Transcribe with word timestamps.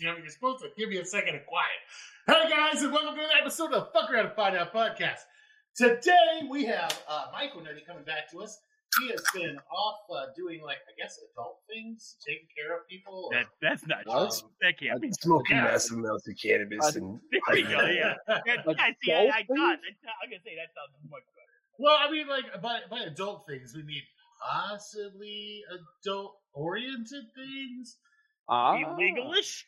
You're 0.00 0.28
supposed 0.28 0.64
to 0.64 0.70
give 0.76 0.88
me 0.88 0.96
a 0.96 1.04
second 1.04 1.36
of 1.36 1.46
quiet. 1.46 1.68
Hey 2.26 2.50
guys, 2.50 2.82
and 2.82 2.92
welcome 2.92 3.14
to 3.14 3.22
an 3.22 3.30
episode 3.40 3.72
of 3.72 3.84
the 3.84 3.90
Fuck 3.92 4.10
Around 4.10 4.26
and 4.26 4.34
Find 4.34 4.56
Out 4.56 4.72
podcast. 4.72 5.20
Today 5.76 6.48
we 6.50 6.64
have 6.64 7.00
uh, 7.08 7.26
Michael 7.32 7.62
Nutty 7.62 7.82
coming 7.86 8.02
back 8.02 8.28
to 8.32 8.40
us. 8.40 8.58
He 8.98 9.08
has 9.10 9.22
been 9.32 9.56
off 9.70 10.00
uh, 10.10 10.26
doing 10.36 10.62
like 10.64 10.78
I 10.88 10.92
guess 11.00 11.18
adult 11.32 11.58
things, 11.68 12.16
taking 12.26 12.46
care 12.56 12.76
of 12.76 12.88
people. 12.88 13.30
or- 13.32 13.38
That, 13.38 13.46
that's 13.62 13.86
not 13.86 13.98
What? 14.04 14.30
true. 14.38 14.50
That 14.62 14.78
can't 14.80 14.94
I've 14.96 15.00
be. 15.00 15.12
smoking 15.12 15.56
Yeah. 15.56 15.64
massive 15.64 15.98
amounts 15.98 16.26
of 16.28 16.34
cannabis 16.42 16.96
and 16.96 17.20
There 17.30 17.40
we 17.52 17.62
go. 17.62 17.86
Yeah. 17.86 18.14
That- 18.26 18.42
yeah, 18.66 18.90
see, 19.02 19.12
I, 19.12 19.16
I 19.16 19.22
Adult 19.40 19.46
thought. 19.48 19.78
I'm 20.20 20.30
gonna 20.30 20.42
say 20.44 20.56
that 20.58 20.70
sounds 20.74 20.98
much 21.08 21.22
better. 21.22 21.78
well, 21.78 21.96
I 22.00 22.10
mean, 22.10 22.26
like 22.26 22.60
by 22.60 22.80
by 22.90 23.00
adult 23.04 23.44
things, 23.48 23.74
we 23.76 23.82
mean 23.84 24.02
possibly 24.42 25.62
adult 26.02 26.36
oriented 26.52 27.24
things. 27.36 27.96
Ah. 28.48 28.76
Illegalish? 28.76 29.62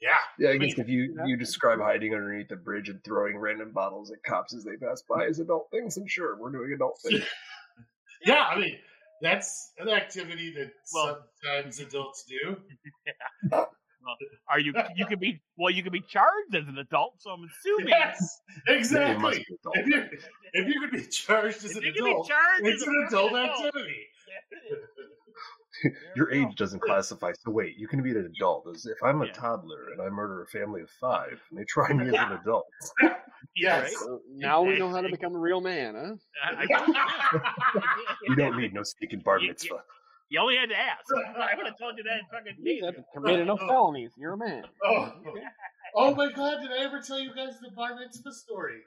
Yeah, 0.00 0.10
Yeah, 0.38 0.50
I 0.50 0.58
guess 0.58 0.78
if 0.78 0.88
you 0.88 1.16
you 1.24 1.36
describe 1.38 1.78
hiding 1.80 2.12
underneath 2.12 2.50
a 2.50 2.56
bridge 2.56 2.90
and 2.90 3.02
throwing 3.02 3.38
random 3.38 3.72
bottles 3.72 4.10
at 4.10 4.22
cops 4.24 4.52
as 4.54 4.62
they 4.64 4.76
pass 4.76 5.02
by 5.08 5.24
as 5.24 5.38
adult 5.38 5.68
things, 5.70 5.94
then 5.94 6.06
sure, 6.06 6.36
we're 6.38 6.50
doing 6.50 6.72
adult 6.74 6.98
things. 7.02 7.24
yeah. 8.24 8.44
I 8.50 8.58
mean, 8.58 8.76
that's 9.22 9.72
an 9.78 9.88
activity 9.88 10.52
that 10.54 10.72
Well- 10.94 11.24
sometimes 11.42 11.80
adults 11.80 12.24
do. 12.24 12.60
Are 14.48 14.60
you? 14.60 14.72
You 14.94 15.04
could 15.06 15.18
be. 15.18 15.40
Well, 15.58 15.72
you 15.74 15.82
could 15.82 15.90
be 15.92 16.00
charged 16.00 16.54
as 16.54 16.68
an 16.68 16.78
adult. 16.78 17.14
So 17.18 17.30
I'm 17.30 17.42
assuming. 17.42 17.88
Yes, 17.88 18.40
Yeah, 18.68 18.72
you 18.74 18.78
exactly. 18.78 19.22
must 19.22 19.38
be 19.38 19.54
adult. 19.54 19.76
If 19.78 19.86
you 19.88 20.18
if 20.52 20.68
you 20.68 20.80
could 20.80 20.92
be 20.92 21.02
charged 21.06 21.64
as 21.64 21.72
If 21.72 21.78
an 21.78 21.82
you 21.82 21.92
could 21.92 22.04
be 22.04 22.10
adult, 22.12 22.28
charged 22.28 22.66
it's 22.66 22.82
as 22.82 22.88
an 22.88 23.04
adult 23.08 23.32
fucking 23.32 23.46
activity. 23.66 23.96
Your 26.16 26.32
age 26.32 26.54
doesn't 26.56 26.80
classify. 26.80 27.32
So 27.44 27.50
wait, 27.50 27.76
you 27.78 27.88
can 27.88 28.02
be 28.02 28.10
an 28.10 28.18
adult. 28.34 28.66
As 28.74 28.86
if 28.86 28.96
I'm 29.02 29.22
a 29.22 29.26
Yeah. 29.26 29.32
toddler 29.32 29.88
and 29.92 30.00
I 30.02 30.08
murder 30.08 30.42
a 30.42 30.46
family 30.46 30.82
of 30.82 30.90
five, 31.00 31.40
and 31.50 31.58
they 31.58 31.64
try 31.64 31.92
me 31.92 32.08
as 32.08 32.14
an 32.14 32.32
adult. 32.42 32.66
go. 33.00 33.14
Yes. 33.56 33.82
Right? 33.84 33.92
So 33.92 34.20
now 34.34 34.62
we 34.62 34.78
know 34.78 34.90
how 34.90 35.00
to 35.00 35.08
become 35.08 35.34
a 35.34 35.38
real 35.38 35.60
man, 35.60 35.94
huh? 35.94 36.14
I- 36.44 36.66
I- 36.70 37.52
You 38.28 38.36
don't 38.36 38.56
need 38.58 38.72
no 38.74 38.82
sneaking 38.82 39.20
bar 39.20 39.38
You- 39.40 39.48
mitzvah. 39.48 39.82
You 40.28 40.40
only 40.40 40.56
had 40.56 40.68
to 40.70 40.76
ask. 40.76 41.04
I 41.38 41.54
would 41.56 41.66
have 41.66 41.78
told 41.78 41.96
you 41.98 42.02
that 42.02 42.18
in 42.18 42.24
fucking 42.32 42.56
You 42.58 42.84
haven't 42.84 43.06
committed 43.14 43.46
no 43.46 43.56
felonies. 43.56 44.10
You're 44.18 44.32
a 44.32 44.36
man. 44.36 44.64
Oh. 44.84 45.12
oh 45.94 46.14
my 46.16 46.32
god, 46.32 46.62
did 46.62 46.72
I 46.72 46.78
ever 46.84 47.00
tell 47.00 47.20
you 47.20 47.32
guys 47.32 47.60
the 47.62 47.70
bar 47.76 47.94
mitzvah 47.94 48.32
story? 48.32 48.80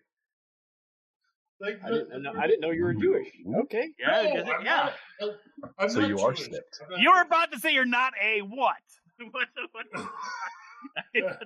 Like 1.61 1.79
I 1.85 1.89
didn't, 1.89 2.23
know, 2.23 2.33
I 2.37 2.47
didn't 2.47 2.61
know 2.61 2.71
you 2.71 2.83
were 2.85 2.93
Jewish. 2.93 3.27
Okay. 3.63 3.89
Yeah, 3.99 4.21
No, 4.23 4.53
I'm 4.53 4.65
yeah. 4.65 4.91
not- 5.19 5.35
I'm 5.77 5.89
So 5.89 5.99
not 5.99 6.09
you 6.09 6.19
are 6.19 6.35
snipped. 6.35 6.79
You 6.97 7.11
were 7.11 7.21
about 7.21 7.51
to 7.51 7.59
say 7.59 7.73
you're 7.73 7.83
not 7.85 8.13
a 8.23 8.39
what? 8.41 8.77
what, 9.31 9.47
the- 9.55 9.67
what 9.73 9.85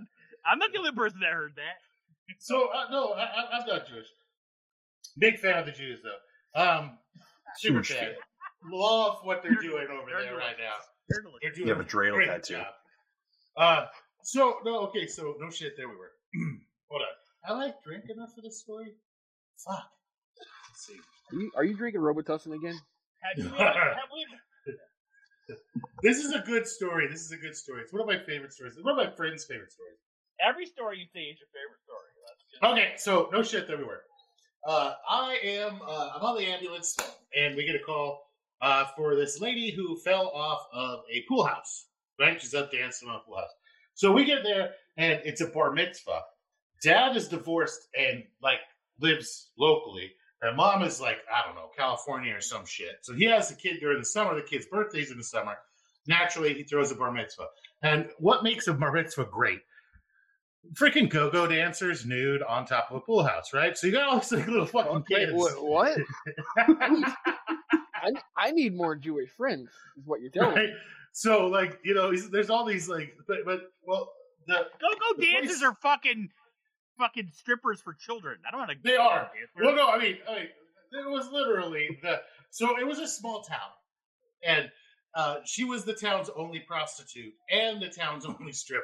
I'm 0.46 0.60
not 0.60 0.72
the 0.72 0.78
only 0.80 0.92
person 0.92 1.20
that 1.22 1.32
heard 1.34 1.54
that. 1.56 1.80
So 2.40 2.68
uh, 2.74 2.86
no, 2.92 3.14
I, 3.14 3.24
I- 3.24 3.50
I'm 3.60 3.68
not 3.68 3.88
Jewish. 3.88 4.06
Big 5.18 5.40
fan 5.40 5.58
of 5.58 5.66
the 5.66 5.72
Jews 5.72 6.00
though. 6.04 6.62
Um, 6.62 6.98
super 7.58 7.78
Huge 7.80 7.88
fan. 7.90 8.00
fan. 8.10 8.16
Love 8.72 9.18
what 9.24 9.42
they're 9.42 9.54
They're 9.54 9.62
doing 9.62 9.88
doing- 9.88 9.98
over 10.00 10.12
they're 10.12 10.22
there 10.22 10.30
doing- 10.32 10.40
right 10.46 10.56
now. 10.60 10.76
They're 11.10 11.22
doing 11.52 11.68
You 11.68 11.74
have 11.74 11.80
a 11.82 11.90
dreidel 11.90 12.14
great 12.14 12.28
tattoo. 12.28 12.54
job. 12.56 12.68
Uh, 13.58 13.86
so 14.24 14.58
no, 14.64 14.80
okay, 14.88 15.06
so 15.08 15.36
no 15.40 15.50
shit. 15.50 15.74
There 15.76 15.90
we 15.90 15.96
were. 15.96 16.12
Hold 16.90 17.02
on. 17.02 17.08
I 17.46 17.54
like 17.66 17.84
drink 17.84 18.06
enough 18.10 18.34
for 18.36 18.42
this 18.42 18.60
story. 18.62 18.94
Fuck. 19.58 19.84
Let's 20.84 21.02
see. 21.02 21.36
Are 21.36 21.40
you, 21.40 21.52
are 21.58 21.64
you 21.64 21.76
drinking 21.76 22.02
Robitussin 22.02 22.56
again? 22.56 22.80
Have 23.22 23.46
you, 23.46 23.50
have 23.58 23.96
we, 24.14 24.76
This 26.02 26.18
is 26.18 26.34
a 26.34 26.40
good 26.40 26.68
story. 26.68 27.08
This 27.08 27.22
is 27.22 27.32
a 27.32 27.38
good 27.38 27.56
story. 27.56 27.82
It's 27.82 27.94
one 27.94 28.02
of 28.02 28.08
my 28.08 28.20
favorite 28.20 28.54
stories. 28.54 28.74
It's 28.76 28.84
one 28.84 28.98
of 29.00 29.06
my 29.06 29.16
friends' 29.16 29.46
favorite 29.46 29.72
stories. 29.72 29.98
every 30.46 30.66
story 30.66 31.00
you 31.00 31.06
say 31.14 31.22
is 31.22 31.40
your 31.40 31.48
favorite 31.54 31.80
story. 31.84 32.10
That's 32.62 32.74
Okay, 32.74 32.94
so 32.98 33.30
no 33.32 33.44
shit 33.44 33.70
everywhere. 33.70 34.02
Uh, 34.66 34.94
I 35.10 35.38
am 35.44 35.80
uh, 35.86 36.12
I'm 36.16 36.22
on 36.22 36.38
the 36.38 36.46
ambulance 36.46 36.96
and 37.36 37.56
we 37.56 37.66
get 37.66 37.76
a 37.76 37.84
call 37.84 38.22
uh, 38.62 38.86
for 38.96 39.16
this 39.16 39.42
lady 39.42 39.72
who 39.72 39.98
fell 39.98 40.30
off 40.30 40.68
of 40.74 41.00
a 41.12 41.24
pool 41.28 41.46
house. 41.46 41.88
Right, 42.20 42.40
she's 42.42 42.54
up 42.54 42.72
dancing 42.72 43.10
on 43.10 43.16
a 43.16 43.20
pool 43.20 43.38
house. 43.38 43.50
So 43.94 44.12
we 44.12 44.24
get 44.26 44.44
there 44.44 44.72
and 44.98 45.20
it's 45.26 45.42
a 45.42 45.48
bar 45.48 45.72
mitzvah. 45.74 46.22
Dad 46.82 47.16
is 47.16 47.28
divorced 47.28 47.88
and 47.98 48.24
like 48.42 48.60
lives 49.00 49.52
locally. 49.58 50.12
And 50.44 50.56
mom 50.58 50.84
is 50.84 51.00
like 51.02 51.20
I 51.34 51.46
don't 51.46 51.56
know 51.56 51.70
California 51.76 52.34
or 52.36 52.42
some 52.42 52.66
shit. 52.66 52.98
So 53.02 53.14
he 53.14 53.26
has 53.26 53.50
a 53.52 53.56
kid 53.56 53.80
during 53.80 54.00
the 54.00 54.06
summer. 54.06 54.36
The 54.36 54.42
kid's 54.42 54.66
birthday's 54.68 55.10
in 55.12 55.18
the 55.18 55.24
summer. 55.24 55.56
Naturally, 56.08 56.54
he 56.54 56.64
throws 56.64 56.92
a 56.92 56.96
bar 56.96 57.12
mitzvah. 57.12 57.48
And 57.82 58.10
what 58.20 58.44
makes 58.44 58.68
a 58.68 58.74
bar 58.74 58.92
mitzvah 58.92 59.26
great? 59.26 59.62
freaking 60.74 61.10
go-go 61.10 61.46
dancers 61.46 62.06
nude 62.06 62.42
on 62.44 62.66
top 62.66 62.90
of 62.90 62.96
a 62.98 63.00
pool 63.02 63.22
house, 63.24 63.54
right? 63.54 63.78
So 63.78 63.86
you 63.88 63.92
got 63.94 64.08
all 64.08 64.20
these 64.20 64.32
like, 64.32 64.48
little 64.48 64.66
fucking 64.66 65.04
Wait, 65.12 65.28
kids. 65.28 65.34
what? 65.34 65.62
what? 65.62 65.98
I, 66.80 66.90
need, 66.90 67.06
I, 67.96 68.12
I 68.38 68.52
need 68.52 68.74
more 68.74 68.96
Jewish 68.96 69.30
friends, 69.30 69.70
is 69.98 70.06
what 70.06 70.22
you're 70.22 70.30
telling 70.30 70.56
right? 70.56 70.70
me. 70.70 70.76
So 71.12 71.48
like 71.48 71.80
you 71.84 71.94
know, 71.94 72.16
there's 72.16 72.50
all 72.50 72.66
these 72.66 72.88
like, 72.90 73.14
but 73.28 73.40
but 73.46 73.72
well, 73.86 74.10
the 74.48 74.54
Go-go 74.80 75.20
The 75.20 75.26
dancers 75.32 75.60
place- 75.60 75.64
are 75.64 75.76
fucking 75.82 76.30
fucking 76.98 77.30
strippers 77.34 77.82
for 77.82 77.94
children. 77.94 78.38
I 78.48 78.52
don't 78.52 78.60
want 78.60 78.72
to. 78.72 78.78
They 78.84 78.96
are. 78.98 79.30
well, 79.62 79.76
no, 79.76 79.90
I 79.90 79.98
mean, 79.98 80.18
I 80.30 80.34
mean, 80.36 80.48
it 80.92 81.10
was 81.10 81.30
literally 81.32 81.98
the. 82.02 82.22
So 82.50 82.80
it 82.80 82.86
was 82.86 83.00
a 83.00 83.08
small 83.08 83.42
town, 83.44 83.72
and 84.46 84.70
uh, 85.16 85.38
she 85.46 85.64
was 85.64 85.86
the 85.86 85.94
town's 85.94 86.30
only 86.36 86.60
prostitute 86.60 87.34
and 87.52 87.82
the 87.82 87.90
town's 87.90 88.26
only 88.40 88.52
stripper. 88.52 88.84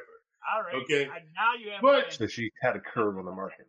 All 0.54 0.62
right. 0.62 0.74
Okay. 0.82 1.04
I, 1.04 1.18
now 1.34 1.54
you 1.62 1.70
have. 1.70 1.82
But- 1.82 2.12
So 2.12 2.26
she 2.26 2.50
had 2.62 2.76
a 2.76 2.80
curve 2.80 3.18
on 3.18 3.24
the 3.26 3.32
market. 3.32 3.66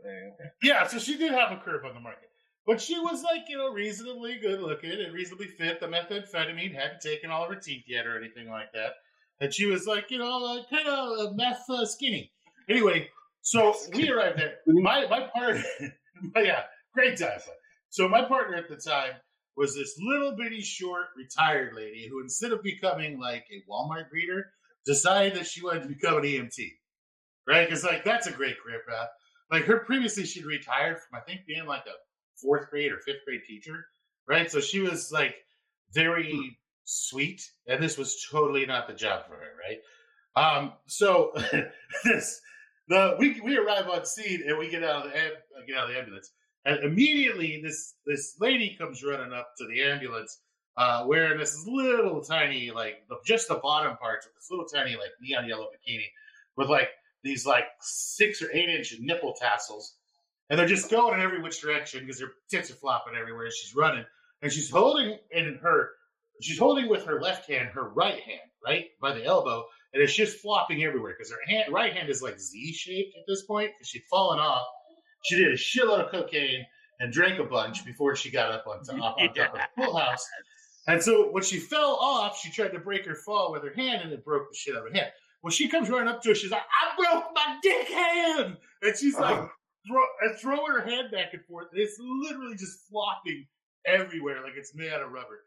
Yeah, 0.63 0.88
so 0.88 1.00
she 1.00 1.18
did 1.18 1.31
have 1.34 1.52
a 1.52 1.58
curve 1.58 1.84
on 1.85 1.94
the 1.94 2.00
market. 2.00 2.29
But 2.66 2.79
she 2.79 2.97
was 3.00 3.23
like, 3.23 3.41
you 3.50 3.58
know, 3.58 3.73
reasonably 3.73 4.38
good 4.40 4.62
looking 4.62 4.91
and 4.91 5.13
reasonably 5.13 5.47
fit. 5.47 5.79
The 5.79 5.88
methamphetamine 5.88 6.73
hadn't 6.75 7.02
taken 7.02 7.31
all 7.31 7.44
of 7.44 7.50
her 7.50 7.56
teeth 7.59 7.85
yet 7.88 8.06
or 8.06 8.18
anything 8.18 8.50
like 8.50 8.72
that. 8.73 8.91
And 9.40 9.52
she 9.52 9.66
was 9.66 9.88
like, 9.88 10.12
you 10.12 10.19
know, 10.19 10.46
uh, 10.46 10.63
kind 10.69 10.88
of 10.88 11.35
meth 11.35 11.63
uh, 11.69 11.85
skinny. 11.85 12.31
Anyway, 12.69 13.09
so 13.41 13.75
we 13.94 14.09
arrived 14.09 14.40
there. 14.40 14.56
My 14.68 15.07
my 15.07 15.28
partner, 15.34 15.63
yeah, 16.35 16.63
great 16.94 17.18
time. 17.18 17.40
So 17.90 18.07
my 18.07 18.24
partner 18.24 18.56
at 18.56 18.69
the 18.69 18.78
time 18.78 19.13
was 19.57 19.75
this 19.75 19.97
little 20.00 20.35
bitty 20.35 20.62
short 20.62 21.07
retired 21.18 21.75
lady 21.75 22.07
who, 22.09 22.22
instead 22.22 22.52
of 22.53 22.63
becoming 22.63 23.19
like 23.19 23.46
a 23.52 23.69
Walmart 23.69 24.06
greeter, 24.13 24.44
decided 24.85 25.35
that 25.35 25.47
she 25.47 25.63
wanted 25.63 25.84
to 25.84 25.90
become 25.90 26.18
an 26.18 26.24
EMT. 26.24 26.59
Right? 27.47 27.68
Because 27.68 27.84
like 27.84 28.03
that's 28.06 28.28
a 28.28 28.31
great 28.31 28.62
career 28.62 28.81
path 28.88 29.09
like 29.52 29.66
her 29.66 29.79
previously 29.79 30.25
she'd 30.25 30.46
retired 30.46 30.97
from 31.00 31.19
I 31.19 31.22
think 31.22 31.46
being 31.46 31.66
like 31.66 31.85
a 31.85 32.40
fourth 32.41 32.69
grade 32.69 32.91
or 32.91 33.00
fifth 33.00 33.25
grade 33.25 33.41
teacher, 33.46 33.85
right? 34.28 34.50
So 34.50 34.59
she 34.59 34.79
was 34.79 35.12
like 35.12 35.35
very 35.94 36.58
sweet, 36.85 37.44
and 37.68 37.84
this 37.84 37.97
was 37.97 38.25
totally 38.31 38.66
not 38.66 38.88
the 38.88 38.94
job 38.94 39.25
for 39.28 39.35
her, 39.35 39.52
right? 39.59 39.79
Um, 40.34 40.73
so 40.88 41.34
this 42.06 42.41
the 42.91 43.16
we 43.18 43.40
we 43.41 43.57
arrive 43.57 43.88
on 43.88 44.06
scene 44.06 44.44
and 44.46 44.57
we 44.57 44.69
get 44.69 44.84
out 44.84 45.06
of 45.06 45.12
the 45.12 45.18
uh, 45.18 45.66
get 45.66 45.78
out 45.78 45.85
of 45.85 45.94
the 45.94 46.00
ambulance, 46.00 46.31
and 46.66 46.84
immediately 46.84 47.62
this 47.63 47.96
this 48.06 48.35
lady 48.40 48.75
comes 48.78 49.03
running 49.03 49.34
up 49.34 49.50
to 49.57 49.68
the 49.68 49.81
ambulance. 49.81 50.40
Uh, 50.78 51.03
wearing 51.06 51.38
this 51.38 51.66
little 51.68 52.22
tiny, 52.24 52.72
like 52.72 53.03
just 53.25 53.50
the 53.50 53.56
bottom 53.56 53.97
parts 53.97 54.25
of 54.25 54.31
this 54.34 54.47
little 54.50 54.66
tiny, 54.66 54.91
like 54.96 55.09
neon 55.22 55.46
yellow 55.46 55.66
bikini, 55.66 56.06
with 56.56 56.69
like 56.69 56.88
these 57.24 57.46
like 57.46 57.66
six 57.81 58.41
or 58.41 58.50
eight 58.53 58.70
inch 58.70 58.96
nipple 59.02 59.35
tassels, 59.40 59.96
and 60.49 60.58
they're 60.58 60.67
just 60.67 60.90
going 60.90 61.14
in 61.14 61.20
every 61.20 61.41
which 61.41 61.61
direction 61.61 61.99
because 61.99 62.22
her 62.22 62.32
tits 62.49 62.72
are 62.72 62.76
flopping 62.76 63.16
everywhere. 63.20 63.52
She's 63.52 63.76
running, 63.76 64.05
and 64.41 64.52
she's 64.52 64.70
holding 64.70 65.17
in 65.32 65.59
her, 65.61 65.90
she's 66.41 66.58
holding 66.58 66.87
with 66.87 67.05
her 67.05 67.22
left 67.22 67.49
hand 67.49 67.70
her 67.73 67.90
right 67.90 68.22
hand, 68.22 68.49
right 68.66 68.85
by 69.02 69.14
the 69.14 69.26
elbow, 69.26 69.66
and 69.93 70.02
it's 70.02 70.16
just 70.16 70.40
flopping 70.40 70.84
everywhere 70.84 71.14
because 71.17 71.32
her 71.32 71.40
hand, 71.47 71.73
right 71.73 71.93
hand 71.93 72.09
is 72.09 72.22
like 72.22 72.40
Z 72.40 72.73
shaped 72.73 73.16
at 73.17 73.23
this 73.28 73.43
point 73.43 73.72
because 73.73 73.90
she'd 73.90 74.03
fallen 74.09 74.40
off. 74.40 74.66
She 75.23 75.35
did 75.35 75.47
a 75.47 75.58
shitload 75.58 76.05
of 76.05 76.11
cocaine 76.11 76.66
and 76.99 77.11
drank 77.11 77.40
a 77.40 77.43
bunch 77.43 77.85
before 77.85 78.16
she 78.16 78.32
got 78.32 78.52
up 78.52 78.66
on 78.67 78.84
top, 78.84 79.17
on 79.20 79.34
top 79.34 79.53
of 79.53 79.59
the 79.76 79.84
pool 79.84 79.97
house. 79.97 80.26
And 80.88 81.02
so 81.02 81.32
when 81.32 81.43
she 81.43 81.59
fell 81.59 81.97
off, 82.02 82.40
she 82.40 82.49
tried 82.52 82.70
to 82.70 82.79
break 82.79 83.05
her 83.05 83.16
fall 83.16 83.52
with 83.52 83.64
her 83.64 83.73
hand, 83.76 84.02
and 84.03 84.11
it 84.11 84.26
broke 84.26 84.49
the 84.49 84.55
shit 84.55 84.76
out 84.76 84.85
of 84.85 84.91
her 84.91 84.97
hand. 84.97 85.11
Well, 85.43 85.52
she 85.52 85.67
comes 85.67 85.90
running 85.90 86.08
up 86.08 86.22
to 86.23 86.29
her. 86.29 86.35
She's 86.35 86.52
like, 86.52 86.61
"I 86.61 86.96
broke 86.96 87.26
my 87.34 87.58
dick 87.61 87.87
hand," 87.87 88.58
and 88.82 88.97
she's 88.97 89.17
like, 89.17 89.49
throw, 89.87 90.03
and 90.22 90.35
uh, 90.35 90.37
throwing 90.40 90.73
her 90.73 90.82
hand 90.82 91.11
back 91.11 91.34
and 91.34 91.44
forth. 91.46 91.67
And 91.72 91.82
it's 91.82 91.97
literally 91.99 92.55
just 92.55 92.87
flopping 92.90 93.46
everywhere, 93.85 94.41
like 94.44 94.53
it's 94.55 94.76
made 94.76 94.91
out 94.91 95.02
of 95.02 95.11
rubber. 95.11 95.44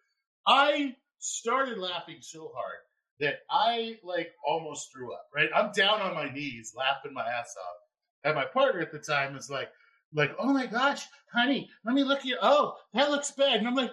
I 0.47 0.97
started 1.19 1.79
laughing 1.79 2.19
so 2.21 2.53
hard 2.55 2.79
that 3.21 3.41
I 3.51 3.97
like 4.03 4.33
almost 4.47 4.93
threw 4.93 5.13
up. 5.13 5.27
Right, 5.35 5.49
I'm 5.55 5.73
down 5.73 6.01
on 6.01 6.15
my 6.15 6.31
knees, 6.31 6.75
laughing 6.77 7.13
my 7.13 7.27
ass 7.27 7.55
off, 7.59 7.77
and 8.25 8.35
my 8.35 8.45
partner 8.45 8.81
at 8.81 8.93
the 8.93 8.99
time 8.99 9.37
is 9.37 9.51
like, 9.51 9.69
like, 10.13 10.35
oh 10.39 10.53
my 10.53 10.67
gosh, 10.67 11.07
honey, 11.33 11.69
let 11.85 11.95
me 11.95 12.05
look 12.05 12.21
at 12.21 12.25
you. 12.25 12.39
Oh, 12.41 12.75
that 12.93 13.11
looks 13.11 13.31
bad, 13.33 13.59
and 13.59 13.69
I'm 13.69 13.75
like, 13.75 13.93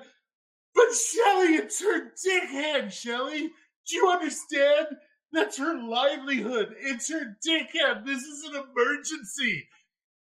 but 0.73 0.93
Shelly, 0.93 1.55
it's 1.55 1.81
her 1.81 2.11
dickhead, 2.25 2.91
Shelly. 2.91 3.51
Do 3.87 3.95
you 3.95 4.09
understand? 4.09 4.87
That's 5.33 5.57
her 5.57 5.81
livelihood. 5.81 6.75
It's 6.79 7.09
her 7.09 7.37
dickhead. 7.45 8.05
This 8.05 8.21
is 8.23 8.43
an 8.45 8.63
emergency. 8.63 9.67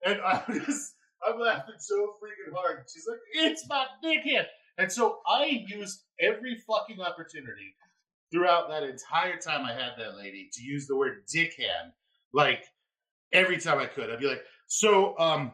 And 0.04 0.20
I'm 0.20 0.64
just, 0.64 0.94
I'm 1.26 1.38
laughing 1.38 1.74
so 1.78 2.14
freaking 2.22 2.54
hard. 2.54 2.84
She's 2.92 3.06
like, 3.08 3.18
it's 3.34 3.68
my 3.68 3.86
dickhead. 4.04 4.46
And 4.78 4.90
so 4.92 5.18
I 5.26 5.64
used 5.66 6.02
every 6.20 6.56
fucking 6.66 7.00
opportunity 7.00 7.74
throughout 8.30 8.68
that 8.68 8.82
entire 8.82 9.36
time 9.36 9.64
I 9.64 9.72
had 9.72 9.92
that 9.98 10.16
lady 10.16 10.48
to 10.52 10.62
use 10.62 10.86
the 10.86 10.96
word 10.96 11.24
dickhand. 11.32 11.92
Like 12.32 12.64
every 13.32 13.58
time 13.58 13.78
I 13.78 13.86
could. 13.86 14.10
I'd 14.10 14.20
be 14.20 14.28
like, 14.28 14.44
so 14.66 15.18
um 15.18 15.52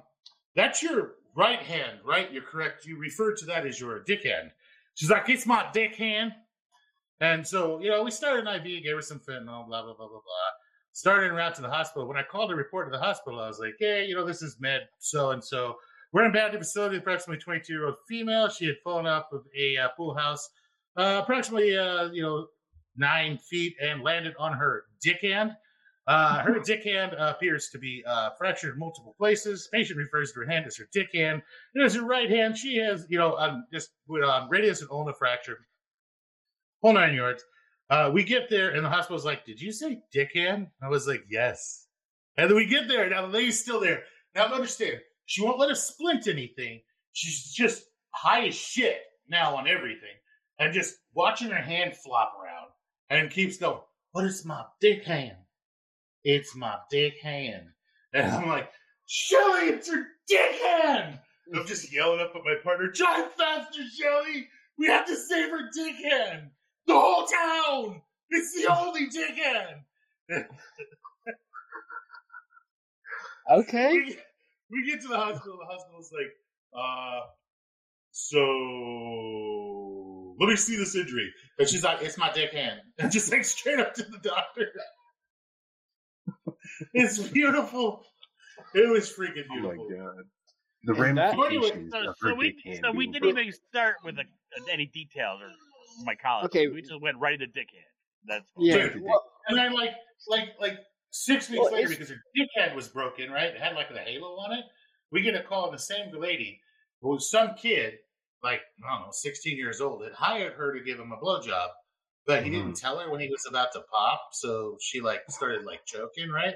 that's 0.54 0.82
your 0.82 1.14
right 1.34 1.60
hand, 1.60 1.98
right? 2.04 2.30
You're 2.32 2.42
correct. 2.42 2.84
You 2.86 2.98
referred 2.98 3.36
to 3.38 3.46
that 3.46 3.66
as 3.66 3.80
your 3.80 4.02
dickhand. 4.04 4.50
She's 4.94 5.10
like, 5.10 5.28
it's 5.28 5.46
my 5.46 5.66
dickhand. 5.72 6.32
And 7.20 7.46
so, 7.46 7.80
you 7.80 7.88
know, 7.88 8.02
we 8.02 8.10
started 8.10 8.46
an 8.46 8.54
IV, 8.56 8.82
gave 8.82 8.96
her 8.96 9.02
some 9.02 9.20
fentanyl, 9.20 9.66
blah, 9.66 9.82
blah, 9.82 9.94
blah, 9.94 10.08
blah, 10.08 10.08
blah. 10.08 10.50
Started 10.92 11.30
her 11.30 11.40
out 11.40 11.54
to 11.54 11.62
the 11.62 11.70
hospital. 11.70 12.06
When 12.06 12.16
I 12.19 12.22
called 12.22 12.50
to 12.50 12.56
report 12.56 12.86
to 12.86 12.90
the 12.90 13.02
hospital, 13.02 13.40
I 13.40 13.46
was 13.46 13.58
like, 13.58 13.76
hey, 13.78 14.04
you 14.06 14.14
know, 14.14 14.26
this 14.26 14.42
is 14.42 14.56
med 14.60 14.82
so 14.98 15.30
and 15.30 15.42
so. 15.42 15.76
We're 16.12 16.24
in 16.26 16.32
Bounty 16.32 16.58
facility, 16.58 16.98
approximately 16.98 17.40
22 17.40 17.72
year 17.72 17.86
old 17.86 17.94
female. 18.06 18.50
She 18.50 18.66
had 18.66 18.74
fallen 18.84 19.06
off 19.06 19.26
of 19.32 19.44
a 19.56 19.78
uh, 19.78 19.88
pool 19.96 20.14
house, 20.14 20.50
uh, 20.96 21.20
approximately, 21.22 21.78
uh, 21.78 22.10
you 22.10 22.22
know, 22.22 22.48
nine 22.97 23.39
feet 23.39 23.75
and 23.81 24.03
landed 24.03 24.35
on 24.39 24.53
her 24.53 24.85
dick 25.03 25.21
hand. 25.23 25.53
Uh, 26.06 26.43
her 26.43 26.59
dick 26.65 26.83
hand 26.85 27.12
appears 27.19 27.69
to 27.71 27.79
be 27.79 28.03
uh, 28.06 28.31
fractured 28.39 28.75
in 28.75 28.79
multiple 28.79 29.15
places. 29.19 29.69
Patient 29.73 29.99
refers 29.99 30.33
to 30.33 30.41
her 30.41 30.47
hand 30.47 30.67
as 30.67 30.77
her 30.77 30.89
dick 30.93 31.09
hand. 31.15 31.43
And 31.75 31.85
as 31.85 31.94
her 31.94 32.05
right 32.05 32.29
hand, 32.29 32.56
she 32.56 32.77
has, 32.79 33.06
you 33.09 33.19
know, 33.19 33.37
um, 33.37 33.65
just 33.73 33.91
um, 34.25 34.49
radius 34.49 34.81
and 34.81 34.91
ulna 34.91 35.12
fracture, 35.15 35.59
whole 36.83 36.93
nine 36.93 37.15
yards. 37.15 37.44
Uh, 37.93 38.11
we 38.12 38.25
get 38.25 38.49
there, 38.49 38.71
and 38.71 38.83
the 38.83 38.89
hospital's 38.89 39.25
like, 39.25 39.44
"Did 39.44 39.61
you 39.61 39.71
say 39.71 40.00
dick 40.12 40.31
hand?" 40.35 40.69
I 40.83 40.89
was 40.89 41.06
like, 41.06 41.25
"Yes." 41.29 41.87
And 42.39 42.49
then 42.49 42.56
we 42.56 42.65
get 42.65 42.89
there. 42.89 43.09
Now 43.11 43.27
the 43.27 43.29
lady's 43.29 43.61
still 43.61 43.81
there. 43.81 44.05
Now 44.35 44.47
understand, 44.47 44.99
she 45.27 45.43
won't 45.43 45.59
let 45.59 45.71
us 45.71 45.89
splint 45.89 46.27
anything. 46.27 46.81
She's 47.12 47.53
just 47.53 47.85
high 48.11 48.47
as 48.47 48.55
shit 48.55 48.99
now 49.29 49.56
on 49.56 49.69
everything, 49.69 50.17
and 50.59 50.73
just 50.73 50.94
watching 51.15 51.50
her 51.50 51.61
hand 51.61 51.94
flop 51.94 52.33
around, 52.43 52.71
and 53.12 53.31
keeps 53.31 53.59
going. 53.59 53.81
What 54.12 54.25
is 54.25 54.44
my 54.44 54.64
dick 54.81 55.05
hand? 55.05 55.37
It's 56.25 56.56
my 56.56 56.79
dick 56.91 57.20
hand. 57.23 57.67
And 58.14 58.31
I'm 58.31 58.49
like, 58.49 58.70
Shelly, 59.06 59.69
it's 59.69 59.88
your 59.88 60.05
dick 60.26 60.61
hand. 60.62 61.19
I'm 61.55 61.67
just 61.67 61.93
yelling 61.93 62.20
up 62.20 62.32
at 62.35 62.44
my 62.44 62.55
partner, 62.62 62.91
drive 62.91 63.32
faster, 63.32 63.82
Shelly. 63.99 64.49
We 64.79 64.87
have 64.87 65.06
to 65.06 65.17
save 65.17 65.50
her 65.50 65.69
dick 65.75 65.97
hand. 65.97 66.50
The 66.87 66.94
whole 66.94 67.26
town. 67.26 68.03
It's 68.31 68.55
the 68.55 68.73
only 68.73 69.09
dick 69.09 69.37
hand. 69.37 70.47
Okay. 73.50 73.93
we, 73.93 74.17
we 74.70 74.87
get 74.87 75.03
to 75.03 75.08
the 75.08 75.17
hospital. 75.17 75.58
The 75.58 75.67
hospital's 75.67 76.12
like, 76.12 76.32
uh, 76.75 77.23
so 78.12 78.38
let 80.38 80.49
me 80.49 80.56
see 80.56 80.76
this 80.76 80.94
injury. 80.94 81.31
And 81.58 81.69
she's 81.69 81.84
like, 81.84 82.02
it's 82.02 82.16
my 82.19 82.32
dick 82.32 82.52
hand. 82.52 82.81
And 82.99 83.10
just 83.12 83.31
like 83.31 83.44
straight 83.44 83.78
up 83.81 83.94
to 83.94 84.02
the 84.04 84.19
doctor. 84.19 84.69
it's 86.94 87.19
beautiful. 87.19 88.02
It 88.75 88.88
was 88.90 89.10
freaking 89.12 89.44
Oh 89.50 89.56
my 89.56 89.75
beautiful. 89.75 89.88
god. 89.90 90.25
The 90.84 91.02
And 91.04 91.19
that- 91.19 91.37
ramifications 91.37 91.93
So, 91.93 92.14
so 92.20 92.34
we 92.34 92.56
so 92.82 92.93
we 92.93 93.06
didn't 93.06 93.28
even 93.28 93.52
start 93.70 93.96
with 94.04 94.16
a, 94.19 94.25
any 94.70 94.87
details 94.87 95.40
or 95.43 95.50
my 96.04 96.14
college. 96.14 96.46
Okay. 96.46 96.69
we 96.69 96.81
just 96.82 97.00
went 97.00 97.19
right 97.19 97.34
into 97.34 97.46
dickhead. 97.46 97.87
That's 98.26 98.46
Yeah. 98.56 98.88
Dude, 98.88 99.02
Well, 99.02 99.22
And 99.48 99.58
then 99.58 99.72
like 99.75 99.90
like 100.28 100.48
like 100.60 100.78
six 101.10 101.48
weeks 101.50 101.62
Well, 101.62 101.72
later, 101.72 101.88
because 101.90 102.08
her 102.10 102.16
dickhead 102.37 102.75
was 102.75 102.88
broken, 102.88 103.31
right? 103.31 103.55
It 103.55 103.60
had 103.60 103.75
like 103.75 103.90
a 103.90 103.98
halo 103.98 104.28
on 104.38 104.52
it. 104.55 104.64
We 105.10 105.20
get 105.22 105.34
a 105.34 105.43
call, 105.43 105.66
and 105.69 105.75
the 105.75 105.82
same 105.82 106.10
lady, 106.19 106.58
who 107.02 107.10
was 107.10 107.31
some 107.31 107.55
kid, 107.55 107.98
like 108.43 108.61
I 108.85 108.94
don't 108.94 109.06
know, 109.06 109.12
sixteen 109.12 109.56
years 109.56 109.81
old, 109.81 110.05
had 110.05 110.12
hired 110.12 110.55
her 110.55 110.77
to 110.77 110.85
give 110.85 110.99
him 110.99 111.12
a 111.12 111.17
blowjob, 111.17 111.69
but 112.27 112.44
he 112.44 112.50
didn't 112.50 112.77
tell 112.77 112.99
her 112.99 113.11
when 113.11 113.21
he 113.21 113.29
was 113.29 113.47
about 113.49 113.73
to 113.73 113.81
pop, 113.93 114.21
so 114.33 114.77
she 114.81 115.00
like 115.00 115.23
started 115.29 115.65
like 115.65 115.85
choking, 115.87 116.31
right? 116.31 116.55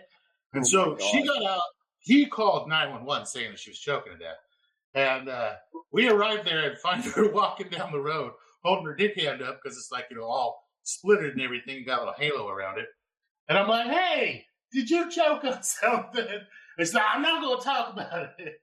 And 0.52 0.64
Oh 0.64 0.96
so 0.96 0.98
she 0.98 1.22
got 1.22 1.44
out. 1.44 1.62
He 2.00 2.26
called 2.26 2.68
nine 2.68 2.90
one 2.90 3.04
one 3.04 3.26
saying 3.26 3.50
that 3.50 3.60
she 3.60 3.70
was 3.70 3.78
choking 3.78 4.12
to 4.12 4.18
death, 4.18 4.36
and 4.94 5.28
uh, 5.28 5.54
we 5.92 6.08
arrived 6.08 6.46
there 6.46 6.70
and 6.70 6.78
find 6.82 7.04
her 7.04 7.30
walking 7.30 7.68
down 7.68 7.92
the 7.92 8.00
road 8.00 8.32
holding 8.64 8.86
her 8.86 8.96
dick 8.96 9.18
hand 9.18 9.42
up 9.42 9.60
because 9.62 9.76
it's 9.76 9.90
like 9.92 10.06
you 10.10 10.16
know 10.16 10.24
all 10.24 10.66
splittered 10.86 11.32
and 11.32 11.42
everything, 11.42 11.84
got 11.84 11.98
a 11.98 12.04
little 12.04 12.14
halo 12.18 12.48
around 12.48 12.78
it. 12.78 12.86
And 13.48 13.58
I'm 13.58 13.68
like, 13.68 13.88
hey, 13.88 14.44
did 14.72 14.88
you 14.88 15.10
choke 15.10 15.44
on 15.44 15.62
something? 15.62 16.26
It's 16.78 16.94
like, 16.94 17.04
I'm 17.12 17.22
not 17.22 17.42
going 17.42 17.58
to 17.58 17.64
talk 17.64 17.92
about 17.92 18.30
it. 18.38 18.54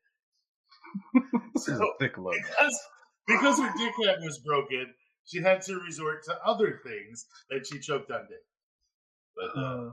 This 1.55 1.67
is 1.67 1.79
a 1.79 1.85
thick 1.99 2.17
load. 2.17 2.35
Because, 2.35 2.79
because 3.27 3.59
her 3.59 3.71
dick 3.77 3.93
head 4.05 4.17
was 4.21 4.39
broken, 4.39 4.93
she 5.25 5.41
had 5.41 5.61
to 5.63 5.79
resort 5.79 6.23
to 6.25 6.37
other 6.45 6.79
things 6.85 7.25
that 7.49 7.65
she 7.65 7.79
choked 7.79 8.11
on 8.11 8.21
dick. 8.27 8.43
But, 9.35 9.59
uh, 9.59 9.91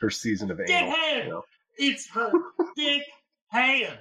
Her 0.00 0.10
season 0.10 0.50
of 0.50 0.58
dick 0.58 0.70
anal. 0.70 0.90
hand! 0.90 1.24
you 1.24 1.30
know. 1.30 1.44
It's 1.76 2.08
her 2.10 2.30
dick 2.76 3.02
hand! 3.48 3.98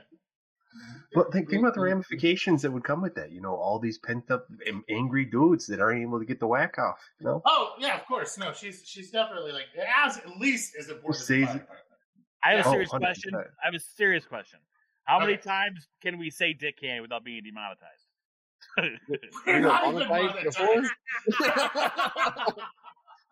But 1.14 1.32
think, 1.32 1.50
think 1.50 1.62
about 1.62 1.74
the 1.74 1.82
ramifications 1.82 2.62
that 2.62 2.72
would 2.72 2.84
come 2.84 3.02
with 3.02 3.16
that. 3.16 3.32
You 3.32 3.42
know, 3.42 3.56
all 3.56 3.80
these 3.80 3.98
pent 3.98 4.30
up 4.30 4.46
angry 4.90 5.26
dudes 5.26 5.66
that 5.68 5.80
aren't 5.80 6.02
able 6.02 6.20
to 6.20 6.26
get 6.26 6.40
the 6.40 6.46
whack 6.48 6.78
off. 6.78 7.00
You 7.20 7.26
know, 7.28 7.42
Oh, 7.46 7.74
yeah, 7.80 7.96
of 7.98 8.06
course. 8.06 8.38
No, 8.38 8.54
she's 8.54 8.84
she's 8.86 9.10
definitely 9.10 9.54
like, 9.54 9.66
as 10.06 10.18
at 10.18 10.30
least 10.40 10.74
as 10.80 10.90
important 10.90 11.22
as 11.22 11.28
the 11.28 11.46
Says- 11.46 11.56
fire. 11.56 11.68
I 12.44 12.52
have 12.52 12.66
a 12.66 12.70
Oh, 12.70 12.72
serious 12.74 12.90
100%. 12.92 13.00
question. 13.00 13.36
I 13.36 13.66
have 13.66 13.74
a 13.74 13.80
serious 13.80 14.26
question. 14.26 14.60
How 15.06 15.20
many 15.20 15.38
times 15.38 15.88
can 16.04 16.18
we 16.20 16.30
say 16.30 16.54
dick 16.54 16.80
dickhand 16.80 17.02
without 17.02 17.24
being 17.24 17.42
demonetized? 17.44 18.07
We're 19.46 19.60
not 19.60 19.84
got 19.84 19.94
even 19.94 20.08
monetized 20.08 20.44
before? 20.44 20.84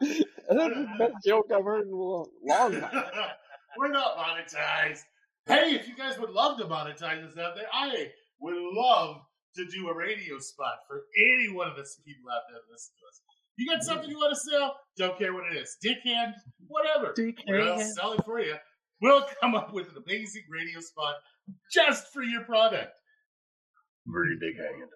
That's 0.02 0.20
the 0.50 0.88
best 1.00 1.14
joke 1.26 1.48
I've 1.56 1.64
heard 1.64 1.88
in 1.88 1.94
a 1.94 1.96
long 1.96 2.28
long 2.44 2.72
time. 2.80 3.04
We're 3.78 3.90
not 3.92 4.18
monetized. 4.18 5.02
Hey, 5.46 5.76
if 5.76 5.88
you 5.88 5.96
guys 5.96 6.18
would 6.20 6.32
love 6.32 6.58
to 6.60 6.66
monetize 6.66 7.26
us 7.26 7.38
out 7.38 7.56
there, 7.56 7.68
I 7.72 8.08
would 8.40 8.56
love 8.74 9.18
to 9.56 9.66
do 9.66 9.90
a 9.90 9.96
radio 9.96 10.40
spot 10.40 10.80
for 10.88 11.04
any 11.18 11.54
one 11.54 11.68
of 11.68 11.76
the 11.76 11.86
people 12.06 12.30
out 12.32 12.42
there 12.50 12.58
that 12.58 12.72
listen 12.72 12.94
to 13.00 13.08
us. 13.08 13.22
You 13.58 13.68
got 13.72 13.84
something 13.84 14.10
you 14.10 14.18
want 14.18 14.34
to 14.34 14.40
sell? 14.52 14.76
Don't 14.98 15.18
care 15.18 15.34
what 15.34 15.44
it 15.52 15.58
is. 15.58 15.78
Dickhand, 15.82 16.34
whatever. 16.68 17.14
We'll 17.48 17.80
sell 17.80 18.14
it 18.14 18.26
for 18.26 18.40
you. 18.40 18.56
We'll 19.02 19.26
come 19.42 19.56
up 19.56 19.74
with 19.74 19.88
an 19.90 20.04
amazing 20.06 20.44
radio 20.52 20.80
spot 20.82 21.16
just 21.72 22.12
for 22.12 22.24
your 22.24 22.44
product. 22.44 22.92
very 24.08 24.38
big 24.40 24.58
hand. 24.58 24.90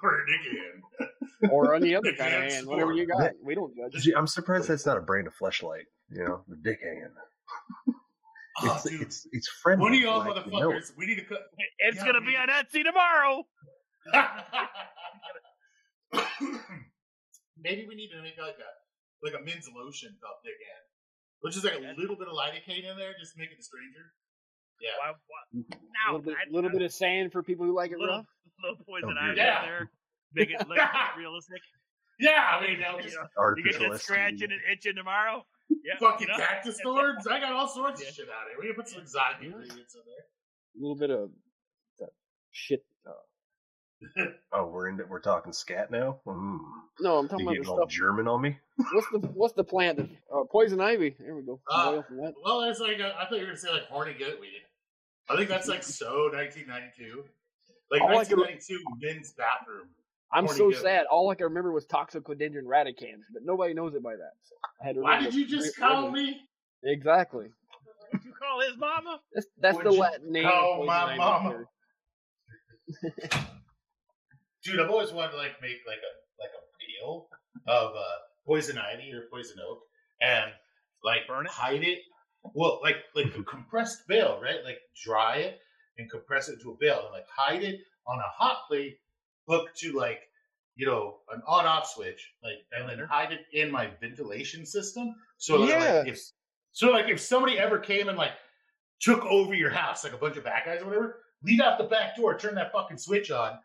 For 0.00 0.24
Dickhand. 0.28 1.52
Or 1.52 1.74
any 1.74 1.94
other 1.94 2.10
Dick 2.10 2.18
kind 2.18 2.34
of 2.34 2.40
hand 2.40 2.52
hand, 2.52 2.66
whatever 2.66 2.92
you 2.92 3.06
got. 3.06 3.32
We 3.42 3.54
don't 3.54 3.74
judge. 3.76 4.02
Gee, 4.02 4.14
I'm 4.14 4.26
surprised 4.26 4.68
that's 4.68 4.86
not 4.86 4.96
a 4.96 5.00
brand 5.00 5.26
of 5.26 5.34
fleshlight. 5.40 5.84
You 6.10 6.24
know, 6.24 6.44
the 6.48 6.56
dick 6.56 6.80
hand. 6.82 7.12
Oh, 8.60 8.74
it's, 8.74 8.90
dude. 8.90 9.02
it's 9.02 9.22
it's 9.30 9.46
friendly. 9.62 9.84
One 9.84 9.94
of 9.94 10.00
y'all 10.00 10.18
like, 10.18 10.44
you 10.46 10.50
know 10.50 10.74
motherfuckers, 10.74 10.90
we 10.98 11.06
need 11.06 11.14
to 11.22 11.24
cut. 11.30 11.46
it's 11.78 11.98
Yeah, 11.98 12.06
gonna 12.10 12.26
be 12.26 12.34
on 12.34 12.48
Etsy 12.50 12.82
tomorrow. 12.82 13.46
Maybe 17.54 17.86
we 17.86 17.94
need 17.94 18.10
to 18.10 18.18
make 18.18 18.34
like 18.34 18.58
a 18.58 18.70
like 19.22 19.34
a 19.38 19.42
men's 19.46 19.70
lotion 19.70 20.10
called 20.18 20.42
Dick 20.42 20.58
Hand, 20.58 20.86
which 21.38 21.54
is 21.54 21.62
like 21.62 21.78
a 21.78 21.94
little 21.94 22.18
bit 22.18 22.26
of 22.26 22.34
lidocaine 22.34 22.82
in 22.82 22.98
there, 22.98 23.14
just 23.18 23.34
to 23.34 23.38
make 23.38 23.54
it 23.54 23.58
a 23.58 23.62
stranger. 23.62 24.10
Yeah. 24.80 24.90
Why, 25.00 25.12
why, 25.12 25.62
A 26.08 26.12
little 26.12 26.24
bit, 26.24 26.34
I- 26.34 26.50
little 26.50 26.70
bit 26.70 26.82
of 26.82 26.92
sand 26.92 27.32
for 27.32 27.42
people 27.42 27.66
who 27.66 27.74
like 27.74 27.90
it 27.92 27.98
little, 27.98 28.16
rough. 28.16 28.26
little 28.62 28.84
poison 28.84 29.14
Oh, 29.18 29.24
ivy 29.30 29.36
yeah. 29.38 29.62
in 29.62 29.68
there. 29.68 29.90
Make 30.34 30.50
it 30.50 30.68
look 30.68 30.78
realistic. 31.18 31.60
Yeah, 32.20 32.44
I 32.52 32.66
mean, 32.66 32.78
I'll 32.86 32.96
You 32.96 33.02
just 33.04 33.14
know, 33.16 33.22
you 33.22 33.28
get 33.28 33.38
Artificial 33.38 33.90
that 33.92 34.00
scratching 34.00 34.50
and 34.50 34.60
itching 34.72 34.96
tomorrow. 34.96 35.44
Yeah, 35.70 35.94
fucking 36.00 36.26
you 36.28 36.32
know? 36.32 36.38
cactus 36.44 36.80
thorns. 36.84 37.26
I 37.26 37.38
got 37.40 37.52
all 37.52 37.68
sorts 37.68 38.02
Yeah. 38.02 38.08
of 38.08 38.14
shit 38.14 38.26
out 38.28 38.46
of 38.46 38.50
here. 38.50 38.58
We 38.60 38.66
can 38.66 38.74
put 38.76 38.88
some 38.88 39.00
exotic 39.02 39.42
ingredients 39.42 39.94
in 39.94 40.00
there. 40.06 40.24
A 40.76 40.78
little 40.80 40.96
bit 40.96 41.10
of 41.10 41.30
that 42.00 42.10
shit. 42.50 42.84
Uh, 43.06 43.12
Oh, 44.52 44.66
we're 44.66 44.88
into 44.88 45.04
we're 45.08 45.20
talking 45.20 45.52
scat 45.52 45.90
now. 45.90 46.20
Mm. 46.26 46.58
no, 47.00 47.18
I'm 47.18 47.28
talking 47.28 47.46
You 47.46 47.52
about 47.52 47.64
the 47.64 47.70
all 47.70 47.76
stuff. 47.78 47.90
German 47.90 48.26
on 48.28 48.40
me? 48.42 48.56
What's 48.92 49.08
the 49.12 49.18
what's 49.34 49.54
the 49.54 49.64
plant? 49.64 49.98
That, 49.98 50.08
uh, 50.34 50.44
poison 50.50 50.80
ivy. 50.80 51.16
There 51.18 51.34
we 51.34 51.42
go. 51.42 51.60
Oil 51.72 52.02
from 52.06 52.16
that. 52.18 52.34
Well, 52.44 52.62
it's 52.62 52.78
like 52.80 53.00
uh, 53.00 53.10
I 53.18 53.24
thought 53.26 53.34
you 53.34 53.40
were 53.40 53.46
gonna 53.46 53.56
say 53.58 53.70
like 53.72 53.86
horny 53.88 54.12
goatweed. 54.14 54.62
I 55.30 55.36
think 55.36 55.48
that's 55.48 55.68
like 55.68 55.82
so 55.82 56.30
1992, 56.32 57.24
like 57.90 58.00
All 58.02 58.08
I 58.18 58.24
could- 58.24 58.38
1992 58.38 58.78
men's 59.00 59.32
bathroom 59.32 59.88
I'm 60.32 60.46
so 60.46 60.70
goat. 60.70 60.82
sad. 60.82 61.06
All 61.10 61.30
I 61.30 61.34
can 61.34 61.44
remember 61.44 61.72
was 61.72 61.86
toxicodendron 61.86 62.64
radicans, 62.64 63.24
but 63.32 63.42
nobody 63.44 63.72
knows 63.72 63.94
it 63.94 64.02
by 64.02 64.14
that. 64.16 64.32
So 64.44 64.54
I 64.82 64.86
had 64.86 64.94
to 64.96 65.00
Why 65.00 65.20
did 65.22 65.34
you 65.34 65.46
just 65.46 65.74
the- 65.76 65.80
call 65.82 66.10
me? 66.10 66.40
Exactly. 66.84 67.46
Did 68.12 68.24
you 68.24 68.32
call 68.32 68.60
his 68.60 68.76
mama? 68.78 69.20
That's, 69.34 69.46
that's 69.58 69.76
Would 69.76 69.86
the 69.86 69.92
you 69.92 70.00
Latin 70.00 70.32
name. 70.32 70.46
of 70.46 70.52
call 70.52 70.86
my 70.86 71.04
ivy, 71.04 71.18
mama? 71.18 71.64
sir. 73.02 73.10
Dude, 74.64 74.80
I've 74.80 74.90
always 74.90 75.12
wanted 75.12 75.32
to 75.32 75.36
like 75.38 75.60
make 75.62 75.78
like 75.86 75.98
a 75.98 76.12
like 76.42 76.50
a 76.50 76.62
bale 77.02 77.28
of 77.66 77.94
uh, 77.96 78.02
poison 78.46 78.76
ivy 78.78 79.12
or 79.12 79.22
poison 79.30 79.56
oak 79.66 79.80
and 80.20 80.50
like 81.04 81.26
Burn 81.28 81.46
it? 81.46 81.52
hide 81.52 81.82
it. 81.84 82.00
Well, 82.54 82.80
like 82.82 82.96
like 83.14 83.36
a 83.36 83.42
compressed 83.42 84.06
bale, 84.08 84.40
right? 84.42 84.64
Like 84.64 84.78
dry 85.04 85.36
it 85.38 85.60
and 85.98 86.10
compress 86.10 86.48
it 86.48 86.54
into 86.54 86.70
a 86.70 86.76
bale 86.78 87.02
and 87.04 87.12
like 87.12 87.26
hide 87.34 87.62
it 87.62 87.80
on 88.06 88.18
a 88.18 88.28
hot 88.30 88.68
plate 88.68 88.98
hook 89.48 89.74
to 89.76 89.92
like 89.92 90.20
you 90.76 90.86
know 90.86 91.16
an 91.32 91.42
on 91.46 91.66
off 91.66 91.88
switch, 91.88 92.32
like 92.42 92.58
and 92.72 92.88
then 92.88 92.98
mm-hmm. 92.98 93.12
hide 93.12 93.32
it 93.32 93.40
in 93.52 93.70
my 93.70 93.90
ventilation 94.00 94.64
system. 94.64 95.14
So 95.36 95.64
yeah. 95.64 95.98
like, 95.98 96.08
if 96.08 96.20
so 96.72 96.90
like 96.90 97.08
if 97.08 97.20
somebody 97.20 97.58
ever 97.58 97.78
came 97.78 98.08
and 98.08 98.16
like 98.16 98.32
took 99.00 99.24
over 99.24 99.54
your 99.54 99.70
house, 99.70 100.04
like 100.04 100.12
a 100.12 100.18
bunch 100.18 100.36
of 100.36 100.44
bad 100.44 100.62
guys 100.64 100.82
or 100.82 100.86
whatever, 100.86 101.20
leave 101.42 101.60
out 101.60 101.78
the 101.78 101.84
back 101.84 102.16
door, 102.16 102.36
turn 102.38 102.54
that 102.54 102.72
fucking 102.72 102.98
switch 102.98 103.30
on, 103.30 103.58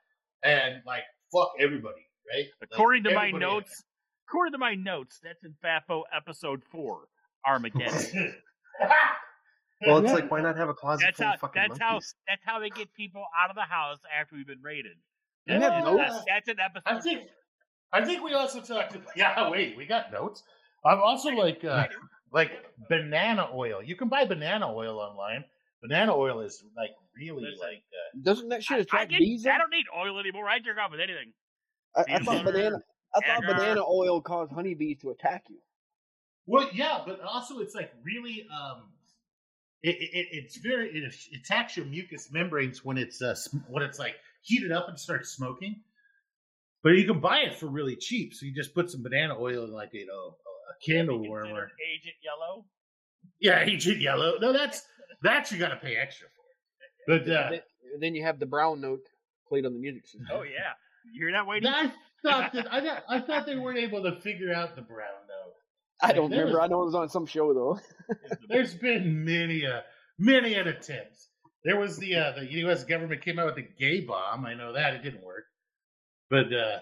and 0.44 0.82
like 0.86 1.04
fuck 1.32 1.52
everybody, 1.60 2.08
right? 2.32 2.46
Like, 2.62 2.70
According 2.72 3.04
to 3.06 3.14
my 3.14 3.32
notes, 3.32 3.84
according 4.28 4.54
to 4.54 4.58
my 4.58 4.76
notes, 4.76 5.20
that's 5.24 5.44
in 5.44 5.54
FAFO 5.64 6.04
episode 6.16 6.64
four, 6.72 7.08
Armageddon. 7.46 8.36
there. 8.80 8.90
Well, 9.86 9.98
it's 9.98 10.14
like 10.14 10.32
why 10.32 10.42
not 10.42 10.56
have 10.56 10.70
a 10.70 10.74
closet 10.74 11.04
that's 11.08 11.18
full 11.18 11.28
how 11.28 11.34
of 11.34 11.40
fucking 11.42 11.62
that's 11.68 11.80
how 11.80 11.92
monkeys? 11.94 12.16
that's 12.26 12.42
how 12.46 12.60
they 12.60 12.70
get 12.70 12.94
people 12.94 13.26
out 13.44 13.50
of 13.50 13.56
the 13.58 13.64
house 13.64 13.98
after 14.18 14.36
we've 14.36 14.48
been 14.48 14.62
raided. 14.62 14.94
You 15.46 15.60
That's, 15.60 15.74
have 15.74 15.84
that's, 15.84 16.14
notes? 16.14 16.26
that's 16.26 16.48
an 16.48 16.56
episode. 16.60 16.84
I 16.86 17.00
think 17.02 17.28
I 17.92 18.06
think 18.06 18.24
we 18.24 18.34
also 18.34 18.62
talked 18.62 18.96
about 18.96 19.10
yeah, 19.18 19.50
wait, 19.50 19.76
we 19.76 19.86
got 19.86 20.12
notes. 20.12 20.42
I'm 20.86 21.00
also 21.00 21.30
like 21.32 21.66
uh 21.66 21.88
like 22.32 22.52
banana 22.90 23.50
oil. 23.54 23.84
You 23.84 23.96
can 23.96 24.10
buy 24.10 24.26
banana 24.26 24.74
oil 24.74 25.00
online. 25.00 25.44
Banana 25.82 26.16
oil 26.16 26.40
is 26.40 26.64
like 26.78 26.92
really 27.18 27.44
Listen. 27.44 27.60
like 27.60 27.84
uh, 27.92 28.20
Doesn't 28.24 28.50
that 28.50 28.64
shit 28.64 28.76
I, 28.76 28.80
I, 28.80 28.82
attract 28.84 29.12
get, 29.12 29.20
bees? 29.20 29.46
I 29.46 29.58
don't 29.58 29.70
need 29.70 29.86
oil 29.98 30.18
anymore. 30.18 30.48
I 30.48 30.60
jerk 30.60 30.78
off 30.78 30.92
with 30.92 31.02
anything. 31.02 31.34
I, 31.96 32.04
I 32.16 32.20
thought 32.20 32.46
banana. 32.46 32.78
I 33.16 33.20
thought 33.28 33.44
sugar. 33.44 33.54
banana 33.54 33.82
oil 33.86 34.22
caused 34.22 34.54
honeybees 34.54 35.00
to 35.02 35.12
attack 35.12 35.44
you. 35.50 35.58
Well, 36.46 36.70
yeah, 36.74 37.02
but 37.06 37.22
also 37.22 37.60
it's 37.60 37.74
like 37.76 37.92
really 38.04 38.46
um 38.54 38.84
it, 39.82 39.96
it 40.00 40.28
it's 40.32 40.58
very 40.58 40.90
it 40.90 41.14
attacks 41.40 41.76
your 41.78 41.86
mucous 41.86 42.32
membranes 42.32 42.84
when 42.84 42.98
it's 42.98 43.22
uh 43.22 43.36
when 43.68 43.84
it's 43.84 44.00
like 44.00 44.16
heated 44.42 44.72
up 44.72 44.88
and 44.90 45.00
starts 45.00 45.30
smoking. 45.30 45.82
But 46.84 46.92
you 46.92 47.06
can 47.06 47.20
buy 47.22 47.40
it 47.40 47.58
for 47.58 47.68
really 47.68 47.96
cheap. 47.96 48.34
So 48.34 48.46
you 48.46 48.54
just 48.54 48.74
put 48.76 48.90
some 48.92 49.04
banana 49.04 49.38
oil 49.40 49.64
in 49.64 49.72
like 49.72 49.90
you 49.94 50.06
know 50.06 50.36
a 50.70 50.86
candle 50.86 51.20
warmer. 51.20 51.72
Agent 51.94 52.16
Yellow. 52.24 52.66
Yeah, 53.40 53.60
Agent 53.62 54.02
Yellow. 54.02 54.38
No, 54.40 54.52
that's 54.52 54.84
that's 55.22 55.52
you 55.52 55.60
got 55.60 55.70
to 55.70 55.78
pay 55.78 55.96
extra 55.96 56.28
for. 56.28 56.44
But 57.08 57.22
uh, 57.30 57.50
then, 57.52 57.62
then 58.00 58.16
you 58.16 58.24
have 58.24 58.40
the 58.40 58.46
brown 58.46 58.82
note 58.82 59.02
played 59.48 59.66
on 59.66 59.74
the 59.74 59.80
music 59.80 60.06
system. 60.06 60.28
Oh 60.32 60.44
yeah, 60.44 60.74
you're 61.14 61.32
not 61.32 61.48
waiting. 61.48 61.70
I 61.70 61.92
thought 62.22 62.52
that 62.54 62.72
I, 62.74 62.82
thought- 62.86 63.04
I 63.10 63.20
thought 63.22 63.46
they 63.46 63.56
weren't 63.58 63.80
able 63.80 64.04
to 64.04 64.20
figure 64.22 64.54
out 64.54 64.76
the 64.76 64.82
brown 64.82 65.08
note. 65.28 65.33
I 66.04 66.14
don't 66.14 66.30
remember. 66.32 66.54
was- 66.54 66.62
I 66.64 66.68
know 66.68 66.82
it 66.82 66.86
was 66.86 66.96
on 66.96 67.10
some 67.10 67.26
show 67.26 67.54
though. 67.54 67.80
There's 68.50 68.76
been 68.76 69.24
many 69.26 69.64
a 69.64 69.84
many 70.20 70.54
an 70.56 70.68
attempts. 70.68 71.30
There 71.64 71.80
was 71.80 71.98
the 71.98 72.16
uh, 72.16 72.32
the 72.40 72.46
U.S. 72.62 72.84
government 72.84 73.22
came 73.22 73.40
out 73.40 73.46
with 73.48 73.56
the 73.56 73.68
gay 73.80 74.02
bomb. 74.02 74.46
I 74.46 74.54
know 74.54 74.74
that 74.74 74.94
it 74.96 75.04
didn't 75.04 75.24
work, 75.24 75.46
but 76.30 76.48
uh, 76.54 76.80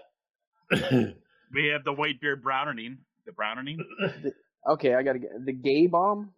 We 1.53 1.67
have 1.67 1.83
the 1.83 1.93
white 1.93 2.19
beard 2.21 2.41
browning. 2.41 2.99
The 3.25 3.31
browning. 3.31 3.79
Okay, 4.69 4.93
I 4.93 5.01
gotta 5.01 5.17
get 5.17 5.31
the 5.43 5.53
gay 5.53 5.87
bomb. 5.87 6.35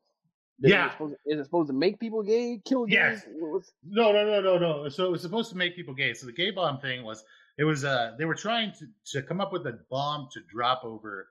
Is 0.61 0.71
Yeah. 0.71 0.85
it 0.85 0.91
supposed, 0.93 1.15
is 1.25 1.39
it 1.41 1.43
supposed 1.43 1.67
to 1.67 1.73
make 1.73 1.99
people 1.99 2.23
gay? 2.23 2.61
Kill 2.63 2.85
gays? 2.85 2.95
Yes. 2.95 3.25
Was- 3.35 3.73
no, 3.85 4.13
no, 4.13 4.23
no, 4.25 4.39
no, 4.39 4.57
no. 4.57 4.87
So 4.87 5.03
it 5.03 5.11
was 5.11 5.21
supposed 5.21 5.49
to 5.51 5.57
make 5.57 5.75
people 5.75 5.93
gay. 5.93 6.13
So 6.13 6.25
the 6.27 6.31
gay 6.31 6.49
bomb 6.51 6.79
thing 6.79 7.03
was 7.03 7.21
it 7.57 7.65
was 7.65 7.83
uh 7.83 8.15
they 8.17 8.23
were 8.23 8.33
trying 8.35 8.71
to 8.79 8.85
to 9.11 9.23
come 9.27 9.41
up 9.41 9.51
with 9.51 9.67
a 9.67 9.77
bomb 9.91 10.29
to 10.31 10.39
drop 10.49 10.85
over 10.85 11.27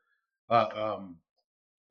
uh 0.50 0.66
um 0.98 1.16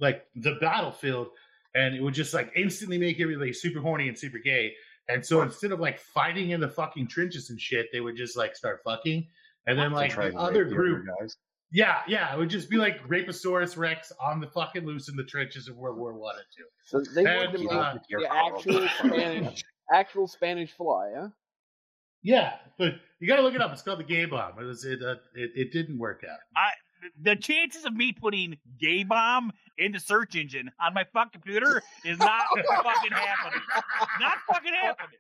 like 0.01 0.25
the 0.36 0.55
battlefield 0.60 1.27
and 1.75 1.96
it 1.96 2.01
would 2.01 2.13
just 2.13 2.34
like 2.34 2.51
instantly 2.55 2.98
make 2.98 3.20
everybody 3.22 3.53
super 3.53 3.79
horny 3.79 4.08
and 4.10 4.17
super 4.17 4.39
gay. 4.39 4.74
And 5.08 5.25
so 5.25 5.41
instead 5.41 5.72
of 5.72 5.79
like 5.79 6.00
fighting 6.00 6.51
in 6.51 6.60
the 6.60 6.67
fucking 6.67 7.08
trenches 7.08 7.50
and 7.50 7.60
shit, 7.60 7.88
they 7.93 8.01
would 8.01 8.15
just 8.17 8.36
like 8.38 8.55
start 8.55 8.81
fucking. 8.84 9.27
And 9.67 9.77
then 9.77 9.91
like 9.91 10.15
the 10.15 10.36
other 10.38 10.63
rape 10.63 10.70
the 10.70 10.75
group, 10.75 11.05
guys. 11.20 11.38
yeah, 11.72 12.00
yeah, 12.08 12.34
it 12.34 12.38
would 12.38 12.50
just 12.50 12.70
be 12.70 12.77
like 12.77 13.01
Raposaurus 13.08 13.77
Rex 13.77 14.12
on 14.20 14.39
the 14.41 14.48
fucking 14.48 14.86
loose 14.86 15.08
in 15.08 15.15
the 15.15 15.24
trenches 15.24 15.67
of 15.67 15.77
World 15.77 15.98
War 15.98 16.13
One 16.13 16.36
and 16.36 16.46
two. 16.55 16.65
So 16.86 17.13
they 17.13 17.25
And, 17.29 17.38
wanted 17.38 17.58
to 17.58 17.63
make 17.63 17.72
uh, 17.72 17.93
the 18.10 18.27
actual 18.34 18.88
Spanish, 18.98 19.63
actual 19.93 20.27
Spanish 20.27 20.72
fly, 20.72 21.12
huh? 21.15 21.27
Yeah, 22.24 22.53
but 22.77 22.93
you 23.20 23.27
got 23.27 23.38
to 23.38 23.41
look 23.41 23.55
it 23.55 23.62
up. 23.62 23.72
It's 23.72 23.81
called 23.81 24.00
the 24.00 24.03
gay 24.03 24.25
bomb. 24.25 24.60
It 24.60 24.63
was 24.63 24.86
it 24.86 25.01
uh, 25.01 25.15
it, 25.36 25.51
it 25.55 25.72
didn't 25.74 25.98
work 25.98 26.24
out. 26.29 26.39
The 27.22 27.36
chances 27.36 27.86
of 27.86 27.93
me 27.93 28.12
putting 28.12 28.58
gay 28.79 29.03
bomb 29.03 29.51
in 29.77 29.91
the 29.91 30.00
search 30.00 30.36
engine 30.36 30.72
on 30.79 30.93
my 30.93 31.05
fucking 31.13 31.31
computer 31.41 31.81
is 32.05 32.17
not 32.20 32.43
fucking 32.55 33.12
happening. 33.12 33.62
Not 34.20 34.38
fucking 34.48 34.74
happening. 34.74 35.20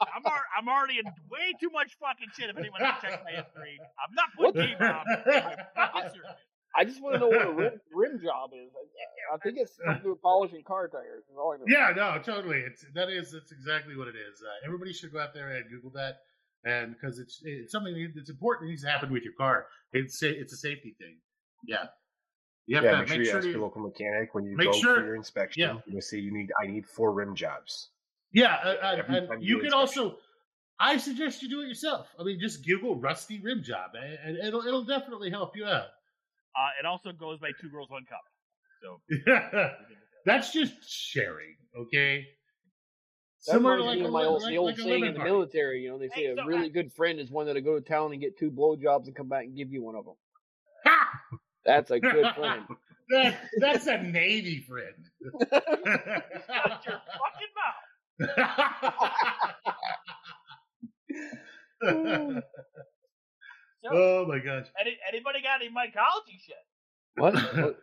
I'm 0.00 0.26
ar- 0.26 0.44
I'm 0.58 0.68
already 0.68 0.98
in 0.98 1.06
way 1.30 1.52
too 1.60 1.70
much 1.70 1.96
fucking 2.00 2.28
shit. 2.36 2.50
If 2.50 2.58
anyone 2.58 2.82
ever 2.82 2.96
checks 3.00 3.22
my 3.24 3.30
history, 3.30 3.80
I'm 3.80 4.14
not 4.14 4.28
putting 4.36 4.68
gay 4.68 4.74
bomb 4.78 5.04
in 5.08 5.44
my 5.44 5.56
fucking 5.74 6.10
search. 6.10 6.36
I 6.74 6.84
just 6.84 7.02
want 7.02 7.14
to 7.14 7.20
know 7.20 7.28
what 7.28 7.46
a 7.46 7.52
rim, 7.52 7.80
rim 7.92 8.20
job 8.22 8.50
is. 8.54 8.70
I, 8.72 9.34
I 9.34 9.38
think 9.38 9.58
it's 9.58 9.76
something 9.84 10.14
polishing 10.22 10.62
car 10.64 10.88
tires. 10.88 11.24
Is 11.30 11.36
all 11.38 11.52
I 11.52 11.56
know. 11.58 11.64
Yeah, 11.68 11.92
no, 11.94 12.20
totally. 12.22 12.58
It's 12.60 12.84
that 12.94 13.10
is 13.10 13.32
that's 13.32 13.52
exactly 13.52 13.94
what 13.96 14.08
it 14.08 14.14
is. 14.16 14.40
Uh, 14.40 14.66
everybody 14.66 14.92
should 14.92 15.12
go 15.12 15.20
out 15.20 15.34
there 15.34 15.50
and 15.56 15.68
Google 15.70 15.90
that, 15.90 16.20
and 16.64 16.94
because 16.94 17.18
it's 17.18 17.40
it's 17.44 17.72
something 17.72 18.12
that's 18.14 18.30
important. 18.30 18.68
It 18.68 18.72
needs 18.72 18.82
to 18.82 18.90
happen 18.90 19.12
with 19.12 19.22
your 19.24 19.34
car. 19.34 19.66
It's 19.92 20.22
a, 20.22 20.28
it's 20.30 20.52
a 20.52 20.56
safety 20.56 20.94
thing. 20.98 21.16
Yeah, 21.66 21.84
you 22.66 22.76
have 22.76 22.84
Yeah, 22.84 22.92
to 22.92 22.98
make 22.98 23.08
sure 23.08 23.22
you 23.22 23.30
ask 23.36 23.46
your 23.46 23.60
local 23.60 23.82
mechanic 23.82 24.34
when 24.34 24.44
you 24.44 24.56
make 24.56 24.66
go 24.66 24.72
sure- 24.78 24.96
for 24.96 25.04
your 25.06 25.16
inspection. 25.16 25.60
yeah. 25.62 25.78
You 25.86 26.00
say 26.00 26.18
you 26.18 26.32
need 26.32 26.50
I 26.62 26.66
need 26.66 26.86
four 26.86 27.12
rim 27.12 27.34
jobs. 27.34 27.90
Yeah, 28.32 28.54
uh, 28.54 28.96
and 29.08 29.42
you 29.42 29.56
you 29.56 29.56
can 29.58 29.66
inspection. 29.66 30.02
also. 30.02 30.18
I 30.80 30.96
suggest 30.96 31.42
you 31.42 31.48
do 31.48 31.60
it 31.60 31.68
yourself. 31.68 32.08
I 32.18 32.24
mean, 32.24 32.40
just 32.40 32.66
Google 32.66 32.96
rusty 32.96 33.38
rim 33.40 33.62
job, 33.62 33.90
and 33.94 34.18
and 34.36 34.36
it'll 34.48 34.66
it'll 34.66 34.84
definitely 34.84 35.30
help 35.30 35.54
you 35.56 35.64
out. 35.64 35.86
Uh, 36.56 36.70
it 36.80 36.86
also 36.86 37.12
goes 37.12 37.38
by 37.38 37.50
two 37.60 37.68
girls, 37.68 37.88
one 37.88 38.04
cup. 38.04 38.24
So 38.82 39.00
That's 40.26 40.52
just 40.52 40.72
sharing, 40.88 41.56
okay? 41.76 42.26
That 43.46 43.52
Similar 43.54 43.78
to 43.78 43.84
like, 43.84 43.98
me 43.98 44.04
a, 44.04 44.10
my 44.10 44.24
old, 44.24 44.42
like, 44.42 44.50
the 44.52 44.58
old 44.58 44.70
like 44.70 44.78
saying 44.78 45.04
in 45.04 45.12
the 45.14 45.18
party. 45.18 45.30
military. 45.32 45.80
You 45.82 45.90
know, 45.90 45.98
they 45.98 46.08
say 46.08 46.14
Hey, 46.22 46.26
a 46.26 46.36
so 46.36 46.44
really 46.44 46.66
I- 46.66 46.68
good 46.68 46.92
friend 46.92 47.18
is 47.18 47.30
one 47.30 47.46
that'll 47.46 47.60
go 47.62 47.74
to 47.78 47.84
town 47.84 48.12
and 48.12 48.20
get 48.20 48.38
two 48.38 48.50
blowjobs 48.52 49.06
and 49.06 49.16
come 49.16 49.28
back 49.28 49.44
and 49.44 49.56
give 49.56 49.72
you 49.72 49.82
one 49.82 49.96
of 49.96 50.04
them. 50.04 50.14
Ha! 50.86 51.20
That's 51.64 51.90
a 51.90 52.00
good 52.00 52.26
friend. 52.36 52.62
That, 53.10 53.36
that's 53.58 53.86
a 53.88 53.98
Navy 54.02 54.60
friend. 54.66 54.94
shut 55.50 56.86
your 56.86 57.02
fucking 57.18 57.52
mouth. 61.82 62.42
So, 63.84 63.90
oh 63.92 64.24
my 64.28 64.38
gosh. 64.38 64.66
any, 64.80 64.96
anybody 65.12 65.40
got 65.42 65.60
any 65.60 65.68
mycology 65.68 66.38
shit? 66.46 66.54
what? 67.16 67.34
what? 67.34 67.76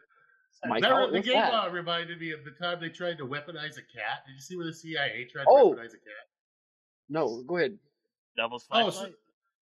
My 0.68 0.80
That, 0.80 1.12
the 1.14 1.22
game 1.22 1.34
that? 1.36 1.52
bomb 1.52 1.74
reminded 1.74 2.20
me 2.20 2.32
of 2.32 2.44
the 2.44 2.52
time 2.52 2.80
they 2.82 2.90
tried 2.90 3.18
to 3.20 3.26
weaponize 3.26 3.78
a 3.78 3.82
cat. 3.82 4.26
Did 4.28 4.34
you 4.36 4.42
see 4.42 4.58
where 4.58 4.66
the 4.66 4.74
CIA 4.74 5.26
tried 5.32 5.44
to 5.46 5.50
Oh. 5.50 5.74
weaponize 5.74 5.94
a 5.94 6.00
cat? 6.00 6.28
No, 7.08 7.44
go 7.44 7.58
ahead. 7.58 7.78
Devil's 8.36 8.68
Oh, 8.72 8.90
so, 8.90 9.12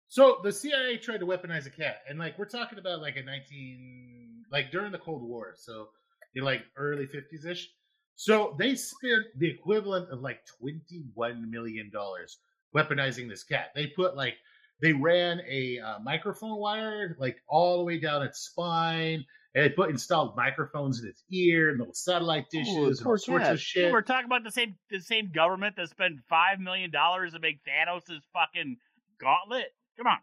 so 0.07 0.39
the 0.43 0.51
CIA 0.51 0.97
tried 0.97 1.19
to 1.19 1.25
weaponize 1.25 1.65
a 1.65 1.69
cat, 1.69 2.01
and 2.07 2.17
like 2.17 2.37
we're 2.39 2.45
talking 2.45 2.79
about 2.79 3.01
like 3.01 3.17
a 3.17 3.23
nineteen, 3.23 4.45
like 4.51 4.71
during 4.71 4.91
the 4.91 4.97
Cold 4.99 5.21
War, 5.21 5.53
so 5.55 5.89
in 6.35 6.43
like 6.43 6.63
early 6.75 7.05
fifties 7.05 7.45
ish. 7.45 7.69
So 8.15 8.55
they 8.57 8.75
spent 8.75 9.25
the 9.37 9.47
equivalent 9.49 10.09
of 10.09 10.21
like 10.21 10.45
twenty 10.45 11.03
one 11.13 11.49
million 11.51 11.89
dollars 11.91 12.39
weaponizing 12.75 13.29
this 13.29 13.43
cat. 13.43 13.71
They 13.75 13.87
put 13.87 14.15
like 14.15 14.37
they 14.81 14.93
ran 14.93 15.41
a 15.47 15.79
uh, 15.79 15.99
microphone 15.99 16.57
wire 16.57 17.15
like 17.19 17.37
all 17.47 17.77
the 17.79 17.83
way 17.83 17.99
down 17.99 18.23
its 18.23 18.39
spine, 18.39 19.23
and 19.57 19.65
they 19.65 19.69
put 19.69 19.89
installed 19.89 20.37
microphones 20.37 21.01
in 21.01 21.09
its 21.09 21.23
ear 21.31 21.71
and 21.71 21.79
little 21.79 21.93
satellite 21.93 22.45
dishes 22.51 22.99
and 22.99 23.07
all 23.07 23.17
sorts 23.17 23.25
cat. 23.45 23.53
of 23.53 23.59
shit. 23.59 23.91
We're 23.91 24.03
talking 24.03 24.27
about 24.27 24.43
the 24.43 24.51
same 24.51 24.75
the 24.91 25.01
same 25.01 25.31
government 25.33 25.75
that 25.77 25.89
spent 25.89 26.19
five 26.29 26.59
million 26.59 26.91
dollars 26.91 27.33
to 27.33 27.39
make 27.39 27.59
Thanos' 27.65 28.19
fucking 28.31 28.77
gauntlet. 29.19 29.73
Come 29.97 30.05
on. 30.05 30.19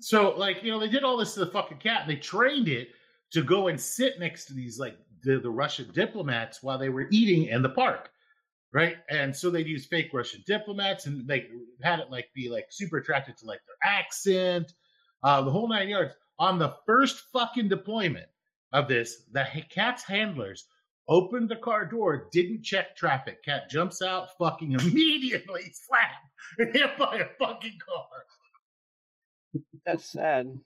So, 0.00 0.34
like, 0.36 0.64
you 0.64 0.72
know, 0.72 0.80
they 0.80 0.88
did 0.88 1.04
all 1.04 1.16
this 1.16 1.34
to 1.34 1.40
the 1.40 1.50
fucking 1.52 1.78
cat. 1.78 2.02
And 2.02 2.10
they 2.10 2.16
trained 2.16 2.66
it 2.68 2.88
to 3.30 3.42
go 3.42 3.68
and 3.68 3.80
sit 3.80 4.18
next 4.18 4.46
to 4.46 4.52
these, 4.52 4.78
like, 4.80 4.98
the, 5.22 5.38
the 5.38 5.48
Russian 5.50 5.88
diplomats 5.92 6.62
while 6.62 6.76
they 6.76 6.88
were 6.88 7.06
eating 7.10 7.44
in 7.44 7.62
the 7.62 7.68
park, 7.70 8.10
right? 8.72 8.96
And 9.08 9.34
so 9.34 9.48
they'd 9.48 9.66
use 9.66 9.86
fake 9.86 10.10
Russian 10.12 10.42
diplomats 10.46 11.06
and 11.06 11.26
they 11.26 11.46
had 11.82 12.00
it, 12.00 12.10
like, 12.10 12.26
be, 12.34 12.50
like, 12.50 12.66
super 12.70 12.98
attracted 12.98 13.38
to, 13.38 13.46
like, 13.46 13.60
their 13.66 13.90
accent. 13.90 14.72
uh, 15.22 15.42
the 15.42 15.50
whole 15.50 15.68
nine 15.68 15.88
yards. 15.88 16.12
On 16.38 16.58
the 16.58 16.74
first 16.84 17.22
fucking 17.32 17.68
deployment 17.68 18.26
of 18.76 18.88
this, 18.88 19.22
the 19.32 19.44
cat's 19.70 20.04
handlers 20.04 20.66
opened 21.08 21.48
the 21.48 21.56
car 21.56 21.86
door, 21.86 22.28
didn't 22.32 22.62
check 22.62 22.96
traffic. 22.96 23.42
Cat 23.44 23.70
jumps 23.70 24.02
out, 24.02 24.36
fucking 24.38 24.72
immediately 24.72 25.62
slap 25.72 26.10
and 26.58 26.74
hit 26.76 26.96
by 26.98 27.16
a 27.16 27.26
fucking 27.38 27.78
car. 27.84 29.62
That's 29.84 30.04
sad. 30.04 30.58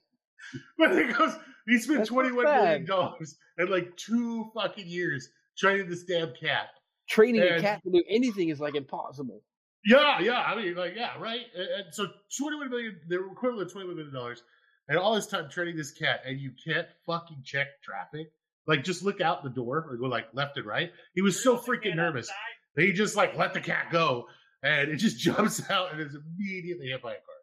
But 0.77 0.91
it 0.93 1.15
goes, 1.15 1.35
he 1.67 1.77
spent 1.77 1.99
That's 1.99 2.09
so 2.09 2.15
twenty-one 2.15 2.45
million 2.45 2.81
sad. 2.81 2.87
dollars 2.87 3.37
in 3.57 3.69
like 3.69 3.95
two 3.95 4.51
fucking 4.55 4.87
years 4.87 5.29
training 5.57 5.89
this 5.89 6.03
damn 6.03 6.33
cat. 6.33 6.67
Training 7.07 7.41
a 7.41 7.61
cat 7.61 7.81
to 7.83 7.91
do 7.91 8.03
anything 8.09 8.49
is 8.49 8.59
like 8.59 8.75
impossible. 8.75 9.41
Yeah, 9.85 10.19
yeah. 10.19 10.41
I 10.41 10.55
mean, 10.55 10.75
like, 10.75 10.93
yeah, 10.95 11.17
right. 11.19 11.45
And, 11.55 11.67
and 11.67 11.85
so, 11.93 12.07
twenty-one 12.37 12.69
million, 12.69 12.99
the 13.07 13.23
equivalent 13.31 13.67
of 13.67 13.71
twenty-one 13.71 13.95
million 13.95 14.13
dollars, 14.13 14.43
and 14.87 14.97
all 14.97 15.15
this 15.15 15.27
time 15.27 15.49
training 15.49 15.77
this 15.77 15.91
cat, 15.91 16.21
and 16.25 16.39
you 16.39 16.51
can't 16.65 16.87
fucking 17.05 17.41
check 17.43 17.67
traffic. 17.83 18.31
Like, 18.67 18.83
just 18.83 19.03
look 19.03 19.21
out 19.21 19.43
the 19.43 19.49
door 19.49 19.85
or 19.89 19.97
go 19.97 20.07
like 20.07 20.27
left 20.33 20.57
and 20.57 20.65
right. 20.65 20.91
He 21.13 21.21
was 21.21 21.41
so 21.41 21.57
freaking 21.57 21.95
nervous 21.95 22.29
that 22.75 22.85
he 22.85 22.93
just 22.93 23.15
like 23.15 23.35
let 23.37 23.53
the 23.53 23.61
cat 23.61 23.87
go, 23.91 24.25
and 24.63 24.89
it 24.89 24.97
just 24.97 25.19
jumps 25.27 25.61
out 25.69 25.91
and 25.91 26.01
is 26.01 26.15
immediately 26.15 26.87
hit 26.87 27.01
by 27.01 27.13
a 27.13 27.15
car. 27.15 27.35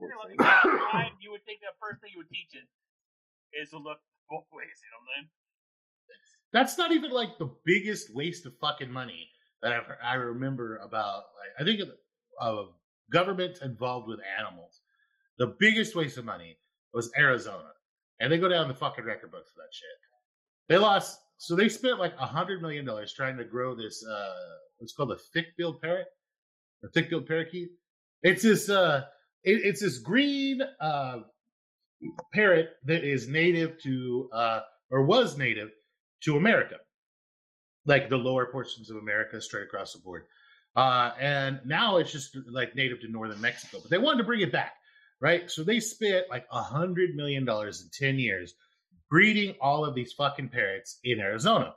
You're 0.00 0.10
gonna 0.10 0.28
let 0.28 0.36
the 0.36 0.42
cat 0.42 0.66
outside, 0.66 1.12
you 1.20 1.30
would 1.30 1.44
think 1.44 1.60
the 1.60 1.72
first 1.80 2.00
thing 2.00 2.10
you 2.12 2.18
would 2.18 2.28
teach 2.28 2.52
it 2.52 3.60
is 3.60 3.70
to 3.70 3.78
look 3.78 3.98
both 4.28 4.44
ways. 4.52 4.76
You 4.82 4.90
know 4.90 5.00
what 5.00 5.18
I'm 5.18 5.24
saying? 5.24 5.30
That's 6.52 6.78
not 6.78 6.92
even 6.92 7.10
like 7.10 7.38
the 7.38 7.50
biggest 7.64 8.14
waste 8.14 8.46
of 8.46 8.52
fucking 8.60 8.90
money 8.90 9.28
that 9.62 9.72
I've, 9.72 9.84
I 10.02 10.14
remember 10.14 10.76
about. 10.78 11.24
Like, 11.38 11.60
I 11.60 11.64
think 11.64 11.80
of, 11.80 11.88
of 12.40 12.68
government 13.10 13.58
involved 13.62 14.08
with 14.08 14.20
animals. 14.38 14.80
The 15.38 15.54
biggest 15.58 15.94
waste 15.94 16.18
of 16.18 16.24
money 16.24 16.58
was 16.96 17.12
Arizona, 17.16 17.70
and 18.18 18.32
they 18.32 18.38
go 18.38 18.48
down 18.48 18.66
the 18.66 18.74
fucking 18.74 19.04
record 19.04 19.30
books 19.30 19.50
for 19.52 19.60
that 19.60 19.72
shit. 19.72 19.98
They 20.68 20.78
lost, 20.78 21.20
so 21.36 21.54
they 21.54 21.68
spent 21.68 22.00
like 22.00 22.14
a 22.18 22.26
hundred 22.26 22.62
million 22.62 22.84
dollars 22.84 23.12
trying 23.12 23.36
to 23.36 23.44
grow 23.44 23.74
this. 23.76 24.04
uh 24.04 24.34
What's 24.78 24.92
called 24.92 25.12
a 25.12 25.16
thick-billed 25.32 25.80
parrot, 25.80 26.08
or 26.82 26.88
thick-billed 26.90 27.26
parakeet. 27.26 27.70
It's 28.22 28.42
this. 28.42 28.68
uh 28.68 29.04
it, 29.44 29.60
It's 29.68 29.80
this 29.80 29.98
green 29.98 30.60
uh 30.80 31.18
parrot 32.32 32.70
that 32.84 33.04
is 33.04 33.28
native 33.28 33.80
to, 33.82 34.28
uh 34.32 34.60
or 34.90 35.02
was 35.04 35.38
native 35.38 35.70
to 36.24 36.36
America, 36.36 36.76
like 37.86 38.08
the 38.08 38.16
lower 38.16 38.46
portions 38.46 38.90
of 38.90 38.96
America, 38.96 39.40
straight 39.40 39.64
across 39.64 39.92
the 39.92 40.00
board. 40.00 40.24
Uh, 40.76 41.12
and 41.18 41.58
now 41.64 41.96
it's 41.96 42.12
just 42.12 42.36
like 42.50 42.74
native 42.74 43.00
to 43.00 43.08
northern 43.08 43.40
Mexico, 43.40 43.78
but 43.80 43.90
they 43.90 43.96
wanted 43.98 44.18
to 44.18 44.24
bring 44.24 44.42
it 44.42 44.52
back, 44.52 44.74
right? 45.20 45.50
So 45.50 45.62
they 45.62 45.80
spent 45.80 46.26
like 46.30 46.46
a 46.50 46.62
hundred 46.62 47.14
million 47.14 47.44
dollars 47.44 47.82
in 47.82 47.90
ten 47.92 48.18
years 48.18 48.54
breeding 49.08 49.54
all 49.60 49.84
of 49.84 49.94
these 49.94 50.12
fucking 50.12 50.48
parrots 50.48 50.98
in 51.04 51.20
Arizona, 51.20 51.74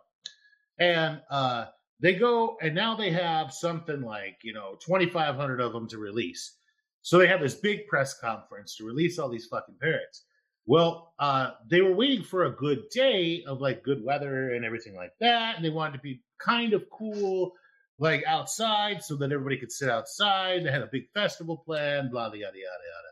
and 0.80 1.22
uh, 1.30 1.66
they 2.00 2.16
go 2.16 2.58
and 2.62 2.76
now 2.76 2.96
they 2.96 3.12
have 3.12 3.54
something 3.54 4.02
like 4.02 4.38
you 4.44 4.54
know 4.54 4.78
twenty 4.86 5.10
five 5.10 5.36
hundred 5.36 5.62
of 5.62 5.74
them 5.74 5.88
to 5.90 5.98
release. 5.98 6.56
So 7.02 7.18
they 7.18 7.28
have 7.28 7.42
this 7.42 7.56
big 7.56 7.88
press 7.88 8.20
conference 8.20 8.76
to 8.76 8.86
release 8.86 9.20
all 9.20 9.30
these 9.30 9.48
fucking 9.48 9.76
parrots. 9.82 10.26
Well, 10.66 11.14
uh, 11.18 11.52
they 11.68 11.82
were 11.82 11.96
waiting 11.96 12.24
for 12.24 12.46
a 12.46 12.52
good 12.52 12.90
day 12.92 13.44
of 13.48 13.60
like 13.60 13.84
good 13.84 14.04
weather 14.04 14.54
and 14.54 14.64
everything 14.64 14.96
like 14.96 15.14
that, 15.20 15.56
and 15.56 15.66
they 15.66 15.72
wanted 15.72 15.94
to 15.94 16.00
be 16.04 16.22
kind 16.40 16.74
of 16.74 16.84
cool, 16.92 17.54
like 17.98 18.24
outside, 18.28 19.04
so 19.04 19.16
that 19.16 19.32
everybody 19.32 19.58
could 19.58 19.72
sit 19.72 19.90
outside. 19.90 20.64
They 20.64 20.72
had 20.72 20.84
a 20.84 20.90
big 20.92 21.10
festival 21.14 21.58
planned, 21.58 22.12
blah, 22.12 22.26
yada, 22.26 22.38
yada, 22.38 22.54
yada. 22.54 23.10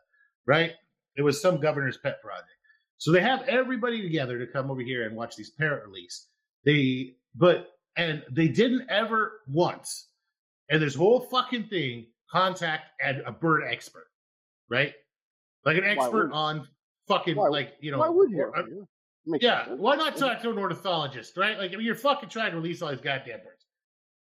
Right? 0.48 0.72
It 1.16 1.22
was 1.22 1.42
some 1.42 1.60
governor's 1.60 1.98
pet 1.98 2.22
project. 2.22 2.50
So 2.98 3.12
they 3.12 3.22
have 3.22 3.44
everybody 3.44 4.02
together 4.02 4.40
to 4.40 4.48
come 4.52 4.72
over 4.72 4.82
here 4.82 5.06
and 5.06 5.16
watch 5.16 5.36
these 5.36 5.52
parrot 5.52 5.86
release. 5.86 6.28
They, 6.66 7.16
but, 7.36 7.68
and 7.96 8.24
they 8.32 8.48
didn't 8.48 8.90
ever 8.90 9.42
once, 9.48 10.08
and 10.70 10.82
this 10.82 10.96
whole 10.96 11.20
fucking 11.20 11.66
thing, 11.66 12.08
contact 12.32 12.90
and 13.02 13.22
a 13.26 13.32
bird 13.32 13.64
expert, 13.70 14.08
right? 14.70 14.94
Like 15.66 15.78
an 15.78 15.84
expert 15.86 16.32
on 16.34 16.68
fucking 17.08 17.36
Why- 17.36 17.50
like 17.50 17.74
you 17.80 17.92
know 17.92 18.00
Why 18.00 18.10
would 18.10 18.32
you? 18.32 18.42
or- 18.42 18.58
uh, 18.58 18.64
Yeah. 19.40 19.66
Sense. 19.66 19.80
why 19.80 19.96
not 19.96 20.16
talk 20.18 20.42
to 20.42 20.50
an 20.52 20.58
ornithologist, 20.58 21.36
right? 21.38 21.58
Like, 21.58 21.74
I 21.74 21.76
mean, 21.78 21.86
you're 21.86 21.96
fucking 21.96 22.30
trying 22.30 22.52
to 22.52 22.58
release 22.58 22.82
all 22.82 22.90
these 22.90 23.02
goddamn 23.02 23.40
birds. 23.40 23.66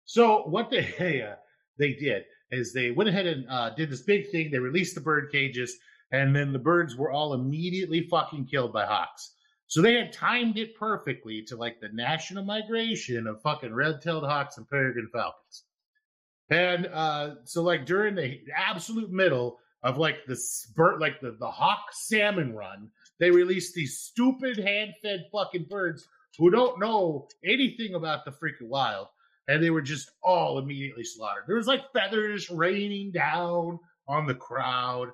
So 0.05 0.43
what 0.47 0.69
they 0.69 0.93
they, 0.99 1.21
uh, 1.21 1.35
they 1.77 1.93
did 1.93 2.23
is 2.51 2.73
they 2.73 2.91
went 2.91 3.09
ahead 3.09 3.27
and 3.27 3.45
uh, 3.49 3.71
did 3.71 3.89
this 3.89 4.01
big 4.01 4.29
thing. 4.31 4.51
They 4.51 4.59
released 4.59 4.95
the 4.95 5.01
bird 5.01 5.31
cages, 5.31 5.77
and 6.11 6.35
then 6.35 6.53
the 6.53 6.59
birds 6.59 6.95
were 6.95 7.11
all 7.11 7.33
immediately 7.33 8.07
fucking 8.09 8.45
killed 8.45 8.73
by 8.73 8.85
hawks. 8.85 9.33
So 9.67 9.81
they 9.81 9.95
had 9.95 10.13
timed 10.13 10.57
it 10.57 10.75
perfectly 10.75 11.43
to 11.47 11.57
like 11.57 11.81
the 11.81 11.89
national 11.89 12.45
migration 12.45 13.27
of 13.27 13.41
fucking 13.41 13.73
red-tailed 13.73 14.23
hawks 14.23 14.57
and 14.57 14.67
peregrine 14.69 15.09
falcons. 15.11 15.63
And 16.49 16.87
uh, 16.87 17.35
so, 17.43 17.61
like 17.61 17.85
during 17.85 18.15
the 18.15 18.39
absolute 18.55 19.11
middle 19.11 19.59
of 19.83 19.97
like 19.97 20.25
the 20.25 20.37
spurt, 20.37 21.01
like 21.01 21.19
the 21.19 21.35
the 21.39 21.51
hawk 21.51 21.87
salmon 21.91 22.53
run, 22.53 22.89
they 23.19 23.29
released 23.29 23.73
these 23.73 23.99
stupid 23.99 24.57
hand-fed 24.57 25.25
fucking 25.33 25.65
birds 25.69 26.07
who 26.37 26.49
don't 26.49 26.79
know 26.79 27.27
anything 27.43 27.95
about 27.95 28.23
the 28.23 28.31
freaking 28.31 28.69
wild, 28.69 29.07
and 29.49 29.61
they 29.61 29.69
were 29.69 29.81
just 29.81 30.11
all 30.23 30.59
immediately 30.59 31.03
slaughtered. 31.03 31.43
There 31.47 31.57
was 31.57 31.67
like 31.67 31.91
feathers 31.91 32.49
raining 32.49 33.11
down 33.11 33.79
on 34.07 34.25
the 34.25 34.35
crowd 34.35 35.09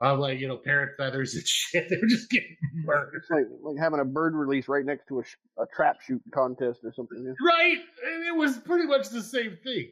of 0.00 0.18
like 0.20 0.38
you 0.38 0.46
know 0.48 0.56
parrot 0.56 0.90
feathers 0.96 1.34
and 1.34 1.46
shit. 1.46 1.88
They 1.88 1.96
were 1.96 2.06
just 2.08 2.30
getting 2.30 2.56
murdered. 2.84 3.14
It's 3.16 3.30
like 3.30 3.46
like 3.62 3.76
having 3.78 4.00
a 4.00 4.04
bird 4.04 4.34
release 4.34 4.68
right 4.68 4.84
next 4.84 5.06
to 5.08 5.20
a, 5.20 5.24
sh- 5.24 5.36
a 5.58 5.66
trap 5.74 6.00
shoot 6.00 6.22
contest 6.32 6.80
or 6.84 6.92
something. 6.92 7.24
yeah. 7.24 7.32
right 7.46 7.78
and 8.06 8.24
it 8.26 8.34
was 8.36 8.58
pretty 8.58 8.86
much 8.86 9.08
the 9.08 9.22
same 9.22 9.58
thing 9.64 9.88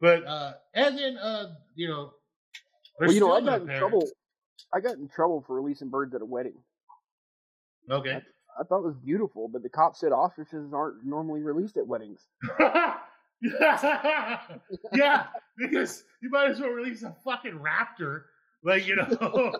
but 0.00 0.26
uh 0.26 0.52
and 0.74 0.98
then 0.98 1.16
uh 1.18 1.54
you 1.76 1.86
know 1.88 2.12
Well, 2.98 3.12
you 3.12 3.20
know, 3.20 3.32
I 3.32 3.40
there's 3.40 3.60
got 3.64 3.70
in 3.72 3.78
trouble. 3.78 4.08
I 4.74 4.80
got 4.80 4.96
in 4.96 5.08
trouble 5.08 5.42
for 5.46 5.54
releasing 5.60 5.88
birds 5.88 6.14
at 6.14 6.22
a 6.22 6.26
wedding. 6.26 6.54
okay 7.90 8.20
I 8.58 8.62
thought 8.62 8.78
it 8.78 8.86
was 8.86 8.96
beautiful, 9.04 9.48
but 9.48 9.64
the 9.64 9.68
cop 9.68 9.96
said 9.96 10.12
ostriches 10.12 10.72
aren't 10.72 11.04
normally 11.04 11.42
released 11.42 11.76
at 11.76 11.84
weddings. 11.88 12.20
yeah 14.94 15.26
because 15.58 16.04
you 16.22 16.30
might 16.30 16.50
as 16.50 16.60
well 16.60 16.70
release 16.70 17.02
a 17.02 17.14
fucking 17.24 17.58
raptor 17.58 18.22
like 18.64 18.86
you 18.86 18.96
know 18.96 19.06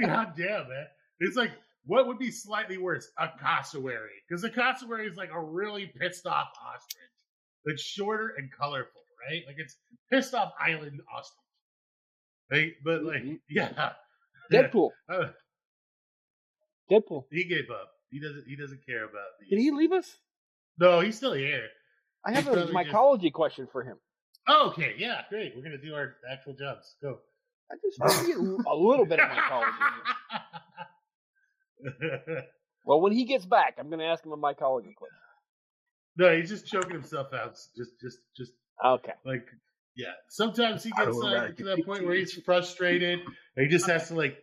god 0.00 0.32
damn 0.36 0.68
man. 0.68 0.86
It's 1.20 1.36
like 1.36 1.50
what 1.86 2.06
would 2.06 2.18
be 2.18 2.30
slightly 2.30 2.78
worse 2.78 3.08
a 3.18 3.28
cassowary? 3.40 4.22
Because 4.28 4.42
a 4.44 4.50
cassowary 4.50 5.06
is 5.06 5.16
like 5.16 5.30
a 5.32 5.40
really 5.40 5.86
pissed 6.00 6.26
off 6.26 6.48
ostrich. 6.64 7.02
That's 7.66 7.82
shorter 7.82 8.34
and 8.38 8.50
colorful 8.52 9.00
right? 9.30 9.42
Like 9.46 9.56
it's 9.58 9.76
pissed 10.10 10.34
off 10.34 10.52
island 10.60 11.00
ostrich. 11.14 11.38
Right? 12.50 12.72
But 12.84 13.02
like 13.04 13.22
Mhm. 13.22 13.40
yeah. 13.48 13.92
Deadpool. 14.52 14.90
Uh, 15.08 15.28
Deadpool. 16.90 17.24
he 17.30 17.44
gave 17.44 17.70
up. 17.70 17.90
He 18.10 18.20
doesn't 18.20 18.44
he 18.46 18.56
doesn't 18.56 18.84
care 18.86 19.04
about 19.04 19.24
the 19.40 19.46
Did 19.56 19.62
he 19.62 19.70
leave 19.70 19.92
us? 19.92 20.18
no 20.78 21.00
he's 21.00 21.16
still 21.16 21.32
here. 21.32 21.68
I 22.26 22.32
have 22.32 22.44
He 22.44 22.50
a 22.50 22.52
probably 22.52 22.72
just- 22.74 22.90
mycology 22.92 23.32
question 23.32 23.66
for 23.70 23.82
him. 23.82 23.96
oh, 24.48 24.68
okay. 24.70 24.94
Yeah 24.98 25.22
great. 25.30 25.54
We're 25.56 25.62
gonna 25.62 25.78
do 25.78 25.94
our 25.94 26.16
actual 26.30 26.54
jobs. 26.54 26.96
Go 27.02 27.18
I 27.74 27.76
just 27.82 27.98
want 28.00 28.12
to 28.20 28.26
get 28.26 28.36
a 28.66 28.74
little 28.76 29.06
bit 29.06 29.18
of 29.20 29.28
mycology. 29.28 29.72
Well, 32.86 33.00
when 33.00 33.12
he 33.12 33.24
gets 33.24 33.46
back, 33.46 33.76
I'm 33.78 33.88
going 33.88 34.00
to 34.00 34.04
ask 34.04 34.22
him 34.26 34.32
a 34.32 34.36
mycology 34.36 34.94
question. 34.94 35.16
no, 36.18 36.36
he's 36.36 36.50
just 36.50 36.66
choking 36.66 36.90
himself 36.90 37.28
out. 37.32 37.54
Just, 37.74 37.98
just, 37.98 38.18
just 38.36 38.52
Okay. 38.84 39.14
like, 39.24 39.46
yeah. 39.96 40.12
Sometimes 40.28 40.84
he 40.84 40.90
gets 40.90 41.16
uh, 41.16 41.20
like 41.20 41.56
to 41.56 41.64
that 41.64 41.82
point 41.86 42.04
where 42.04 42.14
he's 42.14 42.34
frustrated, 42.44 43.20
and 43.56 43.64
he 43.64 43.68
just 43.68 43.86
has 43.86 44.08
to 44.08 44.14
like 44.14 44.36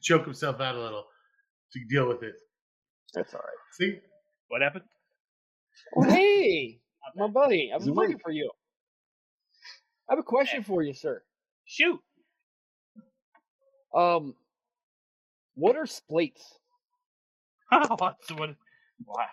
choke 0.00 0.24
himself 0.24 0.58
out 0.62 0.74
a 0.74 0.78
little 0.80 1.04
to 1.74 1.80
deal 1.90 2.08
with 2.08 2.22
it. 2.22 2.34
That's 3.12 3.34
all 3.34 3.40
right. 3.40 3.58
See, 3.72 3.98
What 4.48 4.62
happened? 4.62 4.84
Oh, 5.94 6.02
hey, 6.04 6.80
my 7.14 7.28
buddy. 7.28 7.70
I 7.72 7.76
was 7.76 7.84
Zoom 7.84 7.94
looking 7.94 8.18
for 8.20 8.30
you. 8.32 8.50
I 10.08 10.14
have 10.14 10.18
a 10.18 10.22
question 10.22 10.62
for 10.62 10.82
you, 10.82 10.94
sir. 10.94 11.22
Shoot. 11.66 12.00
Um, 13.94 14.34
what 15.54 15.76
are 15.76 15.86
splates? 15.86 16.58
what's 17.70 18.30
what? 18.32 18.54
What? 19.04 19.28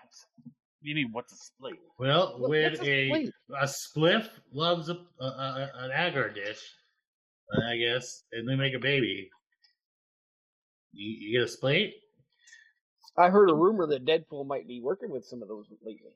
You 0.81 0.95
mean 0.95 1.09
what's 1.11 1.33
a 1.33 1.35
split? 1.37 1.73
well, 1.97 2.37
What- 2.39 2.49
when 2.49 2.71
what's 2.71 2.81
a 2.81 3.31
a 3.61 3.65
spliff 3.65 4.29
loves 4.53 4.89
a, 4.89 4.97
a, 5.19 5.25
a 5.25 5.71
an 5.75 5.91
agar 5.91 6.29
dish, 6.29 6.61
I 7.67 7.77
guess, 7.77 8.23
and 8.31 8.47
they 8.47 8.55
make 8.55 8.73
a 8.73 8.79
baby, 8.79 9.29
you, 10.93 11.11
you 11.19 11.39
get 11.39 11.43
a 11.47 11.51
splate. 11.51 11.93
I 13.17 13.29
heard 13.29 13.49
a 13.49 13.53
rumor 13.55 13.85
that 13.87 14.05
Deadpool 14.05 14.45
might 14.47 14.67
be 14.67 14.79
working 14.81 15.09
with 15.09 15.25
some 15.25 15.41
of 15.41 15.47
those 15.49 15.65
lately. 15.83 16.11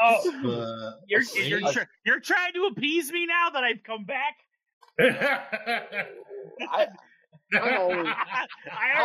Oh, 0.00 0.30
Uh, 0.48 0.92
you're 1.08 1.22
you're 1.34 1.72
tr- 1.72 1.90
you're 2.06 2.20
trying 2.20 2.52
to 2.54 2.66
appease 2.70 3.10
me 3.12 3.26
now 3.26 3.50
that 3.50 3.64
I've 3.64 3.82
come 3.82 4.04
back. 4.04 4.36
I 5.00 6.86
I'm 7.54 7.78
always- 7.80 8.06
I, 8.06 8.46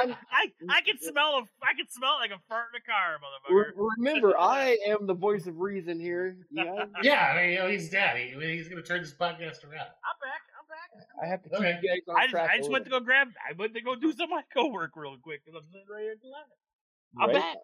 I'm- 0.01 0.15
I 0.31 0.51
I 0.69 0.81
can 0.81 0.97
smell 0.99 1.35
a 1.37 1.43
I 1.65 1.73
can 1.77 1.87
smell 1.89 2.15
like 2.19 2.31
a 2.31 2.39
fart 2.49 2.67
in 2.73 2.81
a 2.81 2.83
car, 2.83 3.17
Re- 3.49 3.63
motherfucker. 3.71 3.87
remember, 3.97 4.37
I 4.37 4.77
am 4.87 5.07
the 5.07 5.13
voice 5.13 5.47
of 5.47 5.59
reason 5.59 5.97
here. 5.99 6.35
Yeah, 6.51 6.85
yeah, 7.03 7.31
I 7.33 7.41
mean, 7.41 7.49
you 7.51 7.59
know, 7.59 7.67
he's 7.69 7.89
daddy. 7.89 8.33
I 8.35 8.37
mean, 8.37 8.49
he's 8.49 8.67
going 8.67 8.81
to 8.81 8.87
turn 8.87 9.01
this 9.01 9.13
podcast 9.13 9.63
around. 9.63 9.87
I'm 10.03 10.19
back. 10.19 10.43
I'm 10.59 10.67
back. 10.67 11.07
I 11.23 11.27
have 11.27 11.41
to 11.43 11.49
keep 11.49 11.59
Okay. 11.59 11.79
you 11.81 11.89
guys 11.89 12.01
on 12.09 12.15
I 12.17 12.21
just, 12.23 12.31
track. 12.31 12.49
I 12.51 12.55
a 12.55 12.57
just 12.57 12.71
went 12.71 12.83
to 12.85 12.91
go 12.91 12.99
grab. 12.99 13.27
I 13.49 13.53
went 13.57 13.73
to 13.75 13.81
go 13.81 13.95
do 13.95 14.11
some 14.11 14.23
of 14.25 14.29
my 14.31 14.43
co-work 14.53 14.91
real 14.97 15.15
quick 15.23 15.41
because 15.45 15.57
I'm 15.61 15.67
sitting 15.71 15.87
right 15.89 16.01
here 16.01 16.11
at. 16.11 17.21
I'm 17.21 17.29
Right. 17.29 17.35
back. 17.35 17.57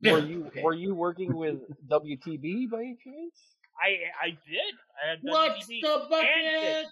Yeah, 0.00 0.12
Were 0.12 0.18
you 0.20 0.46
okay. 0.46 0.62
were 0.62 0.74
you 0.74 0.94
working 0.94 1.34
with 1.34 1.58
WTB 1.88 2.70
by 2.70 2.78
any 2.82 2.96
chance? 3.02 3.56
I 3.82 3.98
I 4.22 4.30
did. 4.30 4.74
I 5.04 5.10
had 5.10 5.18
What's 5.22 5.66
the 5.66 5.80
bucket? 6.08 6.86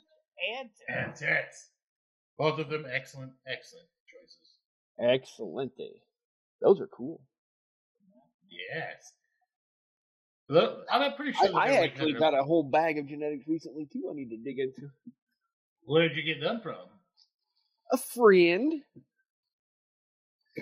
And 0.58 0.68
and 0.88 1.06
And 1.06 1.14
tits. 1.16 1.70
Both 2.38 2.58
of 2.58 2.68
them 2.68 2.84
excellent, 2.92 3.32
excellent 3.46 3.86
choices. 4.06 4.58
Excelente. 5.00 6.02
Those 6.60 6.80
are 6.80 6.86
cool. 6.88 7.20
Yes. 8.50 9.12
Look, 10.48 10.84
I'm 10.90 11.14
pretty 11.14 11.32
sure. 11.32 11.48
that 11.48 11.56
I 11.56 11.76
actually 11.76 12.12
like- 12.12 12.20
got 12.20 12.34
a 12.34 12.42
whole 12.42 12.62
bag 12.62 12.98
of 12.98 13.06
genetics 13.06 13.46
recently 13.48 13.86
too. 13.92 14.08
I 14.10 14.14
need 14.14 14.30
to 14.30 14.36
dig 14.36 14.58
into. 14.58 14.90
Where 15.84 16.08
did 16.08 16.16
you 16.16 16.22
get 16.22 16.40
them 16.40 16.60
from? 16.62 16.88
A 17.92 17.96
friend. 17.96 18.82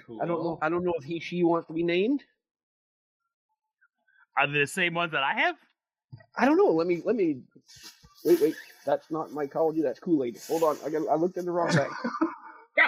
Cool. 0.07 0.21
I 0.23 0.27
don't 0.27 0.43
know. 0.43 0.59
I 0.61 0.69
don't 0.69 0.85
know 0.85 0.95
if 0.99 1.05
he 1.05 1.21
she 1.21 1.45
wants 1.45 1.67
to 1.69 1.73
be 1.73 1.83
named. 1.83 2.23
are 4.37 4.47
they 4.47 4.59
the 4.61 4.67
same 4.67 4.95
ones 4.95 5.13
that 5.13 5.23
I 5.23 5.35
have? 5.41 5.57
I 6.37 6.47
don't 6.47 6.57
know. 6.57 6.73
Let 6.73 6.87
me 6.87 7.03
let 7.05 7.17
me. 7.17 7.43
Wait, 8.25 8.41
wait. 8.41 8.55
That's 8.87 9.11
not 9.11 9.31
mycology. 9.31 9.83
That's 9.83 10.01
Kool 10.01 10.25
Aid. 10.25 10.39
Hold 10.49 10.63
on. 10.63 10.77
I 10.85 10.91
got. 10.91 11.07
I 11.09 11.15
looked 11.15 11.37
in 11.37 11.45
the 11.45 11.51
wrong 11.53 11.69
bag. 11.75 11.91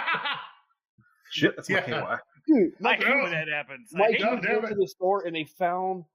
Shit, 1.31 1.55
that's 1.55 1.69
my 1.69 1.77
Yeah. 1.87 2.17
KY. 2.17 2.17
Dude, 2.47 2.73
I 2.79 2.81
my 2.81 2.95
hate 2.95 3.05
when 3.23 3.31
that 3.31 3.47
happens. 3.49 3.89
I 3.93 3.97
my 3.99 4.05
hate 4.07 4.21
God 4.21 4.29
dudes 4.35 4.47
damn 4.47 4.55
went 4.63 4.69
to 4.69 4.75
the 4.75 4.87
store 4.87 5.25
and 5.27 5.35
they 5.35 5.43
found 5.43 6.05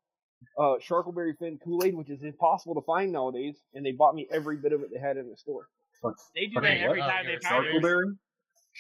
uh, 0.58 0.74
Sharkleberry 0.80 1.37
Fin 1.38 1.58
Kool 1.62 1.85
Aid, 1.85 1.94
which 1.94 2.08
is 2.11 2.22
impossible 2.22 2.74
to 2.74 2.80
find 2.82 3.12
nowadays, 3.12 3.58
and 3.74 3.85
they 3.85 3.92
bought 3.92 4.14
me 4.14 4.26
every 4.32 4.56
bit 4.56 4.72
of 4.72 4.80
it 4.80 4.88
they 4.92 4.98
had 4.98 5.16
in 5.18 5.28
the 5.28 5.37
store. 5.37 5.66
They 6.35 6.46
do 6.46 6.54
Fucking 6.54 6.62
that 6.62 6.80
every 6.80 7.00
what? 7.00 7.08
time 7.11 7.26
they 7.26 7.37
Oh, 7.37 7.38
find 7.48 7.64
you're 7.66 7.76
it. 7.76 7.82
Sarkleberry? 7.82 8.16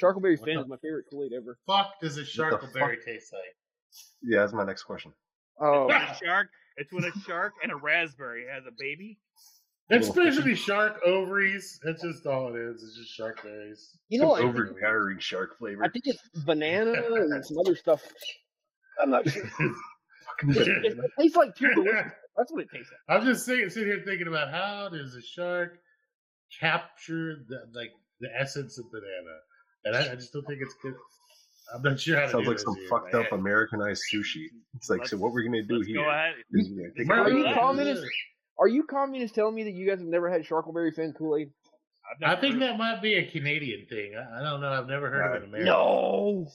Sharkleberry 0.00 0.38
What 0.40 0.46
Fin 0.46 0.54
the- 0.56 0.62
is 0.62 0.68
my 0.68 0.76
favorite 0.78 1.04
Kool 1.10 1.24
Aid 1.24 1.32
ever. 1.34 1.58
fuck 1.66 2.00
does 2.00 2.16
a 2.16 2.22
sharkleberry 2.22 3.04
taste 3.04 3.32
like? 3.32 3.54
Yeah, 4.22 4.40
that's 4.40 4.54
my 4.54 4.64
next 4.64 4.84
question. 4.84 5.12
Oh, 5.60 5.86
When 5.86 6.00
a 6.00 6.14
shark. 6.24 6.48
It's 6.78 6.90
when 6.90 7.04
a 7.04 7.12
shark 7.26 7.52
and 7.62 7.70
a 7.70 7.76
raspberry 7.76 8.46
has 8.50 8.64
a 8.66 8.72
baby. 8.78 9.18
It's 9.92 10.08
basically 10.10 10.54
shark 10.54 11.00
ovaries. 11.04 11.78
That's 11.84 12.02
just 12.02 12.26
all 12.26 12.48
it 12.54 12.58
is. 12.58 12.82
It's 12.82 12.96
just 12.96 13.12
shark 13.14 13.42
berries. 13.42 13.96
you 14.08 14.18
know, 14.20 14.32
I 14.34 14.38
Some 14.40 14.54
think, 14.54 14.66
overpowering 14.66 15.18
shark 15.18 15.58
flavor. 15.58 15.84
I 15.84 15.88
think 15.88 16.06
it's 16.06 16.20
banana 16.44 16.92
and 16.92 17.44
some 17.44 17.58
other 17.58 17.76
stuff. 17.76 18.02
I'm 19.00 19.10
not 19.10 19.28
sure. 19.28 19.44
Fucking 20.40 20.50
It, 20.62 20.68
it 20.68 21.10
tastes 21.18 21.36
like 21.36 21.54
pure 21.56 21.74
delicious. 21.74 22.12
That's 22.36 22.50
what 22.52 22.62
it 22.62 22.68
tastes 22.72 22.90
like. 23.08 23.18
I'm 23.20 23.26
just 23.26 23.44
sitting, 23.44 23.68
sitting 23.68 23.88
here 23.90 24.02
thinking 24.06 24.28
about 24.28 24.50
how 24.50 24.88
does 24.88 25.14
a 25.14 25.20
shark 25.22 25.78
capture 26.58 27.44
the 27.48 27.64
like 27.74 27.90
the 28.20 28.28
essence 28.38 28.78
of 28.78 28.84
banana, 28.90 29.36
and 29.84 29.96
I, 29.96 30.12
I 30.12 30.14
just 30.14 30.32
don't 30.32 30.46
think 30.46 30.60
it's 30.62 30.74
good. 30.82 30.94
I'm 31.74 31.82
not 31.82 32.00
sure 32.00 32.16
how 32.16 32.26
to 32.26 32.30
Sounds 32.30 32.44
do 32.44 32.50
like 32.50 32.58
some 32.58 32.74
here, 32.76 32.88
fucked 32.88 33.12
man. 33.12 33.26
up 33.26 33.32
Americanized 33.32 34.02
sushi. 34.12 34.46
It's 34.74 34.88
like, 34.90 35.06
so 35.06 35.16
what 35.16 35.32
we're 35.32 35.42
gonna 35.42 35.62
do 35.62 35.80
here 35.80 36.02
go 36.02 36.08
ahead. 36.10 36.34
is 36.52 36.70
we're 36.70 36.88
gonna 36.88 36.94
take 36.96 37.10
Are 37.10 37.26
a 37.26 37.30
you 37.30 37.44
bite 38.58 38.72
Yeah. 38.72 38.80
of 38.80 38.86
communist? 38.86 38.92
Are 38.92 38.94
you 39.00 39.00
communists 39.30 39.34
telling 39.34 39.54
me 39.54 39.64
that 39.64 39.72
you 39.72 39.88
guys 39.88 39.98
have 39.98 40.08
never 40.08 40.30
had 40.30 40.42
Sharkleberry 40.42 40.94
Fin 40.94 41.12
Kool 41.12 41.36
Aid? 41.36 41.50
I've 42.10 42.22
I 42.22 42.28
never 42.34 42.40
think 42.40 42.60
that 42.60 42.78
might 42.78 43.00
be 43.00 43.14
a 43.14 43.30
Canadian 43.30 43.86
thing. 43.88 44.12
I, 44.16 44.40
I 44.40 44.42
don't 44.42 44.60
know. 44.60 44.68
I've 44.72 44.88
never 44.88 45.08
heard 45.10 45.36
of 45.36 45.42
it 45.42 45.44
in 45.44 45.48
America. 45.50 45.70
No. 45.70 46.48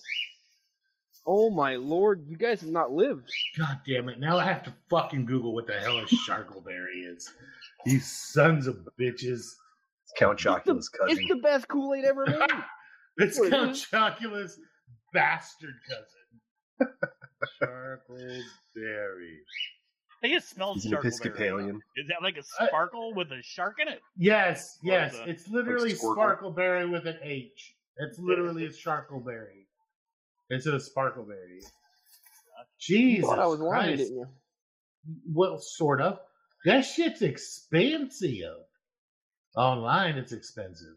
Oh 1.30 1.50
my 1.50 1.76
lord, 1.76 2.26
you 2.28 2.38
guys 2.38 2.62
have 2.62 2.70
not 2.70 2.92
lived. 2.92 3.30
God 3.58 3.80
damn 3.86 4.08
it! 4.08 4.18
Now 4.20 4.38
I 4.38 4.46
have 4.46 4.64
to 4.64 4.74
fucking 4.90 5.26
Google 5.26 5.54
what 5.54 5.68
the 5.68 5.74
hell 5.74 5.98
a 5.98 6.06
sharkleberry 6.06 7.04
is. 7.14 7.30
You 7.86 8.00
sons 8.00 8.66
of 8.68 8.78
bitches! 9.00 9.42
It's 9.42 10.14
Count 10.18 10.40
Chocula's 10.40 10.88
cousin. 10.88 11.18
it's 11.18 11.28
the 11.28 11.42
best 11.42 11.68
Kool 11.68 11.94
Aid 11.96 12.06
ever 12.06 12.26
made. 12.26 12.40
It's 13.20 13.40
What 13.40 13.50
Count 13.52 13.72
is? 13.72 13.82
Chocula's 13.82 14.60
bastard 15.12 15.74
cousin. 15.90 16.94
Sharkleberry. 17.62 19.38
I 20.18 20.28
think 20.28 20.34
it 20.36 20.44
He's 20.44 20.54
an 20.58 20.62
sharkleberry. 20.64 20.98
Episcopalian. 21.00 21.82
Is 21.96 22.08
that 22.08 22.24
like 22.24 22.38
a 22.38 22.44
sparkle 22.44 23.14
with 23.14 23.32
a 23.32 23.42
shark 23.44 23.76
in 23.80 23.88
it? 23.88 24.02
Yes, 24.18 24.80
Or 24.84 24.92
yes. 24.92 25.14
the- 25.16 25.30
It's 25.30 25.48
literally 25.48 25.94
Squirtle. 25.94 26.40
sparkleberry 26.40 26.92
with 26.92 27.06
an 27.06 27.18
H. 27.22 27.76
It's 27.98 28.18
literally 28.20 28.66
a 28.66 28.70
sharkleberry. 28.70 29.66
Instead 30.50 30.74
of 30.74 30.82
sparkleberry. 30.82 31.62
You 31.62 31.64
Jesus 32.80 33.30
I 33.30 33.46
was 33.46 33.60
lying, 33.60 33.84
Christ. 33.98 33.98
didn't 34.04 34.16
you? 34.18 34.28
Well, 35.34 35.58
sort 35.60 36.02
of. 36.02 36.20
That 36.66 36.82
shit's 36.82 37.22
expensive. 37.22 38.56
Online, 39.56 40.18
it's 40.18 40.32
expensive. 40.32 40.96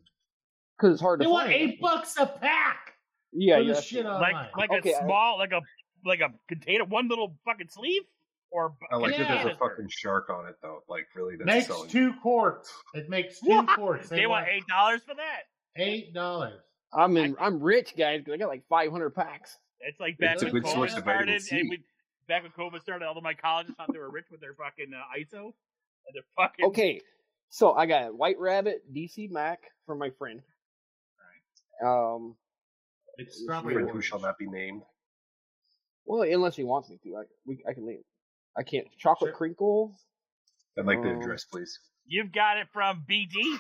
Because 0.76 0.94
it's 0.94 1.02
hard 1.02 1.20
They 1.20 1.24
to 1.24 1.30
want 1.30 1.46
find. 1.48 1.54
eight 1.61 1.80
bucks 1.80 2.16
a 2.18 2.26
pack 2.26 2.94
Yeah, 3.33 3.59
yeah. 3.59 3.80
shit 3.80 4.06
online. 4.06 4.33
Like 4.35 4.56
like 4.56 4.70
Okay, 4.80 4.92
a 4.92 4.98
I- 4.98 5.04
small 5.04 5.38
like 5.38 5.52
a 5.52 5.61
like 6.04 6.20
a 6.20 6.33
container, 6.48 6.85
one 6.85 7.09
little 7.09 7.37
fucking 7.44 7.68
sleeve, 7.68 8.02
or 8.51 8.75
I 8.93 8.97
like 8.97 9.17
that 9.17 9.29
there's 9.29 9.55
a 9.55 9.59
fucking 9.59 9.89
shark 9.89 10.29
on 10.31 10.47
it 10.47 10.57
though. 10.63 10.83
Like 10.89 11.07
really, 11.15 11.37
that's 11.37 11.47
makes 11.47 11.67
selling. 11.67 11.89
two 11.89 12.13
quarts. 12.23 12.73
It 12.95 13.09
makes 13.09 13.41
two 13.41 13.49
What? 13.49 13.69
quarts. 13.77 14.09
They 14.09 14.27
want 14.27 14.47
eight 14.49 14.67
dollars 14.67 15.03
for 15.07 15.15
that. 15.15 15.43
eight 15.77 16.13
dollars. 16.15 16.61
I'm 16.93 17.17
in. 17.17 17.37
I'm 17.39 17.61
rich, 17.61 17.95
guys. 17.97 18.23
'cause 18.25 18.35
I 18.35 18.37
got 18.37 18.49
like 18.49 18.67
500 18.69 19.11
packs. 19.11 19.57
It's 19.81 20.01
like 20.01 20.19
back 20.19 20.35
It's 20.35 20.43
a 20.43 20.47
when 20.47 20.55
good 20.55 20.65
COVID 20.65 20.75
source 20.75 20.97
of 20.97 21.05
vitamin 21.05 21.39
started, 21.41 21.61
and 21.63 21.71
we 21.71 21.85
back 22.27 22.43
when 22.43 22.53
COVID 22.53 22.81
started, 22.83 23.07
all 23.07 23.17
of 23.17 23.23
my 23.23 23.35
colleges 23.35 23.75
thought 23.77 23.93
they 23.93 23.99
were 23.99 24.11
rich 24.11 24.27
with 24.31 24.41
their 24.41 24.55
fucking 24.55 24.93
uh, 24.93 25.19
ISO 25.19 25.45
and 26.07 26.15
their 26.15 26.25
fucking. 26.37 26.65
Okay, 26.67 27.01
so 27.49 27.73
I 27.73 27.87
got 27.87 28.15
White 28.15 28.39
Rabbit 28.41 28.83
DC 28.93 29.31
Mac 29.31 29.61
from 29.87 29.99
my 29.99 30.11
friend. 30.11 30.43
Um, 31.85 32.37
It's 33.17 33.43
Friend 33.45 33.89
who 33.89 34.03
shall 34.03 34.21
not 34.21 34.37
be 34.37 34.47
named. 34.47 34.83
well, 36.05 36.23
unless 36.23 36.57
he 36.57 36.65
wants 36.65 36.91
me 36.91 36.99
to, 37.05 37.17
I 37.17 37.23
we 37.47 37.63
I 37.69 37.73
can 37.73 37.87
name. 37.87 38.03
I 38.57 38.63
can't. 38.63 38.87
Chocolate 38.99 39.31
Sure. 39.31 39.37
crinkle. 39.37 39.97
I'd 40.79 40.87
like 40.87 41.03
the 41.03 41.11
Um, 41.11 41.21
address, 41.21 41.45
please. 41.45 41.79
You've 42.05 42.33
got 42.33 42.57
it 42.59 42.69
from 42.73 43.05
BD. 43.09 43.59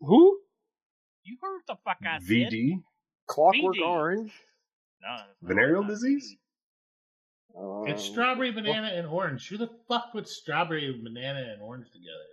Who? 0.00 0.40
You 1.24 1.36
heard 1.40 1.56
what 1.56 1.66
the 1.66 1.76
fuck 1.84 1.98
I 2.06 2.18
said? 2.18 2.28
VD 2.28 2.82
Clockwork 3.26 3.76
BD. 3.76 3.86
Orange. 3.86 4.32
No, 5.02 5.24
venereal 5.42 5.82
not 5.82 5.88
disease. 5.90 6.36
Um, 7.56 7.86
It's 7.86 8.02
strawberry, 8.02 8.50
banana, 8.52 8.88
and 8.88 9.06
orange. 9.06 9.48
Who 9.48 9.56
the 9.56 9.68
fuck 9.88 10.12
puts 10.12 10.32
strawberry, 10.36 10.92
banana, 11.02 11.52
and 11.52 11.62
orange 11.62 11.90
together? 11.90 12.26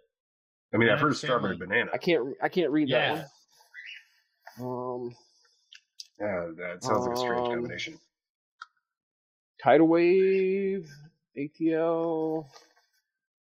I 0.73 0.77
mean, 0.77 0.89
I've 0.89 0.99
heard 0.99 1.11
of 1.11 1.17
strawberry 1.17 1.53
family. 1.57 1.67
banana. 1.67 1.91
I 1.93 1.97
can't. 1.97 2.35
I 2.41 2.49
can't 2.49 2.71
read 2.71 2.89
Yeah. 2.89 3.15
that 3.15 3.29
one. 4.57 5.03
Um, 5.05 5.15
Yeah, 6.19 6.49
that 6.57 6.83
sounds 6.83 7.05
like 7.05 7.13
a 7.15 7.17
strange 7.19 7.41
Um, 7.41 7.53
combination. 7.53 7.99
Tidal 9.61 9.87
Wave, 9.87 10.89
ATL, 11.37 12.45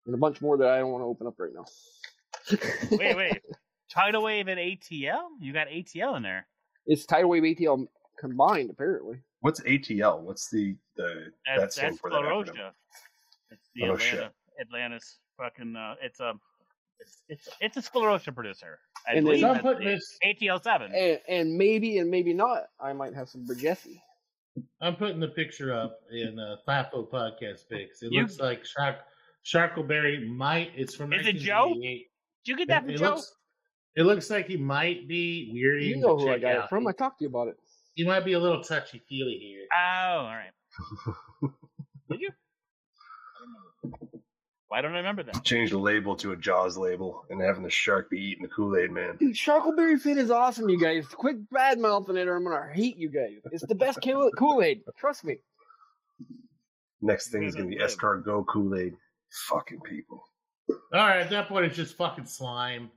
and 0.07 0.15
a 0.15 0.19
bunch 0.19 0.41
more 0.41 0.57
that 0.59 0.69
I 0.69 0.79
don't 0.79 0.91
want 0.93 1.03
to 1.03 1.07
open 1.07 1.27
up 1.27 1.35
right 1.39 1.53
now. 1.55 1.65
Wait, 2.97 3.17
wait. 3.17 3.43
Tidal 3.91 4.23
Wave 4.23 4.47
and 4.49 4.59
ATL? 4.61 5.23
You 5.41 5.53
got 5.53 5.67
ATL 5.69 6.17
in 6.17 6.23
there. 6.23 6.47
It's 6.87 7.05
Tidal 7.07 7.29
Wave 7.31 7.43
ATL 7.43 7.87
combined, 8.19 8.71
apparently. 8.71 9.19
What's 9.41 9.61
ATL? 9.63 10.21
What's 10.21 10.49
the 10.51 10.77
the 10.97 11.33
that 11.47 11.59
That's, 11.59 11.75
stand 11.77 11.93
that's 11.95 12.01
for 12.01 12.11
that 12.11 12.21
acronym? 12.21 12.47
Sclerotia. 12.49 12.71
It's 13.51 13.69
the 13.75 13.83
Oh, 13.83 13.95
Atlanta, 13.95 14.01
shit. 14.01 14.33
Atlantis 14.61 15.19
fucking. 15.37 15.75
Uh, 15.77 15.95
it's 16.03 16.21
a. 16.21 16.35
It's 17.01 17.23
it's 17.29 17.49
it's 17.61 17.77
a 17.77 17.83
Sclerotia 17.83 18.35
producer. 18.35 18.79
I 19.09 19.15
And 19.15 19.25
believe 19.27 19.41
So 19.41 19.51
I'm 19.51 19.61
putting 19.61 19.87
this. 19.87 20.19
ATL 20.25 20.63
seven. 20.63 20.93
And 20.95 21.21
and 21.29 21.57
maybe 21.59 21.99
and 21.99 22.11
maybe 22.11 22.33
not. 22.33 22.65
I 22.81 22.93
might 22.93 23.13
have 23.15 23.29
some 23.29 23.45
Bergessi. 23.47 24.01
I'm 24.81 24.97
putting 24.97 25.21
the 25.21 25.29
picture 25.29 25.73
up 25.73 26.01
in 26.13 26.39
uh, 26.39 26.57
FAFO 26.69 27.11
podcast 27.11 27.69
pics. 27.71 28.03
It 28.03 28.13
You- 28.13 28.23
looks 28.23 28.39
like 28.41 28.65
Shark 28.65 28.97
Sharkleberry 29.45 30.27
might. 30.27 30.73
It's 30.77 30.95
from. 30.95 31.13
Is 31.13 31.27
it 31.27 31.35
Joe? 31.37 31.69
1988. 31.69 32.07
Did 32.45 32.51
you 32.51 32.57
get 32.57 32.69
that 32.69 32.83
It, 32.83 32.87
from 32.87 32.91
it 32.95 32.99
Joe? 32.99 33.15
looks. 33.15 33.35
It 33.97 34.03
looks 34.03 34.29
like 34.31 34.47
he 34.47 34.57
might 34.57 35.09
be 35.09 35.51
weirding. 35.55 35.89
You 35.89 35.97
know 35.99 36.19
who 36.19 36.29
I 36.31 36.39
got 36.39 36.57
out. 36.57 36.65
it 36.65 36.69
from. 36.69 36.87
I 36.87 36.93
talked 36.93 37.19
to 37.21 37.25
you 37.25 37.29
about 37.31 37.49
it. 37.49 37.57
He 37.95 38.05
might 38.05 38.25
be 38.27 38.35
a 38.35 38.39
little 38.39 38.63
touchy 38.63 39.01
feely 39.09 39.39
here. 39.41 39.67
Oh, 39.75 40.19
all 40.19 40.25
right. 40.25 40.53
Did 42.11 42.21
you? 42.21 42.29
Why 44.69 44.81
don't 44.81 44.95
I 44.95 44.99
remember 44.99 45.23
that? 45.23 45.45
Change 45.45 45.71
the 45.71 45.79
label 45.79 46.17
to 46.17 46.33
a 46.33 46.37
Jaws 46.37 46.77
label 46.77 47.25
and 47.31 47.41
having 47.41 47.63
the 47.63 47.71
shark 47.71 48.11
be 48.11 48.19
eating 48.21 48.43
the 48.43 48.49
Kool 48.49 48.77
Aid 48.77 48.91
man. 48.91 49.17
Dude, 49.17 49.35
Sharkleberry 49.37 49.99
Fin 50.01 50.19
is 50.19 50.31
awesome, 50.31 50.69
you 50.69 50.81
guys. 50.81 51.07
Quit 51.07 51.49
bad 51.51 51.79
mouthing 51.79 52.17
it 52.17 52.27
or 52.27 52.37
I'm 52.37 52.45
gonna 52.45 52.73
hate 52.73 52.97
you 52.97 53.09
guys. 53.09 53.39
It's 53.53 53.65
the 53.67 53.77
best 53.77 54.01
Kool 54.03 54.63
Aid. 54.65 54.81
Trust 54.99 55.25
me. 55.25 55.37
Next 57.01 57.29
thing 57.31 57.45
is 57.45 57.55
gonna 57.55 57.69
be 57.69 57.77
and 57.77 57.83
live. 57.83 57.97
escargot 57.97 58.47
Kool 58.49 58.75
Aid. 58.77 58.95
Fucking 59.49 59.81
people. 59.83 60.25
All 60.69 60.77
right, 60.93 61.21
at 61.21 61.31
that 61.31 61.49
point, 61.49 61.67
it's 61.67 61.77
just 61.77 61.97
fucking 61.97 62.27
slime. 62.27 62.91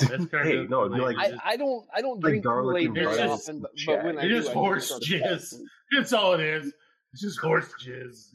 That's 0.00 0.26
kind 0.26 0.46
Hey, 0.48 0.66
no, 0.68 0.84
it'd 0.84 0.98
like- 0.98 1.16
I, 1.18 1.32
I 1.44 1.56
don't 1.56 1.86
I 1.92 2.00
don't 2.02 2.20
drink 2.20 2.44
garlic 2.44 2.64
Kool 2.64 2.76
Aid 2.78 2.86
and 2.86 2.94
very 2.94 3.28
often, 3.28 3.60
but, 3.60 3.70
but 3.86 4.04
when 4.04 4.18
I 4.18 4.24
It 4.24 4.28
do, 4.28 4.36
is 4.36 4.48
I 4.48 4.52
horse 4.52 4.86
start 4.86 5.02
jizz. 5.02 5.54
That's 5.90 6.12
all 6.12 6.34
it 6.34 6.40
is. 6.40 6.72
It's 7.12 7.22
just 7.22 7.40
horse 7.40 7.72
jizz. 7.84 8.34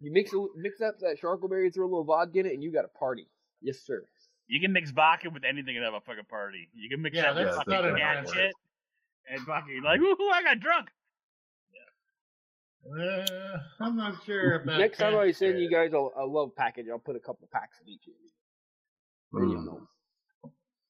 You 0.00 0.12
mix 0.12 0.32
mix 0.56 0.80
up 0.80 0.98
that 1.00 1.20
charcoalberry, 1.20 1.72
throw 1.72 1.84
a 1.84 1.90
little 1.90 2.04
vodka 2.04 2.40
in 2.40 2.46
it, 2.46 2.54
and 2.54 2.62
you 2.62 2.72
got 2.72 2.84
a 2.84 2.98
party. 2.98 3.26
Yes, 3.60 3.80
sir. 3.84 4.02
You 4.48 4.60
can 4.60 4.72
mix 4.72 4.90
vodka 4.90 5.28
with 5.30 5.44
anything 5.44 5.76
and 5.76 5.84
have 5.84 5.94
a 5.94 6.00
fucking 6.00 6.24
party. 6.28 6.68
You 6.74 6.88
can 6.88 7.02
mix 7.02 7.16
Yeah, 7.16 7.32
that 7.32 7.36
with 7.36 7.44
that's 7.44 7.56
fucking 7.58 7.72
not 7.72 7.84
a 7.84 7.96
cat 7.96 8.28
shit 8.32 8.52
and 9.30 9.40
fucking 9.42 9.82
like, 9.84 10.00
ooh, 10.00 10.30
I 10.32 10.42
got 10.42 10.60
drunk. 10.60 10.88
Uh, 12.98 13.58
I'm 13.80 13.94
not 13.94 14.24
sure 14.24 14.54
about 14.62 14.78
Next 14.78 14.98
time 14.98 15.16
I 15.16 15.30
send 15.32 15.60
you 15.60 15.70
guys 15.70 15.92
a, 15.92 15.98
a 16.16 16.24
love 16.24 16.56
package, 16.56 16.86
I'll 16.90 16.98
put 16.98 17.14
a 17.14 17.20
couple 17.20 17.46
packs 17.52 17.76
in 17.84 17.92
each 17.92 18.06
of 18.06 18.14
you. 18.18 18.30
Then 19.38 19.50
you'll 19.50 19.60
Mm. 19.62 19.66
know. 19.66 19.88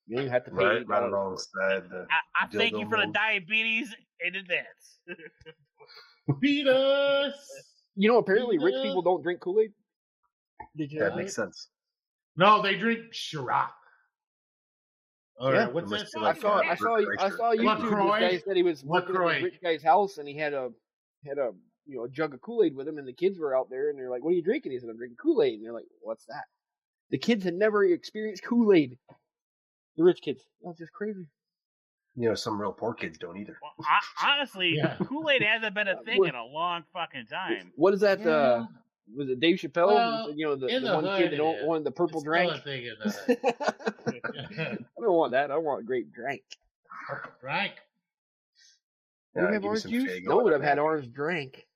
You 0.07 0.17
don't 0.17 0.29
have 0.29 0.45
to 0.45 0.51
pay 0.51 0.57
Right, 0.57 0.89
right 0.89 1.03
alongside 1.03 1.91
the. 1.91 2.07
I, 2.11 2.45
I 2.45 2.47
thank 2.47 2.73
you 2.73 2.87
Dildo 2.87 2.91
for 2.91 3.07
the 3.07 3.13
diabetes 3.13 3.95
in 4.21 4.37
advance. 4.37 5.01
beat 6.41 6.67
us. 6.67 7.35
You 7.97 8.09
know, 8.09 8.19
apparently 8.19 8.59
rich 8.59 8.75
Yeah. 8.77 8.83
people 8.83 9.03
don't 9.03 9.23
drink 9.23 9.41
Kool 9.41 9.61
Aid. 9.61 9.73
Did 10.77 10.93
you 10.93 11.01
That 11.01 11.17
makes 11.17 11.35
sense. 11.35 11.69
No, 12.37 12.63
they 12.63 12.77
drink 12.77 13.13
Ciroc. 13.13 13.71
All 15.39 15.53
Yeah. 15.53 15.65
right, 15.65 15.73
what's 15.73 15.87
It 15.91 15.91
that? 15.91 16.21
must 16.21 16.39
I 16.39 16.41
saw, 16.41 16.63
Yeah. 16.63 16.71
I 16.71 16.75
saw, 16.75 16.97
I 17.19 17.29
saw 17.31 17.53
YouTube. 17.55 17.83
LaCroix. 17.83 18.21
This 18.21 18.31
guy 18.33 18.39
said 18.45 18.57
he 18.57 18.63
was 18.63 18.85
working 18.85 19.09
at 19.09 19.13
LaCroix. 19.15 19.35
this 19.35 19.43
rich 19.45 19.61
guy's 19.63 19.83
house, 19.83 20.19
and 20.19 20.29
he 20.29 20.35
had 20.37 20.53
a 20.55 20.73
had 21.25 21.39
a 21.39 21.53
you 21.87 21.97
know 21.97 22.05
a 22.05 22.09
jug 22.09 22.35
of 22.35 22.41
Kool 22.41 22.63
Aid 22.63 22.75
with 22.77 22.87
him, 22.87 22.99
and 22.99 23.09
the 23.09 23.13
kids 23.13 23.39
were 23.39 23.57
out 23.57 23.69
there, 23.71 23.91
and 23.91 23.99
they're 23.99 24.11
like, 24.11 24.23
"What 24.23 24.31
are 24.31 24.37
you 24.37 24.43
drinking?" 24.43 24.73
He 24.73 24.79
said, 24.79 24.89
"I'm 24.91 24.97
drinking 24.97 25.17
Kool 25.17 25.43
Aid," 25.43 25.55
and 25.55 25.65
they're 25.65 25.73
like, 25.73 25.87
"What's 26.01 26.25
that?" 26.27 26.45
The 27.11 27.19
kids 27.19 27.43
had 27.45 27.55
never 27.55 27.85
experienced 27.85 28.45
Kool 28.45 28.73
Aid. 28.73 28.99
The 29.97 30.05
rich 30.05 30.21
kids. 30.23 30.47
That's 30.63 30.79
just 30.79 30.93
crazy. 30.93 31.27
You 32.17 32.29
know, 32.29 32.35
some 32.35 32.61
real 32.61 32.73
poor 32.73 32.93
kids 32.93 33.19
don't 33.19 33.37
either. 33.39 33.57
Well, 33.63 33.73
I, 34.21 34.31
honestly, 34.39 34.75
Yeah. 34.77 34.97
Kool 35.07 35.31
Aid 35.31 35.43
hasn't 35.43 35.75
been 35.75 35.89
a 35.89 36.03
thing 36.05 36.25
in 36.25 36.35
a 36.35 36.45
long 36.45 36.83
fucking 36.93 37.27
time. 37.27 37.73
What 37.77 37.95
is 37.95 38.01
that? 38.01 38.21
Yeah. 38.21 38.29
Uh, 38.29 38.67
was 39.17 39.29
it 39.29 39.41
Dave 39.41 39.57
Chappelle? 39.57 39.89
Well, 39.89 40.33
you 40.35 40.47
know, 40.47 40.55
the, 40.57 40.67
the, 40.67 40.81
the 40.81 40.95
one 40.95 41.05
hood 41.05 41.19
kid 41.19 41.33
that 41.33 41.37
don't 41.37 41.65
want 41.67 41.85
the 41.85 41.91
purple 41.91 42.19
It's 42.21 42.25
drink. 42.25 42.51
still 42.53 42.61
a 42.61 42.63
thing 42.63 42.85
in 42.87 42.95
the 43.03 44.77
I 44.99 45.01
don't 45.03 45.15
want 45.17 45.33
that. 45.33 45.51
I 45.51 45.57
want 45.57 45.85
grape 45.87 46.13
drink. 46.13 46.43
Frank. 47.41 47.73
Do 49.35 49.41
Yeah, 49.43 49.47
we 49.49 49.53
have 49.55 49.55
give 49.55 49.63
me 49.63 49.69
orange 49.69 49.83
some 49.83 49.91
juice? 49.91 50.11
Faygo 50.13 50.25
No, 50.27 50.39
in 50.41 50.45
but 50.47 50.55
I've 50.55 50.63
had 50.63 50.79
orange 50.79 51.13
drink. 51.13 51.67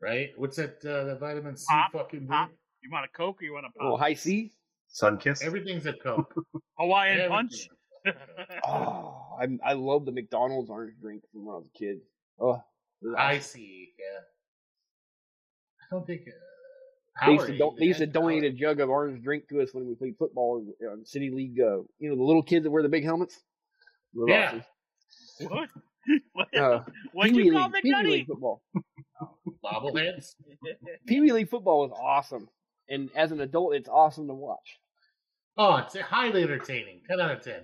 Right? 0.00 0.30
What's 0.36 0.56
that? 0.56 0.76
Uh, 0.84 1.04
the 1.04 1.16
vitamin 1.16 1.56
C 1.56 1.66
Pop, 1.68 1.92
fucking 1.92 2.26
pop. 2.26 2.48
drink? 2.48 2.58
You 2.82 2.90
want 2.92 3.04
a 3.04 3.08
Coke 3.08 3.40
or 3.42 3.44
you 3.44 3.52
want 3.52 3.66
a 3.66 3.70
pop? 3.70 3.86
Oh, 3.86 3.90
pop? 3.92 4.00
Hi-C. 4.00 4.52
Sun 4.88 5.18
kiss. 5.18 5.42
Everything's 5.42 5.86
a 5.86 5.92
Coke. 5.92 6.32
Hawaiian 6.78 7.14
Everything. 7.20 7.30
punch. 7.30 7.68
Oh, 8.66 9.36
I 9.40 9.48
I 9.64 9.72
love 9.74 10.04
the 10.04 10.12
McDonald's 10.12 10.70
orange 10.70 10.94
drink 11.00 11.22
from 11.32 11.46
when 11.46 11.54
I 11.54 11.58
was 11.58 11.66
a 11.74 11.78
kid. 11.78 12.00
Oh, 12.40 12.62
I 13.16 13.38
see. 13.38 13.92
Yeah. 13.98 14.20
I 15.82 15.94
don't 15.94 16.06
think. 16.06 16.22
Uh, 16.28 17.26
They 17.26 17.32
used, 17.32 17.46
to 17.46 17.58
don- 17.58 17.76
they 17.78 17.86
used 17.86 17.98
to 17.98 18.06
donate 18.06 18.44
a 18.44 18.50
jug 18.50 18.80
of 18.80 18.88
orange 18.90 19.22
drink 19.22 19.48
to 19.48 19.60
us 19.60 19.72
when 19.74 19.86
we 19.86 19.94
played 19.94 20.16
football 20.18 20.58
in, 20.80 20.86
in 20.86 21.04
City 21.04 21.30
League. 21.30 21.58
Uh, 21.60 21.82
you 21.98 22.08
know, 22.10 22.16
the 22.16 22.22
little 22.22 22.42
kids 22.42 22.64
that 22.64 22.70
wear 22.70 22.82
the 22.82 22.88
big 22.88 23.04
helmets. 23.04 23.40
Yeah. 24.26 24.60
what? 25.40 25.68
what? 26.32 26.48
awesome. 26.56 26.80
Uh, 26.80 26.84
What'd 27.12 27.36
you 27.36 27.52
call 27.52 27.70
League, 27.70 27.72
the 27.72 27.80
Pee 27.82 27.94
Wee? 28.02 28.10
League 28.10 28.26
football. 28.26 28.62
bobbleheads. 29.64 30.34
Pee 31.06 31.20
Wee 31.20 31.32
League 31.32 31.50
football 31.50 31.80
was 31.88 31.98
awesome, 32.00 32.48
and 32.88 33.10
as 33.14 33.32
an 33.32 33.40
adult, 33.40 33.74
it's 33.74 33.88
awesome 33.88 34.26
to 34.28 34.34
watch. 34.34 34.78
Oh, 35.56 35.76
it's 35.76 35.96
highly 35.98 36.42
entertaining. 36.42 37.00
Ten 37.08 37.20
out 37.20 37.32
of 37.32 37.42
ten. 37.42 37.60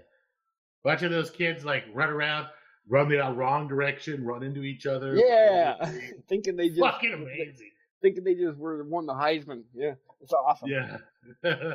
Bunch 0.87 1.03
of 1.03 1.11
those 1.11 1.31
kids 1.31 1.64
like 1.64 1.83
run 1.92 2.11
around, 2.11 2.46
run 2.88 3.09
the 3.09 3.16
wrong 3.16 3.66
direction, 3.66 4.25
run 4.25 4.44
into 4.44 4.62
each 4.62 4.87
other. 4.87 5.16
Yeah, 5.16 5.75
thinking 6.29 6.55
they 6.55 6.68
just 6.68 6.81
fucking 6.81 7.12
amazing. 7.12 7.72
thinking 8.01 8.22
they 8.22 8.37
just 8.37 8.57
were 8.57 8.85
won 8.85 9.05
the 9.05 9.12
Heisman. 9.12 9.64
Yeah, 9.75 9.94
it's 10.20 10.33
awesome. 10.33 10.68
Yeah. 10.68 10.99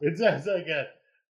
it's 0.00 0.20
as 0.20 0.48
I 0.48 0.64
got 0.64 0.86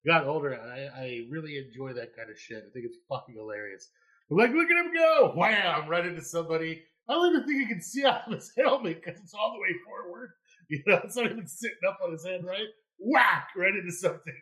got 0.07 0.27
older, 0.27 0.59
I, 0.59 0.99
I 0.99 1.27
really 1.29 1.59
enjoy 1.59 1.93
that 1.93 2.17
kind 2.17 2.31
of 2.31 2.39
shit. 2.41 2.65
I 2.67 2.73
think 2.73 2.87
it's 2.87 2.97
fucking 3.11 3.35
hilarious. 3.35 3.91
I'm 4.31 4.39
like, 4.39 4.53
look 4.53 4.71
at 4.71 4.83
him 4.83 4.95
go! 4.95 5.35
Wham! 5.37 5.91
Right 5.91 6.07
into 6.07 6.23
somebody. 6.23 6.85
I 7.07 7.13
don't 7.13 7.35
even 7.35 7.47
think 7.47 7.61
he 7.61 7.67
can 7.67 7.83
see 7.83 8.07
out 8.07 8.29
of 8.29 8.33
his 8.33 8.51
helmet 8.57 9.03
because 9.05 9.21
it's 9.21 9.35
all 9.35 9.53
the 9.53 9.61
way 9.61 9.75
forward. 9.85 10.31
You 10.71 10.83
know, 10.87 11.03
it's 11.05 11.17
not 11.17 11.27
even 11.27 11.47
sitting 11.47 11.77
up 11.87 11.99
on 12.03 12.13
his 12.13 12.25
head, 12.25 12.47
right? 12.47 12.69
Whack! 12.99 13.49
Right 13.55 13.75
into 13.75 13.93
something. 13.93 14.33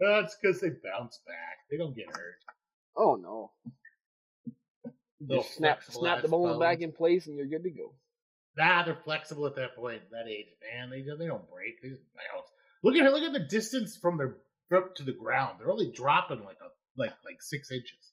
That's 0.00 0.36
because 0.40 0.60
they 0.60 0.68
bounce 0.70 1.20
back. 1.26 1.58
They 1.70 1.76
don't 1.76 1.94
get 1.96 2.06
hurt. 2.08 2.36
Oh 2.96 3.16
no. 3.16 3.50
Little 5.20 5.42
Just 5.42 5.56
snap 5.56 5.82
snap 5.88 6.22
the 6.22 6.28
bone 6.28 6.58
back 6.60 6.80
in 6.80 6.92
place 6.92 7.26
and 7.26 7.36
you're 7.36 7.46
good 7.46 7.62
to 7.64 7.70
go. 7.70 7.94
Nah, 8.56 8.84
they're 8.84 8.98
flexible 9.04 9.46
at 9.46 9.56
that 9.56 9.74
point, 9.74 10.02
that 10.10 10.28
age, 10.30 10.46
man. 10.62 10.90
They 10.90 11.00
they 11.02 11.26
don't 11.26 11.50
break. 11.50 11.80
They 11.82 11.88
just 11.90 12.02
bounce. 12.14 12.48
Look 12.82 12.94
at 12.96 13.02
her. 13.04 13.10
look 13.10 13.22
at 13.22 13.32
the 13.32 13.40
distance 13.48 13.96
from 13.96 14.18
their 14.18 14.36
up 14.76 14.94
to 14.96 15.02
the 15.04 15.12
ground. 15.12 15.56
They're 15.58 15.70
only 15.70 15.90
dropping 15.92 16.44
like 16.44 16.58
a 16.60 16.68
like 17.00 17.12
like 17.24 17.40
six 17.40 17.70
inches, 17.70 18.12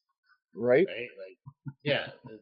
Right? 0.56 0.88
right? 0.88 1.08
Like, 1.17 1.76
yeah. 1.84 2.08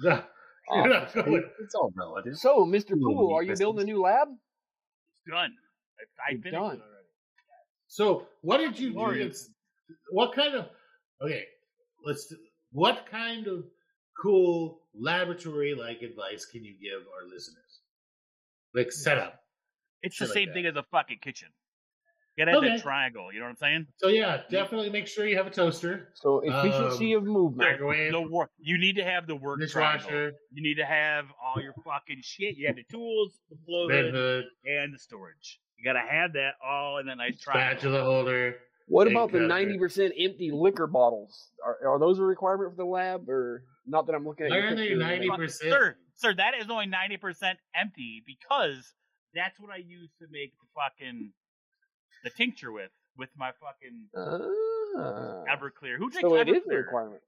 The- 0.00 0.24
you're 0.72 0.88
going. 1.24 1.44
It's 1.60 1.74
all 1.74 1.92
relative. 1.94 2.36
So, 2.38 2.64
Mr. 2.64 2.90
Little 2.90 3.14
Poole, 3.14 3.34
are 3.36 3.42
you 3.42 3.54
building 3.56 3.82
a 3.82 3.84
new 3.84 4.00
lab? 4.00 4.28
It's 4.28 5.30
done. 5.32 5.52
I, 6.00 6.30
I 6.30 6.34
It's 6.34 6.42
finished 6.42 6.60
done. 6.60 6.80
It 7.98 8.02
already. 8.02 8.20
So, 8.22 8.26
what 8.42 8.58
did 8.58 8.78
you 8.78 8.90
do? 8.92 9.32
What 10.10 10.34
kind 10.34 10.54
of 10.54 10.66
okay? 11.22 11.44
Let's. 12.04 12.32
What 12.72 13.06
kind 13.10 13.46
of 13.46 13.64
cool 14.20 14.80
laboratory 14.94 15.74
like 15.74 16.02
advice 16.02 16.44
can 16.44 16.64
you 16.64 16.74
give 16.80 17.06
our 17.14 17.26
listeners? 17.28 17.80
Like 18.74 18.92
setup. 18.92 19.40
It's 20.02 20.18
the 20.18 20.26
Shit 20.26 20.28
like 20.30 20.34
same 20.46 20.52
thing 20.52 20.66
as 20.66 20.76
a 20.76 20.82
fucking 20.90 21.18
kitchen. 21.22 21.48
You 22.36 22.44
gotta 22.44 22.50
have 22.56 22.64
Okay. 22.64 22.76
that 22.76 22.82
triangle. 22.82 23.32
You 23.32 23.38
know 23.38 23.46
what 23.46 23.50
I'm 23.52 23.56
saying? 23.56 23.86
So 23.96 24.08
yeah, 24.08 24.42
definitely 24.50 24.90
make 24.90 25.06
sure 25.06 25.26
you 25.26 25.36
have 25.38 25.46
a 25.46 25.50
toaster, 25.50 26.12
So, 26.14 26.40
efficiency 26.40 27.14
Um, 27.14 27.22
of 27.22 27.24
movement. 27.24 27.70
microwave, 27.70 28.12
The 28.12 28.20
work. 28.20 28.50
You 28.58 28.76
need 28.76 28.96
to 28.96 29.04
have 29.04 29.26
the 29.26 29.36
work 29.36 29.58
triangle. 29.70 30.32
You 30.50 30.62
need 30.62 30.74
to 30.74 30.84
have 30.84 31.32
all 31.42 31.62
your 31.62 31.72
fucking 31.82 32.20
shit. 32.22 32.56
You 32.56 32.66
have 32.66 32.76
the 32.76 32.84
tools, 32.84 33.40
the 33.48 33.56
flow 33.64 33.88
hood, 33.88 34.12
hood, 34.12 34.44
and 34.66 34.92
the 34.92 34.98
storage. 34.98 35.60
You 35.78 35.84
gotta 35.84 36.00
have 36.08 36.32
that 36.34 36.52
all 36.64 36.98
in 36.98 37.06
that 37.06 37.16
nice 37.18 37.38
triangle. 37.40 37.78
spatula 37.78 38.04
holder. 38.04 38.56
What 38.88 39.08
about 39.08 39.32
the 39.32 39.40
ninety 39.40 39.78
percent 39.78 40.12
empty 40.18 40.50
liquor 40.52 40.86
bottles? 40.86 41.50
Are, 41.64 41.94
are 41.94 41.98
those 41.98 42.18
a 42.18 42.22
requirement 42.22 42.70
for 42.70 42.76
the 42.76 42.84
lab, 42.88 43.28
or 43.28 43.64
not 43.86 44.06
that 44.06 44.14
I'm 44.14 44.24
looking 44.24 44.46
at? 44.46 44.50
Why 44.50 44.58
your 44.58 44.66
are 44.68 44.74
they 44.76 44.94
ninety 44.94 45.28
percent? 45.28 45.72
Sir, 45.72 45.96
sir, 46.14 46.34
that 46.34 46.52
is 46.60 46.70
only 46.70 46.86
ninety 46.86 47.16
percent 47.16 47.58
empty 47.74 48.22
because 48.26 48.94
that's 49.34 49.58
what 49.60 49.70
I 49.70 49.78
use 49.78 50.10
to 50.20 50.26
make 50.30 50.52
the 50.60 50.66
fucking 50.74 51.32
the 52.24 52.30
tincture 52.30 52.70
with 52.72 52.90
with 53.18 53.30
my 53.36 53.50
fucking 53.60 54.06
Ah. 54.16 55.44
Everclear. 55.50 55.96
Who 55.98 56.08
drinks 56.10 56.20
So 56.20 56.36
it 56.36 56.48
is 56.48 56.56
a 56.56 56.60
Everclear? 56.60 56.76
requirement. 56.84 57.22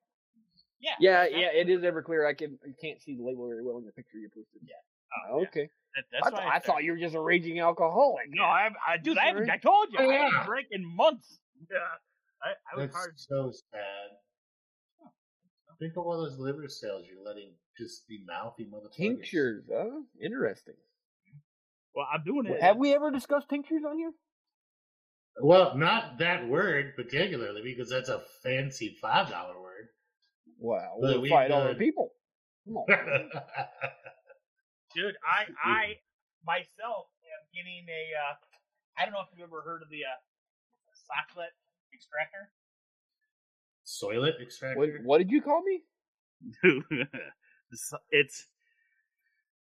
Yeah, 0.80 0.92
Yeah, 1.00 1.26
yeah, 1.26 1.48
it 1.52 1.68
is 1.68 1.80
Everclear. 1.82 2.26
I 2.28 2.34
can 2.34 2.56
I 2.64 2.70
can't 2.80 3.00
see 3.02 3.16
the 3.16 3.22
label 3.24 3.48
very 3.48 3.64
well 3.64 3.78
in 3.78 3.84
the 3.84 3.92
picture 3.92 4.18
you 4.18 4.28
posted. 4.28 4.62
Yeah. 4.62 4.74
Oh, 5.32 5.40
yeah. 5.40 5.64
Okay. 5.98 6.06
That, 6.12 6.26
I, 6.26 6.30
th- 6.30 6.42
why 6.46 6.54
I 6.56 6.58
thought 6.60 6.84
you 6.84 6.92
were 6.92 6.98
just 6.98 7.14
a 7.14 7.20
raging 7.20 7.60
alcoholic. 7.60 8.26
No, 8.30 8.42
I, 8.44 8.68
I 8.86 8.96
dude, 8.98 9.18
I 9.18 9.26
haven't. 9.26 9.50
I 9.50 9.56
told 9.58 9.88
you, 9.92 9.98
Oh, 10.00 10.08
I 10.08 10.12
yeah. 10.14 10.30
haven't 10.30 10.46
drank 10.46 10.66
in 10.70 10.84
months. 10.84 11.38
Yeah, 11.70 11.78
I, 12.40 12.50
I 12.72 12.76
was 12.80 12.86
That's 12.86 12.96
hard. 12.96 13.14
so 13.18 13.52
sad. 13.72 15.08
Think 15.80 15.92
of 15.96 16.06
all 16.06 16.16
those 16.22 16.38
liver 16.38 16.68
cells 16.68 17.04
you're 17.08 17.24
letting 17.24 17.50
just 17.76 18.06
be 18.08 18.20
mouthy 18.26 18.64
motherfuckers. 18.64 18.96
Tinctures, 18.96 19.64
huh? 19.72 20.00
Interesting. 20.22 20.74
Well, 21.94 22.06
I'm 22.12 22.22
doing 22.24 22.46
it. 22.46 22.60
Have 22.62 22.76
we 22.76 22.94
ever 22.94 23.10
discussed 23.10 23.48
tinctures 23.48 23.82
on 23.88 23.96
here? 23.98 24.10
Well, 25.40 25.76
not 25.76 26.18
that 26.18 26.48
word 26.48 26.94
particularly 26.96 27.62
because 27.62 27.90
that's 27.90 28.08
a 28.08 28.22
fancy 28.42 28.96
five 29.00 29.30
dollar 29.30 29.60
word. 29.60 29.88
Wow, 30.58 30.98
But 31.00 31.14
we're 31.16 31.20
we've 31.20 31.30
five 31.30 31.48
dollar 31.50 31.68
done- 31.72 31.78
people. 31.78 32.12
Come 32.66 32.76
on. 32.78 32.86
man. 34.96 35.04
dude? 35.06 35.14
I, 35.24 35.46
I 35.64 35.82
myself 36.44 37.06
am 37.24 37.42
getting 37.54 37.86
a. 37.88 38.02
Uh, 38.16 38.34
I 38.98 39.04
don't 39.04 39.12
know 39.14 39.20
if 39.20 39.28
you've 39.36 39.46
ever 39.46 39.62
heard 39.62 39.82
of 39.82 39.88
the 39.90 40.02
uh, 40.04 40.18
Soxhlet 41.06 41.52
extractor. 41.94 42.50
Soilet 43.86 44.40
extractor. 44.42 44.78
what, 44.78 44.90
what 45.04 45.18
did 45.18 45.30
you 45.30 45.40
call 45.42 45.62
me? 45.62 45.82
It's- 47.70 47.92
it's 48.10 48.46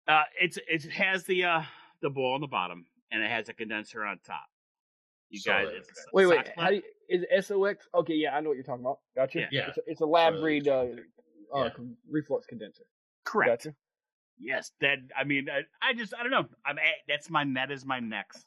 uh, 0.07 0.23
it's 0.41 0.57
it 0.67 0.83
has 0.91 1.23
the 1.23 1.45
uh 1.45 1.61
the 2.01 2.09
bowl 2.09 2.33
on 2.33 2.41
the 2.41 2.47
bottom 2.47 2.85
and 3.11 3.23
it 3.23 3.31
has 3.31 3.47
a 3.47 3.53
condenser 3.53 4.03
on 4.03 4.19
top. 4.27 4.43
You 5.29 5.39
guys, 5.45 5.65
Solid. 5.67 5.77
it's 5.77 5.89
a 5.89 5.93
Wait, 6.13 6.25
wait. 6.25 6.49
How 6.57 6.69
do 6.71 6.75
you, 6.75 6.81
is 7.09 7.47
SOX? 7.47 7.87
Okay, 7.95 8.13
yeah, 8.15 8.35
I 8.35 8.41
know 8.41 8.49
what 8.49 8.55
you're 8.55 8.65
talking 8.65 8.83
about. 8.83 8.99
Gotcha. 9.15 9.39
Yeah. 9.39 9.47
Yeah. 9.51 9.67
It's 9.69 9.77
a, 9.77 9.81
it's 9.87 10.01
a 10.01 10.05
lab 10.05 10.33
Solid 10.33 10.41
breed 10.41 10.67
uh, 10.67 10.85
uh, 11.55 11.63
Yeah. 11.63 11.69
reflux 12.11 12.45
condenser. 12.45 12.83
correct? 13.23 13.63
Gotcha. 13.63 13.75
Yes, 14.39 14.71
that 14.81 14.97
I 15.17 15.23
mean, 15.23 15.47
I, 15.49 15.61
I 15.87 15.93
just 15.93 16.13
I 16.17 16.21
don't 16.23 16.31
know. 16.31 16.45
I'm 16.65 16.77
at, 16.77 16.83
that's 17.07 17.29
my 17.29 17.45
that 17.55 17.71
is 17.71 17.85
my 17.85 17.99
next. 17.99 18.43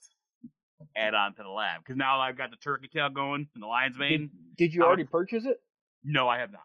add 0.97 1.15
on 1.15 1.35
to 1.35 1.43
the 1.43 1.49
lab 1.49 1.81
because 1.83 1.97
now 1.97 2.21
I've 2.21 2.37
got 2.37 2.51
the 2.51 2.57
turkey 2.57 2.89
tail 2.93 3.09
going 3.09 3.49
and 3.55 3.63
the 3.63 3.67
lion's 3.67 3.99
mane. 3.99 4.31
Did 4.57 4.75
you 4.75 4.83
I 4.85 4.87
already 4.87 5.03
would- 5.05 5.11
purchase 5.11 5.45
it? 5.45 5.61
No, 6.05 6.29
I 6.29 6.39
have 6.39 6.53
not. 6.53 6.63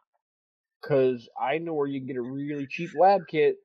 Because 0.82 1.28
I 1.40 1.58
know 1.60 1.74
where 1.74 1.88
you 1.88 2.00
can 2.00 2.08
get 2.08 2.18
a 2.18 2.22
really 2.22 2.68
cheap 2.68 2.92
lab 3.00 3.22
kit. 3.28 3.56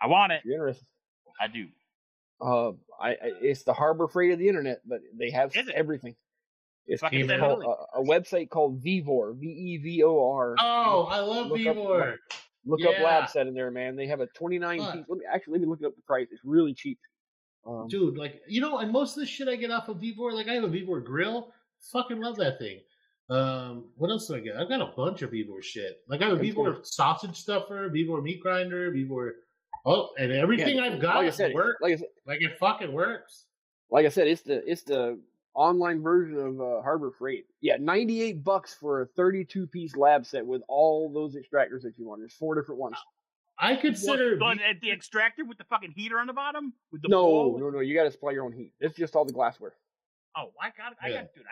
I 0.00 0.06
want 0.06 0.32
it. 0.32 0.36
If 0.40 0.46
you're 0.46 0.54
interested. 0.54 0.86
I 1.40 1.46
do. 1.48 1.66
Uh, 2.40 2.70
I, 2.98 3.10
I 3.10 3.16
it's 3.42 3.62
the 3.64 3.74
Harbor 3.74 4.08
Freight 4.08 4.32
of 4.32 4.38
the 4.38 4.48
internet, 4.48 4.80
but 4.86 5.00
they 5.14 5.30
have 5.30 5.54
Is 5.54 5.68
it? 5.68 5.74
everything. 5.74 6.16
It's 6.86 7.02
Fucking 7.02 7.28
called, 7.28 7.62
it. 7.62 7.66
a, 7.66 8.00
a 8.00 8.04
website 8.04 8.48
called 8.48 8.80
Vevor, 8.82 9.34
V 9.38 9.46
E 9.46 9.76
V 9.82 10.02
O 10.02 10.32
R. 10.32 10.56
Oh, 10.58 11.04
I 11.10 11.20
love 11.20 11.48
Look 11.48 11.58
Vevor. 11.58 12.18
Look 12.66 12.80
up 12.84 12.98
lab 13.02 13.28
set 13.30 13.46
in 13.46 13.54
there, 13.54 13.70
man. 13.70 13.96
They 13.96 14.06
have 14.06 14.20
a 14.20 14.26
29 14.26 14.78
Fuck. 14.78 14.94
piece. 14.94 15.04
Let 15.08 15.18
me 15.18 15.24
actually 15.32 15.52
let 15.52 15.60
me 15.62 15.66
look 15.66 15.82
up 15.84 15.96
the 15.96 16.02
price. 16.02 16.28
It's 16.30 16.42
really 16.44 16.74
cheap. 16.74 16.98
Um, 17.66 17.88
Dude, 17.88 18.16
like 18.18 18.40
you 18.48 18.60
know, 18.60 18.78
and 18.78 18.90
most 18.92 19.16
of 19.16 19.20
the 19.20 19.26
shit 19.26 19.48
I 19.48 19.56
get 19.56 19.70
off 19.70 19.88
of 19.88 19.98
Vevor, 20.00 20.32
like 20.32 20.48
I 20.48 20.54
have 20.54 20.64
a 20.64 20.68
Vevor 20.68 21.00
grill. 21.00 21.52
Fucking 21.92 22.20
love 22.20 22.36
that 22.36 22.58
thing. 22.58 22.80
Um, 23.30 23.84
what 23.96 24.10
else 24.10 24.26
do 24.26 24.34
I 24.34 24.40
get? 24.40 24.56
I've 24.56 24.68
got 24.68 24.80
a 24.80 24.92
bunch 24.96 25.22
of 25.22 25.30
Vevor 25.30 25.62
shit. 25.62 26.00
Like 26.08 26.20
I 26.20 26.24
have 26.28 26.34
a 26.34 26.40
Vevor 26.40 26.78
sausage 26.82 27.36
stuffer, 27.36 27.88
Vevor 27.88 28.20
meat 28.20 28.40
grinder, 28.40 28.90
Vevor. 28.90 29.36
Oh, 29.86 30.10
and 30.18 30.30
everything 30.32 30.76
Yeah, 30.76 30.84
I've 30.84 31.00
got 31.00 31.16
like 31.16 31.28
I 31.28 31.30
said, 31.30 31.54
works. 31.54 31.78
like 31.80 31.92
I 31.94 31.96
said, 31.96 32.08
Like 32.26 32.42
it 32.42 32.58
fucking 32.58 32.92
works. 32.92 33.46
like 33.90 34.04
I 34.04 34.10
said, 34.10 34.26
it's 34.28 34.42
the 34.42 34.62
it's 34.70 34.82
the 34.82 35.18
online 35.54 36.02
version 36.02 36.38
of 36.38 36.60
uh, 36.60 36.82
Harbor 36.82 37.10
Freight. 37.18 37.46
Yeah, 37.60 37.76
98 37.80 38.42
bucks 38.44 38.74
for 38.74 39.02
a 39.02 39.06
32 39.06 39.66
piece 39.66 39.96
lab 39.96 40.24
set 40.26 40.46
with 40.46 40.62
all 40.68 41.12
those 41.12 41.34
extractors 41.36 41.82
that 41.82 41.94
you 41.98 42.06
want. 42.06 42.20
There's 42.20 42.34
four 42.34 42.54
different 42.54 42.80
ones. 42.80 42.96
I 43.58 43.76
consider 43.76 44.38
What, 44.38 44.56
Vi- 44.58 44.64
at 44.70 44.80
the 44.80 44.90
extractor 44.90 45.44
with 45.44 45.58
the 45.58 45.64
fucking 45.64 45.92
heater 45.94 46.18
on 46.18 46.26
the 46.26 46.32
bottom 46.32 46.72
with 46.92 47.02
the 47.02 47.08
No, 47.08 47.22
bowl? 47.24 47.58
no, 47.58 47.68
no. 47.70 47.80
You 47.80 47.94
got 47.94 48.04
to 48.04 48.10
supply 48.10 48.32
your 48.32 48.44
own 48.44 48.52
heat. 48.52 48.72
It's 48.80 48.96
just 48.96 49.14
all 49.14 49.24
the 49.26 49.32
glassware. 49.34 49.74
Oh, 50.36 50.52
I 50.62 50.68
got. 50.68 50.94
I 51.02 51.08
Yeah. 51.08 51.14
got 51.22 51.34
dude. 51.34 51.44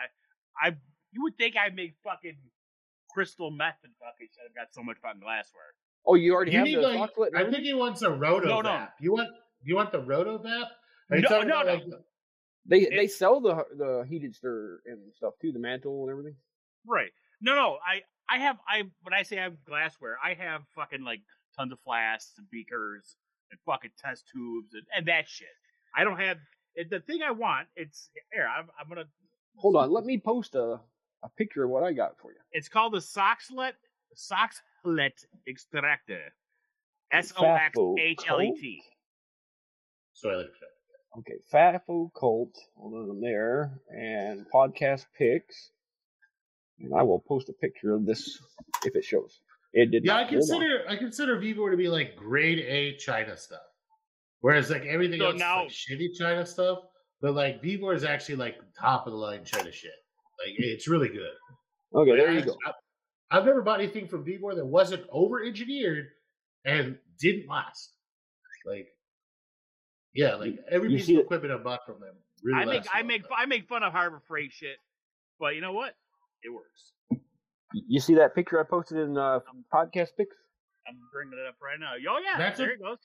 I, 0.63 0.67
I. 0.69 0.75
You 1.11 1.23
would 1.23 1.37
think 1.37 1.55
I'd 1.57 1.75
make 1.75 1.95
fucking 2.03 2.37
crystal 3.11 3.51
meth 3.51 3.77
and 3.83 3.93
fucking 3.99 4.27
shit. 4.33 4.43
I've 4.47 4.55
got 4.55 4.73
so 4.73 4.81
much 4.81 4.97
fucking 5.01 5.19
glassware. 5.21 5.73
Oh, 6.05 6.15
you 6.15 6.33
already 6.33 6.51
you 6.51 6.57
have 6.59 6.65
need 6.67 6.75
the 6.77 6.81
like, 6.81 7.11
Soxhlet 7.15 7.27
and 7.27 7.37
I 7.37 7.51
think 7.51 7.63
he 7.63 7.73
wants 7.73 8.01
a 8.01 8.09
roto 8.09 8.47
No, 8.47 8.61
no. 8.61 8.87
You 8.99 9.11
want 9.13 9.29
you 9.63 9.75
want 9.75 9.91
the 9.91 9.99
roto 10.01 10.37
vap? 10.39 10.65
No, 11.11 11.19
no, 11.19 11.41
about, 11.41 11.65
no. 11.65 11.73
like, 11.73 11.83
They 12.69 12.81
It- 12.81 12.91
they 12.91 13.07
sell 13.07 13.39
the 13.41 13.65
the 13.75 14.05
heated 14.07 14.35
stir 14.35 14.81
and 14.85 15.13
stuff 15.15 15.33
too, 15.41 15.51
the 15.51 15.59
mantle 15.59 16.03
and 16.03 16.11
everything. 16.11 16.35
Right. 16.85 17.11
No, 17.41 17.55
no. 17.55 17.79
I 17.85 18.03
I 18.29 18.37
have 18.39 18.57
I 18.67 18.83
when 19.01 19.13
I 19.13 19.23
say 19.23 19.39
I 19.39 19.43
have 19.43 19.63
glassware, 19.65 20.17
I 20.23 20.33
have 20.35 20.61
fucking 20.75 21.03
like 21.03 21.21
tons 21.55 21.71
of 21.73 21.79
flasks 21.81 22.37
and 22.37 22.49
beakers 22.49 23.15
and 23.51 23.59
fucking 23.65 23.91
test 23.97 24.25
tubes 24.31 24.73
and, 24.73 24.83
and 24.95 25.05
that 25.07 25.27
shit. 25.27 25.47
I 25.95 26.03
don't 26.03 26.19
have 26.19 26.37
it, 26.75 26.89
the 26.89 26.99
thing 26.99 27.21
I 27.23 27.31
want. 27.31 27.67
It's 27.75 28.09
here. 28.31 28.47
I'm, 28.47 28.69
I'm 28.79 28.87
gonna. 28.87 29.05
Hold 29.57 29.75
on, 29.75 29.91
let 29.91 30.05
me 30.11 30.17
post 30.19 30.55
a 30.55 30.79
a 31.23 31.29
picture 31.37 31.63
of 31.63 31.69
what 31.71 31.83
I 31.83 31.91
got 31.91 32.17
for 32.19 32.31
you. 32.31 32.37
It's 32.51 32.69
called 32.69 32.93
the 32.93 32.99
Soxhlet 32.99 33.73
Soxhlet 34.15 35.25
Extractor. 35.47 36.31
S 37.11 37.33
O 37.37 37.43
X 37.43 37.75
H 37.99 38.21
L 38.29 38.41
E 38.41 38.53
T. 38.53 38.83
sorry, 40.13 40.37
like, 40.37 40.51
Okay, 41.17 41.33
Fafo 41.51 42.11
Cult. 42.17 42.55
Hold 42.77 42.93
on 42.93 43.09
I'm 43.09 43.21
there 43.21 43.79
and 43.89 44.45
podcast 44.53 45.05
pics. 45.17 45.71
And 46.79 46.93
I 46.93 47.03
will 47.03 47.19
post 47.19 47.49
a 47.49 47.53
picture 47.53 47.93
of 47.93 48.05
this 48.05 48.39
if 48.85 48.95
it 48.95 49.03
shows. 49.03 49.41
It 49.73 49.91
did 49.91 50.05
Yeah, 50.05 50.13
not. 50.13 50.19
I 50.19 50.23
Hold 50.25 50.33
on. 50.33 50.39
consider 50.39 50.83
I 50.87 50.95
consider 50.95 51.39
Vevor 51.39 51.71
to 51.71 51.77
be 51.77 51.89
like 51.89 52.15
grade 52.15 52.59
A 52.59 52.95
China 52.97 53.35
stuff, 53.37 53.59
whereas 54.41 54.69
like 54.69 54.83
everything 54.85 55.19
So 55.19 55.27
else 55.31 55.39
now- 55.39 55.65
is 55.65 55.85
like 55.89 55.99
shitty 55.99 56.15
China 56.17 56.45
stuff. 56.45 56.79
But 57.21 57.33
like 57.35 57.61
Vevor 57.61 57.93
is 57.93 58.03
actually 58.05 58.37
like 58.37 58.55
top 58.79 59.05
of 59.05 59.11
the 59.11 59.17
line 59.17 59.43
China 59.43 59.71
shit. 59.71 59.91
Like 60.45 60.55
it's 60.57 60.87
really 60.87 61.09
good. 61.09 61.31
Okay, 61.93 62.15
there 62.15 62.31
Like, 62.33 62.45
you 62.45 62.51
go. 62.51 62.57
I, 63.31 63.35
have 63.35 63.45
never 63.45 63.61
bought 63.61 63.81
anything 63.81 64.07
from 64.07 64.23
Vevor 64.23 64.55
that 64.55 64.65
wasn't 64.65 65.03
over 65.11 65.43
engineered 65.43 66.05
and 66.65 66.97
didn't 67.19 67.49
last. 67.49 67.93
Like, 68.65 68.87
yeah, 70.13 70.35
like 70.35 70.59
every 70.69 70.91
You 70.91 70.97
piece 70.97 71.09
of 71.09 71.15
it- 71.15 71.19
equipment 71.21 71.53
I 71.53 71.57
bought 71.57 71.85
from 71.85 71.99
them. 71.99 72.15
Really 72.43 72.61
I 72.61 72.65
make 72.65 72.73
lasts 72.75 72.89
a 72.89 72.95
I 72.95 72.99
long 72.99 73.07
make 73.07 73.23
time. 73.23 73.31
I 73.37 73.45
make 73.45 73.67
fun 73.67 73.83
of 73.83 73.91
Harbor 73.91 74.21
Freight 74.27 74.51
shit, 74.53 74.77
but 75.39 75.55
you 75.55 75.61
know 75.61 75.73
what? 75.73 75.95
It 76.43 76.49
works. 76.53 76.93
You 77.71 77.99
see 77.99 78.15
that 78.15 78.33
picture 78.33 78.59
I 78.59 78.63
posted 78.63 78.97
in 78.97 79.17
uh, 79.17 79.39
podcast 79.73 80.09
pics? 80.17 80.35
I'm 80.87 80.97
bringing 81.13 81.33
it 81.37 81.47
up 81.47 81.55
right 81.61 81.79
now. 81.79 81.91
Oh 81.95 82.19
yeah, 82.23 82.37
That's 82.37 82.57
there 82.57 82.71
a- 82.71 82.73
it 82.73 82.81
goes. 82.81 82.97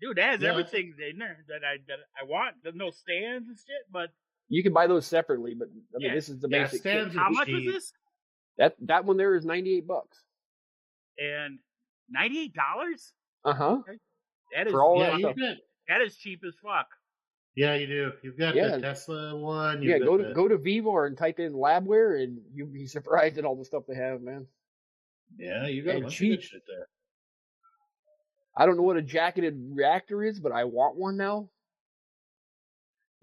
Dude, 0.00 0.16
that 0.16 0.30
has 0.32 0.40
Yeah. 0.42 0.50
everything 0.50 0.94
in 1.10 1.18
there 1.18 1.44
that 1.48 1.64
I 1.64 1.78
that 1.88 1.98
I 2.20 2.24
want. 2.24 2.56
There's 2.62 2.74
no 2.74 2.90
stands 2.90 3.48
and 3.48 3.56
shit, 3.56 3.86
but 3.90 4.10
You 4.48 4.62
can 4.62 4.72
buy 4.74 4.86
those 4.86 5.06
separately, 5.06 5.54
but 5.54 5.68
I 5.68 5.98
mean 5.98 6.08
Yeah. 6.08 6.14
this 6.14 6.28
is 6.28 6.40
the 6.40 6.48
Yeah, 6.50 6.64
basic. 6.64 6.80
stands 6.80 7.14
how 7.14 7.30
much 7.30 7.48
was 7.48 7.64
this? 7.64 7.92
That 8.58 8.76
that 8.86 9.04
one 9.06 9.16
there 9.16 9.34
is 9.34 9.44
ninety 9.46 9.78
eight 9.78 9.86
bucks. 9.86 10.22
And 11.18 11.58
ninety 12.10 12.40
eight 12.40 12.54
dollars? 12.54 13.12
Uh 13.44 13.54
huh. 13.54 13.78
That 14.54 14.66
is 14.66 14.72
For 14.72 14.82
all 14.82 14.98
Yeah, 14.98 15.10
that 15.12 15.18
stuff. 15.20 15.36
get. 15.36 15.56
That 15.88 16.00
is 16.02 16.16
cheap 16.16 16.42
as 16.46 16.54
fuck. 16.62 16.86
Yeah, 17.54 17.74
you 17.74 17.86
do. 17.86 18.12
You've 18.22 18.38
got 18.38 18.54
Yeah. 18.54 18.76
the 18.76 18.80
Tesla 18.80 19.36
one. 19.36 19.82
You've 19.82 19.90
Yeah, 19.90 19.98
got 19.98 20.04
go 20.06 20.18
the, 20.18 20.24
to 20.28 20.34
go 20.34 20.48
to 20.48 20.56
Vevor 20.56 21.06
and 21.06 21.16
type 21.18 21.38
in 21.38 21.52
labware, 21.52 22.22
and 22.22 22.38
you'll 22.54 22.68
be 22.68 22.86
surprised 22.98 23.38
at 23.38 23.44
all 23.44 23.56
the 23.56 23.64
stuff 23.64 23.84
they 23.86 23.94
have, 23.94 24.22
man. 24.22 24.46
Yeah, 25.38 25.66
you 25.66 25.82
got 25.82 25.96
a 25.96 26.00
bunch 26.00 26.14
cheap. 26.16 26.32
of 26.32 26.38
good 26.40 26.44
shit 26.48 26.62
there. 26.66 26.88
I 28.56 28.66
don't 28.66 28.76
know 28.76 28.82
what 28.82 28.96
a 28.98 29.02
jacketed 29.02 29.58
reactor 29.74 30.22
is, 30.22 30.38
but 30.38 30.52
I 30.52 30.64
want 30.64 30.96
one 30.96 31.16
now. 31.16 31.48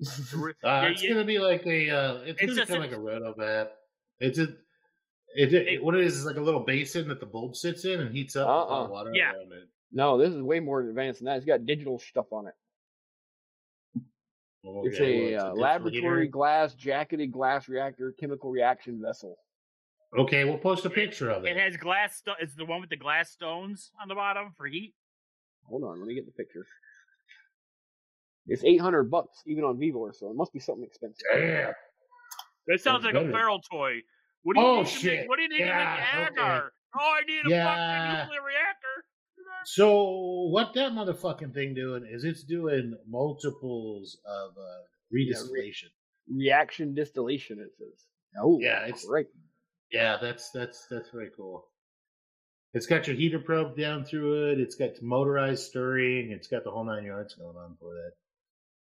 Uh, 0.02 0.88
it's 0.90 1.06
gonna 1.08 1.26
be 1.26 1.40
like 1.40 1.66
a. 1.66 1.90
Uh, 1.90 2.14
it's, 2.26 2.42
It's 2.42 2.54
gonna 2.56 2.66
become 2.66 2.80
like 2.80 2.92
a 2.92 2.96
rotovap. 2.96 3.70
It's 4.20 4.40
a. 4.40 4.48
It, 5.36 5.54
it, 5.54 5.84
what 5.84 5.94
it 5.96 6.04
is 6.06 6.16
is 6.18 6.26
like 6.26 6.38
a 6.38 6.42
little 6.42 6.62
basin 6.62 7.08
that 7.10 7.20
the 7.20 7.26
bulb 7.28 7.56
sits 7.56 7.86
in 7.86 8.00
and 8.00 8.16
heats 8.16 8.36
up 8.36 8.48
with 8.48 8.68
hot 8.70 8.70
Uh-uh. 8.84 8.88
water 8.88 9.12
Yeah. 9.14 9.34
around 9.34 9.52
it. 9.54 9.68
No, 9.92 10.18
this 10.18 10.30
is 10.34 10.42
way 10.42 10.60
more 10.60 10.82
advanced 10.82 11.20
than 11.20 11.26
that. 11.28 11.38
It's 11.38 11.46
got 11.46 11.66
digital 11.66 11.98
stuff 12.00 12.28
on 12.32 12.48
it. 12.48 12.54
Well, 14.64 14.84
It's 14.86 14.98
okay, 14.98 15.34
a 15.34 15.38
well, 15.38 15.52
uh, 15.52 15.54
laboratory 15.56 16.22
heater. 16.26 16.32
glass 16.32 16.74
jacketed 16.76 17.32
glass 17.32 17.68
reactor 17.70 18.14
chemical 18.20 18.52
reaction 18.52 19.02
vessel. 19.02 19.38
Okay, 20.18 20.44
we'll 20.44 20.58
post 20.58 20.86
a 20.86 20.90
picture 20.90 21.30
of 21.30 21.46
It 21.46 21.56
it. 21.56 21.58
has 21.58 21.78
glass. 21.78 22.18
Sto- 22.18 22.34
it's 22.40 22.56
the 22.56 22.66
one 22.66 22.82
with 22.82 22.90
the 22.90 22.98
glass 22.98 23.32
stones 23.32 23.92
on 24.02 24.08
the 24.08 24.16
bottom 24.16 24.54
for 24.58 24.66
heat. 24.68 24.94
Hold 25.66 25.84
on, 25.84 26.00
let 26.00 26.08
me 26.08 26.14
get 26.16 26.26
the 26.26 26.32
picture. 26.32 26.66
It's 28.48 28.64
eight 28.64 28.82
hundred 28.82 29.10
bucks 29.12 29.42
even 29.46 29.64
on 29.64 29.80
Vevor, 29.80 30.12
so 30.14 30.30
it 30.30 30.36
must 30.36 30.52
be 30.52 30.60
something 30.60 30.84
expensive. 30.84 31.22
Damn. 31.34 31.72
That 32.68 32.82
sounds 32.82 33.04
That's 33.04 33.14
like 33.14 33.22
a 33.24 33.26
better. 33.28 33.32
feral 33.32 33.62
toy. 33.62 34.02
What 34.44 34.56
do 34.56 34.62
you 34.62 34.68
Oh, 34.68 34.78
need 34.78 34.86
to 34.88 34.92
shit. 34.92 35.20
Make, 35.22 35.30
what 35.30 35.36
do 35.38 35.44
you 35.44 35.50
need 35.50 35.60
Yeah, 35.60 35.96
to 36.16 36.20
make 36.22 36.32
okay. 36.32 36.42
agar? 36.42 36.74
Oh, 36.98 37.00
I 37.18 37.22
need 37.26 37.46
a 37.46 37.50
Yeah. 37.50 37.66
fucking 37.66 38.20
nuclear 38.26 38.46
reactor. 38.48 38.69
So 39.66 40.48
what 40.52 40.74
that 40.74 40.92
motherfucking 40.94 41.54
thing 41.54 41.74
doing 41.74 42.06
is 42.10 42.24
it's 42.24 42.44
doing 42.44 42.96
multiples 43.08 44.18
of 44.26 44.52
uh, 44.58 44.82
redistillation. 45.14 45.90
Reaction 46.32 46.94
distillation, 46.94 47.60
it 47.60 47.72
says. 47.78 48.06
Oh, 48.42 48.60
Yeah, 48.60 48.84
it's- 48.84 49.06
right. 49.10 49.26
Yeah, 49.92 50.18
that's 50.22 50.52
that's 50.52 50.86
that's 50.92 51.10
very 51.10 51.32
cool. 51.36 51.66
It's 52.76 52.86
got 52.86 53.08
your 53.08 53.16
heater 53.16 53.40
probe 53.40 53.76
down 53.76 54.06
through 54.06 54.52
it. 54.52 54.60
It's 54.60 54.76
got 54.76 54.92
motorized 55.02 55.64
stirring. 55.64 56.32
It's 56.32 56.48
got 56.48 56.64
the 56.64 56.70
whole 56.70 56.84
nine 56.84 57.06
yards 57.06 57.34
going 57.34 57.58
on 57.58 57.76
for 57.80 57.96
that. 57.96 58.12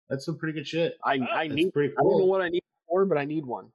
That's 0.09 0.25
some 0.25 0.39
pretty 0.39 0.57
good 0.57 0.69
shit. 0.69 0.95
I 1.05 1.17
Oh, 1.19 1.23
I 1.25 1.49
need. 1.49 1.73
pretty 1.73 1.93
I 1.99 2.03
don't 2.03 2.19
know 2.21 2.27
what 2.27 2.43
I 2.43 2.49
need 2.51 2.63
for, 2.87 3.05
but 3.07 3.19
I 3.19 3.25
need 3.25 3.45
one. 3.45 3.73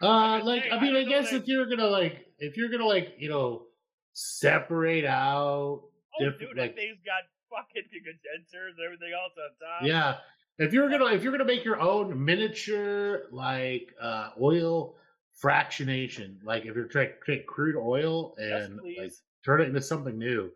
I, 0.00 0.06
Uh, 0.06 0.36
was 0.38 0.46
like 0.46 0.62
saying, 0.62 0.72
I 0.72 0.80
mean, 0.80 0.94
I 0.94 0.98
didn't 1.00 1.08
guess 1.08 1.30
that- 1.32 1.36
if 1.42 1.48
you're 1.48 1.66
gonna 1.66 1.88
like, 1.88 2.24
if 2.38 2.56
you're 2.56 2.68
gonna 2.68 2.86
like, 2.86 3.16
you 3.18 3.28
know, 3.28 3.66
separate 4.14 5.04
out 5.04 5.82
oh, 5.82 5.88
different, 6.18 6.38
dude, 6.40 6.58
like, 6.58 6.74
that 6.74 6.80
thing's 6.80 6.98
got 7.04 7.22
fucking 7.50 7.82
condensers 7.92 8.74
and 8.78 8.84
everything 8.84 9.12
else 9.12 9.32
on 9.36 9.50
top. 9.80 9.86
yeah. 9.86 10.16
If 10.56 10.72
you're 10.72 10.88
gonna 10.88 11.06
if 11.06 11.22
you're 11.24 11.32
gonna 11.32 11.44
make 11.44 11.64
your 11.64 11.80
own 11.80 12.24
miniature 12.24 13.22
like 13.32 13.92
uh 14.00 14.30
oil 14.40 14.94
fractionation, 15.42 16.36
like 16.44 16.64
if 16.64 16.76
you're 16.76 16.84
trying 16.86 17.08
to 17.08 17.14
create 17.14 17.46
crude 17.46 17.76
oil 17.76 18.34
and 18.38 18.78
please. 18.78 18.98
like 18.98 19.12
turn 19.44 19.60
it 19.60 19.64
into 19.68 19.82
something 19.82 20.16
new, 20.16 20.50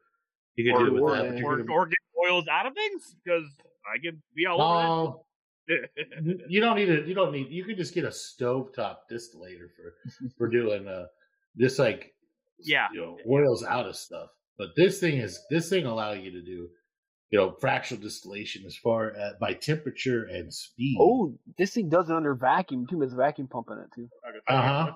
you 0.55 0.65
can 0.73 0.81
Or- 0.81 0.87
do 0.87 0.87
it 0.87 0.93
with 0.93 1.03
or- 1.03 1.17
that. 1.17 1.23
But 1.25 1.35
or, 1.35 1.37
you're 1.41 1.57
gonna, 1.65 1.73
or 1.73 1.87
get 1.87 1.99
oils 2.31 2.47
out 2.49 2.67
of 2.67 2.75
things 2.75 3.17
because 3.25 3.45
I 3.93 3.99
can 3.99 4.23
be 4.37 4.47
all 4.47 4.61
over 4.63 5.17
that. 5.67 6.45
you 6.49 6.61
don't 6.61 6.77
need 6.77 6.89
it. 6.91 7.07
You 7.07 7.15
don't 7.15 7.33
need. 7.33 7.51
You 7.51 7.65
can 7.65 7.77
just 7.77 7.93
get 7.93 8.05
a 8.05 8.09
stovetop 8.09 8.99
distillator 9.11 9.69
for 9.75 9.95
for 10.37 10.49
doing 10.49 10.87
uh 10.87 11.07
this 11.57 11.79
like 11.81 12.15
yeah. 12.61 12.87
you 12.93 13.01
know 13.01 13.17
oils 13.31 13.65
out 13.65 13.87
of 13.87 13.97
stuff. 13.97 14.29
But 14.59 14.69
this 14.77 15.01
thing 15.01 15.19
is 15.19 15.41
this 15.51 15.69
thing 15.69 15.87
allow 15.87 16.13
you 16.13 16.31
to 16.33 16.43
do 16.43 16.69
you 17.31 17.39
know 17.39 17.55
fractional 17.61 18.03
distillation 18.03 18.65
as 18.67 18.77
far 18.77 19.11
as 19.11 19.35
by 19.41 19.55
temperature 19.55 20.25
and 20.25 20.53
speed. 20.53 20.99
Oh, 21.01 21.35
this 21.57 21.75
thing 21.75 21.89
does 21.89 22.11
it 22.11 22.17
under 22.17 22.35
vacuum 22.35 22.87
too. 22.89 22.99
There's 22.99 23.13
a 23.13 23.17
vacuum 23.17 23.49
pump 23.49 23.69
in 23.71 23.79
it 23.79 23.91
too. 23.95 24.09
Uh-huh. 24.49 24.93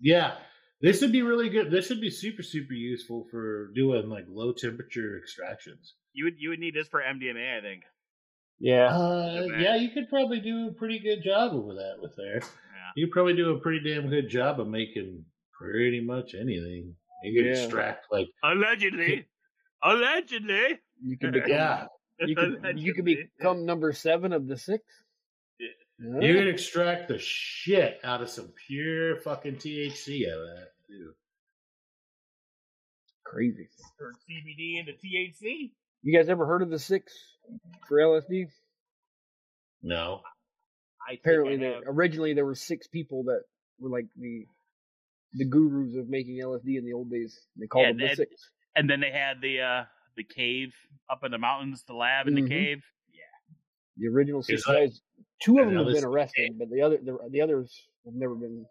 yeah. 0.00 0.34
This 0.82 1.02
would 1.02 1.12
be 1.12 1.20
really 1.20 1.50
good. 1.50 1.70
This 1.70 1.90
would 1.90 2.00
be 2.00 2.10
super 2.10 2.42
super 2.42 2.72
useful 2.72 3.26
for 3.30 3.70
doing 3.74 4.08
like 4.08 4.24
low 4.28 4.52
temperature 4.52 5.18
extractions. 5.18 5.94
You 6.12 6.24
would 6.24 6.34
you 6.38 6.50
would 6.50 6.58
need 6.58 6.74
this 6.74 6.88
for 6.88 7.00
MDMA, 7.00 7.58
I 7.58 7.60
think. 7.60 7.82
Yeah. 8.58 8.88
Uh, 8.88 9.46
Yeah. 9.50 9.58
yeah, 9.58 9.76
you 9.76 9.90
could 9.90 10.08
probably 10.08 10.40
do 10.40 10.68
a 10.68 10.72
pretty 10.72 10.98
good 10.98 11.22
job 11.24 11.52
over 11.52 11.74
that 11.74 11.96
with 12.00 12.14
there. 12.16 12.40
You 12.96 13.08
probably 13.12 13.34
do 13.36 13.50
a 13.50 13.60
pretty 13.60 13.80
damn 13.88 14.08
good 14.10 14.28
job 14.28 14.58
of 14.60 14.66
making 14.68 15.24
pretty 15.60 16.00
much 16.00 16.34
anything. 16.34 16.94
You 17.22 17.42
can 17.42 17.52
Yeah. 17.52 17.62
extract 17.62 18.06
like 18.10 18.28
Allegedly. 18.42 19.26
Allegedly. 19.82 20.78
You 21.04 21.16
can 21.18 21.32
become 21.32 21.50
yeah, 21.50 21.86
you 22.20 22.34
could 22.34 22.62
you 22.78 22.94
could 22.94 23.04
become 23.04 23.64
number 23.66 23.92
seven 23.92 24.32
of 24.32 24.46
the 24.46 24.56
six. 24.56 24.82
Yeah. 25.58 26.20
you 26.20 26.34
can 26.34 26.48
extract 26.48 27.08
the 27.08 27.18
shit 27.18 28.00
out 28.04 28.22
of 28.22 28.30
some 28.30 28.52
pure 28.66 29.16
fucking 29.16 29.56
THC 29.56 30.26
out 30.30 30.38
of 30.40 30.46
that. 30.56 30.68
Too. 30.88 31.12
Crazy. 33.24 33.68
Turn 33.98 34.14
CBD 34.28 34.80
into 34.80 34.92
THC. 34.92 35.72
You 36.02 36.16
guys 36.16 36.28
ever 36.28 36.46
heard 36.46 36.62
of 36.62 36.70
the 36.70 36.78
six 36.78 37.12
for 37.86 37.98
LSD? 37.98 38.46
No, 39.82 40.20
I 41.08 41.14
Apparently, 41.14 41.54
I 41.54 41.56
there 41.58 41.80
originally 41.86 42.34
there 42.34 42.44
were 42.44 42.54
six 42.54 42.86
people 42.86 43.24
that 43.24 43.42
were 43.78 43.90
like 43.90 44.06
the 44.18 44.46
the 45.34 45.44
gurus 45.44 45.94
of 45.96 46.08
making 46.08 46.36
LSD 46.40 46.76
in 46.78 46.84
the 46.84 46.92
old 46.92 47.10
days. 47.10 47.38
They 47.56 47.66
called 47.66 47.84
Yeah, 47.86 47.90
them 47.92 47.98
the 47.98 48.06
that- 48.08 48.16
six. 48.16 48.50
And 48.76 48.88
then 48.88 49.00
they 49.00 49.10
had 49.10 49.40
the 49.40 49.60
uh 49.60 49.84
the 50.16 50.24
cave 50.24 50.72
up 51.08 51.24
in 51.24 51.30
the 51.30 51.38
mountains, 51.38 51.84
the 51.84 51.94
lab 51.94 52.26
in 52.28 52.34
Mhm. 52.34 52.42
the 52.44 52.48
cave. 52.48 52.84
Yeah, 53.12 53.20
the 53.96 54.08
original 54.08 54.42
six 54.42 54.64
guys. 54.64 55.00
Two 55.42 55.58
of 55.58 55.66
them 55.66 55.76
have 55.76 55.86
been 55.86 55.96
LSD 55.96 56.06
arrested, 56.06 56.58
but 56.58 56.68
the 56.70 56.82
other 56.82 56.98
the, 56.98 57.18
the 57.30 57.40
others 57.40 57.88
have 58.04 58.14
never 58.14 58.34
been 58.34 58.64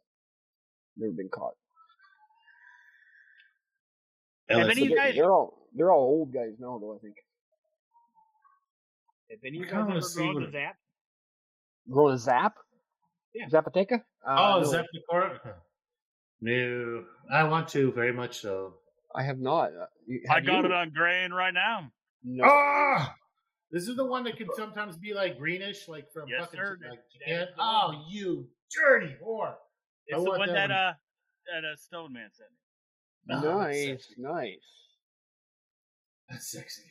never 0.97 1.13
been 1.13 1.29
caught. 1.29 1.53
And 4.49 4.61
then 4.61 4.69
LSD. 4.77 4.81
you 4.83 4.89
They're, 4.89 4.97
guys- 4.97 5.15
they're 5.15 5.31
all 5.31 5.67
they're 5.73 5.91
all 5.91 6.01
old 6.01 6.33
guys 6.33 6.55
now, 6.59 6.77
though. 6.79 6.95
I 6.95 6.99
think 6.99 7.15
Have 9.29 9.39
any 9.45 9.57
of 9.59 9.63
I 9.63 9.65
you 9.65 9.69
kinda 9.71 9.85
guys 9.85 9.91
ever 9.97 10.01
see 10.01 10.33
gone 10.33 10.41
to 10.41 10.51
Zap? 10.51 10.77
growing 11.89 12.13
a 12.15 12.17
Zap. 12.17 12.57
Yeah. 13.33 13.47
Zapoteca. 13.49 14.03
Oh, 14.25 14.31
Uh, 14.57 14.59
is 14.61 14.71
no, 14.71 14.77
that 14.79 14.87
the 14.91 15.01
core? 15.09 15.39
No, 16.41 17.03
I 17.31 17.43
want 17.43 17.67
to 17.69 17.91
very 17.91 18.13
much 18.13 18.39
so. 18.39 18.75
I 19.15 19.23
have 19.23 19.39
not. 19.39 19.71
Uh, 19.73 19.85
you- 20.07 20.21
I 20.29 20.35
have 20.35 20.45
got 20.45 20.59
you? 20.59 20.65
it 20.65 20.71
on 20.71 20.91
grain 20.91 21.31
right 21.31 21.53
now. 21.53 21.91
No. 22.23 22.43
Ah, 22.45 23.13
this 23.71 23.87
is 23.87 23.95
the 23.95 24.05
one 24.05 24.23
that 24.25 24.37
can 24.37 24.47
sometimes 24.55 24.97
be 24.97 25.13
like 25.13 25.37
greenish, 25.37 25.87
like 25.87 26.11
from 26.13 26.29
Yes, 26.29 26.41
fucking 26.45 26.59
sir. 26.59 26.77
like 26.89 26.99
That 26.99 27.19
Japan. 27.27 27.41
is 27.41 27.55
the 27.55 27.61
Oh, 27.61 27.87
one. 27.87 28.05
you 28.09 28.49
dirty 28.73 29.15
whore! 29.23 29.55
It's 30.07 30.15
I 30.19 30.23
the 30.23 30.29
want 30.29 30.39
one 30.39 30.47
that 30.49 30.53
that 30.55 30.69
one. 30.69 30.77
uh 30.77 30.93
that 31.53 31.65
uh, 31.65 31.75
Stone 31.75 32.13
Man 32.13 32.29
sent 32.31 32.49
me. 32.51 33.35
Oh, 33.35 33.41
that's 33.41 33.45
nice, 33.77 33.85
sexy. 33.87 34.15
nice. 34.17 34.57
That's 36.29 36.51
sexy. 36.51 36.83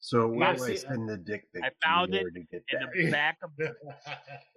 So 0.00 0.28
where 0.28 0.38
Yeah, 0.50 0.56
do 0.56 0.64
I 0.64 0.66
see, 0.68 0.76
send 0.76 1.08
the 1.08 1.16
dick 1.18 1.44
pic 1.52 1.62
I 1.62 1.68
to 1.68 1.74
found 1.84 2.14
in 2.14 2.26
it 2.26 2.34
to 2.34 2.40
get 2.50 2.62
In 2.94 3.04
the 3.06 3.10
back 3.10 3.38
of 3.44 3.50
Wait, 3.58 3.68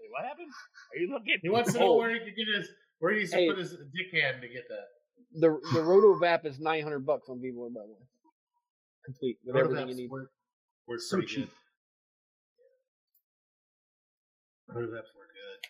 what 0.09 0.26
happened? 0.26 0.47
Are 0.93 0.97
you 0.99 1.11
looking? 1.14 1.38
he 1.41 1.49
wants 1.49 1.74
to 1.74 1.80
know 1.80 1.93
Oh. 1.93 1.97
where 1.97 2.11
he 2.14 2.20
can 2.20 2.34
get 2.36 2.47
his 2.57 2.70
where 3.04 3.14
he 3.14 3.20
used 3.22 3.34
to 3.34 3.39
Hey. 3.39 3.47
put 3.49 3.58
his 3.58 3.72
dick 3.72 4.10
hand 4.14 4.41
to 4.41 4.47
get 4.47 4.64
that. 4.70 4.88
The 5.39 5.49
the 5.74 5.82
Rotovap 5.82 6.45
is 6.45 6.60
nine 6.60 6.84
hundred 6.84 7.06
bucks 7.06 7.28
on 7.30 7.41
Vevor 7.41 7.70
by 7.70 7.82
the 7.82 7.91
way. 7.91 8.08
Complete 9.06 9.38
with 9.45 9.56
everything 9.58 9.89
you 9.89 9.95
need. 9.95 10.10
work, 10.10 10.32
work 10.88 11.01
So 11.01 11.18
pretty 11.18 11.28
cheap. 11.34 11.49
good. 14.70 14.76
Rotovap's 14.76 15.12
work 15.16 15.30
good. 15.34 15.68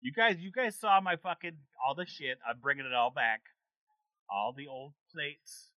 You 0.00 0.12
guys, 0.12 0.38
you 0.40 0.50
guys 0.52 0.78
saw 0.78 1.00
my 1.00 1.16
fucking 1.16 1.56
all 1.86 1.94
the 1.94 2.06
shit. 2.06 2.38
I'm 2.48 2.58
bringing 2.60 2.86
it 2.86 2.94
all 2.94 3.10
back. 3.10 3.40
All 4.30 4.54
the 4.56 4.66
old 4.68 4.94
plates. 5.12 5.68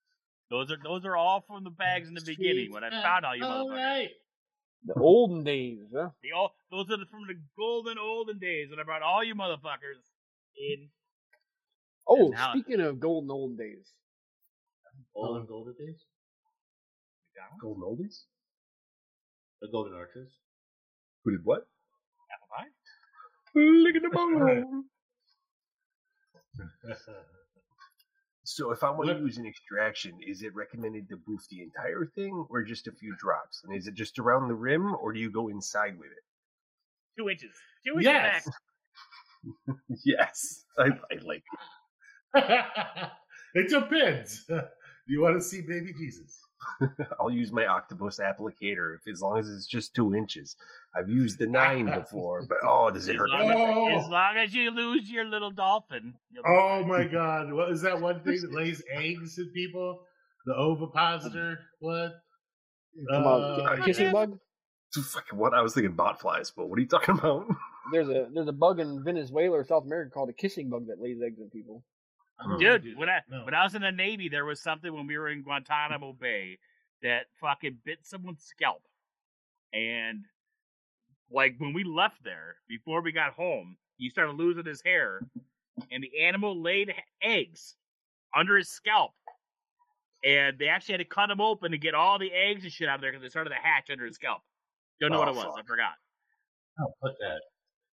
Those 0.50 0.70
are 0.70 0.76
those 0.82 1.04
are 1.04 1.16
all 1.16 1.40
from 1.46 1.64
the 1.64 1.70
bags 1.70 2.08
in 2.08 2.14
the 2.14 2.22
beginning 2.24 2.72
when 2.72 2.84
I 2.84 2.90
found 2.90 3.24
all 3.24 3.36
you 3.36 3.44
All 3.44 3.68
motherfuckers. 3.68 3.76
right. 3.76 4.10
The 4.86 4.94
olden 4.94 5.44
days, 5.44 5.78
huh? 5.94 6.10
The 6.22 6.32
all 6.36 6.54
those 6.70 6.86
are 6.90 6.96
the, 6.96 7.06
from 7.10 7.26
the 7.26 7.34
golden 7.58 7.98
olden 7.98 8.38
days 8.38 8.70
when 8.70 8.78
I 8.80 8.82
brought 8.84 9.02
all 9.02 9.22
you 9.24 9.34
motherfuckers 9.34 10.00
in. 10.56 10.88
Oh, 12.08 12.32
speaking 12.50 12.80
of 12.80 12.98
golden 13.00 13.30
olden 13.30 13.56
days, 13.56 13.86
Olden 15.14 15.46
golden 15.46 15.74
days. 15.74 16.04
Golden 17.60 17.82
oldies? 17.82 18.24
The 19.62 19.68
golden 19.68 19.94
arches. 19.94 20.28
Who 21.24 21.30
did 21.32 21.40
what? 21.44 21.66
Apple 22.32 22.48
pie. 22.56 22.66
Look 23.54 23.96
at 23.96 24.02
the 24.02 24.10
bone. 24.10 24.84
So 28.42 28.72
if 28.72 28.82
I 28.82 28.90
want 28.90 29.06
What- 29.06 29.12
to 29.18 29.20
use 29.20 29.38
an 29.38 29.46
extraction, 29.46 30.18
is 30.26 30.42
it 30.42 30.52
recommended 30.56 31.08
to 31.10 31.16
boost 31.16 31.50
the 31.50 31.62
entire 31.62 32.04
thing 32.16 32.46
or 32.50 32.64
just 32.64 32.88
a 32.88 32.92
few 32.92 33.14
drops? 33.16 33.62
And 33.62 33.76
is 33.76 33.86
it 33.86 33.94
just 33.94 34.18
around 34.18 34.48
the 34.48 34.54
rim 34.54 34.92
or 34.96 35.12
do 35.12 35.20
you 35.20 35.30
go 35.30 35.48
inside 35.48 35.96
with 35.96 36.10
it? 36.10 36.24
Two 37.16 37.28
inches. 37.28 37.52
Two 37.86 37.92
inches 37.92 38.06
yes. 38.06 38.44
back. 38.46 38.54
Yes, 40.04 40.64
I, 40.78 40.88
I 41.12 41.16
like 41.24 41.42
it 43.54 43.68
depends. 43.68 44.44
Do 44.46 44.60
you 45.08 45.20
want 45.22 45.36
to 45.36 45.42
see 45.42 45.60
baby 45.62 45.92
Jesus? 45.98 46.38
I'll 47.18 47.30
use 47.30 47.50
my 47.52 47.66
octopus 47.66 48.20
applicator 48.22 48.94
if 48.94 49.10
as 49.10 49.20
long 49.22 49.38
as 49.38 49.48
it's 49.48 49.66
just 49.66 49.94
two 49.94 50.14
inches. 50.14 50.56
I've 50.94 51.08
used 51.08 51.38
the 51.38 51.46
nine 51.46 51.86
before, 51.86 52.44
but 52.46 52.58
oh, 52.62 52.90
does 52.90 53.08
it 53.08 53.16
hurt? 53.16 53.30
long, 53.30 53.50
Oh. 53.52 53.88
as, 53.96 54.04
as 54.04 54.10
long 54.10 54.36
as 54.36 54.54
you 54.54 54.70
lose 54.70 55.10
your 55.10 55.24
little 55.24 55.50
dolphin. 55.50 56.14
Oh 56.46 56.84
my 56.84 57.04
God! 57.04 57.52
What 57.52 57.70
is 57.70 57.80
that 57.82 58.00
one 58.00 58.20
thing 58.20 58.40
that 58.42 58.52
lays 58.52 58.82
eggs 58.92 59.38
in 59.38 59.48
people? 59.50 60.00
The 60.46 60.54
ovipositor? 60.54 61.58
What? 61.80 62.12
come 63.10 63.24
on, 63.24 63.60
Uh, 63.66 63.76
ki- 63.76 63.82
kissing 63.84 64.12
bug. 64.12 64.38
Fucking 64.94 65.38
what? 65.38 65.54
I 65.54 65.62
was 65.62 65.74
thinking 65.74 65.92
bot 65.94 66.20
flies, 66.20 66.50
but 66.54 66.68
what 66.68 66.78
are 66.78 66.82
you 66.82 66.88
talking 66.88 67.18
about? 67.18 67.46
There's 67.92 68.08
a 68.08 68.28
there's 68.32 68.48
a 68.48 68.52
bug 68.52 68.78
in 68.80 69.02
Venezuela 69.02 69.58
or 69.58 69.64
South 69.64 69.84
America 69.84 70.10
called 70.10 70.28
a 70.28 70.34
kissing 70.34 70.68
bug 70.68 70.86
that 70.88 71.00
lays 71.00 71.20
eggs 71.22 71.40
in 71.40 71.48
people. 71.50 71.82
Oh, 72.42 72.56
dude, 72.58 72.96
when. 72.96 73.08
I 73.08 73.20
No. 73.28 73.44
when 73.44 73.54
I 73.54 73.62
was 73.64 73.74
in 73.74 73.82
the 73.82 73.90
Navy, 73.92 74.28
there 74.28 74.44
was 74.44 74.60
something 74.62 74.92
when 74.92 75.06
we 75.06 75.18
were 75.18 75.28
in 75.28 75.42
Guantanamo 75.42 76.12
Bay 76.12 76.58
that 77.02 77.26
fucking 77.40 77.78
bit 77.84 77.98
someone's 78.02 78.42
scalp, 78.42 78.82
and 79.72 80.24
like 81.30 81.54
when 81.58 81.72
we 81.72 81.84
left 81.84 82.22
there 82.24 82.56
before 82.68 83.00
we 83.02 83.12
got 83.12 83.32
home, 83.32 83.76
he 83.96 84.08
started 84.10 84.32
losing 84.32 84.64
his 84.66 84.82
hair, 84.82 85.20
and 85.90 86.02
the 86.02 86.20
animal 86.22 86.60
laid 86.60 86.92
eggs 87.22 87.76
under 88.36 88.56
his 88.56 88.68
scalp, 88.68 89.12
and 90.24 90.58
they 90.58 90.68
actually 90.68 90.92
had 90.94 90.98
to 90.98 91.04
cut 91.04 91.30
him 91.30 91.40
open 91.40 91.70
to 91.72 91.78
get 91.78 91.94
all 91.94 92.18
the 92.18 92.32
eggs 92.32 92.62
and 92.64 92.72
shit 92.72 92.88
out 92.88 92.96
of 92.96 93.00
there 93.00 93.10
because 93.12 93.22
they 93.22 93.28
started 93.30 93.50
to 93.50 93.56
hatch 93.56 93.90
under 93.90 94.04
his 94.06 94.14
scalp. 94.16 94.42
Don't 95.00 95.10
know 95.10 95.16
Oh, 95.16 95.20
what 95.20 95.28
it 95.28 95.34
was. 95.34 95.44
fuck. 95.44 95.58
I 95.58 95.62
forgot. 95.66 95.94
Oh, 96.80 96.92
put 97.02 97.12
that. 97.20 97.40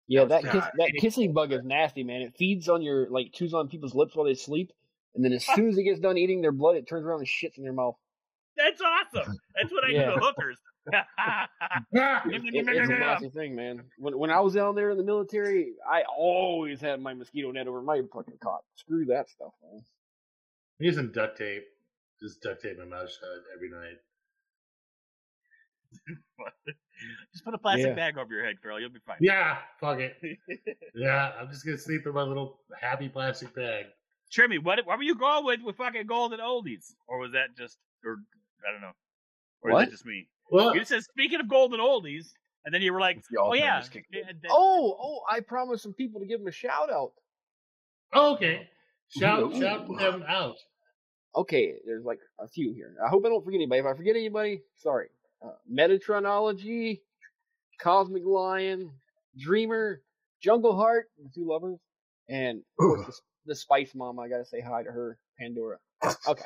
Yeah, 0.08 0.26
that 0.26 0.44
kiss, 0.44 0.64
that 0.78 0.92
kissing 1.00 1.34
bug 1.34 1.52
is 1.52 1.64
nasty, 1.64 2.04
man. 2.04 2.22
It 2.22 2.36
feeds 2.38 2.70
on 2.70 2.82
your 2.82 3.10
like 3.10 3.32
chews 3.34 3.54
on 3.54 3.68
people's 3.70 3.96
lips 3.96 4.16
while 4.16 4.26
they 4.26 4.36
sleep, 4.36 4.72
and 5.16 5.24
then 5.26 5.34
as 5.34 5.46
soon 5.56 5.70
as 5.70 5.78
it 5.78 5.84
gets 5.84 6.00
done 6.00 6.18
eating 6.18 6.42
their 6.42 6.52
blood, 6.52 6.76
it 6.76 6.88
turns 6.88 7.06
around 7.06 7.20
and 7.20 7.28
shits 7.28 7.58
in 7.58 7.64
their 7.64 7.74
mouth. 7.74 7.96
That's 8.58 8.80
awesome. 8.82 9.38
That's 9.60 9.72
what 9.74 9.84
I 9.84 9.90
Yeah. 9.90 10.06
do 10.12 10.16
to 10.16 10.20
hookers. 10.22 10.58
It- 11.92 12.42
it's 12.44 12.90
a 12.90 12.94
nasty 13.00 13.30
thing, 13.30 13.56
man. 13.56 13.84
When 13.98 14.18
when 14.18 14.30
I 14.30 14.40
was 14.42 14.54
down 14.54 14.76
there 14.76 14.92
in 14.92 14.98
the 14.98 15.04
military, 15.04 15.74
I 15.90 16.04
always 16.04 16.80
had 16.80 17.02
my 17.02 17.14
mosquito 17.14 17.52
net 17.52 17.68
over 17.68 17.82
my 17.82 18.02
fucking 18.14 18.38
cot. 18.42 18.62
Screw 18.76 19.06
that 19.06 19.30
stuff, 19.30 19.54
man. 19.64 19.82
I'm 20.80 20.86
using 20.86 21.12
duct 21.12 21.38
tape. 21.38 21.64
Just 22.22 22.42
duct 22.42 22.62
tape 22.62 22.78
my 22.78 22.86
mouth 22.86 23.10
shut 23.10 23.30
every 23.56 23.70
night. 23.70 23.98
Just 27.34 27.44
put 27.46 27.54
a 27.54 27.58
plastic 27.58 27.88
Yeah. 27.88 27.94
bag 27.94 28.18
over 28.18 28.34
your 28.34 28.46
head, 28.46 28.56
girl. 28.62 28.80
You'll 28.80 28.90
be 28.90 29.00
fine. 29.06 29.18
Yeah, 29.20 29.58
fuck 29.80 30.00
it. 30.00 30.16
Yeah, 30.96 31.34
I'm 31.40 31.50
just 31.50 31.66
gonna 31.66 31.78
sleep 31.78 32.06
in 32.06 32.14
my 32.14 32.22
little 32.24 32.60
happy 32.80 33.10
plastic 33.10 33.54
bag. 33.54 33.86
Trimmy, 34.34 34.64
what 34.64 34.80
what 34.86 34.98
were 34.98 35.04
you 35.04 35.16
going 35.16 35.46
with 35.46 35.60
with 35.62 35.76
fucking 35.76 36.08
golden 36.08 36.40
oldies? 36.40 36.94
Or 37.08 37.20
was 37.20 37.34
that 37.34 37.56
just 37.58 37.78
or 38.06 38.18
I 38.68 38.72
don't 38.72 38.82
know. 38.82 38.94
Or 39.62 39.70
is 39.72 39.74
What? 39.74 39.80
that 39.86 39.92
just 39.92 40.06
me? 40.06 40.30
Well, 40.50 40.74
You 40.76 40.86
said 40.86 41.04
speaking 41.04 41.40
of 41.42 41.50
golden 41.50 41.80
oldies, 41.82 42.28
and 42.64 42.74
then 42.74 42.82
you 42.82 42.94
were 42.94 43.00
like, 43.02 43.22
Oh 43.38 43.54
yeah. 43.54 43.80
Alzheimer's 43.80 43.90
kicked 43.90 44.16
in. 44.16 44.24
th- 44.24 44.42
th- 44.42 44.52
Oh, 44.52 44.98
oh! 45.00 45.20
I 45.30 45.42
promised 45.42 45.84
some 45.84 45.94
people 45.94 46.22
to 46.22 46.26
give 46.26 46.40
them 46.40 46.48
a 46.48 46.52
shout 46.52 46.90
out. 46.92 47.12
oh, 48.14 48.34
okay. 48.36 48.70
Shout 49.10 49.42
Ooh. 49.44 49.60
shout 49.60 49.88
them 50.00 50.24
out. 50.28 50.56
Okay, 51.36 51.74
there's 51.86 52.06
like 52.06 52.20
a 52.40 52.48
few 52.48 52.72
here. 52.74 52.96
I 53.06 53.10
hope 53.10 53.26
I 53.26 53.30
don't 53.30 53.44
forget 53.44 53.58
anybody. 53.58 53.82
If 53.82 53.86
I 53.86 53.94
forget 53.98 54.16
anybody, 54.16 54.62
sorry. 54.78 55.08
Uh, 55.44 55.50
Metatronology, 55.72 57.02
Cosmic 57.80 58.24
Lion, 58.26 58.90
Dreamer, 59.38 60.02
Jungle 60.42 60.76
Heart, 60.76 61.08
the 61.22 61.30
two 61.34 61.48
lovers, 61.48 61.80
and 62.30 62.60
of 62.80 62.86
course 62.86 63.06
the, 63.08 63.14
the 63.54 63.56
Spice 63.56 63.94
Mom. 63.96 64.20
I 64.20 64.28
gotta 64.28 64.46
say 64.46 64.62
hi 64.62 64.84
to 64.84 64.92
her, 64.92 65.18
Pandora. 65.40 65.78
Okay, 66.28 66.46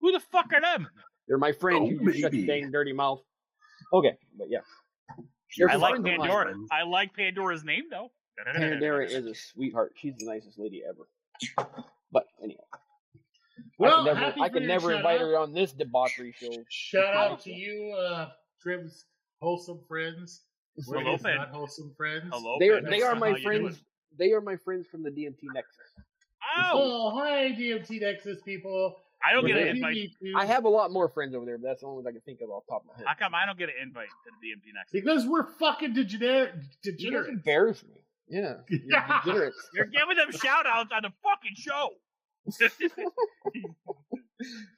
who 0.00 0.12
the 0.12 0.20
fuck 0.20 0.46
are 0.52 0.60
them? 0.60 0.88
they're 1.28 1.38
my 1.38 1.52
friends. 1.52 1.80
Oh, 1.82 1.90
you 1.90 1.98
just 2.04 2.20
shut 2.20 2.32
your 2.32 2.46
baby. 2.46 2.60
dang 2.62 2.70
dirty 2.70 2.92
mouth. 2.92 3.20
Okay, 3.92 4.16
but 4.38 4.48
yeah, 4.50 4.60
They're 5.56 5.70
I 5.70 5.74
like 5.76 5.90
friends 5.92 6.06
of 6.06 6.10
mine. 6.18 6.20
Pandora. 6.20 6.54
I 6.70 6.82
like 6.84 7.14
Pandora's 7.14 7.64
name 7.64 7.84
though. 7.90 8.10
Pandora 8.54 9.06
is 9.06 9.26
a 9.26 9.34
sweetheart. 9.34 9.92
She's 9.96 10.14
the 10.18 10.26
nicest 10.26 10.58
lady 10.58 10.82
ever. 10.88 11.08
But 12.12 12.26
anyhow, 12.42 12.62
Well, 13.82 14.08
I 14.08 14.14
could 14.14 14.20
never, 14.20 14.42
I 14.42 14.48
could 14.48 14.62
never 14.62 14.92
invite 14.92 15.20
out. 15.20 15.26
her 15.26 15.38
on 15.38 15.52
this 15.52 15.72
debauchery 15.72 16.34
show. 16.38 16.50
Shout 16.68 17.14
out 17.14 17.40
to 17.42 17.52
you, 17.52 17.94
uh, 17.98 18.28
Tribs 18.60 19.04
wholesome 19.40 19.80
friends. 19.88 20.42
We're 20.86 21.00
Hello, 21.00 21.12
his 21.12 21.22
not 21.24 21.48
wholesome 21.50 21.92
friends. 21.96 22.24
Hello, 22.32 22.56
They 22.58 22.68
are 22.70 22.80
Finn. 22.80 22.90
they 22.90 23.02
are 23.02 23.14
my 23.14 23.30
how 23.30 23.36
you 23.36 23.42
do 23.42 23.42
friends. 23.42 23.82
They 24.18 24.32
are 24.32 24.40
my 24.40 24.56
friends 24.56 24.86
from 24.86 25.02
the 25.02 25.10
DMT 25.10 25.40
Nexus. 25.54 25.76
Oh, 26.58 26.70
Oh, 26.72 27.18
hi, 27.18 27.52
DMT 27.52 28.00
Nexus 28.00 28.40
people. 28.42 28.96
I 29.24 29.32
don't 29.32 29.46
get 29.46 29.54
We're 29.54 29.62
an 29.68 29.76
invite. 29.76 29.94
to 29.94 30.00
meet 30.00 30.16
you. 30.20 30.34
I 30.36 30.44
have 30.46 30.64
a 30.64 30.68
lot 30.68 30.90
more 30.90 31.08
friends 31.08 31.34
over 31.34 31.44
there, 31.46 31.56
but 31.58 31.68
that's 31.68 31.80
the 31.82 31.86
only 31.86 31.96
ones 32.02 32.06
I 32.08 32.12
can 32.12 32.20
think 32.22 32.40
of 32.40 32.50
off 32.50 32.64
the 32.66 32.72
top 32.72 32.82
of 32.82 32.88
my 32.88 32.94
head. 32.96 33.06
How 33.06 33.14
come 33.14 33.34
I 33.34 33.46
don't 33.46 33.56
get 33.58 33.68
an 33.68 33.76
invite 33.80 34.08
to 34.08 34.30
the 34.40 34.48
DMT 34.48 34.74
next? 34.74 34.92
because 34.92 35.26
we're 35.26 35.46
fucking 35.58 35.92
degenerate. 35.94 36.54
You 36.54 36.60
guys 36.60 36.78
degenerates. 36.82 37.28
embarrass 37.28 37.84
me. 37.84 38.00
Yeah, 38.28 38.54
you're 38.68 38.80
degenerates. 39.24 39.68
You're 39.74 39.84
giving 39.86 40.16
them 40.16 40.32
shout 40.32 40.66
outs 40.66 40.90
on 40.94 41.02
the 41.02 41.12
fucking 41.22 41.54
show. 41.54 41.90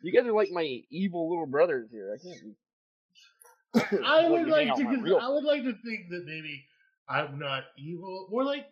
You 0.02 0.12
guys 0.12 0.26
are 0.26 0.32
like 0.32 0.50
my 0.50 0.80
evil 0.90 1.30
little 1.30 1.46
brothers 1.46 1.88
here. 1.90 2.14
I 2.14 2.18
can't. 2.22 4.02
I 4.04 4.28
would 4.28 4.48
like 4.48 4.74
to. 4.76 4.84
my 4.84 4.94
real 5.00 5.18
I 5.20 5.28
would 5.28 5.44
like 5.44 5.62
to 5.64 5.72
think 5.84 6.08
that 6.10 6.24
maybe 6.26 6.64
I'm 7.08 7.38
not 7.38 7.64
evil. 7.78 8.28
More 8.30 8.44
like 8.44 8.66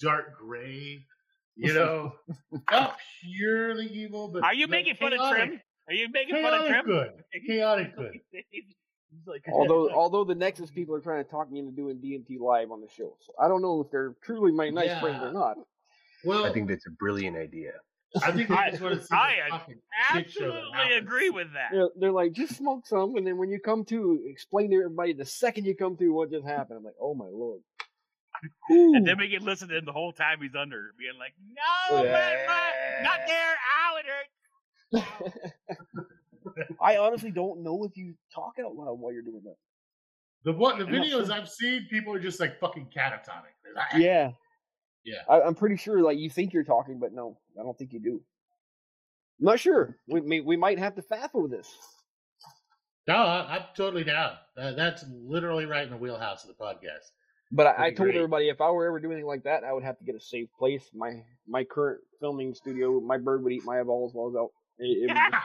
dark 0.00 0.38
gray. 0.38 1.04
You 1.56 1.74
know, 1.74 2.14
not 2.70 2.96
purely 3.22 3.86
evil, 3.86 4.28
but 4.32 4.42
Are 4.42 4.54
you 4.54 4.64
like 4.66 4.70
making 4.70 4.94
fun 4.96 5.12
of 5.12 5.18
chaotic- 5.18 5.48
Trim? 5.48 5.60
Are 5.88 5.94
you 5.94 6.08
making 6.10 6.42
fun 6.42 6.54
of 6.54 6.60
Chaotic 6.60 6.84
Trim? 6.84 6.86
good. 6.86 7.46
Chaotic 7.46 7.96
good. 7.96 8.20
Like, 9.26 9.44
Although, 9.52 9.90
although 9.90 10.22
the 10.24 10.36
Nexus 10.36 10.70
people 10.70 10.94
are 10.94 11.00
trying 11.00 11.22
to 11.24 11.28
talk 11.28 11.50
me 11.50 11.58
into 11.58 11.72
doing 11.72 11.96
DMT 11.96 12.38
live 12.38 12.70
on 12.70 12.80
the 12.80 12.86
show, 12.88 13.16
so 13.20 13.32
I 13.42 13.48
don't 13.48 13.60
know 13.60 13.80
if 13.80 13.90
they're 13.90 14.14
truly 14.22 14.52
my 14.52 14.70
nice 14.70 14.98
friends 15.00 15.22
or 15.22 15.32
not. 15.32 15.56
Well, 16.24 16.46
I 16.46 16.52
think 16.52 16.68
that's 16.68 16.86
a 16.86 16.90
brilliant 16.90 17.36
idea. 17.36 17.72
I 18.24 18.32
think 18.32 18.50
I- 18.50 18.70
that's 18.70 18.82
what 18.82 18.92
it's. 18.92 19.10
I 19.12 19.34
a 19.46 19.50
fucking 19.50 19.80
shit 20.12 20.30
show 20.32 20.52
that 20.52 20.62
absolutely 20.74 20.96
agree 20.96 21.30
with 21.30 21.52
that. 21.54 21.68
They're, 21.72 21.88
they're 21.96 22.12
like, 22.12 22.32
just 22.32 22.56
smoke 22.56 22.86
some, 22.86 23.16
and 23.16 23.26
then 23.26 23.36
when 23.38 23.50
you 23.50 23.60
come 23.60 23.84
to, 23.86 24.20
explain 24.26 24.70
to 24.70 24.76
everybody 24.78 25.12
the 25.12 25.24
second 25.24 25.64
you 25.66 25.76
come 25.76 25.96
through 25.96 26.12
what 26.12 26.30
just 26.30 26.46
happened. 26.46 26.78
I'm 26.78 26.84
like, 26.84 26.94
oh 27.00 27.14
my 27.14 27.26
lord. 27.26 27.60
And 28.70 29.06
then 29.06 29.18
we 29.18 29.28
can 29.28 29.44
listen 29.44 29.68
to 29.68 29.76
him 29.76 29.84
the 29.84 29.92
whole 29.92 30.12
time 30.12 30.38
he's 30.40 30.54
under, 30.58 30.94
being 30.98 31.18
like, 31.18 31.34
"No, 31.90 32.02
Yeah. 32.04 32.10
man, 32.12 32.46
man, 32.46 33.02
not 33.02 33.18
there. 33.26 33.56
Ow, 33.78 33.96
it 33.98 34.06
hurts." 35.02 35.70
I 36.82 36.96
honestly 36.96 37.30
don't 37.30 37.62
know 37.62 37.84
if 37.84 37.96
you 37.96 38.14
talk 38.34 38.54
out 38.64 38.74
loud 38.74 38.98
while 38.98 39.12
you're 39.12 39.22
doing 39.22 39.42
that. 39.44 39.56
The 40.44 40.52
what 40.52 40.78
the 40.78 40.84
videos. 40.84 41.30
I've 41.30 41.48
seen, 41.50 41.86
people 41.90 42.14
are 42.14 42.18
just 42.20 42.40
like 42.40 42.58
fucking 42.60 42.88
catatonic. 42.96 43.52
Like, 43.76 43.86
ah. 43.92 43.96
Yeah. 43.98 44.30
Yeah. 45.04 45.18
I, 45.28 45.40
I'm 45.42 45.54
pretty 45.54 45.76
sure, 45.76 46.00
like, 46.02 46.18
you 46.18 46.28
think 46.30 46.52
you're 46.52 46.64
talking, 46.64 46.98
but 46.98 47.12
no, 47.12 47.38
I 47.58 47.62
don't 47.62 47.76
think 47.78 47.92
you 47.92 48.00
do. 48.00 48.20
I'm 49.40 49.46
not 49.46 49.60
sure. 49.60 49.96
We, 50.08 50.20
may, 50.20 50.40
we 50.40 50.56
might 50.56 50.78
have 50.78 50.94
to 50.96 51.02
faffle 51.02 51.36
over 51.36 51.48
this. 51.48 51.68
No, 53.08 53.14
I, 53.14 53.56
I'm 53.56 53.62
totally 53.74 54.04
down. 54.04 54.32
Uh, 54.56 54.72
that's 54.72 55.04
literally 55.10 55.64
right 55.64 55.84
in 55.84 55.90
the 55.90 55.96
wheelhouse 55.96 56.44
of 56.44 56.48
the 56.48 56.62
podcast. 56.62 57.10
But 57.52 57.66
I, 57.66 57.86
I 57.86 57.90
told 57.90 58.06
great. 58.10 58.16
everybody 58.16 58.48
if 58.48 58.60
I 58.60 58.70
were 58.70 58.86
ever 58.86 59.00
doing 59.00 59.14
anything 59.14 59.26
like 59.26 59.42
that, 59.44 59.64
I 59.64 59.72
would 59.72 59.82
have 59.82 59.98
to 59.98 60.04
get 60.04 60.14
a 60.14 60.20
safe 60.20 60.48
place. 60.56 60.84
My 60.94 61.24
my 61.48 61.64
current 61.64 62.00
filming 62.20 62.54
studio, 62.54 63.00
my 63.00 63.18
bird 63.18 63.42
would 63.42 63.52
eat 63.52 63.64
my 63.64 63.80
eyeballs 63.80 64.12
while 64.14 64.26
I 64.26 64.28
was 64.28 64.36
out. 64.36 64.50
It, 64.78 64.98
it 64.98 65.08
would 65.08 65.16
just- 65.16 65.44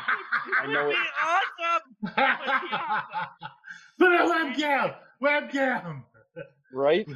I 0.61 0.67
know 0.71 0.85
Would 0.85 0.95
it. 0.95 0.99
be 1.01 2.13
awesome. 2.13 3.25
Put 3.97 4.11
a 4.11 4.17
webcam, 4.29 4.95
webcam, 5.23 6.03
right? 6.73 7.07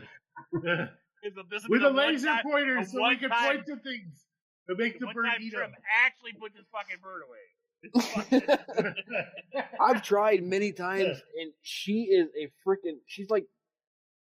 Is 1.24 1.36
that 1.36 1.50
this 1.50 1.64
would 1.64 1.72
with 1.72 1.82
be 1.82 1.88
a 1.88 1.90
laser 1.92 2.28
time- 2.28 2.44
pointer, 2.44 2.80
the 2.82 2.86
so 2.86 2.98
we 2.98 3.02
one 3.02 3.18
can 3.18 3.30
time- 3.30 3.56
point 3.58 3.66
to 3.68 3.76
things 3.78 4.26
to 4.70 4.76
make 4.76 5.00
the 5.00 5.08
the 5.08 5.14
bird 5.14 5.26
eat 5.42 5.52
Trim 5.54 5.72
them. 5.72 5.82
actually 6.06 6.34
put 6.34 6.54
this 6.54 6.66
fucking 6.72 6.98
bird 7.02 7.24
away. 7.28 7.40
I've 9.82 10.04
tried 10.04 10.44
many 10.44 10.72
times, 10.86 11.22
and 11.40 11.52
she 11.62 12.04
is 12.04 12.28
a 12.38 12.52
freaking. 12.68 12.98
She's 13.08 13.30
like, 13.30 13.46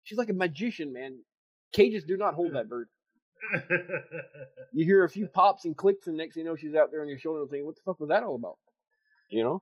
she's 0.03 0.17
like 0.17 0.29
a 0.29 0.33
magician, 0.33 0.93
man. 0.93 1.19
Cages 1.73 2.03
do 2.03 2.17
not 2.17 2.33
hold 2.33 2.53
that 2.55 2.67
bird. 2.69 2.87
You 4.73 4.85
hear 4.85 5.03
a 5.03 5.09
few 5.09 5.27
pops 5.27 5.65
and 5.65 5.75
clicks, 5.75 6.07
and 6.07 6.15
next 6.15 6.35
thing 6.35 6.45
you 6.45 6.49
know, 6.49 6.55
she's 6.55 6.75
out 6.75 6.91
there 6.91 7.01
on 7.01 7.09
your 7.09 7.17
shoulder 7.19 7.45
thinking, 7.49 7.65
"What 7.65 7.75
the 7.75 7.81
fuck 7.85 7.99
was 7.99 8.07
that 8.07 8.23
all 8.23 8.35
about?" 8.35 8.57
You 9.29 9.43
know? 9.43 9.61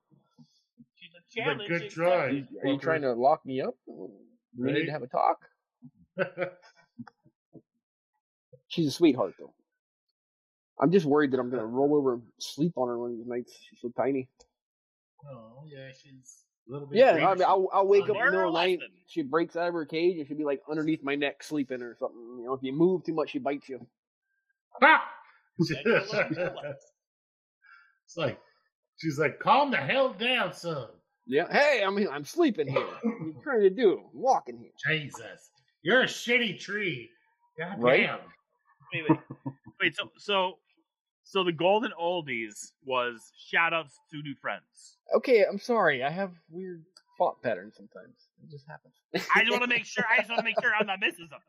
She's 0.96 1.10
a 1.16 1.18
It's 1.26 1.36
a 1.36 1.40
challenge. 1.42 1.68
good 1.70 1.90
try. 1.90 2.16
Are 2.26 2.30
you, 2.30 2.46
are 2.64 2.68
you 2.74 2.78
trying 2.78 3.02
to 3.02 3.14
lock 3.14 3.44
me 3.44 3.62
up? 3.62 3.74
We 3.88 4.72
need 4.72 4.86
to 4.86 4.92
have 4.92 5.02
a 5.02 5.08
talk. 5.08 5.40
She's 8.70 8.88
a 8.88 8.92
sweetheart, 8.92 9.34
though. 9.40 9.54
I'm 10.82 10.92
just 10.92 11.06
worried 11.06 11.32
that 11.32 11.40
I'm 11.40 11.50
gonna 11.50 11.66
roll 11.66 11.94
over 11.96 12.14
and 12.14 12.24
sleep 12.40 12.74
on 12.78 12.88
her 12.88 12.98
one 12.98 13.12
of 13.12 13.18
these 13.18 13.28
nights. 13.28 13.52
She's 13.70 13.80
so 13.82 13.92
tiny. 13.98 14.30
oh 15.30 15.64
yeah, 15.68 15.90
she's 15.92 16.46
a 16.70 16.72
little 16.72 16.88
bit. 16.88 17.00
Yeah. 17.00 17.28
I 17.28 17.34
mean, 17.34 17.44
I'll, 17.44 17.68
I'll 17.74 17.86
wake 17.88 18.04
up 18.04 18.10
in 18.12 18.14
the 18.16 18.26
middle 18.32 18.48
of 18.48 18.54
the 18.54 18.60
night. 18.60 18.80
She 19.08 19.22
breaks 19.24 19.56
out 19.58 19.68
of 19.68 19.74
her 19.74 19.86
cage 19.86 20.18
and 20.20 20.28
she'll 20.28 20.38
be 20.38 20.46
like 20.46 20.62
underneath 20.72 21.04
my 21.04 21.16
neck 21.16 21.44
sleeping 21.44 21.82
or 21.82 21.98
something. 22.00 22.18
You 22.40 22.46
know, 22.46 22.54
if 22.54 22.64
you 22.64 22.72
move 22.72 23.04
too 23.04 23.14
much, 23.14 23.32
she 23.32 23.40
bites 23.40 23.68
you. 23.68 23.86
Ah! 24.82 25.04
Yeah, 25.60 25.78
you're 25.84 26.06
learning 26.06 26.34
her 26.38 26.54
lesson. 26.56 26.76
it's 28.06 28.16
like 28.18 28.40
she's 29.02 29.20
like, 29.20 29.40
calm 29.40 29.72
the 29.72 29.78
hell 29.78 30.14
down, 30.14 30.54
son. 30.54 30.88
Yeah. 31.28 31.52
Hey, 31.52 31.84
I 31.86 31.90
mean, 31.90 32.08
I'm 32.10 32.24
sleeping 32.24 32.68
here. 32.70 32.80
What 33.04 33.04
are 33.04 33.26
you 33.26 33.36
trying 33.44 33.62
to 33.64 33.70
do? 33.70 34.00
I'm 34.14 34.22
walking 34.22 34.58
here. 34.58 34.72
Jesus, 34.88 35.52
you're 35.82 36.02
a 36.04 36.06
shitty 36.06 36.58
tree. 36.60 37.10
God 37.60 37.76
Right? 37.84 38.04
damn. 38.08 38.20
Wait, 38.94 39.04
wait, 39.10 39.20
wait. 39.82 39.96
So, 39.96 40.12
so, 40.18 40.54
so 41.24 41.44
the 41.44 41.52
golden 41.52 41.92
oldies 42.00 42.72
was 42.84 43.32
shout 43.38 43.74
outs 43.74 44.00
to 44.12 44.18
new 44.22 44.36
friends. 44.42 44.98
Okay, 45.16 45.44
I'm 45.50 45.60
sorry. 45.60 46.04
I 46.04 46.10
have 46.10 46.32
weird 46.50 46.84
thought 47.18 47.42
patterns 47.44 47.76
sometimes. 47.78 48.16
It 48.44 48.50
just 48.50 48.66
happens. 48.68 48.94
I 49.36 49.42
just 49.42 49.52
want 49.52 49.64
to 49.64 49.70
make 49.70 49.86
sure. 49.86 50.04
I 50.10 50.18
just 50.18 50.30
want 50.30 50.40
to 50.40 50.46
make 50.46 50.60
sure 50.62 50.72
I'm 50.80 50.88
not 50.88 51.00
missing 51.00 51.28
something. 51.30 51.46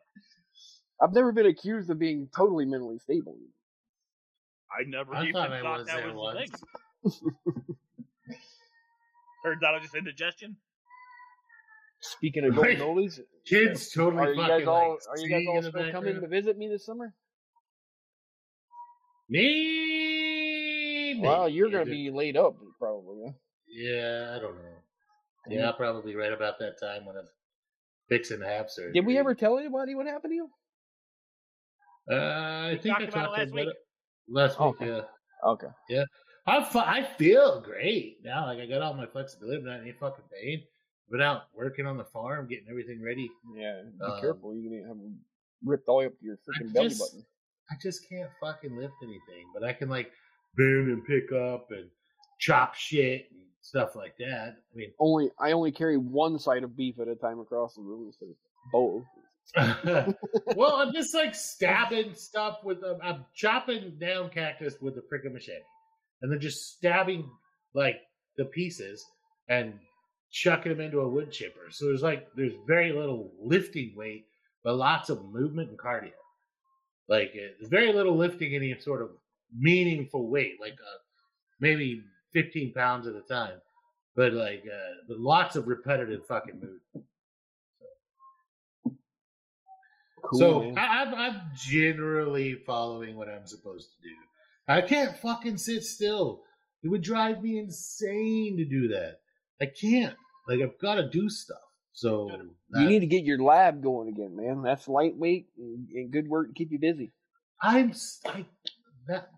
I've 1.03 1.15
never 1.15 1.33
been 1.33 1.47
accused 1.47 1.89
of 1.91 1.99
being 1.99 2.29
totally 2.37 2.67
mentally 2.67 2.99
stable. 2.99 3.37
I 4.71 4.85
never 4.87 5.15
I 5.15 5.23
even 5.23 5.33
thought 5.33 5.49
thought, 5.49 5.65
I 5.65 5.79
was 5.79 5.87
that 5.87 5.97
there 5.97 6.13
was 6.13 6.15
the 6.15 6.19
once. 6.19 7.21
thing. 7.21 7.37
Turns 9.45 9.63
out 9.63 9.75
I 9.75 9.81
just 9.81 9.95
indigestion. 9.95 10.57
Speaking 12.01 12.45
of 12.45 12.55
golden 12.55 12.77
oldies, 12.81 13.21
Kids 13.47 13.91
totally 13.91 14.23
are 14.23 14.33
you 14.33 14.47
guys 14.47 14.67
all 14.67 14.91
like 14.91 14.99
are 15.09 15.19
you 15.19 15.29
guys 15.29 15.45
all 15.49 15.63
still 15.71 15.91
coming 15.93 16.21
to 16.21 16.29
visit 16.29 16.57
me 16.59 16.69
this 16.69 16.85
summer? 16.85 17.15
Me? 19.31 21.21
Well, 21.23 21.49
you're 21.49 21.71
gonna 21.71 21.85
be 21.87 22.11
laid 22.11 22.37
up 22.37 22.57
probably. 22.79 23.35
Yeah, 23.69 24.35
I 24.37 24.41
don't 24.41 24.57
know. 24.57 24.77
Yeah, 25.49 25.73
probably 25.73 26.15
right 26.17 26.33
about 26.33 26.59
that 26.59 26.79
time 26.81 27.05
when 27.07 27.17
I'm 27.17 27.29
fixing 28.09 28.41
to 28.41 28.47
have 28.47 28.71
surgery. 28.71 28.93
Did 28.93 29.07
we 29.07 29.17
ever 29.19 29.35
tell 29.35 29.59
anybody 29.59 29.95
what 29.95 30.07
happened 30.07 30.33
to 30.33 30.35
you? 30.35 30.49
Uh, 32.11 32.15
I 32.15 32.71
We 32.73 32.79
think 32.79 32.99
talked 32.99 33.03
I 33.03 33.05
about 33.05 33.07
it 33.07 33.11
talked 33.27 33.39
last 33.39 33.49
about 33.49 33.55
week. 33.55 33.69
it 33.69 33.77
last 34.29 34.59
week. 34.61 34.69
Okay. 34.69 34.87
Yeah. 34.87 35.49
Okay. 35.51 36.05
I, 36.47 36.65
fu- 36.65 36.79
I 36.79 37.03
feel 37.17 37.61
great 37.61 38.19
now. 38.25 38.47
Like 38.47 38.59
I 38.59 38.67
got 38.67 38.83
all 38.83 38.95
my 38.95 39.07
flexibility. 39.07 39.59
I'm 39.59 39.65
not 39.65 39.77
in 39.77 39.83
any 39.83 39.93
fucking 39.93 40.25
pain. 40.33 40.63
Been 41.11 41.21
out 41.23 41.43
working 41.55 41.87
on 41.87 41.97
the 41.97 42.05
farm, 42.05 42.49
getting 42.49 42.67
everything 42.71 43.01
ready. 43.05 43.31
Yeah, 43.55 43.83
be 43.99 44.05
Um, 44.05 44.21
careful. 44.21 44.55
You're 44.57 44.71
gonna 44.83 44.89
have 44.89 44.97
ripped 45.65 45.89
all 45.89 45.99
the 45.99 46.01
way 46.01 46.07
up 46.07 46.19
to 46.19 46.25
your 46.25 46.35
I 46.37 46.63
freaking 46.63 46.73
belly 46.73 46.89
just- 46.89 47.01
button. 47.01 47.27
I 47.71 47.75
just 47.81 48.09
can't 48.09 48.31
fucking 48.41 48.77
lift 48.77 48.95
anything, 49.03 49.47
but 49.55 49.65
I 49.65 49.73
can 49.73 49.89
like 49.89 50.11
bend 50.57 50.89
and 50.89 51.05
pick 51.05 51.33
up 51.33 51.69
and 51.71 51.89
chop 52.39 52.75
shit 52.75 53.27
and 53.31 53.41
stuff 53.61 53.95
like 53.95 54.17
that. 54.19 54.57
I 54.73 54.77
mean, 54.77 54.93
Only 54.99 55.31
I 55.39 55.53
only 55.53 55.73
carry 55.73 55.97
one 55.97 56.39
side 56.39 56.65
of 56.65 56.77
beef 56.77 56.99
at 57.01 57.09
a 57.09 57.15
time 57.15 57.39
across 57.39 57.75
the 57.75 57.83
room 57.83 58.07
instead 58.07 58.31
of 58.31 58.37
both. 58.73 59.05
well, 60.57 60.77
I'm 60.77 60.93
just 60.93 61.15
like 61.15 61.35
stabbing 61.35 62.15
stuff 62.15 62.59
with 62.63 62.79
a, 62.83 62.99
I'm 63.03 63.25
chopping 63.35 63.97
down 63.99 64.31
cactus 64.31 64.77
with 64.81 64.97
a 64.97 65.01
freaking 65.01 65.33
machete, 65.33 65.59
and 66.23 66.31
then 66.31 66.41
just 66.41 66.77
stabbing 66.77 67.29
like 67.75 67.97
the 68.37 68.45
pieces 68.47 69.05
and 69.49 69.75
chucking 70.31 70.73
them 70.73 70.81
into 70.81 71.01
a 71.01 71.09
wood 71.09 71.33
chipper. 71.33 71.71
So 71.71 71.87
there's 71.87 72.03
like 72.03 72.29
there's 72.37 72.53
very 72.67 72.93
little 72.93 73.33
lifting 73.41 73.95
weight, 73.97 74.27
but 74.63 74.77
lots 74.77 75.11
of 75.11 75.25
movement 75.25 75.71
and 75.71 75.79
cardio. 75.79 76.13
Like 77.11 77.35
uh, 77.35 77.67
very 77.69 77.93
little 77.93 78.17
lifting 78.17 78.55
any 78.55 78.79
sort 78.79 79.03
of 79.03 79.11
meaningful 79.55 80.29
weight, 80.29 80.59
like 80.61 80.75
uh, 80.75 80.99
maybe 81.61 82.05
15 82.33 82.73
pounds 82.73 83.09
at 83.09 83.17
a 83.17 83.23
time, 83.23 83.61
but 84.15 84.33
like 84.33 84.63
uh, 84.65 84.95
but 85.09 85.19
lots 85.19 85.57
of 85.57 85.67
repetitive 85.67 86.25
fucking 86.27 86.55
movement. 86.55 87.07
Cool. 90.23 90.39
So. 90.39 90.75
I, 90.77 91.03
I'm, 91.03 91.15
I'm 91.15 91.41
generally 91.57 92.55
following 92.55 93.17
what 93.17 93.29
I'm 93.29 93.47
supposed 93.47 93.89
to 93.91 94.09
do. 94.09 94.15
I 94.69 94.81
can't 94.81 95.17
fucking 95.17 95.57
sit 95.57 95.83
still. 95.83 96.43
It 96.85 96.89
would 96.89 97.03
drive 97.03 97.43
me 97.43 97.59
insane 97.59 98.57
to 98.59 98.65
do 98.65 98.89
that. 98.89 99.17
I 99.61 99.67
can't. 99.67 100.15
Like 100.47 100.61
I've 100.61 100.79
got 100.79 100.95
to 100.95 101.09
do 101.09 101.29
stuff. 101.29 101.59
So 101.93 102.31
you 102.75 102.87
need 102.89 103.01
to 103.01 103.07
get 103.07 103.25
your 103.25 103.39
lab 103.43 103.83
going 103.83 104.09
again, 104.09 104.37
man. 104.37 104.63
That's 104.63 104.87
lightweight 104.89 105.49
and, 105.59 105.89
and 105.91 106.11
good 106.11 106.29
work 106.29 106.49
to 106.49 106.55
keep 106.55 106.71
you 106.73 106.79
busy. 106.79 107.13
I'm 107.63 107.91
s- 107.91 108.21
I, 108.27 108.45
that 109.09 109.31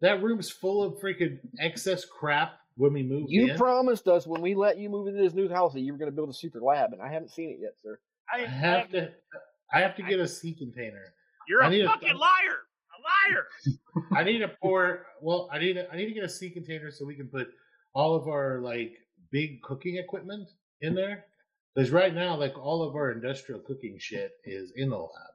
that 0.00 0.22
room's 0.22 0.48
full 0.50 0.82
of 0.82 0.94
freaking 1.00 1.38
excess 1.58 2.04
crap 2.04 2.52
when 2.76 2.92
we 2.92 3.02
move 3.02 3.24
You 3.28 3.50
in. 3.52 3.58
promised 3.58 4.06
us 4.08 4.26
when 4.26 4.40
we 4.40 4.54
let 4.54 4.78
you 4.78 4.88
move 4.88 5.08
into 5.08 5.20
this 5.20 5.34
new 5.34 5.48
house 5.48 5.74
that 5.74 5.80
you 5.80 5.92
were 5.92 5.98
going 5.98 6.10
to 6.10 6.14
build 6.14 6.30
a 6.30 6.32
super 6.32 6.60
lab, 6.60 6.92
and 6.92 7.02
I 7.02 7.12
haven't 7.12 7.30
seen 7.32 7.50
it 7.50 7.58
yet, 7.60 7.72
sir. 7.82 7.98
I, 8.32 8.44
I 8.44 8.46
have 8.46 8.90
to. 8.92 9.10
I 9.72 9.80
have 9.80 9.94
to 9.96 10.02
get 10.02 10.18
a 10.20 10.26
sea 10.28 10.54
container. 10.54 11.12
You're 11.48 11.62
I 11.62 11.66
a 11.66 11.70
need 11.70 11.84
a- 11.84 11.88
fucking 11.88 12.14
liar. 12.16 12.58
A 12.96 12.98
liar. 13.32 13.46
I 14.16 14.22
need 14.24 14.38
to 14.38 14.48
pour. 14.62 15.06
Well, 15.20 15.48
I 15.52 15.58
need. 15.58 15.74
To, 15.74 15.90
I 15.92 15.96
need 15.96 16.06
to 16.06 16.14
get 16.14 16.24
a 16.24 16.28
sea 16.28 16.50
container 16.50 16.90
so 16.90 17.04
we 17.04 17.14
can 17.16 17.26
put 17.28 17.48
all 17.94 18.14
of 18.14 18.28
our 18.28 18.60
like 18.60 18.92
big 19.32 19.60
cooking 19.62 19.96
equipment 19.96 20.48
in 20.80 20.94
there. 20.94 21.24
Because 21.74 21.90
right 21.90 22.14
now, 22.14 22.36
like 22.36 22.58
all 22.58 22.82
of 22.82 22.94
our 22.94 23.12
industrial 23.12 23.60
cooking 23.60 23.96
shit 23.98 24.32
is 24.44 24.72
in 24.76 24.90
the 24.90 24.96
lab, 24.96 25.34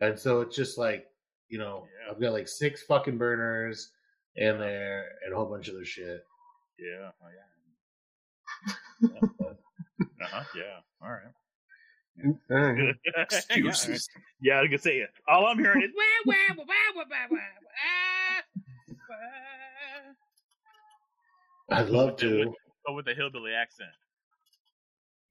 and 0.00 0.18
so 0.18 0.40
it's 0.40 0.56
just 0.56 0.78
like 0.78 1.06
you 1.48 1.58
know, 1.58 1.86
Yeah. 1.86 2.10
I've 2.10 2.20
got 2.20 2.32
like 2.32 2.48
six 2.48 2.82
fucking 2.82 3.18
burners 3.18 3.90
in 4.36 4.58
there 4.58 5.12
and 5.24 5.32
a 5.32 5.36
whole 5.36 5.46
bunch 5.46 5.68
of 5.68 5.74
other 5.74 5.84
shit. 5.84 6.24
Yeah. 6.78 7.10
Oh, 7.22 7.28
yeah. 7.28 9.20
Uh 10.20 10.26
huh. 10.26 10.44
Yeah. 10.56 10.80
All 11.02 11.10
right. 11.10 11.34
Yeah, 12.50 12.92
Excuses. 13.22 14.08
Yeah, 14.40 14.54
I 14.54 14.60
was 14.62 14.68
gonna 14.68 14.78
say 14.78 14.98
it. 14.98 15.10
All 15.28 15.46
I'm 15.46 15.58
hearing 15.58 15.82
is 15.82 15.90
wah, 15.94 16.02
wah, 16.26 16.54
wah, 16.56 16.64
wah, 16.64 16.74
wah, 16.96 17.04
wah, 17.04 17.26
wah, 17.30 17.38
ah, 17.84 18.42
wah. 21.70 21.76
I'd 21.76 21.90
love 21.90 22.16
to. 22.18 22.54
But 22.86 22.94
with 22.94 23.06
a 23.08 23.14
hillbilly 23.14 23.52
accent. 23.52 23.90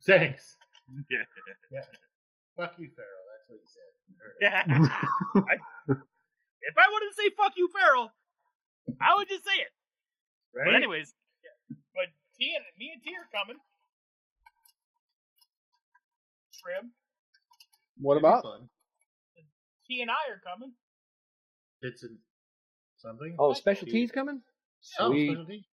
Thanks. 0.05 0.55
Yeah. 1.09 1.23
Fuck 2.57 2.73
you, 2.77 2.89
Farrell. 2.95 3.25
That's 3.31 3.49
what 3.49 3.59
he 3.59 3.67
said. 3.67 3.91
Yeah. 4.41 4.63
I- 4.67 5.95
if 6.65 6.75
I 6.77 6.87
wanted 6.91 7.09
to 7.11 7.15
say 7.15 7.29
"fuck 7.35 7.53
you, 7.57 7.67
Farrell," 7.75 8.11
I 9.01 9.15
would 9.15 9.27
just 9.27 9.43
say 9.43 9.51
it. 9.59 9.71
Right? 10.55 10.65
But 10.65 10.75
anyways, 10.75 11.13
yeah. 11.43 11.75
but 11.93 12.07
T 12.39 12.53
and 12.55 12.63
me 12.79 12.91
and 12.93 13.03
T 13.03 13.11
are 13.19 13.27
coming. 13.37 13.57
Trim. 16.63 16.91
What 17.99 18.17
about? 18.17 18.43
fun. 18.43 18.69
T 19.87 20.01
and 20.01 20.09
I 20.09 20.31
are 20.31 20.39
coming. 20.39 20.71
It's 21.81 22.03
in 22.03 22.17
something. 22.97 23.35
Oh, 23.37 23.51
specialties 23.53 24.11
coming? 24.11 24.41
Oh, 24.99 25.09
Sweet. 25.11 25.27
specialty? 25.31 25.65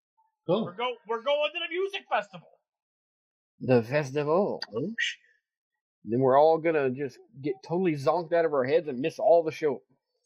Cool. 0.45 0.65
We're 0.65 0.73
go 0.75 0.91
we're 1.07 1.23
going 1.23 1.51
to 1.53 1.59
the 1.59 1.69
music 1.73 2.01
festival. 2.11 2.50
The 3.61 3.83
festival. 3.83 4.61
Sh- 4.99 5.15
Then 6.03 6.19
we're 6.19 6.39
all 6.39 6.57
gonna 6.57 6.89
just 6.89 7.17
get 7.41 7.53
totally 7.63 7.93
zonked 7.95 8.33
out 8.33 8.45
of 8.45 8.53
our 8.53 8.63
heads 8.63 8.87
and 8.87 8.99
miss 8.99 9.19
all 9.19 9.43
the 9.43 9.51
show. 9.51 9.81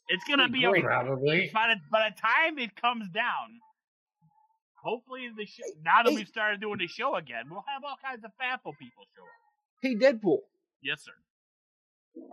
It's 0.08 0.24
gonna 0.26 0.48
be 0.50 0.62
Great. 0.64 0.84
Probably. 0.84 1.50
by 1.54 1.68
the 1.74 1.82
by 1.92 2.10
the 2.10 2.16
time 2.22 2.58
it 2.60 2.76
comes 2.76 3.10
down. 3.10 3.60
Hopefully 4.82 5.30
the 5.36 5.46
show 5.46 5.64
now 5.84 6.04
that 6.04 6.12
Hey. 6.12 6.16
we've 6.16 6.28
started 6.28 6.62
doing 6.62 6.78
the 6.78 6.88
show 6.88 7.16
again, 7.16 7.46
we'll 7.50 7.66
have 7.68 7.84
all 7.84 7.98
kinds 8.04 8.24
of 8.24 8.32
faffle 8.40 8.78
people 8.78 9.04
show 9.16 9.24
up. 9.24 9.30
Hey, 9.82 9.96
Deadpool, 9.96 10.40
Yes, 10.82 11.04
sir. 11.04 11.12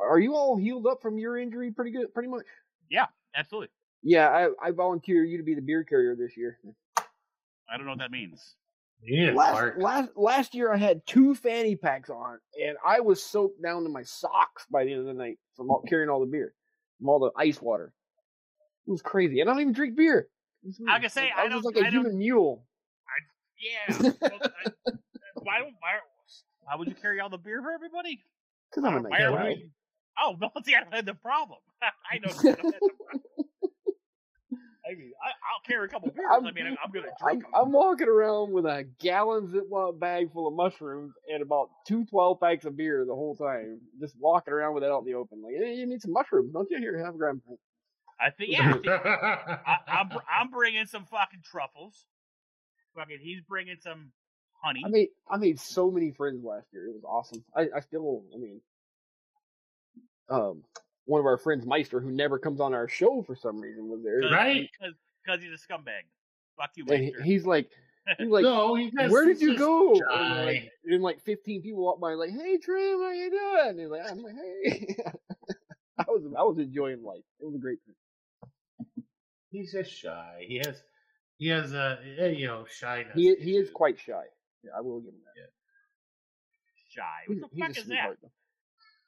are 0.00 0.18
you 0.20 0.34
all 0.36 0.56
healed 0.56 0.86
up 0.86 1.00
from 1.02 1.18
your 1.18 1.38
injury? 1.38 1.72
Pretty 1.72 1.90
good, 1.90 2.12
pretty 2.14 2.28
much. 2.28 2.44
Yeah, 2.90 3.06
absolutely. 3.34 3.70
Yeah, 4.02 4.28
I, 4.28 4.68
I 4.68 4.70
volunteer 4.72 5.24
you 5.24 5.38
to 5.38 5.42
be 5.44 5.54
the 5.54 5.62
beer 5.62 5.82
carrier 5.82 6.14
this 6.14 6.36
year. 6.36 6.58
I 7.68 7.76
don't 7.76 7.86
know 7.86 7.92
what 7.92 7.98
that 8.00 8.10
means. 8.10 8.54
You 9.04 9.20
need 9.20 9.28
a 9.30 9.34
Last, 9.34 9.78
last 9.78 10.08
last 10.16 10.54
year 10.54 10.72
I 10.72 10.76
had 10.76 11.04
two 11.06 11.34
fanny 11.34 11.74
packs 11.76 12.08
on, 12.08 12.38
and 12.62 12.76
I 12.86 13.00
was 13.00 13.22
soaked 13.22 13.60
down 13.62 13.82
to 13.82 13.88
my 13.88 14.02
socks 14.04 14.64
by 14.70 14.84
the 14.84 14.92
end 14.92 15.00
of 15.00 15.06
the 15.06 15.14
night 15.14 15.38
from 15.56 15.70
all, 15.70 15.82
carrying 15.88 16.08
all 16.08 16.20
the 16.20 16.26
beer, 16.26 16.54
from 16.98 17.08
all 17.08 17.18
the 17.18 17.30
ice 17.36 17.60
water. 17.60 17.92
It 18.86 18.90
was 18.90 19.02
crazy, 19.02 19.40
and 19.40 19.50
I 19.50 19.52
don't 19.54 19.60
even 19.62 19.72
drink 19.72 19.96
beer. 19.96 20.28
It 20.62 20.66
was 20.68 20.80
I 20.88 20.92
weird. 20.92 21.02
can 21.02 21.10
say, 21.10 21.22
Like, 21.24 21.32
I 21.36 21.42
was 21.54 21.62
don't- 21.62 21.64
like 21.64 21.76
a 21.76 21.78
I 21.86 21.90
don't- 21.90 21.92
human 22.04 22.18
mule. 22.18 22.64
Yeah. 23.58 23.96
Well, 23.98 24.12
I, 24.42 24.70
why 25.42 25.58
don't 25.58 25.74
why, 25.80 25.98
why 26.60 26.76
would 26.76 26.88
you 26.88 26.94
carry 26.94 27.18
all 27.20 27.28
the 27.28 27.38
beer 27.38 27.60
for 27.62 27.72
everybody? 27.72 28.22
Because 28.70 28.84
I'm 28.84 29.04
a 29.04 29.08
Why 29.08 29.18
nice 29.18 29.20
are 29.26 29.32
what 29.32 29.38
do 29.38 29.42
guy. 29.44 29.48
we- 29.50 29.54
we- 29.56 29.70
Oh 30.22 30.36
no, 30.40 30.50
see, 30.64 30.74
I 30.74 30.80
don't 30.80 30.94
have 30.94 31.06
the 31.06 31.14
problem. 31.14 31.58
I 31.82 32.18
know. 32.18 32.54
I 34.92 34.98
don't 34.98 35.00
have 35.00 35.00
the 35.00 35.00
problem. 35.00 35.00
I 35.00 35.00
mean, 35.00 35.12
I, 35.22 35.28
I'll 35.28 35.62
carry 35.66 35.84
a 35.86 35.88
couple 35.88 36.10
beers. 36.10 36.26
I 36.30 36.34
I'm- 36.34 36.44
mean, 36.54 36.66
I'm, 36.66 36.76
I'm 36.84 36.90
gonna 36.92 37.06
I'm, 37.20 37.26
drink 37.28 37.44
'em. 37.44 37.50
I'm 37.54 37.72
walking 37.72 38.08
around 38.08 38.52
with 38.52 38.66
a 38.66 38.84
gallon 39.00 39.48
Ziploc 39.48 39.98
bag 39.98 40.32
full 40.32 40.48
of 40.48 40.54
mushrooms 40.54 41.14
and 41.32 41.42
about 41.42 41.70
two 41.86 42.04
12 42.04 42.40
packs 42.40 42.64
of 42.64 42.76
beer 42.76 43.04
the 43.06 43.14
whole 43.14 43.34
time. 43.36 43.80
Just 44.00 44.14
walking 44.18 44.52
around 44.54 44.74
with 44.74 44.84
it 44.84 44.90
out 44.90 45.00
in 45.00 45.06
the 45.06 45.14
open. 45.14 45.42
Like, 45.42 45.54
hey, 45.58 45.74
you 45.74 45.86
need 45.86 46.02
some 46.02 46.12
mushrooms, 46.12 46.52
don't 46.52 46.70
you? 46.70 46.78
Here, 46.78 46.98
have 47.04 47.14
a 47.14 47.18
gram. 47.18 47.40
I 48.20 48.30
think 48.30 48.50
yeah. 48.52 48.70
I 48.70 48.72
think- 48.74 48.86
I, 48.88 49.76
I'm 49.88 50.10
I'm 50.40 50.50
bringing 50.50 50.86
some 50.86 51.04
fucking 51.06 51.42
truffles. 51.44 52.04
Fucking, 52.94 53.18
he's 53.22 53.40
bringing 53.40 53.76
some 53.80 54.12
honey. 54.62 54.82
I 54.84 54.88
made 54.88 55.08
I 55.28 55.36
made 55.38 55.58
so 55.58 55.90
many 55.90 56.10
friends 56.10 56.44
last 56.44 56.66
year. 56.72 56.86
It 56.86 56.92
was 56.94 57.04
awesome. 57.04 57.42
I, 57.56 57.68
I 57.74 57.80
still, 57.80 58.22
I 58.34 58.38
mean, 58.38 58.60
um, 60.28 60.62
one 61.06 61.20
of 61.20 61.26
our 61.26 61.36
friends, 61.38 61.66
Meister, 61.66 62.00
who 62.00 62.10
never 62.10 62.38
comes 62.38 62.60
on 62.60 62.74
our 62.74 62.88
show 62.88 63.22
for 63.22 63.34
some 63.36 63.58
reason, 63.60 63.88
was 63.88 64.02
there. 64.04 64.20
Right. 64.30 64.68
Because 65.24 65.42
he's 65.42 65.52
a 65.52 65.56
scumbag. 65.72 66.02
Fuck 66.56 66.70
you, 66.76 66.84
And 66.90 67.04
he- 67.04 67.14
he's 67.24 67.44
like, 67.46 67.68
he's 68.18 68.28
like, 68.28 68.42
no, 68.42 68.74
he 68.74 68.92
has, 68.98 69.10
where 69.10 69.24
did 69.24 69.40
you 69.40 69.56
go? 69.56 69.92
And 70.10 70.46
like, 70.46 70.70
and 70.84 71.02
like 71.02 71.20
15 71.22 71.62
people 71.62 71.82
walk 71.82 72.00
by, 72.00 72.14
like, 72.14 72.30
hey, 72.30 72.58
Trim, 72.58 73.00
how 73.00 73.10
you 73.12 73.30
doing? 73.30 73.68
And 73.68 73.80
he's 73.80 73.88
like, 73.88 74.10
I'm 74.10 74.22
like, 74.22 74.34
hey. 74.34 74.96
I 75.98 76.04
was 76.08 76.22
I 76.36 76.42
was 76.42 76.58
enjoying 76.58 77.02
life. 77.04 77.22
It 77.40 77.44
was 77.46 77.54
a 77.54 77.58
great 77.58 77.78
trip. 77.84 77.96
He's 79.50 79.72
just 79.72 79.90
shy. 79.92 80.44
He 80.48 80.56
has, 80.64 80.82
he 81.36 81.48
has 81.48 81.72
a, 81.74 81.98
uh, 82.20 82.24
you 82.26 82.46
know, 82.46 82.64
shyness. 82.68 83.12
He 83.14 83.34
he 83.36 83.56
is 83.56 83.70
quite 83.70 83.98
shy. 84.00 84.24
Yeah, 84.64 84.70
I 84.76 84.80
will 84.80 85.00
give 85.00 85.10
him 85.12 85.20
that. 85.36 85.50
shy. 86.88 87.02
What 87.26 87.34
He's, 87.34 87.42
the 87.42 87.48
he's 87.52 87.60
fuck 87.60 87.68
a 87.68 87.70
is 87.70 87.76
that? 87.76 87.84
sweetheart, 87.86 88.18
though. 88.22 88.30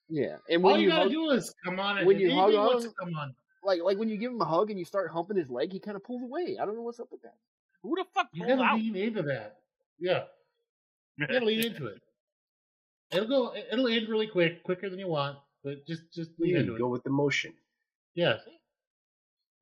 Yeah, 0.08 0.36
and 0.50 0.64
All 0.64 0.72
when 0.72 0.80
you 0.80 0.86
you 0.86 0.90
gotta 0.90 1.02
hug, 1.04 1.10
do 1.12 1.30
is 1.30 1.54
come 1.64 1.80
on 1.80 1.98
and 1.98 2.06
when 2.06 2.18
you 2.20 2.30
hug 2.32 2.52
wants 2.52 2.86
on- 2.86 2.92
come 2.98 3.14
on. 3.16 3.34
like 3.62 3.80
like 3.82 3.98
when 3.98 4.08
you 4.08 4.16
give 4.18 4.32
him 4.32 4.40
a 4.40 4.44
hug 4.44 4.70
and 4.70 4.78
you 4.78 4.84
start 4.84 5.10
humping 5.10 5.36
his 5.36 5.48
leg, 5.48 5.72
he 5.72 5.80
kind 5.80 5.96
of 5.96 6.04
pulls 6.04 6.22
away. 6.22 6.58
I 6.60 6.66
don't 6.66 6.76
know 6.76 6.82
what's 6.82 7.00
up 7.00 7.08
with 7.10 7.22
that. 7.22 7.34
Who 7.82 7.96
the 7.96 8.04
fuck 8.14 8.28
You 8.34 8.46
gotta 8.46 8.62
out? 8.62 8.78
lean 8.78 8.96
into 8.96 9.22
that. 9.22 9.56
Yeah, 9.98 10.24
you 11.16 11.26
gotta 11.26 11.44
lean 11.44 11.64
into 11.64 11.86
it. 11.86 12.02
It'll 13.12 13.28
go. 13.28 13.54
It'll 13.72 13.88
end 13.88 14.08
really 14.08 14.26
quick, 14.26 14.62
quicker 14.64 14.90
than 14.90 14.98
you 14.98 15.08
want. 15.08 15.38
But 15.62 15.86
just, 15.86 16.02
just 16.12 16.30
lean 16.38 16.52
Yeah, 16.54 16.60
into 16.60 16.72
you 16.72 16.76
it. 16.76 16.80
go 16.80 16.88
with 16.88 17.04
the 17.04 17.10
motion. 17.10 17.54
Yeah. 18.14 18.36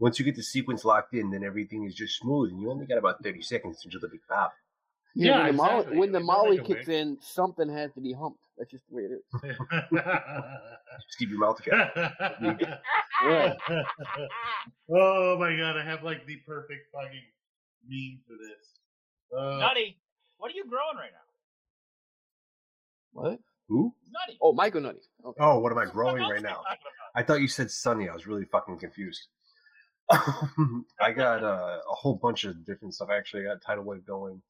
Once 0.01 0.18
you 0.18 0.24
get 0.24 0.34
the 0.34 0.43
sequence 0.43 0.84
locked 0.84 1.14
in, 1.14 1.30
then 1.30 1.45
everything 1.45 1.84
is 1.84 1.95
just 1.95 2.16
smooth, 2.18 2.51
and 2.51 2.61
you 2.61 2.68
only 2.70 2.86
got 2.86 2.99
about 2.99 3.22
thirty 3.22 3.40
seconds 3.43 3.82
until 3.84 4.01
the 4.01 4.09
big 4.09 4.20
pop. 4.28 4.53
Yeah, 5.14 5.36
when 5.45 5.47
the 5.47 5.53
molly, 5.53 5.74
exactly. 5.76 5.99
when 5.99 6.12
the 6.12 6.20
molly 6.20 6.59
like 6.59 6.66
kicks 6.66 6.88
in, 6.88 7.18
something 7.20 7.68
has 7.68 7.93
to 7.93 8.01
be 8.01 8.12
humped. 8.12 8.40
That's 8.62 8.70
just 8.70 8.86
the 8.88 8.94
way 8.94 9.02
it 9.02 9.10
is. 9.10 9.24
Just 11.02 11.18
keep 11.18 11.30
your 11.30 11.40
mouth 11.40 11.60
shut. 11.64 11.90
Yeah. 11.96 12.12
oh 14.94 15.36
my 15.36 15.56
god, 15.56 15.76
I 15.76 15.82
have 15.84 16.04
like 16.04 16.24
the 16.26 16.36
perfect 16.46 16.86
fucking 16.92 17.24
meme 17.88 18.20
for 18.24 18.36
this. 18.38 18.78
Uh, 19.36 19.58
Nutty, 19.58 19.98
what 20.38 20.52
are 20.52 20.54
you 20.54 20.64
growing 20.68 20.96
right 20.96 21.10
now? 21.10 21.26
What? 23.20 23.40
Who? 23.68 23.92
Nutty. 24.12 24.38
Oh, 24.40 24.52
Michael 24.52 24.82
Nutty. 24.82 25.00
Okay. 25.26 25.42
Oh, 25.42 25.58
what 25.58 25.72
am 25.72 25.78
I 25.78 25.80
What 25.80 25.86
the 25.86 25.88
fuck 25.88 25.94
growing 25.94 26.22
right 26.30 26.40
now? 26.40 26.62
I 27.16 27.24
thought 27.24 27.40
you 27.40 27.48
said 27.48 27.68
Sunny. 27.68 28.08
I 28.08 28.14
was 28.14 28.28
really 28.28 28.44
fucking 28.44 28.78
confused. 28.78 29.26
I 30.12 31.10
got 31.16 31.42
uh, 31.42 31.78
a 31.90 31.94
whole 31.94 32.14
bunch 32.14 32.44
of 32.44 32.64
different 32.64 32.94
stuff. 32.94 33.08
I 33.10 33.16
actually 33.16 33.42
got 33.42 33.60
tidal 33.60 33.82
wave 33.82 34.06
going. 34.06 34.40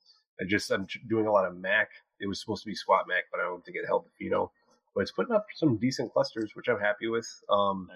I 0.43 0.47
just 0.49 0.70
I'm 0.72 0.86
doing 1.09 1.26
a 1.28 1.32
lot 1.32 1.47
of 1.47 1.57
Mac. 1.57 1.90
It 2.20 2.26
was 2.26 2.40
supposed 2.40 2.64
to 2.64 2.68
be 2.68 2.74
squat 2.74 3.07
Mac, 3.09 3.24
but 3.32 3.40
I 3.40 3.45
don't 3.45 3.64
think 3.64 3.78
it 3.78 3.86
held 3.86 4.07
the 4.07 4.26
pheno. 4.26 4.51
But 4.95 5.03
it's 5.03 5.12
putting 5.12 5.34
up 5.34 5.47
some 5.55 5.78
decent 5.78 6.12
clusters, 6.12 6.53
which 6.55 6.68
I'm 6.68 6.80
happy 6.80 7.09
with. 7.09 7.28
Um. 7.49 7.88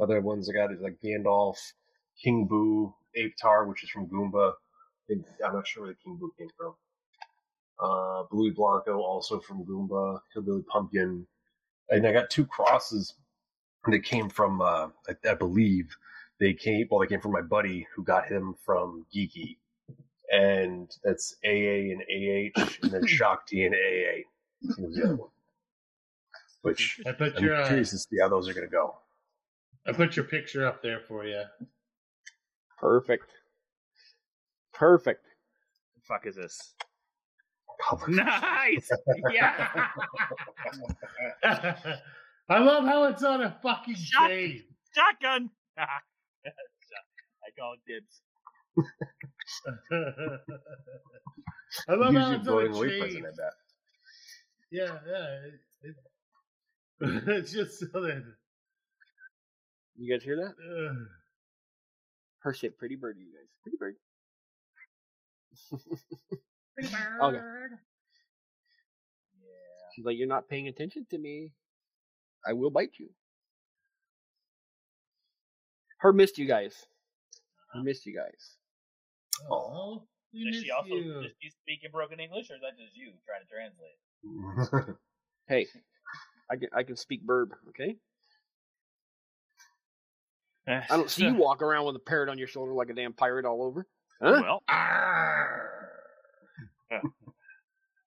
Other 0.00 0.20
ones 0.22 0.48
I 0.48 0.54
got 0.54 0.72
is 0.72 0.80
like 0.80 0.98
Gandalf, 1.04 1.58
King 2.24 2.46
Boo, 2.46 2.94
Ape 3.16 3.34
Tar, 3.40 3.66
which 3.66 3.84
is 3.84 3.90
from 3.90 4.06
Goomba. 4.08 4.52
I'm 5.10 5.54
not 5.54 5.66
sure 5.66 5.82
where 5.82 5.92
the 5.92 5.98
King 6.02 6.16
Boo 6.16 6.32
came 6.38 6.48
from. 6.56 6.74
Uh, 7.78 8.22
Bluey 8.30 8.50
Blanco, 8.50 9.00
also 9.00 9.40
from 9.40 9.66
Goomba. 9.66 10.20
Hillbilly 10.32 10.62
Pumpkin. 10.62 11.26
And 11.90 12.06
I 12.06 12.12
got 12.12 12.30
two 12.30 12.46
crosses 12.46 13.14
that 13.86 14.04
came 14.04 14.30
from, 14.30 14.62
uh, 14.62 14.88
I, 15.08 15.30
I 15.30 15.34
believe, 15.34 15.94
they 16.38 16.54
came, 16.54 16.86
well, 16.90 17.00
they 17.00 17.06
came 17.06 17.20
from 17.20 17.32
my 17.32 17.42
buddy 17.42 17.86
who 17.94 18.02
got 18.02 18.26
him 18.26 18.54
from 18.64 19.04
Geeky. 19.14 19.58
And 20.32 20.90
that's 21.02 21.36
AA 21.44 21.92
and 21.92 22.02
AH, 22.02 22.78
and 22.82 22.92
then 22.92 23.06
Shakti 23.06 23.64
and 23.66 23.74
AA. 23.74 24.22
the 24.62 25.02
other 25.04 25.16
one. 25.16 25.28
Which 26.62 27.00
I 27.06 27.12
put 27.12 27.36
I'm 27.36 27.44
your 27.44 27.54
uh, 27.56 27.66
curious 27.66 27.90
to 27.90 27.98
see 27.98 28.16
how 28.20 28.28
those 28.28 28.48
are 28.48 28.54
going 28.54 28.66
to 28.66 28.70
go. 28.70 28.96
I 29.86 29.92
put 29.92 30.14
your 30.14 30.26
picture 30.26 30.66
up 30.66 30.82
there 30.82 31.00
for 31.08 31.24
you. 31.24 31.42
Perfect. 32.78 33.30
Perfect. 34.74 35.24
The 35.96 36.02
fuck 36.06 36.26
is 36.26 36.36
this? 36.36 36.74
Public. 37.88 38.10
Nice. 38.10 38.88
yeah. 39.32 39.88
I 42.48 42.58
love 42.58 42.84
how 42.84 43.04
it's 43.04 43.22
on 43.22 43.42
a 43.42 43.56
fucking 43.62 43.94
Shut- 43.94 44.28
chain. 44.28 44.62
Shotgun. 44.94 45.50
I 45.78 45.86
call 47.58 47.74
it 47.74 47.80
dibs. 47.90 48.20
I 51.88 51.94
love 51.94 52.14
how 52.14 52.30
Usually 52.30 52.36
it's 52.36 52.44
blowing 52.46 52.66
on 52.68 52.74
a 52.74 52.76
away 52.78 52.88
chain. 52.90 53.00
present, 53.00 53.26
I. 53.26 53.50
Yeah, 54.70 54.98
yeah. 55.06 55.26
It, 55.82 55.94
it, 57.00 57.22
it's 57.28 57.52
just 57.52 57.78
so 57.80 57.86
that. 57.92 58.24
You 59.96 60.12
guys 60.12 60.22
hear 60.24 60.36
that? 60.36 60.52
Uh, 60.52 60.94
Her 62.40 62.54
shit, 62.54 62.78
pretty 62.78 62.96
bird, 62.96 63.16
you 63.18 63.26
guys. 63.26 63.48
Pretty 63.62 63.76
bird. 63.78 63.96
Pretty 66.74 66.88
Okay. 67.22 67.36
bird. 67.38 67.70
She's 69.94 70.04
like, 70.04 70.16
you're 70.16 70.28
not 70.28 70.48
paying 70.48 70.68
attention 70.68 71.04
to 71.10 71.18
me. 71.18 71.52
I 72.46 72.52
will 72.52 72.70
bite 72.70 72.92
you. 72.98 73.08
Her 75.98 76.12
missed 76.12 76.38
you 76.38 76.46
guys. 76.46 76.86
Her 77.74 77.82
missed 77.82 78.06
you 78.06 78.14
guys. 78.16 78.56
Oh, 79.50 80.02
Does 80.34 80.62
she 80.62 80.70
also 80.70 80.94
you. 80.94 81.22
does 81.22 81.32
she 81.40 81.50
speak 81.50 81.80
in 81.84 81.90
broken 81.90 82.20
English, 82.20 82.50
or 82.50 82.54
is 82.54 82.60
that 82.62 82.78
just 82.78 82.96
you 82.96 83.12
trying 83.26 83.42
to 83.42 83.48
translate? 83.48 84.96
Hey, 85.48 85.66
I 86.48 86.54
can 86.56 86.68
I 86.72 86.82
can 86.84 86.94
speak 86.94 87.26
burb, 87.26 87.48
okay? 87.70 87.96
Eh, 90.68 90.80
I 90.88 90.96
don't 90.96 91.10
see 91.16 91.24
you 91.24 91.34
walk 91.34 91.60
around 91.60 91.86
with 91.86 91.96
a 91.96 92.00
parrot 92.00 92.28
on 92.28 92.38
your 92.38 92.46
shoulder 92.46 92.72
like 92.72 92.88
a 92.88 92.94
damn 92.94 93.12
pirate 93.12 93.44
all 93.44 93.64
over. 93.64 93.86
Huh? 94.22 94.40
Well, 94.42 94.62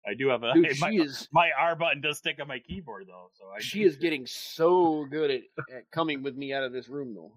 I 0.07 0.13
do 0.17 0.27
have 0.27 0.43
a 0.43 0.53
Dude, 0.53 0.79
my, 0.79 0.91
is 0.91 1.27
my 1.31 1.49
R 1.57 1.75
button 1.75 2.01
does 2.01 2.19
stick 2.19 2.37
on 2.41 2.47
my 2.47 2.59
keyboard 2.59 3.05
though, 3.07 3.29
so 3.33 3.45
I 3.55 3.59
she 3.59 3.83
is 3.83 3.95
getting 3.95 4.27
so 4.27 5.05
good 5.09 5.31
at, 5.31 5.41
at 5.75 5.89
coming 5.91 6.21
with 6.21 6.35
me 6.35 6.53
out 6.53 6.63
of 6.63 6.73
this 6.73 6.89
room 6.89 7.15
though. 7.15 7.31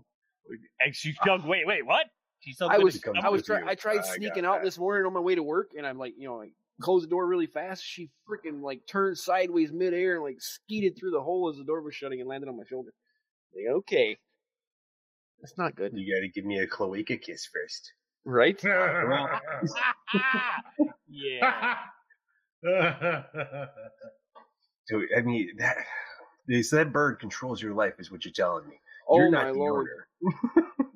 So 1.24 1.38
wait, 1.46 1.66
wait, 1.66 1.86
what? 1.86 2.06
She's 2.44 2.58
so 2.58 2.68
I 2.68 2.78
was 2.78 2.96
at 2.96 3.24
I 3.24 3.30
was 3.30 3.42
try. 3.42 3.62
I 3.66 3.74
tried 3.74 3.98
I 3.98 4.02
sneaking 4.02 4.44
out 4.44 4.58
that. 4.58 4.64
this 4.64 4.78
morning 4.78 5.06
on 5.06 5.14
my 5.14 5.20
way 5.20 5.34
to 5.34 5.42
work 5.42 5.70
and 5.76 5.86
I'm 5.86 5.98
like, 5.98 6.14
you 6.18 6.28
know, 6.28 6.36
like 6.36 6.52
close 6.80 7.02
the 7.02 7.08
door 7.08 7.26
really 7.26 7.46
fast. 7.46 7.82
She 7.84 8.10
freaking 8.28 8.62
like 8.62 8.80
turned 8.86 9.16
sideways 9.16 9.72
midair 9.72 10.16
and 10.16 10.24
like 10.24 10.40
skeeted 10.40 10.98
through 10.98 11.12
the 11.12 11.22
hole 11.22 11.48
as 11.48 11.56
the 11.56 11.64
door 11.64 11.80
was 11.80 11.94
shutting 11.94 12.20
and 12.20 12.28
landed 12.28 12.48
on 12.48 12.56
my 12.56 12.64
shoulder. 12.68 12.92
Like, 13.54 13.74
okay. 13.76 14.18
That's 15.40 15.56
not 15.58 15.74
good. 15.74 15.92
you 15.94 16.14
gotta 16.14 16.28
give 16.28 16.44
me 16.44 16.58
a 16.58 16.66
cloaca 16.66 17.16
kiss 17.16 17.46
first. 17.46 17.92
Right? 18.24 18.62
yeah. 21.08 21.76
So 24.86 25.02
I 25.16 25.22
mean 25.22 25.50
that 25.58 25.78
they 26.46 26.62
said 26.62 26.92
bird 26.92 27.18
controls 27.18 27.62
your 27.62 27.74
life 27.74 27.94
is 27.98 28.10
what 28.10 28.24
you're 28.24 28.32
telling 28.32 28.68
me. 28.68 28.76
Oh 29.08 29.18
You're 29.18 29.30
my 29.30 29.44
not 29.44 29.52
the 29.54 29.58
lord. 29.58 29.88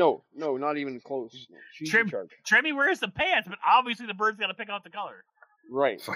owner. 0.00 0.18
No, 0.34 0.52
no, 0.52 0.56
not 0.56 0.76
even 0.78 1.00
close. 1.00 1.46
No, 1.50 1.56
She's 1.74 1.90
Trim- 1.90 2.06
in 2.06 2.10
charge. 2.10 2.30
Tremmy 2.46 2.72
wears 2.72 3.00
the 3.00 3.08
pants, 3.08 3.48
but 3.48 3.58
obviously 3.66 4.06
the 4.06 4.14
bird's 4.14 4.38
got 4.38 4.46
to 4.48 4.54
pick 4.54 4.68
out 4.68 4.84
the 4.84 4.90
color. 4.90 5.24
Right. 5.70 6.00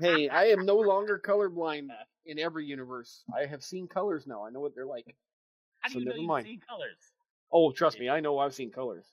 Hey, 0.00 0.28
I 0.30 0.44
am 0.46 0.64
no 0.64 0.76
longer 0.76 1.20
colorblind 1.22 1.88
in 2.24 2.38
every 2.38 2.64
universe. 2.64 3.22
I 3.36 3.44
have 3.46 3.62
seen 3.62 3.86
colors 3.86 4.26
now. 4.26 4.46
I 4.46 4.50
know 4.50 4.60
what 4.60 4.74
they're 4.74 4.86
like. 4.86 5.14
How 5.80 5.88
do 5.90 5.94
So 5.94 5.98
know 6.00 6.12
never 6.12 6.22
mind. 6.22 6.46
seen 6.46 6.60
colors? 6.66 6.96
Oh, 7.52 7.70
trust 7.72 7.98
me, 8.00 8.08
I 8.08 8.20
know 8.20 8.38
I've 8.38 8.54
seen 8.54 8.70
colors. 8.70 9.04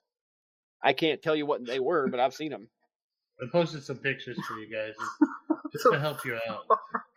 I 0.81 0.93
can't 0.93 1.21
tell 1.21 1.35
you 1.35 1.45
what 1.45 1.65
they 1.65 1.81
were, 1.81 2.07
but 2.07 2.21
I've 2.21 2.33
seen 2.33 2.51
them. 2.51 2.69
I 3.41 3.47
posted 3.51 3.83
some 3.83 3.97
pictures 3.97 4.37
for 4.47 4.57
you 4.59 4.71
guys 4.73 4.93
just, 4.97 5.71
just 5.73 5.85
to 5.91 5.99
help 5.99 6.23
you 6.23 6.39
out. 6.47 6.61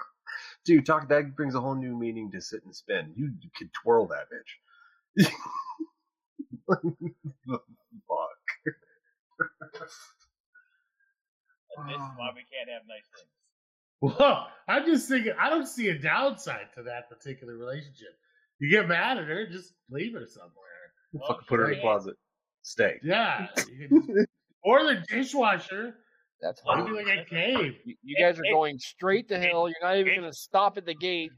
Dude, 0.64 0.84
talk 0.84 1.08
that 1.10 1.36
brings 1.36 1.54
a 1.54 1.60
whole 1.60 1.76
new 1.76 1.96
meaning 1.96 2.30
to 2.32 2.40
sit 2.40 2.64
and 2.64 2.74
spin. 2.74 3.12
You 3.14 3.30
could 3.56 3.70
twirl 3.84 4.08
that 4.08 4.26
bitch. 4.32 5.30
Fuck. 6.68 6.80
This 11.86 11.94
is 11.94 12.10
why 12.16 12.30
we 12.34 12.42
can't 12.50 12.68
have 12.70 12.82
nice 12.88 13.06
things. 13.14 13.30
Well, 14.00 14.48
I'm 14.68 14.84
just 14.86 15.08
thinking, 15.08 15.32
I 15.38 15.48
don't 15.50 15.66
see 15.66 15.88
a 15.88 15.98
downside 15.98 16.66
to 16.76 16.82
that 16.84 17.08
particular 17.08 17.56
relationship. 17.56 18.08
You 18.60 18.70
get 18.70 18.88
mad 18.88 19.18
at 19.18 19.24
her, 19.24 19.46
just 19.46 19.74
leave 19.90 20.14
her 20.14 20.26
somewhere. 20.26 20.52
Well, 21.12 21.28
Fucking 21.28 21.44
put 21.48 21.58
her 21.60 21.68
in 21.70 21.74
sure 21.74 21.78
a 21.78 21.82
closet. 21.82 22.16
Stay. 22.62 22.94
Yeah. 23.02 23.46
just- 23.56 23.68
or 24.62 24.82
the 24.84 25.04
dishwasher. 25.08 25.94
That's 26.40 26.60
Well, 26.64 26.78
It'd 26.84 26.86
be 26.86 27.04
like 27.04 27.18
a 27.18 27.24
cave. 27.28 27.74
You, 27.84 27.94
you 28.02 28.16
guys 28.16 28.38
are 28.38 28.44
It- 28.44 28.52
going 28.52 28.78
straight 28.78 29.28
to 29.28 29.38
hell. 29.38 29.68
You're 29.68 29.76
not 29.82 29.96
even 29.96 30.14
going 30.20 30.30
to 30.30 30.36
stop 30.36 30.76
at 30.78 30.84
the 30.86 30.94
gate. 30.94 31.30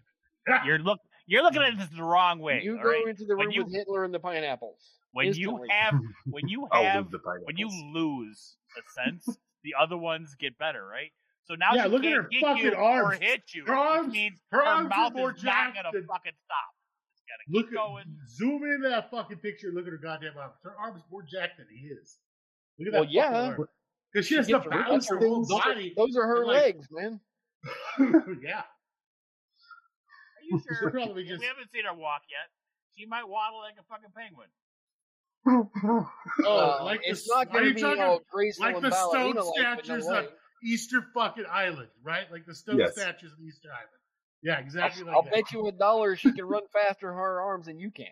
You're 0.64 0.78
look 0.78 0.98
you're 1.26 1.42
looking 1.44 1.62
at 1.62 1.78
this 1.78 1.88
the 1.96 2.02
wrong 2.02 2.40
way. 2.40 2.60
You 2.64 2.76
all 2.78 2.82
go 2.82 2.88
right? 2.90 3.06
into 3.06 3.24
the 3.26 3.36
room 3.36 3.50
you- 3.52 3.62
with 3.64 3.72
Hitler 3.72 4.04
and 4.04 4.12
the 4.12 4.18
pineapples. 4.18 4.80
When 5.12 5.26
instantly. 5.26 5.52
you 5.62 5.66
have 5.70 5.94
when 6.26 6.48
you 6.48 6.68
have 6.72 7.04
lose 7.04 7.12
the 7.12 7.18
when 7.44 7.56
you 7.56 7.68
lose 7.92 8.56
a 8.78 8.82
sense, 9.10 9.26
the 9.64 9.74
other 9.80 9.96
ones 9.96 10.34
get 10.38 10.56
better, 10.58 10.84
right? 10.86 11.10
So 11.44 11.54
now 11.56 11.74
Yeah, 11.74 11.84
she 11.84 11.88
look 11.90 12.04
at 12.04 12.12
can't 12.12 12.22
her 12.22 12.28
get 12.30 12.40
fucking 12.42 12.64
you 12.64 12.74
arms. 12.74 13.16
or 13.18 13.20
hit 13.20 13.42
you. 13.54 13.64
Her 13.66 13.74
arms- 13.74 14.12
means 14.12 14.38
her 14.52 14.58
her, 14.58 14.64
arms 14.64 14.86
are 14.86 14.88
mouth 14.96 15.14
more 15.14 15.34
is 15.34 15.42
not 15.42 15.52
jacked 15.52 15.76
gonna 15.76 15.88
than- 15.92 16.06
fucking 16.06 16.32
stop. 16.44 16.70
It's 17.12 17.22
gotta 17.26 17.42
Look 17.58 17.70
keep 17.70 17.78
at, 17.78 17.82
going. 17.86 18.04
zoom 18.28 18.62
in 18.64 18.82
that 18.82 19.10
fucking 19.10 19.38
picture. 19.38 19.72
Look 19.74 19.86
at 19.86 19.90
her 19.92 19.98
goddamn 19.98 20.34
arms. 20.38 20.54
Her 20.62 20.76
arms 20.78 21.02
more 21.10 21.22
jacked 21.22 21.56
than 21.58 21.66
his. 21.74 22.18
Look 22.78 22.88
at 22.88 22.92
Well, 22.94 23.02
that 23.04 23.10
yeah. 23.12 23.56
Because 24.12 24.26
she 24.26 24.36
has 24.36 24.46
She 24.46 24.52
to 24.52 24.58
gets 24.58 24.64
her- 24.64 24.70
balance 24.70 25.08
her 25.08 25.18
those 25.18 25.48
whole 25.50 25.58
are- 25.58 25.62
body. 25.74 25.92
Those 25.96 26.16
are 26.16 26.26
her 26.26 26.38
and, 26.38 26.46
like- 26.46 26.62
legs, 26.62 26.86
man. 26.92 27.20
yeah. 28.44 28.62
Are 28.62 30.42
you 30.48 30.62
sure? 30.80 30.90
probably 30.90 31.24
we 31.24 31.30
haven't 31.30 31.70
seen 31.72 31.84
her 31.84 31.94
walk 31.94 32.22
yet. 32.30 32.48
She 32.96 33.06
might 33.06 33.26
waddle 33.28 33.58
like 33.60 33.74
a 33.78 33.82
fucking 33.90 34.10
penguin. 34.16 34.48
Oh, 35.46 36.10
Uh, 36.44 36.84
like 36.84 37.00
it's 37.04 37.26
the, 37.26 37.34
not 37.34 37.52
going 37.52 37.68
to 37.68 37.74
be 37.74 37.80
talking 37.80 38.02
all 38.02 38.20
graceful 38.30 38.66
like 38.66 38.80
the 38.82 38.90
stone 38.90 39.34
ballerina 39.34 39.44
like, 39.44 39.76
but 39.76 39.88
no 39.88 39.94
statues 40.00 40.06
way. 40.06 40.18
of 40.18 40.26
Easter 40.62 41.02
fucking 41.14 41.44
Island, 41.50 41.88
right? 42.02 42.30
Like 42.30 42.44
the 42.46 42.54
stone 42.54 42.78
Yes. 42.78 42.92
statues 42.92 43.32
of 43.32 43.38
Easter 43.40 43.68
Island. 43.68 43.88
Yeah, 44.42 44.58
exactly 44.58 45.04
I'll, 45.08 45.16
I'll 45.16 45.22
that. 45.22 45.32
bet 45.32 45.52
you 45.52 45.66
a 45.66 45.72
dollar 45.72 46.16
she 46.16 46.32
can 46.32 46.44
run 46.44 46.62
faster 46.72 47.10
in 47.10 47.14
her 47.16 47.40
arms 47.40 47.66
than 47.66 47.78
you 47.78 47.90
can. 47.90 48.06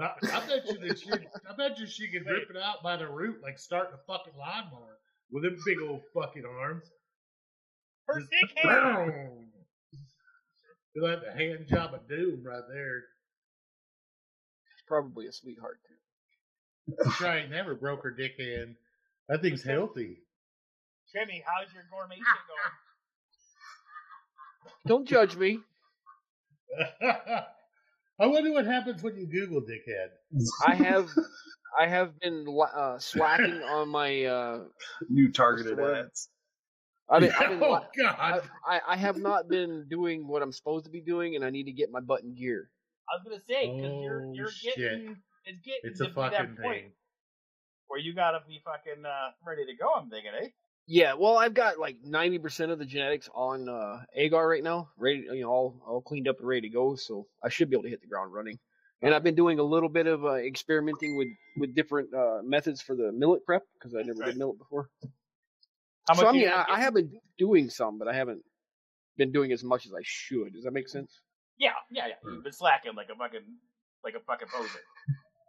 I, 0.00 0.12
I 0.32 0.46
bet 0.46 0.66
you 0.66 0.78
that 0.86 0.98
she, 0.98 1.10
I 1.12 1.54
bet 1.56 1.78
you 1.78 1.86
she 1.86 2.08
could 2.10 2.26
rip 2.26 2.50
it 2.50 2.56
out 2.56 2.82
by 2.84 2.96
the 2.96 3.08
root, 3.08 3.36
like 3.42 3.58
starting 3.58 3.94
a 3.94 4.12
fucking 4.12 4.34
lawnmower 4.38 4.98
with 5.32 5.42
them 5.44 5.56
big 5.66 5.78
old 5.88 6.02
fucking 6.14 6.44
arms. 6.44 6.84
Her 8.06 8.20
Just 8.20 8.30
dick 8.30 8.50
hand. 8.64 9.12
boom. 9.12 9.48
Feel 10.94 11.02
like 11.04 11.20
the 11.24 11.32
hand 11.32 11.66
job 11.68 11.94
of 11.94 12.08
doom 12.08 12.42
right 12.44 12.62
there. 12.72 13.00
She's 14.76 14.84
probably 14.86 15.26
a 15.26 15.32
sweetheart 15.32 15.78
too. 15.86 15.94
She 17.18 17.24
ain't 17.24 17.50
never 17.50 17.74
broke 17.74 18.02
her 18.02 18.10
dick 18.10 18.32
hand. 18.38 18.76
That 19.28 19.42
thing's 19.42 19.62
healthy. 19.62 20.18
Jimmy, 21.12 21.42
how's 21.46 21.72
your 21.72 21.84
gourmet 21.90 22.16
going? 22.16 22.26
Don't 24.86 25.06
judge 25.06 25.36
me. 25.36 25.60
I 28.20 28.26
wonder 28.26 28.52
what 28.52 28.66
happens 28.66 29.02
when 29.02 29.16
you 29.16 29.26
Google 29.26 29.60
dickhead. 29.62 30.08
I 30.66 30.74
have 30.74 31.08
I 31.78 31.86
have 31.86 32.18
been 32.20 32.46
uh, 32.74 32.98
slacking 32.98 33.62
on 33.62 33.88
my. 33.88 34.24
Uh, 34.24 34.60
New 35.08 35.30
targeted 35.30 35.74
Swear. 35.74 36.04
ads. 36.04 36.28
I've 37.10 37.22
been, 37.22 37.32
I've 37.32 37.48
been 37.48 37.62
oh 37.62 37.80
God! 37.96 38.42
I, 38.66 38.80
I 38.86 38.96
have 38.96 39.16
not 39.16 39.48
been 39.48 39.86
doing 39.88 40.26
what 40.26 40.42
I'm 40.42 40.52
supposed 40.52 40.84
to 40.84 40.90
be 40.90 41.00
doing, 41.00 41.36
and 41.36 41.44
I 41.44 41.50
need 41.50 41.64
to 41.64 41.72
get 41.72 41.90
my 41.90 42.00
butt 42.00 42.22
in 42.22 42.34
gear. 42.34 42.70
I 43.08 43.16
was 43.16 43.24
gonna 43.24 43.42
say 43.48 43.74
because 43.74 43.96
you're 44.02 44.24
Oh, 44.26 44.32
you're 44.34 44.50
shit. 44.50 44.76
getting 44.76 45.16
it's 45.48 45.60
getting 45.60 45.80
It's 45.90 45.98
to 46.00 46.04
a 46.04 46.08
be 46.08 46.14
that 46.14 46.32
fucking 46.32 46.56
point 46.62 46.82
thing. 46.82 46.92
where 47.88 48.00
you 48.00 48.14
gotta 48.14 48.40
be 48.46 48.60
fucking 48.64 49.04
uh, 49.04 49.30
ready 49.46 49.64
to 49.66 49.74
go. 49.74 49.92
I'm 49.94 50.10
thinking, 50.10 50.30
eh? 50.42 50.48
Yeah, 50.86 51.14
well, 51.14 51.36
I've 51.36 51.54
got 51.54 51.78
like 51.78 51.96
ninety 52.02 52.38
percent 52.38 52.70
of 52.72 52.78
the 52.78 52.86
genetics 52.86 53.28
on 53.34 53.68
uh, 53.68 54.04
Agar 54.14 54.48
right 54.48 54.62
now, 54.62 54.88
ready, 54.96 55.26
you 55.32 55.42
know, 55.42 55.48
all 55.50 55.82
all 55.86 56.00
cleaned 56.00 56.28
up 56.28 56.38
and 56.38 56.48
ready 56.48 56.62
to 56.68 56.74
go. 56.74 56.94
So 56.96 57.26
I 57.44 57.48
should 57.50 57.68
be 57.70 57.76
able 57.76 57.82
to 57.84 57.90
hit 57.90 58.00
the 58.00 58.06
ground 58.06 58.32
running. 58.32 58.58
And 59.02 59.14
I've 59.14 59.22
been 59.22 59.36
doing 59.36 59.58
a 59.60 59.62
little 59.62 59.88
bit 59.90 60.06
of 60.06 60.24
uh, 60.24 60.34
experimenting 60.36 61.16
with 61.16 61.28
with 61.58 61.74
different 61.74 62.12
uh, 62.14 62.38
methods 62.42 62.80
for 62.80 62.96
the 62.96 63.12
millet 63.12 63.44
prep 63.44 63.62
because 63.74 63.94
I 63.94 64.02
never 64.02 64.20
Right. 64.20 64.26
did 64.28 64.38
millet 64.38 64.58
before. 64.58 64.88
How 66.08 66.14
so 66.14 66.26
I 66.26 66.32
mean, 66.32 66.48
I, 66.48 66.64
I 66.68 66.80
have 66.80 66.94
been 66.94 67.20
doing 67.36 67.68
some, 67.68 67.98
but 67.98 68.08
I 68.08 68.14
haven't 68.14 68.42
been 69.18 69.30
doing 69.30 69.52
as 69.52 69.62
much 69.62 69.84
as 69.84 69.92
I 69.92 70.00
should. 70.02 70.54
Does 70.54 70.64
that 70.64 70.72
make 70.72 70.88
sense? 70.88 71.20
Yeah, 71.58 71.72
yeah, 71.90 72.06
yeah. 72.08 72.14
You've 72.24 72.42
been 72.44 72.52
slacking 72.52 72.94
like 72.94 73.08
a 73.12 73.14
fucking 73.14 73.44
like 74.02 74.14
a 74.14 74.20
fucking 74.20 74.48
poser. 74.48 74.78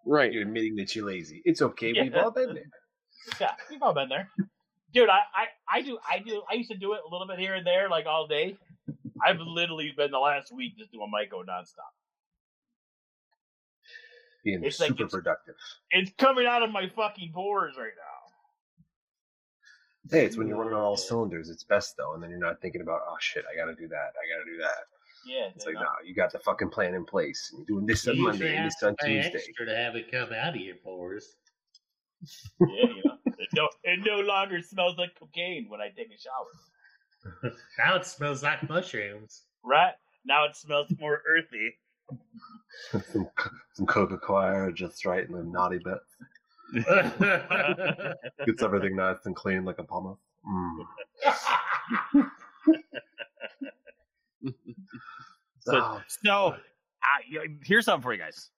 Right. 0.05 0.31
You're 0.31 0.43
admitting 0.43 0.75
that 0.77 0.95
you're 0.95 1.05
lazy. 1.05 1.41
It's 1.45 1.61
okay. 1.61 1.91
Yeah. 1.95 2.03
We've 2.03 2.15
all 2.15 2.31
been 2.31 2.53
there. 2.53 2.63
Yeah, 3.39 3.51
we've 3.69 3.81
all 3.83 3.93
been 3.93 4.09
there. 4.09 4.27
Dude, 4.91 5.07
I, 5.09 5.19
I, 5.35 5.45
I 5.71 5.81
do 5.83 5.99
I 6.09 6.17
do 6.19 6.41
I 6.49 6.55
used 6.55 6.71
to 6.71 6.77
do 6.77 6.93
it 6.93 7.01
a 7.07 7.11
little 7.11 7.27
bit 7.27 7.37
here 7.37 7.53
and 7.53 7.67
there, 7.67 7.87
like 7.89 8.07
all 8.07 8.25
day. 8.25 8.57
I've 9.23 9.39
literally 9.39 9.93
been 9.95 10.09
the 10.09 10.17
last 10.17 10.51
week 10.55 10.77
just 10.79 10.91
doing 10.91 11.11
Myco 11.13 11.45
nonstop. 11.45 11.91
Being 14.43 14.63
It's 14.63 14.79
like 14.79 14.87
super 14.89 15.03
it's- 15.03 15.11
productive. 15.13 15.53
It's 15.91 16.11
coming 16.17 16.47
out 16.47 16.63
of 16.63 16.71
my 16.71 16.89
fucking 16.95 17.31
pores 17.33 17.75
right 17.77 17.91
now. 17.95 18.31
Hey, 20.17 20.25
it's 20.25 20.37
when 20.37 20.47
you're 20.47 20.57
running 20.57 20.73
on 20.73 20.81
all 20.81 20.97
cylinders. 20.97 21.49
It's 21.49 21.63
best 21.65 21.95
though, 21.97 22.15
and 22.15 22.23
then 22.23 22.31
you're 22.31 22.39
not 22.39 22.59
thinking 22.61 22.81
about, 22.81 23.01
oh 23.07 23.17
shit, 23.19 23.43
I 23.51 23.55
gotta 23.55 23.75
do 23.75 23.87
that. 23.89 23.95
I 23.95 24.25
gotta 24.33 24.45
do 24.49 24.57
that. 24.61 24.85
Yeah, 25.29 25.49
It's 25.55 25.65
like, 25.65 25.75
know? 25.75 25.81
no, 25.81 25.87
you 26.03 26.15
got 26.15 26.31
the 26.31 26.39
fucking 26.39 26.69
plan 26.69 26.95
in 26.95 27.05
place. 27.05 27.53
You're 27.55 27.65
doing 27.65 27.85
this 27.85 28.07
on 28.07 28.19
Monday 28.19 28.55
and 28.55 28.65
this 28.65 28.81
on 28.81 28.95
to 28.97 29.05
pay 29.05 29.21
Tuesday. 29.21 29.37
extra 29.47 29.65
to 29.67 29.75
have 29.75 29.95
it 29.95 30.11
come 30.11 30.29
out 30.33 30.55
of 30.55 30.61
your 30.61 30.75
pores. 30.77 31.35
Yeah, 32.59 32.67
you 32.67 33.01
know. 33.05 33.17
It 33.25 33.49
no, 33.53 33.69
it 33.83 33.99
no 34.05 34.19
longer 34.19 34.61
smells 34.61 34.97
like 34.97 35.13
cocaine 35.17 35.67
when 35.69 35.81
I 35.81 35.89
take 35.89 36.09
a 36.11 36.17
shower. 36.17 37.53
now 37.77 37.95
it 37.95 38.05
smells 38.05 38.41
like 38.43 38.67
mushrooms. 38.67 39.43
Right 39.63 39.93
now, 40.25 40.45
it 40.45 40.55
smells 40.55 40.87
more 40.99 41.21
earthy. 41.27 41.75
some 43.13 43.29
some 43.73 43.85
Coca 43.85 44.17
Cola 44.17 44.71
just 44.73 45.05
right 45.05 45.25
in 45.27 45.31
the 45.33 45.43
naughty 45.43 45.77
bit. 45.79 45.99
Gets 48.45 48.63
everything 48.63 48.95
nice 48.95 49.25
and 49.25 49.35
clean 49.35 49.63
like 49.65 49.79
a 49.79 49.83
pumice. 49.83 50.17
Mm. 50.47 50.85
So, 55.71 55.77
Oh, 55.77 56.01
so 56.23 56.55
I, 57.03 57.47
here's 57.63 57.85
something 57.85 58.03
for 58.03 58.13
you 58.13 58.19
guys. 58.19 58.49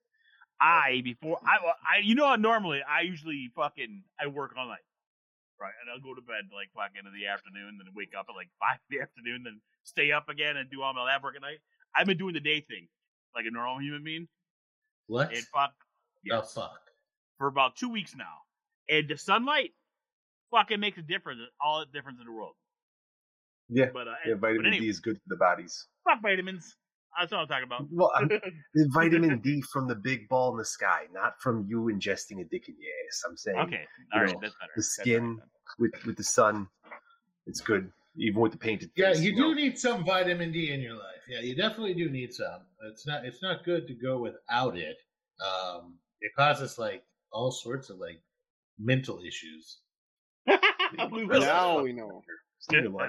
I 0.59 1.01
before 1.03 1.39
I, 1.45 1.57
I 1.97 1.99
you 2.03 2.13
know 2.15 2.27
how 2.27 2.35
normally 2.35 2.81
I 2.87 3.01
usually 3.01 3.49
fucking 3.55 4.03
I 4.19 4.27
work 4.27 4.53
all 4.57 4.67
night, 4.67 4.85
right? 5.59 5.73
And 5.81 5.89
I'll 5.91 5.99
go 6.01 6.13
to 6.13 6.21
bed 6.21 6.45
like 6.53 6.69
fucking 6.75 7.01
in 7.05 7.13
the 7.19 7.27
afternoon, 7.27 7.77
then 7.79 7.91
wake 7.95 8.11
up 8.17 8.27
at 8.29 8.35
like 8.35 8.49
five 8.59 8.77
in 8.89 8.97
the 8.97 9.01
afternoon, 9.03 9.41
then 9.43 9.59
stay 9.83 10.11
up 10.11 10.29
again 10.29 10.57
and 10.57 10.69
do 10.69 10.81
all 10.83 10.93
my 10.93 11.03
lab 11.03 11.23
work 11.23 11.35
at 11.35 11.41
night. 11.41 11.57
I've 11.95 12.05
been 12.07 12.17
doing 12.17 12.33
the 12.35 12.39
day 12.39 12.61
thing 12.61 12.87
like 13.35 13.45
a 13.47 13.51
normal 13.51 13.81
human 13.81 14.03
being. 14.03 14.27
what? 15.07 15.33
And 15.33 15.43
fuck 15.53 15.73
The 16.25 16.41
fuck? 16.43 16.79
for 17.39 17.47
about 17.47 17.75
two 17.75 17.89
weeks 17.89 18.15
now, 18.15 18.45
and 18.87 19.07
the 19.09 19.17
sunlight 19.17 19.71
fucking 20.51 20.79
makes 20.79 20.97
a 20.99 21.01
difference, 21.01 21.39
all 21.59 21.79
the 21.79 21.87
difference 21.91 22.19
in 22.19 22.27
the 22.27 22.31
world. 22.31 22.53
yeah, 23.69 23.85
But 23.91 24.07
uh, 24.07 24.13
yeah, 24.27 24.33
but 24.35 24.41
vitamin 24.49 24.67
anyway, 24.67 24.81
D 24.85 24.89
is 24.89 24.99
good 24.99 25.15
for 25.17 25.23
the 25.27 25.37
bodies. 25.37 25.87
fuck 26.07 26.21
vitamins. 26.21 26.75
That's 27.19 27.31
what 27.31 27.39
I'm 27.41 27.47
talking 27.47 27.65
about. 27.65 27.85
Well, 27.91 28.11
I'm, 28.15 28.27
the 28.73 28.89
vitamin 28.93 29.39
D 29.41 29.61
from 29.71 29.87
the 29.87 29.95
big 29.95 30.27
ball 30.29 30.51
in 30.51 30.57
the 30.57 30.65
sky, 30.65 31.03
not 31.13 31.33
from 31.41 31.65
you 31.69 31.89
ingesting 31.93 32.39
a 32.41 32.45
dick 32.45 32.67
in 32.69 32.75
your 32.79 32.91
ass. 33.07 33.23
I'm 33.27 33.35
saying 33.37 33.57
Okay, 33.59 33.83
all 34.13 34.21
right, 34.21 34.33
know, 34.33 34.39
that's 34.41 34.55
better. 34.59 34.71
the 34.75 34.83
skin 34.83 35.35
better. 35.35 35.47
with 35.79 35.91
with 36.05 36.17
the 36.17 36.23
sun, 36.23 36.67
it's 37.47 37.59
good. 37.61 37.91
Even 38.17 38.41
with 38.41 38.51
the 38.51 38.57
painted 38.57 38.91
Yeah, 38.97 39.13
face. 39.13 39.21
you 39.21 39.35
know. 39.35 39.49
do 39.49 39.55
need 39.55 39.77
some 39.79 40.03
vitamin 40.05 40.51
D 40.51 40.71
in 40.73 40.81
your 40.81 40.95
life. 40.95 41.21
Yeah, 41.29 41.39
you 41.39 41.55
definitely 41.55 41.93
do 41.93 42.09
need 42.09 42.33
some. 42.33 42.61
It's 42.89 43.05
not 43.07 43.25
it's 43.25 43.41
not 43.41 43.63
good 43.63 43.87
to 43.87 43.93
go 43.93 44.17
without 44.19 44.77
it. 44.77 44.97
Um, 45.41 45.95
it 46.21 46.31
causes 46.37 46.77
like 46.77 47.03
all 47.31 47.51
sorts 47.51 47.89
of 47.89 47.97
like 47.97 48.21
mental 48.79 49.19
issues. 49.25 49.79
Now 50.97 51.07
we 51.81 51.93
know. 51.93 52.21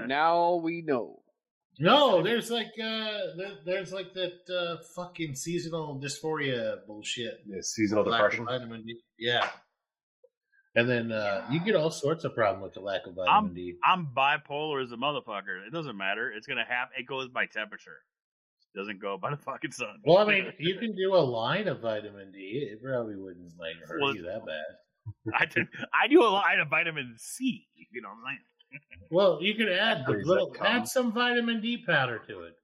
Now 0.07 0.55
we 0.55 0.83
know. 0.83 1.22
No, 1.79 2.23
there's 2.23 2.51
like 2.51 2.73
uh 2.83 3.35
there, 3.37 3.53
there's 3.65 3.93
like 3.93 4.13
that 4.15 4.41
uh 4.51 4.83
fucking 4.95 5.35
seasonal 5.35 6.01
dysphoria 6.03 6.85
bullshit. 6.87 7.41
Yeah, 7.47 7.61
seasonal 7.63 8.05
Lack 8.05 8.21
depression. 8.21 8.43
of 8.43 8.49
vitamin 8.49 8.85
D. 8.87 9.01
Yeah. 9.19 9.49
And 10.75 10.89
then 10.89 11.13
uh 11.13 11.47
you 11.51 11.61
get 11.61 11.75
all 11.77 11.91
sorts 11.91 12.25
of 12.25 12.35
problem 12.35 12.63
with 12.63 12.75
the 12.75 12.81
lack 12.81 13.07
of 13.07 13.15
vitamin 13.15 13.33
I'm- 13.35 13.55
D. 13.55 13.75
I'm 13.85 14.07
bipolar 14.15 14.83
as 14.83 14.93
a 14.93 14.97
motherfucker. 14.97 15.67
It 15.67 15.73
doesn't 15.73 15.97
matter. 15.97 16.31
It's 16.31 16.47
gonna 16.47 16.65
happen. 16.65 16.95
It 16.99 17.07
goes 17.07 17.29
by 17.29 17.47
temperature. 17.47 17.99
It 18.75 18.79
doesn't 18.79 19.01
go 19.01 19.19
by 19.19 19.31
the 19.31 19.37
fucking 19.37 19.73
sun. 19.73 20.01
Well, 20.05 20.19
I 20.19 20.25
mean, 20.27 20.53
you 20.59 20.79
can 20.79 20.95
do 20.95 21.15
a 21.15 21.21
line 21.25 21.69
of 21.69 21.81
vitamin 21.81 22.33
D. 22.33 22.69
It 22.71 22.83
probably 22.83 23.17
wouldn't 23.17 23.53
like 23.59 23.77
hurt 23.87 24.01
Well, 24.01 24.15
you 24.15 24.23
that 24.23 24.45
bad. 24.47 25.35
I 25.35 25.47
do, 25.47 25.67
I 25.93 26.07
do 26.09 26.23
a 26.23 26.29
line 26.31 26.61
of 26.61 26.69
vitamin 26.69 27.15
C. 27.19 27.67
You 27.91 28.01
know 28.03 28.09
what 28.09 28.15
I'm 28.19 28.25
saying? 28.29 28.39
Well, 29.11 29.39
you 29.43 29.55
could 29.55 29.69
add 29.69 30.05
the 30.07 30.23
little, 30.25 30.55
add 30.61 30.89
some 30.89 31.13
vitamin 31.13 31.61
D 31.61 31.79
powder 31.79 32.23
to 32.29 32.43
it. 32.45 32.57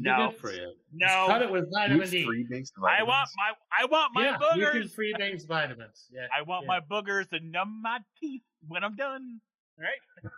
No, 0.00 0.32
for 0.40 0.52
you. 0.52 0.72
no. 0.92 1.06
Just 1.06 1.28
cut 1.28 1.42
it 1.42 1.50
with 1.50 1.72
vitamin 1.72 2.00
Use 2.00 2.10
D. 2.10 2.24
free-based 2.24 2.72
I 2.78 3.02
want 3.02 3.28
my 3.36 3.52
I 3.76 3.84
want 3.86 4.14
my 4.14 4.24
yeah, 4.24 4.38
you 4.54 4.66
can 4.66 4.82
boogers. 4.82 4.94
free 4.94 5.14
base 5.18 5.44
vitamins. 5.44 6.06
Yeah, 6.12 6.26
I 6.36 6.42
want 6.42 6.64
yeah. 6.64 6.78
my 6.78 6.80
boogers 6.80 7.28
to 7.30 7.40
numb 7.40 7.80
my 7.82 7.98
teeth 8.20 8.42
when 8.68 8.84
I'm 8.84 8.94
done. 8.94 9.40
Right? 9.78 10.32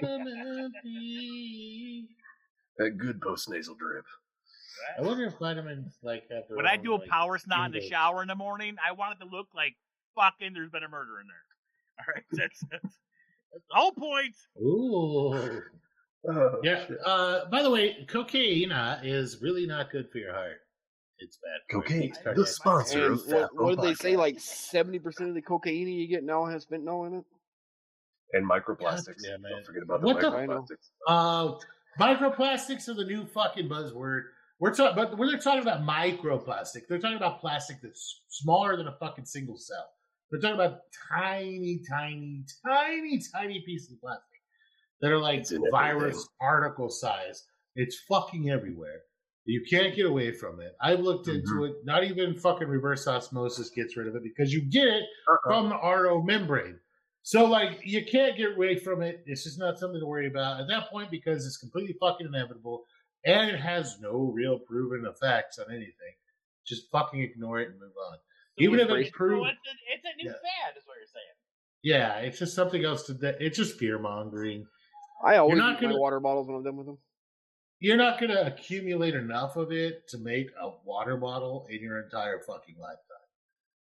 vitamin 0.00 0.72
D. 0.82 2.08
that 2.78 2.96
good 2.96 3.20
post 3.20 3.50
nasal 3.50 3.74
drip. 3.74 4.04
I 4.98 5.02
wonder 5.02 5.24
if 5.24 5.34
vitamins 5.38 5.98
like 6.02 6.22
have 6.30 6.44
their 6.48 6.56
When 6.56 6.66
I 6.66 6.76
do 6.76 6.94
a 6.94 6.96
like, 6.96 7.08
power 7.08 7.38
snot 7.38 7.66
in 7.66 7.72
the 7.72 7.78
index. 7.78 7.90
shower 7.90 8.22
in 8.22 8.28
the 8.28 8.34
morning, 8.34 8.76
I 8.86 8.92
want 8.92 9.16
it 9.18 9.24
to 9.24 9.30
look 9.30 9.48
like 9.54 9.74
fucking 10.14 10.52
there's 10.54 10.70
been 10.70 10.82
a 10.82 10.88
murder 10.88 11.20
in 11.20 11.26
there. 11.26 11.36
All 12.00 12.14
right, 12.14 12.24
that's, 12.32 12.64
that's, 12.70 12.98
that's 13.52 13.64
the 13.68 13.74
whole 13.74 13.92
point. 13.92 14.34
Ooh. 14.60 15.62
Oh, 16.28 16.60
Yeah. 16.62 16.86
shit. 16.86 16.98
Uh, 17.04 17.46
by 17.50 17.62
the 17.62 17.70
way, 17.70 18.04
cocaine 18.08 18.70
is 19.02 19.40
really 19.42 19.66
not 19.66 19.90
good 19.90 20.08
for 20.10 20.18
your 20.18 20.32
heart. 20.32 20.58
It's 21.18 21.36
bad. 21.38 21.60
for 21.70 21.78
it. 21.80 21.82
Cocaine, 21.84 22.12
the 22.12 22.20
cardiac. 22.22 22.46
sponsor 22.48 23.04
And 23.06 23.14
of 23.14 23.26
what, 23.26 23.28
Fat 23.28 23.48
what 23.54 23.76
did 23.76 23.84
they 23.84 23.94
say? 23.94 24.16
Like 24.16 24.40
seventy 24.40 24.98
percent 24.98 25.28
of 25.30 25.34
the 25.34 25.42
cocaine 25.42 25.88
you 25.88 26.06
get 26.08 26.24
now 26.24 26.44
has 26.46 26.66
fentanyl 26.66 27.06
in 27.06 27.14
it. 27.18 27.24
and 28.34 28.48
microplastics. 28.48 29.22
Yeah, 29.24 29.36
man. 29.38 29.52
Don't 29.52 29.66
forget 29.66 29.82
about 29.82 30.00
the 30.00 30.06
What 30.06 30.20
the- 30.20 30.30
microplastics. 30.30 30.90
Uh, 31.06 31.58
microplastics 32.00 32.88
are 32.88 32.94
the 32.94 33.04
new 33.04 33.26
fucking 33.26 33.68
buzzword. 33.68 34.22
We're 34.58 34.74
talking, 34.74 34.94
but 34.96 35.18
when 35.18 35.28
they're 35.28 35.38
talking 35.40 35.62
about 35.62 35.82
microplastic, 35.82 36.82
they're 36.88 36.98
talking 37.00 37.16
about 37.16 37.40
plastic 37.40 37.78
that's 37.82 38.20
smaller 38.28 38.76
than 38.76 38.86
a 38.88 38.96
fucking 38.98 39.24
single 39.26 39.56
cell. 39.58 39.90
They're 40.32 40.40
talking 40.40 40.54
about 40.60 40.78
tiny, 41.12 41.80
tiny, 41.88 42.44
tiny, 42.66 43.20
tiny 43.32 43.62
pieces 43.66 43.92
of 43.92 44.00
plastic 44.00 44.40
that 45.02 45.12
are 45.12 45.18
like 45.18 45.46
virus 45.70 46.26
particle 46.40 46.88
size. 46.88 47.44
It's 47.76 47.98
fucking 48.08 48.50
everywhere. 48.50 49.02
You 49.44 49.62
can't 49.68 49.94
get 49.94 50.06
away 50.06 50.32
from 50.32 50.60
it. 50.60 50.72
I've 50.80 51.00
looked 51.00 51.26
Mm-hmm. 51.26 51.38
into 51.40 51.64
it. 51.64 51.74
Not 51.84 52.04
even 52.04 52.34
fucking 52.34 52.68
reverse 52.68 53.06
osmosis 53.06 53.70
gets 53.70 53.96
rid 53.96 54.06
of 54.08 54.14
it 54.16 54.22
because 54.22 54.52
you 54.52 54.62
get 54.62 54.86
it 54.88 55.02
Uh-uh. 55.28 55.48
from 55.48 55.68
the 55.68 55.74
RO 55.76 56.22
membrane. 56.22 56.78
So 57.22 57.44
like 57.44 57.80
you 57.84 58.04
can't 58.04 58.36
get 58.36 58.54
away 58.56 58.76
from 58.78 59.02
it. 59.02 59.22
It's 59.26 59.44
just 59.44 59.58
not 59.58 59.78
something 59.78 60.00
to 60.00 60.06
worry 60.06 60.28
about 60.28 60.60
at 60.60 60.68
that 60.68 60.90
point 60.90 61.10
because 61.10 61.44
it's 61.46 61.56
completely 61.58 61.94
fucking 62.00 62.26
inevitable 62.26 62.84
and 63.26 63.50
it 63.50 63.60
has 63.60 63.98
no 64.00 64.32
real 64.34 64.58
proven 64.58 65.04
effects 65.06 65.58
on 65.58 65.66
anything. 65.70 66.14
Just 66.66 66.90
fucking 66.90 67.20
ignore 67.20 67.60
it 67.60 67.68
and 67.70 67.78
move 67.80 67.92
on. 68.10 68.16
Even 68.58 68.80
if 68.80 68.86
embrace 68.88 69.06
it 69.08 69.12
it. 69.14 69.16
So 69.16 69.44
it's 69.44 69.58
a, 69.66 69.94
it's 69.94 70.04
a 70.04 70.16
new 70.22 70.28
Yeah. 70.30 70.32
fad, 70.32 70.76
is 70.78 70.84
what 70.86 70.96
you're 70.98 71.06
saying. 71.06 71.34
yeah, 71.82 72.16
it's 72.18 72.38
just 72.38 72.54
something 72.54 72.84
else 72.84 73.04
to. 73.04 73.36
It's 73.44 73.56
just 73.56 73.78
fear 73.78 73.98
mongering. 73.98 74.66
I 75.24 75.36
always 75.36 75.58
not 75.58 75.80
use 75.80 75.90
gonna- 75.90 75.98
water 76.00 76.20
bottles 76.20 76.48
when 76.48 76.56
I'm 76.56 76.64
done 76.64 76.76
with 76.76 76.86
them. 76.86 76.98
You're 77.80 77.96
not 77.96 78.20
going 78.20 78.30
to 78.30 78.46
accumulate 78.46 79.16
enough 79.16 79.56
of 79.56 79.72
it 79.72 80.06
to 80.10 80.18
make 80.18 80.48
a 80.60 80.70
water 80.84 81.16
bottle 81.16 81.66
in 81.68 81.80
your 81.82 82.00
entire 82.00 82.38
fucking 82.38 82.76
lifetime. 82.78 82.98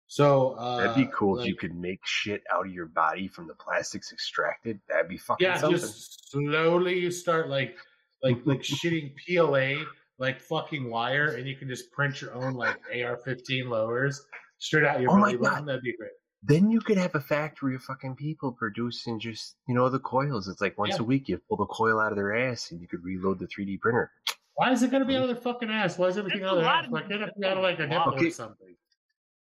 So 0.08 0.52
uh, 0.52 0.78
That'd 0.78 0.96
be 0.96 1.08
cool 1.14 1.38
if 1.40 1.46
you 1.46 1.54
could 1.54 1.72
make 1.74 2.00
shit 2.04 2.42
out 2.52 2.66
of 2.66 2.72
your 2.72 2.86
body 2.86 3.28
from 3.28 3.46
the 3.46 3.54
plastics 3.54 4.10
extracted. 4.12 4.80
That'd 4.88 5.08
be 5.08 5.16
fucking 5.18 5.44
Yeah, 5.46 5.58
something. 5.58 5.78
just 5.78 6.30
slowly 6.32 6.98
you 6.98 7.12
start 7.12 7.48
like 7.48 7.76
like 8.24 8.38
like 8.44 8.60
shitting 8.62 9.14
PLA 9.24 9.84
like 10.18 10.40
fucking 10.40 10.90
wire, 10.90 11.36
and 11.36 11.46
you 11.46 11.54
can 11.56 11.68
just 11.68 11.92
print 11.92 12.20
your 12.20 12.34
own 12.34 12.54
like 12.54 12.76
AR-15 12.92 13.68
lowers 13.68 14.24
straight 14.58 14.84
out 14.84 15.00
your 15.00 15.10
Oh 15.10 15.16
my 15.16 15.32
belly 15.32 15.36
button. 15.38 15.58
God. 15.60 15.68
That'd 15.68 15.82
be 15.82 15.96
great. 15.96 16.10
Then 16.42 16.70
you 16.70 16.80
could 16.80 16.98
have 16.98 17.14
a 17.14 17.20
factory 17.20 17.74
of 17.74 17.82
fucking 17.82 18.14
people 18.16 18.52
producing 18.52 19.18
just 19.18 19.56
you 19.66 19.74
know 19.74 19.88
the 19.88 19.98
coils. 19.98 20.48
It's 20.48 20.60
like 20.60 20.78
once 20.78 20.94
Yeah. 20.96 21.00
a 21.00 21.04
week 21.04 21.28
you 21.28 21.40
pull 21.48 21.56
the 21.56 21.66
coil 21.66 21.98
out 22.00 22.12
of 22.12 22.16
their 22.16 22.36
ass 22.36 22.70
and 22.70 22.80
you 22.80 22.86
could 22.88 23.02
reload 23.02 23.38
the 23.38 23.46
3D 23.46 23.80
printer. 23.80 24.10
Why 24.54 24.70
is 24.72 24.82
it 24.82 24.90
gonna 24.90 25.04
be 25.04 25.16
out 25.16 25.22
of 25.22 25.28
their 25.28 25.36
fucking 25.36 25.70
ass? 25.70 25.98
Why 25.98 26.06
is 26.06 26.16
everything 26.18 26.42
out 26.44 26.56
of 26.56 26.62
their 26.62 26.66
ass? 26.72 26.86
Why 26.88 27.02
can't 27.02 27.22
it 27.22 27.32
be 27.40 27.46
out 27.46 27.56
of 27.56 27.62
like 27.62 27.78
a 27.80 27.86
nipple 27.86 28.14
Okay. 28.14 28.26
or 28.28 28.30
something? 28.30 28.76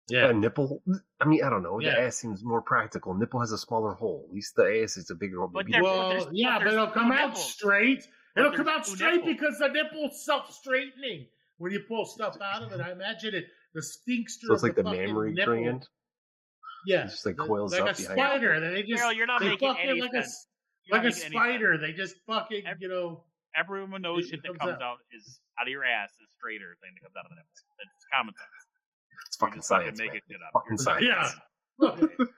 Yeah, 0.07 0.29
a 0.29 0.33
nipple. 0.33 0.83
I 1.19 1.25
mean, 1.25 1.43
I 1.43 1.49
don't 1.49 1.63
know. 1.63 1.79
Yeah. 1.79 1.95
The 1.95 2.01
ass 2.01 2.17
seems 2.17 2.43
more 2.43 2.61
practical. 2.61 3.13
Nipple 3.15 3.39
has 3.39 3.51
a 3.51 3.57
smaller 3.57 3.93
hole. 3.93 4.25
At 4.29 4.33
least 4.35 4.55
the 4.55 4.81
ass 4.83 4.97
is 4.97 5.09
a 5.09 5.15
bigger 5.15 5.39
hole. 5.39 5.47
But 5.51 5.65
Maybe 5.65 5.71
they're- 5.73 5.81
the- 5.81 5.83
Well, 5.83 6.09
there's- 6.09 6.27
yeah, 6.31 6.59
but 6.59 6.65
but 6.65 6.73
it'll 6.73 6.87
two 6.87 6.93
come 6.93 7.11
out 7.11 7.29
nipples. 7.29 7.53
straight. 7.53 8.07
But 8.35 8.45
It'll 8.45 8.55
come 8.57 8.67
out 8.67 8.85
straight 8.85 9.15
nipples. 9.25 9.33
because 9.33 9.57
the 9.59 9.67
nipple's 9.69 10.23
self-straightening 10.23 11.27
when 11.57 11.71
you 11.71 11.79
pull 11.87 12.05
stuff 12.05 12.37
out 12.41 12.61
of 12.63 12.71
it. 12.71 12.81
I 12.81 12.91
imagine 12.91 13.33
it. 13.33 13.47
The 13.75 13.83
sphincter. 13.83 14.47
so 14.47 14.53
it's 14.53 14.63
of 14.63 14.67
like 14.69 14.75
the 14.75 14.83
fucking 14.83 14.99
mammary 15.05 15.33
nipple- 15.33 15.55
gland. 15.55 15.87
Yeah, 16.87 17.03
It 17.05 17.09
just, 17.09 17.25
like, 17.25 17.35
the- 17.37 17.45
coils 17.45 17.71
like 17.73 17.81
up 17.81 17.87
a 17.89 17.93
behind 18.01 18.17
spider. 18.19 18.51
and 18.53 18.75
They 18.75 18.83
just 18.83 19.03
Daryl, 19.03 19.15
you're 19.15 19.27
not 19.27 19.41
they 19.41 19.49
making 19.49 19.67
fucking 19.69 19.89
any 19.89 20.01
like 20.01 20.11
a 20.13 20.23
sense. 20.23 20.47
You're 20.85 20.97
like 20.97 21.03
a 21.05 21.09
making 21.09 21.23
any 21.25 21.35
spider. 21.35 21.77
They 21.77 21.93
just 21.93 22.15
fucking 22.25 22.65
Every- 22.65 22.81
you 22.81 22.87
know. 22.89 23.23
Everyone 23.57 24.01
knows 24.01 24.27
shit 24.27 24.41
that 24.43 24.47
comes 24.49 24.59
comes 24.59 24.71
out. 24.73 24.81
out 24.81 24.97
is 25.13 25.39
out 25.59 25.65
of 25.67 25.71
your 25.71 25.85
ass 25.85 26.09
is 26.09 26.27
straighter 26.37 26.75
than 26.83 26.91
that 26.93 27.01
comes 27.01 27.15
out 27.17 27.23
of 27.25 27.29
the 27.29 27.35
nipple. 27.35 27.51
It's 27.79 28.05
common 28.13 28.33
sense. 28.35 28.49
It's 29.27 29.37
fucking 29.37 29.59
Just 29.59 29.69
fucking 29.69 29.95
science. 29.95 29.99
make 29.99 30.13
it 30.13 30.23
shit 30.29 30.41
up. 30.45 30.51
Fucking 30.51 30.77
science. 30.77 31.05
Yeah. 31.07 31.31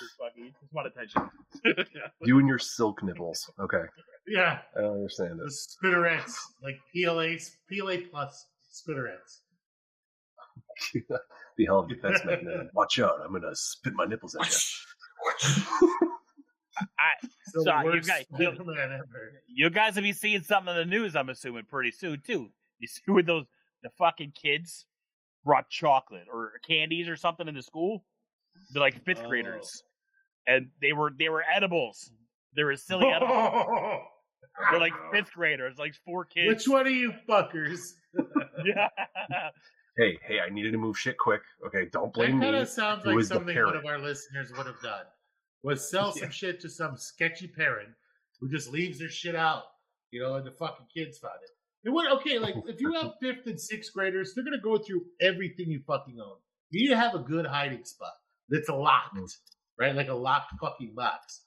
Just 0.00 0.16
fucking, 0.18 0.44
you 0.44 0.50
just 0.60 0.72
want 0.72 0.86
attention. 0.86 1.28
You 2.22 2.38
and 2.38 2.46
your 2.48 2.58
silk 2.58 3.02
nipples. 3.02 3.50
Okay, 3.58 3.82
yeah, 4.28 4.60
I 4.76 4.82
don't 4.82 4.94
understand 4.94 5.38
the 5.40 5.44
it. 5.46 5.52
spitterettes, 5.52 6.34
like 6.62 6.76
PLA, 6.94 7.36
PLA 7.68 7.96
plus 8.10 8.46
spitterettes. 10.80 11.18
the 11.58 11.66
hell 11.66 11.80
of 11.80 11.88
defense 11.88 12.20
mechanism. 12.24 12.68
Watch 12.74 12.98
out! 13.00 13.20
I'm 13.24 13.32
gonna 13.32 13.54
spit 13.54 13.92
my 13.94 14.04
nipples 14.06 14.34
at 14.36 14.46
you. 15.44 16.00
I, 16.98 17.26
So, 17.52 17.60
you 17.60 18.00
guys- 18.00 18.24
you- 18.38 18.56
you 19.48 19.70
guys 19.70 19.96
will 19.96 20.02
be 20.02 20.12
seeing 20.12 20.42
something 20.42 20.74
in 20.74 20.78
the 20.78 20.84
news, 20.86 21.14
I'm 21.16 21.28
assuming, 21.28 21.64
pretty 21.64 21.90
soon 21.90 22.22
too. 22.26 22.50
You 22.78 22.86
see 22.88 23.02
with 23.08 23.26
those 23.26 23.44
the 23.82 23.90
fucking 23.98 24.32
kids 24.40 24.86
brought 25.44 25.68
chocolate 25.68 26.26
or 26.32 26.52
candies 26.66 27.08
or 27.08 27.16
something 27.16 27.48
into 27.48 27.62
school. 27.62 28.04
They're 28.72 28.80
like 28.82 29.04
fifth 29.04 29.22
Oh. 29.24 29.28
graders, 29.28 29.82
and 30.46 30.68
they 30.80 30.92
were 30.92 31.10
they 31.16 31.28
were 31.28 31.44
edibles. 31.54 32.10
They 32.56 32.64
were 32.64 32.76
silly 32.76 33.06
edibles. 33.08 34.00
They're 34.70 34.80
like 34.80 34.92
fifth 35.12 35.32
graders, 35.32 35.76
like 35.78 35.94
four 36.04 36.24
kids. 36.24 36.48
Which 36.48 36.68
one 36.68 36.86
of 36.86 36.92
you 36.92 37.12
fuckers? 37.28 37.92
Yeah. 38.64 38.88
Hey, 39.96 40.18
hey, 40.26 40.38
I 40.40 40.48
needed 40.50 40.72
to 40.72 40.78
move 40.78 40.98
shit 40.98 41.18
quick. 41.18 41.42
Okay, 41.66 41.86
don't 41.92 42.12
blame 42.12 42.40
kind 42.40 42.52
me. 42.54 42.60
of 42.60 42.68
sounds 42.68 43.04
like 43.04 43.22
something 43.24 43.56
one 43.56 43.76
of 43.76 43.84
our 43.86 43.98
listeners 43.98 44.52
would 44.56 44.66
have 44.66 44.80
done. 44.82 45.04
Was 45.62 45.88
sell 45.90 46.12
some 46.12 46.30
shit 46.30 46.60
to 46.60 46.68
some 46.68 46.96
sketchy 46.96 47.48
parent 47.48 47.90
who 48.40 48.48
just 48.48 48.70
leaves 48.70 48.98
their 48.98 49.10
shit 49.10 49.34
out, 49.34 49.64
you 50.10 50.22
know, 50.22 50.36
and 50.36 50.46
the 50.46 50.52
fucking 50.52 50.86
kids 50.94 51.18
found 51.18 51.34
it. 51.42 51.50
And 51.84 51.94
what? 51.94 52.10
Okay, 52.20 52.38
like 52.38 52.54
if 52.66 52.80
you 52.80 52.92
have 52.94 53.12
fifth 53.20 53.46
and 53.46 53.60
sixth 53.60 53.92
graders, 53.92 54.32
they're 54.34 54.44
gonna 54.44 54.58
go 54.58 54.78
through 54.78 55.04
everything 55.20 55.70
you 55.70 55.80
fucking 55.86 56.18
own. 56.20 56.36
You 56.70 56.82
need 56.82 56.88
to 56.94 56.96
have 57.00 57.14
a 57.14 57.18
good 57.20 57.46
hiding 57.46 57.84
spot 57.84 58.12
that's 58.48 58.68
locked, 58.68 59.16
Mm. 59.16 59.28
right? 59.78 59.94
Like 59.94 60.08
a 60.08 60.14
locked 60.14 60.52
fucking 60.60 60.94
box. 60.94 61.42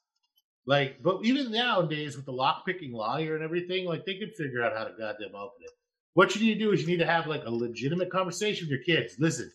Like, 0.65 1.01
but 1.03 1.23
even 1.23 1.51
nowadays 1.51 2.15
with 2.15 2.25
the 2.25 2.31
lock 2.31 2.65
picking 2.65 2.93
lawyer 2.93 3.35
and 3.35 3.43
everything, 3.43 3.85
like 3.85 4.05
they 4.05 4.17
could 4.17 4.33
figure 4.35 4.63
out 4.63 4.75
how 4.77 4.85
to 4.85 4.91
goddamn 4.97 5.35
open 5.35 5.61
it. 5.63 5.71
What 6.13 6.35
you 6.35 6.41
need 6.41 6.53
to 6.55 6.59
do 6.59 6.71
is 6.71 6.81
you 6.81 6.87
need 6.87 6.99
to 6.99 7.05
have 7.05 7.27
like 7.27 7.43
a 7.45 7.49
legitimate 7.49 8.11
conversation 8.11 8.65
with 8.67 8.71
your 8.71 8.83
kids. 8.83 9.15
Listen, 9.19 9.51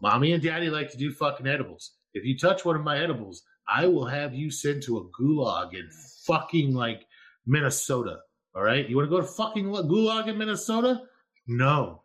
mommy 0.00 0.32
and 0.32 0.42
daddy 0.42 0.70
like 0.70 0.90
to 0.92 0.96
do 0.96 1.12
fucking 1.12 1.46
edibles. 1.46 1.92
If 2.14 2.24
you 2.24 2.38
touch 2.38 2.64
one 2.64 2.76
of 2.76 2.82
my 2.82 2.98
edibles, 3.02 3.42
I 3.68 3.86
will 3.86 4.06
have 4.06 4.34
you 4.34 4.50
sent 4.50 4.82
to 4.84 4.98
a 4.98 5.04
gulag 5.20 5.74
in 5.74 5.88
fucking 6.26 6.74
like 6.74 7.06
Minnesota. 7.46 8.18
All 8.54 8.62
right, 8.62 8.88
you 8.88 8.96
want 8.96 9.06
to 9.06 9.10
go 9.10 9.20
to 9.20 9.26
fucking 9.26 9.64
gulag 9.66 10.28
in 10.28 10.38
Minnesota? 10.38 11.02
No. 11.46 12.02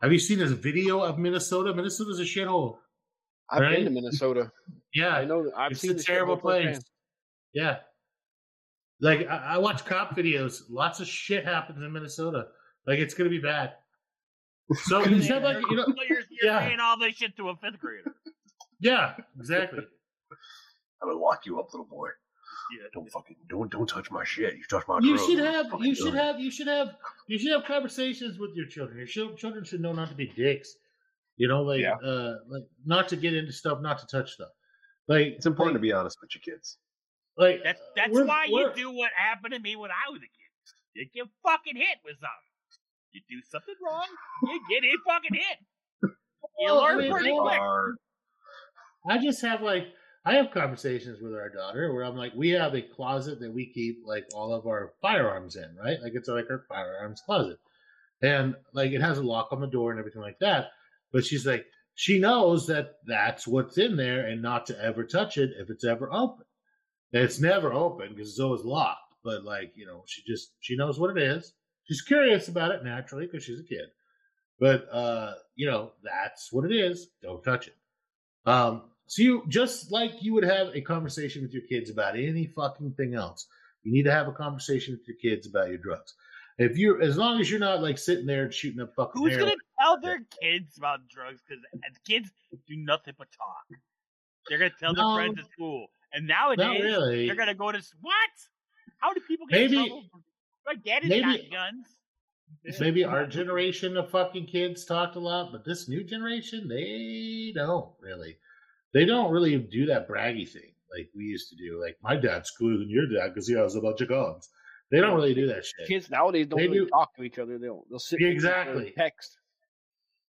Have 0.00 0.12
you 0.12 0.18
seen 0.18 0.38
this 0.38 0.52
video 0.52 1.00
of 1.00 1.18
Minnesota? 1.18 1.74
Minnesota's 1.74 2.18
a 2.18 2.22
shithole. 2.22 2.78
I've 3.50 3.60
Right? 3.60 3.76
been 3.76 3.84
to 3.84 3.90
Minnesota. 3.90 4.50
Yeah, 4.94 5.10
I 5.10 5.24
know. 5.24 5.52
I've 5.56 5.72
it's 5.72 5.80
seen 5.82 5.90
a 5.90 5.94
the 5.94 6.02
terrible 6.02 6.36
place. 6.36 6.80
Yeah. 7.52 7.78
Like 9.00 9.28
I, 9.28 9.54
I 9.54 9.58
watch 9.58 9.84
cop 9.84 10.16
videos. 10.16 10.62
Lots 10.68 11.00
of 11.00 11.06
shit 11.06 11.44
happens 11.44 11.82
in 11.82 11.92
Minnesota. 11.92 12.46
Like 12.86 12.98
it's 12.98 13.14
gonna 13.14 13.30
be 13.30 13.38
bad. 13.40 13.72
So 14.84 15.00
you 15.04 15.16
instead, 15.16 15.42
like 15.42 15.58
you 15.70 15.76
know, 15.76 15.84
So 15.86 15.94
you're, 16.08 16.18
you're 16.30 16.52
Yeah. 16.52 16.60
saying 16.60 16.80
all 16.80 16.98
this 16.98 17.14
shit 17.16 17.36
to 17.38 17.48
a 17.50 17.56
fifth 17.56 17.78
grader. 17.80 18.14
yeah, 18.80 19.14
exactly. 19.38 19.80
I'm 21.02 21.08
gonna 21.08 21.18
lock 21.20 21.46
you 21.46 21.58
up, 21.58 21.72
little 21.72 21.86
boy. 21.86 22.08
Yeah. 22.78 22.86
Don't 22.92 23.10
fucking 23.10 23.36
don't 23.48 23.70
don't 23.70 23.88
touch 23.88 24.10
my 24.10 24.22
shit. 24.22 24.54
You 24.54 24.62
touch 24.68 24.84
my 24.86 24.98
You 25.02 25.16
drugs, 25.16 25.26
should 25.26 25.38
have, 25.44 25.66
you 25.80 25.94
should 25.94 26.04
done. 26.14 26.16
have, 26.16 26.40
you 26.40 26.50
should 26.50 26.66
have, 26.68 26.88
you 27.26 27.38
should 27.38 27.52
have 27.52 27.64
conversations 27.64 28.38
with 28.38 28.50
your 28.54 28.66
children. 28.66 28.98
Your 28.98 29.06
chil- 29.06 29.34
children 29.34 29.64
should 29.64 29.80
know 29.80 29.92
not 29.92 30.08
to 30.10 30.14
be 30.14 30.26
dicks. 30.26 30.76
You 31.36 31.48
know, 31.48 31.62
like, 31.62 31.80
Yeah. 31.80 31.94
uh, 31.94 32.34
like 32.48 32.64
not 32.84 33.08
to 33.08 33.16
get 33.16 33.34
into 33.34 33.50
stuff, 33.52 33.80
not 33.80 33.98
to 34.00 34.06
touch 34.06 34.32
stuff. 34.32 34.50
Like 35.08 35.28
It's 35.28 35.46
important 35.46 35.74
to 35.76 35.80
be 35.80 35.90
honest 35.92 36.18
with 36.20 36.30
your 36.34 36.42
kids. 36.54 36.76
Like 37.40 37.62
That's 37.64 37.80
that's 37.96 38.12
why 38.12 38.44
you 38.48 38.70
do 38.76 38.92
what 38.92 39.10
happened 39.16 39.54
to 39.54 39.60
me 39.60 39.74
when 39.74 39.90
I 39.90 40.10
was 40.10 40.20
a 40.20 40.28
kid. 40.28 40.30
You 40.94 41.06
get 41.14 41.30
fucking 41.42 41.76
hit 41.76 41.98
with 42.04 42.16
something. 42.16 42.50
You 43.12 43.20
do 43.28 43.40
something 43.50 43.74
wrong, 43.82 44.06
you 44.42 44.60
get 44.68 44.84
hit 44.84 45.00
fucking 45.06 45.34
hit. 45.34 46.12
You 46.58 46.74
learn 46.74 47.10
pretty 47.10 47.34
quick. 47.36 47.60
I 49.08 49.18
just 49.18 49.40
have 49.40 49.62
like 49.62 49.86
I 50.26 50.34
have 50.34 50.50
conversations 50.50 51.22
with 51.22 51.32
our 51.32 51.48
daughter 51.48 51.94
where 51.94 52.04
I'm 52.04 52.16
like, 52.16 52.34
we 52.36 52.50
have 52.50 52.74
a 52.74 52.82
closet 52.82 53.40
that 53.40 53.54
we 53.54 53.72
keep 53.72 54.02
like 54.04 54.26
all 54.34 54.52
of 54.52 54.66
our 54.66 54.92
firearms 55.00 55.56
in, 55.56 55.74
right? 55.82 55.98
Like 56.02 56.12
it's 56.14 56.28
like 56.28 56.50
our 56.50 56.66
firearms 56.68 57.22
closet, 57.24 57.56
and 58.22 58.54
like 58.74 58.92
it 58.92 59.00
has 59.00 59.16
a 59.16 59.22
lock 59.22 59.48
on 59.50 59.62
the 59.62 59.66
door 59.66 59.90
and 59.90 59.98
everything 59.98 60.20
like 60.20 60.38
that. 60.40 60.66
But 61.10 61.24
she's 61.24 61.46
like, 61.46 61.64
she 61.94 62.18
knows 62.18 62.66
that 62.66 62.96
that's 63.06 63.46
what's 63.46 63.78
in 63.78 63.96
there, 63.96 64.26
and 64.26 64.42
not 64.42 64.66
to 64.66 64.78
ever 64.78 65.04
touch 65.04 65.38
it 65.38 65.52
if 65.58 65.70
it's 65.70 65.86
ever 65.86 66.12
open. 66.12 66.44
And 67.12 67.22
it's 67.24 67.40
never 67.40 67.72
open 67.72 68.10
because 68.14 68.30
it's 68.30 68.40
always 68.40 68.64
locked. 68.64 69.14
But 69.22 69.44
like 69.44 69.72
you 69.74 69.86
know, 69.86 70.04
she 70.06 70.22
just 70.26 70.52
she 70.60 70.76
knows 70.76 70.98
what 70.98 71.16
it 71.16 71.22
is. 71.22 71.52
She's 71.84 72.02
curious 72.02 72.48
about 72.48 72.70
it 72.70 72.84
naturally 72.84 73.26
because 73.26 73.44
she's 73.44 73.60
a 73.60 73.64
kid. 73.64 73.86
But 74.58 74.88
uh, 74.92 75.34
you 75.56 75.66
know, 75.70 75.92
that's 76.02 76.52
what 76.52 76.70
it 76.70 76.74
is. 76.74 77.08
Don't 77.22 77.42
touch 77.42 77.68
it. 77.68 77.76
Um, 78.46 78.82
so 79.06 79.22
you 79.22 79.44
just 79.48 79.90
like 79.90 80.22
you 80.22 80.32
would 80.34 80.44
have 80.44 80.68
a 80.74 80.80
conversation 80.80 81.42
with 81.42 81.52
your 81.52 81.62
kids 81.68 81.90
about 81.90 82.16
any 82.16 82.46
fucking 82.46 82.92
thing 82.92 83.14
else. 83.14 83.46
You 83.82 83.92
need 83.92 84.04
to 84.04 84.12
have 84.12 84.28
a 84.28 84.32
conversation 84.32 84.94
with 84.94 85.06
your 85.08 85.16
kids 85.16 85.46
about 85.46 85.68
your 85.68 85.78
drugs. 85.78 86.14
If 86.58 86.76
you're 86.76 87.00
as 87.00 87.16
long 87.16 87.40
as 87.40 87.50
you're 87.50 87.58
not 87.58 87.82
like 87.82 87.96
sitting 87.96 88.26
there 88.26 88.44
and 88.44 88.52
shooting 88.52 88.80
up 88.80 88.94
fucking 88.94 89.20
Who's 89.20 89.36
gonna 89.36 89.52
tell 89.80 89.98
their 89.98 90.20
kids 90.42 90.76
about 90.76 91.08
drugs? 91.08 91.40
Because 91.48 91.64
kids 92.06 92.30
do 92.68 92.76
nothing 92.76 93.14
but 93.18 93.28
talk. 93.32 93.80
They're 94.48 94.58
gonna 94.58 94.70
tell 94.78 94.92
No. 94.92 95.16
their 95.16 95.24
friends 95.24 95.38
at 95.38 95.50
school, 95.52 95.86
and 96.12 96.26
not 96.26 96.56
nowadays 96.58 96.82
really. 96.82 97.26
they're 97.26 97.36
gonna 97.36 97.54
go 97.54 97.70
to 97.72 97.82
what? 98.00 98.14
How 98.98 99.12
do 99.14 99.20
people 99.20 99.46
get 99.46 99.60
Maybe- 99.60 99.76
in 99.78 99.86
trouble? 99.86 100.04
My 100.66 100.74
dad 100.74 101.02
has 101.02 101.10
maybe- 101.10 101.48
got 101.48 101.50
guns. 101.50 101.86
Maybe 102.80 103.04
our 103.04 103.26
generation 103.26 103.96
of 103.96 104.10
fucking 104.10 104.46
kids 104.46 104.84
talked 104.84 105.16
a 105.16 105.20
lot, 105.20 105.50
but 105.52 105.64
this 105.64 105.88
new 105.88 106.04
generation, 106.04 106.68
they 106.68 107.52
don't 107.54 107.94
really. 108.00 108.36
They 108.92 109.04
don't 109.04 109.30
really 109.30 109.56
do 109.56 109.86
that 109.86 110.08
braggy 110.08 110.48
thing 110.48 110.74
like 110.94 111.08
we 111.14 111.24
used 111.24 111.48
to 111.50 111.56
do. 111.56 111.80
Like 111.80 111.96
my 112.02 112.16
dad's 112.16 112.50
cooler 112.50 112.76
than 112.78 112.90
your 112.90 113.06
dad 113.06 113.28
because 113.32 113.46
he 113.48 113.54
has 113.54 113.76
a 113.76 113.80
bunch 113.80 114.00
of 114.00 114.08
guns. 114.08 114.48
They 114.90 115.00
don't 115.00 115.14
really 115.14 115.32
do 115.34 115.46
that 115.46 115.64
shit. 115.64 115.86
Kids 115.86 116.10
nowadays 116.10 116.48
don't 116.48 116.58
They 116.58 116.66
really 116.66 116.80
do- 116.80 116.88
talk 116.88 117.14
to 117.16 117.22
each 117.22 117.38
other. 117.38 117.56
They'll 117.56 117.84
they'll 117.88 118.00
sit 118.00 118.18
with 118.20 118.26
and 118.26 118.34
Exactly. 118.34 118.92
text. 118.96 119.38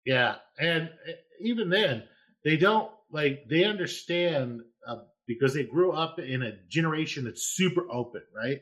Yeah, 0.06 0.36
and 0.60 0.90
uh, 1.08 1.12
even 1.40 1.70
then, 1.70 2.04
they 2.44 2.58
don't 2.58 2.92
like 3.12 3.46
they 3.50 3.64
understand 3.64 4.62
uh, 4.86 4.98
because 5.30 5.54
they 5.54 5.64
grew 5.64 5.92
up 5.92 6.18
in 6.18 6.42
a 6.42 6.58
generation 6.70 7.26
that's 7.26 7.46
super 7.46 7.86
open, 7.92 8.24
right? 8.36 8.62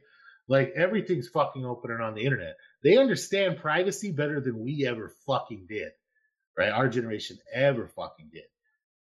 Like 0.50 0.74
everything's 0.76 1.30
fucking 1.30 1.66
open 1.66 1.92
and 1.92 2.04
on 2.04 2.14
the 2.14 2.26
internet. 2.26 2.58
They 2.84 2.98
understand 2.98 3.56
privacy 3.56 4.12
better 4.12 4.42
than 4.42 4.60
we 4.60 4.86
ever 4.86 5.14
fucking 5.26 5.68
did, 5.70 5.94
right? 6.58 6.70
Our 6.70 6.90
generation 6.90 7.38
ever 7.54 7.88
fucking 7.88 8.32
did. 8.34 8.44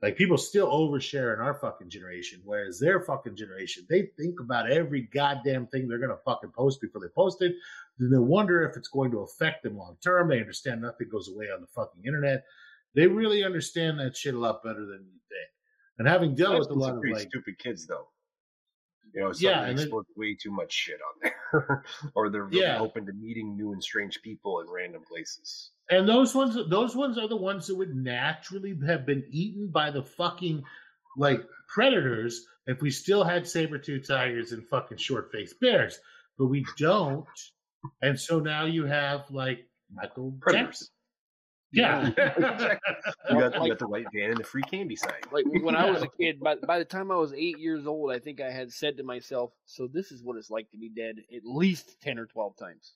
Like 0.02 0.18
people 0.18 0.40
still 0.40 0.72
overshare 0.72 1.36
in 1.36 1.40
our 1.40 1.54
fucking 1.54 1.92
generation, 1.92 2.42
whereas 2.44 2.80
their 2.80 3.00
fucking 3.00 3.36
generation, 3.36 3.86
they 3.88 4.10
think 4.18 4.40
about 4.40 4.72
every 4.72 5.04
goddamn 5.14 5.68
thing 5.68 5.88
they're 5.88 6.00
gonna 6.00 6.18
fucking 6.26 6.54
post 6.58 6.82
before 6.82 7.00
they 7.00 7.14
post 7.16 7.44
it. 7.44 7.54
Then 8.00 8.10
they 8.10 8.18
wonder 8.18 8.64
if 8.64 8.76
it's 8.76 8.88
going 8.88 9.12
to 9.12 9.20
affect 9.20 9.62
them 9.62 9.78
long 9.78 9.98
term. 10.04 10.30
They 10.30 10.40
understand 10.40 10.82
nothing 10.82 11.10
goes 11.12 11.30
away 11.30 11.52
on 11.54 11.62
the 11.62 11.68
fucking 11.68 12.06
internet. 12.08 12.44
They 12.96 13.06
really 13.06 13.44
understand 13.44 14.00
that 14.00 14.18
shit 14.18 14.34
a 14.34 14.40
lot 14.40 14.64
better 14.64 14.84
than 14.84 15.06
you 15.06 15.20
think. 15.30 15.52
And 16.00 16.08
having 16.08 16.34
dealt 16.36 16.58
with 16.60 16.70
a 16.70 16.74
lot 16.74 16.96
of 16.96 17.04
like, 17.04 17.28
stupid 17.30 17.58
kids 17.60 17.86
though. 17.86 18.08
You 19.14 19.22
know, 19.22 19.34
Yeah, 19.38 19.66
and 19.66 19.78
then- 19.78 19.92
way 20.16 20.36
too 20.36 20.52
much 20.52 20.72
shit 20.72 21.00
on 21.02 21.20
there, 21.52 21.84
or 22.16 22.30
they're 22.30 22.46
really 22.46 22.62
Yeah. 22.62 22.80
open 22.80 23.06
to 23.08 23.14
meeting 23.14 23.58
new 23.58 23.74
and 23.74 23.84
strange 23.84 24.22
people 24.22 24.62
in 24.62 24.68
random 24.70 25.04
places. 25.04 25.72
and 25.90 26.08
those 26.08 26.34
ones, 26.34 26.58
those 26.70 26.96
ones 26.96 27.18
are 27.18 27.28
the 27.28 27.36
ones 27.36 27.68
that 27.68 27.76
would 27.76 27.94
naturally 27.94 28.74
have 28.88 29.06
been 29.06 29.26
eaten 29.30 29.68
by 29.68 29.92
the 29.92 30.02
fucking 30.04 30.64
like 31.18 31.46
predators 31.68 32.46
if 32.68 32.82
we 32.82 32.90
still 32.90 33.24
had 33.26 33.46
saber 33.46 33.78
tooth 33.78 34.08
tigers 34.08 34.54
and 34.54 34.66
fucking 34.70 34.98
short 34.98 35.30
faced 35.32 35.60
bears. 35.60 36.00
But 36.38 36.46
we 36.46 36.66
don't, 36.78 37.28
and 38.02 38.18
so 38.18 38.40
now 38.40 38.64
you 38.66 38.86
have 38.86 39.30
like 39.30 39.68
Michael 39.94 40.32
Predators. 40.40 40.80
Jackson. 40.80 40.88
Yeah. 41.72 42.10
You 43.30 43.40
got, 43.40 43.54
you 43.64 43.70
got 43.70 43.80
the 43.80 43.88
white 43.88 44.08
van 44.14 44.32
and 44.32 44.38
the 44.38 44.44
free 44.44 44.62
candy 44.64 44.96
sign. 44.98 45.14
Like 45.32 45.46
when 45.48 45.76
I 45.76 45.90
was 45.90 46.02
a 46.04 46.08
kid, 46.20 46.40
by 46.42 46.56
by 46.56 46.80
the 46.80 46.86
time 46.86 47.12
I 47.12 47.16
was 47.16 47.32
eight 47.34 47.60
years 47.60 47.88
old, 47.88 48.12
I 48.12 48.20
think 48.20 48.42
I 48.42 48.52
had 48.52 48.72
said 48.74 48.98
to 48.98 49.04
myself, 49.04 49.54
"So 49.66 49.88
this 49.88 50.12
is 50.12 50.22
what 50.22 50.36
it's 50.38 50.50
like 50.50 50.70
to 50.72 50.78
be 50.78 50.90
dead 50.90 51.20
at 51.34 51.46
least 51.46 52.02
ten 52.02 52.18
or 52.20 52.26
twelve 52.26 52.58
times." 52.58 52.94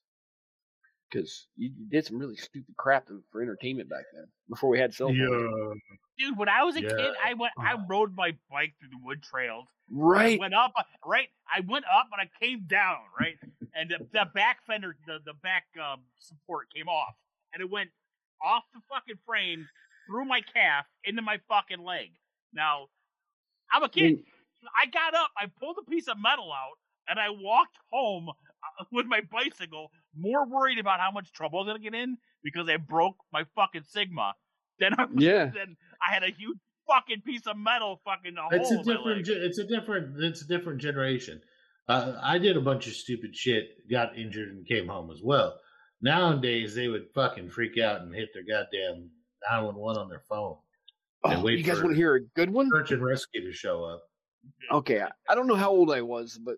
Because 1.09 1.47
you 1.55 1.69
did 1.89 2.05
some 2.05 2.17
really 2.17 2.35
stupid 2.35 2.75
crap 2.77 3.07
for 3.31 3.41
entertainment 3.41 3.89
back 3.89 4.05
then, 4.13 4.25
before 4.49 4.69
we 4.69 4.79
had 4.79 4.93
cell 4.93 5.07
phones. 5.09 5.19
yeah. 5.19 6.27
Dude, 6.27 6.37
when 6.37 6.49
I 6.49 6.63
was 6.63 6.75
a 6.75 6.81
Yeah. 6.81 6.95
kid, 6.97 7.13
I 7.23 7.33
went, 7.35 7.53
I 7.57 7.75
rode 7.87 8.15
my 8.15 8.35
bike 8.49 8.73
through 8.79 8.89
the 8.89 8.99
wood 9.03 9.21
trails. 9.23 9.67
I 9.89 9.91
Right. 9.91 10.39
went 10.39 10.53
up, 10.55 10.73
right? 11.05 11.29
I 11.53 11.59
went 11.61 11.85
up 11.85 12.07
and 12.11 12.21
I 12.21 12.29
came 12.43 12.65
down, 12.67 12.97
right? 13.17 13.37
And 13.75 13.89
the, 13.89 13.99
the 14.11 14.25
back 14.33 14.65
fender, 14.65 14.95
the, 15.05 15.19
the 15.23 15.33
back 15.43 15.65
um, 15.81 16.01
support 16.19 16.73
came 16.73 16.87
off, 16.89 17.15
and 17.53 17.61
it 17.61 17.69
went 17.69 17.91
off 18.43 18.63
the 18.73 18.81
fucking 18.89 19.15
frame 19.25 19.65
through 20.07 20.25
my 20.25 20.41
calf 20.53 20.85
into 21.03 21.21
my 21.21 21.39
fucking 21.49 21.83
leg. 21.83 22.09
Now, 22.53 22.87
I'm 23.71 23.83
a 23.83 23.89
kid. 23.89 24.19
I 24.81 24.87
got 24.87 25.13
up, 25.13 25.29
I 25.37 25.45
pulled 25.59 25.77
a 25.85 25.89
piece 25.89 26.07
of 26.07 26.17
metal 26.19 26.51
out, 26.51 26.77
and 27.07 27.19
I 27.19 27.29
walked 27.29 27.77
home 27.91 28.29
uh, 28.29 28.85
with 28.91 29.05
my 29.05 29.21
bicycle, 29.31 29.91
more 30.17 30.47
worried 30.47 30.79
about 30.79 30.99
how 30.99 31.11
much 31.11 31.31
trouble 31.33 31.59
I 31.59 31.63
was 31.63 31.69
gonna 31.69 31.79
get 31.79 31.93
in 31.93 32.17
because 32.43 32.67
I 32.69 32.77
broke 32.77 33.17
my 33.31 33.43
fucking 33.55 33.83
Sigma. 33.87 34.33
Then 34.79 34.93
I 34.97 35.05
was, 35.05 35.23
Yeah. 35.23 35.45
then 35.53 35.75
I 36.07 36.13
had 36.13 36.23
a 36.23 36.27
huge 36.31 36.57
fucking 36.87 37.21
piece 37.21 37.47
of 37.47 37.57
metal 37.57 37.99
fucking 38.05 38.35
a 38.37 38.55
it's 38.55 38.69
a 38.71 38.75
hole 38.75 38.79
in 38.79 38.85
different 39.23 39.25
ge- 39.25 39.29
it's 39.29 39.57
a 39.57 39.63
different 39.63 40.23
it's 40.23 40.43
a 40.43 40.47
different 40.47 40.79
generation 40.79 41.41
uh, 41.87 42.13
i 42.21 42.37
did 42.37 42.55
a 42.57 42.61
bunch 42.61 42.85
of 42.85 42.93
stupid 42.93 43.35
shit 43.35 43.63
got 43.89 44.15
injured 44.15 44.49
and 44.49 44.67
came 44.67 44.87
home 44.87 45.09
as 45.09 45.19
well 45.23 45.55
nowadays 46.05 46.73
they 46.73 46.87
would 46.87 47.09
fucking 47.13 47.49
freak 47.49 47.77
out 47.77 48.01
and 48.01 48.13
hit 48.13 48.29
their 48.33 48.43
goddamn 48.43 49.09
911 49.49 50.01
on 50.01 50.09
their 50.09 50.21
phone 50.21 50.55
Oh, 51.25 51.43
wait 51.43 51.57
you 51.57 51.63
guys 51.63 51.81
want 51.81 51.89
to 51.91 51.95
hear 51.95 52.15
a 52.15 52.21
good 52.21 52.51
one? 52.51 52.69
Search 52.69 52.91
and 52.91 53.03
rescue 53.03 53.41
to 53.41 53.51
show 53.51 53.83
up. 53.83 54.03
Okay, 54.71 55.01
I, 55.01 55.09
I 55.27 55.35
don't 55.35 55.47
know 55.47 55.55
how 55.55 55.71
old 55.71 55.91
I 55.91 56.01
was, 56.01 56.37
but 56.37 56.57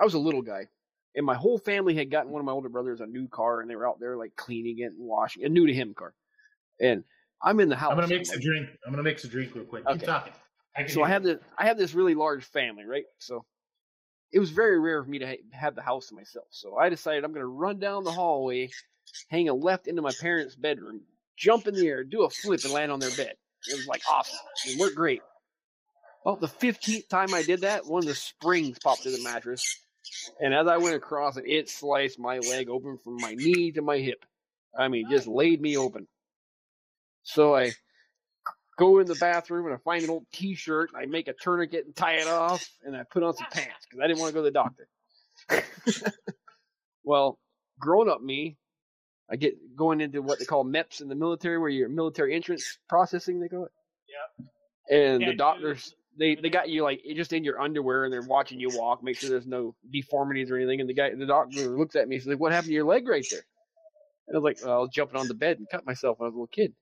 I 0.00 0.04
was 0.04 0.14
a 0.14 0.18
little 0.18 0.42
guy, 0.42 0.66
and 1.14 1.24
my 1.24 1.34
whole 1.34 1.58
family 1.58 1.94
had 1.94 2.10
gotten 2.10 2.32
one 2.32 2.40
of 2.40 2.46
my 2.46 2.52
older 2.52 2.68
brothers 2.68 3.00
a 3.00 3.06
new 3.06 3.28
car, 3.28 3.60
and 3.60 3.70
they 3.70 3.76
were 3.76 3.86
out 3.86 4.00
there 4.00 4.16
like 4.16 4.34
cleaning 4.34 4.80
it 4.80 4.92
and 4.92 4.98
washing 4.98 5.44
a 5.44 5.48
new 5.48 5.66
to 5.66 5.72
him 5.72 5.94
car, 5.94 6.14
and 6.80 7.04
I'm 7.42 7.60
in 7.60 7.68
the 7.68 7.76
house. 7.76 7.92
I'm 7.92 7.98
gonna 7.98 8.12
I'm 8.12 8.18
mix 8.18 8.34
a 8.34 8.40
drink. 8.40 8.68
I'm 8.84 8.92
gonna 8.92 9.04
mix 9.04 9.22
a 9.24 9.28
drink 9.28 9.54
real 9.54 9.64
quick. 9.64 9.86
Keep 9.86 9.96
Okay. 9.96 10.06
talking. 10.06 10.32
can 10.76 10.88
so 10.88 11.04
I 11.04 11.08
have 11.08 11.22
this 11.22 11.38
I 11.56 11.66
have 11.66 11.78
this 11.78 11.94
really 11.94 12.16
large 12.16 12.44
family, 12.44 12.84
right? 12.84 13.04
So 13.18 13.44
it 14.32 14.38
was 14.38 14.50
very 14.50 14.78
rare 14.78 15.02
for 15.02 15.10
me 15.10 15.18
to 15.20 15.26
ha- 15.26 15.42
have 15.52 15.74
the 15.74 15.82
house 15.82 16.08
to 16.08 16.14
myself. 16.14 16.46
So 16.50 16.76
I 16.76 16.88
decided 16.88 17.24
I'm 17.24 17.32
going 17.32 17.42
to 17.42 17.46
run 17.46 17.78
down 17.78 18.04
the 18.04 18.12
hallway, 18.12 18.70
hang 19.28 19.48
a 19.48 19.54
left 19.54 19.86
into 19.86 20.02
my 20.02 20.12
parents' 20.20 20.54
bedroom, 20.54 21.00
jump 21.36 21.66
in 21.66 21.74
the 21.74 21.86
air, 21.86 22.04
do 22.04 22.24
a 22.24 22.30
flip, 22.30 22.64
and 22.64 22.72
land 22.72 22.92
on 22.92 23.00
their 23.00 23.10
bed. 23.10 23.34
It 23.66 23.76
was 23.76 23.86
like 23.86 24.02
awesome. 24.10 24.38
It 24.66 24.78
worked 24.78 24.96
great. 24.96 25.22
About 26.24 26.40
the 26.40 26.48
fifteenth 26.48 27.08
time 27.08 27.32
I 27.32 27.42
did 27.42 27.62
that, 27.62 27.86
one 27.86 28.00
of 28.00 28.06
the 28.06 28.14
springs 28.14 28.78
popped 28.78 29.02
through 29.02 29.16
the 29.16 29.22
mattress, 29.22 29.80
and 30.40 30.52
as 30.52 30.66
I 30.66 30.76
went 30.76 30.96
across 30.96 31.36
it, 31.36 31.44
it 31.46 31.68
sliced 31.68 32.18
my 32.18 32.38
leg 32.38 32.68
open 32.68 32.98
from 32.98 33.16
my 33.16 33.34
knee 33.34 33.72
to 33.72 33.82
my 33.82 33.98
hip. 33.98 34.24
I 34.76 34.88
mean, 34.88 35.08
just 35.08 35.26
laid 35.26 35.60
me 35.60 35.76
open. 35.76 36.06
So 37.22 37.54
I 37.54 37.72
go 38.78 38.98
in 39.00 39.06
the 39.06 39.16
bathroom 39.16 39.66
and 39.66 39.74
I 39.74 39.78
find 39.78 40.04
an 40.04 40.10
old 40.10 40.24
T-shirt. 40.32 40.90
and 40.92 41.02
I 41.02 41.06
make 41.06 41.28
a 41.28 41.34
tourniquet 41.34 41.86
and 41.86 41.94
tie 41.94 42.14
it 42.14 42.28
off, 42.28 42.66
and 42.84 42.96
I 42.96 43.02
put 43.02 43.22
on 43.22 43.34
some 43.34 43.46
pants 43.50 43.86
because 43.88 44.02
I 44.02 44.06
didn't 44.06 44.20
want 44.20 44.30
to 44.30 44.34
go 44.34 44.44
to 44.44 44.50
the 44.50 44.50
doctor. 44.50 46.12
well, 47.04 47.38
grown 47.78 48.08
up 48.08 48.22
me, 48.22 48.56
I 49.30 49.36
get 49.36 49.76
going 49.76 50.00
into 50.00 50.22
what 50.22 50.38
they 50.38 50.44
call 50.44 50.64
MEPS 50.64 51.02
in 51.02 51.08
the 51.08 51.14
military, 51.14 51.58
where 51.58 51.68
you're 51.68 51.88
military 51.88 52.34
entrance 52.34 52.78
processing. 52.88 53.40
They 53.40 53.48
call 53.48 53.66
it. 53.66 53.72
Yeah. 54.08 54.96
And 54.96 55.20
Yeah, 55.20 55.28
the 55.28 55.36
doctors, 55.36 55.94
they 56.18 56.34
they 56.34 56.48
got 56.48 56.68
you 56.70 56.82
like 56.82 57.02
just 57.14 57.32
in 57.32 57.44
your 57.44 57.60
underwear, 57.60 58.04
and 58.04 58.12
they're 58.12 58.22
watching 58.22 58.58
you 58.58 58.70
walk, 58.72 59.02
make 59.02 59.16
sure 59.18 59.28
there's 59.28 59.46
no 59.46 59.74
deformities 59.92 60.50
or 60.50 60.56
anything. 60.56 60.80
And 60.80 60.88
the 60.88 60.94
guy, 60.94 61.14
the 61.14 61.26
doctor, 61.26 61.68
looks 61.76 61.94
at 61.94 62.08
me 62.08 62.16
and 62.16 62.24
says, 62.24 62.36
"What 62.36 62.52
happened 62.52 62.68
to 62.70 62.74
your 62.74 62.84
leg 62.84 63.06
right 63.06 63.26
there?" 63.30 63.44
And 64.28 64.36
I 64.36 64.40
was 64.40 64.44
like, 64.44 64.66
well, 64.66 64.78
"I 64.78 64.80
was 64.80 64.90
jumping 64.90 65.18
on 65.20 65.28
the 65.28 65.34
bed 65.34 65.58
and 65.58 65.68
cut 65.70 65.84
myself 65.84 66.18
when 66.18 66.26
I 66.26 66.28
was 66.28 66.34
a 66.34 66.38
little 66.38 66.46
kid." 66.48 66.74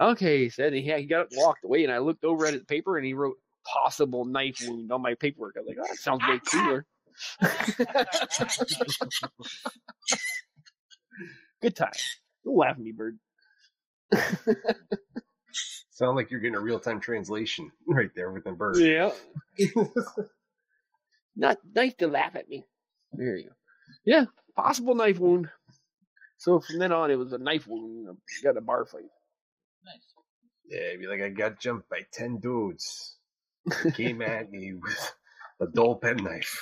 Okay, 0.00 0.44
he 0.44 0.48
said. 0.50 0.72
And 0.72 0.82
he, 0.84 0.92
he 0.92 1.06
got 1.06 1.22
up 1.22 1.28
and 1.30 1.38
walked 1.40 1.64
away, 1.64 1.84
and 1.84 1.92
I 1.92 1.98
looked 1.98 2.24
over 2.24 2.46
at 2.46 2.54
his 2.54 2.64
paper, 2.64 2.96
and 2.96 3.06
he 3.06 3.14
wrote 3.14 3.36
possible 3.64 4.24
knife 4.24 4.60
wound 4.66 4.90
on 4.92 5.02
my 5.02 5.14
paperwork. 5.14 5.56
I 5.56 5.60
was 5.60 5.68
like, 5.68 5.78
oh, 5.80 5.86
that 5.88 5.98
sounds 5.98 6.22
way 6.26 6.40
cooler. 6.50 6.86
Good 11.62 11.76
time. 11.76 11.92
Don't 12.44 12.56
laugh 12.56 12.72
at 12.72 12.80
me, 12.80 12.92
bird. 12.92 13.18
Sound 15.90 16.16
like 16.16 16.30
you're 16.30 16.40
getting 16.40 16.56
a 16.56 16.60
real 16.60 16.80
time 16.80 17.00
translation 17.00 17.70
right 17.86 18.10
there 18.16 18.32
with 18.32 18.44
the 18.44 18.52
bird. 18.52 18.76
yeah. 18.78 19.10
Not 21.36 21.58
nice 21.74 21.94
to 21.94 22.08
laugh 22.08 22.34
at 22.34 22.48
me. 22.48 22.64
There 23.12 23.36
you 23.36 23.44
go. 23.44 23.50
Yeah, 24.04 24.24
possible 24.56 24.94
knife 24.94 25.18
wound. 25.18 25.48
So 26.38 26.60
from 26.60 26.78
then 26.78 26.92
on, 26.92 27.10
it 27.10 27.16
was 27.16 27.32
a 27.32 27.38
knife 27.38 27.66
wound. 27.68 28.08
I 28.08 28.12
got 28.42 28.56
a 28.56 28.60
bar 28.60 28.84
fight. 28.84 29.04
Yeah, 30.68 30.96
be 30.98 31.06
like, 31.06 31.20
I 31.20 31.28
got 31.28 31.60
jumped 31.60 31.88
by 31.88 32.00
10 32.12 32.38
dudes. 32.38 33.16
Came 33.94 34.22
at 34.22 34.50
me 34.50 34.72
with 34.74 35.14
a 35.60 35.66
dull 35.66 35.96
penknife. 35.96 36.58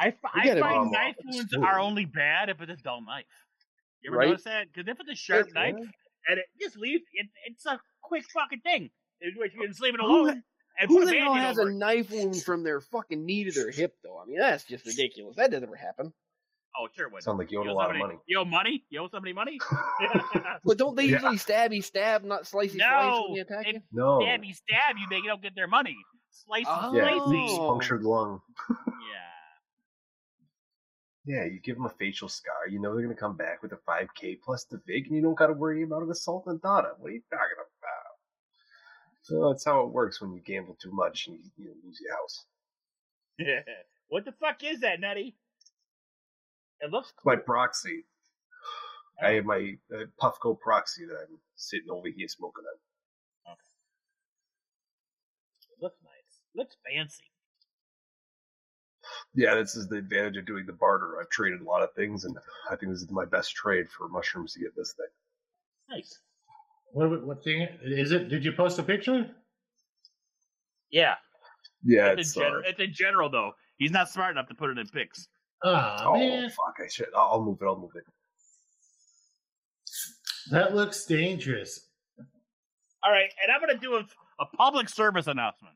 I, 0.00 0.10
fi- 0.12 0.30
We 0.34 0.40
I 0.40 0.44
gotta 0.46 0.60
find 0.60 0.90
be- 0.90 0.96
knife 0.96 1.16
wounds 1.24 1.54
are 1.54 1.78
only 1.78 2.04
bad 2.06 2.48
if 2.48 2.60
it's 2.60 2.80
a 2.80 2.82
dull 2.82 3.02
knife. 3.04 3.24
You 4.02 4.10
ever 4.10 4.18
Right? 4.18 4.28
notice 4.30 4.44
that? 4.44 4.66
Because 4.72 4.88
if 4.88 4.98
it's 5.00 5.10
a 5.10 5.14
sharp 5.14 5.48
It- 5.48 5.54
knife 5.54 5.74
and 5.76 6.38
it 6.38 6.46
just 6.60 6.76
leaves, 6.76 7.02
it, 7.12 7.26
it's 7.46 7.66
a 7.66 7.78
quick 8.02 8.24
fucking 8.32 8.60
thing. 8.60 8.90
If 9.20 9.34
you're 9.54 9.72
sleeping 9.72 10.00
Who 10.00 10.06
alone 10.06 10.42
and 10.80 10.88
Who 10.90 11.02
a 11.02 11.04
the 11.06 11.18
hell 11.18 11.34
Band-Aid 11.34 11.42
has 11.46 11.58
over 11.58 11.68
a 11.68 11.72
it. 11.72 11.76
knife 11.76 12.10
wound 12.10 12.42
from 12.42 12.62
their 12.64 12.80
fucking 12.80 13.24
knee 13.24 13.44
to 13.44 13.52
their 13.52 13.70
hip, 13.70 13.94
though? 14.02 14.18
I 14.18 14.24
mean, 14.26 14.38
that's 14.38 14.64
just 14.64 14.86
ridiculous. 14.86 15.36
That 15.36 15.50
doesn't 15.50 15.64
ever 15.64 15.76
happen. 15.76 16.12
Oh, 16.76 16.88
sure. 16.96 17.08
What? 17.08 17.22
Sound 17.22 17.38
like 17.38 17.52
you 17.52 17.60
owe 17.60 17.64
a 17.64 17.70
owe 17.70 17.74
lot 17.74 17.90
of 17.92 17.96
money. 17.98 18.16
You 18.26 18.40
owe 18.40 18.44
money? 18.44 18.84
You 18.90 19.00
owe 19.00 19.08
somebody 19.08 19.32
money? 19.32 19.58
But 20.64 20.78
don't 20.78 20.96
they 20.96 21.04
Yeah. 21.04 21.12
usually 21.12 21.36
stabby 21.36 21.82
stab, 21.84 22.24
not 22.24 22.42
slicey 22.44 22.72
slice 22.72 22.74
no. 22.76 23.24
when 23.28 23.34
they 23.34 23.40
attack 23.40 23.66
you? 23.72 23.80
No. 23.92 24.18
stabby 24.18 24.54
stab 24.54 24.96
you, 24.98 25.06
they 25.08 25.20
don't 25.26 25.40
get 25.42 25.54
their 25.54 25.68
money. 25.68 25.96
Slicey 26.32 26.64
Oh. 26.66 26.90
Slicey. 26.92 27.46
Oh. 27.58 27.68
punctured 27.70 28.02
lung. 28.02 28.40
Yeah. 31.26 31.36
Yeah, 31.36 31.44
you 31.46 31.58
give 31.60 31.76
them 31.76 31.86
a 31.86 31.90
facial 31.90 32.28
scar. 32.28 32.68
You 32.68 32.80
know 32.80 32.92
they're 32.94 33.04
going 33.04 33.14
to 33.14 33.20
come 33.20 33.36
back 33.36 33.62
with 33.62 33.72
a 33.72 33.78
5K 33.88 34.40
plus 34.44 34.64
the 34.64 34.78
VIG, 34.86 35.06
and 35.06 35.16
you 35.16 35.22
don't 35.22 35.38
got 35.38 35.46
to 35.46 35.54
worry 35.54 35.82
about 35.82 36.02
an 36.02 36.10
assault 36.10 36.44
on 36.46 36.58
data. 36.62 36.90
What 36.98 37.08
are 37.08 37.14
you 37.14 37.22
talking 37.30 37.56
about? 37.56 37.64
So 39.22 39.48
that's 39.48 39.64
how 39.64 39.80
it 39.86 39.90
works 39.90 40.20
when 40.20 40.34
you 40.34 40.40
gamble 40.44 40.76
too 40.82 40.92
much 40.92 41.28
and 41.28 41.38
you, 41.38 41.50
you 41.56 41.74
lose 41.82 41.98
your 42.04 42.14
house. 42.14 42.44
Yeah. 43.38 43.60
what 44.08 44.26
the 44.26 44.32
fuck 44.32 44.62
is 44.62 44.80
that, 44.80 45.00
Nutty? 45.00 45.34
It 46.80 46.90
looks 46.90 47.12
cool. 47.16 47.32
My 47.34 47.40
proxy. 47.40 48.04
I 49.22 49.32
have 49.32 49.44
my 49.44 49.76
uh, 49.94 50.04
Puffco 50.20 50.58
proxy 50.58 51.06
that 51.06 51.14
I'm 51.14 51.38
sitting 51.54 51.88
over 51.90 52.08
here 52.08 52.28
smoking 52.28 52.64
on. 52.66 53.54
It 55.70 55.82
looks 55.82 55.98
nice. 56.02 56.40
Looks 56.54 56.76
fancy. 56.84 57.24
Yeah, 59.34 59.54
this 59.54 59.76
is 59.76 59.88
the 59.88 59.96
advantage 59.96 60.36
of 60.38 60.46
doing 60.46 60.66
the 60.66 60.72
barter. 60.72 61.20
I've 61.20 61.28
traded 61.28 61.60
a 61.60 61.64
lot 61.64 61.82
of 61.82 61.92
things, 61.94 62.24
and 62.24 62.36
I 62.70 62.76
think 62.76 62.90
this 62.92 63.02
is 63.02 63.10
my 63.10 63.24
best 63.24 63.54
trade 63.54 63.88
for 63.90 64.08
mushrooms 64.08 64.54
to 64.54 64.60
get 64.60 64.74
this 64.76 64.94
thing. 64.94 65.06
Nice. 65.96 66.18
What, 66.92 67.26
what 67.26 67.44
thing 67.44 67.66
is 67.82 68.12
it? 68.12 68.28
Did 68.28 68.44
you 68.44 68.52
post 68.52 68.78
a 68.78 68.82
picture? 68.82 69.28
Yeah. 70.90 71.14
Yeah, 71.84 72.12
It's, 72.12 72.28
it's 72.28 72.36
in, 72.36 72.42
uh, 72.42 72.46
gen- 72.50 72.62
it's 72.66 72.80
in 72.80 72.92
general, 72.92 73.28
though. 73.28 73.52
He's 73.76 73.90
not 73.90 74.08
smart 74.08 74.30
enough 74.30 74.48
to 74.48 74.54
put 74.54 74.70
it 74.70 74.78
in 74.78 74.86
pics. 74.86 75.28
Oh, 75.62 75.96
oh 76.00 76.12
man, 76.18 76.50
fuck! 76.50 76.76
I 76.82 76.88
should. 76.88 77.06
I'll, 77.16 77.32
I'll 77.32 77.42
move 77.44 77.58
it. 77.60 77.64
I'll 77.64 77.78
move 77.78 77.92
it. 77.94 78.04
that 80.50 80.74
looks 80.74 81.06
dangerous. 81.06 81.88
All 83.02 83.12
right, 83.12 83.30
and 83.42 83.52
I'm 83.52 83.60
gonna 83.60 83.78
do 83.78 83.94
a, 83.96 84.06
a 84.40 84.46
public 84.56 84.88
service 84.88 85.26
announcement 85.26 85.74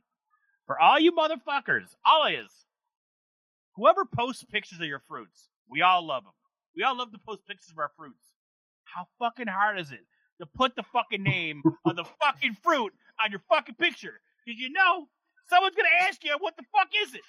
for 0.66 0.79
all 0.81 0.99
you 0.99 1.12
motherfuckers. 1.12 1.95
All 2.05 2.26
it 2.26 2.35
is, 2.35 2.51
whoever 3.76 4.05
posts 4.05 4.45
pictures 4.45 4.81
of 4.81 4.87
your 4.87 5.03
fruits, 5.09 5.49
we 5.70 5.83
all 5.83 6.07
love 6.07 6.24
them. 6.24 6.33
We 6.76 6.83
all 6.83 6.97
love 6.97 7.12
to 7.12 7.18
post 7.18 7.47
pictures 7.47 7.70
of 7.70 7.79
our 7.79 7.91
fruits. 7.97 8.24
How 8.85 9.07
fucking 9.18 9.47
hard 9.49 9.79
is 9.79 9.91
it 9.93 10.01
to 10.41 10.47
put 10.47 10.76
the 10.76 10.83
fucking 10.83 11.22
name 11.22 11.62
of 11.85 11.97
the 11.97 12.05
fucking 12.20 12.57
fruit 12.62 12.93
on 13.22 13.31
your 13.31 13.43
fucking 13.49 13.74
picture? 13.76 14.20
Because 14.45 14.61
you 14.61 14.70
know 14.70 15.09
someone's 15.49 15.74
gonna 15.74 15.89
ask 16.09 16.22
you 16.24 16.35
what 16.39 16.57
the 16.57 16.64
fuck 16.74 16.89
is 17.03 17.14
it. 17.14 17.22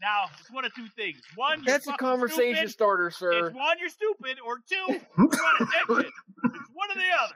Now 0.00 0.24
it's 0.38 0.50
one 0.50 0.64
of 0.64 0.72
two 0.74 0.86
things. 0.96 1.20
One, 1.34 1.58
you're 1.58 1.66
That's 1.74 1.86
a 1.88 1.96
conversation 1.96 2.54
stupid. 2.56 2.70
starter, 2.70 3.10
sir. 3.10 3.46
It's 3.48 3.54
one, 3.56 3.76
you're 3.80 3.88
stupid, 3.88 4.38
or 4.44 4.58
two, 4.68 4.74
you 4.94 5.00
want 5.18 5.60
attention. 5.60 6.12
It's 6.44 6.70
one 6.72 6.90
or 6.90 6.94
the 6.94 7.10
other. 7.24 7.34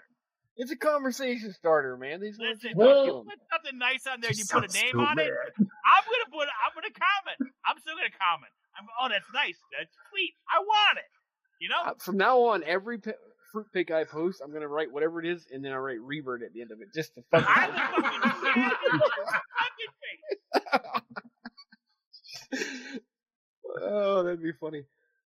It's 0.57 0.71
a 0.71 0.77
conversation 0.77 1.53
starter, 1.55 1.97
man. 1.97 2.21
These 2.21 2.39
ones 2.39 2.61
Listen, 2.63 2.71
just 2.71 2.77
Well- 2.77 3.05
kill 3.05 3.21
'em. 3.21 3.27
put 3.27 3.41
something 3.51 3.79
nice 3.79 4.07
on 4.07 4.21
there. 4.21 4.31
and 4.31 4.39
You 4.39 4.45
put 4.45 4.69
a 4.69 4.73
name 4.73 4.93
too 4.93 5.01
on 5.01 5.19
it. 5.19 5.27
I'm 5.27 6.05
gonna 6.05 6.31
put. 6.31 6.47
I'm 6.49 6.75
gonna 6.75 6.93
comment. 6.95 7.53
I'm 7.67 7.79
still 7.81 7.97
gonna 7.97 8.11
comment. 8.21 8.53
I'm. 8.79 8.87
Oh, 9.01 9.09
that's 9.09 9.27
nice. 9.35 9.59
That's 9.77 9.91
sweet. 10.11 10.35
I 10.55 10.61
want 10.61 10.99
it. 10.99 11.11
You 11.59 11.69
know. 11.71 11.83
Uh, 11.85 11.95
From 11.99 12.17
now 12.19 12.39
on, 12.43 12.63
every 12.65 12.99
pi- 12.99 13.15
fruit 13.51 13.67
pick 13.73 13.91
I 13.91 14.05
post, 14.05 14.41
I'm 14.45 14.53
gonna 14.53 14.69
write 14.69 14.93
whatever 14.93 15.19
it 15.21 15.27
is, 15.27 15.47
and 15.51 15.65
then 15.65 15.73
I 15.73 15.77
write 15.77 16.01
revert 16.01 16.43
at 16.43 16.53
the 16.53 16.61
end 16.61 16.71
of 16.71 16.81
it, 16.81 16.93
just 16.95 17.15
to 17.15 17.23
fuck. 17.31 17.45
I 17.49 17.69
was 17.97 18.05
fucking 18.05 19.33
fucking 19.59 19.93
face. 21.13 21.23
Oh, 23.81 24.23
that'd 24.23 24.43
be 24.43 24.53
funny. 24.53 24.85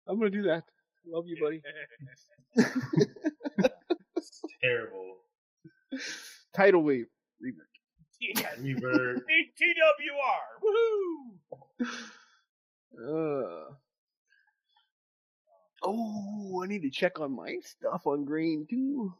I'm 0.07 0.17
gonna 0.17 0.29
do 0.29 0.43
that. 0.43 0.63
Love 1.05 1.27
you, 1.27 1.37
buddy. 1.41 1.61
it's 2.55 4.41
Terrible. 4.61 5.17
Tidal 6.55 6.83
wave 6.83 7.07
revert. 7.41 7.67
Yeah. 8.19 8.49
Revert. 8.61 9.17
TWR. 9.61 10.43
Woohoo! 11.81 11.87
Uh. 12.97 13.73
Oh, 15.85 16.61
I 16.63 16.67
need 16.67 16.83
to 16.83 16.89
check 16.89 17.19
on 17.19 17.35
my 17.35 17.57
stuff 17.63 18.07
on 18.07 18.23
green 18.23 18.65
too. 18.69 19.13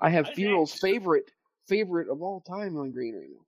I 0.00 0.08
have 0.10 0.26
Okay. 0.28 0.44
Funeral's 0.44 0.72
favorite 0.74 1.30
favorite 1.68 2.08
of 2.08 2.22
all 2.22 2.40
time 2.40 2.76
on 2.78 2.90
green 2.92 3.14
right 3.14 3.28
now. 3.28 3.44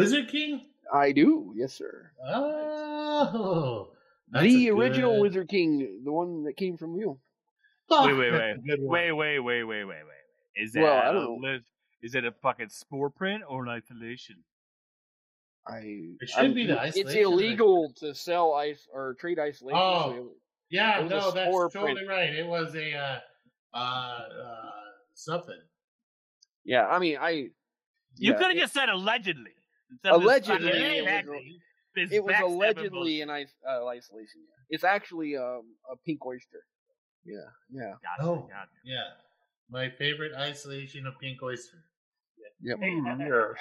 Lizard 0.00 0.28
King? 0.28 0.62
I 0.92 1.12
do, 1.12 1.52
yes, 1.56 1.74
sir. 1.74 2.10
Oh. 2.24 3.90
the 4.32 4.70
original 4.70 5.14
good- 5.14 5.22
Wizard 5.22 5.48
King, 5.48 6.02
the 6.04 6.12
one 6.12 6.44
that 6.44 6.56
came 6.56 6.76
from 6.76 6.96
you. 6.96 7.18
Fuck, 7.88 8.06
Wait, 8.06 8.12
wait, 8.18 8.32
wait. 8.32 8.50
a 8.50 8.58
good 8.58 8.80
one. 8.80 8.88
Wait, 8.88 9.12
wait, 9.12 9.38
wait, 9.40 9.64
wait, 9.64 9.84
wait, 9.84 10.02
wait. 10.04 10.62
Is 10.62 10.72
that 10.72 10.82
Well, 10.82 10.94
I 10.98 11.08
a 11.08 11.12
don't 11.12 11.40
know. 11.40 11.58
Is 12.02 12.14
it 12.14 12.24
a 12.24 12.32
fucking 12.32 12.68
spore 12.68 13.10
print 13.10 13.42
or 13.48 13.64
an 13.64 13.70
isolation? 13.70 14.36
I. 15.66 15.80
It 16.20 16.28
should 16.28 16.54
be 16.54 16.66
the 16.66 16.80
It's 16.94 17.14
illegal 17.14 17.92
to 17.96 18.14
sell 18.14 18.54
ice 18.54 18.86
or 18.92 19.14
trade 19.14 19.38
isolation. 19.38 19.78
Oh. 19.82 20.12
so 20.12 20.30
Yeah, 20.70 21.00
It 21.00 21.08
no, 21.08 21.30
that's 21.30 21.50
totally 21.72 21.94
print. 21.94 22.08
right. 22.08 22.34
It 22.34 22.46
was 22.46 22.74
a 22.74 22.92
uh, 22.94 23.20
uh, 23.74 23.78
uh, 23.78 24.70
something. 25.14 25.60
yeah, 26.64 26.86
I 26.86 26.98
mean, 26.98 27.16
I 27.20 27.30
You 27.30 27.52
Yeah, 28.16 28.34
could 28.34 28.48
have 28.48 28.56
just 28.56 28.74
said 28.74 28.88
allegedly. 28.88 29.52
Instead 29.90 30.12
of 30.12 30.20
this 30.22 30.26
Allegedly, 30.26 30.70
fucking 30.70 30.84
it 30.96 31.02
was 31.02 31.04
back- 31.06 32.12
It 32.12 32.24
was 32.24 32.40
allegedly 32.40 33.20
an 33.22 33.30
is- 33.30 33.54
uh, 33.68 33.86
isolation. 33.86 34.40
Yeah. 34.42 34.64
It's 34.70 34.84
actually 34.84 35.36
um, 35.36 35.74
a 35.90 35.96
pink 36.06 36.24
oyster. 36.24 36.60
Yeah, 37.24 37.38
yeah. 37.70 37.92
Gotcha, 38.02 38.22
Oh. 38.22 38.36
gotcha. 38.48 38.70
Yeah. 38.84 39.08
My 39.70 39.90
favorite 39.90 40.32
isolation 40.34 41.06
of 41.06 41.14
pink 41.20 41.42
oyster. 41.42 41.78
Yep. 42.62 42.78
Mm, 42.78 43.20
yeah. 43.20 43.52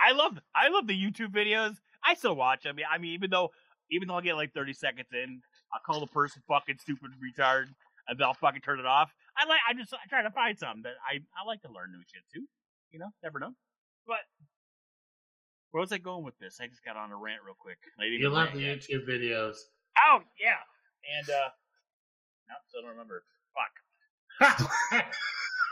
I 0.00 0.12
love 0.12 0.38
I 0.54 0.68
love 0.68 0.86
the 0.86 0.94
YouTube 0.94 1.32
videos. 1.32 1.76
I 2.04 2.14
still 2.14 2.34
watch 2.36 2.62
them. 2.64 2.76
I 2.90 2.98
mean, 2.98 3.12
even 3.12 3.30
though 3.30 3.50
even 3.90 4.08
though 4.08 4.16
I 4.16 4.22
get 4.22 4.34
like 4.34 4.52
thirty 4.52 4.72
seconds 4.72 5.08
in, 5.12 5.40
I'll 5.72 5.80
call 5.84 6.00
the 6.00 6.06
person 6.06 6.42
fucking 6.48 6.78
stupid 6.80 7.10
retard, 7.22 7.66
and 8.08 8.18
then 8.18 8.26
I'll 8.26 8.34
fucking 8.34 8.62
turn 8.62 8.78
it 8.80 8.86
off. 8.86 9.12
I 9.36 9.46
like 9.46 9.60
I 9.68 9.74
just 9.74 9.92
I 9.92 9.98
try 10.08 10.22
to 10.22 10.30
find 10.30 10.58
something 10.58 10.82
that 10.82 10.94
I 11.04 11.16
I 11.36 11.46
like 11.46 11.62
to 11.62 11.68
learn 11.72 11.92
new 11.92 12.02
shit 12.12 12.22
too. 12.32 12.46
You 12.90 12.98
know, 13.00 13.10
never 13.22 13.38
know. 13.38 13.52
But 14.06 14.18
where 15.70 15.80
was 15.80 15.92
I 15.92 15.98
going 15.98 16.24
with 16.24 16.38
this? 16.38 16.58
I 16.60 16.66
just 16.66 16.84
got 16.84 16.96
on 16.96 17.10
a 17.10 17.16
rant 17.16 17.40
real 17.44 17.56
quick. 17.58 17.78
You 18.00 18.30
love 18.30 18.52
the 18.52 18.60
yet. 18.60 18.78
YouTube 18.78 19.08
videos. 19.08 19.56
Oh 19.98 20.20
yeah, 20.40 20.60
and 21.18 21.28
uh, 21.28 21.48
no, 22.48 22.54
still 22.68 22.82
don't 22.82 22.90
remember. 22.90 23.24
Fuck. 23.54 23.74
I, 24.40 25.04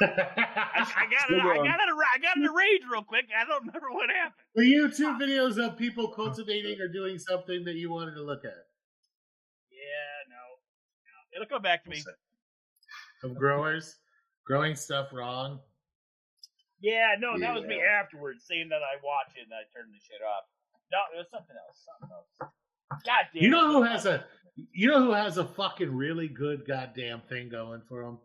I 0.01 1.07
got 1.11 1.31
it. 1.31 1.41
I 1.41 1.57
got 1.57 1.81
it. 1.81 1.95
I 2.15 2.19
got 2.19 2.37
in 2.37 2.45
a 2.45 2.53
rage 2.53 2.83
real 2.91 3.05
quick. 3.05 3.27
I 3.37 3.45
don't 3.47 3.67
remember 3.67 3.93
what 3.93 4.11
happened. 4.11 4.35
the 4.55 4.63
YouTube 4.63 5.21
videos 5.21 5.65
of 5.65 5.79
people 5.79 6.09
cultivating 6.09 6.81
or 6.81 6.89
doing 6.89 7.19
something 7.19 7.65
that 7.65 7.75
you 7.75 7.91
wanted 7.91 8.15
to 8.15 8.23
look 8.23 8.45
at. 8.45 8.67
Yeah, 9.71 10.29
no, 10.29 10.43
no. 11.07 11.37
It'll 11.37 11.49
come 11.49 11.63
back 11.63 11.85
to 11.85 11.91
me. 11.91 12.03
Of 13.23 13.35
growers 13.37 13.97
growing 14.47 14.77
stuff 14.77 15.09
wrong. 15.13 15.61
Yeah, 16.81 17.17
no, 17.19 17.39
that 17.39 17.55
was 17.55 17.65
me 17.65 17.81
afterwards 17.81 18.45
saying 18.45 18.69
that 18.69 18.85
I 18.85 19.01
watch 19.03 19.33
it 19.37 19.49
and 19.49 19.55
I 19.55 19.65
turned 19.73 19.93
the 19.93 20.01
shit 20.01 20.21
off. 20.21 20.45
No, 20.93 20.99
it 21.15 21.19
was 21.19 21.31
something 21.31 21.57
else. 21.57 21.79
Something 21.83 22.13
else. 22.13 22.53
God 23.05 23.25
damn. 23.33 23.43
You 23.43 23.51
know 23.51 23.73
who 23.73 23.83
has 23.83 24.07
a 24.07 24.25
you 24.73 24.89
know 24.89 25.05
who 25.05 25.13
has 25.13 25.39
a 25.39 25.45
fucking 25.45 25.95
really 25.95 26.29
good 26.29 26.67
goddamn 26.67 27.23
thing 27.29 27.49
going 27.49 27.83
for 27.89 28.03
him? 28.03 28.19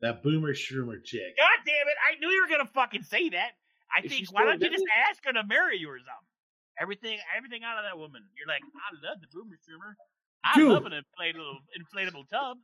That 0.00 0.22
Boomer 0.22 0.54
Schumer 0.54 1.02
chick. 1.02 1.36
God 1.36 1.58
damn 1.66 1.88
it! 1.88 1.98
I 2.06 2.18
knew 2.18 2.28
you 2.30 2.42
were 2.42 2.50
gonna 2.50 2.70
fucking 2.70 3.02
say 3.02 3.28
that. 3.30 3.52
I 3.88 4.04
Is 4.04 4.12
think 4.12 4.32
why 4.32 4.44
don't 4.44 4.60
you 4.60 4.70
just 4.70 4.84
ask 5.08 5.24
her 5.24 5.32
to 5.32 5.44
marry 5.44 5.78
you 5.78 5.88
or 5.88 5.98
something? 5.98 6.28
Everything, 6.80 7.18
everything 7.36 7.64
out 7.64 7.78
of 7.78 7.84
that 7.88 7.98
woman. 7.98 8.22
You're 8.38 8.46
like, 8.46 8.62
I 8.62 8.94
love 9.02 9.18
the 9.18 9.26
boomer 9.32 9.58
Schumer. 9.58 9.98
I 10.44 10.54
Dude. 10.54 10.70
love 10.70 10.86
an 10.86 10.94
inflatable, 10.94 11.58
inflatable 11.74 12.28
tub. 12.30 12.58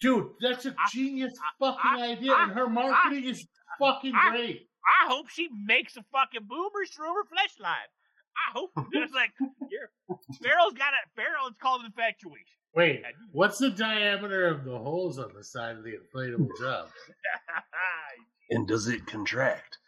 Dude, 0.00 0.28
that's 0.40 0.66
a 0.66 0.74
genius 0.92 1.38
I- 1.38 1.50
fucking 1.58 2.00
I- 2.02 2.10
idea, 2.12 2.32
I- 2.32 2.42
and 2.44 2.52
her 2.52 2.68
marketing 2.68 3.24
is 3.24 3.46
fucking 3.78 4.12
I- 4.14 4.30
great. 4.30 4.68
I 5.02 5.08
hope 5.08 5.28
she 5.28 5.48
makes 5.66 5.96
a 5.96 6.04
fucking 6.12 6.44
boomer 6.46 6.84
Schumer 6.86 7.22
fleshlight. 7.32 7.90
I 8.36 8.52
hope 8.52 8.70
it's 8.92 9.12
like, 9.14 9.32
here, 9.70 9.90
Farrell's 10.42 10.74
got 10.74 10.92
it. 10.92 11.10
Farrell, 11.16 11.48
it's 11.48 11.56
called 11.58 11.84
infatuation. 11.84 12.44
Wait, 12.74 13.02
what's 13.32 13.56
the 13.58 13.70
diameter 13.70 14.46
of 14.48 14.64
the 14.64 14.76
holes 14.78 15.18
on 15.18 15.32
the 15.34 15.42
side 15.42 15.76
of 15.76 15.82
the 15.84 15.92
inflatable 15.94 16.48
tub? 16.60 16.88
And 18.50 18.68
does 18.68 18.86
it 18.86 19.06
contract? 19.06 19.78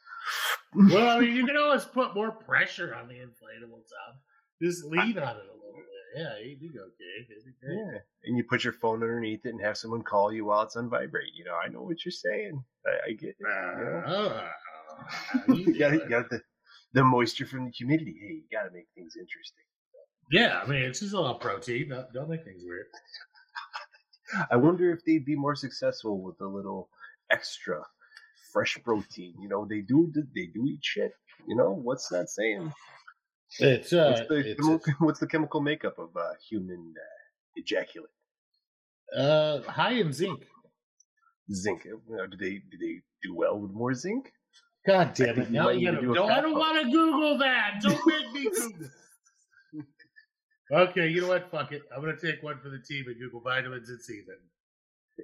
well, 0.74 1.16
I 1.16 1.20
mean, 1.20 1.36
you 1.36 1.46
can 1.46 1.56
always 1.56 1.84
put 1.84 2.14
more 2.14 2.32
pressure 2.32 2.92
on 2.94 3.06
the 3.06 3.14
inflatable 3.14 3.82
tub. 3.86 4.16
Just 4.60 4.84
lean 4.84 5.00
on 5.16 5.36
it 5.36 5.44
a 5.46 5.54
little 5.54 5.72
bit. 5.76 5.84
Yeah, 6.16 6.32
okay. 6.32 6.50
It'd 6.50 6.60
be 6.60 6.68
great. 6.68 7.76
Yeah. 7.76 7.98
And 8.24 8.36
you 8.36 8.44
put 8.44 8.64
your 8.64 8.72
phone 8.72 9.02
underneath 9.02 9.44
it 9.44 9.50
and 9.50 9.60
have 9.60 9.76
someone 9.76 10.02
call 10.02 10.32
you 10.32 10.46
while 10.46 10.62
it's 10.62 10.76
on 10.76 10.88
vibrate. 10.88 11.34
You 11.34 11.44
know, 11.44 11.54
I 11.54 11.68
know 11.68 11.82
what 11.82 12.04
you're 12.04 12.12
saying. 12.12 12.62
I, 12.86 13.10
I 13.10 13.12
get 13.12 13.30
it. 13.30 13.36
You, 13.40 13.46
know? 13.46 14.04
Oh, 14.06 15.54
you 15.54 15.78
got, 15.78 15.92
you 15.92 16.08
got 16.08 16.30
the, 16.30 16.40
the 16.92 17.04
moisture 17.04 17.46
from 17.46 17.66
the 17.66 17.70
humidity. 17.70 18.16
Hey, 18.20 18.34
you 18.34 18.44
got 18.50 18.64
to 18.64 18.70
make 18.72 18.86
things 18.94 19.14
interesting. 19.18 19.64
yeah, 20.30 20.60
I 20.62 20.66
mean, 20.66 20.82
it's 20.82 21.00
just 21.00 21.14
a 21.14 21.20
little 21.20 21.36
protein. 21.36 21.90
Don't, 21.90 22.12
don't 22.12 22.30
make 22.30 22.44
things 22.44 22.62
weird. 22.64 22.86
I 24.50 24.56
wonder 24.56 24.92
if 24.92 25.04
they'd 25.04 25.24
be 25.24 25.36
more 25.36 25.56
successful 25.56 26.20
with 26.22 26.40
a 26.40 26.46
little 26.46 26.88
extra 27.30 27.82
fresh 28.52 28.78
protein. 28.84 29.34
You 29.40 29.48
know, 29.48 29.66
they 29.68 29.80
do 29.80 30.12
they 30.34 30.46
do 30.46 30.66
eat 30.66 30.80
shit. 30.82 31.12
You 31.46 31.56
know, 31.56 31.70
what's 31.70 32.08
that 32.08 32.28
saying? 32.28 32.72
It's 33.58 33.92
uh, 33.92 34.14
What's 34.14 34.28
the, 34.28 34.36
it's, 34.36 34.60
chemical, 34.60 34.92
what's 35.06 35.20
the 35.20 35.26
chemical 35.26 35.60
makeup 35.60 35.98
of 35.98 36.16
uh, 36.16 36.32
human 36.48 36.94
uh, 36.96 37.04
ejaculate? 37.56 38.10
uh, 39.16 39.60
high 39.62 39.92
in 39.92 40.12
zinc. 40.12 40.46
Zinc. 41.52 41.86
Know, 42.08 42.26
do 42.26 42.36
they 42.36 42.62
do 42.70 42.76
they 42.78 43.00
do 43.22 43.34
well 43.34 43.58
with 43.58 43.70
more 43.72 43.94
zinc? 43.94 44.32
God 44.86 45.14
damn 45.14 45.38
it! 45.38 45.48
you 45.48 45.54
Now 45.54 45.70
you 45.70 45.90
gotta, 45.90 46.00
do 46.00 46.14
don't, 46.14 46.30
I 46.30 46.40
don't 46.40 46.58
want 46.58 46.84
to 46.84 46.90
Google 46.90 47.38
that. 47.38 47.80
Don't 47.82 48.06
make 48.06 48.32
me 48.32 48.50
Google. 49.72 49.86
okay, 50.72 51.08
you 51.08 51.22
know 51.22 51.28
what? 51.28 51.50
Fuck 51.50 51.72
it. 51.72 51.82
I'm 51.94 52.02
gonna 52.02 52.16
take 52.20 52.42
one 52.42 52.58
for 52.60 52.68
the 52.68 52.80
team 52.86 53.06
and 53.06 53.18
Google 53.18 53.40
vitamins 53.40 53.88
and 53.88 54.00
semen. 54.00 54.36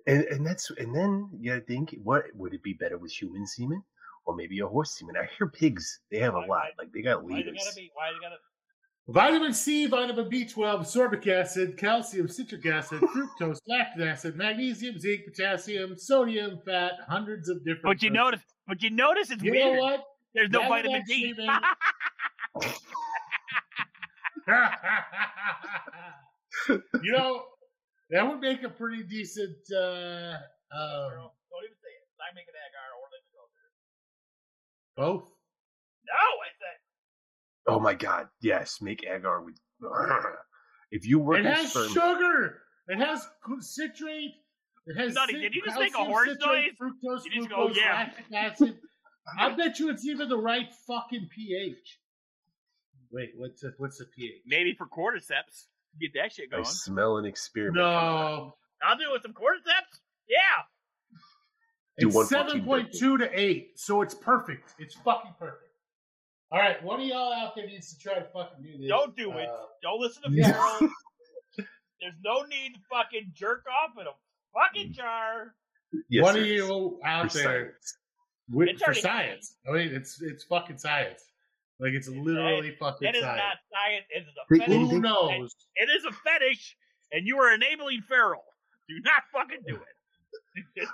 And, 0.06 0.24
and 0.24 0.46
that's 0.46 0.70
and 0.78 0.94
then 0.94 1.28
you 1.38 1.52
gotta 1.52 1.64
think, 1.64 1.94
what 2.02 2.24
would 2.34 2.54
it 2.54 2.62
be 2.62 2.72
better 2.72 2.96
with 2.96 3.12
human 3.12 3.46
semen 3.46 3.82
or 4.26 4.34
maybe 4.36 4.60
a 4.60 4.66
horse 4.66 4.98
semen? 4.98 5.16
I 5.16 5.28
hear 5.38 5.48
pigs 5.48 6.00
they 6.10 6.18
have 6.18 6.34
a 6.34 6.40
lot, 6.40 6.66
like 6.78 6.92
they 6.92 7.00
got 7.02 7.22
Why 7.24 7.30
you 7.30 7.36
leaders. 7.36 7.62
gotta 7.64 7.76
be? 7.76 7.90
Why 7.94 8.10
you 8.10 8.20
gotta? 8.20 8.36
Vitamin 9.06 9.52
C, 9.52 9.86
vitamin 9.86 10.30
B12, 10.30 10.56
ascorbic 10.80 11.26
acid, 11.26 11.76
calcium, 11.76 12.26
citric 12.26 12.64
acid, 12.64 13.00
fructose, 13.02 13.58
lactic 13.68 14.06
acid, 14.06 14.34
magnesium, 14.36 14.98
zinc, 14.98 15.24
potassium, 15.26 15.94
sodium, 15.98 16.58
fat, 16.64 16.92
hundreds 17.06 17.50
of 17.50 17.58
different. 17.58 17.82
But 17.82 18.02
you 18.02 18.08
proteins. 18.10 18.14
notice, 18.14 18.40
but 18.66 18.82
you 18.82 18.88
notice 18.90 19.30
it's 19.30 19.42
You 19.42 19.50
weird. 19.50 19.74
know 19.76 19.82
what? 19.82 20.04
There's 20.34 20.48
no 20.50 20.60
That 20.60 20.68
vitamin 20.70 21.02
D. 21.06 21.34
actually 21.36 21.48
you 27.02 27.12
know, 27.12 27.42
that 28.10 28.26
would 28.26 28.40
make 28.40 28.62
a 28.62 28.68
pretty 28.68 29.02
decent. 29.02 29.56
Uh, 29.72 30.36
uh, 30.74 31.10
Don't 31.10 31.64
even 31.64 31.76
say 31.80 31.92
it. 31.92 32.04
I 32.20 32.32
make 32.34 32.46
an 32.48 32.54
agar 32.56 32.73
both. 34.96 35.24
No, 35.24 36.12
I 36.14 36.48
said. 36.58 37.72
Oh 37.74 37.80
my 37.80 37.94
god, 37.94 38.28
yes, 38.42 38.78
make 38.80 39.04
agar 39.04 39.42
with. 39.42 39.56
If 40.90 41.06
you 41.06 41.18
work 41.18 41.38
It 41.38 41.46
in 41.46 41.52
has 41.52 41.70
sperm, 41.70 41.88
sugar. 41.88 42.58
It 42.88 42.98
has 42.98 43.26
citrate. 43.60 44.30
It 44.86 44.96
has. 44.96 45.14
Nutty, 45.14 45.32
cit- 45.34 45.42
did 45.42 45.54
you 45.54 45.62
just 45.64 45.78
make 45.78 45.94
a 45.94 46.04
horse 46.04 46.28
citrate, 46.28 46.72
noise? 46.80 46.92
Fructose, 47.04 47.24
You 47.24 47.30
just 47.40 47.48
go, 47.50 47.56
glucose, 47.66 47.76
yeah. 47.78 47.92
lactic 47.92 48.24
acid. 48.34 48.78
I 49.38 49.50
bet 49.56 49.78
you 49.78 49.88
it's 49.90 50.04
even 50.06 50.28
the 50.28 50.36
right 50.38 50.68
fucking 50.86 51.28
pH. 51.34 51.98
Wait, 53.10 53.30
what's 53.36 53.60
the, 53.62 53.72
what's 53.78 53.98
the 53.98 54.04
pH? 54.06 54.42
Maybe 54.46 54.74
for 54.74 54.86
cordyceps, 54.86 55.66
get 56.00 56.12
that 56.14 56.32
shit 56.32 56.50
going. 56.50 56.62
I 56.62 56.64
going. 56.64 56.74
smell 56.74 57.16
an 57.16 57.24
experiment. 57.24 57.76
No, 57.76 58.54
I'll 58.82 58.96
do 58.98 59.04
it 59.08 59.12
with 59.12 59.22
some 59.22 59.32
cordyceps. 59.32 59.98
Yeah. 60.28 60.62
Do 61.98 62.08
it's 62.08 62.16
one 62.16 62.26
seven 62.26 62.46
protein 62.46 62.64
point 62.64 62.92
two 62.92 63.16
to 63.18 63.30
eight, 63.38 63.78
so 63.78 64.02
it's 64.02 64.14
perfect. 64.14 64.74
It's 64.78 64.94
fucking 64.96 65.34
perfect. 65.38 65.70
All 66.50 66.58
right, 66.58 66.82
one 66.82 67.00
of 67.00 67.06
y'all 67.06 67.32
out 67.32 67.54
there 67.56 67.66
needs 67.66 67.92
to 67.94 67.98
try 67.98 68.14
to 68.14 68.24
fucking 68.32 68.62
do 68.62 68.78
this. 68.78 68.88
Don't 68.88 69.16
do 69.16 69.32
it. 69.38 69.48
Uh, 69.48 69.56
Don't 69.82 70.00
listen 70.00 70.22
to 70.24 70.30
Yeah. 70.30 70.52
Farrell. 70.52 70.78
There's 72.00 72.14
no 72.24 72.42
need 72.42 72.74
to 72.74 72.80
fucking 72.90 73.32
jerk 73.34 73.64
off 73.82 73.92
in 74.00 74.06
a 74.06 74.10
fucking 74.52 74.92
jar. 74.92 75.54
Yes, 76.08 76.22
one 76.24 76.36
of 76.36 76.44
you 76.44 76.98
out 77.04 77.30
For 77.32 77.38
there 77.38 77.44
science. 77.46 77.96
with, 78.50 78.68
It's 78.68 78.80
for 78.82 78.86
already 78.86 79.00
science. 79.00 79.56
I 79.68 79.72
mean, 79.72 79.88
it's 79.94 80.20
it's 80.20 80.44
fucking 80.44 80.78
science. 80.78 81.24
Like 81.80 81.92
it's 81.92 82.08
literally 82.08 82.72
fucking 82.78 83.08
It 83.08 83.14
is 83.16 83.22
science. 83.22 83.40
not 83.42 83.56
science. 83.72 84.04
It 84.10 84.22
is 84.22 84.34
a 84.36 84.58
fetish. 84.58 84.90
Who 84.90 85.00
knows? 85.00 85.54
It 85.76 85.88
is 85.96 86.04
a 86.04 86.12
fetish, 86.12 86.76
and 87.12 87.26
you 87.26 87.38
are 87.38 87.54
enabling 87.54 88.02
Farrell. 88.08 88.44
Do 88.88 88.94
not 89.02 89.22
fucking 89.32 89.60
do 89.66 89.76
it. 89.76 89.82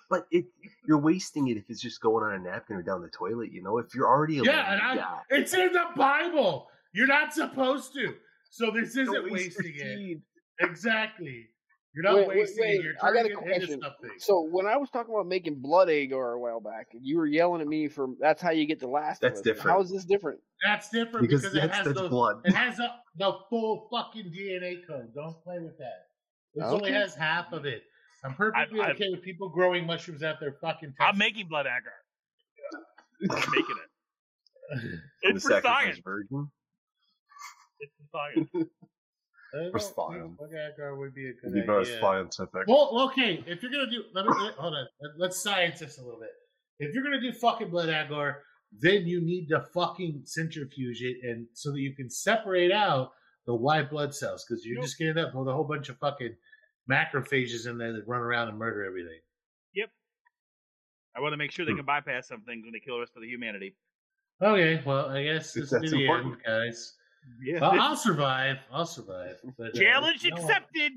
But 0.09 0.27
it, 0.31 0.47
you're 0.87 0.99
wasting 0.99 1.49
it 1.49 1.57
if 1.57 1.65
it's 1.69 1.81
just 1.81 2.01
going 2.01 2.24
on 2.24 2.35
a 2.35 2.39
napkin 2.39 2.77
or 2.77 2.82
down 2.82 3.03
the 3.03 3.09
toilet. 3.09 3.53
You 3.53 3.62
know, 3.62 3.78
if 3.78 3.95
you're 3.95 4.09
already 4.09 4.39
a 4.39 4.43
Yeah, 4.43 4.73
and 4.73 4.81
I, 4.82 4.97
guy, 4.97 5.19
it's 5.31 5.53
in 5.55 5.73
the 5.73 5.85
Bible. 5.97 6.69
You're 6.93 7.07
not 7.07 7.32
supposed 7.32 7.93
to. 7.95 8.15
So 8.51 8.70
this 8.70 8.97
isn't 8.97 9.31
waste 9.31 9.59
wasting 9.59 9.74
it. 9.77 10.19
Exactly. 10.61 11.47
You're 11.95 12.05
not 12.05 12.15
Wait, 12.16 12.28
wait, 12.28 12.39
wasting 12.39 12.65
wait. 12.65 12.74
it. 12.81 12.85
You're 12.85 12.95
I 13.03 13.12
got 13.12 13.24
a 13.27 13.28
it 13.28 13.32
into 13.32 13.43
question. 13.43 13.81
something. 13.82 14.11
So 14.19 14.47
when 14.51 14.66
I 14.66 14.77
was 14.77 14.91
talking 14.91 15.12
about 15.12 15.27
making 15.27 15.57
blood 15.61 15.89
agar 15.89 16.32
a 16.35 16.41
while 16.41 16.61
back, 16.61 16.89
and 16.93 17.05
you 17.05 17.19
were 17.19 17.27
yelling 17.27 17.61
at 17.61 17.66
me 17.66 17.89
for 17.89 18.09
that's 18.20 18.41
how 18.41 18.51
you 18.51 18.65
get 18.66 18.78
the 18.78 18.87
last. 18.87 19.20
That's 19.20 19.41
of 19.41 19.45
different. 19.45 19.70
How 19.70 19.81
is 19.82 19.91
this 19.91 20.05
different? 20.05 20.39
That's 20.65 20.89
different 20.91 21.28
Because 21.28 21.43
because, 21.43 21.57
it 21.57 21.70
has 21.70 21.87
that's 21.87 22.01
the 22.01 22.09
blood. 22.09 22.43
it 22.45 22.53
has 22.55 22.78
a, 22.78 22.95
the 23.16 23.32
full 23.49 23.89
fucking 23.91 24.27
DNA 24.27 24.87
code. 24.87 25.12
Don't 25.15 25.43
play 25.43 25.59
with 25.59 25.78
that. 25.78 26.07
This 26.55 26.65
only 26.65 26.93
has 26.93 27.15
half 27.15 27.53
of 27.53 27.65
it. 27.65 27.82
I'm 28.24 28.34
perfectly 28.34 28.80
I'm- 28.80 28.90
okay 28.92 29.09
with 29.10 29.22
people 29.22 29.48
growing 29.48 29.86
mushrooms 29.86 30.22
out 30.22 30.40
their 30.40 30.52
fucking. 30.60 30.94
I'm 31.01 31.16
making 31.18 31.48
blood 31.48 31.66
agar. 31.66 31.94
I'm 33.30 33.51
making 33.52 33.76
it. 33.76 34.82
the 35.22 35.28
It's 35.30 35.44
for 35.44 35.60
science. 35.62 35.98
virgin. 36.05 36.51
It's 37.80 37.92
for 37.97 38.18
science. 38.18 38.51
I 39.52 39.70
For 39.72 39.78
science. 39.80 40.36
blood 40.38 40.51
agar 40.52 40.97
would 40.97 41.12
be 41.14 41.28
a 41.28 41.32
good 41.32 41.52
The 41.52 41.66
most 41.66 41.88
idea. 41.88 42.01
scientific. 42.01 42.68
Well, 42.68 43.09
okay. 43.10 43.42
If 43.47 43.62
you're 43.62 43.72
gonna 43.72 43.90
do, 43.90 44.05
let 44.14 44.26
me 44.26 44.32
hold 44.56 44.74
on. 44.74 44.86
Let- 45.01 45.18
Let's 45.18 45.42
science 45.42 45.80
this 45.80 45.98
a 45.98 46.02
little 46.05 46.20
bit. 46.20 46.30
If 46.78 46.94
you're 46.94 47.02
gonna 47.02 47.20
do 47.20 47.32
fucking 47.32 47.70
blood 47.70 47.88
agar, 47.88 48.42
then 48.78 49.06
you 49.06 49.20
need 49.20 49.48
to 49.48 49.60
fucking 49.74 50.22
centrifuge 50.26 51.02
it, 51.02 51.16
and 51.28 51.47
so 51.55 51.72
that 51.72 51.80
you 51.80 51.94
can 51.97 52.09
separate 52.09 52.70
out 52.70 53.10
the 53.47 53.55
white 53.55 53.90
blood 53.90 54.14
cells 54.14 54.44
because 54.48 54.64
you're 54.64 54.76
Nope. 54.76 54.84
just 54.84 54.98
getting 54.98 55.18
up 55.18 55.34
with 55.34 55.48
a 55.48 55.52
whole 55.52 55.64
bunch 55.64 55.88
of 55.88 55.98
fucking 55.98 56.36
macrophages 56.91 57.67
in 57.69 57.79
there 57.79 57.93
that 57.93 58.07
run 58.09 58.21
around 58.21 58.49
and 58.49 58.59
murder 58.59 58.85
everything. 58.85 59.19
Yep. 59.75 59.91
I 61.17 61.21
want 61.21 61.33
to 61.33 61.37
make 61.37 61.51
sure 61.53 61.65
they 61.65 61.73
Hmm. 61.73 61.79
can 61.79 61.87
bypass 61.87 62.29
some 62.29 62.43
things 62.43 62.65
when 62.65 62.73
they 62.73 62.81
kill 62.81 62.95
the 62.97 63.01
rest 63.01 63.12
of 63.17 63.23
the 63.23 63.29
humanity. 63.29 63.77
Okay, 64.43 64.83
well, 64.87 65.11
I 65.11 65.23
guess 65.23 65.53
this 65.53 65.71
will 65.71 65.81
that's 65.81 65.93
the 65.93 66.01
important. 66.03 66.35
end, 66.35 66.43
guys. 66.47 66.97
Yeah. 67.43 67.61
Well, 67.61 67.73
I'll 67.81 67.97
survive. 67.97 68.57
I'll 68.73 68.87
survive. 68.87 69.37
But, 69.59 69.77
uh, 69.77 69.79
Challenge 69.81 70.25
no. 70.25 70.37
accepted. 70.37 70.93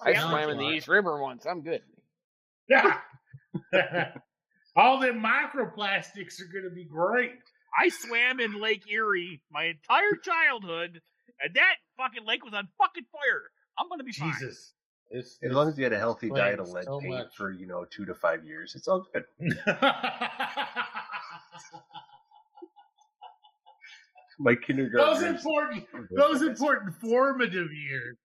I 0.00 0.10
Yeah, 0.10 0.28
swam 0.28 0.50
in 0.50 0.58
the 0.58 0.68
East 0.70 0.88
River 0.88 1.20
once. 1.20 1.46
I'm 1.46 1.62
good. 1.62 1.82
Yeah. 2.68 3.00
All 4.76 4.98
the 5.00 5.08
microplastics 5.08 6.40
are 6.40 6.52
going 6.52 6.64
to 6.64 6.74
be 6.74 6.84
great. 6.84 7.32
I 7.78 7.88
swam 7.88 8.40
in 8.40 8.60
Lake 8.60 8.90
Erie 8.90 9.42
my 9.50 9.64
entire 9.64 10.16
childhood, 10.22 11.00
and 11.42 11.54
that 11.54 11.74
fucking 11.98 12.24
lake 12.26 12.44
was 12.44 12.54
on 12.54 12.68
fucking 12.78 13.04
fire. 13.12 13.42
I'm 13.78 13.88
gonna 13.90 14.04
be 14.04 14.12
fine. 14.12 14.32
Jesus. 14.32 14.72
It's, 15.10 15.38
As 15.42 15.52
long 15.52 15.68
as 15.68 15.78
you 15.78 15.84
had 15.84 15.92
a 15.92 15.98
healthy 15.98 16.30
diet 16.30 16.58
of 16.58 16.68
lead 16.68 16.84
so 16.84 16.98
paint 17.00 17.14
much. 17.14 17.36
for 17.36 17.50
you 17.52 17.66
know 17.66 17.84
two 17.90 18.04
to 18.06 18.14
five 18.14 18.44
years, 18.44 18.74
it's 18.74 18.88
all 18.88 19.06
good. 19.12 19.24
My 24.38 24.54
kindergarten. 24.54 25.14
those 25.14 25.22
important, 25.22 25.84
those 26.16 26.42
important 26.42 26.94
formative 27.00 27.72
years, 27.72 28.16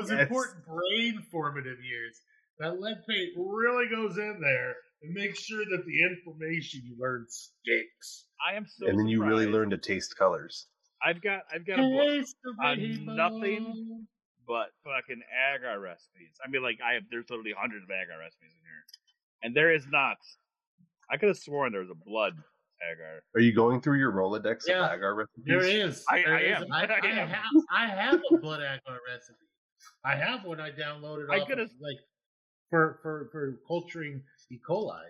those 0.00 0.10
Yes. 0.10 0.22
important 0.22 0.64
brain 0.66 1.22
formative 1.30 1.78
years. 1.84 2.20
That 2.58 2.80
lead 2.80 2.96
paint 3.08 3.30
really 3.36 3.86
goes 3.88 4.16
in 4.18 4.40
there 4.40 4.74
and 5.02 5.12
makes 5.12 5.40
sure 5.40 5.64
that 5.64 5.84
the 5.86 6.02
information 6.02 6.82
you 6.84 6.96
learn 6.98 7.26
sticks. 7.28 8.26
I 8.44 8.54
am 8.56 8.66
so. 8.66 8.86
and 8.88 8.98
then 8.98 9.06
you 9.06 9.24
really 9.24 9.46
learn 9.46 9.70
to 9.70 9.78
taste 9.78 10.16
colors. 10.16 10.66
I've 11.02 11.20
got 11.22 11.42
I've 11.52 11.66
got 11.66 11.78
a 11.78 11.82
book, 11.82 12.26
on 12.64 13.16
nothing. 13.16 14.06
But 14.46 14.68
fucking 14.84 15.22
agar 15.54 15.80
recipes. 15.80 16.36
I 16.44 16.48
mean, 16.50 16.62
like 16.62 16.78
I 16.84 16.94
have 16.94 17.04
there's 17.10 17.28
literally 17.30 17.54
hundreds 17.56 17.84
of 17.84 17.90
agar 17.90 18.18
recipes 18.18 18.52
in 18.52 18.62
here, 18.64 18.84
and 19.42 19.54
there 19.56 19.72
is 19.72 19.86
not. 19.90 20.16
I 21.10 21.16
could 21.16 21.28
have 21.28 21.38
sworn 21.38 21.72
there 21.72 21.82
was 21.82 21.90
a 21.90 21.94
blood 22.08 22.34
agar. 22.92 23.22
Are 23.34 23.40
you 23.40 23.52
going 23.52 23.80
through 23.80 23.98
your 23.98 24.12
Rolodex 24.12 24.62
Yeah. 24.66 24.86
of 24.86 24.92
agar 24.98 25.14
recipes? 25.14 25.44
There 25.46 25.60
is. 25.64 26.04
I- 26.08 26.22
There 26.22 26.34
I 26.36 26.40
is. 26.40 26.62
am. 26.64 26.72
I, 26.72 26.84
I 26.86 26.98
I 27.02 27.06
am. 27.08 27.28
have. 27.28 27.44
I 27.70 27.86
have 27.86 28.20
a 28.32 28.36
blood 28.38 28.60
agar 28.60 28.98
recipe. 29.08 29.38
I 30.04 30.16
have 30.16 30.44
one 30.44 30.60
I 30.60 30.70
downloaded. 30.70 31.30
I 31.30 31.40
coulda- 31.40 31.68
like 31.80 31.98
for 32.70 32.98
for 33.02 33.28
for 33.32 33.58
culturing 33.66 34.22
E. 34.50 34.58
coli. 34.68 35.00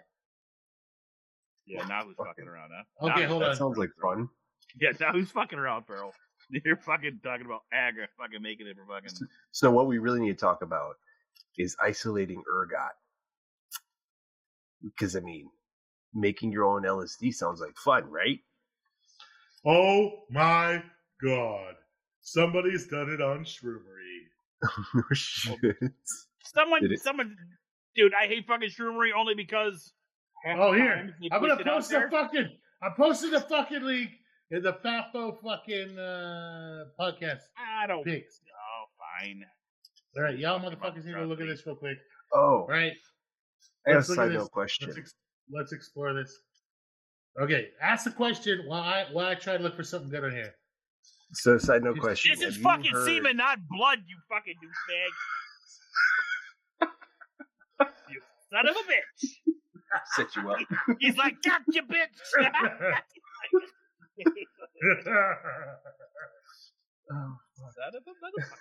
Yeah, 1.66 1.84
now 1.86 2.04
who's 2.04 2.16
fucking 2.16 2.46
around, 2.46 2.70
huh? 2.74 3.10
Okay, 3.10 3.22
Now- 3.22 3.28
hold 3.28 3.42
That 3.42 3.50
on. 3.50 3.56
sounds 3.56 3.78
like 3.78 3.90
fun. 4.02 4.28
Yeah, 4.80 4.90
now 5.00 5.12
who's 5.12 5.30
fucking 5.30 5.58
around, 5.58 5.84
Farrell? 5.86 6.12
You're 6.64 6.76
fucking 6.76 7.20
talking 7.22 7.46
about 7.46 7.62
agar, 7.72 8.08
fucking 8.18 8.42
making 8.42 8.66
it 8.66 8.76
for 8.76 8.86
fucking. 8.86 9.28
So 9.52 9.70
what 9.70 9.86
we 9.86 9.98
really 9.98 10.20
need 10.20 10.38
to 10.38 10.44
talk 10.44 10.62
about 10.62 10.96
is 11.58 11.76
isolating 11.82 12.42
ergot. 12.52 12.92
Because 14.82 15.16
I 15.16 15.20
mean, 15.20 15.48
making 16.12 16.52
your 16.52 16.64
own 16.64 16.82
LSD 16.82 17.34
sounds 17.34 17.60
like 17.60 17.76
fun, 17.76 18.04
right? 18.10 18.40
Oh 19.66 20.10
my 20.30 20.82
god! 21.22 21.74
Somebody's 22.20 22.86
done 22.86 23.10
it 23.10 23.20
on 23.20 23.44
Shroomery. 23.44 23.80
No 24.94 25.02
oh. 25.10 25.14
shit. 25.14 25.76
Someone, 26.42 26.82
Did 26.82 26.92
it- 26.92 27.02
someone, 27.02 27.36
dude, 27.96 28.12
I 28.14 28.26
hate 28.26 28.46
fucking 28.46 28.70
shroomery 28.70 29.10
only 29.16 29.34
because. 29.34 29.92
Oh 30.46 30.72
here, 30.72 31.14
I'm 31.32 31.40
gonna 31.40 31.62
post 31.62 31.90
a 31.90 31.94
there. 31.94 32.10
fucking. 32.10 32.50
I 32.82 32.90
posted 32.96 33.32
a 33.32 33.40
fucking 33.40 33.82
link 33.82 34.10
in 34.50 34.62
the 34.62 34.72
Fafo 34.84 35.36
fucking 35.42 35.98
uh, 35.98 36.84
podcast 37.00 37.40
I 37.58 37.86
don't. 37.86 38.04
pics. 38.04 38.40
Oh, 38.48 38.84
fine. 39.22 39.42
All 40.16 40.22
right, 40.22 40.38
y'all 40.38 40.60
motherfuckers 40.60 41.04
need 41.04 41.12
to 41.14 41.24
look 41.24 41.40
at 41.40 41.46
this 41.46 41.66
real 41.66 41.76
quick. 41.76 41.98
Oh, 42.32 42.38
All 42.62 42.66
right, 42.68 42.92
I 43.86 43.90
got 43.90 43.94
a 43.94 43.96
let's 43.98 44.14
side 44.14 44.32
note 44.32 44.50
question. 44.50 44.88
let's 44.88 44.98
ex- 44.98 45.14
let's 45.52 45.72
explore 45.72 46.12
this. 46.14 46.36
Okay, 47.40 47.68
ask 47.80 48.04
the 48.04 48.10
question 48.12 48.62
while 48.66 48.82
I 48.82 49.06
while 49.12 49.26
I 49.26 49.34
try 49.34 49.56
to 49.56 49.62
look 49.62 49.74
for 49.76 49.82
something 49.82 50.08
good 50.10 50.24
on 50.24 50.30
here. 50.32 50.54
So, 51.32 51.58
side 51.58 51.82
note 51.82 51.98
question. 51.98 52.32
This 52.38 52.48
is 52.48 52.54
Have 52.56 52.62
fucking 52.62 52.92
heard- 52.92 53.06
semen, 53.06 53.36
not 53.36 53.58
blood, 53.68 53.98
you 54.06 54.16
fucking 54.28 54.54
douchebag. 54.54 55.10
you 58.10 58.20
son 58.52 58.68
of 58.68 58.76
a 58.76 58.92
bitch. 58.92 59.30
Set 60.16 60.34
you 60.36 60.50
up. 60.50 60.58
He's 61.00 61.16
like, 61.16 61.40
got 61.42 61.62
gotcha, 61.66 61.82
bitch. 61.86 62.38
Oh, 67.12 67.36
son 67.74 67.88
of 67.94 68.02
a 68.06 68.10
motherfucker. 68.10 68.48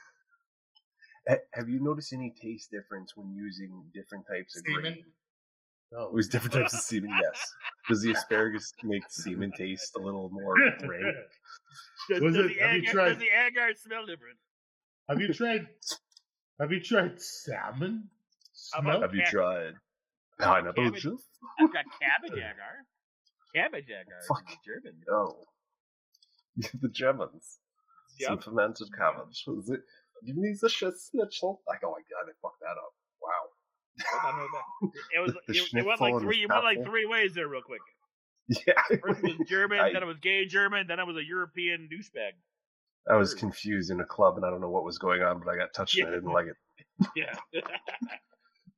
Ha- 1.29 1.37
Have 1.53 1.69
you 1.69 1.79
noticed 1.81 2.11
any 2.11 2.33
taste 2.41 2.69
difference 2.69 3.13
when 3.15 3.33
using 3.33 3.85
different 3.93 4.25
types 4.29 4.57
of 4.57 4.63
Semen? 4.65 4.81
grain? 4.81 5.03
oh. 5.97 6.07
It 6.07 6.13
was 6.13 6.27
different 6.27 6.51
types 6.53 6.73
of 6.73 6.81
semen, 6.81 7.11
yes. 7.21 7.39
Does 7.87 8.01
the 8.01 8.11
asparagus 8.11 8.73
make 8.83 9.03
semen 9.09 9.53
taste 9.57 9.95
a 9.95 9.99
little 9.99 10.29
more 10.29 10.53
rank? 10.81 11.15
Does, 12.09 12.21
Was 12.21 12.33
does 12.35 12.45
it- 12.45 12.47
the 12.49 12.59
have 12.65 12.75
agar, 12.75 12.91
tried- 12.91 13.07
does 13.09 13.17
the 13.19 13.29
agar 13.47 13.73
smell 13.75 14.05
different? 14.05 14.37
have 15.07 15.21
you 15.21 15.33
tried? 15.33 15.67
Have 16.59 16.71
you 16.73 16.81
tried 16.81 17.21
salmon? 17.21 18.09
Smell? 18.51 19.01
Have 19.01 19.15
you 19.15 19.23
tried 19.25 19.75
pineapple 20.39 20.91
juice? 20.91 21.23
I've 21.61 21.71
got 21.71 21.85
cabbage 22.01 22.37
agar. 22.37 22.83
Cabbage 23.55 23.89
agar. 23.89 24.19
Fuck. 24.27 24.45
German. 24.65 24.99
No. 25.07 25.35
the 26.81 26.89
Germans. 26.89 27.59
Some 28.19 28.39
fermented 28.39 28.87
cabbage. 28.97 29.43
Was 29.47 29.69
it? 29.69 29.81
You 30.23 30.33
need 30.37 30.55
the 30.61 30.69
shit 30.69 30.93
schnitzel. 31.11 31.61
Like, 31.67 31.79
oh 31.83 31.91
my 31.91 32.01
god, 32.09 32.29
I 32.29 32.33
fucked 32.41 32.59
that 32.61 32.77
up. 32.77 32.93
Wow. 33.21 33.29
Hold 34.21 34.33
on, 34.33 34.39
hold 34.39 34.49
on. 34.55 34.91
It 35.15 35.19
was. 35.19 35.33
The 35.47 35.57
it, 35.57 35.81
it 35.81 35.85
went 35.85 35.99
like 36.01 36.19
three. 36.21 36.43
It 36.43 36.49
went 36.49 36.63
like 36.63 36.83
three 36.85 37.05
ways 37.05 37.33
there, 37.33 37.47
real 37.47 37.61
quick. 37.61 37.81
Yeah. 38.67 38.73
First 39.01 39.23
it 39.23 39.37
was 39.39 39.47
German, 39.47 39.79
I- 39.79 39.93
then 39.93 40.03
it 40.03 40.05
was 40.05 40.19
gay 40.21 40.45
German, 40.45 40.85
then 40.87 40.99
it 40.99 41.07
was 41.07 41.15
a 41.15 41.23
European 41.23 41.87
douchebag. 41.91 42.31
I 43.09 43.15
was 43.15 43.33
confused 43.33 43.89
in 43.89 43.99
a 44.01 44.05
club 44.05 44.35
and 44.35 44.45
I 44.45 44.49
don't 44.49 44.59
know 44.59 44.69
what 44.69 44.83
was 44.83 44.97
going 44.97 45.21
on, 45.21 45.39
but 45.39 45.47
I 45.49 45.55
got 45.57 45.73
touched 45.73 45.97
and 45.97 46.07
I 46.09 46.11
didn't 46.11 46.31
like 46.31 46.47
it. 46.47 47.07
Yeah. 47.15 47.61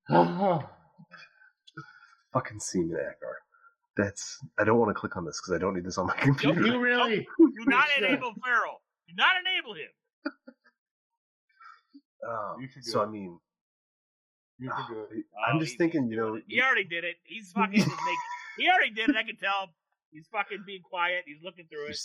Oh, 0.09 0.63
Fucking 2.33 2.59
semen 2.59 2.91
agar. 2.91 3.37
That's. 3.97 4.39
I 4.59 4.63
don't 4.65 4.77
want 4.79 4.89
to 4.89 4.93
click 4.99 5.15
on 5.17 5.25
this 5.25 5.39
because 5.41 5.55
I 5.55 5.59
don't 5.59 5.73
need 5.75 5.85
this 5.85 5.97
on 5.97 6.07
my 6.07 6.15
computer. 6.17 6.61
you 6.65 6.79
really? 6.79 7.27
Do 7.37 7.51
not 7.65 7.87
Sure. 7.89 8.05
enable 8.07 8.33
Farrell. 8.43 8.81
Do 9.07 9.13
not 9.17 9.35
enable 9.45 9.73
him. 9.73 9.89
Oh, 12.27 12.55
You 12.59 12.67
should 12.67 12.83
do 12.83 12.89
so 12.91 13.01
it. 13.01 13.05
I 13.05 13.09
mean, 13.09 13.39
You 14.57 14.71
do 14.89 14.99
it. 15.11 15.25
I'm 15.47 15.57
Oh, 15.57 15.59
just 15.59 15.71
he's- 15.73 15.77
thinking, 15.77 16.09
you 16.09 16.17
know, 16.17 16.39
He 16.47 16.61
already 16.61 16.85
did 16.85 17.03
it. 17.03 17.17
He's 17.23 17.51
fucking 17.51 17.75
just 17.75 17.87
make, 17.87 18.17
He 18.57 18.67
already 18.69 18.91
did 18.91 19.09
it. 19.09 19.15
I 19.15 19.23
can 19.23 19.37
tell. 19.37 19.69
He's 20.11 20.27
fucking 20.31 20.63
being 20.65 20.81
quiet. 20.81 21.23
He's 21.27 21.43
looking 21.43 21.65
through 21.69 21.81
you're, 21.81 21.89
it. 21.91 21.99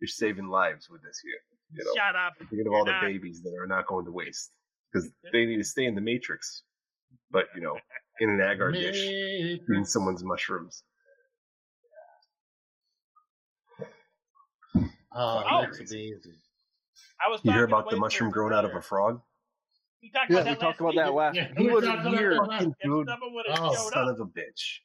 you're 0.00 0.08
saving 0.08 0.48
lives 0.48 0.88
with 0.90 1.02
this 1.02 1.18
here. 1.22 1.38
You 1.72 1.84
know, 1.84 1.92
Shut 1.96 2.16
up. 2.16 2.34
thinking 2.38 2.66
of 2.66 2.72
all 2.72 2.84
the 2.84 2.90
You're 2.90 3.00
not. 3.00 3.06
babies 3.06 3.40
that 3.42 3.54
are 3.58 3.66
not 3.66 3.86
going 3.86 4.04
to 4.06 4.12
waste 4.12 4.50
because 4.92 5.08
they 5.32 5.46
need 5.46 5.56
to 5.58 5.64
stay 5.64 5.84
in 5.86 5.94
the 5.94 6.00
matrix. 6.00 6.62
But 7.30 7.46
you 7.54 7.60
know, 7.62 7.78
in 8.20 8.30
an 8.30 8.40
agar 8.40 8.72
dish, 8.72 8.96
eating 9.02 9.84
someone's 9.84 10.22
mushrooms. 10.22 10.82
Oh, 15.18 15.42
Oh. 15.50 15.62
that's 15.62 15.78
amazing. 15.78 16.20
I 17.24 17.28
was 17.30 17.40
You 17.42 17.52
hear 17.52 17.64
about 17.64 17.88
the 17.90 17.96
mushroom 17.96 18.30
Fair 18.30 18.34
growing 18.34 18.52
out 18.54 18.64
of 18.64 18.74
a 18.74 18.82
frog? 18.82 19.20
We 20.02 20.10
talked 20.10 20.30
Yeah, 20.30 20.40
about 20.40 20.50
we 20.50 20.60
talked 20.60 20.80
about 20.80 20.94
last 20.94 21.06
that 21.06 21.14
last. 21.14 21.36
Yeah, 21.36 21.48
He 21.56 21.66
we 21.66 21.72
wasn't 21.72 22.02
talked 22.02 22.16
here. 22.18 22.36
Fucking 22.36 22.74
dude, 22.82 23.08
someone 23.08 23.34
would 23.34 23.46
have 23.48 23.58
Oh, 23.60 23.74
son 23.90 24.08
up. 24.08 24.14
of 24.14 24.20
a 24.20 24.26
bitch. 24.26 24.80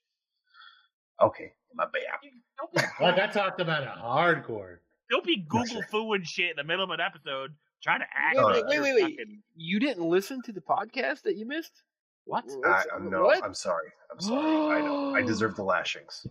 Okay, 1.21 1.51
my 1.75 1.85
bad. 1.85 2.81
Like 2.99 3.19
I 3.19 3.27
talked 3.27 3.59
about 3.61 3.83
it 3.83 3.89
hardcore. 3.89 4.77
don't 5.09 5.25
be 5.25 5.37
No, 5.37 5.43
Google 5.49 5.81
sir. 5.81 5.87
fooing 5.91 6.23
shit 6.23 6.51
in 6.51 6.55
the 6.55 6.63
middle 6.63 6.83
of 6.85 6.89
an 6.91 7.01
episode 7.01 7.53
trying 7.83 7.99
to 7.99 8.05
act 8.15 8.37
oh, 8.39 8.47
Wait, 8.47 8.55
like 8.63 8.67
wait, 8.67 8.79
wait, 8.81 8.93
wait, 8.95 9.03
wait. 9.03 9.17
fucking- 9.19 9.43
You 9.55 9.79
didn't 9.79 10.07
listen 10.07 10.41
to 10.43 10.51
the 10.53 10.61
podcast 10.61 11.23
that 11.23 11.35
you 11.35 11.45
missed? 11.45 11.83
What? 12.25 12.47
Mm, 12.47 12.65
I, 12.65 12.83
I'm 12.95 13.09
no, 13.09 13.23
What? 13.23 13.43
I'm 13.43 13.53
sorry. 13.53 13.89
I'm 14.11 14.19
sorry. 14.21 14.77
I 14.77 14.81
know. 14.85 15.15
I 15.15 15.21
deserve 15.25 15.55
the 15.55 15.63
lashings. 15.63 16.25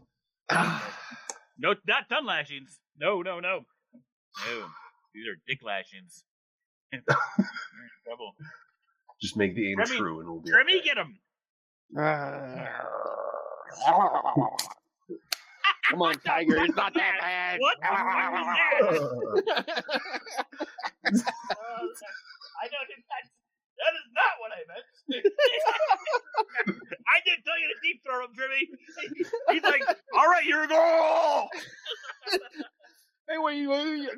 Ah. 0.51 0.97
No, 1.59 1.75
not 1.87 2.09
done 2.09 2.25
lashings. 2.27 2.79
No, 2.99 3.23
no, 3.23 3.39
no. 3.41 3.67
No. 4.47 4.67
These 5.15 5.27
are 5.29 5.37
dick 5.47 5.61
lashings. 5.65 6.25
You're 6.93 7.01
in 7.01 7.05
trouble. 8.05 8.35
Just 9.21 9.37
make 9.37 9.55
the 9.55 9.71
aim 9.71 9.79
Remy- 9.79 9.97
true, 9.97 10.19
and 10.21 10.29
we'll 10.29 10.41
be. 10.41 10.51
Remy, 10.53 10.77
okay. 10.79 10.85
get 10.85 10.97
him. 10.99 11.19
Come 15.91 16.03
on, 16.03 16.15
Tiger. 16.25 16.57
It's 16.65 16.77
not 16.77 16.95
that 16.95 17.15
bad. 17.21 17.59
What 17.61 17.77
the 17.81 17.87
fuck 17.87 18.33
was 18.33 18.47
that? 19.67 19.85
Uh, 21.03 21.17
I 22.63 22.69
don't 22.69 22.87
think 22.87 23.03
that's, 23.09 23.31
that 23.81 23.93
is 23.97 24.05
not 24.13 24.37
what 24.39 24.53
I 24.53 24.61
meant. 24.69 24.85
I 27.09 27.21
didn't 27.25 27.43
tell 27.45 27.59
you 27.59 27.67
to 27.67 27.75
deep 27.83 28.03
throw 28.05 28.23
him, 28.23 28.31
Jimmy. 28.37 28.69
He's 29.51 29.63
like, 29.65 29.83
all 30.17 30.29
right, 30.29 30.45
here 30.45 30.61
we 30.61 30.69
go. 30.69 31.49
Wait, 33.39 33.67
wait, 33.67 34.09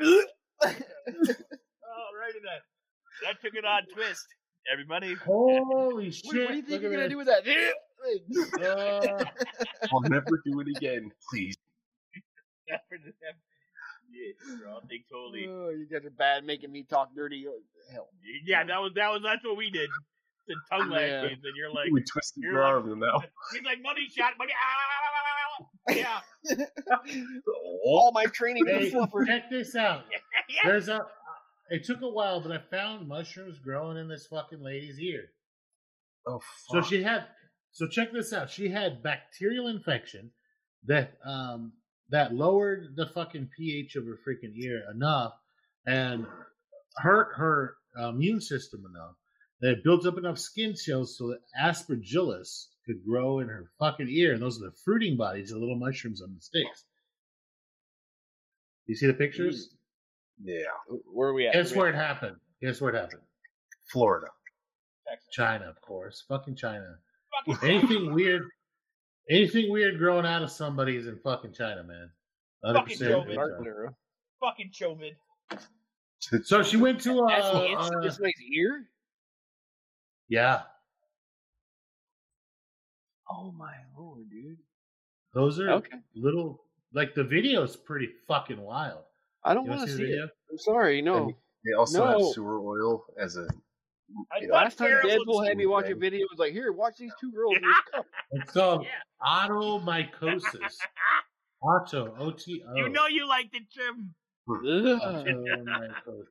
Oh, 0.65 2.09
righty 2.19 2.39
then. 2.43 2.61
That 3.25 3.41
took 3.43 3.55
an 3.55 3.65
odd 3.67 3.85
twist. 3.93 4.27
Everybody. 4.73 5.15
Holy 5.15 6.11
shit! 6.11 6.25
what, 6.25 6.37
what 6.37 6.49
do 6.49 6.55
you 6.57 6.63
think 6.63 6.71
look 6.71 6.83
you're 6.83 6.93
gonna 6.93 7.09
do 7.09 7.17
with 7.19 7.27
that? 7.27 7.45
Uh, 8.63 9.25
I'll 9.93 10.01
never 10.03 10.43
do 10.45 10.61
it 10.61 10.69
again, 10.77 11.11
please. 11.31 11.57
yeah, 12.69 12.79
bro, 14.61 14.79
I 14.79 14.87
think 14.87 15.05
totally. 15.11 15.47
oh, 15.49 15.71
you 15.71 15.87
guys 15.91 16.05
are 16.07 16.11
bad 16.11 16.45
making 16.45 16.73
me 16.73 16.85
talk 16.89 17.15
dirty. 17.15 17.45
Hell. 17.93 18.09
Yeah, 18.47 18.65
that 18.65 18.79
was 18.81 18.93
that 18.95 19.09
was 19.11 19.21
that's 19.23 19.45
what 19.45 19.57
we 19.57 19.71
did. 19.71 19.91
The 20.49 20.57
tongue 20.71 20.91
Yeah. 20.91 20.97
lashes, 21.23 21.39
and 21.45 21.55
you're 21.57 21.71
like, 21.73 21.93
we 21.93 22.03
twisted 22.03 22.43
you're 22.43 22.53
your 22.55 22.63
arm 22.63 22.85
in 22.85 22.91
the 22.91 22.97
mouth. 22.97 23.25
he's 23.53 23.63
like 23.63 23.83
money 23.83 24.09
shot, 24.11 24.33
money. 24.39 24.53
Ah, 24.55 25.22
yeah, 25.89 26.21
All 27.85 28.13
my 28.15 28.27
training 28.27 28.67
hey, 28.67 28.91
was 28.95 29.27
check 29.27 29.51
this 29.51 29.75
out. 29.75 30.05
yeah. 30.49 30.57
There's 30.65 30.89
a. 30.89 31.01
It 31.71 31.85
took 31.85 32.03
a 32.03 32.09
while, 32.09 32.41
but 32.41 32.53
I 32.53 32.59
found 32.71 33.09
mushrooms 33.09 33.59
growing 33.59 33.97
in 33.97 34.09
this 34.09 34.27
fucking 34.27 34.63
lady's 34.63 34.99
ear. 35.01 35.25
Oh, 36.27 36.41
So 36.69 36.83
she 36.83 37.03
had. 37.03 37.25
So 37.73 37.89
check 37.89 38.13
this 38.13 38.33
out. 38.33 38.51
She 38.51 38.69
had 38.69 39.03
bacterial 39.03 39.69
infection 39.69 40.31
that 40.85 41.15
um 41.25 41.73
that 42.11 42.35
lowered 42.35 42.95
the 42.97 43.07
fucking 43.07 43.49
pH 43.57 43.97
of 43.97 44.05
her 44.05 44.19
freaking 44.27 44.55
ear 44.57 44.83
enough 44.95 45.33
and 45.87 46.27
hurt 46.97 47.29
her 47.37 47.75
uh, 47.99 48.11
immune 48.11 48.41
system 48.41 48.85
enough 48.95 49.15
that 49.61 49.79
it 49.79 49.85
built 49.85 50.07
up 50.07 50.19
enough 50.19 50.39
skin 50.39 50.77
cells 50.77 51.17
so 51.17 51.29
that 51.29 51.41
aspergillus 51.61 52.67
could 52.87 53.05
grow 53.05 53.39
in 53.41 53.49
her 53.49 53.71
fucking 53.79 54.09
ear. 54.09 54.33
And 54.33 54.43
those 54.43 54.59
are 54.61 54.67
the 54.67 54.73
fruiting 54.85 55.17
bodies, 55.17 55.51
the 55.51 55.59
little 55.59 55.77
mushrooms 55.77 56.23
on 56.23 56.35
the 56.35 56.41
sticks. 56.41 56.85
You 58.87 58.95
see 58.97 59.07
the 59.07 59.15
pictures? 59.15 59.75
yeah, 60.43 60.63
Where 61.13 61.29
are 61.29 61.35
we 61.35 61.47
at? 61.47 61.55
Guess 61.55 61.75
where 61.75 61.89
it 61.89 61.95
happened? 61.95 62.37
Guess 62.61 62.81
where 62.81 62.93
it 62.95 62.99
happened? 63.01 63.23
Florida. 63.91 64.27
China, 65.31 65.67
of 65.67 65.81
course. 65.81 66.25
Fucking 66.29 66.57
China. 66.57 66.97
Fucking 67.47 67.69
Anything 67.71 68.13
weird, 68.15 68.43
anything 69.31 69.71
weird 69.71 69.99
growing 69.99 70.27
out 70.27 70.43
of 70.43 70.51
somebody 70.51 70.97
is 70.97 71.07
in 71.07 71.19
fucking 71.19 71.53
China, 71.53 71.83
man. 71.85 72.11
100% 72.65 72.75
Fucking 72.75 72.99
Joe 72.99 73.23
in 73.23 73.29
Biden. 73.29 73.35
Dark 73.35 73.65
China. 73.65 73.95
Fucking 74.41 74.71
Chovid. 74.73 75.13
So 76.45 76.63
she 76.63 76.77
went 76.77 77.01
to 77.03 77.25
That's 77.29 77.47
uh, 77.47 77.61
the 77.61 77.67
uh, 77.77 77.91
to 77.91 78.01
this 78.03 78.19
lady's 78.21 78.37
ear? 78.57 78.87
yeah. 80.29 80.63
Oh 83.35 83.53
my 83.53 83.73
lord, 83.97 84.29
dude. 84.31 84.59
Those 85.35 85.59
are 85.61 85.71
Okay. 85.71 85.97
little 86.15 86.65
like 86.93 87.15
the 87.15 87.25
video's 87.25 87.75
pretty 87.77 88.09
fucking 88.29 88.61
wild. 88.61 89.05
I 89.45 89.55
don't 89.55 89.67
want 89.67 89.79
want 89.81 89.91
to 89.91 89.97
to 89.97 89.99
see 90.03 90.07
see 90.13 90.13
it. 90.13 90.31
I'm 90.51 90.59
sorry, 90.59 91.01
no. 91.01 91.33
They 91.65 91.73
also 91.73 92.05
have 92.07 92.35
sewer 92.35 92.61
oil 92.61 93.05
as 93.19 93.37
a. 93.37 93.47
Yeah, 94.41 94.49
thought 94.49 94.65
Last 94.65 94.77
time 94.79 94.89
Carol 94.89 95.09
Deadpool 95.09 95.27
was- 95.39 95.49
had 95.49 95.57
me 95.57 95.65
watch 95.67 95.89
a 95.89 95.95
video, 95.95 96.21
it 96.21 96.29
was 96.31 96.39
like, 96.39 96.53
here, 96.53 96.71
watch 96.73 96.97
these 96.99 97.13
two 97.19 97.33
girls 97.33 97.57
in 97.57 97.63
this 97.63 97.77
cup. 97.95 98.07
It's 98.33 98.53
called 98.53 98.85
Yeah. 98.85 99.01
otomycosis. 99.27 100.77
Auto 101.63 102.15
O 102.19 102.31
T 102.33 102.63
O. 102.69 102.75
You 102.75 102.89
know 102.91 103.07
you 103.07 103.27
liked 103.27 103.55
it, 103.55 103.71
Jim. 103.71 104.15
Ugh. 104.51 105.01
Otomycosis. 105.01 106.27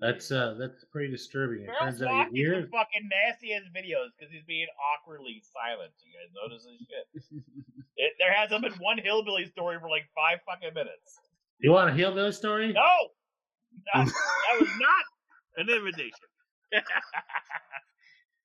That's 0.00 0.30
uh 0.30 0.54
that's 0.58 0.84
pretty 0.84 1.10
disturbing. 1.10 1.64
It 1.64 1.70
turns 1.80 2.02
out 2.02 2.32
your 2.32 2.54
ears 2.54 2.68
fucking 2.70 3.08
nasty 3.10 3.52
ass 3.52 3.62
videos 3.74 4.10
because 4.16 4.32
he's 4.32 4.44
being 4.46 4.68
awkwardly 4.94 5.42
silent. 5.52 5.90
You 6.06 6.12
guys 6.14 6.30
notice 6.34 6.64
this 6.64 6.86
shit? 6.86 7.42
It, 8.00 8.12
there 8.20 8.32
hasn't 8.32 8.62
been 8.62 8.74
one 8.74 8.98
hillbilly 8.98 9.46
story 9.46 9.76
for 9.80 9.90
like 9.90 10.08
five 10.14 10.38
fucking 10.46 10.72
minutes. 10.72 11.18
You 11.58 11.72
want 11.72 11.90
a 11.90 11.92
hillbilly 11.92 12.30
story? 12.30 12.72
No, 12.72 12.80
Not- 13.92 14.06
that 14.06 14.60
was 14.60 14.68
not 14.78 15.04
an 15.56 15.68
invitation. 15.68 16.12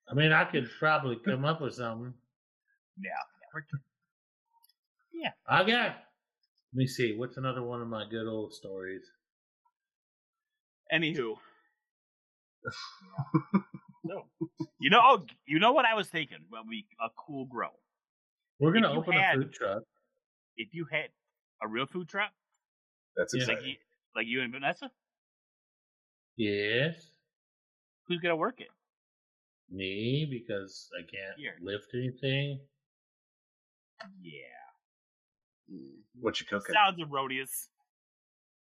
I 0.10 0.16
mean 0.16 0.32
I 0.32 0.46
could 0.46 0.68
probably 0.80 1.18
come 1.24 1.46
up 1.46 1.62
with 1.62 1.76
something. 1.76 2.16
Yeah, 3.00 3.12
yeah, 5.14 5.30
I 5.48 5.60
got. 5.60 5.98
Let 6.74 6.74
me 6.74 6.88
see. 6.88 7.16
What's 7.16 7.38
another 7.38 7.62
one 7.62 7.80
of 7.80 7.88
my 7.88 8.06
good 8.10 8.28
old 8.28 8.54
stories? 8.56 9.04
Anywho. 10.94 11.36
no. 14.04 14.24
You 14.80 14.90
know, 14.90 15.02
oh, 15.04 15.26
you 15.46 15.60
know 15.60 15.72
what 15.74 15.86
I 15.86 15.96
was 15.96 16.08
thinking? 16.08 16.38
Well, 16.52 16.64
we 16.68 16.86
a 17.02 17.08
cool 17.18 17.46
grow. 17.46 17.70
We're 18.60 18.74
gonna 18.74 18.92
If 18.92 18.98
open 19.00 19.14
had- 19.14 19.36
a 19.36 19.42
food 19.42 19.54
truck. 19.54 19.84
If 20.56 20.74
you 20.74 20.86
had 20.92 21.10
a 21.62 21.68
real 21.68 21.86
food 21.88 22.08
truck, 22.10 22.32
That's 23.16 23.34
Yeah. 23.36 23.46
like 23.46 23.64
you, 23.64 23.76
like 24.16 24.28
you 24.28 24.42
and 24.42 24.52
Vanessa, 24.52 24.92
Yes, 26.36 27.12
who's 28.08 28.20
gonna 28.20 28.36
work 28.36 28.60
it? 28.60 28.70
me 29.70 30.28
because 30.30 30.90
I 30.98 31.02
can't 31.04 31.38
Here. 31.38 31.58
lift 31.62 31.88
anything. 31.96 32.60
Yeah, 34.22 34.42
mm. 35.72 36.02
What 36.20 36.40
you 36.40 36.46
cooking? 36.46 36.74
sounds 36.74 37.00
erroneous. 37.02 37.70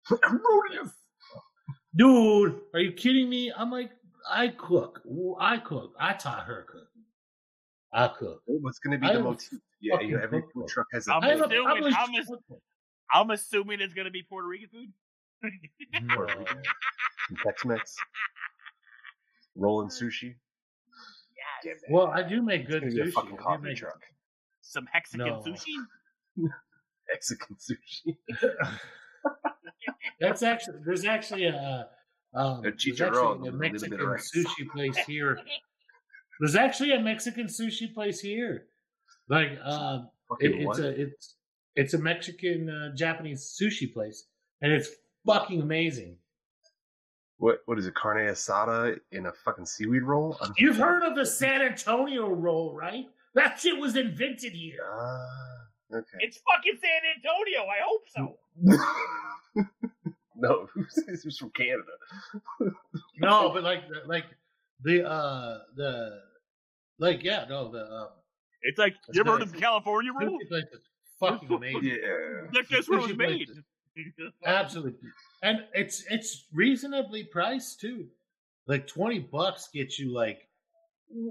Rodeos. 0.10 0.92
Dude, 1.98 2.60
are 2.74 2.80
you 2.80 2.92
kidding 2.92 3.28
me? 3.28 3.52
I'm 3.56 3.70
like, 3.70 3.90
I 4.30 4.48
cook. 4.48 5.02
I 5.40 5.58
cook. 5.58 5.94
I 5.98 6.12
taught 6.14 6.44
her 6.44 6.64
cooking. 6.68 6.84
I 7.92 8.08
cook. 8.08 8.42
What's 8.46 8.78
going 8.78 8.92
to 8.92 8.98
be 8.98 9.06
I 9.10 9.14
the 9.14 9.18
am 9.20 9.26
a 9.26 9.30
motif? 9.30 9.58
Yeah, 9.80 9.94
fucking 9.94 10.08
you, 10.08 10.18
every 10.20 10.42
cook, 10.42 10.52
food 10.54 10.68
truck 10.68 10.86
has 10.92 11.08
a. 11.08 11.14
I'm 11.14 11.22
I'm 11.24 11.40
a 11.40 11.44
assuming- 11.46 11.64
published 11.66 11.96
I'm 11.98 12.14
ass- 12.14 12.26
cook. 12.48 12.60
I'm 13.12 13.30
assuming 13.30 13.80
it's 13.80 13.94
gonna 13.94 14.10
be 14.10 14.22
Puerto 14.22 14.46
Rican 14.46 14.68
food. 14.70 14.92
Puerto 16.14 16.38
Rican. 16.38 16.62
Tex-Mex. 17.42 17.96
Rolling 19.56 19.88
sushi. 19.88 20.34
yes. 21.64 21.78
Well, 21.90 22.08
I 22.08 22.22
do 22.22 22.42
make 22.42 22.66
good 22.68 22.82
gonna 22.82 22.92
be 22.94 23.00
a 23.00 23.04
sushi. 23.06 23.12
fucking 23.12 23.36
coffee 23.38 23.62
make- 23.68 23.76
truck. 23.78 24.00
Some 24.60 24.86
Mexican 24.92 25.26
No. 25.26 25.42
sushi. 25.46 25.74
Mexican 27.10 27.56
sushi. 27.56 28.16
That's 30.20 30.42
actually 30.42 30.78
there's 30.84 31.04
actually 31.04 31.44
a 31.46 31.86
um, 32.34 32.64
A 32.64 32.70
there's 32.70 33.00
actually 33.00 33.20
a 33.20 33.28
with 33.30 33.40
a 33.40 33.42
little 33.44 33.58
Mexican 33.58 33.90
bit 33.90 34.00
of 34.00 34.08
rice. 34.08 34.30
sushi 34.34 34.68
place 34.72 34.96
here. 34.98 35.40
There's 36.40 36.54
actually 36.54 36.92
a 36.92 37.00
Mexican 37.00 37.46
sushi 37.46 37.92
place 37.92 38.20
here. 38.20 38.66
Like 39.28 39.58
um, 39.64 40.08
it, 40.38 40.52
it's 40.52 40.66
what? 40.66 40.78
a 40.78 40.88
it's 40.88 41.34
it's 41.74 41.94
a 41.94 41.98
Mexican 41.98 42.70
uh, 42.70 42.94
Japanese 42.94 43.58
sushi 43.60 43.92
place, 43.92 44.26
and 44.62 44.70
it's 44.72 44.88
fucking 45.26 45.60
amazing. 45.62 46.16
what? 47.38 47.58
What 47.66 47.76
is 47.78 47.86
it? 47.86 47.94
Carne 47.96 48.28
asada 48.28 49.00
in 49.10 49.26
a 49.26 49.32
fucking 49.44 49.66
seaweed 49.66 50.02
roll? 50.04 50.36
I'm- 50.40 50.52
You've 50.58 50.76
heard 50.76 51.02
of 51.02 51.16
the 51.16 51.26
San 51.26 51.60
Antonio 51.60 52.28
roll, 52.28 52.72
right? 52.72 53.06
That 53.34 53.58
shit 53.58 53.76
was 53.78 53.96
invented 53.96 54.52
here. 54.52 54.78
Ah, 54.88 55.96
okay. 55.96 56.18
It's 56.20 56.38
fucking 56.38 56.78
San 56.80 57.00
Antonio. 57.16 57.66
I 57.66 57.80
hope 57.84 58.04
so. 58.14 59.78
no, 60.38 60.68
this 61.06 61.24
is 61.26 61.38
from 61.38 61.50
Canada. 61.50 61.82
No, 63.20 63.50
but 63.52 63.62
like 63.64 63.82
like 64.06 64.24
the 64.82 65.06
uh 65.08 65.58
the 65.76 66.20
like 66.98 67.22
yeah 67.24 67.44
no 67.48 67.68
the 67.70 67.84
um, 67.84 68.08
It's 68.62 68.78
like 68.78 68.94
you 69.12 69.20
ever 69.20 69.32
heard 69.32 69.40
nice. 69.40 69.50
of 69.50 69.56
California 69.60 70.12
roll? 70.12 70.38
sushi 70.38 70.48
place 70.48 70.64
is 70.72 70.80
fucking 71.18 71.52
amazing. 71.56 71.82
Yeah. 71.84 72.46
That's 72.52 72.68
just 72.68 72.88
where 72.88 73.00
it 73.00 73.08
was 73.08 73.16
made. 73.16 73.46
places. 73.48 73.64
Absolutely, 74.46 75.10
and 75.42 75.64
it's 75.74 76.04
it's 76.08 76.44
reasonably 76.52 77.24
priced 77.24 77.80
too. 77.80 78.06
Like 78.68 78.86
twenty 78.86 79.18
bucks 79.18 79.68
gets 79.74 79.98
you 79.98 80.12
like 80.14 80.46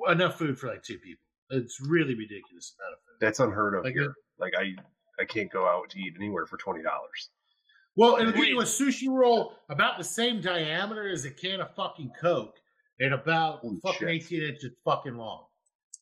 enough 0.09 0.37
food 0.37 0.59
for 0.59 0.67
like 0.67 0.83
two 0.83 0.97
people. 0.99 1.23
It's 1.51 1.79
really 1.79 2.15
ridiculous 2.15 2.73
amount 2.77 2.93
of 2.95 2.99
food. 2.99 3.17
That's 3.21 3.39
unheard 3.39 3.75
of 3.75 3.85
Like 3.85 3.93
here. 3.93 4.13
Like 4.37 4.53
I, 4.59 4.75
I 5.21 5.23
can't 5.25 5.49
go 5.49 5.65
out 5.65 5.89
to 5.91 5.99
eat 5.99 6.13
anywhere 6.17 6.45
for 6.45 6.57
twenty 6.57 6.83
dollars. 6.83 7.29
Well, 7.97 8.17
it'll 8.17 8.31
get 8.31 8.47
you 8.47 8.61
a 8.61 8.63
sushi 8.63 9.09
roll 9.09 9.53
about 9.69 9.97
the 9.97 10.03
same 10.03 10.39
diameter 10.39 11.09
as 11.09 11.25
a 11.25 11.31
can 11.31 11.59
of 11.61 11.73
fucking 11.75 12.11
Coke, 12.21 12.55
and 12.99 13.13
about 13.13 13.59
Holy 13.59 13.79
fucking 13.81 13.99
shit. 13.99 14.09
eighteen 14.09 14.43
inches 14.43 14.71
fucking 14.85 15.15
long. 15.17 15.45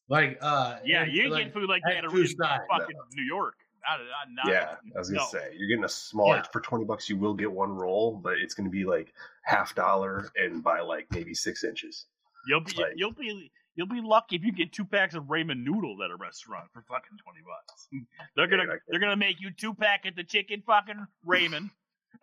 Like 0.09 0.37
uh, 0.41 0.77
Yeah, 0.85 1.03
and, 1.03 1.11
you 1.13 1.23
ain't 1.23 1.31
like, 1.31 1.39
getting 1.45 1.53
food 1.53 1.69
like 1.69 1.81
that 1.87 2.03
in 2.03 2.11
two 2.11 2.27
sides. 2.27 2.63
fucking 2.69 2.95
New 3.13 3.23
York. 3.23 3.55
Not, 3.87 3.99
not, 3.99 4.45
not, 4.45 4.51
yeah, 4.53 4.75
I 4.95 4.99
was 4.99 5.09
gonna 5.09 5.21
no. 5.21 5.27
say 5.27 5.53
you're 5.57 5.67
getting 5.69 5.83
a 5.85 5.89
small 5.89 6.27
Yeah. 6.35 6.43
for 6.51 6.59
twenty 6.59 6.85
bucks. 6.85 7.07
You 7.09 7.17
will 7.17 7.33
get 7.35 7.51
one 7.51 7.69
roll, 7.71 8.15
but 8.17 8.33
it's 8.39 8.53
gonna 8.55 8.69
be 8.69 8.83
like 8.83 9.13
half 9.43 9.73
dollar 9.75 10.29
and 10.35 10.63
by 10.63 10.81
like 10.81 11.05
maybe 11.11 11.33
six 11.33 11.63
inches. 11.63 12.07
You'll 12.47 12.61
be 12.61 12.73
Like- 12.77 12.93
you'll 12.95 13.13
be 13.13 13.51
you'll 13.75 13.87
be 13.87 14.01
lucky 14.01 14.37
if 14.37 14.43
you 14.43 14.51
get 14.51 14.71
two 14.73 14.85
packs 14.85 15.13
of 15.15 15.25
ramen 15.25 15.63
noodles 15.63 15.99
at 16.03 16.09
a 16.09 16.15
restaurant 16.15 16.65
for 16.73 16.81
fucking 16.89 17.17
twenty 17.23 17.41
bucks. 17.45 17.87
They're 18.35 18.47
gonna 18.47 18.63
Yeah, 18.67 18.75
they're 18.87 18.99
gonna 18.99 19.15
make 19.17 19.39
you 19.39 19.51
two 19.51 19.73
packets 19.75 20.13
of 20.13 20.15
the 20.17 20.23
chicken 20.23 20.63
fucking 20.65 21.05
ramen, 21.27 21.69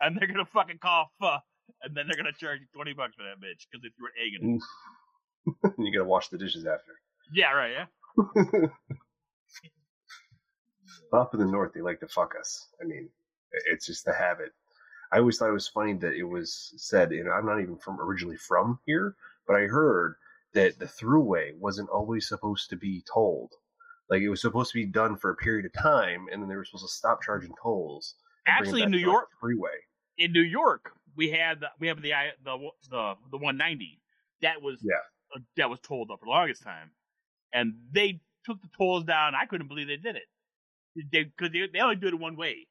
and 0.03 0.17
they're 0.19 0.29
gonna 0.29 0.45
fucking 0.45 0.79
call 0.79 1.11
pho, 1.21 1.37
and 1.83 1.95
then 1.97 2.07
they're 2.07 2.17
gonna 2.17 2.33
charge 2.39 2.61
you 2.61 2.67
twenty 2.75 2.93
bucks 2.93 3.15
for 3.17 3.23
that 3.23 3.41
bitch 3.41 3.67
because 3.71 3.85
if 3.85 3.93
you're 3.99 4.11
egging 4.21 4.61
it. 4.61 5.65
and 5.65 5.75
you 5.87 5.93
gotta 5.93 6.09
wash 6.09 6.29
the 6.29 6.39
dishes 6.39 6.67
after. 6.67 6.93
Yeah, 7.33 7.53
right. 7.53 7.73
Yeah. 7.73 8.67
Up 11.13 11.35
in 11.35 11.41
the 11.41 11.47
north, 11.47 11.73
they 11.75 11.81
like 11.81 12.01
to 12.01 12.09
fuck 12.09 12.35
us. 12.39 12.69
I 12.81 12.85
mean, 12.85 13.09
It's 13.71 13.87
just 13.87 14.05
the 14.05 14.13
habit. 14.15 14.51
I 15.13 15.19
always 15.19 15.37
thought 15.37 15.51
it 15.51 15.53
was 15.53 15.69
funny 15.69 15.93
that 15.95 16.15
it 16.15 16.25
was 16.25 16.73
said, 16.77 17.13
and 17.13 17.31
I'm 17.31 17.45
not 17.45 17.61
even 17.61 17.77
from 17.77 18.01
originally 18.01 18.39
from 18.39 18.79
here, 18.87 19.15
but 19.47 19.57
I 19.57 19.67
heard 19.67 20.15
that 20.55 20.79
the 20.79 20.87
throughway 20.87 21.57
wasn't 21.59 21.91
always 21.91 22.27
supposed 22.29 22.71
to 22.71 22.77
be 22.77 23.05
tolled. 23.13 23.53
Like 24.09 24.23
it 24.23 24.31
was 24.31 24.41
supposed 24.41 24.73
to 24.73 24.79
be 24.79 24.87
done 24.87 25.17
for 25.17 25.31
a 25.31 25.37
period 25.37 25.67
of 25.67 25.73
time, 25.75 26.27
and 26.33 26.41
then 26.43 26.49
they 26.49 26.57
were 26.57 26.65
supposed 26.65 26.87
to 26.87 26.93
stop 26.93 27.23
charging 27.23 27.53
tolls. 27.63 28.15
and 28.47 28.57
bring 28.59 28.69
it 28.69 28.69
Actually, 28.69 28.83
in 28.85 28.91
New 28.91 28.99
York, 28.99 29.29
freeway. 29.39 29.71
In 30.19 30.33
New 30.33 30.43
York, 30.43 30.93
we 31.17 31.31
had 31.31 31.61
the, 31.61 31.69
we 31.81 31.89
have 31.89 32.01
the 32.03 32.15
I- 32.15 32.33
the 32.45 32.57
the 32.91 33.15
the 33.31 33.39
190 33.39 34.01
that 34.43 34.61
was 34.63 34.79
Yeah. 34.83 34.95
uh, 35.37 35.41
that 35.57 35.71
was 35.71 35.79
tolled 35.81 36.11
up 36.11 36.21
for 36.21 36.27
the 36.27 36.31
longest 36.31 36.63
time, 36.63 36.91
and 37.53 37.75
they 37.93 38.21
took 38.45 38.61
the 38.61 38.69
tolls 38.77 39.05
down. 39.05 39.35
I 39.35 39.47
couldn't 39.47 39.69
believe 39.69 39.87
they 39.89 39.97
did 39.97 40.17
it. 40.17 40.29
They 41.13 41.25
because 41.25 41.53
they, 41.53 41.67
they 41.73 41.81
only 41.81 41.97
do 41.97 42.09
it 42.09 42.19
one 42.19 42.37
way, 42.37 42.67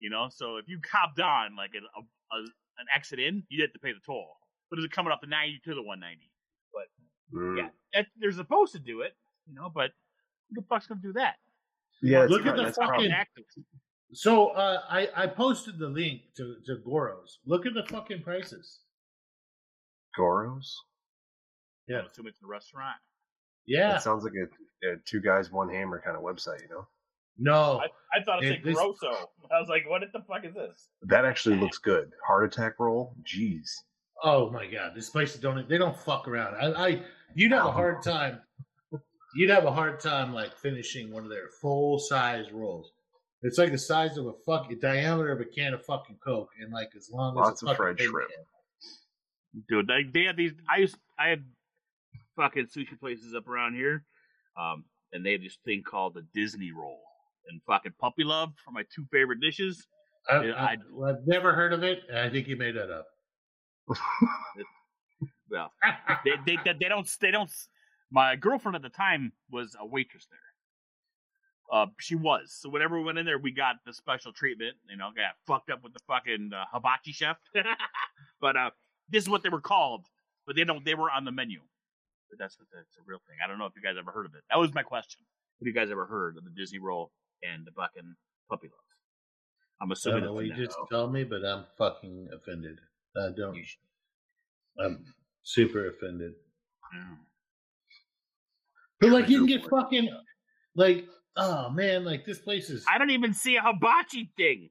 you 0.00 0.10
know. 0.10 0.28
So 0.30 0.56
if 0.56 0.68
you 0.68 0.78
copped 0.80 1.20
on 1.20 1.56
like 1.56 1.72
an 1.74 1.82
a, 1.96 2.36
a, 2.36 2.38
an 2.40 2.86
exit 2.94 3.18
in, 3.18 3.42
you 3.48 3.62
had 3.62 3.72
to 3.74 3.78
pay 3.78 3.92
the 3.92 4.00
toll. 4.06 4.28
But 4.70 4.78
is 4.78 4.84
it 4.84 4.88
was 4.88 4.94
coming 4.94 5.12
off 5.12 5.20
the 5.20 5.26
90 5.26 5.60
to 5.64 5.74
the 5.74 5.82
190. 5.82 6.30
Mm. 7.34 7.58
Yeah, 7.58 7.68
that, 7.94 8.06
they're 8.18 8.32
supposed 8.32 8.72
to 8.74 8.78
do 8.78 9.00
it, 9.00 9.12
you 9.46 9.54
know. 9.54 9.70
But 9.74 9.90
who 10.48 10.60
the 10.60 10.66
fuck's 10.68 10.86
gonna 10.86 11.00
do 11.02 11.12
that? 11.14 11.36
yeah. 12.02 12.20
that's 12.20 12.30
Look 12.30 12.46
at 12.46 12.56
the 12.56 12.64
fucking- 12.72 12.86
probably- 12.88 13.10
Active. 13.10 13.44
So 14.14 14.48
uh, 14.48 14.80
I 14.88 15.08
I 15.16 15.26
posted 15.26 15.78
the 15.78 15.88
link 15.88 16.22
to 16.36 16.56
to 16.66 16.76
Goros. 16.86 17.38
Look 17.46 17.66
at 17.66 17.74
the 17.74 17.84
fucking 17.84 18.22
prices. 18.22 18.80
Goros. 20.18 20.72
Yeah. 21.88 22.00
I'm 22.00 22.06
assuming 22.06 22.30
it's 22.30 22.42
a 22.42 22.46
restaurant. 22.46 22.96
Yeah. 23.66 23.96
It 23.96 24.02
sounds 24.02 24.24
like 24.24 24.32
a, 24.34 24.88
a 24.88 24.96
two 25.04 25.20
guys 25.20 25.50
one 25.50 25.68
hammer 25.68 26.00
kind 26.04 26.16
of 26.16 26.22
website. 26.22 26.62
You 26.62 26.68
know, 26.68 26.86
No. 27.38 27.80
I, 27.80 27.86
I 28.18 28.22
thought 28.22 28.42
it 28.42 28.46
It- 28.46 28.54
said 28.56 28.64
this- 28.64 28.76
Grosso. 28.76 29.30
I 29.52 29.60
was 29.60 29.68
like, 29.68 29.88
what 29.88 30.02
the 30.12 30.20
fuck 30.20 30.44
is 30.44 30.54
this? 30.54 30.88
that 31.02 31.24
actually 31.24 31.56
looks 31.56 31.78
good. 31.78 32.10
Heart 32.26 32.44
attack 32.52 32.78
roll. 32.78 33.14
Jeez. 33.24 33.68
Oh 34.22 34.50
my 34.50 34.66
god, 34.66 34.92
this 34.94 35.10
place 35.10 35.34
don't 35.36 35.68
they 35.68 35.76
don't 35.76 35.96
fuck 35.98 36.28
around. 36.28 36.54
I, 36.54 36.86
I 36.86 37.02
you'd 37.34 37.52
have 37.52 37.66
a 37.66 37.72
hard 37.72 38.02
time. 38.02 38.40
You'd 39.34 39.50
have 39.50 39.64
a 39.64 39.72
hard 39.72 39.98
time 40.00 40.32
like 40.32 40.56
finishing 40.56 41.10
one 41.10 41.24
of 41.24 41.30
their 41.30 41.48
full 41.60 41.98
size 41.98 42.52
rolls. 42.52 42.92
It's 43.46 43.58
like 43.58 43.70
the 43.72 43.78
size 43.78 44.16
of 44.16 44.26
a 44.26 44.32
fuck 44.46 44.68
diameter 44.80 45.30
of 45.30 45.40
a 45.40 45.44
can 45.44 45.74
of 45.74 45.84
fucking 45.84 46.16
coke, 46.24 46.48
and 46.60 46.72
like 46.72 46.88
as 46.96 47.10
long 47.12 47.34
as 47.38 47.44
Lots 47.44 47.62
a 47.62 47.66
of 47.68 47.76
fried 47.76 48.00
shrimp. 48.00 48.30
can. 48.30 49.62
Dude, 49.68 49.86
they, 49.86 50.02
they 50.12 50.24
had 50.26 50.36
these. 50.36 50.52
I 50.68 50.78
used, 50.78 50.96
I 51.18 51.28
had 51.28 51.44
fucking 52.36 52.66
sushi 52.66 52.98
places 52.98 53.34
up 53.34 53.46
around 53.46 53.74
here, 53.74 54.04
um, 54.58 54.84
and 55.12 55.24
they 55.24 55.32
had 55.32 55.42
this 55.42 55.58
thing 55.64 55.82
called 55.86 56.14
the 56.14 56.26
Disney 56.34 56.72
roll 56.72 56.98
and 57.48 57.60
fucking 57.66 57.92
puppy 58.00 58.24
love 58.24 58.52
for 58.64 58.70
my 58.72 58.82
two 58.94 59.04
favorite 59.12 59.40
dishes. 59.40 59.86
I, 60.28 60.42
Yeah, 60.44 60.52
I, 60.54 60.64
I- 60.64 60.76
well, 60.90 61.10
I've 61.14 61.26
never 61.26 61.52
heard 61.52 61.72
of 61.74 61.82
it. 61.84 62.00
and 62.08 62.18
I 62.18 62.30
think 62.30 62.48
you 62.48 62.56
made 62.56 62.74
that 62.76 62.90
up. 62.90 63.06
Well, 65.50 65.70
they, 66.24 66.32
they, 66.46 66.56
they, 66.64 66.72
they 66.80 66.88
don't, 66.88 67.08
they 67.20 67.30
don't. 67.30 67.50
My 68.10 68.34
girlfriend 68.34 68.74
at 68.76 68.82
the 68.82 68.88
time 68.88 69.32
was 69.52 69.76
a 69.78 69.86
waitress 69.86 70.26
there. 70.30 70.40
Uh, 71.74 71.86
she 71.98 72.14
was. 72.14 72.56
So 72.56 72.70
whenever 72.70 72.96
we 72.96 73.04
went 73.04 73.18
in 73.18 73.26
there, 73.26 73.36
we 73.36 73.50
got 73.50 73.76
the 73.84 73.92
special 73.92 74.32
treatment. 74.32 74.76
You 74.88 74.96
know, 74.96 75.10
got 75.14 75.34
fucked 75.44 75.70
up 75.70 75.82
with 75.82 75.92
the 75.92 75.98
fucking 76.06 76.52
uh, 76.54 76.64
hibachi 76.72 77.10
chef. 77.10 77.36
but 78.40 78.56
uh, 78.56 78.70
this 79.10 79.24
is 79.24 79.28
what 79.28 79.42
they 79.42 79.48
were 79.48 79.60
called. 79.60 80.06
But 80.46 80.54
they 80.54 80.62
don't. 80.62 80.84
They 80.84 80.94
were 80.94 81.10
on 81.10 81.24
the 81.24 81.32
menu. 81.32 81.58
But 82.30 82.38
that's 82.38 82.56
what 82.60 82.68
that's 82.72 82.96
a 82.96 83.02
real 83.04 83.18
thing. 83.26 83.38
I 83.44 83.48
don't 83.48 83.58
know 83.58 83.66
if 83.66 83.72
you 83.74 83.82
guys 83.82 83.96
ever 83.98 84.12
heard 84.12 84.24
of 84.24 84.34
it. 84.36 84.42
That 84.50 84.58
was 84.60 84.72
my 84.72 84.84
question. 84.84 85.20
Have 85.60 85.66
you 85.66 85.74
guys 85.74 85.90
ever 85.90 86.06
heard 86.06 86.36
of 86.36 86.44
the 86.44 86.50
Disney 86.50 86.78
roll 86.78 87.10
and 87.42 87.66
the 87.66 87.72
fucking 87.72 88.14
puppy 88.48 88.68
love? 88.68 88.78
I'm 89.82 89.90
I 89.90 89.94
assuming 89.94 90.20
don't 90.20 90.28
know 90.28 90.32
what 90.34 90.46
you 90.46 90.54
just 90.54 90.78
told 90.92 91.12
me, 91.12 91.24
but 91.24 91.44
I'm 91.44 91.64
fucking 91.76 92.28
offended. 92.32 92.78
I 93.16 93.30
don't. 93.36 93.58
I'm 94.78 95.04
super 95.42 95.88
offended. 95.88 96.34
Yeah. 96.94 97.16
But 99.00 99.10
like, 99.10 99.28
you 99.28 99.38
can 99.38 99.46
get 99.46 99.68
fucking 99.68 100.08
like, 100.76 101.04
oh 101.36 101.70
man, 101.70 102.04
like 102.04 102.24
this 102.24 102.38
place 102.38 102.70
is. 102.70 102.84
I 102.92 102.98
don't 102.98 103.10
even 103.10 103.34
see 103.34 103.56
a 103.56 103.62
hibachi 103.62 104.30
thing. 104.36 104.70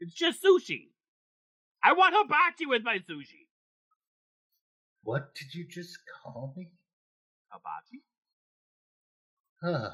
It's 0.00 0.14
just 0.14 0.42
sushi. 0.42 0.88
I 1.82 1.92
want 1.92 2.14
hibachi 2.16 2.66
with 2.66 2.82
my 2.82 2.98
sushi. 2.98 3.46
What 5.02 5.34
did 5.34 5.54
you 5.54 5.66
just 5.66 5.98
call 6.22 6.54
me? 6.56 6.68
Hibachi? 7.50 8.02
Huh. 9.62 9.90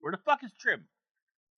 Where 0.00 0.12
the 0.12 0.18
fuck 0.18 0.42
is 0.42 0.52
Trim? 0.58 0.84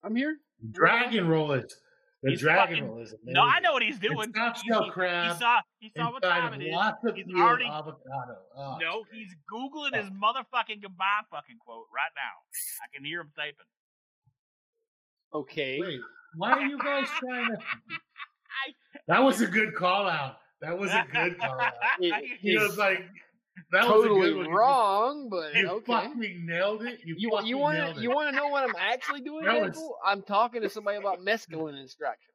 I'm 0.05 0.17
here. 0.17 0.37
Dragon 0.73 1.29
roll 1.29 1.53
is 1.53 1.77
the 2.23 2.31
He's 2.31 2.41
dragon 2.41 2.77
fucking- 2.77 2.89
roll 2.89 3.01
is 3.03 3.13
amazing. 3.13 3.33
No, 3.35 3.43
I 3.43 3.59
know 3.61 3.73
what 3.73 3.83
he's 3.83 3.99
doing. 3.99 4.29
It's 4.29 4.37
not 4.37 4.57
He- 4.57 4.69
shell 4.69 4.85
he, 4.85 4.91
crab 4.91 5.33
He 5.33 5.39
saw, 5.41 5.61
he 5.81 5.91
saw 5.97 6.11
what 6.13 6.23
inside 6.23 6.41
time 6.41 6.53
of 6.55 6.61
it 6.61 6.65
is. 6.67 6.75
lots 6.75 7.05
of 7.05 7.15
He's 7.17 7.27
already- 7.35 7.65
avocado. 7.67 8.39
Oh, 8.57 8.79
No, 8.81 9.05
great. 9.05 9.21
he's 9.23 9.35
googling 9.53 9.95
his 9.97 10.07
oh. 10.09 10.15
motherfucking 10.15 10.83
goodbye 10.83 11.23
fucking 11.31 11.59
quote 11.59 11.87
right 11.95 12.13
now. 12.15 12.35
I 12.85 12.95
can 12.95 13.05
hear 13.05 13.21
him 13.23 13.33
typing. 13.37 13.67
Okay. 15.35 15.81
Wait, 15.81 16.01
why 16.37 16.53
are 16.53 16.63
you 16.67 16.79
guys 16.79 17.07
trying 17.19 17.49
to? 17.57 17.59
That 19.09 19.23
was 19.23 19.41
a 19.41 19.47
good 19.47 19.75
call 19.75 20.09
out. 20.09 20.37
That 20.61 20.79
was 20.79 20.91
a 20.93 21.05
good 21.13 21.39
call 21.39 21.61
out. 21.61 21.73
It- 21.99 22.39
He 22.41 22.57
was 22.57 22.71
it's 22.71 22.79
like, 22.79 23.01
that 23.73 23.83
totally 23.85 24.19
was 24.21 24.31
a 24.31 24.33
good 24.35 24.47
one. 24.47 24.51
Wrong, 24.55 25.29
but 25.31 25.55
You 25.55 25.69
okay. 25.69 25.93
fucking 25.93 26.47
nailed 26.47 26.83
it. 26.85 27.01
You 27.05 27.15
You 27.19 27.31
fucking 27.31 27.47
you 27.47 27.59
want 27.59 27.79
nailed 27.79 27.95
to 27.95 28.01
it. 28.01 28.03
you 28.03 28.11
want 28.11 28.31
to 28.31 28.37
know 28.37 28.49
what 28.49 28.65
I'm 28.69 28.75
actually 28.79 29.21
doing? 29.21 29.45
No, 29.45 29.53
Deadpool? 29.53 29.69
it's- 29.69 29.91
I'm 30.07 30.23
talking 30.23 30.63
to 30.63 30.69
somebody 30.71 30.97
about 30.99 31.21
mescaline 31.21 31.79
instruction. 31.81 32.33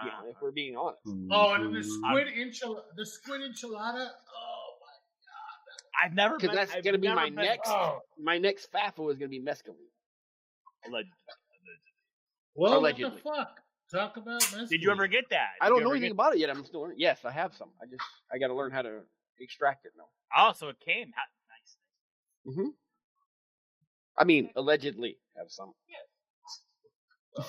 Uh, 0.00 0.06
Yeah, 0.06 0.30
if 0.30 0.36
we're 0.40 0.52
being 0.52 0.76
honest. 0.76 1.00
Oh, 1.30 1.52
and 1.54 1.74
the 1.74 1.80
Mhm. 1.80 1.84
squid 1.84 2.28
enchilada. 2.28 2.84
The 2.96 3.04
squid 3.06 3.40
enchilada. 3.42 4.10
Oh 4.34 4.78
my 4.80 4.94
god, 5.26 6.02
I've 6.02 6.14
never 6.14 6.34
'Cause 6.38 6.48
been. 6.48 6.54
that's 6.56 6.74
I've 6.74 6.84
gonna 6.84 6.98
be 6.98 7.08
my 7.08 7.26
been- 7.26 7.34
next- 7.34 7.68
my. 7.68 7.74
Oh. 7.74 8.00
My 8.18 8.38
next 8.38 8.70
FAFO 8.72 9.10
is 9.10 9.18
going 9.18 9.28
to 9.30 9.38
be 9.38 9.40
mescaline. 9.40 9.76
Alleged- 10.86 11.10
Well, 12.54 12.78
Allegedly. 12.78 13.04
what 13.04 13.14
the 13.16 13.20
fuck? 13.44 13.62
Talk 13.92 14.16
about 14.16 14.40
mescaline. 14.40 14.68
Did 14.68 14.82
you 14.82 14.90
ever 14.90 15.06
get 15.06 15.28
that? 15.30 15.54
I 15.60 15.68
don't 15.68 15.82
know 15.82 15.90
anything 15.90 16.08
get- 16.10 16.12
about 16.14 16.34
it 16.34 16.38
yet. 16.38 16.50
I'm 16.50 16.64
still 16.64 16.80
learning. 16.82 16.98
Yes, 16.98 17.24
I 17.24 17.30
have 17.30 17.54
some. 17.54 17.70
I 17.80 17.86
just 17.86 18.02
I 18.32 18.38
got 18.38 18.48
to 18.48 18.54
learn 18.54 18.70
how 18.72 18.82
to 18.82 19.02
extract 19.40 19.84
it 19.86 19.92
now. 19.96 20.08
Oh, 20.36 20.52
so 20.52 20.68
it 20.68 20.80
came. 20.80 21.12
Ha- 21.16 21.22
Nice. 22.56 22.56
I 24.18 24.24
mean, 24.24 24.50
allegedly 24.56 25.18
have 25.36 25.50
some. 25.50 25.72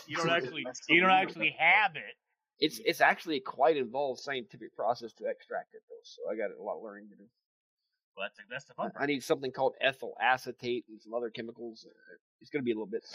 You 0.07 0.17
don't 0.17 0.29
actually. 0.31 0.65
You 0.89 1.01
don't 1.01 1.11
actually 1.11 1.55
have 1.57 1.95
it. 1.95 2.15
It's 2.59 2.79
it's 2.85 3.01
actually 3.01 3.37
a 3.37 3.41
quite 3.41 3.77
involved 3.77 4.19
scientific 4.19 4.75
process 4.75 5.13
to 5.13 5.25
extract 5.25 5.73
it 5.75 5.81
though. 5.89 5.95
So 6.03 6.21
I 6.31 6.35
got 6.35 6.49
a 6.57 6.61
lot 6.61 6.77
of 6.77 6.83
learning 6.83 7.09
to 7.09 7.15
do. 7.15 7.23
Well, 8.15 8.25
that's 8.27 8.39
that's 8.49 8.65
the 8.65 8.73
fun 8.73 8.91
part. 8.91 9.03
I 9.03 9.05
need 9.05 9.23
something 9.23 9.51
called 9.51 9.73
ethyl 9.79 10.15
acetate 10.21 10.85
and 10.89 10.99
some 11.01 11.13
other 11.13 11.29
chemicals. 11.29 11.85
It's 12.41 12.49
going 12.49 12.61
to 12.61 12.65
be 12.65 12.71
a 12.71 12.75
little 12.75 12.87
bit. 12.87 13.05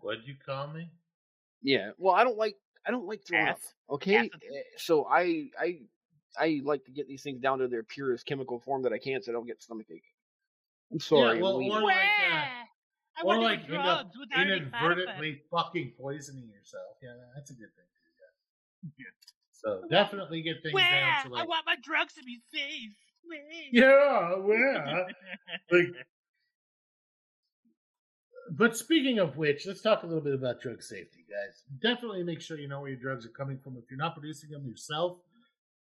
What'd 0.00 0.26
you 0.26 0.34
call 0.44 0.68
me? 0.68 0.90
Yeah. 1.62 1.90
Well, 1.98 2.14
I 2.14 2.24
don't 2.24 2.38
like 2.38 2.56
I 2.86 2.90
don't 2.90 3.06
like 3.06 3.22
throwing 3.26 3.48
up. 3.48 3.58
Okay. 3.90 4.16
Acetate. 4.16 4.42
eh, 4.42 4.62
So 4.78 5.06
I 5.06 5.50
I 5.60 5.80
I 6.38 6.60
like 6.64 6.84
to 6.86 6.90
get 6.90 7.08
these 7.08 7.22
things 7.22 7.40
down 7.40 7.58
to 7.58 7.68
their 7.68 7.82
purest 7.82 8.26
chemical 8.26 8.58
form 8.60 8.82
that 8.82 8.92
I 8.92 8.98
can, 8.98 9.22
so 9.22 9.30
I 9.30 9.34
don't 9.34 9.46
get 9.46 9.62
stomach 9.62 9.86
ache. 9.90 10.02
I'm 10.92 11.00
sorry. 11.00 11.36
Yeah, 11.36 11.42
well, 11.42 11.56
or 11.56 11.82
like, 11.82 11.94
uh, 11.94 12.64
I 13.16 13.22
or 13.24 13.40
like 13.40 13.66
do 13.66 13.74
end 13.74 13.82
up 13.82 14.00
drugs 14.00 14.16
without 14.18 14.40
any 14.40 14.50
side 14.50 14.62
effects. 14.62 14.74
inadvertently 14.82 15.42
fucking 15.50 15.92
poisoning 16.00 16.48
yourself. 16.48 16.96
Yeah, 17.02 17.12
that's 17.34 17.50
a 17.50 17.54
good 17.54 17.74
thing. 17.74 17.84
Yeah. 18.98 19.06
So 19.64 19.80
definitely 19.88 20.42
get 20.42 20.62
things 20.62 20.74
Where? 20.74 20.90
down 20.90 21.24
to 21.24 21.30
like. 21.30 21.42
I 21.42 21.46
want 21.46 21.64
my 21.64 21.76
drugs 21.82 22.12
to 22.14 22.22
be 22.22 22.38
safe. 22.52 22.92
Where? 23.24 23.40
Yeah, 23.72 24.34
well, 24.36 25.06
like. 25.72 25.86
But 28.50 28.76
speaking 28.76 29.20
of 29.20 29.38
which, 29.38 29.66
let's 29.66 29.80
talk 29.80 30.02
a 30.02 30.06
little 30.06 30.20
bit 30.20 30.34
about 30.34 30.60
drug 30.60 30.82
safety, 30.82 31.24
guys. 31.30 31.62
Definitely 31.80 32.24
make 32.24 32.42
sure 32.42 32.58
you 32.58 32.68
know 32.68 32.82
where 32.82 32.90
your 32.90 33.00
drugs 33.00 33.24
are 33.24 33.30
coming 33.30 33.58
from. 33.58 33.78
If 33.78 33.84
you're 33.90 33.96
not 33.96 34.12
producing 34.12 34.50
them 34.50 34.66
yourself, 34.66 35.16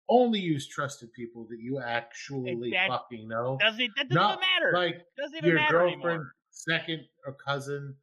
only 0.09 0.39
use 0.41 0.69
trusted 0.69 1.13
people 1.13 1.47
that 1.51 1.59
you 1.61 1.81
actually 1.81 2.51
Exact- 2.53 2.91
fucking 2.91 3.29
know. 3.29 3.59
Doesn't 3.61 3.81
it? 3.81 3.91
That 3.97 4.09
doesn't 4.09 4.15
Not 4.23 4.41
matter. 4.41 4.73
like 4.77 5.05
doesn't 5.17 5.37
even 5.39 5.49
your 5.49 5.57
matter 5.57 5.73
girlfriend, 5.79 6.05
anymore. 6.05 6.33
second 6.51 7.01
or 7.27 7.35
cousin, 7.35 7.95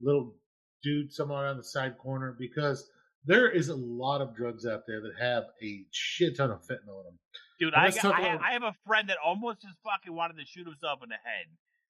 little 0.00 0.34
dude 0.82 1.12
somewhere 1.12 1.46
on 1.46 1.56
the 1.56 1.62
side 1.64 1.96
corner, 1.98 2.34
because 2.38 2.90
there 3.24 3.48
is 3.50 3.68
a 3.68 3.76
lot 3.76 4.20
of 4.20 4.34
drugs 4.34 4.66
out 4.66 4.82
there 4.88 5.00
that 5.00 5.12
have 5.20 5.44
a 5.62 5.84
shit 5.92 6.36
ton 6.36 6.50
of 6.50 6.58
fentanyl 6.62 6.98
in 7.00 7.04
them. 7.04 7.18
Dude, 7.60 7.74
I, 7.74 7.90
got, 7.92 8.04
I, 8.18 8.20
have, 8.22 8.40
I 8.40 8.52
have 8.54 8.64
a 8.64 8.74
friend 8.84 9.08
that 9.08 9.18
almost 9.24 9.62
just 9.62 9.76
fucking 9.84 10.12
wanted 10.12 10.38
to 10.38 10.44
shoot 10.44 10.66
himself 10.66 10.98
in 11.04 11.08
the 11.10 11.14
head 11.14 11.46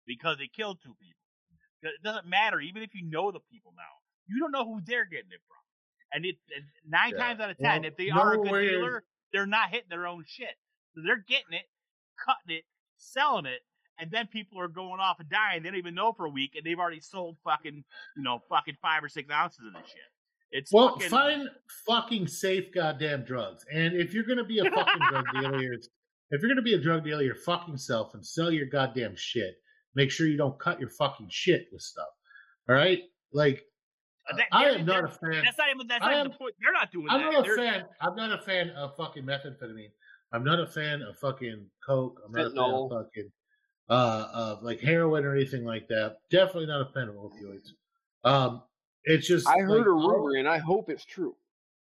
because 0.07 0.37
he 0.39 0.49
killed 0.55 0.79
two 0.83 0.95
people. 1.01 1.17
It 1.83 2.03
doesn't 2.05 2.27
matter, 2.27 2.61
even 2.61 2.83
if 2.83 2.91
you 2.95 3.09
know 3.09 3.33
the 3.33 3.41
people 3.51 3.73
now. 3.75 3.83
You 4.29 4.39
don't 4.41 4.53
know 4.53 4.65
who 4.67 4.83
they're 4.85 5.07
getting 5.07 5.33
it 5.33 5.41
from. 5.49 5.57
And 6.13 6.27
it 6.27 6.37
and 6.55 6.65
nine 6.87 7.13
Yeah. 7.13 7.25
times 7.25 7.41
out 7.41 7.51
of 7.51 7.57
ten, 7.57 7.81
Well, 7.83 7.91
if 7.91 7.97
they 7.97 8.11
are 8.11 8.35
a 8.35 8.37
good 8.37 8.69
dealer, 8.69 9.03
they're 9.33 9.47
not 9.47 9.71
hitting 9.71 9.89
their 9.91 10.07
own 10.07 10.25
shit. 10.27 10.57
So 10.95 11.03
they're 11.05 11.25
getting 11.27 11.53
it, 11.53 11.67
cutting 12.25 12.57
it, 12.59 12.65
selling 12.97 13.47
it, 13.47 13.61
and 13.99 14.11
then 14.11 14.27
people 14.27 14.61
are 14.61 14.69
going 14.69 15.01
off 15.01 15.21
and 15.21 15.29
dying. 15.29 15.63
They 15.63 15.71
don't 15.71 15.79
even 15.79 15.95
know 15.95 16.13
for 16.13 16.27
a 16.27 16.31
week, 16.31 16.53
and 16.57 16.65
they've 16.65 16.79
already 16.79 17.01
sold 17.01 17.37
fucking, 17.45 17.85
you 18.17 18.23
know, 18.23 18.41
fucking 18.49 18.77
five 18.83 19.03
or 19.03 19.09
six 19.09 19.31
ounces 19.31 19.61
of 19.67 19.73
this 19.73 19.91
shit. 19.91 20.01
It's 20.51 20.73
Well, 20.73 20.95
fucking, 20.95 21.09
find 21.09 21.49
fucking 21.87 22.27
safe 22.29 22.73
goddamn 22.75 23.25
drugs. 23.25 23.65
And 23.73 23.95
if 23.95 24.13
you're 24.13 24.25
gonna 24.25 24.45
be 24.45 24.59
a 24.59 24.65
fucking 24.65 25.03
drug 25.09 25.25
dealer, 25.35 25.73
if 26.31 26.41
you're 26.41 26.49
gonna 26.49 26.63
be 26.63 26.75
a 26.75 26.81
drug 26.81 27.05
dealer, 27.05 27.23
your 27.23 27.35
fucking 27.35 27.79
self 27.79 28.15
and 28.15 28.25
sell 28.25 28.51
your 28.51 28.67
goddamn 28.67 29.15
shit. 29.17 29.55
Make 29.95 30.11
sure 30.11 30.27
you 30.27 30.37
don't 30.39 30.59
cut 30.59 30.81
your 30.81 30.91
fucking 30.91 31.29
shit 31.31 31.67
with 31.73 31.83
stuff. 31.83 32.09
All 32.69 32.75
right, 32.75 33.01
like 33.33 33.63
that- 34.37 34.47
I 34.53 34.65
am 34.71 34.85
not 34.87 35.05
a 35.05 35.09
fan. 35.09 35.43
That's 35.45 35.59
not 35.59 35.69
even. 35.75 35.87
That's 35.87 36.03
not 36.03 36.13
even 36.13 36.27
am- 36.27 36.31
the 36.33 36.37
point. 36.39 36.55
They're 36.61 36.73
not 36.73 36.91
doing 36.93 37.07
I'm 37.11 37.21
that. 37.23 37.33
not 37.33 37.41
a 37.41 37.43
They're- 37.43 37.57
fan. 37.57 37.85
I'm 38.01 38.15
not 38.17 38.33
a 38.33 38.43
fan 38.43 38.71
of 38.71 38.97
fucking 38.97 39.25
methamphetamine. 39.25 39.91
I'm 40.33 40.45
not 40.45 40.61
a 40.61 40.67
fan 40.67 41.03
of 41.03 41.19
fucking 41.19 41.67
coke. 41.87 42.21
I'm 42.25 42.33
not 42.33 42.47
a 42.47 42.51
fan 42.51 42.59
of 42.71 42.91
fucking 42.91 43.33
uh, 43.91 44.29
of 44.33 44.63
like 44.63 44.81
heroin 44.81 45.25
or 45.25 45.35
anything 45.35 45.65
like 45.65 45.87
that. 45.89 46.17
Definitely 46.31 46.67
not 46.67 46.81
a 46.89 46.93
fan 46.93 47.09
of 47.09 47.17
opioids. 47.17 47.71
Um, 48.25 48.63
it's 49.05 49.27
just 49.27 49.47
I 49.49 49.59
heard 49.59 49.79
like, 49.79 49.87
a 49.87 49.91
all- 49.91 50.09
rumor, 50.11 50.37
and 50.39 50.49
I 50.49 50.59
hope 50.59 50.89
it's 50.89 51.05
true. 51.05 51.37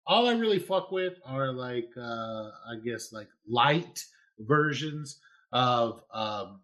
all 0.07 0.27
I 0.29 0.35
really 0.35 0.59
fuck 0.59 0.91
with 0.93 1.15
are 1.25 1.51
like 1.53 1.89
uh 1.97 2.51
I 2.69 2.77
guess 2.85 3.13
like 3.13 3.29
light 3.49 4.05
versions 4.41 5.21
of 5.53 6.03
um 6.13 6.61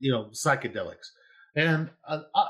you 0.00 0.10
know 0.12 0.24
psychedelics. 0.32 1.12
And 1.56 1.88
uh, 2.06 2.22
uh, 2.34 2.38
uh, 2.40 2.48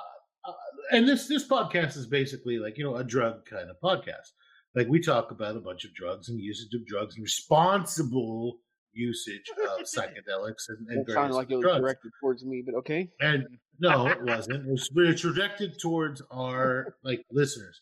and 0.93 1.09
this 1.09 1.27
this 1.29 1.47
podcast 1.47 1.97
is 1.97 2.07
basically 2.07 2.59
like 2.59 2.77
you 2.79 2.85
know 2.85 2.97
a 2.97 3.05
drug 3.05 3.45
kind 3.47 3.69
of 3.71 3.77
podcast. 3.83 4.33
Like 4.75 4.89
we 4.89 5.01
talk 5.01 5.31
about 5.31 5.57
a 5.57 5.61
bunch 5.61 5.85
of 5.85 5.95
drugs 5.95 6.29
and 6.29 6.41
usage 6.41 6.75
of 6.75 6.85
drugs 6.87 7.15
and 7.15 7.23
responsible 7.23 8.59
usage 8.93 9.49
of 9.63 9.81
psychedelics 9.97 10.69
and, 10.69 10.89
and 10.89 11.07
That 11.07 11.13
sounded 11.13 11.33
various 11.33 11.35
like 11.37 11.51
it 11.51 11.57
was 11.57 11.63
drugs. 11.63 11.81
directed 11.81 12.11
towards 12.21 12.45
me, 12.45 12.63
but 12.65 12.75
okay. 12.77 13.09
And 13.21 13.47
no, 13.81 14.07
it 14.09 14.23
wasn't. 14.23 14.67
It 14.67 14.71
was, 14.71 14.89
it 14.95 15.01
was 15.01 15.21
directed 15.21 15.79
towards 15.81 16.23
our 16.31 16.95
like 17.05 17.25
listeners 17.31 17.81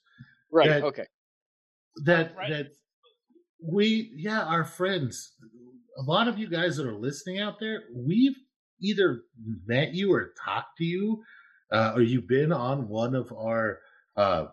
Right. 0.50 0.68
That- 0.68 0.82
okay. 0.84 1.06
that 2.04 2.34
Right. 2.36 2.50
that 2.50 2.66
we 3.64 4.12
yeah 4.16 4.42
our 4.42 4.64
friends 4.64 5.32
a 5.98 6.02
lot 6.02 6.26
of 6.28 6.38
you 6.38 6.48
guys 6.48 6.76
that 6.76 6.86
are 6.86 6.94
listening 6.96 7.38
out 7.40 7.60
there 7.60 7.82
we've 7.94 8.34
either 8.80 9.22
met 9.66 9.94
you 9.94 10.12
or 10.12 10.32
talked 10.44 10.76
to 10.78 10.84
you 10.84 11.22
uh, 11.72 11.92
or 11.94 12.02
you've 12.02 12.28
been 12.28 12.52
on 12.52 12.88
one 12.88 13.14
of 13.14 13.32
our 13.32 13.80
uh 14.16 14.46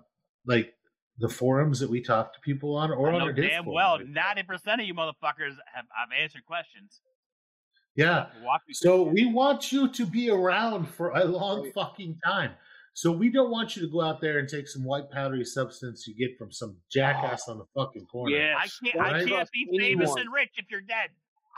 like 0.45 0.73
the 1.19 1.27
forums 1.29 1.79
that 1.81 1.89
we 1.89 2.01
talk 2.01 2.33
to 2.33 2.39
people 2.39 2.75
on 2.75 2.91
or 2.91 3.09
I 3.11 3.15
on 3.15 3.21
our 3.21 3.33
damn 3.33 3.45
Discord. 3.65 3.75
well 3.75 3.99
ninety 4.07 4.43
percent 4.43 4.79
of 4.81 4.87
you 4.87 4.93
motherfuckers 4.93 5.55
have, 5.73 5.85
I've 5.93 6.11
answered 6.19 6.45
questions. 6.45 7.01
yeah 7.95 8.27
so 8.71 9.03
we 9.03 9.25
want 9.25 9.71
you 9.71 9.89
to 9.89 10.05
be 10.05 10.29
around 10.29 10.85
for 10.87 11.09
a 11.11 11.25
long 11.25 11.69
fucking 11.73 12.17
time 12.25 12.51
so 12.93 13.11
we 13.11 13.29
don't 13.29 13.51
want 13.51 13.75
you 13.75 13.81
to 13.81 13.87
go 13.89 14.01
out 14.01 14.21
there 14.21 14.39
and 14.39 14.47
take 14.47 14.67
some 14.67 14.83
white 14.83 15.09
powdery 15.11 15.43
substance 15.45 16.07
you 16.07 16.15
get 16.15 16.37
from 16.37 16.51
some 16.51 16.77
jackass 16.91 17.47
on 17.49 17.57
the 17.57 17.65
fucking 17.75 18.05
corner 18.05 18.35
Yeah. 18.35 18.55
I 18.57 18.67
can't. 18.83 18.95
don't 18.95 19.05
I 19.05 19.25
can't 19.25 19.49
be 19.51 19.65
famous 19.77 20.09
anyone. 20.09 20.19
and 20.21 20.33
rich 20.33 20.51
if 20.57 20.65
you're 20.71 20.81
dead. 20.81 21.09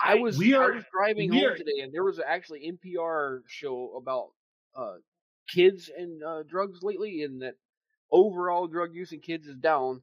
I 0.04 0.16
was 0.16 0.38
We 0.40 0.54
are- 0.56 0.72
I 0.74 0.76
was 0.78 0.86
driving 0.92 1.30
we 1.30 1.38
home 1.42 1.52
are- 1.52 1.56
today, 1.56 1.80
and 1.84 1.94
there 1.94 2.04
was 2.04 2.20
actually 2.20 2.62
NPR 2.72 3.42
show 3.48 3.96
about 3.98 4.30
uh, 4.76 4.96
kids 5.48 5.90
and 5.96 6.24
uh, 6.24 6.44
drugs 6.48 6.80
lately, 6.84 7.24
and 7.24 7.42
that 7.42 7.56
overall 8.12 8.68
drug 8.68 8.94
use 8.94 9.12
in 9.12 9.20
kids 9.20 9.48
is 9.48 9.56
down, 9.58 10.02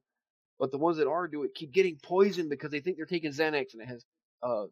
but 0.58 0.70
the 0.70 0.78
ones 0.78 0.96
that 0.98 1.08
are 1.08 1.28
do 1.28 1.42
it 1.44 1.54
keep 1.54 1.72
getting 1.72 1.96
poisoned 2.02 2.50
because 2.50 2.70
they 2.70 2.80
think 2.80 2.96
they're 2.96 3.06
taking 3.06 3.30
Xanax 3.32 3.72
and 3.74 3.82
it 3.82 3.88
has 3.88 4.04
uh, 4.42 4.64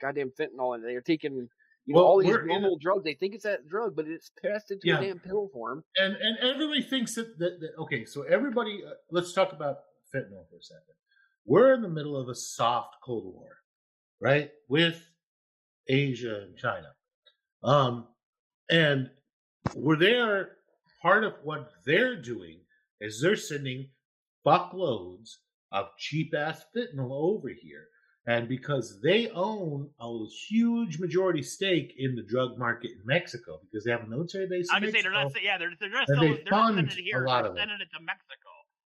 goddamn 0.00 0.30
fentanyl, 0.38 0.74
and 0.74 0.84
they're 0.84 1.00
taking 1.00 1.48
you 1.86 1.94
know 1.94 2.04
all 2.04 2.18
these 2.22 2.36
normal 2.44 2.78
drugs. 2.78 3.04
They 3.04 3.14
think 3.14 3.34
it's 3.34 3.44
that 3.44 3.66
drug, 3.68 3.96
but 3.96 4.06
it's 4.06 4.30
passed 4.42 4.70
into 4.70 4.82
Yeah. 4.86 4.98
a 5.00 5.04
damn 5.04 5.18
pill 5.18 5.48
form. 5.52 5.82
and 5.98 6.14
and 6.16 6.38
everybody 6.38 6.82
thinks 6.82 7.14
that, 7.16 7.38
that, 7.38 7.58
that 7.60 7.70
okay 7.78 8.04
so 8.04 8.22
everybody 8.22 8.82
uh, 8.86 8.90
let's 9.10 9.32
talk 9.32 9.52
about 9.52 9.78
fentanyl 10.14 10.48
for 10.48 10.56
a 10.56 10.62
second 10.62 10.94
we're 11.46 11.72
in 11.74 11.82
the 11.82 11.88
middle 11.88 12.16
of 12.16 12.28
a 12.28 12.34
soft 12.34 12.96
cold 13.02 13.24
war 13.34 13.48
right 14.20 14.50
with 14.68 15.08
asia 15.88 16.42
and 16.42 16.56
china 16.56 16.88
um 17.62 18.06
and 18.70 19.10
we're 19.74 20.48
part 21.02 21.24
of 21.24 21.34
what 21.42 21.70
they're 21.86 22.20
doing 22.20 22.60
is 23.00 23.20
they're 23.20 23.36
sending 23.36 23.88
fuckloads 24.46 25.36
of 25.72 25.86
cheap 25.98 26.34
ass 26.34 26.64
fentanyl 26.76 27.10
over 27.12 27.48
here 27.48 27.86
and 28.26 28.48
because 28.48 29.00
they 29.02 29.30
own 29.30 29.88
a 30.00 30.24
huge 30.48 30.98
majority 30.98 31.42
stake 31.42 31.94
in 31.98 32.14
the 32.14 32.22
drug 32.22 32.58
market 32.58 32.90
in 32.90 33.00
Mexico, 33.04 33.58
because 33.62 33.84
they 33.84 33.90
have 33.90 34.02
a 34.02 34.06
military 34.06 34.46
base 34.46 34.68
I'm 34.70 34.82
gonna 34.82 34.92
say 34.92 35.02
they're 35.02 35.10
not. 35.10 35.32
Yeah, 35.42 35.56
they're 35.58 35.72
they're 35.80 35.90
still, 36.04 36.20
they 36.20 36.34
they're 36.34 36.44
not 36.50 36.74
sending 36.74 36.98
it 36.98 37.02
here. 37.04 37.24
a 37.24 37.28
lot 37.28 37.42
they're 37.42 37.50
of 37.52 37.56
it. 37.56 37.60
sending 37.60 37.78
it 37.80 37.88
to 37.96 38.00
Mexico. 38.02 38.50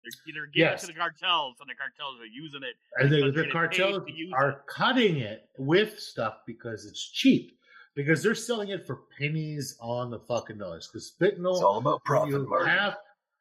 They're, 0.04 0.34
they're 0.34 0.46
giving 0.46 0.70
Yes. 0.70 0.84
it 0.84 0.88
to 0.88 0.92
the 0.92 0.98
cartels, 0.98 1.56
and 1.60 1.70
the 1.70 1.74
cartels 1.74 2.20
are 2.20 2.26
using 2.26 2.60
it. 2.62 2.76
and 2.98 3.10
they, 3.10 3.22
the 3.22 3.22
they're 3.22 3.44
getting 3.44 3.44
paid 3.46 3.52
cartels 3.52 4.02
are 4.34 4.62
cutting 4.68 5.16
it 5.16 5.48
with 5.58 5.98
stuff 5.98 6.40
because 6.46 6.84
it's 6.84 7.10
cheap 7.10 7.58
because 7.94 8.22
they're 8.22 8.34
selling 8.34 8.70
it 8.70 8.86
for 8.86 9.00
pennies 9.18 9.76
on 9.80 10.10
the 10.10 10.18
fucking 10.18 10.58
dollars 10.58 10.88
because 10.92 11.14
fentanyl 11.20 11.52
It's 11.52 11.62
all 11.62 11.78
about 11.78 12.00
when 12.06 12.18
profit 12.18 12.30
you 12.32 12.64
have 12.64 12.96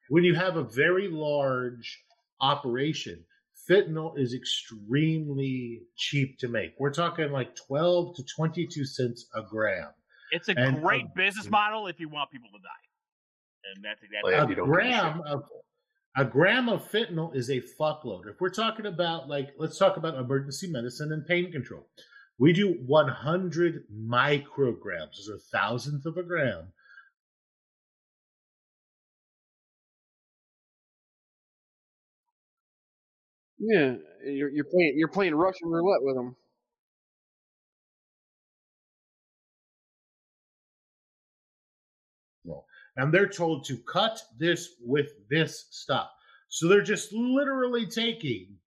when 0.10 0.24
you 0.24 0.36
have 0.36 0.58
a 0.58 0.64
very 0.64 1.08
large 1.08 2.04
operation 2.42 3.24
fentanyl 3.70 4.18
is 4.18 4.34
extremely 4.34 5.82
cheap 5.96 6.38
to 6.40 6.48
make 6.48 6.74
we're 6.80 6.94
talking 6.94 7.32
like 7.32 7.56
12 7.56 8.16
to 8.16 8.24
22 8.36 8.86
cents 8.86 9.28
a 9.36 9.42
gram 9.42 9.90
It's 10.32 10.50
a 10.50 10.54
And, 10.58 10.82
great 10.82 11.04
um, 11.04 11.12
business 11.16 11.50
model 11.50 11.88
if 11.88 12.00
you 12.00 12.10
want 12.10 12.32
people 12.32 12.50
to 12.52 12.60
die, 12.60 13.74
and 13.74 13.84
that's 13.84 14.02
exactly. 14.04 14.34
Well, 14.34 14.34
yeah, 14.34 14.46
a 14.46 14.58
you 14.58 14.64
a 14.64 14.68
gram 14.68 15.22
of 15.26 15.44
a 16.16 16.26
gram 16.26 16.70
of 16.70 16.90
fentanyl 16.92 17.36
is 17.36 17.50
a 17.50 17.62
fuckload. 17.80 18.28
If 18.28 18.40
we're 18.40 18.50
talking 18.50 18.86
about 18.86 19.28
like, 19.28 19.50
let's 19.58 19.78
talk 19.78 19.98
about 19.98 20.16
emergency 20.16 20.70
medicine 20.70 21.12
and 21.12 21.26
pain 21.26 21.52
control. 21.52 21.88
We 22.44 22.52
do 22.52 22.74
100 22.74 23.86
micrograms, 23.90 25.16
those 25.16 25.30
a 25.34 25.38
thousandth 25.58 26.06
of 26.06 26.18
a 26.18 26.24
gram. 26.24 26.74
Yeah, 33.58 33.94
you're 34.26 34.50
you're 34.50 34.66
playing 34.66 34.96
you're 34.98 35.08
playing 35.08 35.36
Russian 35.36 35.70
roulette 35.70 36.04
with 36.04 36.18
them. 36.18 36.36
And 42.98 43.14
they're 43.14 43.30
told 43.30 43.64
to 43.68 43.78
cut 43.78 44.22
this 44.38 44.68
with 44.86 45.14
this 45.30 45.68
stuff. 45.72 46.10
So 46.50 46.68
they're 46.68 46.82
just 46.82 47.14
literally 47.14 47.86
taking 47.86 48.58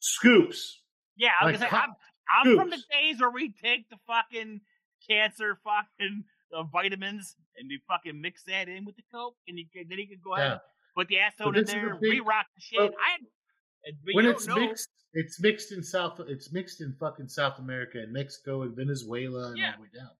scoops. 0.00 0.82
Yeah, 1.16 1.30
I 1.40 1.44
was 1.44 1.52
Like 1.52 1.60
gonna 1.60 1.70
say, 1.70 1.76
hot 1.76 1.88
I'm, 1.90 1.94
I'm 2.30 2.56
from 2.56 2.70
the 2.70 2.82
days 2.92 3.20
where 3.20 3.30
we 3.30 3.52
take 3.62 3.88
the 3.90 3.96
fucking 4.06 4.60
cancer 5.08 5.58
fucking 5.64 6.24
uh, 6.56 6.62
vitamins 6.64 7.36
and 7.56 7.68
we 7.68 7.80
fucking 7.88 8.20
mix 8.20 8.42
that 8.44 8.68
in 8.68 8.84
with 8.84 8.96
the 8.96 9.02
coke, 9.12 9.36
and 9.46 9.58
you, 9.58 9.64
can- 9.72 9.86
then 9.88 9.98
you 9.98 10.06
can 10.08 10.18
go 10.24 10.34
ahead 10.34 10.46
Yeah. 10.46 10.52
and 10.52 10.60
put 10.96 11.08
the 11.08 11.16
acetone 11.16 11.56
in 11.56 11.64
this 11.64 11.68
is 11.70 11.74
a 11.74 11.78
there, 11.78 11.94
big- 12.00 12.10
re-rock 12.12 12.46
the 12.54 12.60
shit. 12.60 12.78
well, 12.80 12.90
I, 12.98 13.92
when 14.12 14.26
it's 14.26 14.46
know. 14.46 14.56
mixed, 14.56 14.88
it's 15.14 15.40
mixed 15.40 15.72
in 15.72 15.82
South. 15.82 16.20
It's 16.28 16.52
mixed 16.52 16.80
in 16.82 16.94
fucking 17.00 17.28
South 17.28 17.58
America 17.58 17.98
and 17.98 18.12
Mexico 18.12 18.62
and 18.62 18.76
Venezuela 18.76 19.48
and 19.48 19.58
Yeah. 19.58 19.70
all 19.70 19.76
the 19.76 19.82
way 19.82 19.88
down. 19.96 20.10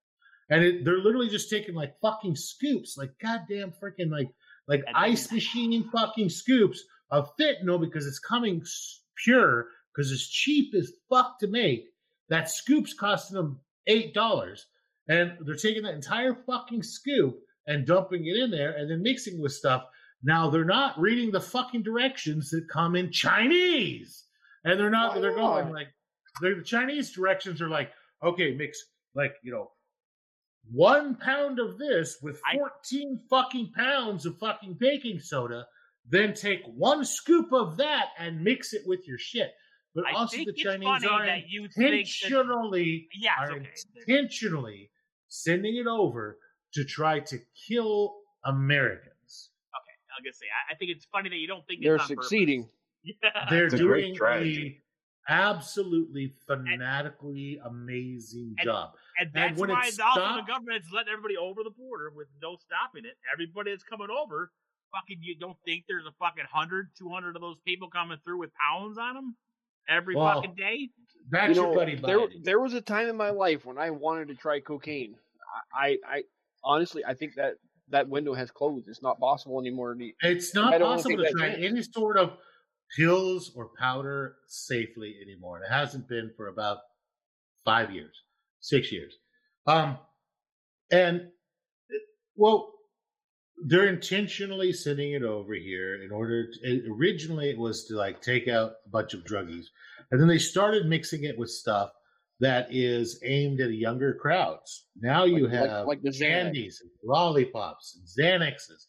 And 0.50 0.64
it, 0.64 0.84
they're 0.84 0.98
literally 0.98 1.28
just 1.28 1.50
taking 1.50 1.74
like 1.74 1.94
fucking 2.00 2.34
scoops, 2.36 2.96
like 2.96 3.10
goddamn 3.20 3.72
freaking 3.82 4.10
like 4.10 4.28
like 4.66 4.82
And- 4.86 4.96
ice 4.96 5.30
machine 5.30 5.88
fucking 5.90 6.30
scoops 6.30 6.82
of 7.10 7.30
fentanyl 7.38 7.80
because 7.80 8.06
it's 8.06 8.18
coming 8.18 8.62
pure 9.22 9.66
because 9.94 10.10
it's 10.12 10.26
cheap 10.28 10.74
as 10.74 10.92
fuck 11.10 11.38
to 11.40 11.46
make. 11.48 11.84
That 12.28 12.50
scoop's 12.50 12.94
costing 12.94 13.36
them 13.36 13.60
eight 13.86 14.14
dollars, 14.14 14.66
and 15.08 15.32
they're 15.40 15.56
taking 15.56 15.82
that 15.84 15.94
entire 15.94 16.34
fucking 16.34 16.82
scoop 16.82 17.40
and 17.66 17.86
dumping 17.86 18.26
it 18.26 18.36
in 18.36 18.50
there 18.50 18.72
and 18.72 18.90
then 18.90 19.02
mixing 19.02 19.40
with 19.40 19.52
stuff. 19.52 19.84
Now 20.22 20.50
they're 20.50 20.64
not 20.64 20.98
reading 20.98 21.30
the 21.30 21.40
fucking 21.40 21.82
directions 21.82 22.50
that 22.50 22.68
come 22.68 22.96
in 22.96 23.10
Chinese, 23.10 24.24
and 24.64 24.78
they're 24.78 24.90
not. 24.90 25.14
Why 25.14 25.20
they're 25.20 25.34
going 25.34 25.66
not? 25.66 25.74
like 25.74 25.88
they're, 26.40 26.56
the 26.56 26.62
Chinese 26.62 27.12
directions 27.12 27.62
are 27.62 27.68
like, 27.68 27.90
okay, 28.22 28.54
mix 28.54 28.78
like 29.14 29.34
you 29.42 29.52
know 29.52 29.70
one 30.70 31.14
pound 31.14 31.58
of 31.58 31.78
this 31.78 32.18
with 32.22 32.40
I- 32.46 32.56
14 32.56 33.20
fucking 33.30 33.72
pounds 33.74 34.26
of 34.26 34.38
fucking 34.38 34.74
baking 34.74 35.20
soda, 35.20 35.66
then 36.08 36.34
take 36.34 36.62
one 36.66 37.04
scoop 37.04 37.52
of 37.52 37.76
that 37.78 38.08
and 38.18 38.42
mix 38.42 38.72
it 38.72 38.82
with 38.86 39.06
your 39.06 39.18
shit. 39.18 39.54
But 40.02 40.06
I 40.12 40.12
also, 40.16 40.36
think 40.36 40.46
the 40.46 40.52
it's 40.52 40.62
Chinese 40.62 40.84
funny 40.86 41.06
are 41.08 41.26
that 41.26 41.48
you 41.48 41.62
think 41.62 41.74
that, 41.76 41.92
intentionally 41.94 43.08
yes, 43.14 43.34
are 43.40 43.52
okay. 43.52 43.68
intentionally 44.06 44.90
sending 45.28 45.76
it 45.76 45.86
over 45.86 46.38
to 46.74 46.84
try 46.84 47.20
to 47.20 47.38
kill 47.66 48.14
Americans. 48.44 49.50
Okay, 49.74 49.96
I'm 50.16 50.22
gonna 50.24 50.32
say, 50.34 50.46
I, 50.46 50.74
I 50.74 50.76
think 50.76 50.90
it's 50.92 51.06
funny 51.10 51.28
that 51.30 51.36
you 51.36 51.46
don't 51.48 51.66
think 51.66 51.82
They're 51.82 51.94
it's 51.96 52.02
on 52.04 52.08
succeeding. 52.08 52.68
Yeah. 53.04 53.46
They're 53.48 53.66
It's 53.66 53.74
doing 53.76 54.10
a 54.12 54.14
strategy. 54.14 54.82
absolutely 55.28 56.34
fanatically 56.46 57.58
amazing 57.64 58.54
and- 58.58 58.64
job. 58.64 58.90
And 59.18 59.26
And 59.28 59.34
that's 59.34 59.58
when 59.60 59.70
it 59.70 59.74
why 59.74 59.78
also 59.80 59.90
the 59.90 59.92
stopped- 59.92 60.48
government's 60.48 60.88
letting 60.92 61.12
everybody 61.12 61.36
over 61.36 61.62
the 61.64 61.70
border 61.70 62.10
with 62.14 62.26
no 62.42 62.56
stopping 62.56 63.04
it. 63.04 63.16
Everybody 63.32 63.70
that's 63.70 63.84
coming 63.84 64.08
over 64.10 64.50
fucking 64.92 65.18
you 65.22 65.36
don't 65.38 65.56
think 65.64 65.84
there's 65.88 66.06
a 66.06 66.12
fucking 66.18 66.44
100, 66.50 66.90
200 66.98 67.36
of 67.36 67.42
those 67.42 67.56
people 67.64 67.88
coming 67.88 68.18
through 68.24 68.38
with 68.38 68.50
pounds 68.54 68.98
on 68.98 69.14
them 69.14 69.36
every 69.88 70.14
Well, 70.16 70.34
fucking 70.42 70.54
day? 70.56 70.90
That's 71.30 71.56
you 71.56 71.62
your 71.62 71.70
know, 71.72 71.78
buddy 71.78 71.94
there, 71.96 72.18
Biden. 72.20 72.44
there 72.44 72.60
was 72.60 72.74
a 72.74 72.80
time 72.80 73.08
in 73.08 73.16
my 73.16 73.30
life 73.30 73.66
when 73.66 73.78
I 73.78 73.90
wanted 73.90 74.28
to 74.28 74.34
try 74.34 74.60
cocaine. 74.60 75.14
I, 75.74 75.88
I, 75.88 75.98
I 76.16 76.22
honestly, 76.64 77.04
I 77.04 77.14
think 77.14 77.34
that 77.36 77.54
that 77.90 78.08
window 78.08 78.34
has 78.34 78.50
closed. 78.50 78.88
It's 78.88 79.02
not 79.02 79.18
possible 79.20 79.60
anymore. 79.60 79.94
to- 79.94 80.12
It's 80.22 80.54
not 80.54 80.78
possible 80.80 81.18
to 81.18 81.30
try 81.32 81.50
any 81.50 81.82
sort 81.82 82.16
of 82.16 82.32
pills 82.96 83.52
or 83.54 83.70
powder 83.78 84.36
safely 84.46 85.16
anymore. 85.22 85.60
It 85.62 85.70
hasn't 85.70 86.08
been 86.08 86.30
for 86.36 86.48
about 86.48 86.78
five 87.64 87.90
years, 87.90 88.14
six 88.60 88.90
years. 88.90 89.14
Um, 89.66 89.98
and 90.90 91.28
well, 92.36 92.72
they're 93.66 93.88
intentionally 93.88 94.72
sending 94.72 95.12
it 95.12 95.22
over 95.22 95.54
here 95.54 96.02
in 96.02 96.10
order. 96.12 96.46
To, 96.50 96.82
originally, 96.92 97.50
it 97.50 97.58
was 97.58 97.84
to 97.86 97.96
like 97.96 98.20
take 98.22 98.48
out 98.48 98.72
a 98.86 98.88
bunch 98.90 99.14
of 99.14 99.24
druggies, 99.24 99.66
and 100.10 100.20
then 100.20 100.28
they 100.28 100.38
started 100.38 100.86
mixing 100.86 101.24
it 101.24 101.36
with 101.38 101.50
stuff 101.50 101.90
that 102.40 102.68
is 102.70 103.20
aimed 103.24 103.60
at 103.60 103.72
younger 103.72 104.14
crowds. 104.14 104.86
Now 105.00 105.24
you 105.24 105.44
Like- 105.48 105.52
like- 105.60 105.70
have 105.70 105.86
like 105.86 106.02
the 106.02 106.10
Xanax. 106.10 106.18
candies, 106.20 106.80
and 106.82 106.90
lollipops, 107.02 107.96
and 107.96 108.06
Xanaxes, 108.06 108.86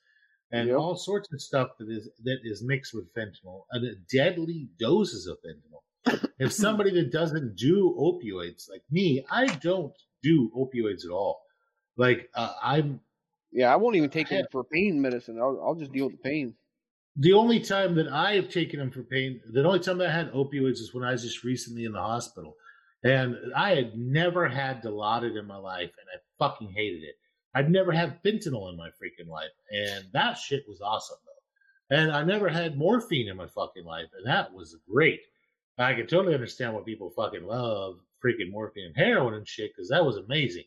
and 0.51 0.67
Yep. 0.69 0.77
all 0.77 0.95
sorts 0.95 1.31
of 1.33 1.41
stuff 1.41 1.69
that 1.79 1.89
is 1.89 2.09
that 2.23 2.39
is 2.43 2.63
mixed 2.63 2.93
with 2.93 3.11
fentanyl 3.13 3.63
and 3.71 3.95
deadly 4.13 4.69
doses 4.79 5.25
of 5.27 5.37
fentanyl. 5.41 5.81
if 6.39 6.51
somebody 6.53 6.91
that 6.91 7.11
doesn't 7.11 7.55
do 7.55 7.95
opioids 7.99 8.69
like 8.69 8.83
me, 8.91 9.25
I 9.31 9.47
don't 9.57 9.93
do 10.23 10.51
opioids 10.55 11.03
at 11.05 11.11
all. 11.11 11.41
Like 11.97 12.29
uh, 12.35 12.53
I'm 12.61 13.01
Yeah, 13.51 13.73
I 13.73 13.77
won't 13.77 13.95
even 13.95 14.09
take 14.09 14.29
them 14.29 14.45
for 14.51 14.63
pain 14.63 15.01
medicine. 15.01 15.39
I'll, 15.39 15.59
I'll 15.63 15.75
just 15.75 15.91
deal 15.91 16.05
with 16.05 16.13
the 16.21 16.29
pain. 16.29 16.55
the 17.15 17.33
only 17.33 17.59
time 17.59 17.95
that 17.95 18.07
I 18.07 18.33
have 18.35 18.49
taken 18.49 18.79
them 18.79 18.91
for 18.91 19.03
pain, 19.03 19.41
the 19.51 19.65
only 19.65 19.79
time 19.79 20.01
I 20.01 20.09
had 20.09 20.31
opioids 20.33 20.79
is 20.79 20.93
when 20.93 21.03
I 21.03 21.11
was 21.11 21.23
just 21.23 21.43
recently 21.43 21.85
in 21.85 21.91
the 21.93 22.01
hospital. 22.01 22.55
And 23.03 23.35
I 23.55 23.75
had 23.75 23.97
never 23.97 24.47
had 24.47 24.83
Dilaudid 24.83 25.37
in 25.39 25.45
my 25.47 25.57
life, 25.57 25.91
and 25.99 26.07
I 26.13 26.17
fucking 26.37 26.71
hated 26.75 27.03
it. 27.03 27.15
I'd 27.55 27.71
never 27.71 27.91
had 27.91 28.21
fentanyl 28.23 28.69
in 28.69 28.77
my 28.77 28.89
freaking 28.89 29.27
life, 29.29 29.51
and 29.71 30.05
that 30.13 30.37
shit 30.37 30.63
was 30.67 30.81
awesome, 30.81 31.17
though. 31.25 31.97
And 31.97 32.11
I 32.11 32.23
never 32.23 32.49
had 32.49 32.77
morphine 32.77 33.27
in 33.29 33.37
my 33.37 33.47
fucking 33.47 33.85
life, 33.85 34.09
and 34.15 34.27
that 34.27 34.53
was 34.53 34.77
great. 34.89 35.21
I 35.77 35.93
can 35.93 36.07
totally 36.07 36.33
understand 36.35 36.73
why 36.73 36.81
people 36.85 37.09
fucking 37.09 37.43
love 37.43 37.95
freaking 38.23 38.51
morphine 38.51 38.87
and 38.87 38.97
heroin 38.97 39.33
and 39.33 39.47
shit, 39.47 39.71
because 39.73 39.89
that 39.89 40.05
was 40.05 40.17
amazing. 40.17 40.65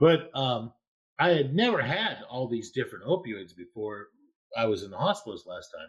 But 0.00 0.30
um, 0.34 0.72
I 1.18 1.30
had 1.30 1.54
never 1.54 1.82
had 1.82 2.18
all 2.30 2.48
these 2.48 2.70
different 2.70 3.04
opioids 3.04 3.56
before 3.56 4.06
I 4.56 4.66
was 4.66 4.82
in 4.82 4.90
the 4.90 4.98
hospitals 4.98 5.44
last 5.46 5.68
time. 5.76 5.88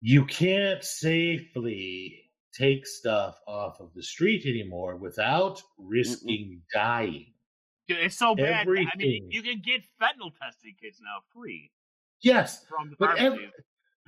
You 0.00 0.24
can't 0.24 0.82
safely 0.82 2.22
take 2.54 2.86
stuff 2.86 3.38
off 3.46 3.80
of 3.80 3.92
the 3.94 4.02
street 4.02 4.44
anymore 4.46 4.96
without 4.96 5.62
risking 5.78 6.62
dying. 6.72 7.34
Dude, 7.86 7.98
it's 7.98 8.16
so 8.18 8.34
bad. 8.34 8.44
I 8.52 8.60
Everything. 8.62 8.88
mean, 8.96 9.28
you 9.30 9.42
can 9.42 9.62
get 9.64 9.82
fentanyl 10.00 10.32
testing 10.42 10.74
kits 10.80 11.00
now 11.02 11.20
free 11.34 11.70
Yes, 12.22 12.64
from 12.68 12.90
the 12.90 12.96
but 12.98 13.18
ev- 13.18 13.38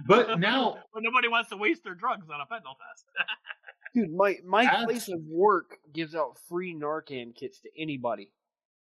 but 0.07 0.39
now 0.41 0.79
but 0.93 1.03
nobody 1.03 1.29
wants 1.29 1.51
to 1.51 1.57
waste 1.57 1.85
their 1.85 1.95
drugs 1.95 2.27
on 2.29 2.41
a 2.41 2.45
fentanyl 2.45 2.77
test. 2.77 3.05
Dude, 3.95 4.13
my 4.15 4.37
my 4.45 4.65
As- 4.65 4.85
place 4.85 5.09
of 5.09 5.21
work 5.29 5.79
gives 5.93 6.15
out 6.15 6.37
free 6.49 6.75
Narcan 6.75 7.35
kits 7.35 7.61
to 7.61 7.69
anybody. 7.79 8.33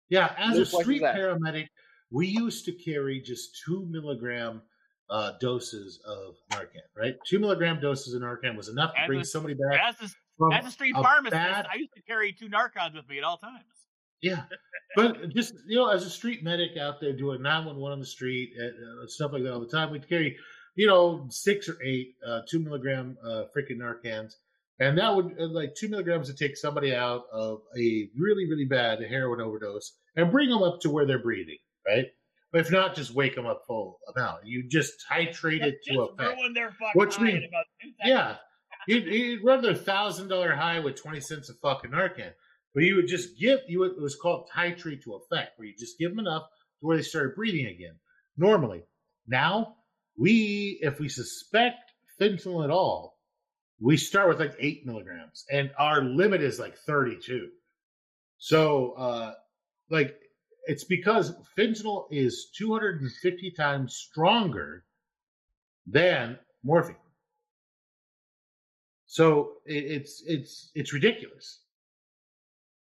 Yeah, 0.09 0.33
as 0.37 0.55
No 0.55 0.61
a 0.61 0.65
street 0.65 1.03
asked. 1.03 1.17
paramedic, 1.17 1.67
we 2.11 2.27
used 2.27 2.65
to 2.65 2.71
carry 2.71 3.19
just 3.21 3.61
two 3.65 3.85
milligram 3.89 4.61
uh, 5.09 5.33
doses 5.39 5.99
of 6.05 6.35
Narcan. 6.51 6.81
Right, 6.95 7.15
two 7.25 7.39
milligram 7.39 7.79
doses 7.79 8.13
of 8.13 8.21
Narcan 8.21 8.55
was 8.55 8.69
enough 8.69 8.93
to 8.93 9.01
As 9.01 9.07
bring 9.07 9.21
a- 9.21 9.25
somebody 9.25 9.55
back 9.55 9.79
as 9.83 9.95
a, 10.09 10.13
from 10.37 10.51
as 10.53 10.65
a 10.65 10.71
street 10.71 10.93
a 10.97 11.01
pharmacist, 11.01 11.31
bad- 11.33 11.67
I 11.71 11.77
used 11.77 11.93
to 11.95 12.01
carry 12.03 12.31
two 12.33 12.47
Narcans 12.49 12.95
with 12.95 13.07
me 13.09 13.17
at 13.17 13.23
all 13.23 13.37
times. 13.37 13.63
Yeah, 14.21 14.43
but 14.95 15.29
just 15.29 15.53
you 15.67 15.75
know, 15.77 15.89
as 15.89 16.03
a 16.05 16.09
street 16.09 16.43
medic 16.43 16.75
out 16.77 16.99
there 16.99 17.13
doing 17.13 17.41
nine 17.41 17.65
one 17.65 17.77
one 17.77 17.91
on 17.91 17.99
the 17.99 18.05
street 18.05 18.51
and 18.57 18.71
uh, 19.03 19.07
stuff 19.07 19.31
like 19.31 19.43
that 19.43 19.53
all 19.53 19.59
the 19.59 19.67
time, 19.67 19.91
we'd 19.91 20.07
carry 20.09 20.35
you 20.75 20.87
know 20.87 21.27
six 21.29 21.69
or 21.69 21.77
eight 21.83 22.15
uh, 22.25 22.41
two 22.49 22.59
milligram 22.59 23.15
uh, 23.23 23.43
freaking 23.55 23.77
Narcans, 23.77 24.33
and 24.79 24.97
that 24.97 25.15
would 25.15 25.35
uh, 25.39 25.47
like 25.47 25.73
two 25.75 25.89
milligrams 25.89 26.27
would 26.27 26.37
take 26.37 26.55
somebody 26.57 26.93
out 26.95 27.23
of 27.31 27.61
a 27.77 28.09
really 28.17 28.47
really 28.49 28.65
bad 28.65 29.01
heroin 29.03 29.41
overdose 29.41 29.93
and 30.15 30.31
bring 30.31 30.49
them 30.49 30.63
up 30.63 30.79
to 30.81 30.89
where 30.89 31.05
they're 31.05 31.21
breathing, 31.21 31.57
right? 31.87 32.05
But 32.51 32.61
if 32.61 32.71
not, 32.71 32.95
just 32.95 33.13
wake 33.13 33.35
them 33.35 33.45
up 33.45 33.63
full 33.67 33.99
amount. 34.15 34.45
You 34.45 34.63
just 34.67 34.93
titrate 35.11 35.63
it 35.63 35.83
to 35.87 36.01
effect. 36.03 36.37
ruin 36.39 36.53
their 36.53 36.71
fucking 36.71 36.91
Which 36.95 37.19
means- 37.19 37.43
about 37.47 37.65
two 37.81 37.89
seconds. 37.89 37.95
Yeah, 38.05 38.35
you'd, 38.87 39.05
you'd 39.05 39.43
run 39.43 39.61
their 39.61 39.75
thousand 39.75 40.29
dollar 40.29 40.55
high 40.55 40.79
with 40.79 40.95
twenty 40.95 41.19
cents 41.19 41.49
of 41.49 41.57
fucking 41.59 41.91
Narcan, 41.91 42.31
but 42.73 42.83
you 42.83 42.95
would 42.95 43.07
just 43.07 43.37
give 43.37 43.59
you 43.67 43.79
would, 43.79 43.91
it 43.91 44.01
was 44.01 44.15
called 44.15 44.49
titrate 44.55 45.03
to 45.03 45.15
effect, 45.15 45.57
where 45.59 45.67
you 45.67 45.73
just 45.77 45.99
give 45.99 46.11
them 46.11 46.19
enough 46.19 46.43
to 46.79 46.85
where 46.85 46.95
they 46.97 47.03
started 47.03 47.35
breathing 47.35 47.65
again. 47.67 47.95
Normally, 48.37 48.83
now 49.27 49.75
we 50.17 50.79
if 50.81 50.99
we 50.99 51.09
suspect 51.09 51.91
fentanyl 52.19 52.63
at 52.63 52.69
all, 52.71 53.16
we 53.79 53.97
start 53.97 54.27
with 54.27 54.39
like 54.39 54.55
eight 54.59 54.85
milligrams, 54.85 55.45
and 55.51 55.71
our 55.77 56.01
limit 56.01 56.41
is 56.41 56.59
like 56.59 56.77
thirty 56.77 57.17
two. 57.17 57.49
So, 58.37 58.93
uh, 58.93 59.33
like 59.89 60.19
it's 60.65 60.83
because 60.83 61.33
fentanyl 61.57 62.07
is 62.11 62.49
two 62.55 62.71
hundred 62.71 63.01
and 63.01 63.11
fifty 63.11 63.51
times 63.51 63.95
stronger 63.95 64.85
than 65.85 66.37
morphine. 66.63 66.95
So 69.05 69.53
it, 69.65 69.85
it's 69.85 70.23
it's 70.25 70.71
it's 70.75 70.93
ridiculous. 70.93 71.61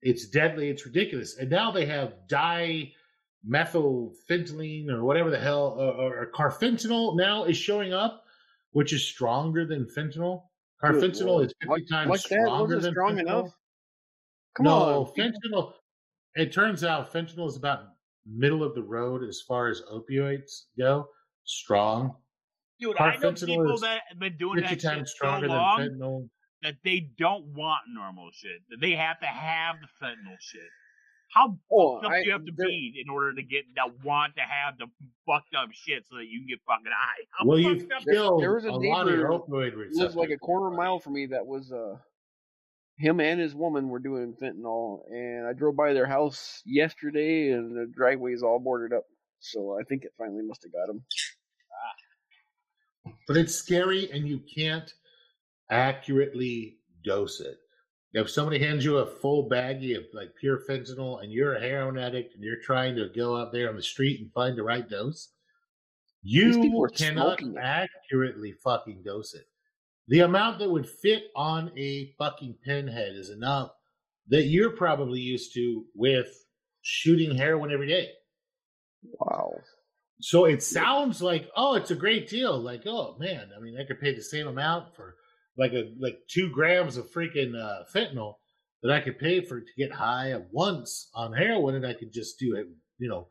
It's 0.01 0.27
deadly. 0.27 0.69
It's 0.69 0.85
ridiculous. 0.85 1.37
And 1.37 1.49
now 1.49 1.71
they 1.71 1.85
have 1.87 2.13
dimethylphentyline 2.29 4.89
or 4.89 5.03
whatever 5.03 5.31
the 5.31 5.39
hell, 5.39 5.75
or, 5.79 6.21
or 6.21 6.31
carfentanil 6.31 7.17
now 7.17 7.45
is 7.45 7.57
showing 7.57 7.91
up, 7.91 8.23
which 8.71 8.93
is 8.93 9.03
stronger 9.03 9.65
than 9.65 9.85
fentanyl. 9.85 10.43
Good 10.81 10.95
Carfentanil 10.95 11.25
lord. 11.25 11.45
is 11.47 11.53
fifty 11.61 11.67
Like- 11.71 11.87
times 11.89 12.09
like 12.09 12.21
that 12.21 12.27
stronger 12.27 12.75
wasn't 12.75 12.81
than 12.83 12.91
strong 12.93 13.15
fentanyl. 13.15 13.21
enough? 13.21 13.57
Come 14.55 14.63
no, 14.65 14.73
on, 14.73 15.13
fentanyl. 15.15 15.73
It 16.35 16.51
turns 16.53 16.83
out 16.83 17.11
fentanyl 17.13 17.47
is 17.47 17.55
about 17.57 17.87
middle 18.25 18.63
of 18.63 18.75
the 18.75 18.83
road 18.83 19.23
as 19.23 19.41
far 19.47 19.67
as 19.67 19.81
opioids 19.91 20.63
go. 20.77 21.07
Strong, 21.45 22.15
Dude, 22.79 22.97
I 22.99 23.15
know 23.17 23.31
people 23.33 23.77
that 23.79 24.01
have 24.09 24.19
been 24.19 24.35
doing 24.37 24.59
fifty 24.59 24.75
that 24.75 24.81
shit 24.81 24.89
times 24.91 25.11
so 25.11 25.15
stronger 25.15 25.47
long 25.47 25.79
than 25.79 25.99
fentanyl. 25.99 26.29
that 26.63 26.75
they 26.83 27.11
don't 27.17 27.45
want 27.53 27.81
normal 27.87 28.31
shit. 28.33 28.61
That 28.69 28.81
they 28.81 28.91
have 28.91 29.19
to 29.21 29.27
have 29.27 29.75
the 29.81 29.87
fentanyl 30.05 30.35
shit. 30.39 30.61
How 31.35 31.59
Oh, 31.71 31.95
fucked 31.95 32.05
up 32.05 32.11
I- 32.13 32.19
do 32.21 32.25
you 32.27 32.31
have 32.31 32.45
to 32.45 32.51
there- 32.55 32.67
be 32.67 33.01
in 33.03 33.09
order 33.09 33.33
to 33.33 33.43
get 33.43 33.65
that 33.75 34.03
want 34.03 34.35
to 34.37 34.41
have 34.41 34.77
the 34.77 34.87
fucked 35.25 35.53
up 35.53 35.69
shit 35.73 36.05
so 36.07 36.15
that 36.15 36.27
you 36.27 36.39
can 36.39 36.47
get 36.47 36.59
fucking 36.65 36.85
high? 36.91 37.23
How 37.31 37.45
Well, 37.45 37.59
you 37.59 37.79
fucked 37.81 37.91
up- 37.91 38.03
killed 38.03 38.41
there 38.41 38.53
was 38.55 38.63
a 38.65 38.69
a, 38.69 38.71
lot 38.71 39.07
of 39.07 39.13
your 39.13 39.29
neighbor 39.29 39.43
opioid 39.43 39.75
receptors. 39.75 39.97
lives 39.97 40.15
like 40.15 40.29
a 40.29 40.37
quarter 40.37 40.75
mile 40.75 40.99
from 40.99 41.13
me 41.13 41.25
that 41.27 41.45
was 41.45 41.71
uh 41.73 41.97
him 42.97 43.19
and 43.19 43.41
his 43.41 43.53
woman 43.53 43.89
were 43.89 43.99
doing 43.99 44.33
fentanyl 44.35 45.05
and 45.11 45.45
I 45.45 45.51
drove 45.51 45.75
by 45.75 45.91
their 45.91 46.05
house 46.05 46.61
yesterday 46.65 47.51
and 47.51 47.75
the 47.75 47.87
driveway 47.87 48.31
is 48.31 48.41
all 48.41 48.57
boarded 48.59 48.95
up. 48.97 49.03
So 49.39 49.77
I 49.77 49.83
think 49.83 50.05
it 50.05 50.13
finally 50.17 50.43
must 50.43 50.63
have 50.63 50.71
got 50.71 50.89
him. 50.89 51.05
But 53.27 53.37
it's 53.37 53.53
scary, 53.55 54.09
and 54.11 54.27
you 54.27 54.39
can't 54.39 54.91
accurately 55.69 56.79
dose 57.03 57.39
it. 57.41 57.57
If 58.15 58.29
somebody 58.29 58.59
hands 58.59 58.85
you 58.85 58.99
a 58.99 59.05
full 59.05 59.49
baggie 59.49 59.97
of 59.97 60.05
like 60.13 60.35
pure 60.39 60.61
fentanyl, 60.69 61.21
and 61.21 61.33
you're 61.33 61.55
a 61.55 61.59
heroin 61.59 61.97
addict, 61.97 62.33
and 62.33 62.41
you're 62.41 62.61
trying 62.61 62.95
to 62.95 63.09
go 63.13 63.35
out 63.35 63.51
there 63.51 63.67
on 63.67 63.75
the 63.75 63.83
street 63.83 64.21
and 64.21 64.31
find 64.31 64.57
the 64.57 64.63
right 64.63 64.89
dose, 64.89 65.33
you 66.23 66.87
cannot 66.95 67.41
accurately 67.61 68.53
fucking 68.63 69.03
dose 69.03 69.33
it. 69.33 69.43
The 70.07 70.21
amount 70.21 70.59
that 70.59 70.71
would 70.71 70.87
fit 70.87 71.25
on 71.35 71.71
a 71.77 72.13
fucking 72.17 72.55
pinhead 72.63 73.15
is 73.15 73.31
enough 73.31 73.71
that 74.29 74.43
you're 74.43 74.71
probably 74.71 75.19
used 75.19 75.53
to 75.55 75.83
with 75.93 76.45
shooting 76.83 77.35
heroin 77.35 77.69
every 77.69 77.87
day. 77.87 78.11
Wow. 79.19 79.59
So 80.21 80.45
it 80.45 80.63
sounds 80.63 81.21
like, 81.21 81.49
oh, 81.57 81.75
it's 81.75 81.91
a 81.91 81.95
great 81.95 82.29
deal. 82.29 82.57
Like, 82.57 82.83
oh 82.85 83.17
man, 83.19 83.49
I 83.55 83.59
mean, 83.59 83.77
I 83.77 83.83
could 83.83 83.99
pay 83.99 84.15
the 84.15 84.21
same 84.21 84.47
amount 84.47 84.95
for 84.95 85.15
like 85.57 85.73
a 85.73 85.91
like 85.99 86.19
two 86.27 86.49
grams 86.49 86.97
of 86.97 87.11
freaking 87.11 87.55
uh, 87.55 87.83
fentanyl 87.93 88.35
that 88.83 88.91
I 88.91 88.99
could 89.01 89.17
pay 89.17 89.41
for 89.41 89.61
to 89.61 89.71
get 89.77 89.91
high 89.91 90.31
at 90.31 90.51
once 90.51 91.09
on 91.15 91.33
heroin, 91.33 91.75
and 91.75 91.85
I 91.85 91.93
could 91.93 92.11
just 92.13 92.37
do 92.39 92.55
it, 92.55 92.67
you 92.99 93.09
know, 93.09 93.27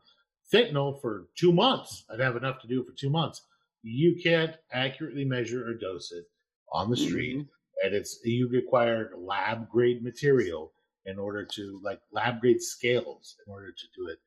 fentanyl 0.53 0.99
for 1.01 1.27
two 1.37 1.51
months. 1.53 2.03
I'd 2.11 2.19
have 2.19 2.35
enough 2.35 2.59
to 2.61 2.67
do 2.67 2.81
it 2.81 2.87
for 2.87 2.93
two 2.93 3.09
months. 3.09 3.41
You 3.83 4.15
can't 4.21 4.55
accurately 4.71 5.25
measure 5.25 5.67
or 5.67 5.73
dose 5.75 6.11
it 6.11 6.25
on 6.71 6.89
the 6.89 6.97
street, 6.97 7.45
and 7.83 7.93
it's 7.93 8.19
you 8.23 8.49
require 8.49 9.11
lab 9.17 9.69
grade 9.69 10.03
material 10.03 10.71
in 11.05 11.19
order 11.19 11.45
to 11.45 11.79
like 11.83 11.99
lab 12.11 12.41
grade 12.41 12.61
scales 12.61 13.35
in 13.45 13.53
order 13.53 13.71
to 13.71 13.85
do 13.95 14.07
it. 14.09 14.17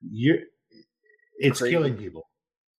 You're 0.00 0.38
it's 1.38 1.60
Crazy. 1.60 1.74
killing 1.74 1.96
people. 1.96 2.28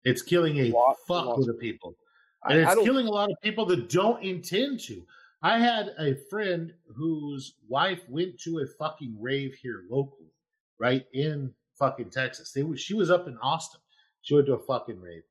It's 0.03 0.21
killing 0.21 0.57
a 0.59 0.71
lot. 0.71 0.95
of 1.09 1.59
people. 1.59 1.95
I, 2.43 2.53
And 2.53 2.59
I 2.61 2.63
it's 2.67 2.75
don't. 2.75 2.85
killing 2.85 3.07
a 3.07 3.11
lot 3.11 3.29
of 3.31 3.37
people 3.41 3.65
that 3.67 3.89
don't 3.89 4.23
intend 4.23 4.79
to. 4.81 5.01
I 5.41 5.57
had 5.59 5.93
a 5.99 6.15
friend 6.29 6.73
whose 6.95 7.55
wife 7.67 8.01
went 8.09 8.39
to 8.41 8.59
a 8.59 8.65
fucking 8.77 9.15
rave 9.19 9.55
here 9.55 9.83
locally, 9.89 10.31
right 10.79 11.05
in 11.13 11.53
fucking 11.77 12.09
Texas. 12.09 12.51
They 12.51 12.63
she 12.75 12.93
was 12.93 13.09
up 13.09 13.27
in 13.27 13.37
Austin. 13.37 13.79
She 14.21 14.33
went 14.35 14.47
to 14.47 14.53
a 14.55 14.59
fucking 14.65 14.99
rave, 14.99 15.23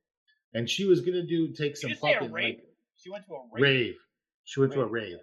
and 0.55 0.67
she 0.67 0.85
was 0.85 1.01
gonna 1.01 1.23
do 1.25 1.49
take 1.49 1.77
some 1.77 1.91
you 1.91 1.95
say 1.95 2.11
a 2.11 2.13
fucking 2.15 2.31
rape? 2.31 2.57
like, 2.57 2.65
She 2.97 3.09
went 3.11 3.25
to 3.27 3.33
a 3.33 3.41
rape. 3.53 3.61
rave. 3.63 3.95
She 4.45 4.59
went 4.59 4.73
to 4.73 4.81
a 4.81 4.85
Rave. 4.87 5.03
rave, 5.11 5.17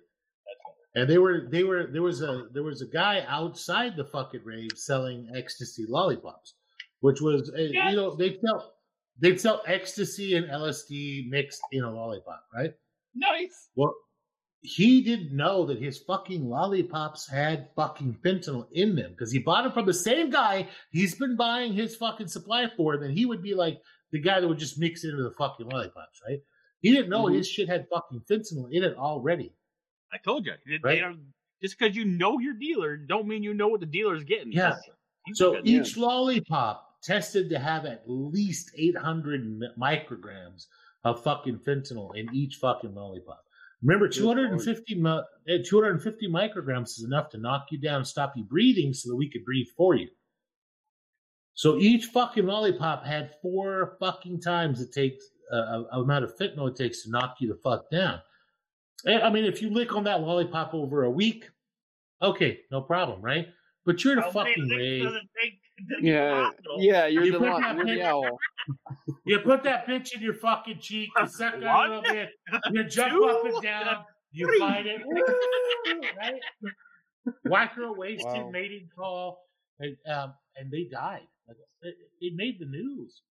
and 0.95 1.11
they 1.11 1.19
were 1.19 1.49
they 1.51 1.65
were 1.65 1.89
there 1.89 2.03
was 2.03 2.23
a 2.23 2.47
there 2.53 2.63
was 2.63 2.81
a 2.81 2.87
guy 2.87 3.25
outside 3.27 3.97
the 3.97 4.05
fucking 4.05 4.43
rave 4.45 4.71
selling 4.77 5.29
ecstasy 5.35 5.85
lollipops, 5.89 6.55
which 7.01 7.21
was 7.21 7.51
uh, 7.51 7.57
Yes. 7.59 7.91
you 7.91 7.97
know 7.97 8.15
they 8.15 8.39
sell 8.39 8.76
they'd 9.21 9.41
sell 9.41 9.63
ecstasy 9.67 10.35
and 10.37 10.47
LSD 10.49 11.29
mixed 11.29 11.61
in 11.73 11.85
a 11.85 11.91
lollipop, 11.91 12.45
right? 12.55 12.73
nice. 13.15 13.71
Well, 13.77 13.95
he 14.61 15.01
didn't 15.03 15.35
know 15.35 15.65
that 15.67 15.81
his 15.81 15.99
fucking 15.99 16.45
lollipops 16.49 17.29
had 17.29 17.69
fucking 17.77 18.19
fentanyl 18.25 18.67
in 18.73 18.97
them 18.97 19.13
because 19.13 19.31
he 19.33 19.39
bought 19.39 19.63
them 19.63 19.73
from 19.73 19.87
the 19.87 19.95
same 19.95 20.29
guy 20.29 20.69
he's 20.91 21.15
been 21.15 21.37
buying 21.37 21.73
his 21.73 21.95
fucking 21.97 22.29
supply 22.29 22.67
for. 22.77 22.97
Then 22.99 23.11
he 23.11 23.27
would 23.27 23.43
be 23.43 23.55
like 23.55 23.79
the 24.13 24.19
guy 24.21 24.41
that 24.41 24.49
would 24.49 24.59
just 24.59 24.79
mix 24.79 25.05
it 25.05 25.11
into 25.11 25.23
the 25.23 25.31
fucking 25.39 25.67
lollipops, 25.69 26.21
right? 26.29 26.41
He 26.81 26.91
didn't 26.93 27.11
know 27.11 27.25
Mhm. 27.25 27.37
his 27.37 27.49
shit 27.49 27.69
had 27.69 27.87
fucking 27.89 28.21
fentanyl 28.29 28.69
in 28.73 28.83
it 28.83 28.97
already. 28.97 29.53
I 30.13 30.19
told 30.19 30.47
you. 30.47 30.55
They- 30.67 30.79
Right? 30.83 31.03
they 31.15 31.21
just 31.63 31.79
because 31.79 31.97
you 31.97 32.05
know 32.05 32.39
your 32.39 32.55
dealer, 32.55 32.97
don't 32.97 33.27
mean 33.27 33.43
you 33.43 33.55
know 33.55 33.69
what 33.69 33.81
the 33.81 33.87
dealer's 33.87 34.25
getting. 34.25 34.53
Yeah. 34.53 34.77
So 35.35 35.61
each 35.65 35.97
lollipop 35.97 36.86
tested 37.07 37.49
to 37.51 37.59
have 37.59 37.87
at 37.87 38.03
least 38.07 38.73
800 38.77 39.63
micrograms 39.81 40.67
of 41.05 41.23
fucking 41.23 41.61
fentanyl 41.67 42.17
in 42.17 42.29
each 42.35 42.57
fucking 42.57 42.95
lollipop. 42.95 43.45
Remember, 43.83 44.09
Good 44.09 44.17
250, 44.17 45.05
eh, 45.49 45.59
250 45.65 46.29
micrograms 46.29 46.99
is 46.99 47.05
enough 47.05 47.31
to 47.31 47.39
knock 47.39 47.67
you 47.71 47.79
down, 47.79 48.05
stop 48.05 48.33
you 48.37 48.45
breathing, 48.45 48.93
so 48.93 49.11
that 49.11 49.17
we 49.17 49.31
could 49.31 49.45
breathe 49.45 49.69
for 49.77 49.95
you. 49.95 50.09
So 51.55 51.79
each 51.79 52.07
fucking 52.07 52.47
lollipop 52.47 53.05
had 53.05 53.35
four 53.41 53.97
fucking 54.01 54.41
times 54.41 54.81
it 54.81 54.93
takes 54.93 55.25
uh, 55.53 55.85
uh, 55.93 56.01
amount 56.01 56.25
of 56.25 56.37
fentanyl 56.37 56.69
it 56.69 56.77
takes 56.77 57.05
to 57.05 57.11
knock 57.11 57.37
you 57.39 57.49
the 57.49 57.59
fuck 57.63 57.89
down. 57.91 58.21
I 59.07 59.31
mean, 59.31 59.45
if 59.45 59.63
you 59.63 59.71
lick 59.71 59.95
on 59.95 60.05
that 60.05 60.23
lollipop 60.23 60.75
over 60.75 61.05
a 61.05 61.11
week, 61.11 61.49
okay, 62.21 62.61
no 62.73 62.81
problem, 62.81 63.23
right? 63.23 63.47
But 63.85 64.03
you're 64.03 64.15
in 64.15 64.19
a 64.19 64.23
How 64.23 64.43
many 64.43 64.55
fucking 64.55 64.69
licks 64.69 65.17
rave. 65.79 65.89
does 65.89 66.01
it 66.01 66.57
take 66.57 66.57
to 66.57 66.63
the 66.79 66.85
Yeah, 66.85 67.03
yeah, 67.03 67.07
you're 67.07 67.25
You 67.25 67.33
the 67.33 67.39
put 67.39 67.49
lot, 67.49 67.61
that 67.63 67.77
you're 67.77 67.87
the 67.87 68.03
owl. 68.03 68.39
You 69.25 69.39
put 69.41 69.63
that 69.65 69.87
pinch 69.87 70.15
in 70.15 70.23
your 70.23 70.35
fucking 70.35 70.81
cheek, 70.81 71.11
you 71.21 71.27
suck 71.29 71.55
on 71.55 71.63
it 71.63 71.67
a 71.67 71.83
little 71.89 72.03
bit, 72.03 72.31
you 72.73 72.85
jump 72.89 73.13
two, 73.13 73.25
up 73.25 73.45
and 73.45 73.63
down, 73.63 74.05
you 74.33 74.47
three. 74.47 74.59
fight 74.59 74.87
it, 74.87 75.03
right? 76.17 76.41
Whack 77.45 77.75
her 77.75 77.85
a 77.85 77.93
wasted 77.93 78.27
Wow. 78.27 78.51
mating 78.51 78.89
call, 78.97 79.39
and, 79.81 79.97
um, 80.09 80.35
and 80.57 80.71
they 80.71 80.85
died. 80.85 81.27
Like, 81.49 81.57
it, 81.83 81.95
it 82.21 82.33
made 82.37 82.59
the 82.59 82.67
news. 82.67 83.23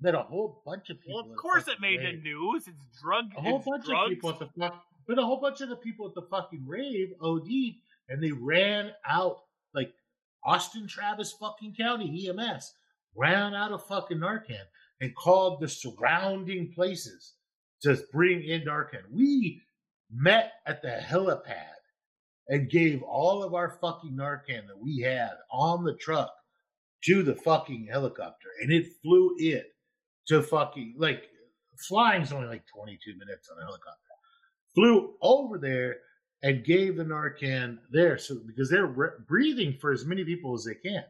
That 0.00 0.14
a 0.14 0.22
whole 0.22 0.62
bunch 0.64 0.90
of 0.90 1.00
people. 1.00 1.22
Well, 1.24 1.32
of 1.32 1.36
course 1.36 1.62
it 1.66 1.70
fucking 1.70 1.80
made 1.82 2.00
the 2.00 2.22
news. 2.22 2.68
It's 2.68 2.84
drug. 3.02 3.24
A 3.36 3.40
whole 3.40 3.58
bunch 3.58 3.84
drugs. 3.84 4.04
of 4.04 4.08
people 4.10 4.30
at 4.30 4.38
the 4.38 4.48
fuck, 4.56 4.80
but 5.08 5.18
a 5.18 5.22
whole 5.22 5.40
bunch 5.40 5.60
of 5.60 5.68
the 5.70 5.76
people 5.76 6.06
at 6.06 6.14
the 6.14 6.22
fucking 6.30 6.64
rave 6.68 7.08
OD'd, 7.20 7.74
and 8.08 8.22
they 8.22 8.30
ran 8.30 8.92
out 9.08 9.38
like 9.74 9.92
Austin 10.48 10.86
Travis 10.86 11.32
fucking 11.32 11.74
County 11.74 12.26
EMS 12.26 12.72
ran 13.14 13.54
out 13.54 13.70
of 13.70 13.84
fucking 13.84 14.16
Narcan 14.16 14.64
and 15.02 15.14
called 15.14 15.60
the 15.60 15.68
surrounding 15.68 16.72
places 16.72 17.34
to 17.82 18.02
bring 18.12 18.42
in 18.42 18.62
Narcan. 18.62 19.02
We 19.10 19.60
met 20.10 20.52
at 20.66 20.80
the 20.80 21.00
helipad 21.04 21.76
and 22.48 22.70
gave 22.70 23.02
all 23.02 23.42
of 23.42 23.52
our 23.52 23.78
fucking 23.78 24.16
Narcan 24.16 24.66
that 24.68 24.78
we 24.80 25.00
had 25.00 25.32
on 25.52 25.84
the 25.84 25.94
truck 25.96 26.32
to 27.04 27.22
the 27.22 27.34
fucking 27.34 27.86
helicopter, 27.90 28.48
and 28.62 28.72
it 28.72 28.86
flew 29.02 29.34
it 29.38 29.66
to 30.28 30.42
fucking 30.42 30.94
like 30.96 31.24
flying's 31.76 32.32
only 32.32 32.48
like 32.48 32.64
22 32.74 33.18
minutes 33.18 33.50
on 33.50 33.62
a 33.62 33.66
helicopter. 33.66 33.98
Flew 34.74 35.12
over 35.20 35.58
there 35.58 35.98
and 36.42 36.64
gave 36.64 36.96
the 36.96 37.04
Narcan 37.04 37.78
there, 37.90 38.16
so 38.18 38.36
because 38.46 38.70
they're 38.70 38.86
re- 38.86 39.10
breathing 39.26 39.72
for 39.80 39.90
as 39.92 40.04
many 40.04 40.24
people 40.24 40.54
as 40.54 40.64
they 40.64 40.74
can. 40.74 41.04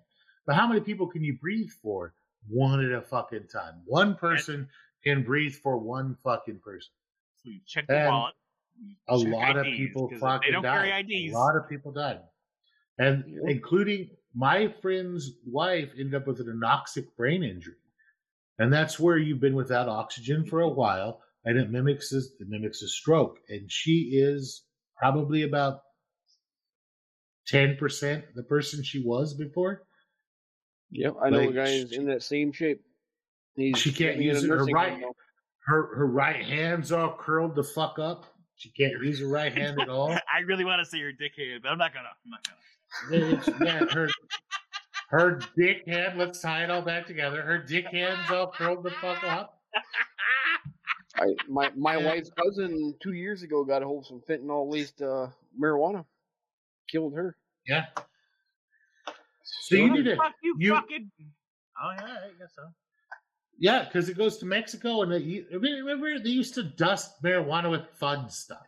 But 0.47 0.57
how 0.57 0.67
many 0.67 0.81
people 0.81 1.07
can 1.07 1.23
you 1.23 1.37
breathe 1.39 1.71
for? 1.83 2.15
One 2.49 2.83
at 2.85 2.93
a 2.93 3.03
fucking 3.03 3.49
time. 3.49 3.83
One 3.85 4.15
person 4.15 4.69
can 5.05 5.23
breathe 5.23 5.55
for 5.55 5.77
one 5.77 6.17
fucking 6.25 6.61
person. 6.61 6.93
So 7.37 7.51
you 7.51 7.61
check 7.67 7.87
the 7.87 7.95
And 7.95 8.07
wallet. 8.09 8.35
A 9.09 9.19
check 9.19 9.33
lot 9.33 9.57
of 9.59 9.65
people 9.65 9.77
people 9.77 10.09
'cause 10.09 10.21
fucking 10.21 10.49
They 10.49 10.53
don't 10.53 10.63
died. 10.63 10.89
carry 10.89 10.93
IDs. 10.93 11.33
A 11.35 11.37
lot 11.37 11.57
of 11.57 11.69
people 11.69 11.93
died, 11.93 12.23
and 12.99 13.25
Yep. 13.29 13.43
including 13.49 14.17
my 14.35 14.69
friend's 14.81 15.33
wife 15.45 15.91
ended 15.99 16.15
up 16.15 16.27
with 16.27 16.41
an 16.41 16.47
anoxic 16.47 17.15
brain 17.17 17.43
injury, 17.43 17.77
and 18.59 18.73
that's 18.73 18.99
where 19.01 19.19
you've 19.19 19.41
been 19.41 19.57
without 19.57 19.89
oxygen 19.89 20.45
for 20.47 20.61
a 20.61 20.69
while, 20.69 21.23
and 21.45 21.59
it 21.59 21.71
mimics 21.71 22.13
a, 22.13 22.19
it 22.19 22.49
mimics 22.49 22.83
a 22.83 22.89
stroke, 22.89 23.41
and 23.49 23.71
she 23.71 24.11
is 24.19 24.68
probably 24.99 25.43
about 25.43 25.81
ten 27.47 27.77
percent 27.77 28.25
the 28.35 28.43
person 28.43 28.83
she 28.83 29.03
was 29.05 29.35
before. 29.35 29.83
Yep, 30.91 31.15
I 31.23 31.31
know 31.31 31.39
Like, 31.41 31.51
a 31.51 31.53
guy 31.53 31.69
is 31.69 31.93
in 31.93 32.07
that 32.07 32.23
same 32.23 32.53
shape. 32.53 32.81
He's 33.57 33.79
She 33.79 33.93
can't 33.93 34.17
in 34.17 34.21
a 34.23 34.25
use 34.25 34.45
her 34.47 34.65
right- 34.67 34.99
now. 34.99 35.13
Her 35.67 35.95
her 35.97 36.07
right 36.07 36.43
hand's 36.45 36.93
all 36.93 37.15
curled 37.19 37.55
the 37.55 37.63
fuck 37.65 37.99
up. 37.99 38.25
She 38.57 38.71
can't 38.71 38.93
use 39.05 39.21
her 39.21 39.29
right 39.29 39.53
hand 39.57 39.79
at 39.81 39.89
all. 39.91 40.11
I 40.35 40.41
really 40.47 40.65
want 40.65 40.81
to 40.83 40.87
see 40.91 41.01
her 41.03 41.13
dick 41.13 41.33
hand, 41.37 41.61
but 41.63 41.71
I'm 41.71 41.79
not 41.79 41.93
gonna. 41.93 42.09
I'm 42.25 42.31
not 42.31 43.45
gonna. 43.53 43.65
Yeah, 43.65 43.85
her 43.93 44.09
her 45.11 45.41
dick 45.57 45.87
hand. 45.87 46.19
Let's 46.19 46.41
tie 46.41 46.65
it 46.65 46.71
all 46.71 46.81
back 46.83 47.07
together. 47.07 47.43
Her 47.43 47.59
dick 47.59 47.87
hand's 47.87 48.31
all 48.31 48.51
curled 48.51 48.83
the 48.83 48.91
fuck 48.93 49.23
up. 49.25 49.61
I, 51.21 51.35
my 51.49 51.71
my 51.77 51.97
Yeah. 51.97 52.07
wife's 52.07 52.31
cousin 52.31 52.95
two 53.03 53.13
years 53.13 53.43
ago 53.43 53.65
got 53.65 53.83
a 53.83 53.87
hold 53.87 54.05
of 54.05 54.07
some 54.07 54.21
fentanyl 54.29 54.71
laced 54.71 55.03
uh, 55.03 55.29
marijuana, 55.61 56.05
killed 56.91 57.15
her. 57.15 57.37
Yeah. 57.67 57.87
So 59.45 59.77
you 59.77 59.91
need 59.93 60.05
to, 60.05 60.17
Fuck 60.17 60.35
you, 60.43 60.55
you- 60.59 60.75
fucking. 60.75 61.11
Oh 61.81 61.91
yeah, 61.97 62.05
I 62.05 62.29
guess 62.39 62.53
so. 62.57 62.63
yeah, 63.59 63.85
because 63.85 64.09
it 64.09 64.17
goes 64.19 64.39
to 64.39 64.47
Mexico, 64.47 65.03
and 65.03 65.13
they, 65.13 65.45
remember 65.57 66.19
they 66.19 66.31
used 66.31 66.55
to 66.55 66.63
dust 66.65 67.23
marijuana 67.23 67.71
with 67.71 67.87
fun 68.01 68.29
stuff, 68.31 68.67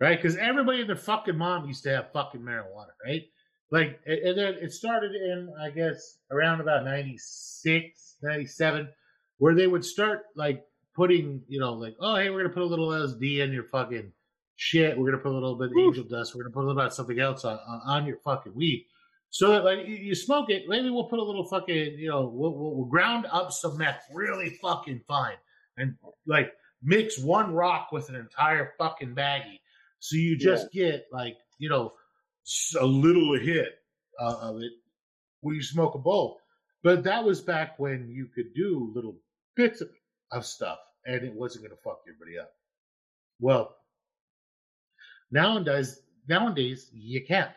right? 0.00 0.16
Because 0.20 0.36
everybody 0.36 0.80
and 0.80 0.88
their 0.88 0.96
fucking 0.96 1.36
mom 1.36 1.66
used 1.66 1.82
to 1.84 1.90
have 1.90 2.12
fucking 2.12 2.40
marijuana, 2.40 2.92
right? 3.04 3.22
Like, 3.70 4.00
and 4.06 4.18
and 4.20 4.38
then 4.38 4.54
it 4.54 4.72
started 4.72 5.12
in, 5.14 5.52
I 5.60 5.68
guess, 5.70 6.18
around 6.30 6.60
about 6.62 6.84
96, 6.84 8.16
97, 8.22 8.88
where 9.38 9.54
they 9.54 9.66
would 9.66 9.84
start 9.84 10.22
like 10.34 10.64
putting, 10.98 11.40
you 11.46 11.60
know, 11.60 11.74
like, 11.74 11.94
oh, 12.00 12.16
hey, 12.16 12.28
we're 12.28 12.42
gonna 12.42 12.52
put 12.52 12.64
a 12.64 12.66
little 12.66 12.88
LSD 12.88 13.38
in 13.38 13.52
your 13.52 13.62
fucking 13.62 14.12
shit. 14.56 14.98
We're 14.98 15.08
gonna 15.08 15.22
put 15.22 15.30
a 15.30 15.34
little 15.34 15.54
bit 15.54 15.70
of 15.70 15.78
angel 15.78 16.02
dust. 16.02 16.34
We're 16.34 16.42
gonna 16.42 16.52
put 16.52 16.64
a 16.64 16.66
little 16.66 16.82
bit 16.82 16.86
of 16.86 16.92
something 16.92 17.20
else 17.20 17.44
on, 17.44 17.56
on, 17.86 18.04
your 18.04 18.16
fucking 18.24 18.52
weed. 18.52 18.84
So 19.30 19.52
that 19.52 19.64
like 19.64 19.86
you, 19.86 20.12
smoke 20.16 20.50
it, 20.50 20.64
maybe 20.66 20.90
we'll 20.90 21.04
put 21.04 21.20
a 21.20 21.22
little 21.22 21.44
fucking, 21.44 21.98
you 21.98 22.08
know, 22.08 22.26
we'll, 22.26 22.52
we'll, 22.52 22.74
we'll 22.74 22.86
ground 22.86 23.26
up 23.30 23.52
some 23.52 23.78
meth 23.78 24.02
really 24.12 24.50
fucking 24.60 25.02
fine, 25.06 25.36
and 25.76 25.94
like 26.26 26.52
mix 26.82 27.16
one 27.16 27.54
rock 27.54 27.92
with 27.92 28.08
an 28.08 28.16
entire 28.16 28.72
fucking 28.76 29.14
baggie, 29.14 29.60
so 30.00 30.16
you 30.16 30.36
just 30.36 30.72
get 30.72 31.06
like 31.12 31.36
you 31.58 31.68
know 31.68 31.92
a 32.80 32.86
little 32.86 33.38
hit 33.38 33.68
uh, 34.20 34.36
of 34.40 34.56
it 34.56 34.72
when 35.42 35.54
you 35.54 35.62
smoke 35.62 35.94
a 35.94 35.98
bowl. 35.98 36.40
But 36.82 37.04
that 37.04 37.24
was 37.24 37.40
back 37.40 37.78
when 37.78 38.08
you 38.08 38.26
could 38.34 38.52
do 38.54 38.90
little 38.94 39.16
bits 39.54 39.80
of, 39.80 39.90
of 40.32 40.44
stuff, 40.44 40.78
and 41.08 41.24
it 41.24 41.34
wasn't 41.34 41.64
going 41.64 41.76
to 41.76 41.82
fuck 41.82 42.02
everybody 42.06 42.38
up. 42.38 42.52
Well, 43.40 43.74
nowadays, 45.30 46.00
nowadays 46.28 46.90
you 46.92 47.24
can't. 47.24 47.50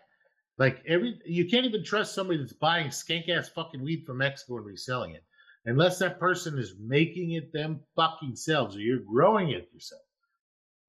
Like 0.57 0.81
every, 0.87 1.19
you 1.25 1.47
can't 1.47 1.65
even 1.65 1.83
trust 1.83 2.15
somebody 2.15 2.39
that's 2.39 2.53
buying 2.53 2.87
skank 2.87 3.29
ass 3.29 3.49
fucking 3.49 3.83
weed 3.83 4.05
from 4.05 4.19
Mexico 4.19 4.57
and 4.57 4.65
reselling 4.65 5.15
it, 5.15 5.23
unless 5.65 5.99
that 5.99 6.19
person 6.19 6.57
is 6.57 6.75
making 6.79 7.31
it 7.31 7.51
them 7.51 7.81
fucking 7.95 8.35
selves 8.35 8.75
or 8.75 8.79
you're 8.79 8.99
growing 8.99 9.49
it 9.49 9.69
yourself. 9.73 10.01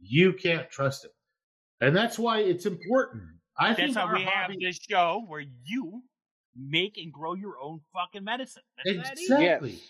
You 0.01 0.33
can't 0.33 0.71
trust 0.71 1.05
it, 1.05 1.13
and 1.81 1.97
that's 1.97 2.19
why 2.19 2.41
it's 2.41 2.67
important. 2.67 3.25
I 3.59 3.69
That's 3.69 3.79
think 3.81 3.97
how 3.97 4.07
our 4.07 4.15
we 4.15 4.25
have 4.25 4.51
this 4.59 4.79
show 4.89 5.25
where 5.27 5.45
you 5.65 6.03
make 6.57 6.99
and 6.99 7.13
grow 7.13 7.35
your 7.35 7.59
own 7.63 7.81
fucking 7.93 8.25
medicine. 8.25 8.63
That's 8.85 9.29
that 9.29 9.63
easy. 9.63 9.81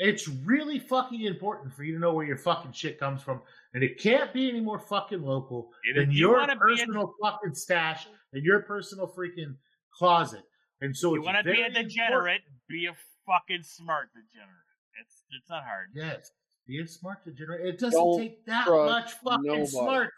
Exactly. 0.00 0.08
It's 0.12 0.28
really 0.46 0.78
fucking 0.78 1.20
important 1.22 1.72
for 1.74 1.84
you 1.84 1.94
to 1.94 1.98
know 2.00 2.12
where 2.14 2.26
your 2.26 2.36
fucking 2.38 2.72
shit 2.72 2.98
comes 2.98 3.22
from, 3.22 3.42
and 3.74 3.82
it 3.84 3.98
can't 3.98 4.32
be 4.32 4.48
any 4.48 4.60
more 4.60 4.78
fucking 4.78 5.22
local 5.22 5.72
And 5.84 5.96
than 5.96 6.08
if 6.10 6.14
you 6.16 6.28
your 6.28 6.38
wanna 6.38 6.54
a- 6.54 6.56
personal 6.56 7.14
fucking 7.22 7.54
stash 7.54 8.06
and 8.32 8.42
your 8.44 8.62
personal 8.62 9.06
freaking 9.06 9.56
closet. 9.92 10.42
And 10.80 10.96
so 10.96 11.10
You 11.14 11.20
it's 11.20 11.26
want 11.26 11.36
to 11.38 11.44
be 11.44 11.50
very 11.50 11.62
a 11.62 11.66
important- 11.66 11.88
degenerate? 11.90 12.42
Be 12.68 12.86
a 12.86 12.94
fucking 13.26 13.62
smart 13.62 14.08
degenerate. 14.14 14.56
It's 15.00 15.24
it's 15.36 15.48
not 15.50 15.64
hard. 15.64 15.90
Yes, 15.94 16.32
being 16.66 16.86
smart 16.86 17.22
to 17.24 17.32
generate. 17.32 17.66
It 17.66 17.78
doesn't 17.78 17.98
Don't 17.98 18.18
take 18.18 18.44
that 18.46 18.66
much 18.68 19.12
fucking 19.14 19.42
nobody. 19.44 19.66
smart. 19.66 20.12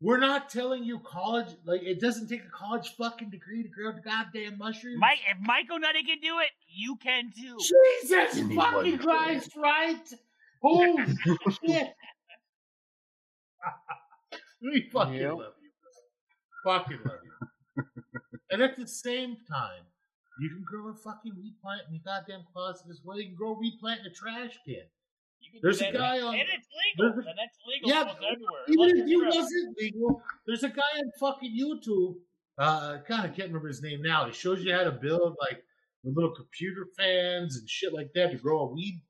We're 0.00 0.18
not 0.18 0.48
telling 0.48 0.84
you 0.84 1.00
college. 1.00 1.48
Like 1.64 1.82
it 1.82 2.00
doesn't 2.00 2.28
take 2.28 2.44
a 2.44 2.50
college 2.50 2.94
fucking 2.96 3.30
degree 3.30 3.62
to 3.64 3.68
grow 3.68 3.90
the 3.92 4.00
goddamn 4.00 4.56
mushrooms. 4.58 4.98
Mike, 5.00 5.18
if 5.28 5.38
Michael 5.40 5.78
Nutty 5.80 6.04
can 6.04 6.20
do 6.20 6.38
it, 6.38 6.50
you 6.68 6.96
can 6.96 7.32
too. 7.36 7.56
Jesus 7.58 8.36
You 8.38 8.54
fucking 8.54 8.92
one. 8.92 8.98
Christ, 8.98 9.50
right? 9.56 10.12
Holy 10.62 11.04
shit. 11.66 11.94
we 14.62 14.88
fucking 14.92 15.14
Yep. 15.14 15.32
love 15.34 15.52
you. 15.62 15.70
bro. 16.64 16.78
Fucking 16.78 16.98
love 17.04 17.18
you. 17.24 17.84
and 18.50 18.62
at 18.62 18.76
the 18.76 18.86
same 18.86 19.36
time, 19.50 19.82
you 20.40 20.48
can 20.50 20.62
grow 20.64 20.90
a 20.90 20.94
fucking 20.94 21.32
weed 21.36 21.54
plant 21.60 21.82
in 21.88 21.94
your 21.94 22.02
goddamn 22.04 22.44
closet 22.52 22.86
as 22.90 23.00
well. 23.04 23.18
You 23.18 23.26
can 23.26 23.34
grow 23.34 23.50
a 23.54 23.58
weed 23.58 23.78
plant 23.80 24.00
in 24.00 24.06
a 24.06 24.10
trash 24.14 24.58
can. 24.64 24.84
You 25.40 25.50
can 25.52 25.60
do 25.60 25.62
There's 25.62 25.80
a 25.80 25.92
guy 25.92 26.20
on- 26.20 26.34
and 26.34 26.48
it's 26.48 26.68
legal, 26.98 27.12
and 27.28 27.38
that's 27.38 27.58
legal 27.66 27.88
Yeah, 27.90 28.12
everywhere. 28.30 28.64
Even 28.68 28.98
if 29.02 29.08
you're 29.08 29.28
it 29.28 29.34
wasn't 29.34 29.78
legal, 29.78 30.22
there's 30.46 30.64
a 30.64 30.68
guy 30.68 30.82
on 30.98 31.10
fucking 31.20 31.56
YouTube. 31.56 32.16
Uh, 32.58 32.96
God, 33.08 33.20
I 33.20 33.28
can't 33.28 33.48
remember 33.48 33.68
his 33.68 33.82
name 33.82 34.02
now. 34.02 34.26
He 34.26 34.32
shows 34.32 34.62
you 34.64 34.74
how 34.74 34.82
to 34.84 34.90
build 34.90 35.36
like 35.40 35.62
little 36.04 36.34
computer 36.34 36.86
fans 36.96 37.56
and 37.56 37.68
shit 37.68 37.92
like 37.92 38.12
that 38.14 38.30
to 38.32 38.36
grow 38.38 38.60
a 38.60 38.66
weed 38.72 39.00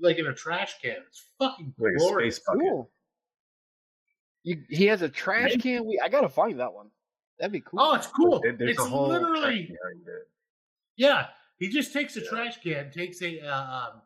like 0.00 0.18
in 0.18 0.26
a 0.26 0.34
trash 0.34 0.74
can. 0.80 0.96
It's 1.06 1.22
fucking 1.38 1.74
Like 1.78 1.92
glorious. 1.98 2.36
space. 2.36 2.46
Cool. 2.48 2.90
You, 4.42 4.62
he 4.68 4.86
has 4.86 5.02
a 5.02 5.08
trash 5.08 5.56
can. 5.56 5.84
We 5.86 6.00
I 6.02 6.08
gotta 6.08 6.28
find 6.28 6.60
that 6.60 6.72
one. 6.72 6.88
That'd 7.38 7.52
be 7.52 7.60
cool. 7.60 7.80
Oh, 7.80 7.94
it's 7.94 8.06
cool. 8.06 8.40
There's 8.42 8.56
it's 8.60 8.80
a 8.80 8.84
whole 8.84 9.08
literally 9.08 9.66
tech 9.66 9.68
behind 9.68 10.06
it. 10.06 10.28
yeah. 10.96 11.26
He 11.58 11.68
just 11.68 11.92
takes 11.92 12.16
a 12.16 12.20
Yeah. 12.20 12.28
trash 12.28 12.60
can, 12.62 12.90
takes 12.90 13.22
a 13.22 13.40
uh, 13.40 13.62
um, 13.92 14.02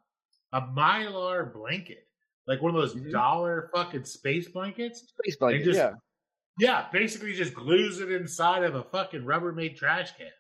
a 0.53 0.61
mylar 0.63 1.53
blanket, 1.53 2.07
like 2.47 2.63
one 2.63 2.75
of 2.75 2.81
those 2.81 2.95
Mhm. 2.95 3.11
dollar 3.11 3.71
fucking 3.75 4.05
space 4.05 4.49
blankets. 4.49 5.01
Space 5.09 5.37
blanket. 5.37 5.65
just- 5.65 5.79
yeah. 5.79 5.95
Yeah, 6.61 6.89
basically 6.91 7.35
just 7.35 7.55
glues 7.55 8.01
it 8.01 8.11
inside 8.11 8.65
of 8.65 8.75
a 8.75 8.83
fucking 8.83 9.23
Rubbermaid 9.23 9.77
trash 9.77 10.17
can, 10.17 10.33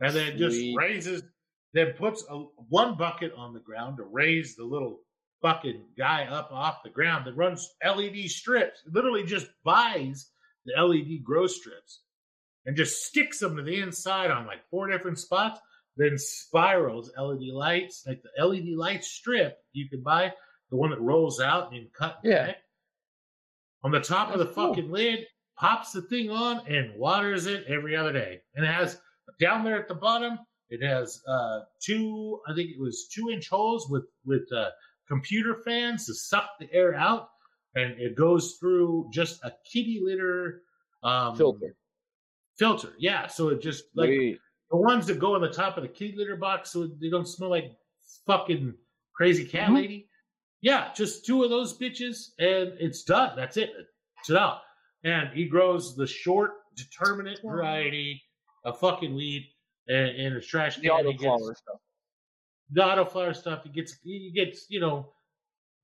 and 0.00 0.14
then 0.16 0.38
just 0.38 0.58
raises, 0.74 1.22
then 1.74 1.92
puts 1.92 2.24
a, 2.30 2.38
one 2.38 2.96
bucket 2.96 3.32
on 3.34 3.52
the 3.52 3.60
ground 3.60 3.98
to 3.98 4.04
raise 4.04 4.56
the 4.56 4.64
little 4.64 5.02
fucking 5.42 5.92
guy 5.98 6.24
up 6.24 6.50
off 6.50 6.82
the 6.82 6.88
ground 6.88 7.26
that 7.26 7.34
runs 7.34 7.74
LED 7.84 8.26
strips. 8.28 8.82
Literally 8.86 9.22
just 9.24 9.48
buys 9.62 10.30
the 10.64 10.72
LED 10.78 11.18
grow 11.18 11.46
strips 11.46 12.04
and 12.64 12.74
just 12.76 13.04
sticks 13.04 13.38
them 13.38 13.56
to 13.56 13.62
the 13.62 13.80
inside 13.80 14.30
on 14.30 14.46
like 14.46 14.66
four 14.70 14.86
different 14.88 15.18
spots. 15.18 15.60
Then 15.96 16.16
spirals 16.16 17.10
LED 17.18 17.52
lights, 17.52 18.04
like 18.06 18.22
the 18.22 18.44
LED 18.44 18.76
light 18.76 19.04
strip 19.04 19.58
you 19.72 19.88
can 19.88 20.02
buy, 20.02 20.32
the 20.70 20.76
one 20.76 20.90
that 20.90 21.00
rolls 21.00 21.40
out 21.40 21.72
and 21.72 21.82
you 21.82 21.88
cut. 21.92 22.18
Yeah. 22.22 22.40
connect. 22.40 22.62
On 23.82 23.90
the 23.90 24.00
top 24.00 24.32
of 24.32 24.38
the 24.38 24.46
cool. 24.46 24.68
fucking 24.68 24.90
lid, 24.90 25.26
pops 25.56 25.92
the 25.92 26.02
thing 26.02 26.30
on 26.30 26.66
and 26.66 26.94
waters 26.96 27.46
it 27.46 27.64
every 27.68 27.96
other 27.96 28.12
day. 28.12 28.40
And 28.54 28.64
it 28.64 28.68
has 28.68 29.00
down 29.40 29.64
there 29.64 29.78
at 29.78 29.88
the 29.88 29.94
bottom, 29.94 30.38
it 30.68 30.82
has 30.82 31.20
uh 31.26 31.60
two, 31.80 32.40
I 32.46 32.54
think 32.54 32.70
it 32.70 32.80
was 32.80 33.08
two 33.08 33.30
inch 33.30 33.48
holes 33.48 33.88
with 33.90 34.04
with 34.24 34.50
uh, 34.52 34.70
computer 35.08 35.56
fans 35.64 36.06
to 36.06 36.14
suck 36.14 36.50
the 36.58 36.72
air 36.72 36.94
out, 36.94 37.28
and 37.74 38.00
it 38.00 38.16
goes 38.16 38.56
through 38.60 39.10
just 39.12 39.42
a 39.44 39.52
kitty 39.70 40.00
litter 40.02 40.62
um, 41.02 41.36
Filter. 41.36 41.74
Filter, 42.56 42.92
yeah. 42.98 43.26
So 43.26 43.48
it 43.48 43.62
just 43.62 43.84
like 43.94 44.08
Sweet. 44.08 44.38
The 44.70 44.76
ones 44.76 45.06
that 45.06 45.18
go 45.18 45.34
on 45.34 45.40
the 45.40 45.50
top 45.50 45.76
of 45.76 45.82
the 45.82 45.88
kitty 45.88 46.16
litter 46.16 46.36
box, 46.36 46.70
so 46.70 46.86
they 46.86 47.10
don't 47.10 47.26
smell 47.26 47.50
like 47.50 47.76
fucking 48.26 48.74
crazy 49.14 49.44
cat 49.44 49.68
Mhm. 49.70 49.74
lady. 49.74 50.08
Yeah, 50.62 50.92
just 50.94 51.24
two 51.24 51.42
of 51.42 51.50
those 51.50 51.76
bitches, 51.76 52.32
and 52.38 52.76
it's 52.78 53.02
done. 53.02 53.34
That's 53.36 53.56
it. 53.56 53.70
It's 54.20 54.30
it 54.30 54.36
out. 54.36 54.60
And 55.04 55.30
he 55.30 55.46
grows 55.46 55.96
the 55.96 56.06
short, 56.06 56.52
determinate 56.76 57.40
variety 57.42 58.22
of 58.64 58.78
fucking 58.78 59.14
weed 59.14 59.48
in, 59.88 59.96
in 59.96 60.32
a 60.34 60.40
trash 60.40 60.74
can. 60.78 60.82
The 61.04 61.12
He 61.12 61.16
gets- 61.18 61.24
autoflower 61.24 61.56
stuff. 61.56 61.80
the 62.72 62.82
autoflower 62.82 63.34
stuff. 63.34 63.64
He 63.64 63.70
gets 63.70 63.98
he 64.02 64.30
gets 64.30 64.66
you 64.70 64.80
know 64.80 65.12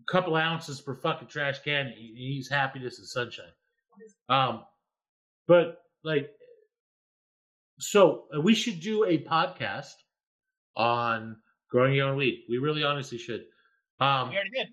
a 0.00 0.04
couple 0.12 0.36
ounces 0.36 0.80
per 0.80 0.94
fucking 0.94 1.28
trash 1.28 1.58
can. 1.60 1.90
He, 1.92 2.14
he's 2.14 2.48
happiness 2.48 2.98
and 2.98 3.08
sunshine. 3.08 3.52
Um, 4.28 4.64
but 5.48 5.82
like, 6.04 6.30
so 7.78 8.24
uh, 8.36 8.40
we 8.40 8.54
should 8.54 8.80
do 8.80 9.04
a 9.04 9.18
podcast 9.18 9.94
on 10.76 11.36
growing 11.70 11.94
your 11.94 12.08
own 12.08 12.16
weed. 12.16 12.44
We 12.48 12.58
really 12.58 12.84
honestly 12.84 13.18
should. 13.18 13.44
Um, 14.00 14.28
We 14.30 14.34
already 14.36 14.50
did. 14.50 14.68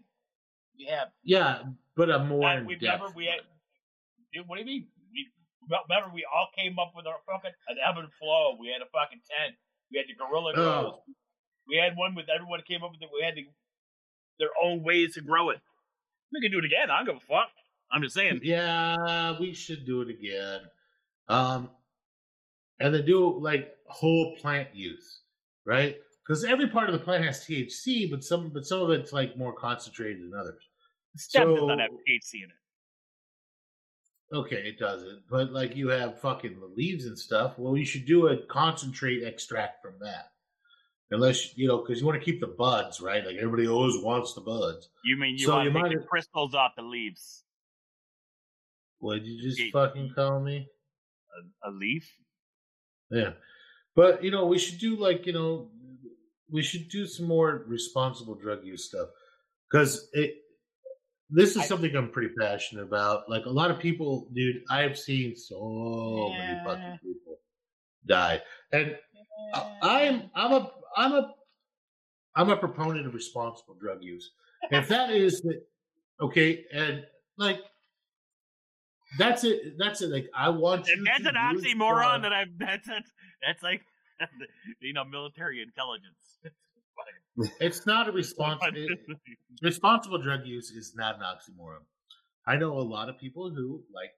We 0.77 0.85
have. 0.85 1.09
yeah, 1.23 1.63
but 1.95 2.09
a 2.09 2.19
more 2.19 2.47
Uh, 2.49 2.57
in 2.57 2.65
we 2.65 2.75
depth. 2.75 2.99
remember 3.01 3.13
we 3.17 3.25
had. 3.25 3.41
Dude, 4.33 4.47
what 4.47 4.55
do 4.57 4.61
you 4.61 4.65
mean? 4.67 4.87
We 5.13 5.27
remember 5.69 6.09
we 6.13 6.25
all 6.25 6.47
came 6.57 6.77
up 6.79 6.93
with 6.95 7.05
our 7.07 7.19
fucking 7.25 7.51
an 7.67 7.77
ebb 7.87 7.97
and 7.97 8.11
flow. 8.19 8.57
We 8.59 8.67
had 8.69 8.81
a 8.81 8.89
fucking 8.91 9.21
tent. 9.29 9.55
We 9.91 9.97
had 9.99 10.07
the 10.07 10.15
gorilla 10.15 10.53
grows. 10.53 10.93
Oh. 10.97 11.03
We 11.67 11.77
had 11.77 11.95
one 11.95 12.15
with 12.15 12.25
everyone 12.33 12.61
came 12.67 12.83
up 12.83 12.91
with 12.91 13.01
it. 13.01 13.09
We 13.13 13.23
had 13.23 13.35
the, 13.35 13.45
their 14.39 14.49
own 14.61 14.83
ways 14.83 15.13
to 15.13 15.21
grow 15.21 15.49
it. 15.51 15.61
We 16.33 16.41
can 16.41 16.51
do 16.51 16.57
it 16.59 16.65
again. 16.65 16.89
I 16.89 16.97
don't 16.97 17.05
give 17.05 17.15
a 17.17 17.19
fuck. 17.19 17.49
I'm 17.91 18.01
just 18.01 18.15
saying. 18.15 18.41
Yeah, 18.43 19.39
we 19.39 19.53
should 19.53 19.85
do 19.85 20.01
it 20.01 20.09
again. 20.09 20.61
Um, 21.29 21.69
and 22.79 22.93
then 22.93 23.05
do 23.05 23.39
like 23.39 23.75
whole 23.87 24.35
plant 24.37 24.69
use, 24.73 25.21
right? 25.65 25.97
Because 26.25 26.43
every 26.43 26.69
part 26.69 26.89
of 26.89 26.93
the 26.93 27.03
plant 27.03 27.25
has 27.25 27.45
THC, 27.45 28.09
but 28.09 28.23
some 28.23 28.49
but 28.49 28.65
some 28.65 28.81
of 28.81 28.89
it's 28.91 29.13
like 29.13 29.37
more 29.37 29.53
concentrated 29.53 30.21
than 30.21 30.33
others. 30.39 30.63
Stem 31.17 31.53
does 31.53 31.63
not 31.63 31.79
have 31.79 31.91
THC 31.91 32.35
in 32.35 32.49
it. 32.49 34.35
Okay, 34.35 34.55
it 34.55 34.79
doesn't, 34.79 35.21
but 35.29 35.51
like 35.51 35.75
you 35.75 35.89
have 35.89 36.19
fucking 36.19 36.59
the 36.59 36.73
leaves 36.75 37.05
and 37.05 37.17
stuff. 37.17 37.53
Well, 37.59 37.77
you 37.77 37.85
should 37.85 38.05
do 38.05 38.27
a 38.27 38.37
concentrate 38.47 39.23
extract 39.23 39.83
from 39.83 39.93
that, 40.01 40.31
unless 41.11 41.55
you 41.55 41.67
know 41.67 41.83
because 41.83 41.99
you 41.99 42.07
want 42.07 42.19
to 42.19 42.25
keep 42.25 42.39
the 42.39 42.47
buds, 42.47 42.99
right? 42.99 43.23
Like 43.23 43.35
everybody 43.35 43.67
always 43.67 44.01
wants 44.01 44.33
the 44.33 44.41
buds. 44.41 44.89
You 45.03 45.17
mean 45.17 45.37
you 45.37 45.45
So 45.45 45.55
want 45.55 45.71
to 45.71 45.83
take 45.83 45.99
the 45.99 46.05
crystals 46.05 46.55
off 46.55 46.71
the 46.75 46.81
leaves? 46.81 47.43
What 48.99 49.15
did 49.15 49.27
you 49.27 49.41
just 49.43 49.61
fucking 49.71 50.13
call 50.15 50.39
me? 50.39 50.67
A, 51.63 51.69
a 51.69 51.71
leaf? 51.71 52.09
Yeah. 53.13 53.33
But, 53.95 54.23
you 54.23 54.31
know, 54.31 54.45
we 54.47 54.57
should 54.57 54.79
do 54.79 54.95
like, 54.97 55.25
you 55.27 55.33
know, 55.33 55.69
we 56.51 56.63
should 56.63 56.89
do 56.89 57.05
some 57.05 57.27
more 57.27 57.63
responsible 57.67 58.35
drug 58.35 58.65
use 58.65 58.85
stuff. 58.85 59.09
Because 59.69 60.09
it, 60.13 60.35
this 61.29 61.55
is 61.55 61.67
something 61.67 61.95
I'm 61.95 62.09
pretty 62.11 62.33
passionate 62.39 62.83
about. 62.83 63.29
Like 63.29 63.45
a 63.45 63.49
lot 63.49 63.71
of 63.71 63.79
people, 63.79 64.27
dude, 64.33 64.63
I 64.69 64.81
have 64.81 64.97
seen 64.97 65.35
so 65.35 66.29
many 66.37 66.59
fucking 66.65 66.99
people 67.03 67.37
die. 68.05 68.41
And 68.71 68.97
I- 69.53 69.77
I'm, 69.81 70.29
I'm 70.35 70.51
a, 70.53 70.71
I'm 70.97 71.13
a, 71.13 71.33
I'm 72.35 72.49
a 72.49 72.57
proponent 72.57 73.05
of 73.07 73.13
responsible 73.13 73.75
drug 73.79 74.03
use. 74.03 74.31
If 74.71 74.87
that 74.89 75.11
is 75.11 75.41
the, 75.41 75.61
okay, 76.21 76.65
and 76.73 77.05
like, 77.37 77.59
that's 79.17 79.43
it. 79.43 79.77
That's 79.77 80.01
it. 80.01 80.09
Like, 80.09 80.27
I 80.35 80.49
want 80.49 80.87
you 80.87 80.93
And 80.93 81.07
that's 81.07 81.23
to 81.23 81.29
an 81.29 81.35
oxymoron 81.35 82.21
that 82.23 82.33
I've 82.33 82.47
that's 82.57 82.87
that's, 82.87 83.11
that's 83.45 83.63
like 83.63 83.81
you 84.81 84.93
know 84.93 85.03
military 85.03 85.61
intelligence. 85.61 86.17
It's 87.59 87.87
not 87.87 88.07
a 88.07 88.11
responsible. 88.11 88.85
responsible 89.63 90.21
drug 90.21 90.45
use 90.45 90.69
is 90.69 90.93
not 90.95 91.15
an 91.15 91.21
oxymoron. 91.21 91.79
I 92.45 92.57
know 92.57 92.77
a 92.77 92.81
lot 92.81 93.09
of 93.09 93.17
people 93.17 93.49
who, 93.49 93.81
like 93.91 94.11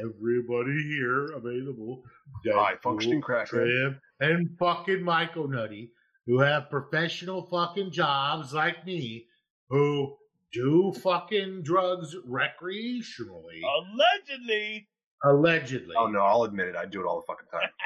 everybody 0.00 0.80
here 0.84 1.26
available, 1.32 2.02
High 2.46 2.74
functioning 2.82 3.20
crackhead. 3.20 3.46
Trev, 3.46 3.98
and 4.20 4.48
fucking 4.58 5.02
Michael 5.02 5.48
Nutty, 5.48 5.90
who 6.26 6.38
have 6.40 6.70
professional 6.70 7.48
fucking 7.50 7.90
jobs 7.90 8.52
like 8.52 8.86
me, 8.86 9.26
who 9.68 10.14
do 10.52 10.92
fucking 11.02 11.62
drugs 11.62 12.14
recreationally, 12.28 13.60
Allegedly, 13.64 14.88
allegedly. 15.24 15.94
Oh 15.96 16.06
no, 16.06 16.20
I'll 16.20 16.44
admit 16.44 16.68
it. 16.68 16.76
I 16.76 16.84
do 16.86 17.00
it 17.00 17.06
all 17.06 17.20
the 17.20 17.26
fucking 17.26 17.46
time. 17.50 17.70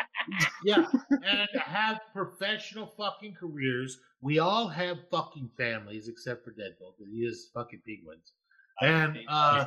Yeah, 0.64 0.86
and 1.10 1.48
have 1.60 2.00
professional 2.12 2.92
fucking 2.96 3.34
careers. 3.34 4.00
We 4.20 4.40
all 4.40 4.66
have 4.66 4.98
fucking 5.08 5.50
families, 5.56 6.08
except 6.08 6.44
for 6.44 6.50
Deadpool, 6.50 6.94
because 6.98 7.12
he 7.12 7.20
is 7.20 7.50
fucking 7.54 7.82
penguins. 7.86 8.32
And 8.80 9.18
uh, 9.28 9.64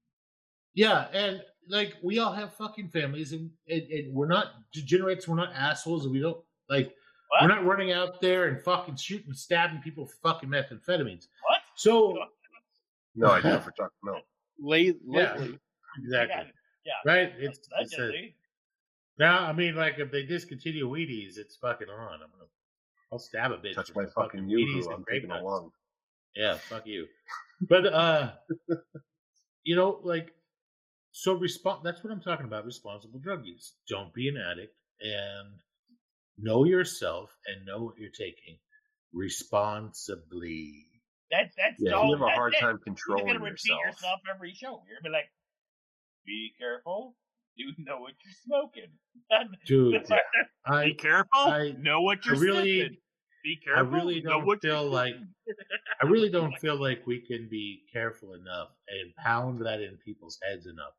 yeah, 0.74 1.06
and 1.14 1.42
like 1.68 1.94
we 2.02 2.18
all 2.18 2.32
have 2.32 2.52
fucking 2.54 2.88
families, 2.90 3.32
and, 3.32 3.50
and, 3.68 3.82
and 3.82 4.14
we're 4.14 4.26
not 4.26 4.48
degenerates. 4.72 5.26
We're 5.26 5.36
not 5.36 5.54
assholes, 5.54 6.04
and 6.04 6.12
we 6.12 6.20
don't 6.20 6.38
like. 6.68 6.92
What? 7.30 7.42
We're 7.42 7.48
not 7.48 7.64
running 7.64 7.92
out 7.92 8.20
there 8.20 8.48
and 8.48 8.62
fucking 8.62 8.96
shooting, 8.96 9.32
stabbing 9.32 9.80
people 9.80 10.06
for 10.06 10.16
fucking 10.22 10.48
methamphetamines. 10.48 11.28
What? 11.46 11.57
So 11.78 12.18
No, 13.14 13.30
I 13.30 13.40
do 13.40 13.48
it 13.48 13.62
for 13.62 13.70
chocolate 13.70 13.92
milk. 14.02 14.24
Late, 14.60 14.98
Yeah. 15.08 15.34
exactly 16.02 16.52
Yeah, 16.84 16.92
right. 17.06 17.32
It's, 17.38 17.60
it's 17.78 17.98
a, 17.98 18.34
now. 19.18 19.44
I 19.46 19.52
mean, 19.52 19.76
like 19.76 19.98
if 19.98 20.10
they 20.10 20.24
discontinue 20.24 20.88
Wheaties, 20.88 21.38
it's 21.38 21.56
fucking 21.56 21.88
on. 21.88 22.14
I'm 22.14 22.18
gonna. 22.30 22.50
I'll 23.12 23.20
stab 23.20 23.52
a 23.52 23.56
bitch. 23.58 23.74
Touch 23.74 23.92
my 23.94 24.04
some 24.04 24.24
fucking 24.24 24.44
Wheaties 24.44 24.50
yoo-hoo. 24.50 24.84
and 24.86 24.94
I'm 24.94 25.02
grape 25.02 25.22
taking 25.22 25.28
nuts. 25.28 25.42
along. 25.42 25.70
Yeah, 26.34 26.54
fuck 26.56 26.86
you. 26.86 27.06
But 27.60 27.86
uh 27.86 28.32
you 29.62 29.76
know, 29.76 30.00
like 30.02 30.32
so 31.12 31.34
respond 31.34 31.80
that's 31.84 32.02
what 32.02 32.12
I'm 32.12 32.20
talking 32.20 32.46
about, 32.46 32.64
responsible 32.64 33.20
drug 33.20 33.46
use. 33.46 33.74
Don't 33.88 34.12
be 34.12 34.28
an 34.28 34.36
addict 34.36 34.74
and 35.00 35.60
know 36.38 36.64
yourself 36.64 37.30
and 37.46 37.64
know 37.64 37.84
what 37.84 37.98
you're 37.98 38.10
taking 38.10 38.58
responsibly. 39.12 40.87
That's 41.30 41.54
that's 41.56 41.76
Yeah, 41.78 41.92
all. 41.92 42.06
you 42.08 42.12
have 42.16 42.22
a 42.22 42.30
hard 42.30 42.54
it. 42.54 42.60
time 42.60 42.70
You're 42.70 42.78
controlling 42.78 43.26
gonna 43.26 43.40
repeat 43.40 43.66
yourself. 43.66 43.80
yourself 43.86 44.20
every 44.34 44.54
show. 44.54 44.82
You're 44.88 44.96
gonna 45.02 45.10
be 45.10 45.10
like, 45.10 45.30
"Be 46.26 46.52
careful. 46.58 47.16
You 47.54 47.72
know 47.78 47.98
what 48.00 48.12
you're 48.24 48.34
smoking. 48.44 48.90
Dude, 49.66 50.02
be 50.08 50.14
I 50.66 50.92
careful. 50.98 51.28
I- 51.34 51.74
know 51.78 52.00
what 52.02 52.24
you're 52.24 52.36
really- 52.36 52.80
sniffing. 52.80 52.96
Be 53.44 53.60
I 53.74 53.80
really 53.80 54.20
don't 54.20 54.60
feel 54.60 54.90
like. 54.90 55.14
I 56.02 56.06
really 56.06 56.28
don't 56.38 56.52
feel 56.58 56.78
like 56.78 57.06
we 57.06 57.20
can 57.24 57.48
be 57.48 57.82
careful 57.92 58.34
enough 58.34 58.68
and 58.88 59.14
pound 59.14 59.60
that 59.64 59.80
in 59.80 59.96
people's 60.04 60.38
heads 60.42 60.66
enough. 60.66 60.92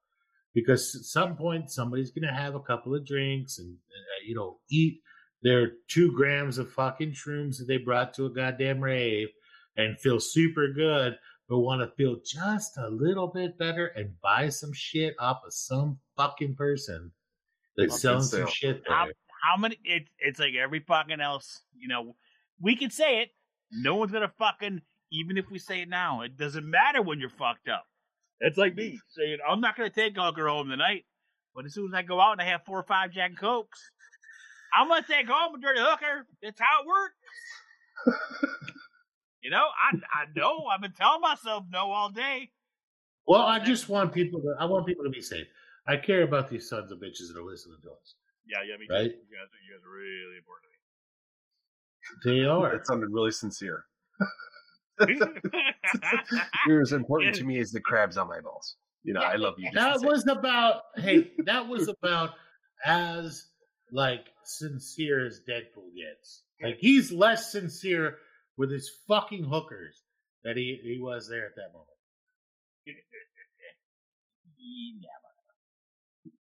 Because 0.53 0.95
at 0.97 1.03
some 1.06 1.35
point, 1.35 1.69
somebody's 1.69 2.11
going 2.11 2.27
to 2.27 2.34
have 2.34 2.56
a 2.56 2.61
couple 2.61 2.95
of 2.95 3.06
drinks 3.06 3.60
and, 3.60 3.76
uh, 3.76 4.19
you 4.26 4.35
know, 4.35 4.60
eat 4.72 5.01
their 5.43 5.73
two 5.89 6.14
grams 6.14 6.57
of 6.57 6.72
fucking 6.72 7.11
shrooms 7.11 7.57
that 7.57 7.65
they 7.68 7.77
brought 7.77 8.14
to 8.15 8.26
a 8.26 8.30
goddamn 8.34 8.80
rave 8.80 9.27
and 9.78 10.00
feel 10.00 10.20
super 10.20 10.72
good, 10.74 11.18
but 11.48 11.60
want 11.60 11.82
to 11.82 11.96
feel 11.96 12.18
just 12.26 12.78
a 12.78 12.90
little 12.90 13.28
bit 13.28 13.58
better 13.58 13.88
and 13.88 14.14
buy 14.22 14.50
some 14.50 14.74
shit 14.74 15.16
off 15.20 15.41
of 15.46 15.54
some 15.54 15.98
fucking 16.16 16.56
person 16.56 17.12
that's 17.76 17.94
Fucking 17.94 18.22
selling 18.22 18.24
some 18.24 18.48
shit 18.48 18.84
How, 18.88 19.06
there. 19.06 19.14
how 19.44 19.58
many? 19.58 19.80
It's 19.84 20.10
it's 20.20 20.40
like 20.40 20.54
every 20.62 20.82
fucking 20.82 21.22
else. 21.22 21.62
You 21.76 21.88
know, 21.88 22.16
we 22.62 22.76
can 22.76 22.91
say 22.91 23.22
it. 23.22 23.30
No 23.72 23.96
one's 23.96 24.12
gonna 24.12 24.32
fucking. 24.38 24.82
Even 25.12 25.38
if 25.38 25.50
we 25.50 25.58
say 25.58 25.82
it 25.82 25.90
now, 25.90 26.22
it 26.22 26.38
doesn't 26.38 26.70
matter 26.70 27.02
when 27.02 27.20
you're 27.20 27.30
fucked 27.30 27.68
up. 27.68 27.86
It's 28.41 28.58
like 28.58 28.76
me 28.76 28.91
mm. 28.91 29.00
saying, 29.10 29.38
"I'm 29.48 29.62
not 29.62 29.76
gonna 29.76 29.90
take 29.90 30.16
hooker 30.16 30.48
home 30.48 30.70
tonight," 30.70 31.06
but 31.56 31.66
as 31.66 31.74
soon 31.74 31.88
as 31.88 31.94
I 31.94 32.04
go 32.04 32.22
out 32.22 32.34
and 32.34 32.41
I 32.41 32.46
have 32.46 32.66
four 32.66 32.80
or 32.80 32.84
five 32.84 33.12
Jack 33.12 33.32
and 33.32 33.40
Cokes, 33.40 33.91
I'm 34.74 34.88
gonna 34.88 35.06
take 35.08 35.28
home 35.28 35.56
a 35.56 35.60
dirty 35.60 35.80
hooker. 35.80 36.28
That's 36.44 36.60
how 36.60 36.82
it 36.82 36.88
works. 36.88 37.16
you 39.41 39.49
know, 39.49 39.66
I 39.66 39.95
I 40.14 40.26
know. 40.36 40.66
I've 40.74 40.82
been 40.82 40.94
telling 40.94 41.22
myself 41.22 41.66
no 41.72 41.91
all 41.91 42.10
day. 42.10 42.52
Well, 43.28 43.41
I 43.41 43.60
just 43.60 43.90
want 43.90 44.11
people 44.11 44.41
to, 44.41 44.56
I 44.60 44.66
want 44.66 44.88
people 44.88 45.03
to 45.03 45.10
be 45.10 45.22
safe. 45.22 45.45
I 45.88 45.98
care 45.98 46.24
about 46.24 46.49
these 46.49 46.68
sons 46.68 46.91
of 46.91 46.99
bitches 46.99 47.28
that 47.32 47.40
are 47.40 47.44
listening 47.44 47.78
to 47.84 47.90
us. 47.90 48.16
Yeah, 48.48 48.57
yeah, 48.68 48.78
me 48.78 48.88
Right. 48.90 49.03
You 49.06 49.10
guys, 49.11 49.49
you 49.66 49.74
guys 49.74 49.86
are 49.86 49.91
really 49.91 50.38
important 50.38 50.70
to 52.24 52.32
me. 52.32 52.41
They 52.41 52.45
are. 52.49 52.78
That 52.78 52.88
sounded 52.88 53.10
really 53.11 53.32
sincere. 53.32 53.86
You're 56.68 56.82
as 56.82 56.91
important 56.91 57.36
to 57.36 57.44
me 57.44 57.60
as 57.60 57.72
the 57.72 57.80
crabs 57.80 58.18
on 58.18 58.28
my 58.28 58.41
balls. 58.41 58.76
You 59.03 59.14
know, 59.14 59.22
I 59.22 59.36
love 59.36 59.56
you. 59.57 59.70
That 59.74 59.94
the 59.94 59.99
same. 59.99 60.10
was 60.10 60.28
about 60.28 60.82
hey 60.98 61.32
that 61.45 61.68
was 61.68 61.88
about 61.88 62.32
as 62.86 63.48
like 63.91 64.28
sincere 64.44 65.26
as 65.26 65.40
deadpool 65.49 65.90
gets 65.95 66.44
like 66.61 66.78
he's 66.80 67.11
less 67.11 67.52
sincere 67.52 68.18
with 68.60 68.69
his 68.72 68.91
fucking 69.07 69.44
hookers 69.45 70.03
that 70.44 70.56
he, 70.56 70.80
he 70.84 70.99
was 71.02 71.27
there 71.27 71.45
at 71.48 71.56
that 71.56 71.72
moment 71.73 71.88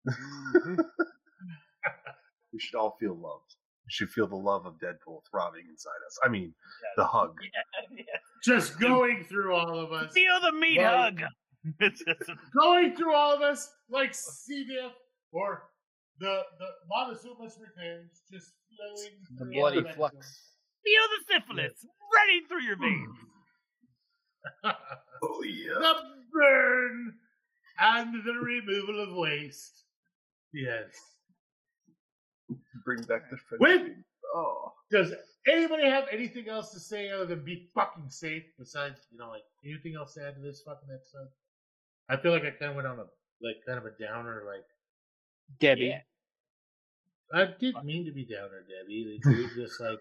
we 2.52 2.58
should 2.58 2.76
all 2.76 2.96
feel 3.00 3.14
loved. 3.14 3.54
We 3.86 3.90
should 3.90 4.10
feel 4.10 4.26
the 4.26 4.36
love 4.36 4.66
of 4.66 4.74
Deadpool 4.74 5.20
throbbing 5.30 5.64
inside 5.68 6.00
us. 6.06 6.18
I 6.24 6.28
mean, 6.28 6.54
the 6.96 7.04
hug. 7.04 7.34
just 8.44 8.78
going 8.80 9.24
through 9.28 9.54
all 9.54 9.78
of 9.78 9.92
us 9.92 10.12
Feel 10.12 10.40
the 10.40 10.52
meat 10.52 10.78
Well- 10.78 11.02
hug. 11.04 11.20
Going 12.54 12.94
through 12.94 13.14
all 13.14 13.32
of 13.34 13.40
us 13.40 13.70
like 13.88 14.14
C. 14.14 14.66
diff 14.66 14.92
or 15.32 15.62
the 16.20 16.42
the 16.58 16.66
Montezuma's 16.90 17.58
revenge 17.58 18.10
just 18.30 18.52
flowing 18.76 19.12
The 19.38 19.46
bloody 19.46 19.78
our 19.78 19.84
veins. 19.84 19.96
flux. 19.96 20.53
Feel 20.84 21.02
the 21.08 21.34
syphilis 21.34 21.86
running 22.14 22.42
through 22.48 22.62
your 22.62 22.76
veins. 22.76 23.16
Oh 25.22 25.42
yeah. 25.42 25.72
the 25.80 25.94
burn 26.32 27.14
and 27.80 28.14
the 28.26 28.32
removal 28.34 29.02
of 29.02 29.16
waste 29.16 29.84
yes 30.52 30.92
Bring 32.84 33.02
back 33.04 33.30
the 33.30 33.38
Wait. 33.58 33.76
friendship. 33.80 33.96
Oh. 34.34 34.72
Does 34.90 35.12
anybody 35.48 35.88
have 35.88 36.04
anything 36.12 36.48
else 36.50 36.72
to 36.72 36.80
say 36.80 37.08
other 37.10 37.24
than 37.24 37.42
be 37.42 37.70
fucking 37.74 38.10
safe? 38.10 38.42
Besides, 38.58 39.00
you 39.10 39.16
know, 39.18 39.30
like 39.30 39.44
anything 39.64 39.94
else 39.96 40.12
to 40.14 40.26
add 40.26 40.34
to 40.34 40.42
this 40.42 40.60
fucking 40.66 40.88
episode? 40.92 41.28
I 42.10 42.18
feel 42.20 42.32
like 42.32 42.42
I 42.44 42.50
kind 42.50 42.70
of 42.72 42.76
went 42.76 42.86
on 42.88 42.98
a 42.98 43.04
like 43.40 43.56
kind 43.66 43.78
of 43.78 43.86
a 43.86 43.92
downer. 43.98 44.42
Like 44.46 44.64
Debbie. 45.58 45.94
Yeah. 45.94 46.00
I 47.32 47.46
didn't 47.58 47.86
mean 47.86 48.04
to 48.04 48.12
be 48.12 48.26
downer, 48.26 48.60
Debbie. 48.68 49.18
It 49.24 49.26
was 49.26 49.54
just 49.56 49.80
like 49.80 49.98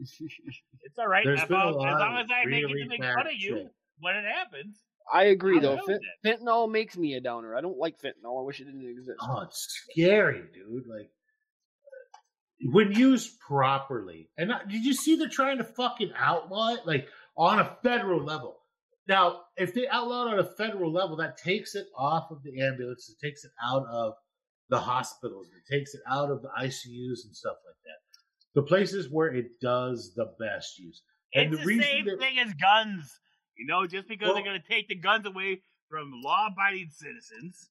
It's 0.00 0.98
all 0.98 1.08
right. 1.08 1.24
There's 1.24 1.40
As 1.42 1.50
long, 1.50 1.70
as 1.70 1.76
long 1.76 2.18
as 2.18 2.26
I 2.30 2.44
make 2.46 2.62
it 2.62 2.66
really 2.66 2.82
to 2.82 2.88
make 2.88 3.02
fun 3.02 3.26
of 3.26 3.32
you 3.34 3.56
shit. 3.56 3.74
when 4.00 4.16
it 4.16 4.24
happens. 4.24 4.82
I 5.12 5.24
agree 5.24 5.58
I 5.58 5.60
though. 5.60 5.78
Fent- 5.86 6.00
fentanyl 6.24 6.70
makes 6.70 6.96
me 6.96 7.14
a 7.14 7.20
downer. 7.20 7.56
I 7.56 7.60
don't 7.60 7.78
like 7.78 8.00
fentanyl. 8.00 8.40
I 8.40 8.44
wish 8.44 8.60
it 8.60 8.64
didn't 8.64 8.88
exist. 8.88 9.18
oh, 9.20 9.42
it's 9.42 9.86
scary, 9.90 10.42
dude. 10.52 10.86
Like 10.86 11.10
when 12.72 12.92
used 12.92 13.38
properly. 13.40 14.30
And 14.38 14.52
I- 14.52 14.64
did 14.64 14.84
you 14.84 14.94
see 14.94 15.16
they're 15.16 15.28
trying 15.28 15.58
to 15.58 15.64
fucking 15.64 16.12
outlaw 16.16 16.74
it 16.74 16.86
like 16.86 17.08
on 17.36 17.58
a 17.58 17.76
federal 17.82 18.24
level? 18.24 18.56
Now, 19.06 19.42
if 19.56 19.74
they 19.74 19.86
outlaw 19.88 20.26
it 20.28 20.32
on 20.32 20.38
a 20.38 20.44
federal 20.56 20.90
level, 20.90 21.16
that 21.16 21.36
takes 21.36 21.74
it 21.74 21.86
off 21.96 22.30
of 22.30 22.42
the 22.42 22.62
ambulance, 22.62 23.10
it 23.10 23.24
takes 23.24 23.44
it 23.44 23.50
out 23.62 23.84
of 23.86 24.14
the 24.70 24.80
hospitals, 24.80 25.48
it 25.48 25.70
takes 25.70 25.94
it 25.94 26.00
out 26.08 26.30
of 26.30 26.40
the 26.40 26.48
ICUs 26.58 27.24
and 27.26 27.36
stuff 27.36 27.56
like 27.66 27.76
that. 27.84 28.00
The 28.54 28.62
places 28.62 29.08
where 29.10 29.32
it 29.34 29.60
does 29.60 30.14
the 30.14 30.26
best 30.38 30.78
use. 30.78 31.02
And 31.34 31.52
It's 31.52 31.64
the 31.64 31.76
the, 31.76 31.82
same 31.82 32.04
that- 32.06 32.18
thing 32.18 32.38
as 32.38 32.54
guns. 32.54 33.18
You 33.56 33.66
know, 33.66 33.86
just 33.86 34.08
because 34.08 34.26
Well- 34.26 34.34
they're 34.34 34.44
going 34.44 34.60
to 34.60 34.68
take 34.68 34.88
the 34.88 34.94
guns 34.96 35.26
away 35.26 35.62
from 35.88 36.10
law-abiding 36.22 36.88
citizens 36.90 37.70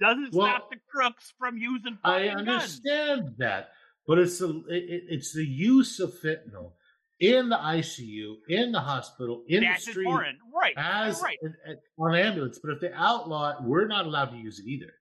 doesn't 0.00 0.32
Well, 0.32 0.46
stop 0.48 0.70
the 0.70 0.76
crooks 0.90 1.32
from 1.38 1.58
using 1.58 1.98
I 2.04 2.28
fucking 2.28 2.44
guns. 2.44 2.48
understand 2.48 3.34
that, 3.38 3.70
but 4.06 4.18
it's 4.18 4.38
the 4.38 4.48
it, 4.68 4.84
it- 4.84 5.04
it's 5.08 5.34
the 5.34 5.44
use 5.44 5.98
of 6.00 6.12
fentanyl 6.14 6.72
in 7.20 7.48
the 7.48 7.56
ICU, 7.56 8.36
in 8.48 8.70
the 8.72 8.80
hospital, 8.80 9.44
in 9.48 9.64
That's 9.64 9.84
the 9.86 9.90
street, 9.90 10.04
important, 10.06 10.38
right? 10.54 10.72
as 10.76 11.20
right, 11.20 11.36
an- 11.42 11.56
an- 11.66 11.78
on 11.98 12.14
an 12.14 12.24
ambulance. 12.24 12.58
But 12.62 12.70
if 12.74 12.80
they 12.80 12.92
outlaw 12.92 13.50
it, 13.50 13.62
we're 13.64 13.88
not 13.88 14.06
allowed 14.06 14.30
to 14.30 14.36
use 14.36 14.60
it 14.60 14.66
either. 14.68 14.92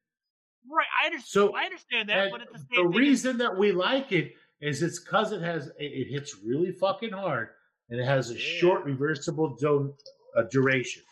right. 0.70 0.88
I 1.02 1.06
understand. 1.06 1.28
So, 1.28 1.56
I 1.56 1.64
understand 1.66 2.10
that, 2.10 2.32
but 2.32 2.41
it's 2.41 2.64
the 2.66 2.78
the 2.78 2.88
reason 2.88 3.38
that 3.38 3.56
we 3.58 3.72
like 3.72 4.12
it 4.12 4.34
is 4.62 4.82
it's 4.82 5.00
because 5.00 5.32
it 5.32 5.42
has 5.42 5.68
it, 5.68 5.74
it 5.80 6.08
hits 6.12 6.36
really 6.44 6.72
fucking 6.72 7.12
hard 7.12 7.50
and 7.90 8.00
it 8.00 8.06
has 8.06 8.32
a 8.32 8.34
Yeah. 8.34 8.40
short 8.40 8.86
reversible 8.86 9.56
do, 9.56 9.94
uh, 10.36 10.44
duration. 10.52 11.04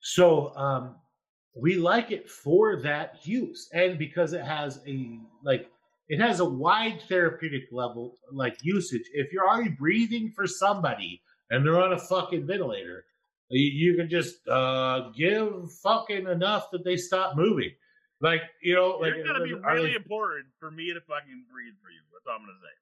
So 0.00 0.54
um, 0.56 0.96
we 1.54 1.76
like 1.76 2.10
it 2.10 2.28
for 2.28 2.76
that 2.82 3.26
use 3.26 3.68
and 3.72 3.98
because 3.98 4.32
it 4.32 4.42
has 4.44 4.80
a 4.86 5.18
like 5.44 5.70
it 6.08 6.20
has 6.20 6.40
a 6.40 6.44
wide 6.44 7.00
therapeutic 7.08 7.64
level 7.70 8.16
like 8.32 8.56
usage. 8.62 9.02
If 9.12 9.32
you're 9.32 9.48
already 9.48 9.70
breathing 9.70 10.32
for 10.34 10.46
somebody 10.46 11.22
and 11.50 11.64
they're 11.64 11.80
on 11.80 11.92
a 11.92 11.98
fucking 11.98 12.46
ventilator, 12.46 13.04
you, 13.50 13.90
you 13.90 13.96
can 13.96 14.08
just 14.08 14.46
uh, 14.48 15.10
give 15.16 15.70
fucking 15.82 16.26
enough 16.26 16.70
that 16.72 16.84
they 16.84 16.96
stop 16.96 17.36
moving. 17.36 17.70
Like 18.20 18.42
you 18.62 18.74
know, 18.74 18.98
like 19.00 19.14
You're 19.16 19.24
gonna 19.26 19.44
be 19.44 19.54
are 19.54 19.76
they- 19.76 19.82
really 19.82 19.94
important 19.94 20.46
for 20.58 20.70
me 20.70 20.92
to 20.92 21.00
fucking 21.00 21.44
breathe 21.52 21.74
for 21.82 21.90
you. 21.90 22.00
That's 22.12 22.26
all 22.26 22.34
I'm 22.34 22.42
gonna 22.46 22.58
say. 22.60 22.74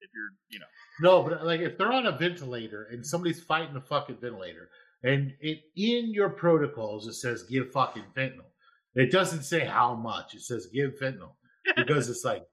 If 0.00 0.10
you're, 0.14 0.30
you 0.50 0.58
know, 0.58 0.66
No, 1.00 1.22
but 1.22 1.40
uh, 1.40 1.44
like 1.44 1.60
if 1.60 1.76
they're 1.78 1.92
on 1.92 2.06
a 2.06 2.12
ventilator 2.12 2.84
and 2.90 3.04
somebody's 3.04 3.42
fighting 3.42 3.74
a 3.76 3.80
fucking 3.80 4.18
ventilator, 4.20 4.68
and 5.02 5.32
it 5.40 5.60
in 5.74 6.12
your 6.12 6.28
protocols 6.30 7.06
it 7.08 7.14
says 7.14 7.42
give 7.44 7.72
fucking 7.72 8.04
fentanyl. 8.16 8.44
It 8.94 9.10
doesn't 9.12 9.42
say 9.42 9.64
how 9.64 9.94
much. 9.94 10.34
It 10.34 10.42
says 10.42 10.68
give 10.72 10.98
fentanyl 10.98 11.34
because 11.76 12.08
it's 12.08 12.24
like 12.24 12.44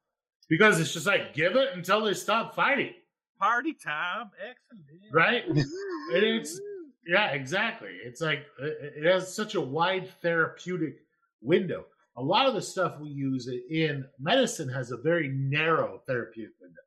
because 0.49 0.79
it's 0.79 0.93
just 0.93 1.05
like 1.07 1.33
give 1.33 1.55
it 1.55 1.69
until 1.73 2.01
they 2.03 2.13
stop 2.13 2.55
fighting, 2.55 2.93
party 3.39 3.73
time, 3.73 4.31
excellent. 4.37 5.13
right? 5.13 5.45
and 5.47 6.23
it's 6.23 6.59
yeah, 7.05 7.27
exactly. 7.31 7.91
It's 8.03 8.21
like 8.21 8.45
uh, 8.61 8.65
it 8.65 8.93
it 8.97 9.05
has 9.05 9.33
such 9.35 9.55
a 9.55 9.61
wide 9.61 10.09
therapeutic 10.21 10.95
window. 11.41 11.85
A 12.15 12.21
lot 12.21 12.47
of 12.47 12.53
the 12.53 12.61
stuff 12.61 12.99
we 12.99 13.09
use 13.09 13.47
in 13.47 14.05
medicine 14.19 14.69
has 14.69 14.91
a 14.91 14.97
very 14.97 15.29
narrow 15.29 16.01
therapeutic 16.07 16.53
window, 16.61 16.81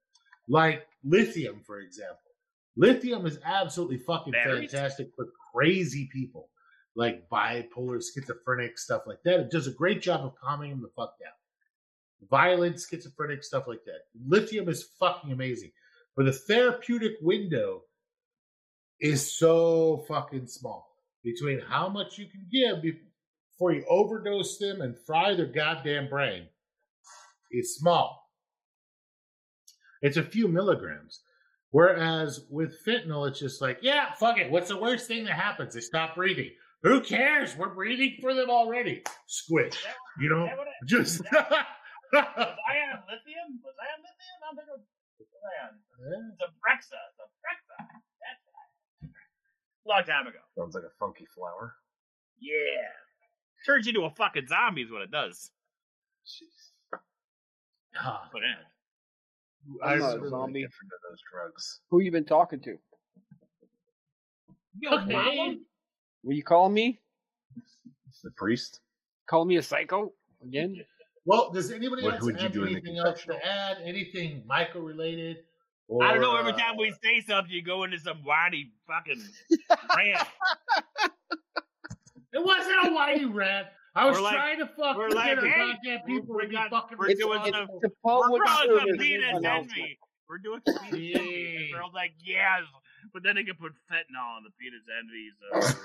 like 0.48 0.86
lithium, 1.04 1.62
for 1.66 1.80
example. 1.80 2.18
Lithium 2.76 3.26
is 3.26 3.38
absolutely 3.44 3.98
fucking 3.98 4.32
Batteries? 4.32 4.70
fantastic 4.70 5.10
for 5.16 5.28
crazy 5.52 6.08
people, 6.12 6.50
like 6.94 7.28
bipolar, 7.28 8.02
schizophrenic, 8.02 8.78
stuff 8.78 9.02
like 9.06 9.22
that. 9.24 9.40
It 9.40 9.50
does 9.50 9.66
a 9.66 9.72
great 9.72 10.02
job 10.02 10.24
of 10.24 10.34
calming 10.36 10.70
them 10.70 10.82
the 10.82 10.90
fuck 10.94 11.18
down. 11.18 11.32
Violent, 12.30 12.78
schizophrenic, 12.78 13.42
stuff 13.42 13.66
like 13.66 13.84
that. 13.86 14.02
Lithium 14.28 14.68
is 14.68 14.88
fucking 15.00 15.32
amazing. 15.32 15.72
But 16.16 16.26
the 16.26 16.32
therapeutic 16.32 17.14
window, 17.20 17.82
is 19.00 19.36
so 19.38 20.04
fucking 20.08 20.46
small 20.46 20.96
between 21.22 21.60
how 21.60 21.88
much 21.88 22.18
you 22.18 22.26
can 22.26 22.46
give 22.50 22.82
before 23.56 23.72
you 23.72 23.84
overdose 23.88 24.58
them 24.58 24.82
and 24.82 24.94
fry 25.06 25.34
their 25.34 25.46
goddamn 25.46 26.08
brain 26.10 26.46
is 27.50 27.76
small. 27.76 28.22
It's 30.02 30.18
a 30.18 30.22
few 30.22 30.46
milligrams. 30.46 31.20
Whereas 31.70 32.44
with 32.50 32.76
fentanyl, 32.86 33.26
it's 33.28 33.40
just 33.40 33.62
like, 33.62 33.78
yeah, 33.80 34.12
fuck 34.12 34.38
it. 34.38 34.50
What's 34.50 34.68
the 34.68 34.76
worst 34.76 35.08
thing 35.08 35.24
that 35.24 35.32
happens? 35.34 35.74
They 35.74 35.80
stop 35.80 36.14
breathing. 36.14 36.50
Who 36.82 37.00
cares? 37.00 37.56
We're 37.56 37.74
breathing 37.74 38.18
for 38.20 38.34
them 38.34 38.50
already. 38.50 39.02
Squish. 39.26 39.74
You 40.20 40.28
know, 40.28 40.44
Is 40.44 40.50
that 40.50 40.58
what 40.58 40.66
it- 40.68 40.86
just. 40.86 41.20
Was 42.12 42.22
ion 42.22 43.02
lithium? 43.08 43.58
Was 43.64 43.74
ion 43.82 43.98
lithium? 44.04 44.38
I'm 44.48 44.54
thinking 44.56 44.74
of 44.74 44.80
ion. 45.64 46.32
The 46.38 46.46
Brexa. 46.62 47.00
The 47.18 47.24
Brexa. 47.42 47.76
That's 48.22 48.44
it. 49.02 49.10
Long 49.88 50.04
time 50.04 50.26
ago. 50.28 50.38
Sounds 50.56 50.74
like 50.74 50.84
a 50.84 50.94
funky 51.00 51.26
flower. 51.34 51.74
Yeah. 52.38 52.92
Turns 53.66 53.86
you 53.86 53.90
into 53.90 54.04
a 54.04 54.10
fucking 54.10 54.46
zombie 54.46 54.82
is 54.82 54.92
what 54.92 55.02
it 55.02 55.10
does. 55.10 55.50
Ah, 57.98 58.28
But 58.32 58.42
yeah. 58.42 59.84
I 59.84 59.94
I'm 59.94 59.98
not 59.98 60.22
a 60.24 60.28
zombie. 60.28 60.62
Different 60.62 60.90
to 60.90 60.96
those 61.10 61.18
drugs. 61.32 61.80
Who 61.90 62.00
you 62.00 62.12
been 62.12 62.24
talking 62.24 62.60
to? 62.60 62.76
Yo, 64.78 64.90
Okay. 64.92 65.12
mama. 65.12 65.56
Were 66.22 66.32
you 66.32 66.44
call 66.44 66.68
me? 66.68 67.00
The 68.22 68.30
priest. 68.32 68.80
Call 69.28 69.44
me 69.44 69.56
a 69.56 69.62
psycho 69.62 70.12
again? 70.42 70.84
Well, 71.24 71.50
does 71.50 71.70
anybody 71.72 72.04
What 72.04 72.14
else 72.14 72.22
would 72.22 72.36
you 72.36 72.42
have 72.42 72.52
do 72.52 72.64
anything 72.66 72.98
else 72.98 73.24
to 73.24 73.34
add? 73.44 73.78
Anything 73.84 74.44
Michael 74.46 74.82
related? 74.82 75.38
I 76.02 76.12
don't 76.12 76.20
know. 76.20 76.36
Every 76.36 76.52
uh, 76.52 76.56
time 76.56 76.76
we 76.76 76.92
say 77.02 77.20
something, 77.20 77.52
you 77.52 77.62
go 77.62 77.84
into 77.84 77.98
some 77.98 78.18
whiny 78.24 78.72
fucking 78.86 79.22
rant. 79.96 80.28
It 82.36 82.44
wasn't 82.44 82.86
a 82.86 82.92
whiny 82.92 83.24
rant. 83.40 83.66
I 83.94 84.04
was 84.08 84.20
like- 84.20 84.34
trying 84.34 84.58
to 84.58 84.66
fucking 84.66 84.96
we're 84.98 85.08
like, 85.08 85.38
hey, 85.38 85.72
goddamn 85.82 86.00
people 86.06 86.36
we 86.36 86.42
to 86.42 86.48
be 86.48 86.54
got- 86.54 86.70
fucking 86.70 86.98
we're 86.98 87.14
doing 87.14 87.40
responsible. 87.40 87.66
some- 87.66 87.80
it's 87.82 87.94
a 87.94 88.06
public 88.06 88.30
We're 88.30 88.44
doing 88.44 88.48
some 88.56 88.78
service 88.78 88.96
penis 88.98 89.44
envy. 89.44 89.98
We're 90.28 90.38
doing 90.38 90.60
some 90.66 90.78
penis 90.84 90.92
envy. 90.92 91.06
Yay. 91.14 91.66
The 91.72 91.78
girl's 91.78 91.94
like, 91.94 92.12
yes, 92.22 92.62
but 93.14 93.22
then 93.22 93.36
they 93.36 93.44
can 93.44 93.54
put 93.56 93.72
fentanyl 93.90 94.36
on 94.36 94.44
the 94.44 94.50
penis 94.60 94.84
envy. 95.00 95.30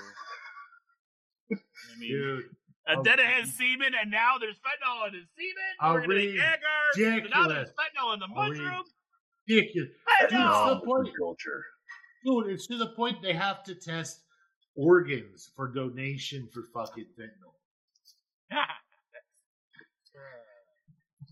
So. 1.50 1.56
I 1.58 1.98
mean, 1.98 2.10
Dude, 2.10 2.44
and 2.86 3.04
then 3.04 3.18
it 3.18 3.26
has 3.26 3.52
semen, 3.52 3.92
and 4.00 4.10
now 4.10 4.34
there's 4.40 4.56
fentanyl 4.56 5.08
in 5.08 5.14
his 5.14 5.26
semen. 5.36 5.72
Are 5.80 5.94
We're 5.94 6.00
gonna 6.02 6.14
we 6.14 6.36
Jagger. 6.36 7.22
So 7.24 7.28
now 7.28 7.48
there's 7.48 7.68
fentanyl 7.70 8.14
in 8.14 8.20
the 8.20 8.28
mushroom. 8.28 8.82
ridiculous. 9.48 9.90
Dude, 10.20 10.30
it's 10.30 10.32
to 10.32 10.74
the 10.74 10.80
point. 10.84 11.08
culture. 11.18 11.64
Dude, 12.24 12.46
it's 12.48 12.66
to 12.68 12.76
the 12.78 12.88
point 12.88 13.18
they 13.22 13.32
have 13.34 13.62
to 13.64 13.74
test 13.74 14.22
organs 14.76 15.50
for 15.54 15.68
donation 15.68 16.48
for 16.52 16.64
fucking 16.74 17.06
fentanyl. 17.18 17.54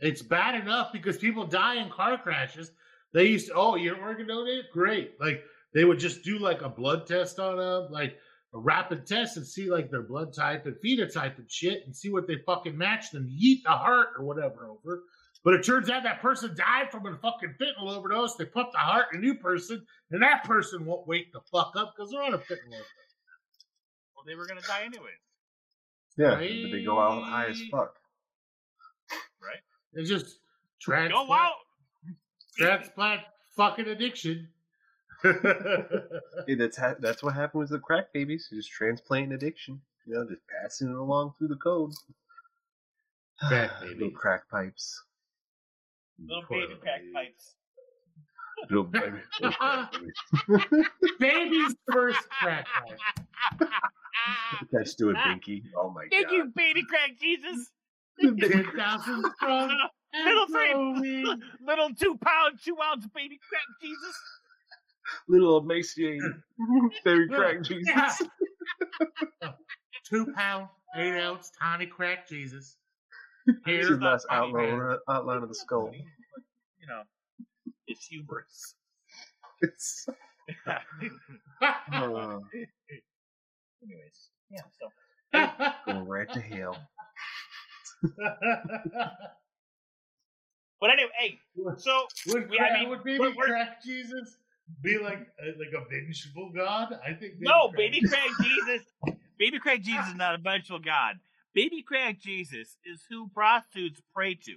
It's 0.03 0.23
bad 0.23 0.55
enough 0.55 0.93
because 0.93 1.19
people 1.19 1.47
die 1.47 1.75
in 1.75 1.91
car 1.91 2.17
crashes. 2.17 2.73
They 3.13 3.27
used 3.27 3.49
to, 3.49 3.55
oh, 3.55 3.77
you're 3.77 4.01
organ 4.01 4.29
donated? 4.29 4.67
Great. 4.73 5.21
Like, 5.21 5.43
they 5.75 5.85
would 5.85 5.99
just 5.99 6.25
do 6.25 6.39
like 6.39 6.63
a 6.63 6.69
blood 6.69 7.07
test 7.07 7.39
on 7.39 7.59
them, 7.59 7.93
like 7.93 8.17
a 8.55 8.59
rapid 8.59 9.07
test 9.07 9.37
and 9.37 9.47
see 9.47 9.71
like 9.71 9.91
their 9.91 10.03
blood 10.03 10.33
type 10.33 10.67
and 10.67 10.77
phenotype 10.85 11.39
and 11.39 11.51
shit 11.51 11.85
and 11.87 11.95
see 11.95 12.11
what 12.11 12.27
they 12.27 12.37
fucking 12.47 12.77
matched 12.77 13.15
and 13.15 13.29
yeet 13.29 13.63
the 13.65 13.71
heart 13.71 14.09
or 14.19 14.25
whatever 14.25 14.67
over. 14.67 15.03
But 15.45 15.55
it 15.55 15.65
turns 15.65 15.89
out 15.89 16.03
that 16.03 16.21
person 16.21 16.55
died 16.55 16.91
from 16.91 17.07
a 17.07 17.17
fucking 17.17 17.55
fentanyl 17.61 17.97
overdose. 17.97 18.35
They 18.35 18.45
put 18.45 18.73
the 18.73 18.79
heart 18.79 19.07
in 19.13 19.21
a 19.21 19.23
new 19.23 19.35
person, 19.35 19.85
and 20.11 20.23
that 20.23 20.45
person 20.45 20.85
won't 20.85 21.07
wake 21.07 21.33
the 21.33 21.41
fuck 21.51 21.73
up 21.77 21.95
because 21.97 22.11
they're 22.11 22.23
on 22.23 22.35
a 22.35 22.39
fentanyl 22.39 22.75
overdose. 22.75 23.10
Well, 24.21 24.25
they 24.27 24.35
were 24.35 24.47
gonna 24.47 24.61
die 24.63 24.83
anyway. 24.85 25.11
Yeah, 26.17 26.35
but 26.35 26.71
they 26.73 26.85
go 26.85 26.99
out 27.01 27.23
high 27.23 27.47
as 27.47 27.61
fuck. 27.71 27.97
Right? 29.43 29.61
It's 29.95 30.09
just 30.09 30.39
transplant. 30.81 31.29
Go 31.29 31.33
out. 31.33 31.53
transplant 32.57 33.23
fucking 33.57 33.87
addiction. 33.87 34.49
Hey, 35.23 36.55
that's 36.55 36.77
ha- 36.77 36.97
that's 36.99 37.23
what 37.23 37.35
happened 37.35 37.61
with 37.61 37.71
the 37.71 37.79
crack 37.79 38.13
babies. 38.13 38.49
Just 38.53 38.71
transplanting 38.71 39.33
addiction. 39.33 39.81
You 40.07 40.15
know, 40.15 40.27
just 40.29 40.43
passing 40.63 40.89
it 40.89 40.97
along 40.97 41.35
through 41.39 41.49
the 41.49 41.57
code. 41.57 41.93
Crack 43.49 43.71
Little 43.83 44.11
crack 44.11 44.51
pipes. 44.51 45.03
Little 46.19 46.45
baby 46.51 46.75
crack 46.81 47.01
pipes. 47.15 47.55
Little 48.69 48.85
baby. 48.85 49.17
babies. 49.41 50.85
Baby's 51.19 51.75
first 51.91 52.29
crack 52.29 52.67
pipe. 52.67 53.69
Attached 54.63 54.99
to 54.99 55.11
a 55.11 55.15
binky. 55.15 55.63
Oh 55.77 55.91
my 55.91 56.07
Thank 56.11 56.27
god. 56.27 56.33
you, 56.35 56.53
baby 56.55 56.83
crack 56.85 57.19
Jesus. 57.21 57.71
Ten 58.21 58.67
thousand 58.77 59.25
strong. 59.37 59.79
Little 60.25 60.47
three, 60.47 61.25
Little 61.67 61.91
two 61.95 62.19
pound, 62.23 62.59
two 62.65 62.77
ounce 62.83 63.07
baby 63.15 63.39
crack 63.49 63.63
Jesus. 63.81 64.17
Little 65.29 65.59
emaciated. 65.59 66.23
Baby 67.05 67.29
crack 67.29 67.63
Jesus. 67.63 68.23
Two 70.09 70.33
pound, 70.35 70.69
eight 70.97 71.19
ounce, 71.21 71.51
tiny 71.61 71.87
crack 71.87 72.29
Jesus. 72.29 72.77
Here's 73.65 73.89
Here, 73.89 73.97
a 73.97 74.01
nice 74.01 74.25
outline, 74.31 74.97
outline 75.09 75.43
of 75.43 75.49
the 75.49 75.55
skull. 75.55 75.91
You 75.95 76.87
know, 76.87 77.03
it's 77.87 78.07
humorous. 78.07 78.75
It's 79.63 80.07
uh, 80.67 80.79
Anyways, 83.83 84.29
yeah. 84.51 84.63
So 84.79 84.91
going 85.93 86.07
right 86.07 86.33
to 86.33 86.41
hell. 86.41 86.77
But 90.81 90.91
anyway, 90.91 91.11
hey, 91.19 91.39
so 91.77 92.07
would, 92.29 92.49
We- 92.49 92.59
I 92.59 92.69
crack- 92.69 92.81
mean, 92.81 92.89
would 92.89 93.05
baby 93.05 93.19
we're- 93.19 93.35
we're- 93.37 93.51
crack 93.51 93.83
Jesus 93.83 94.39
be 94.83 94.99
like 94.99 95.19
uh, 95.43 95.47
like 95.59 95.73
a 95.77 95.85
vengeful 95.91 96.51
god? 96.55 96.95
I 97.05 97.09
think 97.13 97.35
baby 97.35 97.37
no, 97.41 97.69
crack- 97.69 97.77
baby 97.77 98.01
crack 98.09 98.29
Jesus, 98.43 98.83
baby 99.39 99.59
crack 99.59 99.83
Jesus 99.83 100.09
is 100.09 100.15
not 100.17 100.35
a 100.35 100.39
vengeful 100.39 100.79
god. 100.79 101.17
Baby 101.55 101.83
crack 101.83 102.19
Jesus 102.21 102.77
is 102.85 103.03
who 103.11 103.29
prostitutes 103.29 104.01
pray 104.15 104.35
to 104.37 104.55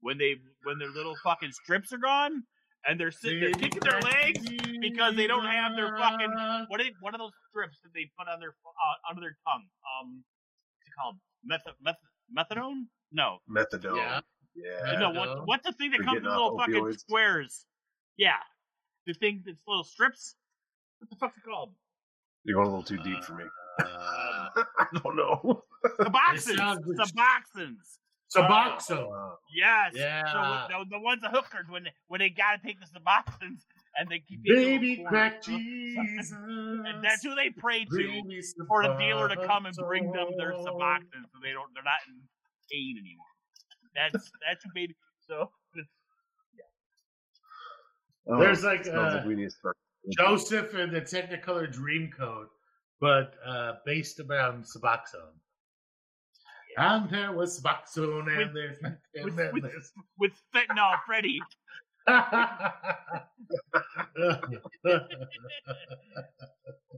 when 0.00 0.18
they 0.18 0.36
when 0.64 0.78
their 0.78 0.90
little 0.90 1.14
fucking 1.22 1.52
strips 1.52 1.92
are 1.92 1.98
gone 1.98 2.42
and 2.88 2.98
they're 2.98 3.10
sitting 3.12 3.40
there 3.40 3.52
kicking 3.52 3.80
their 3.80 4.00
crack 4.00 4.24
legs 4.24 4.48
because 4.80 5.16
they 5.16 5.26
don't 5.26 5.44
have 5.44 5.76
their 5.76 5.96
fucking 5.96 6.32
what 6.68 6.80
are 6.80 6.84
they, 6.84 6.92
what 7.00 7.14
are 7.14 7.18
those 7.18 7.32
strips 7.48 7.78
that 7.82 7.90
they 7.94 8.10
put 8.18 8.28
on 8.28 8.40
their 8.40 8.54
uh, 8.66 9.08
under 9.10 9.20
their 9.22 9.36
tongue? 9.46 9.64
Um, 10.00 10.24
what's 10.78 10.88
it 10.88 10.94
called? 11.00 11.16
Meth, 11.44 11.62
meth, 11.82 11.96
methadone? 12.36 12.84
No, 13.12 13.38
Methadone. 13.50 13.96
Yeah. 13.96 14.20
Yeah. 14.54 14.98
no. 14.98 15.10
What 15.10 15.46
what's 15.46 15.66
the 15.66 15.72
thing 15.72 15.90
that 15.92 15.98
For 15.98 16.04
comes 16.04 16.18
in 16.18 16.24
little 16.24 16.58
off 16.58 16.66
fucking 16.66 16.92
squares? 16.98 17.66
Yeah, 18.16 18.36
the 19.06 19.14
thing 19.14 19.42
that's 19.46 19.62
little 19.66 19.84
strips. 19.84 20.34
What 20.98 21.08
the 21.10 21.16
fuck's 21.16 21.36
it 21.38 21.44
called? 21.44 21.72
You're 22.44 22.56
going 22.56 22.68
a 22.68 22.70
little 22.70 22.82
too 22.84 22.98
deep 23.02 23.22
for 23.24 23.34
me. 23.34 23.44
Uh, 23.80 23.84
I 23.86 24.86
don't 25.02 25.16
know. 25.16 25.62
Suboxones. 25.98 26.56
sounds 26.56 26.86
like- 26.86 27.08
Suboxones. 27.08 27.98
Suboxone. 28.36 29.32
Uh, 29.32 29.36
Yes. 29.54 29.92
Yeah. 29.94 30.68
So 30.68 30.78
the, 30.84 30.90
the 30.90 31.00
ones 31.00 31.20
the 31.22 31.28
hookers 31.30 31.66
when 31.68 31.84
they, 31.84 31.90
when 32.08 32.18
they 32.20 32.28
gotta 32.30 32.58
take 32.64 32.78
the 32.80 32.86
Suboxones 32.86 33.62
and 34.00 34.08
they 34.08 34.18
keep 34.26 34.42
Baby 34.42 34.96
little 34.96 35.04
crack. 35.06 35.42
Jesus. 35.44 36.32
And 36.32 37.04
that's 37.04 37.22
who 37.22 37.34
they 37.34 37.50
pray 37.50 37.84
to 37.84 38.22
for 38.66 38.82
the 38.82 38.94
dealer 38.94 39.28
to 39.28 39.36
come 39.46 39.66
and 39.66 39.76
bring 39.76 40.10
them 40.10 40.28
their 40.38 40.52
Suboxone. 40.52 41.04
So 41.12 41.38
they 41.42 41.52
don't 41.52 41.68
they're 41.74 41.84
not 41.84 42.00
in 42.08 42.16
pain 42.72 42.96
anymore. 42.98 43.26
That's 43.94 44.30
that's 44.48 44.64
who 44.64 44.70
baby. 44.74 44.96
So 45.28 45.50
oh, 48.28 48.38
There's 48.38 48.64
like, 48.64 48.84
smells 48.84 49.12
uh, 49.12 49.16
like 49.18 49.26
we 49.26 49.34
need 49.34 49.50
to. 49.50 49.72
Joseph 50.16 50.72
and 50.74 50.92
the 50.92 51.02
Technicolor 51.02 51.70
Dreamcoat, 51.72 52.46
but 53.00 53.34
uh, 53.46 53.74
based 53.84 54.18
around 54.20 54.64
Suboxone. 54.64 55.36
And 56.78 57.10
there 57.10 57.32
was 57.32 57.60
Suboxone, 57.60 58.28
and 58.28 58.38
With- 58.38 58.54
there's 58.54 58.78
and 58.82 59.24
with- 59.24 59.36
then 59.36 59.50
with- 59.52 59.64
there's. 59.64 59.92
with 60.18 60.32
fentanyl, 60.54 60.96
Freddy. 61.06 61.40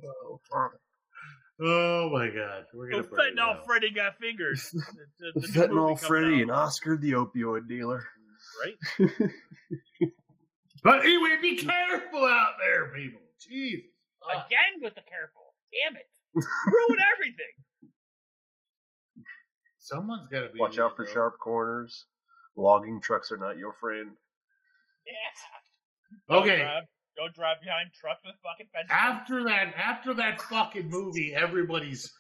Oh, 0.05 0.39
oh 1.61 2.11
my 2.11 2.29
God, 2.29 2.65
we're 2.74 2.91
So 2.91 3.03
gonna 3.03 3.09
burn 3.09 3.37
fentanyl, 3.37 3.41
out. 3.57 3.65
Freddy 3.66 3.91
got 3.91 4.19
fingers. 4.19 4.70
The 5.20 5.41
fentanyl 5.49 5.99
Freddy 5.99 6.43
and 6.43 6.51
Oscar 6.51 6.97
the 6.97 7.12
opioid 7.12 7.69
dealer. 7.69 8.05
right? 8.65 9.11
But 10.85 11.05
anyway, 11.05 11.37
be 11.41 11.57
careful 11.57 12.24
out 12.24 12.55
there, 12.59 12.89
people. 12.89 13.20
Jesus. 13.41 13.87
Ah. 14.24 14.45
Again 14.47 14.83
with 14.83 14.95
the 14.97 15.03
careful. 15.09 15.55
Damn 15.70 15.95
it. 15.97 16.07
Ruin 16.35 16.99
everything. 17.15 17.55
Someone's 19.79 20.27
got 20.27 20.41
to 20.41 20.49
be. 20.49 20.59
Watch 20.59 20.81
out 20.81 20.97
for 20.97 21.07
though. 21.07 21.12
sharp 21.12 21.39
corners. 21.39 22.07
Logging 22.57 23.01
trucks 23.01 23.31
are 23.31 23.37
not 23.37 23.59
your 23.59 23.74
friend. 23.81 24.11
Yes. 25.07 26.31
Okay, 26.31 26.62
Uh, 26.62 26.81
Don't 27.16 27.35
drive 27.35 27.57
behind 27.62 27.91
trucks 27.99 28.20
with 28.24 28.35
fucking 28.43 28.66
fences. 28.73 28.91
After 28.91 29.45
that, 29.45 29.74
after 29.77 30.15
that 30.15 30.41
fucking 30.43 30.89
movie, 30.89 31.35
everybody's 31.35 32.11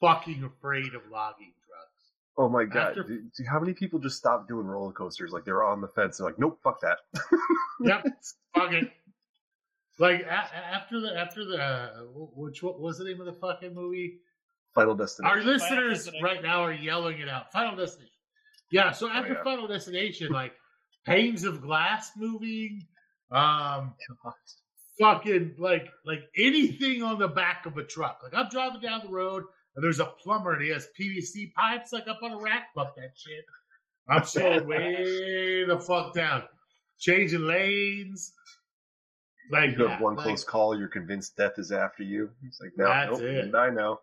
fucking 0.00 0.42
afraid 0.44 0.94
of 0.94 1.02
logging 1.10 1.52
trucks. 1.66 2.12
Oh 2.36 2.48
my 2.48 2.64
god! 2.64 2.88
After- 2.90 3.02
Dude, 3.04 3.32
dude, 3.32 3.46
how 3.46 3.60
many 3.60 3.74
people 3.74 3.98
just 3.98 4.16
stopped 4.16 4.48
doing 4.48 4.66
roller 4.66 4.92
coasters? 4.92 5.30
Like 5.32 5.44
they're 5.44 5.62
on 5.64 5.80
the 5.80 5.88
fence 5.88 6.18
and 6.18 6.26
like, 6.26 6.38
nope, 6.38 6.58
fuck 6.62 6.80
that. 6.80 6.98
Yep, 7.80 8.04
fuck 8.54 8.72
it. 8.72 8.90
Like 9.98 10.22
a- 10.22 10.26
a- 10.26 10.74
after 10.74 11.00
the 11.00 11.16
after 11.16 11.44
the 11.44 11.56
uh, 11.62 11.90
which 12.34 12.62
what 12.62 12.80
was 12.80 12.98
the 12.98 13.04
name 13.04 13.20
of 13.20 13.26
the 13.26 13.32
fucking 13.34 13.74
movie? 13.74 14.20
Final 14.74 14.94
Destination. 14.96 15.38
Our 15.38 15.44
listeners 15.44 15.98
Destination. 16.06 16.24
right 16.24 16.42
now 16.42 16.62
are 16.64 16.72
yelling 16.72 17.18
it 17.20 17.28
out. 17.28 17.52
Final 17.52 17.76
Destination. 17.76 18.10
Yeah, 18.72 18.90
so 18.90 19.08
after 19.08 19.34
yeah. 19.34 19.44
Final 19.44 19.68
Destination, 19.68 20.32
like 20.32 20.52
panes 21.06 21.44
of 21.44 21.60
glass 21.62 22.12
moving, 22.16 22.86
um, 23.30 23.94
fucking 25.00 25.54
like 25.58 25.88
like 26.04 26.22
anything 26.36 27.02
on 27.02 27.18
the 27.18 27.28
back 27.28 27.66
of 27.66 27.76
a 27.76 27.84
truck. 27.84 28.20
Like 28.22 28.34
I'm 28.34 28.48
driving 28.50 28.80
down 28.80 29.02
the 29.04 29.12
road 29.12 29.44
and 29.74 29.84
there's 29.84 30.00
a 30.00 30.06
plumber 30.06 30.52
and 30.54 30.62
he 30.62 30.70
has 30.70 30.88
PVC 30.98 31.52
pipes 31.54 31.92
like 31.92 32.06
up 32.08 32.20
on 32.22 32.32
a 32.32 32.38
rack. 32.40 32.68
Fuck 32.74 32.94
that 32.96 33.12
shit. 33.16 33.44
I'm 34.08 34.24
slowing 34.24 34.66
way 34.68 35.64
the 35.66 35.78
fuck 35.80 36.14
down, 36.14 36.42
changing 36.98 37.42
lanes. 37.46 38.32
Like 39.50 39.76
You 39.76 39.86
have 39.88 40.00
one 40.00 40.16
like- 40.16 40.24
close 40.24 40.44
call, 40.44 40.78
you're 40.78 40.88
convinced 40.88 41.36
death 41.36 41.58
is 41.58 41.70
after 41.72 42.02
you. 42.02 42.30
It's 42.46 42.60
like, 42.60 42.72
no, 42.76 42.84
nope, 42.86 43.20
I'm 43.20 43.26
it. 43.26 43.50
gonna 43.52 43.52
die 43.52 43.70
now. 43.74 43.98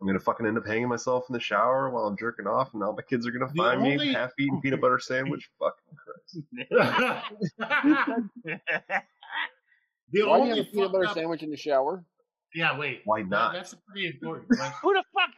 I'm 0.00 0.06
gonna 0.06 0.20
fucking 0.20 0.46
end 0.46 0.58
up 0.58 0.66
hanging 0.66 0.88
myself 0.88 1.24
in 1.28 1.32
the 1.32 1.40
shower 1.40 1.88
while 1.90 2.04
I'm 2.04 2.16
jerking 2.18 2.46
off, 2.46 2.74
and 2.74 2.82
all 2.82 2.92
my 2.92 3.02
kids 3.02 3.26
are 3.26 3.30
gonna 3.30 3.48
The 3.48 3.54
find 3.56 3.80
only- 3.80 3.96
me 3.96 4.12
half-eaten 4.12 4.60
peanut 4.62 4.80
butter 4.80 4.98
sandwich. 4.98 5.48
Fucking 5.58 5.96
Christ! 5.96 6.38
the 10.12 10.22
Why 10.26 10.38
do 10.40 10.44
you 10.46 10.50
have 10.56 10.58
a 10.58 10.64
peanut 10.64 10.92
butter 10.92 11.06
up- 11.06 11.14
sandwich 11.14 11.42
in 11.42 11.50
the 11.50 11.56
shower? 11.56 12.04
Yeah, 12.54 12.78
wait. 12.78 13.02
Why 13.04 13.20
That- 13.22 13.28
not? 13.30 13.52
that's 13.54 13.74
pretty 13.88 14.06
important 14.08 14.48
question. 14.56 14.72
Who 14.82 14.92
the 14.94 15.04
fuck? 15.14 15.30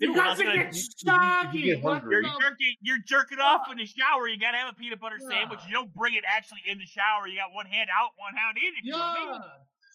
You 0.00 0.08
Dude, 0.08 0.16
guys 0.16 0.40
I'm 0.40 0.46
are 0.48 0.50
gonna- 0.56 0.64
you 0.66 0.72
soggy. 0.72 1.62
get 1.62 1.82
What. 1.82 2.02
You're 2.04 2.22
jerking, 2.22 2.74
you're 2.82 2.98
jerking 3.06 3.38
off 3.38 3.70
in 3.70 3.78
the 3.78 3.86
shower. 3.86 4.28
You 4.28 4.38
gotta 4.38 4.58
have 4.58 4.70
a 4.72 4.74
peanut 4.76 5.00
butter 5.00 5.18
sandwich. 5.18 5.60
You 5.66 5.72
don't 5.74 5.92
bring 5.94 6.14
it 6.14 6.24
actually 6.26 6.60
in 6.66 6.78
the 6.78 6.84
shower. 6.86 7.26
You 7.28 7.36
got 7.36 7.52
one 7.54 7.66
hand 7.66 7.88
out, 7.96 8.10
one 8.18 8.34
hand 8.34 8.56
in. 8.58 8.72
If 8.78 8.84
you 8.84 8.92
know 8.92 8.98
what 8.98 9.18
I 9.18 9.32
mean. 9.32 9.40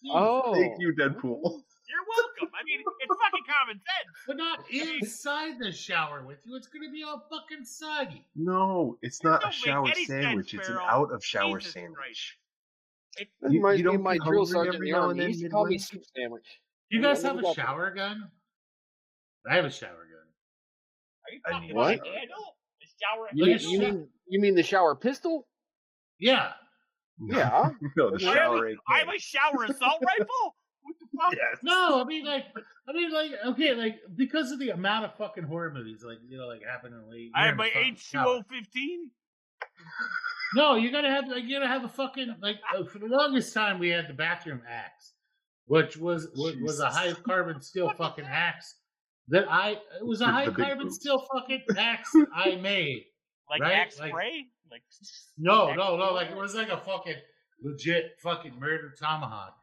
Yeah. 0.02 0.12
Oh, 0.14 0.54
Thank 0.54 0.80
you, 0.80 0.94
Deadpool. 0.98 1.62
You're 1.90 2.06
welcome. 2.06 2.54
I 2.58 2.62
mean, 2.64 2.80
it's 2.80 3.16
fucking 3.20 3.44
common 3.48 3.76
sense. 3.76 4.16
But 4.26 4.36
not 4.36 4.70
inside 4.70 5.58
the 5.58 5.72
shower 5.72 6.24
with 6.24 6.38
you. 6.44 6.54
It's 6.56 6.68
going 6.68 6.86
to 6.86 6.92
be 6.92 7.02
all 7.02 7.26
fucking 7.30 7.64
soggy. 7.64 8.26
No, 8.36 8.96
it's 9.02 9.18
That 9.20 9.28
not 9.42 9.48
a 9.48 9.52
shower 9.52 9.86
any 9.86 10.04
sense, 10.06 10.24
sandwich. 10.24 10.54
it's 10.54 10.68
an 10.68 10.76
Farrell. 10.76 10.88
out 10.88 11.12
of 11.12 11.24
shower 11.24 11.58
Jesus 11.58 11.72
sandwich. 11.74 11.94
Christ. 11.96 13.28
That 13.42 13.52
You- 13.52 13.58
reminds 13.60 13.78
you 13.80 13.84
me 13.84 13.88
of 13.88 13.94
don't 13.94 14.02
my 14.04 14.16
drill 14.18 14.44
hungry 14.46 14.46
sergeant 14.46 14.74
in 14.74 14.76
every 14.76 14.86
the 14.90 14.92
now 14.92 14.98
and 15.02 15.08
army. 15.08 15.18
then 15.20 15.28
He 15.28 15.32
used 15.34 15.44
to 15.44 15.50
call 15.50 15.66
me 15.66 15.78
soup 15.78 16.02
sandwich. 16.16 16.60
You 16.90 17.02
guys 17.02 17.24
I 17.24 17.28
have 17.28 17.38
a 17.38 17.42
got 17.42 17.56
that. 17.56 17.62
shower 17.66 17.90
gun? 17.90 18.30
I 19.50 19.54
have 19.56 19.64
a 19.64 19.70
shower 19.70 19.90
gun. 19.90 20.26
Are 21.26 21.32
you 21.32 21.40
I 21.46 21.50
fucking 21.50 21.68
need 21.68 21.74
what? 21.76 21.98
kidding 22.02 22.12
me? 22.12 22.18
I. 22.18 22.26
The 22.80 22.86
shower. 23.02 23.28
You, 23.32 23.46
Like 23.46 23.60
mean, 23.62 23.70
you 23.70 23.78
mean 23.80 24.08
you 24.28 24.40
mean 24.40 24.54
the 24.54 24.62
shower 24.62 24.94
pistol? 24.94 25.48
Yeah. 26.18 26.52
Yeah. 27.28 27.70
no, 27.96 28.16
the 28.16 28.24
I 28.26 28.28
have 28.28 28.34
shower. 28.36 28.70
I 28.88 28.98
have 29.00 29.08
a 29.08 29.18
shower 29.18 29.64
assault 29.64 30.02
rifle. 30.06 30.56
What 31.20 31.30
the 31.30 31.36
fuck? 31.36 31.46
Yes. 31.52 31.58
No, 31.62 32.00
I 32.00 32.04
mean 32.04 32.24
like, 32.24 32.44
I 32.88 32.92
mean 32.92 33.12
like, 33.12 33.30
okay, 33.46 33.74
like 33.74 34.00
because 34.16 34.52
of 34.52 34.58
the 34.58 34.70
amount 34.70 35.04
of 35.04 35.14
fucking 35.16 35.44
horror 35.44 35.72
movies, 35.72 36.02
like 36.06 36.18
you 36.28 36.38
know, 36.38 36.46
like 36.46 36.62
happening 36.64 37.02
late. 37.10 37.30
I 37.34 37.40
you're 37.40 37.48
have 37.48 37.56
my 37.56 37.70
H 37.74 38.10
two 38.10 38.18
shower. 38.18 38.40
No, 40.54 40.74
you 40.74 40.90
gotta 40.90 41.10
have 41.10 41.28
like 41.28 41.44
you 41.44 41.54
gotta 41.56 41.68
have 41.68 41.84
a 41.84 41.88
fucking 41.88 42.36
like 42.40 42.56
uh, 42.76 42.84
for 42.84 42.98
the 42.98 43.06
longest 43.06 43.54
time 43.54 43.78
we 43.78 43.88
had 43.90 44.08
the 44.08 44.14
bathroom 44.14 44.62
axe, 44.68 45.12
which 45.66 45.96
was 45.96 46.28
was, 46.34 46.56
was 46.62 46.80
a 46.80 46.86
high 46.88 47.12
carbon 47.12 47.60
steel 47.60 47.92
fucking 47.96 48.24
axe 48.24 48.76
that 49.28 49.44
I 49.50 49.72
it 50.00 50.04
was 50.04 50.20
a 50.20 50.26
high 50.26 50.46
carbon 50.50 50.90
steel 50.90 51.24
fucking 51.32 51.62
axe 51.78 52.10
I 52.34 52.56
made. 52.56 53.04
Like 53.48 53.60
Right? 53.60 53.72
axe 53.74 53.98
Like- 53.98 54.10
spray. 54.10 54.46
Like 54.70 54.82
No, 55.36 55.68
Axe 55.68 55.76
no, 55.78 55.96
no, 55.96 56.12
like 56.12 56.30
it 56.30 56.36
was 56.36 56.54
like 56.54 56.68
a 56.68 56.78
fucking 56.78 57.16
legit 57.62 58.12
fucking 58.22 58.58
murder 58.58 58.94
tomahawk. 58.98 59.56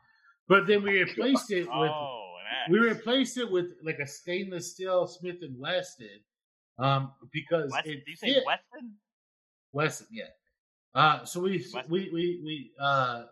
But 0.48 0.68
then 0.68 0.84
we 0.84 1.02
replaced 1.02 1.52
it 1.52 1.68
with 1.68 1.92
oh, 1.92 2.36
we 2.70 2.80
replaced 2.80 3.38
it 3.38 3.50
with 3.50 3.66
like 3.84 4.00
a 4.00 4.08
stainless 4.08 4.72
steel 4.72 5.08
Smith 5.08 5.38
and 5.42 5.58
Wesson, 5.60 6.20
um, 6.80 7.12
because 7.32 7.72
West, 7.72 7.88
it 7.88 8.06
do 8.06 8.12
you 8.12 8.18
say 8.18 8.34
fit-? 8.34 8.44
Wesson, 9.74 10.08
yeah. 10.12 10.26
Uh, 10.96 11.26
so 11.26 11.40
we 11.42 11.66
we 11.90 12.10
we 12.14 12.42
we 12.44 12.72
uh 12.80 13.24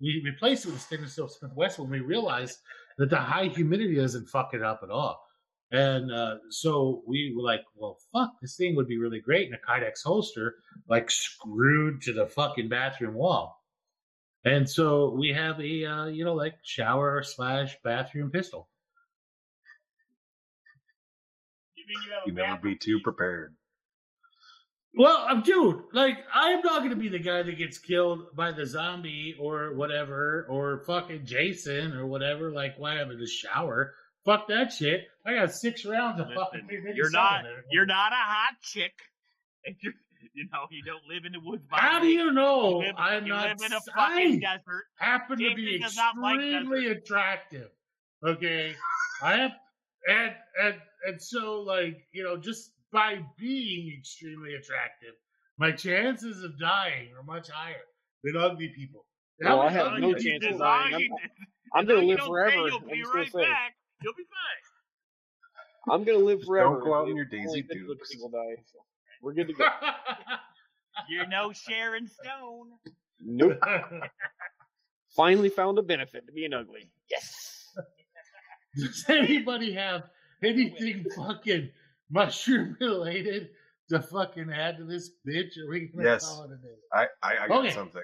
we 0.00 0.22
replaced 0.24 0.66
it 0.66 0.72
with 0.72 0.80
stainless 0.80 1.12
steel 1.12 1.28
Smith 1.28 1.52
Wesson 1.54 1.84
when 1.84 1.92
we 1.92 2.00
realized 2.00 2.58
that 2.98 3.10
the 3.10 3.16
high 3.16 3.46
humidity 3.46 3.96
doesn't 3.96 4.28
fuck 4.28 4.54
it 4.54 4.62
up 4.62 4.80
at 4.82 4.90
all. 4.90 5.22
And 5.70 6.12
uh, 6.12 6.36
so 6.50 7.02
we 7.06 7.32
were 7.34 7.42
like, 7.42 7.62
well, 7.74 7.96
fuck, 8.12 8.32
this 8.42 8.56
thing 8.56 8.76
would 8.76 8.88
be 8.88 8.98
really 8.98 9.20
great 9.20 9.48
in 9.48 9.54
a 9.54 9.58
Kydex 9.58 10.02
holster, 10.04 10.56
like 10.86 11.10
screwed 11.10 12.02
to 12.02 12.12
the 12.12 12.26
fucking 12.26 12.68
bathroom 12.68 13.14
wall. 13.14 13.61
And 14.44 14.68
so 14.68 15.10
we 15.10 15.28
have 15.30 15.60
a, 15.60 15.84
uh, 15.84 16.06
you 16.06 16.24
know, 16.24 16.34
like 16.34 16.54
shower 16.64 17.22
slash 17.22 17.76
bathroom 17.84 18.30
pistol. 18.30 18.68
You 21.76 21.84
mean 21.86 21.96
you 22.06 22.12
have 22.12 22.22
a 22.26 22.28
You 22.28 22.34
never 22.34 22.62
be 22.62 22.76
too 22.76 23.00
prepared. 23.04 23.54
Well, 24.94 25.26
um, 25.28 25.42
dude, 25.42 25.84
like 25.92 26.18
I'm 26.34 26.60
not 26.60 26.80
going 26.80 26.90
to 26.90 26.96
be 26.96 27.08
the 27.08 27.18
guy 27.18 27.42
that 27.42 27.56
gets 27.56 27.78
killed 27.78 28.36
by 28.36 28.52
the 28.52 28.66
zombie 28.66 29.34
or 29.40 29.74
whatever, 29.74 30.46
or 30.50 30.82
fucking 30.86 31.24
Jason 31.24 31.94
or 31.94 32.06
whatever. 32.06 32.50
Like, 32.50 32.74
why 32.76 33.00
I'm 33.00 33.10
in 33.10 33.18
the 33.18 33.26
shower? 33.26 33.94
Fuck 34.26 34.48
that 34.48 34.72
shit. 34.72 35.06
I 35.26 35.34
got 35.34 35.52
six 35.52 35.86
rounds 35.86 36.20
of 36.20 36.28
Listen, 36.28 36.42
fucking. 36.44 36.92
You're 36.94 37.10
not. 37.10 37.44
You're 37.70 37.86
not 37.86 38.12
a 38.12 38.16
hot 38.16 38.54
chick. 38.62 38.92
And 39.64 39.76
you, 39.80 39.92
you 40.34 40.46
know 40.52 40.66
you 40.70 40.82
don't 40.84 41.02
live 41.08 41.24
in 41.24 41.32
the 41.32 41.40
woods. 41.40 41.64
by 41.70 41.78
How 41.78 41.98
the 42.00 42.06
do 42.06 42.12
you 42.12 42.32
know 42.32 42.80
You 42.80 42.86
live, 42.88 42.94
I'm 42.98 43.26
you 43.26 43.32
not? 43.32 43.48
live 43.48 43.66
in 43.66 43.72
a 43.72 43.80
I 43.96 44.10
fucking 44.14 44.40
desert. 44.40 44.84
happen 44.98 45.38
to 45.38 45.54
be 45.54 45.78
does 45.78 45.96
not 45.96 46.16
like 46.18 46.40
extremely 46.40 46.86
attractive. 46.88 47.68
Okay, 48.26 48.74
I 49.22 49.36
have, 49.36 49.50
and 50.08 50.32
and 50.62 50.74
and 51.06 51.20
so 51.22 51.60
like 51.62 51.96
you 52.12 52.22
know, 52.22 52.36
just 52.36 52.72
by 52.92 53.18
being 53.38 53.92
extremely 53.98 54.54
attractive, 54.54 55.14
my 55.58 55.72
chances 55.72 56.42
of 56.44 56.58
dying 56.58 57.08
are 57.18 57.22
much 57.24 57.48
higher 57.50 57.82
than 58.22 58.36
ugly 58.36 58.68
people. 58.76 59.06
Well, 59.40 59.60
I 59.60 59.70
have 59.70 59.98
no 59.98 60.12
chances 60.14 60.52
of 60.52 60.58
dying. 60.60 60.94
I'm- 60.94 61.30
I'm 61.74 61.86
gonna 61.86 62.02
You 62.02 62.08
live 62.08 62.18
don't 62.18 62.28
forever. 62.28 62.50
Say 62.52 62.56
you'll 62.66 62.76
I'm 62.82 62.88
be 62.88 63.02
right 63.14 63.32
say. 63.32 63.40
back. 63.44 63.74
You'll 64.02 64.12
be 64.12 64.24
fine. 64.24 65.94
I'm 65.94 66.04
gonna 66.04 66.18
live 66.18 66.42
forever. 66.46 66.70
don't 66.74 66.84
go 66.84 66.94
out 66.94 67.08
in 67.08 67.16
your 67.16 67.24
Daisy 67.24 67.62
Dukes. 67.62 68.12
People 68.12 68.28
die. 68.28 68.56
So 68.72 68.78
we're 69.22 69.32
good 69.32 69.48
to 69.48 69.54
go. 69.54 69.64
You're 71.08 71.26
no 71.26 71.52
Sharon 71.52 72.06
Stone. 72.08 72.70
nope. 73.20 73.58
Finally 75.16 75.48
found 75.50 75.78
a 75.78 75.82
benefit 75.82 76.26
to 76.26 76.32
being 76.32 76.52
ugly. 76.54 76.90
Yes. 77.10 77.74
Does 78.76 79.04
anybody 79.08 79.72
have 79.74 80.04
anything 80.42 81.04
fucking 81.16 81.70
mushroom 82.10 82.76
related 82.80 83.50
to 83.90 84.00
fucking 84.00 84.50
add 84.50 84.78
to 84.78 84.84
this 84.84 85.10
bitch? 85.26 85.58
Are 85.58 85.70
we 85.70 85.88
gonna 85.88 86.04
Yes. 86.08 86.24
call 86.24 86.44
it 86.44 86.50
a 86.52 86.56
day? 86.56 86.74
I, 86.92 87.06
I, 87.22 87.44
I 87.44 87.48
got 87.48 87.58
Okay. 87.60 87.70
something. 87.74 88.02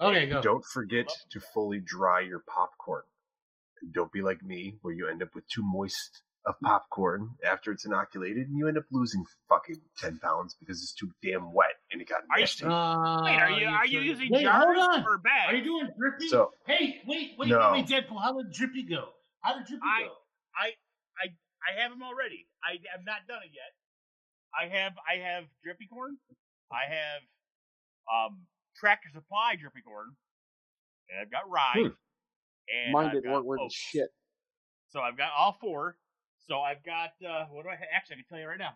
Okay, 0.00 0.26
go. 0.28 0.40
Don't 0.42 0.64
forget 0.64 1.06
to 1.30 1.40
fully 1.54 1.80
dry 1.80 2.20
your 2.20 2.42
popcorn. 2.48 3.02
Don't 3.92 4.10
be 4.12 4.22
like 4.22 4.42
me, 4.42 4.74
where 4.82 4.92
you 4.94 5.08
end 5.08 5.22
up 5.22 5.34
with 5.34 5.46
too 5.48 5.62
moist 5.62 6.22
of 6.46 6.54
popcorn 6.62 7.28
after 7.44 7.70
it's 7.70 7.84
inoculated, 7.84 8.48
and 8.48 8.56
you 8.56 8.66
end 8.66 8.78
up 8.78 8.84
losing 8.90 9.24
fucking 9.48 9.76
ten 9.98 10.18
pounds 10.18 10.56
because 10.58 10.80
it's 10.82 10.94
too 10.94 11.10
damn 11.22 11.52
wet 11.52 11.74
and 11.92 12.00
it 12.00 12.08
got 12.08 12.22
Are 12.30 12.38
you- 12.38 12.42
nasty. 12.42 12.64
Uh, 12.64 13.22
Wait, 13.24 13.36
are 13.36 13.50
you 13.50 13.66
are 13.66 13.86
you 13.86 13.98
could- 13.98 14.06
using 14.06 14.28
wait, 14.30 14.42
jars 14.42 14.78
or 15.06 15.18
bags? 15.18 15.52
Are 15.52 15.56
you 15.56 15.64
doing 15.64 15.88
drippy? 15.98 16.28
So- 16.28 16.50
hey, 16.66 17.02
wait, 17.06 17.32
wait, 17.38 17.48
No. 17.50 17.72
wait, 17.72 17.84
wait, 17.84 17.86
Deadpool. 17.86 18.22
How 18.22 18.32
did 18.40 18.52
drippy 18.52 18.84
go? 18.84 19.10
How 19.42 19.58
did 19.58 19.66
drippy 19.66 19.82
I- 19.84 20.02
go? 20.04 20.14
I 20.56 20.66
I, 21.22 21.26
I 21.76 21.82
have 21.82 21.90
them 21.90 22.02
already. 22.02 22.46
I 22.64 22.78
have 22.92 23.04
not 23.04 23.26
done 23.28 23.42
it 23.44 23.50
yet. 23.52 23.72
I 24.58 24.66
have 24.78 24.92
I 25.08 25.16
have 25.22 25.44
drippy 25.62 25.86
corn. 25.88 26.16
I 26.72 26.86
have 26.88 27.22
um 28.12 28.46
tractor 28.76 29.08
supply 29.12 29.56
drippy 29.60 29.82
corn. 29.82 30.16
And 31.10 31.20
I've 31.20 31.30
got 31.30 31.48
rye. 31.50 31.72
Hmm. 31.76 31.88
And 32.72 32.92
Mine 32.92 33.06
I've 33.08 33.12
didn't 33.12 33.32
work 33.32 33.44
worth 33.44 33.72
shit. 33.72 34.08
So 34.90 35.00
I've 35.00 35.16
got 35.16 35.32
all 35.36 35.52
four. 35.60 35.96
So 36.50 36.60
I've 36.60 36.82
got 36.82 37.10
uh 37.24 37.44
what 37.52 37.62
do 37.62 37.68
I 37.68 37.76
have? 37.76 37.86
actually 37.94 38.14
I 38.14 38.16
can 38.16 38.24
tell 38.28 38.38
you 38.40 38.46
right 38.48 38.58
now. 38.58 38.74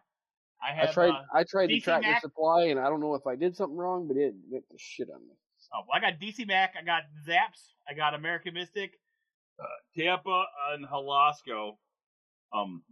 I 0.62 0.72
have 0.74 0.90
I 0.90 0.92
tried. 0.92 1.08
uh, 1.10 1.22
I 1.34 1.42
tried 1.42 1.66
the 1.70 1.80
DC 1.80 1.82
tractor 1.84 2.08
Mac- 2.08 2.20
supply, 2.20 2.66
and 2.66 2.78
I 2.78 2.88
don't 2.88 3.00
know 3.00 3.16
if 3.16 3.26
I 3.26 3.34
did 3.34 3.56
something 3.56 3.76
wrong, 3.76 4.06
but 4.06 4.16
it 4.16 4.32
went 4.48 4.64
to 4.70 4.78
shit 4.78 5.08
on 5.12 5.20
me. 5.26 5.34
Oh, 5.74 5.80
well, 5.88 5.96
I 5.96 6.00
got 6.00 6.20
DC 6.20 6.46
Mac, 6.46 6.74
I 6.80 6.84
got 6.84 7.02
Zaps, 7.26 7.72
I 7.88 7.94
got 7.94 8.14
American 8.14 8.54
Mystic, 8.54 8.92
uh, 9.58 9.64
Tampa, 9.98 10.44
and 10.72 10.86
Jalisco, 10.88 11.78
um, 12.52 12.84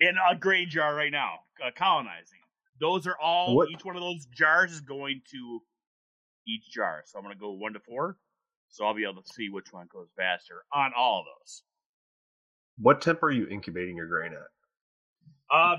in 0.00 0.14
a 0.30 0.36
grain 0.36 0.68
jar 0.68 0.94
right 0.94 1.10
now, 1.10 1.38
uh, 1.64 1.70
colonizing. 1.74 2.40
Those 2.78 3.06
are 3.06 3.16
all. 3.18 3.56
What- 3.56 3.70
Each 3.70 3.84
one 3.84 3.96
of 3.96 4.02
those 4.02 4.26
jars 4.26 4.72
is 4.72 4.82
going 4.82 5.22
to 5.30 5.60
each 6.46 6.70
jar. 6.70 7.02
So 7.06 7.18
I'm 7.18 7.24
going 7.24 7.34
to 7.34 7.40
go 7.40 7.52
one 7.52 7.72
to 7.72 7.80
four. 7.80 8.18
So 8.68 8.84
I'll 8.84 8.94
be 8.94 9.04
able 9.04 9.22
to 9.22 9.32
see 9.32 9.48
which 9.48 9.72
one 9.72 9.86
goes 9.90 10.08
faster 10.16 10.64
on 10.74 10.92
all 10.94 11.20
of 11.20 11.26
those. 11.40 11.62
What 12.78 13.00
temp 13.00 13.22
are 13.22 13.30
you 13.30 13.46
incubating 13.46 13.96
your 13.96 14.06
grain 14.06 14.32
at? 14.32 14.46
Uh, 15.50 15.76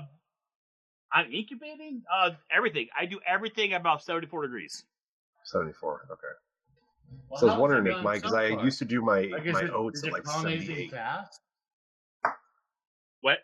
I'm 1.12 1.32
incubating 1.32 2.02
uh 2.12 2.30
everything. 2.50 2.88
I 2.98 3.06
do 3.06 3.20
everything 3.26 3.74
about 3.74 4.02
74 4.02 4.42
degrees. 4.42 4.84
74. 5.44 6.08
Okay. 6.10 6.18
Well, 7.30 7.40
so 7.40 7.46
I 7.48 7.50
was 7.52 7.60
wondering, 7.60 7.82
it 7.82 7.84
Nick, 7.84 7.92
going 7.94 8.04
Mike, 8.04 8.22
because 8.22 8.32
so 8.32 8.38
I 8.38 8.62
used 8.64 8.78
to 8.80 8.84
do 8.84 9.00
my 9.00 9.20
Like, 9.32 9.44
my 9.46 9.62
it- 9.62 9.70
oats 9.70 10.04
at 10.04 10.12
like 10.12 10.26
78. 10.26 10.90
fast? 10.90 11.40
What? 13.20 13.38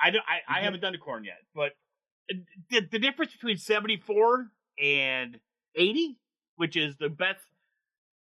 I 0.00 0.10
don't. 0.10 0.24
I, 0.26 0.40
I 0.48 0.60
Mhm. 0.60 0.64
haven't 0.64 0.80
done 0.80 0.92
the 0.92 0.98
corn 0.98 1.24
yet, 1.24 1.38
but 1.54 1.72
the 2.70 2.80
the 2.80 2.98
difference 2.98 3.32
between 3.32 3.56
74 3.56 4.50
and 4.80 5.38
80, 5.74 6.18
which 6.56 6.76
is 6.76 6.96
the 6.96 7.08
best, 7.08 7.44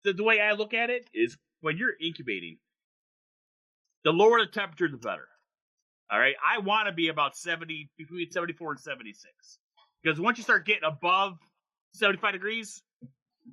the, 0.03 0.13
the 0.13 0.23
way 0.23 0.39
I 0.39 0.53
look 0.53 0.73
at 0.73 0.89
it 0.89 1.09
is 1.13 1.37
when 1.61 1.77
you're 1.77 1.95
incubating, 2.01 2.57
the 4.03 4.11
lower 4.11 4.39
the 4.39 4.51
temperature, 4.51 4.87
the 4.87 4.97
better. 4.97 5.27
All 6.11 6.19
right, 6.19 6.35
I 6.45 6.59
want 6.59 6.87
to 6.87 6.93
be 6.93 7.07
about 7.07 7.37
70 7.37 7.89
between 7.97 8.29
74 8.29 8.71
and 8.71 8.79
76 8.79 9.59
because 10.03 10.19
once 10.19 10.37
you 10.37 10.43
start 10.43 10.65
getting 10.65 10.83
above 10.83 11.37
75 11.93 12.33
degrees, 12.33 12.81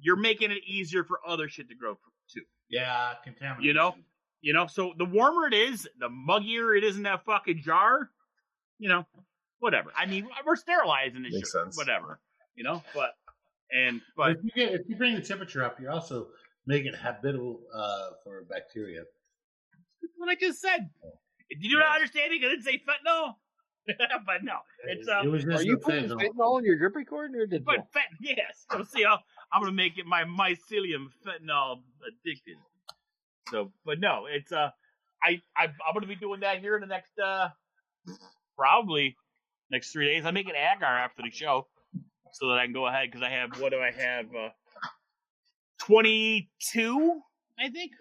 you're 0.00 0.16
making 0.16 0.50
it 0.50 0.62
easier 0.66 1.04
for 1.04 1.20
other 1.26 1.48
shit 1.48 1.68
to 1.68 1.74
grow 1.74 1.96
too. 2.32 2.42
Yeah, 2.68 3.14
contamination. 3.22 3.64
You 3.64 3.74
know? 3.74 3.94
You 4.40 4.52
know, 4.52 4.66
so 4.66 4.92
the 4.96 5.04
warmer 5.04 5.46
it 5.48 5.54
is, 5.54 5.88
the 5.98 6.08
muggier 6.08 6.76
it 6.76 6.84
is 6.84 6.96
in 6.96 7.02
that 7.04 7.24
fucking 7.24 7.60
jar. 7.62 8.10
You 8.78 8.88
know, 8.88 9.06
whatever. 9.58 9.90
I 9.96 10.06
mean, 10.06 10.28
we're 10.46 10.54
sterilizing 10.54 11.22
this 11.22 11.32
Makes 11.32 11.50
shit, 11.50 11.62
sense. 11.62 11.76
whatever. 11.76 12.20
You 12.54 12.64
know, 12.64 12.82
but 12.94 13.14
and 13.72 14.00
But 14.16 14.22
but 14.22 14.36
if 14.36 14.44
you 14.44 14.50
get 14.50 14.72
if 14.74 14.88
you 14.88 14.96
bring 14.96 15.14
the 15.16 15.20
temperature 15.20 15.64
up, 15.64 15.80
you're 15.80 15.90
also 15.90 16.28
make 16.66 16.84
it 16.84 16.94
habitable 16.94 17.60
uh, 17.74 18.10
for 18.22 18.44
bacteria. 18.48 19.02
That's 20.02 20.12
what 20.16 20.28
I 20.28 20.34
just 20.34 20.60
said. 20.60 20.90
Did 21.50 21.58
you 21.62 21.78
not 21.78 21.94
understand 21.96 22.32
it? 22.32 22.40
'Cause 22.40 22.46
I 22.48 22.50
didn't 22.50 22.64
say 22.64 22.82
fentanyl. 22.86 23.34
but 24.26 24.44
no, 24.44 24.58
it's 24.86 25.08
um, 25.08 25.26
it 25.26 25.30
was 25.30 25.44
just 25.44 25.62
Are 25.62 25.64
you 25.64 25.76
the 25.76 25.78
putting 25.82 26.04
fentanyl. 26.04 26.20
fentanyl 26.36 26.58
in 26.58 26.64
your 26.66 26.76
drip 26.76 26.94
record 26.94 27.34
or 27.34 27.46
did 27.46 27.64
but 27.64 27.90
fent 27.92 28.06
yes. 28.20 28.66
So 28.70 28.84
see, 28.84 29.04
I'll, 29.04 29.22
I'm 29.52 29.62
gonna 29.62 29.72
make 29.72 29.96
it 29.98 30.04
my 30.06 30.24
mycelium 30.24 31.06
fentanyl 31.26 31.82
addicted. 32.06 32.56
So, 33.50 33.72
but 33.86 33.98
no, 33.98 34.26
it's 34.30 34.52
uh, 34.52 34.70
I, 35.22 35.40
I 35.56 35.64
I'm 35.64 35.94
gonna 35.94 36.06
be 36.06 36.16
doing 36.16 36.40
that 36.40 36.58
here 36.60 36.74
in 36.74 36.82
the 36.82 36.86
next 36.86 37.18
uh, 37.18 37.48
probably 38.56 39.16
next 39.70 39.90
three 39.92 40.06
days. 40.06 40.26
I'm 40.26 40.34
making 40.34 40.52
agar 40.54 40.84
after 40.84 41.22
the 41.22 41.30
show, 41.30 41.66
so 42.32 42.48
that 42.48 42.58
I 42.58 42.64
can 42.66 42.74
go 42.74 42.86
ahead 42.86 43.08
because 43.10 43.22
I 43.22 43.30
have 43.30 43.58
what 43.58 43.72
do 43.72 43.78
I 43.78 43.90
have? 43.90 44.26
Uh, 44.26 44.50
Twenty 45.78 46.50
two, 46.60 47.20
I 47.58 47.70
think. 47.70 47.92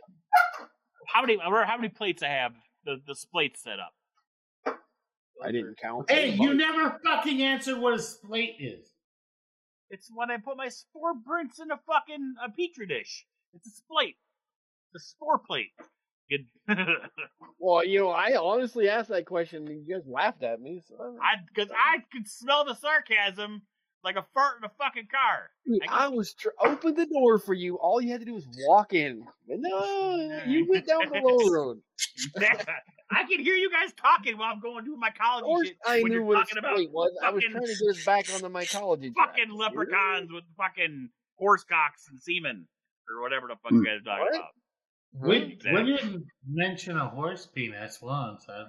How 1.08 1.22
many? 1.22 1.40
I 1.40 1.66
how 1.66 1.78
many 1.78 1.90
plates 1.90 2.24
I 2.24 2.30
have. 2.30 2.54
The 2.86 3.02
the 3.06 3.16
plates 3.32 3.64
set 3.64 3.80
up. 3.80 3.94
I 5.44 5.52
didn't 5.52 5.78
count. 5.80 6.10
Hey, 6.10 6.30
you 6.30 6.54
never 6.54 7.00
fucking 7.04 7.42
answered 7.42 7.80
what 7.80 7.94
a 7.94 7.98
splate 7.98 8.56
is. 8.60 8.88
It's 9.90 10.10
when 10.14 10.32
I 10.32 10.38
put 10.38 10.58
my 10.58 10.70
spore 10.70 11.14
prints 11.26 11.60
in 11.60 11.72
a 11.72 11.78
fucking 11.78 12.36
a 12.44 12.50
petri 12.50 12.88
dish. 12.88 13.26
It's 13.54 13.80
a 13.80 13.94
plate. 13.94 14.18
The 14.94 15.00
spore 15.00 15.40
plate. 15.40 15.72
Good. 16.30 16.48
Well, 17.60 17.84
you 17.84 18.00
know, 18.00 18.10
I 18.10 18.38
honestly 18.40 18.88
asked 18.88 19.10
that 19.10 19.26
question 19.26 19.68
and 19.68 19.86
you 19.86 19.96
guys 19.96 20.04
laughed 20.08 20.44
at 20.44 20.62
me. 20.62 20.84
So 20.88 21.18
because 21.54 21.72
I 21.72 22.04
could 22.12 22.28
smell 22.28 22.66
the 22.66 22.76
sarcasm 22.76 23.64
like 24.08 24.16
a 24.16 24.26
fart 24.34 24.58
in 24.58 24.64
a 24.66 24.72
fucking 24.78 25.08
car. 25.12 25.50
Dude, 25.66 25.82
I 25.90 26.06
I 26.06 26.08
was 26.08 26.34
tr- 26.34 26.50
open 26.60 26.96
the 26.96 27.06
door 27.06 27.38
for 27.40 27.54
you. 27.54 27.76
All 27.76 28.02
you 28.02 28.10
had 28.12 28.22
to 28.22 28.26
do 28.26 28.34
was 28.34 28.48
walk 28.68 28.94
in. 28.94 29.24
No, 29.48 30.42
you 30.48 30.66
went 30.70 30.88
down 30.88 31.02
the 31.12 31.20
low 31.24 31.50
road. 31.54 31.78
I 33.10 33.24
can 33.24 33.40
hear 33.40 33.56
you 33.56 33.70
guys 33.72 33.94
talking 33.94 34.38
while 34.38 34.52
I'm 34.54 34.60
going 34.60 34.84
doing 34.86 35.00
my 35.00 35.08
Of 35.10 35.14
college 35.16 35.68
shit. 35.68 35.78
I 35.86 36.02
when 36.02 36.12
knew 36.12 36.16
you're 36.18 36.24
what 36.26 36.38
a 36.38 36.40
talking 36.42 36.58
about 36.58 36.78
split 36.78 36.92
was. 36.92 37.12
I 37.24 37.30
was 37.32 37.44
trying 37.44 37.66
to 37.66 37.76
get 37.76 37.90
us 37.90 38.06
back 38.06 38.26
on 38.34 38.42
the 38.42 38.50
mycology. 38.50 39.14
track. 39.14 39.36
fucking 39.38 39.52
leprechauns 39.52 40.32
with 40.32 40.44
fucking 40.58 41.10
horse 41.36 41.64
cocks 41.64 42.06
and 42.10 42.20
semen 42.20 42.68
or 43.10 43.22
whatever 43.22 43.48
the 43.48 43.56
fuck 43.64 43.72
you 43.72 43.86
guys 43.86 44.02
are 44.02 44.04
talking 44.04 44.26
What? 44.26 44.36
about. 44.36 44.50
We, 45.30 45.38
Exactly. 45.54 45.84
we 45.84 45.96
didn't 45.96 46.26
mention 46.48 46.98
a 46.98 47.08
horse 47.10 47.46
penis 47.48 48.00
once. 48.02 48.46
Huh? 48.48 48.66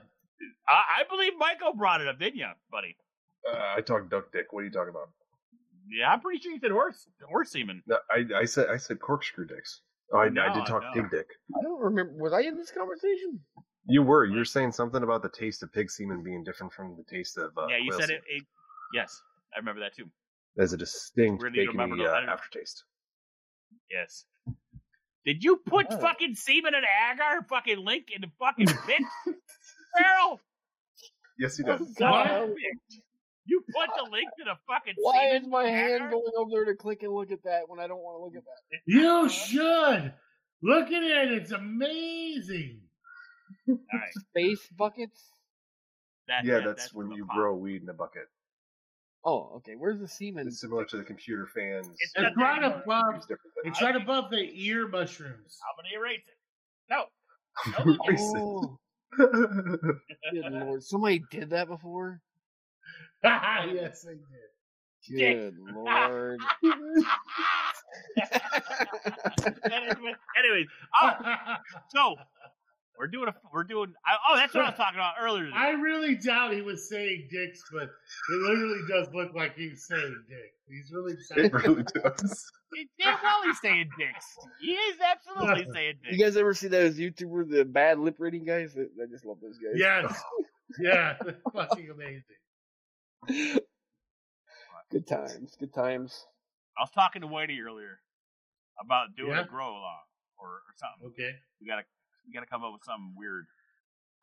I, 0.68 1.00
I 1.00 1.02
believe 1.10 1.32
Michael 1.36 1.74
brought 1.74 2.00
it 2.00 2.06
up, 2.08 2.18
didn't 2.20 2.36
you, 2.38 2.46
buddy? 2.70 2.96
Uh, 3.50 3.74
I 3.76 3.80
talked 3.80 4.08
duck 4.10 4.30
dick. 4.32 4.46
What 4.52 4.60
are 4.60 4.64
you 4.66 4.70
talking 4.70 4.90
about? 4.90 5.08
Yeah, 5.90 6.10
I'm 6.12 6.20
pretty 6.20 6.40
sure 6.40 6.52
you 6.52 6.58
said 6.60 6.70
horse 6.70 7.06
horse 7.28 7.50
semen. 7.52 7.82
No, 7.86 7.96
I, 8.10 8.24
I 8.40 8.44
said 8.44 8.68
I 8.68 8.76
said 8.76 9.00
corkscrew 9.00 9.46
dicks. 9.46 9.80
Oh, 10.12 10.18
I, 10.18 10.24
I 10.24 10.28
did 10.54 10.66
talk 10.66 10.82
no. 10.82 10.92
pig 10.94 11.10
dick. 11.10 11.26
I 11.58 11.62
don't 11.62 11.80
remember. 11.80 12.12
Was 12.22 12.32
I 12.32 12.40
in 12.40 12.56
this 12.56 12.70
conversation? 12.70 13.40
You 13.86 14.02
were. 14.02 14.24
You 14.24 14.38
were 14.38 14.44
saying 14.44 14.72
something 14.72 15.02
about 15.02 15.22
the 15.22 15.28
taste 15.30 15.62
of 15.62 15.72
pig 15.72 15.90
semen 15.90 16.22
being 16.22 16.44
different 16.44 16.72
from 16.72 16.96
the 16.96 17.04
taste 17.04 17.38
of 17.38 17.52
uh, 17.56 17.66
yeah, 17.68 17.76
you 17.78 17.90
whale 17.90 18.00
said 18.00 18.10
it, 18.10 18.22
semen. 18.28 18.42
it. 18.42 18.42
Yes, 18.94 19.22
I 19.54 19.58
remember 19.58 19.80
that 19.80 19.94
too. 19.94 20.08
There's 20.56 20.72
a 20.72 20.76
distinct 20.76 21.42
Really 21.42 21.66
remember 21.68 21.96
bacony 21.96 22.04
the- 22.06 22.30
uh, 22.30 22.32
aftertaste. 22.32 22.84
Yes. 23.90 24.24
Did 25.24 25.44
you 25.44 25.56
put 25.56 25.86
Oh. 25.90 25.98
fucking 25.98 26.34
semen 26.34 26.72
and 26.74 26.84
agar 27.12 27.44
fucking 27.48 27.84
link 27.84 28.06
in 28.14 28.22
the 28.22 28.30
fucking 28.38 28.66
pit? 28.86 29.02
Farrell? 29.96 30.40
Yes, 31.38 31.58
you 31.58 31.64
did. 31.64 31.80
God. 31.98 32.50
You 33.48 33.62
put 33.74 33.88
the 33.96 34.10
link 34.10 34.28
to 34.38 34.44
the 34.44 34.56
fucking 34.68 34.94
Why 34.98 35.30
is 35.36 35.46
my 35.46 35.64
hand 35.64 36.02
agar? 36.02 36.10
going 36.10 36.32
over 36.36 36.50
there 36.50 36.64
to 36.66 36.74
click 36.74 37.02
and 37.02 37.12
look 37.12 37.32
at 37.32 37.42
that 37.44 37.62
when 37.66 37.80
I 37.80 37.86
don't 37.86 38.00
want 38.02 38.18
to 38.20 38.24
look 38.24 38.34
at 38.36 38.44
that? 38.44 38.80
You 38.84 39.28
should 39.30 40.12
look 40.62 40.88
at 40.92 41.02
it. 41.02 41.32
It's 41.32 41.52
amazing. 41.52 42.80
All 43.68 43.78
right. 43.92 44.12
Space 44.30 44.66
buckets? 44.76 45.24
That, 46.26 46.44
Yeah, 46.44 46.58
that- 46.60 46.76
that's 46.76 46.92
when 46.92 47.10
you 47.12 47.24
pop. 47.24 47.36
grow 47.36 47.54
weed 47.54 47.82
in 47.82 47.88
a 47.88 47.94
bucket. 47.94 48.28
Oh, 49.24 49.54
okay. 49.56 49.76
Where's 49.76 49.98
the 49.98 50.06
semen? 50.08 50.46
It's 50.46 50.60
similar 50.60 50.84
to 50.84 50.96
the 50.98 51.02
computer 51.04 51.46
fans. 51.54 51.88
It's 51.98 52.12
It's 52.16 52.36
right 52.36 52.62
above. 52.62 53.14
Use 53.14 53.24
different. 53.24 53.52
It's 53.64 53.80
right 53.82 53.96
above 53.96 54.30
the 54.30 54.48
ear 54.54 54.86
mushrooms. 54.88 55.58
I'm 55.68 55.76
gonna 55.76 55.88
erase 55.98 56.20
it. 56.26 56.38
No. 56.90 57.06
Oh, 59.16 59.16
good 59.16 60.52
lord. 60.52 60.82
Somebody 60.82 61.24
did 61.30 61.50
that 61.50 61.66
before? 61.66 62.20
Oh, 63.24 63.64
yes, 63.72 64.02
they 64.02 64.14
did. 65.16 65.54
Good 65.54 65.56
lord. 65.74 66.40
Anyways, 69.64 70.16
anyways, 70.38 70.66
oh, 71.00 71.12
so 71.88 72.14
we're 72.98 73.06
doing 73.06 73.28
a 73.28 73.34
we're 73.52 73.64
doing. 73.64 73.92
I, 74.06 74.16
oh, 74.28 74.36
that's 74.36 74.54
what 74.54 74.64
I 74.64 74.70
was 74.70 74.76
talking 74.76 74.98
about 74.98 75.14
earlier. 75.20 75.44
today. 75.44 75.56
I 75.56 75.70
really 75.70 76.16
doubt 76.16 76.52
he 76.52 76.62
was 76.62 76.88
saying 76.88 77.28
dicks, 77.30 77.62
but 77.72 77.84
it 77.84 78.48
literally 78.48 78.80
does 78.88 79.08
look 79.14 79.34
like 79.34 79.56
he's 79.56 79.86
saying 79.86 80.24
dick. 80.28 80.52
He's 80.68 80.90
really 80.92 81.12
it 81.14 81.22
saying. 81.22 81.50
really 81.52 81.84
does. 81.84 82.52
He's 82.74 82.88
definitely 83.00 83.54
saying 83.62 83.88
dicks. 83.98 84.26
He 84.60 84.72
is 84.72 84.96
absolutely 85.00 85.66
saying 85.72 85.94
dicks. 86.02 86.16
You 86.16 86.24
guys 86.24 86.36
ever 86.36 86.54
see 86.54 86.68
those 86.68 86.98
YouTuber, 86.98 87.50
the 87.50 87.64
bad 87.64 87.98
lip 87.98 88.16
reading 88.18 88.44
guys? 88.44 88.76
I 88.76 88.82
I 89.02 89.06
just 89.10 89.24
love 89.24 89.38
those 89.40 89.58
guys. 89.58 89.74
Yes. 89.76 90.22
Yeah, 90.80 91.16
fucking 91.54 91.88
amazing. 91.90 92.22
Good 94.90 95.06
times. 95.06 95.54
Good 95.58 95.74
times. 95.74 96.24
I 96.78 96.82
was 96.82 96.90
talking 96.90 97.22
to 97.22 97.28
Whitey 97.28 97.60
earlier 97.64 97.98
about 98.82 99.16
doing 99.16 99.32
Yeah? 99.32 99.42
a 99.42 99.46
grow 99.46 99.68
along 99.70 100.06
or, 100.38 100.48
or 100.48 100.72
something. 100.76 101.08
Okay. 101.08 101.36
We 101.60 101.66
gotta 101.66 101.82
we 102.26 102.32
gotta 102.32 102.46
come 102.46 102.64
up 102.64 102.72
with 102.72 102.84
something 102.84 103.12
weird. 103.16 103.46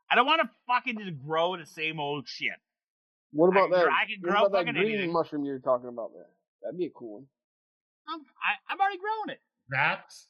I 0.09 0.15
don't 0.15 0.26
want 0.26 0.41
to 0.41 0.49
fucking 0.67 0.97
just 0.99 1.19
grow 1.26 1.55
the 1.57 1.65
same 1.65 1.99
old 1.99 2.27
shit. 2.27 2.53
What 3.31 3.49
about 3.49 3.69
can 3.69 3.80
that? 3.80 3.88
I 3.89 4.05
can 4.05 4.22
what 4.22 4.30
grow 4.31 4.39
about 4.45 4.51
that 4.53 4.57
fucking 4.65 4.73
green 4.81 4.93
anything. 4.95 5.11
mushroom 5.13 5.43
you 5.45 5.51
were 5.51 5.59
talking 5.59 5.89
about 5.89 6.11
there? 6.13 6.30
That'd 6.63 6.77
be 6.80 6.85
a 6.85 6.89
cool 6.91 7.15
one. 7.15 7.26
I'm 8.07 8.22
I, 8.22 8.73
I'm 8.73 8.80
already 8.80 8.97
growing 8.97 9.30
it. 9.38 9.41
Zaps. 9.73 10.27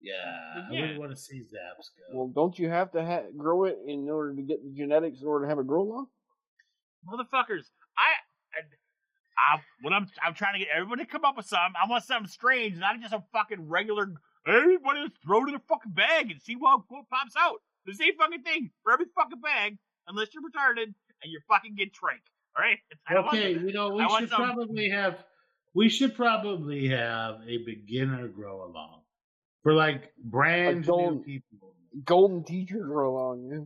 Yeah, 0.00 0.14
I 0.14 0.70
really 0.72 0.98
want 0.98 1.10
to 1.10 1.16
see 1.16 1.40
Zaps 1.40 1.90
go. 1.96 2.16
Well, 2.16 2.28
don't 2.28 2.56
you 2.56 2.68
have 2.68 2.92
to 2.92 3.04
ha- 3.04 3.30
grow 3.36 3.64
it 3.64 3.78
in 3.86 4.08
order 4.08 4.36
to 4.36 4.42
get 4.42 4.62
the 4.62 4.70
genetics 4.70 5.20
in 5.20 5.26
order 5.26 5.46
to 5.46 5.48
have 5.48 5.58
a 5.58 5.64
grow 5.64 5.82
long? 5.82 6.06
Motherfuckers. 7.06 7.66
I, 7.96 8.10
I, 8.54 8.60
I 9.38 9.60
what 9.82 9.92
I'm 9.92 10.06
I'm 10.22 10.34
trying 10.34 10.54
to 10.54 10.58
get 10.60 10.68
everybody 10.74 11.04
to 11.04 11.10
come 11.10 11.24
up 11.24 11.36
with 11.36 11.46
something. 11.46 11.74
I 11.82 11.88
want 11.88 12.04
something 12.04 12.28
strange, 12.28 12.76
not 12.76 13.00
just 13.00 13.12
a 13.12 13.22
fucking 13.32 13.68
regular. 13.68 14.12
Everybody 14.46 15.08
just 15.08 15.22
throw 15.24 15.44
it 15.44 15.50
in 15.50 15.54
a 15.54 15.62
fucking 15.68 15.92
bag 15.92 16.30
and 16.30 16.40
see 16.40 16.56
what, 16.56 16.80
what 16.88 17.08
pops 17.10 17.34
out. 17.38 17.60
The 17.86 17.94
same 17.94 18.16
fucking 18.18 18.42
thing 18.42 18.70
for 18.82 18.92
every 18.92 19.06
fucking 19.14 19.40
bag, 19.40 19.76
unless 20.06 20.28
you're 20.32 20.42
retarded 20.42 20.84
and 21.22 21.32
you're 21.32 21.42
fucking 21.48 21.74
get 21.76 21.92
trank. 21.92 22.20
All 22.56 22.64
right. 22.64 22.78
It's- 22.90 23.24
want 23.24 23.36
Okay, 23.36 23.52
you 23.52 23.72
know 23.72 23.90
we 23.90 24.02
I 24.02 24.20
should 24.20 24.30
probably 24.30 24.88
have 24.90 25.24
we 25.74 25.88
should 25.88 26.14
probably 26.14 26.88
have 26.88 27.40
a 27.46 27.58
beginner 27.58 28.28
grow 28.28 28.64
along 28.64 29.02
for 29.62 29.74
like 29.74 30.12
brand 30.22 30.86
new 30.86 31.22
people. 31.24 31.74
Golden 32.04 32.44
teacher 32.44 32.78
grow 32.80 33.14
long. 33.14 33.48
Yeah. 33.50 33.64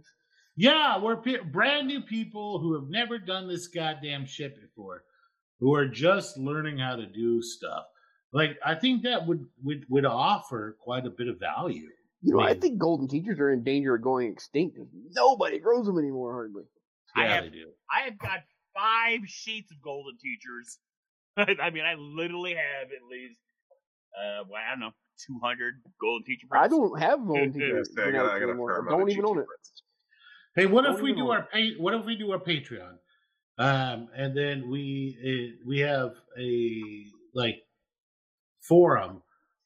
Yeah, 0.57 0.99
we're 1.03 1.17
pe- 1.17 1.41
brand 1.45 1.87
new 1.87 2.03
people 2.03 2.59
who 2.61 2.75
have 2.75 2.89
never 2.91 3.19
done 3.19 3.49
this 3.49 3.69
goddamn 3.69 4.27
shit 4.27 4.61
before, 4.61 5.05
who 5.61 5.75
are 5.75 5.87
just 5.87 6.37
learning 6.37 6.79
how 6.79 6.97
to 6.97 7.07
do 7.07 7.41
stuff. 7.43 7.85
like 8.33 8.59
I 8.65 8.75
think 8.75 9.03
that 9.03 9.27
would 9.27 9.47
would 9.63 9.85
would 9.89 10.05
offer 10.05 10.77
quite 10.81 11.07
a 11.07 11.11
bit 11.11 11.29
of 11.29 11.39
value. 11.39 11.89
You 12.23 12.35
know, 12.35 12.41
I 12.41 12.55
think 12.55 12.79
golden 12.79 13.09
teachers 13.09 13.41
are 13.41 13.51
in 13.51 13.65
danger 13.65 13.95
of 13.97 14.03
going 14.03 14.31
extinct 14.31 14.79
nobody 15.11 15.59
grows 15.59 15.87
them 15.87 15.99
anymore, 15.99 16.33
hardly. 16.33 16.65
I 17.17 17.27
have- 17.27 17.45
they 17.45 17.51
do. 17.51 17.73
I 17.91 18.05
have 18.05 18.19
got 18.19 18.41
five 18.75 19.21
sheets 19.27 19.71
of 19.73 19.83
golden 19.83 20.17
teachers. 20.19 20.79
I 21.37 21.71
mean, 21.71 21.85
I 21.85 21.95
literally 21.95 22.55
have 22.55 22.89
at 22.93 23.05
least, 23.11 23.41
uh, 24.17 24.45
well, 24.49 24.61
I 24.67 24.71
don't 24.71 24.81
know, 24.81 24.93
200 25.27 25.75
golden 26.01 26.25
teacher 26.25 26.47
I 26.53 26.69
don't 26.69 26.99
have 27.01 27.27
golden 27.27 27.53
Yeah, 27.53 27.67
teachers. 27.67 27.91
I 27.99 28.11
got, 28.11 28.27
I 28.27 28.39
got 28.39 28.45
a 28.45 28.47
fair 28.47 28.49
anymore. 28.51 28.87
Don't 28.89 29.11
even 29.11 29.25
own 29.27 29.39
it. 29.39 29.47
prints. 29.47 29.83
Hey, 30.55 30.67
what 30.67 30.85
Don't 30.85 30.97
if 30.97 31.01
we 31.03 31.13
do 31.13 31.25
know. 31.25 31.33
our 31.33 31.49
pay, 31.53 31.75
what 31.79 31.95
if 31.95 32.05
we 32.05 32.17
do 32.17 32.31
our 32.33 32.39
Patreon, 32.39 32.99
um, 33.59 34.09
and 34.15 34.37
then 34.37 34.69
we 34.71 35.17
uh, 35.25 35.65
we 35.67 35.79
have 35.81 36.13
a 36.39 37.07
like 37.35 37.63
forum 38.61 39.23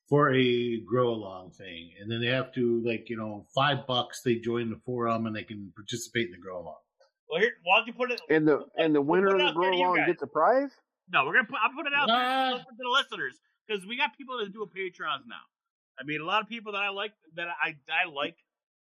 for 0.08 0.32
a 0.32 0.80
grow 0.82 1.08
along 1.10 1.50
thing, 1.50 1.90
and 2.00 2.10
then 2.10 2.20
they 2.20 2.28
have 2.28 2.52
to 2.54 2.82
like 2.86 3.08
you 3.10 3.16
know 3.16 3.46
five 3.54 3.86
bucks 3.86 4.22
they 4.22 4.36
join 4.36 4.70
the 4.70 4.80
forum 4.84 5.26
and 5.26 5.34
they 5.34 5.42
can 5.42 5.72
participate 5.74 6.26
in 6.26 6.32
the 6.32 6.38
grow 6.38 6.60
along. 6.60 6.76
Well, 7.28 7.40
here, 7.40 7.50
why 7.64 7.78
don't 7.78 7.88
you 7.88 7.92
put 7.92 8.12
it? 8.12 8.20
And 8.30 8.46
the 8.46 8.64
and 8.76 8.94
the 8.94 9.00
We'll 9.02 9.20
winner 9.20 9.34
of 9.34 9.38
the 9.40 9.46
out 9.48 9.54
grow 9.54 9.72
along 9.72 9.96
guys. 9.96 10.06
gets 10.06 10.22
a 10.22 10.26
prize. 10.28 10.70
No, 11.12 11.24
we're 11.24 11.34
gonna 11.34 11.48
put. 11.48 11.58
I'll 11.62 11.74
put 11.74 11.86
it 11.86 11.92
out 11.96 12.08
Ah. 12.10 12.50
there 12.50 12.58
to 12.58 12.64
the 12.78 12.88
listeners 12.88 13.34
because 13.66 13.84
we 13.86 13.96
got 13.96 14.16
people 14.16 14.38
that 14.38 14.52
do 14.52 14.62
a 14.62 14.68
Patreons 14.68 15.26
now. 15.26 15.42
I 15.98 16.04
mean, 16.04 16.20
a 16.20 16.24
lot 16.24 16.42
of 16.42 16.48
people 16.48 16.72
that 16.72 16.82
I 16.82 16.90
like 16.90 17.12
that 17.34 17.48
I 17.48 17.74
I 17.90 18.08
like. 18.08 18.36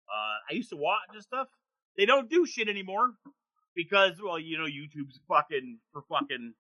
Uh, 0.07 0.37
I 0.51 0.55
used 0.55 0.69
to 0.69 0.77
watch 0.77 1.09
and 1.15 1.23
stuff. 1.23 1.49
They 1.97 2.07
don't 2.07 2.29
do 2.29 2.47
shit 2.47 2.69
anymore 2.69 3.13
because, 3.75 4.15
well, 4.23 4.39
you 4.39 4.59
know, 4.59 4.65
YouTube's 4.65 5.21
fucking 5.29 5.79
for 5.93 6.03
fucking 6.09 6.55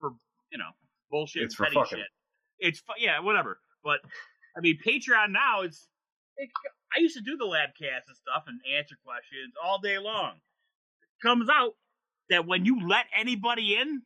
for 0.00 0.12
you 0.50 0.58
know 0.58 0.70
bullshit. 1.10 1.42
It's 1.44 1.54
for 1.54 1.66
fucking. 1.66 1.98
Shit. 1.98 2.06
It's 2.58 2.80
fu- 2.80 3.00
yeah, 3.00 3.20
whatever. 3.20 3.58
But 3.84 4.00
I 4.56 4.60
mean, 4.60 4.78
Patreon 4.84 5.30
now 5.30 5.62
is. 5.62 5.88
It, 6.36 6.48
I 6.96 7.00
used 7.00 7.16
to 7.16 7.22
do 7.22 7.36
the 7.36 7.44
lab 7.44 7.70
cast 7.70 8.08
and 8.08 8.16
stuff 8.16 8.44
and 8.46 8.60
answer 8.76 8.96
questions 9.04 9.54
all 9.62 9.78
day 9.80 9.98
long. 9.98 10.34
It 10.36 11.26
comes 11.26 11.48
out 11.50 11.72
that 12.28 12.46
when 12.46 12.64
you 12.64 12.86
let 12.86 13.06
anybody 13.18 13.76
in, 13.76 14.02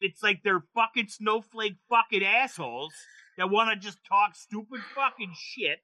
it's 0.00 0.22
like 0.22 0.40
they're 0.42 0.64
fucking 0.74 1.08
snowflake 1.08 1.76
fucking 1.88 2.24
assholes 2.24 2.94
that 3.36 3.50
want 3.50 3.70
to 3.70 3.76
just 3.76 3.98
talk 4.08 4.34
stupid 4.34 4.80
fucking 4.94 5.32
shit, 5.36 5.78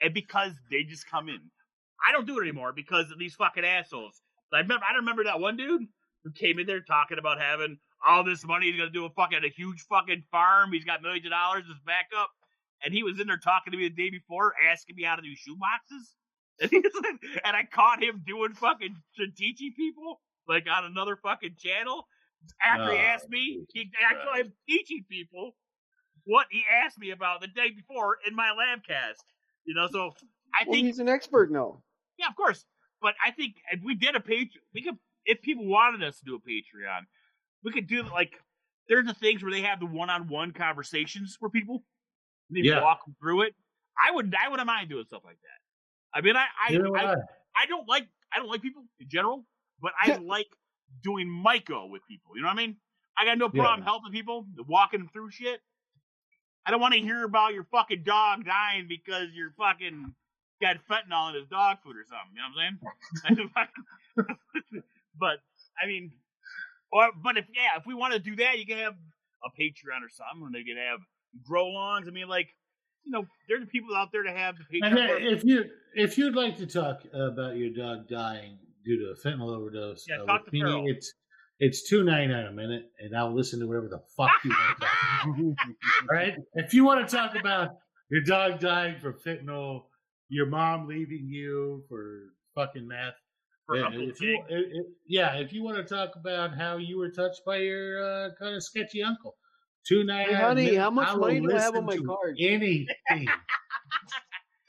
and 0.00 0.12
because 0.12 0.52
they 0.70 0.82
just 0.82 1.08
come 1.08 1.28
in. 1.28 1.50
I 2.06 2.12
don't 2.12 2.26
do 2.26 2.38
it 2.38 2.42
anymore 2.42 2.72
because 2.72 3.10
of 3.10 3.18
these 3.18 3.34
fucking 3.34 3.64
assholes. 3.64 4.20
I 4.52 4.58
remember, 4.58 4.84
I 4.88 4.96
remember 4.96 5.24
that 5.24 5.40
one 5.40 5.56
dude 5.56 5.82
who 6.22 6.30
came 6.32 6.58
in 6.58 6.66
there 6.66 6.80
talking 6.80 7.18
about 7.18 7.40
having 7.40 7.78
all 8.06 8.22
this 8.24 8.44
money. 8.44 8.66
He's 8.66 8.76
gonna 8.78 8.90
do 8.90 9.04
a 9.04 9.10
fucking 9.10 9.40
a 9.44 9.48
huge 9.48 9.84
fucking 9.88 10.24
farm. 10.30 10.72
He's 10.72 10.84
got 10.84 11.02
millions 11.02 11.26
of 11.26 11.32
dollars 11.32 11.64
as 11.68 11.76
backup, 11.84 12.30
and 12.84 12.94
he 12.94 13.02
was 13.02 13.18
in 13.20 13.26
there 13.26 13.38
talking 13.38 13.72
to 13.72 13.76
me 13.78 13.88
the 13.88 13.94
day 13.94 14.10
before, 14.10 14.52
asking 14.70 14.96
me 14.96 15.02
how 15.02 15.16
to 15.16 15.22
do 15.22 15.34
shoe 15.36 15.56
boxes. 15.56 16.14
And, 16.60 16.70
like- 16.72 17.42
and 17.44 17.56
I 17.56 17.64
caught 17.64 18.00
him 18.00 18.22
doing 18.24 18.52
fucking 18.54 18.94
teaching 19.36 19.72
people 19.76 20.20
like 20.46 20.66
on 20.70 20.84
another 20.84 21.16
fucking 21.16 21.56
channel. 21.58 22.06
After 22.64 22.92
he 22.92 22.98
Oh, 22.98 23.00
asked 23.00 23.28
me, 23.28 23.64
he 23.72 23.90
actually 24.08 24.40
I'm 24.40 24.52
teaching 24.68 25.04
people 25.10 25.56
what 26.26 26.46
he 26.50 26.62
asked 26.84 26.96
me 26.98 27.10
about 27.10 27.40
the 27.40 27.48
day 27.48 27.70
before 27.74 28.18
in 28.28 28.36
my 28.36 28.52
lab 28.52 28.84
cast. 28.86 29.24
You 29.64 29.74
know, 29.74 29.88
so 29.90 30.12
I 30.54 30.62
Well, 30.64 30.74
think 30.74 30.86
he's 30.86 31.00
an 31.00 31.08
expert 31.08 31.50
now. 31.50 31.82
Yeah, 32.18 32.28
of 32.28 32.36
course. 32.36 32.64
But 33.00 33.14
I 33.24 33.30
think 33.32 33.56
if 33.70 33.80
we 33.84 33.94
did 33.94 34.14
a 34.16 34.20
page, 34.20 34.50
we 34.74 34.82
could 34.82 34.96
if 35.26 35.40
people 35.42 35.66
wanted 35.66 36.02
us 36.02 36.18
to 36.18 36.24
do 36.24 36.34
a 36.34 36.38
Patreon, 36.40 37.02
we 37.62 37.72
could 37.72 37.86
do 37.86 38.02
like 38.04 38.32
there's 38.88 39.06
the 39.06 39.14
things 39.14 39.42
where 39.42 39.52
they 39.52 39.62
have 39.62 39.80
the 39.80 39.86
one-on-one 39.86 40.52
conversations 40.52 41.36
for 41.38 41.48
people. 41.50 41.84
They 42.50 42.60
Yeah. 42.60 42.82
walk 42.82 43.00
through 43.20 43.42
it. 43.42 43.54
I 43.98 44.10
would 44.12 44.34
I 44.34 44.48
wouldn't 44.48 44.66
mind 44.66 44.88
doing 44.90 45.04
stuff 45.06 45.22
like 45.24 45.38
that. 45.42 46.18
I 46.18 46.20
mean, 46.20 46.36
I 46.36 46.46
I, 46.68 46.72
know 46.72 46.94
I. 46.96 47.14
I 47.56 47.66
don't 47.66 47.88
like 47.88 48.06
I 48.32 48.38
don't 48.38 48.48
like 48.48 48.62
people 48.62 48.84
in 49.00 49.08
general, 49.08 49.44
but 49.80 49.92
I 50.00 50.16
like 50.16 50.48
doing 51.02 51.28
Myco 51.28 51.88
with 51.90 52.02
people. 52.08 52.36
You 52.36 52.42
know 52.42 52.48
what 52.48 52.54
I 52.54 52.66
mean? 52.66 52.76
I 53.16 53.24
got 53.24 53.38
no 53.38 53.46
Yeah. 53.52 53.62
problem 53.62 53.82
helping 53.82 54.12
people, 54.12 54.46
walking 54.66 55.00
them 55.00 55.08
through 55.12 55.30
shit. 55.30 55.60
I 56.66 56.70
don't 56.70 56.80
want 56.80 56.94
to 56.94 57.00
hear 57.00 57.24
about 57.24 57.52
your 57.54 57.64
fucking 57.64 58.02
dog 58.04 58.44
dying 58.44 58.86
because 58.88 59.28
you're 59.34 59.52
fucking 59.58 60.14
got 60.60 60.76
fentanyl 60.90 61.30
in 61.30 61.34
his 61.36 61.48
dog 61.48 61.78
food 61.84 61.96
or 61.96 62.04
something. 62.04 62.32
You 62.34 62.40
know 62.42 62.50
what 62.54 63.36
I'm 63.36 63.48
saying? 64.16 64.34
but 65.18 65.38
I 65.82 65.86
mean, 65.86 66.12
or 66.92 67.10
but 67.22 67.36
if 67.36 67.46
yeah, 67.54 67.78
if 67.78 67.86
we 67.86 67.94
want 67.94 68.12
to 68.14 68.18
do 68.18 68.36
that, 68.36 68.58
you 68.58 68.66
can 68.66 68.78
have 68.78 68.94
a 69.44 69.48
Patreon 69.60 70.02
or 70.04 70.10
something, 70.10 70.46
and 70.46 70.54
they 70.54 70.62
can 70.64 70.76
have 70.76 71.00
grow 71.46 71.66
longs. 71.68 72.06
I 72.08 72.10
mean, 72.10 72.28
like 72.28 72.48
you 73.04 73.12
know, 73.12 73.26
there's 73.48 73.66
people 73.70 73.94
out 73.94 74.08
there 74.12 74.22
to 74.22 74.32
have 74.32 74.54
the 74.70 74.80
And 74.80 74.96
Patreon. 74.96 75.08
then 75.08 75.22
if 75.34 75.44
you 75.44 75.64
if 75.94 76.16
you'd 76.18 76.34
like 76.34 76.56
to 76.58 76.66
talk 76.66 77.02
about 77.12 77.56
your 77.56 77.70
dog 77.70 78.08
dying 78.08 78.58
due 78.84 78.98
to 78.98 79.12
a 79.12 79.16
fentanyl 79.28 79.56
overdose, 79.56 80.04
Yeah, 80.08 80.22
uh, 80.22 80.26
talk 80.26 80.44
to 80.46 80.52
me, 80.52 80.60
Farrell. 80.60 80.84
it's 80.86 81.12
it's 81.60 81.88
two 81.88 82.04
ninety 82.04 82.32
nine 82.32 82.46
a 82.46 82.52
minute, 82.52 82.90
and 82.98 83.16
I'll 83.16 83.34
listen 83.34 83.60
to 83.60 83.66
whatever 83.66 83.88
the 83.88 84.00
fuck 84.16 84.30
you 84.44 84.50
want 84.50 84.80
to 84.80 84.86
talk. 84.86 85.68
All 86.10 86.16
right, 86.16 86.34
if 86.54 86.74
you 86.74 86.84
want 86.84 87.06
to 87.08 87.16
talk 87.16 87.36
about 87.36 87.76
your 88.10 88.22
dog 88.22 88.60
dying 88.60 88.98
from 89.00 89.14
fentanyl, 89.14 89.82
your 90.28 90.46
mom 90.46 90.86
leaving 90.88 91.26
you 91.28 91.84
for 91.88 92.30
fucking 92.54 92.86
meth, 92.86 93.14
for 93.66 93.76
yeah, 93.76 93.86
Uncle 93.86 94.08
if 94.08 94.20
you, 94.20 94.36
Jake. 94.36 94.44
i- 94.50 94.78
i- 94.78 94.92
yeah, 95.06 95.34
if 95.36 95.52
you 95.52 95.62
want 95.62 95.76
to 95.76 95.84
talk 95.84 96.16
about 96.16 96.54
how 96.56 96.76
you 96.76 96.98
were 96.98 97.10
touched 97.10 97.40
by 97.46 97.58
your 97.58 98.02
uh, 98.02 98.30
kind 98.38 98.54
of 98.54 98.62
sketchy 98.62 99.02
uncle, 99.02 99.36
two 99.86 100.04
ninety 100.04 100.32
Hey, 100.32 100.38
nine. 100.38 100.42
honey, 100.42 100.74
how 100.74 100.90
much 100.90 101.16
money 101.16 101.40
do 101.40 101.54
I 101.54 101.60
have 101.60 101.76
on 101.76 101.84
my 101.86 101.96
to 101.96 102.02
card? 102.04 102.36
Anything, 102.40 102.88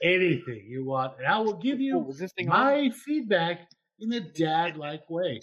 anything 0.04 0.66
you 0.68 0.86
want, 0.86 1.14
and 1.18 1.28
I 1.28 1.40
will 1.40 1.58
give 1.58 1.78
Oh, 1.78 1.82
you 1.82 1.98
was 2.00 2.20
this 2.20 2.34
thing 2.34 2.50
on? 2.50 2.60
my 2.60 2.90
feedback 3.06 3.68
in 4.00 4.12
a 4.14 4.20
dad-like 4.20 5.10
way. 5.10 5.40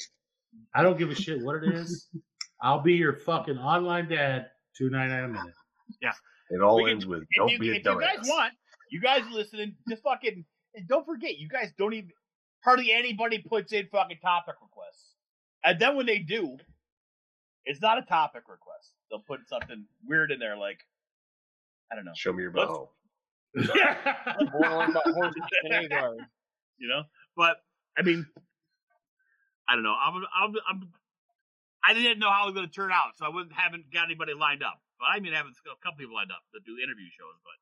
I 0.75 0.83
don't 0.83 0.99
give 0.99 1.11
a 1.11 1.15
shit 1.15 1.43
what 1.43 1.57
it 1.63 1.75
is. 1.75 2.09
I'll 2.63 2.81
be 2.83 2.95
your 2.95 3.15
fucking 3.17 3.59
online 3.59 4.09
dad. 4.09 4.47
Two 4.77 4.89
ninety 4.91 5.15
nine 5.15 5.25
a 5.25 5.29
minute. 5.29 5.55
Yeah. 6.01 6.13
It 6.51 6.61
all 6.63 6.77
We 6.77 6.83
can- 6.85 6.91
ends 6.93 7.07
with 7.07 7.25
don't 7.37 7.49
you, 7.51 7.59
be 7.59 7.71
a 7.71 7.75
if 7.75 7.85
you 7.85 7.91
dumbass. 7.91 8.01
guys 8.17 8.29
want, 8.29 8.53
you 8.93 9.01
guys 9.01 9.23
listening, 9.33 9.75
just 9.89 10.03
fucking 10.03 10.45
and 10.75 10.87
don't 10.87 11.07
forget, 11.07 11.39
you 11.39 11.49
guys 11.49 11.73
don't 11.79 11.95
even 11.95 12.11
hardly 12.63 12.93
anybody 12.93 13.39
puts 13.39 13.73
in 13.73 13.89
fucking 13.91 14.19
topic 14.23 14.57
requests, 14.61 15.15
and 15.65 15.81
then 15.81 15.97
when 15.97 16.07
they 16.07 16.19
do, 16.19 16.59
it's 17.65 17.81
not 17.81 17.99
a 17.99 18.03
topic 18.03 18.43
request. 18.49 18.93
They'll 19.11 19.21
put 19.21 19.41
something 19.49 19.87
weird 20.07 20.31
in 20.31 20.39
there, 20.39 20.57
like 20.57 20.81
I 21.91 21.97
don't 21.97 22.05
know, 22.05 22.13
Show 22.15 22.33
me 22.33 22.43
your 22.43 22.53
bow. 22.53 22.91
More 23.55 24.67
on 24.67 24.91
about 24.91 25.05
horses 25.05 25.43
than 25.63 25.85
Agar. 25.85 26.17
you 26.79 26.89
know. 26.89 27.03
But 27.37 27.57
I 27.99 28.03
mean, 28.03 28.27
I 29.69 29.75
don't 29.75 29.85
know. 29.85 29.95
I'm, 29.95 30.25
I'm, 30.37 30.55
I'm 30.69 30.89
I 31.87 31.95
didn't 31.95 32.19
know 32.19 32.31
how 32.31 32.45
it 32.45 32.53
was 32.53 32.55
going 32.55 32.69
to 32.69 32.73
turn 32.73 32.93
out, 32.93 33.17
so 33.17 33.27
I 33.27 33.29
wasn't 33.29 33.53
haven't 33.53 33.93
got 33.93 34.05
anybody 34.05 34.35
lined 34.35 34.63
up. 34.63 34.81
But 34.99 35.09
I 35.13 35.21
mean, 35.21 35.33
having 35.33 35.53
a 35.53 35.85
couple 35.85 35.99
people 35.99 36.15
lined 36.15 36.31
up 36.31 36.45
to 36.55 36.61
do 36.65 36.79
interview 36.79 37.11
shows. 37.11 37.37
But 37.43 37.57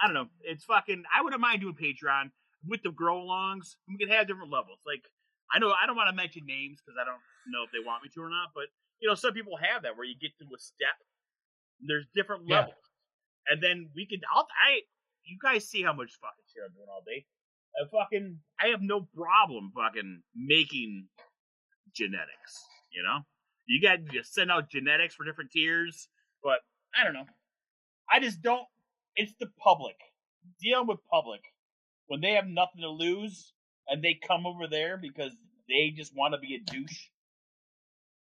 I 0.00 0.06
don't 0.06 0.14
know. 0.14 0.28
It's 0.42 0.64
fucking. 0.64 1.04
I 1.14 1.22
wouldn't 1.22 1.40
mind 1.40 1.60
doing 1.60 1.74
Patreon 1.74 2.30
with 2.66 2.82
the 2.82 2.90
grow 2.90 3.20
alongs. 3.22 3.76
We 3.88 3.96
could 3.98 4.10
have 4.10 4.26
different 4.26 4.50
levels. 4.50 4.80
Like 4.86 5.02
I 5.54 5.58
know 5.58 5.70
I 5.70 5.86
don't 5.86 5.96
want 5.96 6.08
to 6.10 6.16
mention 6.16 6.46
names 6.46 6.80
because 6.84 6.98
I 7.00 7.04
don't 7.04 7.20
know 7.46 7.62
if 7.64 7.70
they 7.72 7.84
want 7.84 8.02
me 8.02 8.10
to 8.14 8.20
or 8.22 8.30
not. 8.30 8.50
But 8.54 8.66
you 9.00 9.08
know, 9.08 9.14
some 9.14 9.32
people 9.34 9.56
have 9.60 9.82
that 9.82 9.96
where 9.96 10.06
you 10.06 10.14
get 10.20 10.32
to 10.38 10.44
a 10.54 10.58
step. 10.58 10.96
There's 11.80 12.06
different 12.14 12.44
Yeah. 12.46 12.60
levels, 12.66 12.84
and 13.48 13.62
then 13.62 13.90
we 13.94 14.06
could. 14.06 14.20
I'll, 14.34 14.46
I 14.66 14.80
you 15.24 15.38
guys 15.42 15.68
see 15.68 15.82
how 15.82 15.92
much 15.92 16.12
fucking 16.20 16.44
shit 16.52 16.62
I'm 16.66 16.74
doing 16.74 16.88
all 16.90 17.02
day. 17.06 17.24
I 17.80 17.86
fucking 17.90 18.38
I 18.60 18.68
have 18.68 18.82
no 18.82 19.08
problem 19.14 19.72
fucking 19.74 20.22
making 20.34 21.08
genetics. 21.94 22.64
You 22.92 23.02
know, 23.02 23.20
you 23.66 23.80
got 23.82 23.96
to 23.96 24.12
just 24.12 24.34
send 24.34 24.50
out 24.50 24.70
genetics 24.70 25.14
for 25.14 25.24
different 25.24 25.50
tiers, 25.50 26.08
but 26.42 26.60
I 26.98 27.04
don't 27.04 27.14
know. 27.14 27.26
I 28.10 28.20
just 28.20 28.42
don't. 28.42 28.64
It's 29.16 29.32
the 29.40 29.48
public 29.62 29.96
dealing 30.60 30.86
with 30.86 30.98
public 31.10 31.40
when 32.06 32.20
they 32.20 32.32
have 32.32 32.46
nothing 32.46 32.82
to 32.82 32.88
lose 32.90 33.52
and 33.88 34.02
they 34.02 34.18
come 34.26 34.46
over 34.46 34.66
there 34.66 34.96
because 34.96 35.32
they 35.68 35.90
just 35.96 36.14
want 36.16 36.34
to 36.34 36.38
be 36.40 36.54
a 36.54 36.70
douche. 36.72 37.06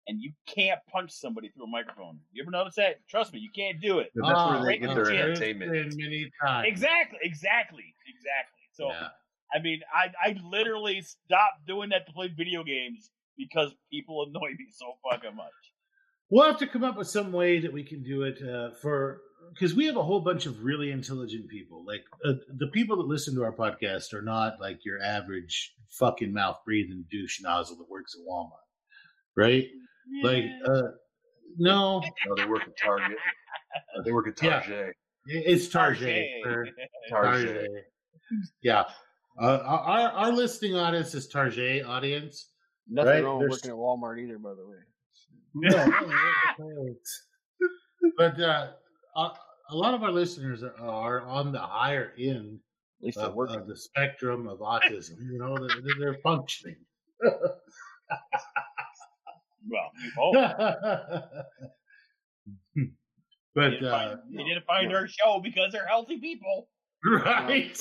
And 0.07 0.19
you 0.19 0.31
can't 0.47 0.79
punch 0.91 1.11
somebody 1.11 1.49
through 1.49 1.65
a 1.65 1.69
microphone. 1.69 2.19
You 2.31 2.43
ever 2.43 2.51
notice 2.51 2.75
that? 2.75 3.07
Trust 3.07 3.33
me, 3.33 3.39
you 3.39 3.49
can't 3.55 3.79
do 3.79 3.99
it. 3.99 4.11
But 4.15 4.27
that's 4.27 4.45
where 4.45 4.57
Oh, 4.57 4.65
they 4.65 4.77
get 4.79 4.95
their 4.95 5.11
entertainment. 5.11 5.71
many 5.95 6.29
times. 6.43 6.67
Exactly, 6.67 7.19
exactly, 7.21 7.93
exactly. 8.07 8.61
So 8.73 8.87
Yeah. 8.87 9.09
I 9.53 9.59
mean, 9.59 9.81
I 9.93 10.11
I 10.19 10.35
literally 10.43 11.01
stopped 11.01 11.65
doing 11.67 11.89
that 11.89 12.07
to 12.07 12.13
play 12.13 12.29
video 12.29 12.63
games 12.63 13.11
because 13.37 13.73
people 13.91 14.23
annoy 14.23 14.49
me 14.57 14.67
so 14.71 14.97
fucking 15.09 15.35
much. 15.35 15.51
We'll 16.29 16.45
have 16.45 16.57
to 16.59 16.67
come 16.67 16.83
up 16.85 16.97
with 16.97 17.07
some 17.09 17.31
way 17.33 17.59
that 17.59 17.71
we 17.71 17.83
can 17.83 18.01
do 18.01 18.23
it 18.23 18.41
uh, 18.41 18.71
for 18.81 19.21
because 19.53 19.73
we 19.73 19.85
have 19.85 19.97
a 19.97 20.03
whole 20.03 20.21
bunch 20.21 20.45
of 20.45 20.63
really 20.63 20.91
intelligent 20.91 21.47
people. 21.49 21.83
Like 21.85 22.03
uh, 22.25 22.33
the 22.57 22.67
people 22.67 22.97
that 22.97 23.07
listen 23.07 23.35
to 23.35 23.43
our 23.43 23.53
podcast 23.53 24.13
are 24.13 24.21
not 24.21 24.53
like 24.59 24.85
your 24.85 25.01
average 25.01 25.73
fucking 25.89 26.33
mouth 26.33 26.57
breathing 26.65 27.05
douche 27.09 27.41
nozzle 27.41 27.77
that 27.77 27.89
works 27.89 28.15
at 28.15 28.25
Walmart, 28.27 28.49
right? 29.35 29.67
Like, 30.23 30.45
uh, 30.65 30.81
no, 31.57 32.01
No, 32.27 32.35
they 32.35 32.45
work 32.45 32.63
at 32.63 32.77
Target. 32.77 33.17
They 34.03 34.11
work 34.11 34.27
at 34.27 34.35
Target. 34.35 34.95
Yeah. 35.27 35.41
It's 35.45 35.69
Target. 35.69 36.27
Target. 36.43 36.73
Target. 37.09 37.45
Target. 37.45 37.69
Yeah. 38.61 38.83
Uh, 39.41 39.59
our 39.63 40.11
our 40.11 40.31
listening 40.33 40.75
audience 40.75 41.13
is 41.13 41.27
Target 41.29 41.85
audience. 41.85 42.49
Nothing 42.89 43.11
Right, 43.11 43.23
wrong 43.23 43.39
with 43.39 43.51
working 43.51 43.69
at 43.69 43.77
Walmart 43.77 44.19
either, 44.21 44.37
by 44.37 44.53
the 44.55 44.67
way. 44.67 44.77
No, 45.53 46.95
but 48.17 48.39
uh, 48.41 48.71
a, 49.15 49.31
a 49.69 49.75
lot 49.75 49.93
of 49.93 50.03
our 50.03 50.11
listeners 50.11 50.63
are, 50.63 50.75
are 50.79 51.21
on 51.21 51.51
the 51.51 51.59
higher 51.59 52.13
end 52.17 52.59
At 52.99 53.05
least 53.05 53.17
of, 53.17 53.37
of 53.37 53.67
the 53.67 53.75
spectrum 53.75 54.47
of 54.47 54.59
autism. 54.59 55.17
You 55.31 55.39
know, 55.39 55.57
they're, 55.57 55.95
they're 55.99 56.17
functioning. 56.23 56.77
Well, 59.69 59.91
you 62.73 62.91
but 63.53 63.69
They 63.69 63.69
didn't, 63.69 63.85
uh, 63.87 63.91
find, 63.91 64.19
they 64.31 64.43
didn't 64.43 64.65
find 64.65 64.93
our 64.93 65.07
show 65.07 65.39
because 65.43 65.71
they're 65.71 65.87
healthy 65.87 66.17
people. 66.17 66.67
Right, 67.05 67.77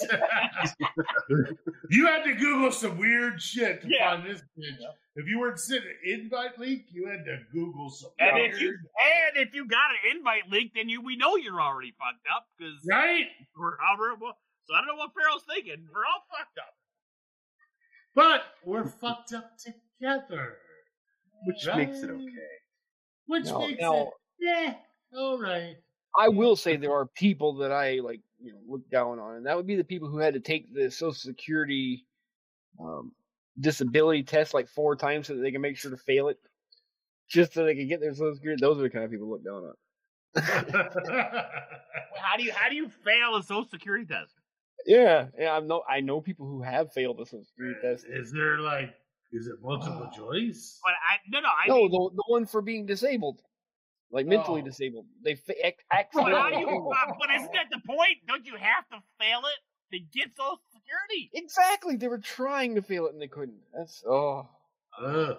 you 1.91 2.07
had 2.07 2.25
to 2.25 2.35
Google 2.35 2.73
some 2.73 2.97
weird 2.99 3.41
shit 3.41 3.83
to 3.83 3.89
Yeah. 3.89 4.17
find 4.17 4.27
this 4.29 4.41
bitch. 4.59 4.77
If 5.17 5.27
you 5.29 5.39
weren't 5.41 5.59
sent 5.59 5.85
an 5.85 5.97
invite 6.05 6.59
link, 6.59 6.85
you 6.91 7.07
had 7.09 7.25
to 7.25 7.39
Google 7.53 7.91
some 7.91 8.11
And 8.19 8.39
if 8.39 8.61
you 8.61 8.69
and 8.69 9.47
if 9.49 9.55
you 9.55 9.67
got 9.67 9.91
an 9.91 10.17
invite 10.17 10.49
link, 10.49 10.73
then 10.75 10.89
you 10.89 11.03
we 11.03 11.17
know 11.17 11.37
you're 11.37 11.61
already 11.61 11.93
fucked 11.93 12.27
up 12.35 12.47
because 12.57 12.79
right. 12.89 13.27
we're 13.57 13.77
however. 13.79 14.15
Well, 14.21 14.37
so 14.65 14.75
I 14.75 14.79
don't 14.79 14.87
know 14.89 14.97
what 14.97 15.11
Farrell's 15.15 15.45
thinking. 15.45 15.87
We're 15.93 16.05
all 16.05 16.25
fucked 16.31 16.59
up. 16.59 16.75
But 18.15 18.43
we're 18.65 18.87
fucked 18.89 19.33
up 19.33 19.53
together, 19.59 20.59
Which 21.45 21.67
Right. 21.67 21.89
makes 21.89 22.03
it 22.03 22.11
okay. 22.11 22.59
which 23.27 23.47
Now- 23.47 23.59
makes 23.67 23.81
now- 23.81 24.03
it 24.03 24.09
yeah, 24.41 24.75
all 25.15 25.39
right. 25.41 25.77
I 26.19 26.29
will 26.29 26.57
say 26.57 26.77
there 26.77 26.93
are 26.95 27.07
people 27.07 27.55
that 27.59 27.71
I 27.73 27.97
like, 28.01 28.21
you 28.41 28.53
know, 28.53 28.61
look 28.67 28.89
down 28.91 29.19
on, 29.19 29.37
and 29.37 29.47
that 29.47 29.57
would 29.57 29.67
be 29.67 29.77
the 29.77 29.85
people 29.85 30.09
who 30.09 30.19
had 30.19 30.35
to 30.35 30.41
take 30.41 30.73
the 30.75 30.91
Social 30.91 31.13
Security 31.15 32.07
um, 32.81 33.13
disability 33.59 34.23
test 34.23 34.55
like 34.55 34.69
four 34.69 34.97
times 34.97 35.27
so 35.27 35.35
that 35.37 35.41
they 35.43 35.53
can 35.53 35.61
make 35.61 35.77
sure 35.77 35.91
to 35.91 35.97
fail 35.97 36.29
it, 36.29 36.39
just 37.29 37.53
so 37.53 37.65
they 37.65 37.75
can 37.75 37.89
get 37.89 38.01
their 38.01 38.15
Social 38.15 38.35
Security. 38.35 38.61
Those 38.61 38.79
are 38.79 38.83
the 38.83 38.91
kind 38.91 39.05
of 39.05 39.11
people 39.11 39.27
to 39.27 39.33
look 39.33 39.45
down 39.45 39.65
on. 39.65 39.75
How 42.23 42.37
do 42.37 42.45
you 42.45 42.53
how 42.53 42.69
do 42.69 42.77
you 42.77 42.89
fail 42.89 43.37
a 43.37 43.43
Social 43.43 43.65
Security 43.69 44.07
test? 44.07 44.35
Yeah, 44.87 45.29
yeah, 45.39 45.53
I 45.57 45.61
know. 45.61 45.83
I 45.89 46.01
know 46.01 46.21
people 46.21 46.47
who 46.47 46.63
have 46.63 46.93
failed 46.93 47.19
the 47.19 47.27
Social 47.27 47.45
Security 47.45 47.79
test. 47.83 48.07
is 48.09 48.33
there 48.33 48.59
like 48.61 48.95
is 49.33 49.47
it 49.47 49.57
multiple 49.63 50.11
choice? 50.17 50.81
But 50.83 50.93
I 50.93 51.19
no 51.29 51.41
no 51.41 51.49
I 51.49 51.69
No, 51.69 51.75
mean, 51.77 51.91
the 51.91 52.11
the 52.17 52.25
one 52.29 52.47
for 52.47 52.63
being 52.63 52.87
disabled, 52.87 53.43
like 54.11 54.27
mentally 54.27 54.61
Oh. 54.63 54.65
disabled. 54.65 55.07
They 55.25 55.35
fa- 55.37 55.67
ac- 55.67 55.77
but 56.15 56.33
how 56.33 56.51
do 56.51 56.59
you? 56.59 56.67
uh, 56.91 57.13
but 57.19 57.31
isn't 57.35 57.53
that 57.53 57.67
the 57.71 57.81
point? 57.87 58.19
Don't 58.27 58.45
you 58.47 58.57
have 58.57 58.89
to 58.91 58.99
fail 59.19 59.41
it 59.41 59.97
to 59.97 60.01
get 60.01 60.37
Social 60.37 60.61
Security? 60.73 61.31
Exactly, 61.35 61.97
they 61.97 62.09
were 62.09 62.19
trying 62.19 62.75
to 62.77 62.83
fail 62.83 63.07
it 63.07 63.13
and 63.13 63.21
they 63.23 63.29
couldn't. 63.29 63.61
That's 63.77 64.03
oh 64.09 64.49
Ugh. 65.05 65.37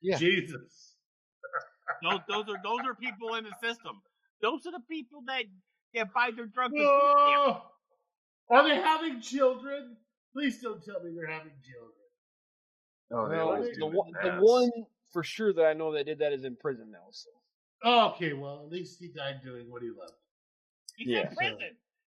Yeah. 0.00 0.16
Jesus. 0.16 0.94
Those 2.02 2.20
those 2.28 2.44
are 2.48 2.60
those 2.62 2.80
are 2.86 2.94
people 2.94 3.34
in 3.34 3.44
the 3.44 3.52
system. 3.66 4.00
Those 4.42 4.64
are 4.66 4.72
the 4.72 4.82
people 4.88 5.22
that 5.26 5.44
that 5.94 6.12
buy 6.14 6.30
their 6.36 6.46
drugs. 6.46 6.72
with 6.74 6.82
Oh, 6.86 7.62
are 8.50 8.68
they 8.68 8.76
having 8.76 9.20
children? 9.20 9.96
Please 10.32 10.60
don't 10.60 10.84
tell 10.84 11.02
me 11.02 11.10
they're 11.16 11.26
having 11.26 11.52
children. 11.64 11.92
Oh, 13.10 13.28
they 13.28 13.36
well, 13.36 13.90
the 13.90 13.96
one, 13.96 14.12
the 14.22 14.30
one 14.40 14.70
for 15.12 15.24
sure 15.24 15.52
that 15.54 15.64
I 15.64 15.72
know 15.72 15.92
that 15.94 16.04
did 16.04 16.18
that 16.20 16.32
is 16.32 16.44
in 16.44 16.56
prison 16.56 16.90
now. 16.92 17.08
So 17.10 17.30
Oh, 17.84 18.08
okay, 18.10 18.32
well, 18.32 18.62
at 18.64 18.70
least 18.72 18.98
he 19.00 19.08
died 19.08 19.40
doing 19.44 19.70
what 19.70 19.82
he 19.82 19.88
loved. 19.88 20.12
He's 20.96 21.08
Yeah. 21.08 21.28
said 21.28 21.36
prison. 21.36 21.58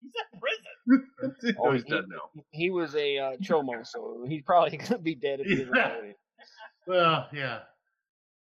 He's 0.01 0.11
in 0.33 0.39
prison. 0.39 1.55
oh, 1.59 1.71
he's 1.71 1.83
he- 1.83 1.89
dead 1.89 2.03
now. 2.07 2.43
he 2.51 2.69
was 2.69 2.95
a 2.95 3.17
uh, 3.17 3.31
chomo, 3.37 3.85
so 3.85 4.25
he's 4.27 4.43
probably 4.43 4.77
gonna 4.77 4.99
be 4.99 5.15
dead 5.15 5.39
at 5.41 5.47
the 5.47 5.51
end 5.53 5.61
of 5.63 5.67
the 5.69 5.77
Yeah. 5.77 6.11
Well, 6.87 7.27
yeah. 7.33 7.59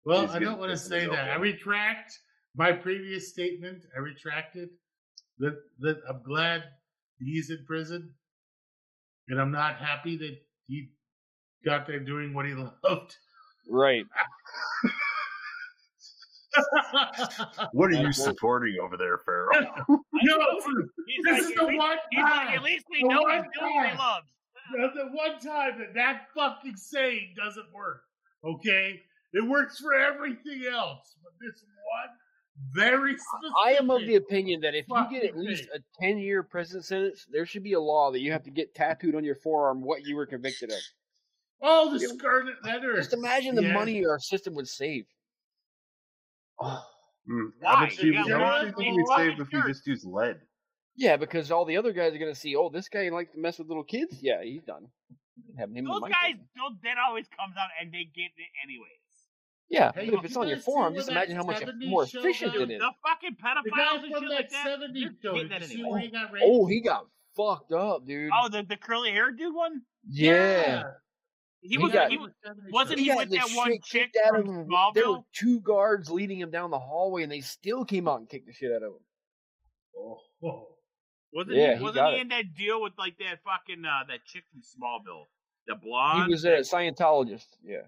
Well, 0.05 0.23
He's 0.27 0.31
I 0.36 0.39
don't 0.39 0.59
want 0.59 0.70
to 0.70 0.77
say 0.77 1.01
his 1.01 1.11
that. 1.11 1.31
I 1.31 1.36
retract 1.36 2.12
my 2.55 2.70
previous 2.73 3.28
statement. 3.31 3.83
I 3.97 4.01
retracted 4.01 4.69
that 5.39 5.57
that 5.81 5.97
I'm 6.09 6.23
glad 6.23 6.65
he's 7.19 7.51
in 7.51 7.65
prison, 7.67 8.12
and 9.28 9.41
I'm 9.41 9.51
not 9.51 9.77
happy 9.78 10.17
that 10.19 10.36
he 10.69 10.91
got 11.65 11.86
there 11.86 11.99
doing 12.01 12.35
what 12.35 12.45
he 12.47 12.53
loved. 12.85 13.17
Right. 13.69 14.05
What 17.73 17.91
are 17.91 17.94
you 18.02 18.12
supporting 18.12 18.76
over 18.83 18.97
there, 18.97 19.18
Farrell? 19.25 19.49
no, 20.12 20.39
this 21.25 21.41
is 21.44 21.51
at 21.51 21.57
the 21.57 21.65
least- 21.67 21.78
one 21.78 21.97
He's 22.10 22.23
like, 22.23 22.33
time. 22.33 22.55
at 22.57 22.62
least 22.62 22.85
we 22.91 23.02
The 23.02 23.09
know 23.09 23.26
he's 23.28 23.43
doing 23.59 23.75
what 23.75 23.85
he 23.85 23.89
time. 23.91 23.99
loves. 23.99 24.26
That's 24.76 24.94
the 24.94 25.07
one 25.12 25.39
time 25.39 25.78
that 25.78 25.94
that 25.94 26.23
fucking 26.35 26.76
saying 26.76 27.35
doesn't 27.36 27.73
work. 27.73 28.02
Okay, 28.44 29.01
it 29.33 29.47
works 29.49 29.78
for 29.78 29.94
everything 29.94 30.65
else, 30.70 31.15
but 31.23 31.33
this 31.41 31.62
one 31.62 32.17
very 32.73 33.12
specific. 33.12 33.52
I 33.65 33.73
am 33.73 33.91
of 33.91 34.01
the 34.01 34.17
opinion 34.17 34.60
that 34.62 34.75
if 34.75 34.86
you 34.89 35.07
get 35.10 35.25
at 35.25 35.36
least 35.36 35.65
thing. 35.70 35.81
a 36.01 36.02
ten 36.02 36.18
year 36.18 36.43
prison 36.43 36.83
sentence, 36.83 37.26
there 37.31 37.47
should 37.47 37.62
be 37.62 37.75
a 37.75 37.81
law 37.81 38.10
that 38.10 38.20
you 38.20 38.33
have 38.33 38.43
to 38.44 38.51
get 38.51 38.75
tattooed 38.75 39.15
on 39.15 39.25
your 39.25 39.36
forearm 39.36 39.83
what 39.83 40.05
you 40.05 40.17
were 40.17 40.26
convicted 40.26 40.70
of. 40.73 40.78
oh 41.62 41.93
the 41.93 42.01
scarlet 42.01 42.57
letter. 42.65 42.97
Just 42.97 43.12
imagine 43.12 43.55
the 43.55 43.62
Yes. 43.62 43.75
money 43.75 44.05
our 44.07 44.18
system 44.18 44.55
would 44.55 44.68
save. 44.68 45.05
Oh. 46.60 46.83
Hmm. 47.28 47.47
Why? 47.60 47.75
How 47.75 47.81
much 47.81 47.97
do 47.97 48.07
You 48.07 48.12
you, 48.12 48.18
how 48.33 48.39
much 48.39 48.60
do 48.62 48.67
you 48.68 48.73
think 48.73 48.97
we'd 48.97 49.05
wrong 49.09 49.18
save 49.18 49.41
if 49.41 49.52
we 49.52 49.73
just 49.73 49.86
use 49.86 50.05
lead? 50.05 50.41
Yeah, 50.97 51.17
because 51.17 51.51
all 51.51 51.65
the 51.65 51.76
other 51.76 51.93
guys 51.93 52.15
are 52.15 52.18
gonna 52.18 52.35
see, 52.35 52.55
oh, 52.57 52.70
this 52.70 52.89
guy 52.89 53.09
likes 53.10 53.33
to 53.33 53.39
mess 53.39 53.59
with 53.59 53.68
little 53.68 53.85
kids. 53.85 54.17
Yeah, 54.23 54.43
he's 54.43 54.62
done. 54.62 54.86
Having 55.59 55.76
him 55.76 55.85
Those 55.86 56.01
guys, 56.02 56.10
prison. 56.33 56.49
don't, 56.57 56.83
that 56.83 56.97
always 57.07 57.26
comes 57.39 57.55
out 57.59 57.68
and 57.81 57.93
they 57.93 58.05
get 58.15 58.31
it 58.36 58.51
anyways. 58.65 58.91
Yeah, 59.68 59.91
Hey, 59.94 60.09
but 60.10 60.20
if 60.20 60.25
it's 60.26 60.36
on 60.36 60.47
your 60.47 60.57
guys 60.59 60.65
forearm, 60.65 60.94
just 60.94 61.09
imagine 61.09 61.35
how 61.36 61.43
much 61.43 61.62
more 61.81 62.05
efficient 62.05 62.52
got- 62.52 62.62
it 62.62 62.70
is. 62.70 62.78
The 62.81 62.91
fucking 63.05 63.36
The 63.65 63.70
guy 63.70 63.76
pedophiles 63.76 64.05
and 64.05 64.12
from 64.12 64.23
shit 64.23 64.31
that 64.31 64.35
like 64.36 64.51
that. 64.51 64.78
70s 64.81 65.23
show. 65.23 65.49
that 65.49 65.62
anyway. 65.70 65.91
where 65.91 66.01
he 66.01 66.09
got? 66.10 66.31
Oh, 66.43 66.67
he 66.67 66.81
got 66.81 67.07
fucked 67.36 67.73
up, 67.73 68.07
dude. 68.07 68.31
Oh, 68.33 68.49
the 68.49 68.62
the 68.62 68.76
curly 68.76 69.10
hair 69.10 69.33
dude 69.33 69.55
one. 69.55 69.83
yeah. 70.09 70.85
He 71.69 71.77
He 71.77 71.78
was. 71.78 71.93
got- 71.93 72.11
he 72.11 72.19
was 72.19 72.31
wasn't 72.70 72.99
He 72.99 73.05
he 73.07 73.11
got 73.11 73.19
with 73.19 73.31
that 73.31 73.51
one 73.57 73.73
shit 73.73 73.83
chick 73.85 74.12
kicked 74.12 74.27
out 74.27 74.39
of 74.39 74.45
from 74.47 74.55
him. 74.55 74.69
There 74.95 75.09
were 75.09 75.17
Smallville? 75.19 75.25
two 75.33 75.61
guards 75.61 76.11
leading 76.11 76.39
him 76.41 76.51
down 76.51 76.70
the 76.70 76.78
hallway, 76.78 77.23
and 77.23 77.33
they 77.33 77.41
still 77.41 77.85
came 77.85 78.07
out 78.09 78.20
and 78.20 78.28
kicked 78.28 78.47
the 78.47 78.53
shit 78.53 78.70
out 78.73 78.83
of 78.83 78.93
him. 78.93 78.99
Oh, 79.99 80.20
oh. 80.45 80.69
Wasn't 81.33 81.57
Yeah, 81.57 81.73
he? 81.73 81.77
he 81.78 81.83
Wasn't 81.83 81.97
got 81.97 82.15
he 82.15 82.20
in 82.20 82.28
that 82.28 82.55
deal 82.55 82.81
with 82.83 82.93
like 82.99 83.19
that 83.19 83.41
fucking 83.45 83.85
uh 83.85 84.05
that 84.09 84.25
chick 84.25 84.45
from 84.53 84.62
Smallville, 84.62 85.25
the 85.67 85.75
blonde? 85.75 86.27
He 86.27 86.31
was 86.33 86.45
a 86.45 86.59
Scientologist. 86.59 87.47
Yeah. 87.65 87.83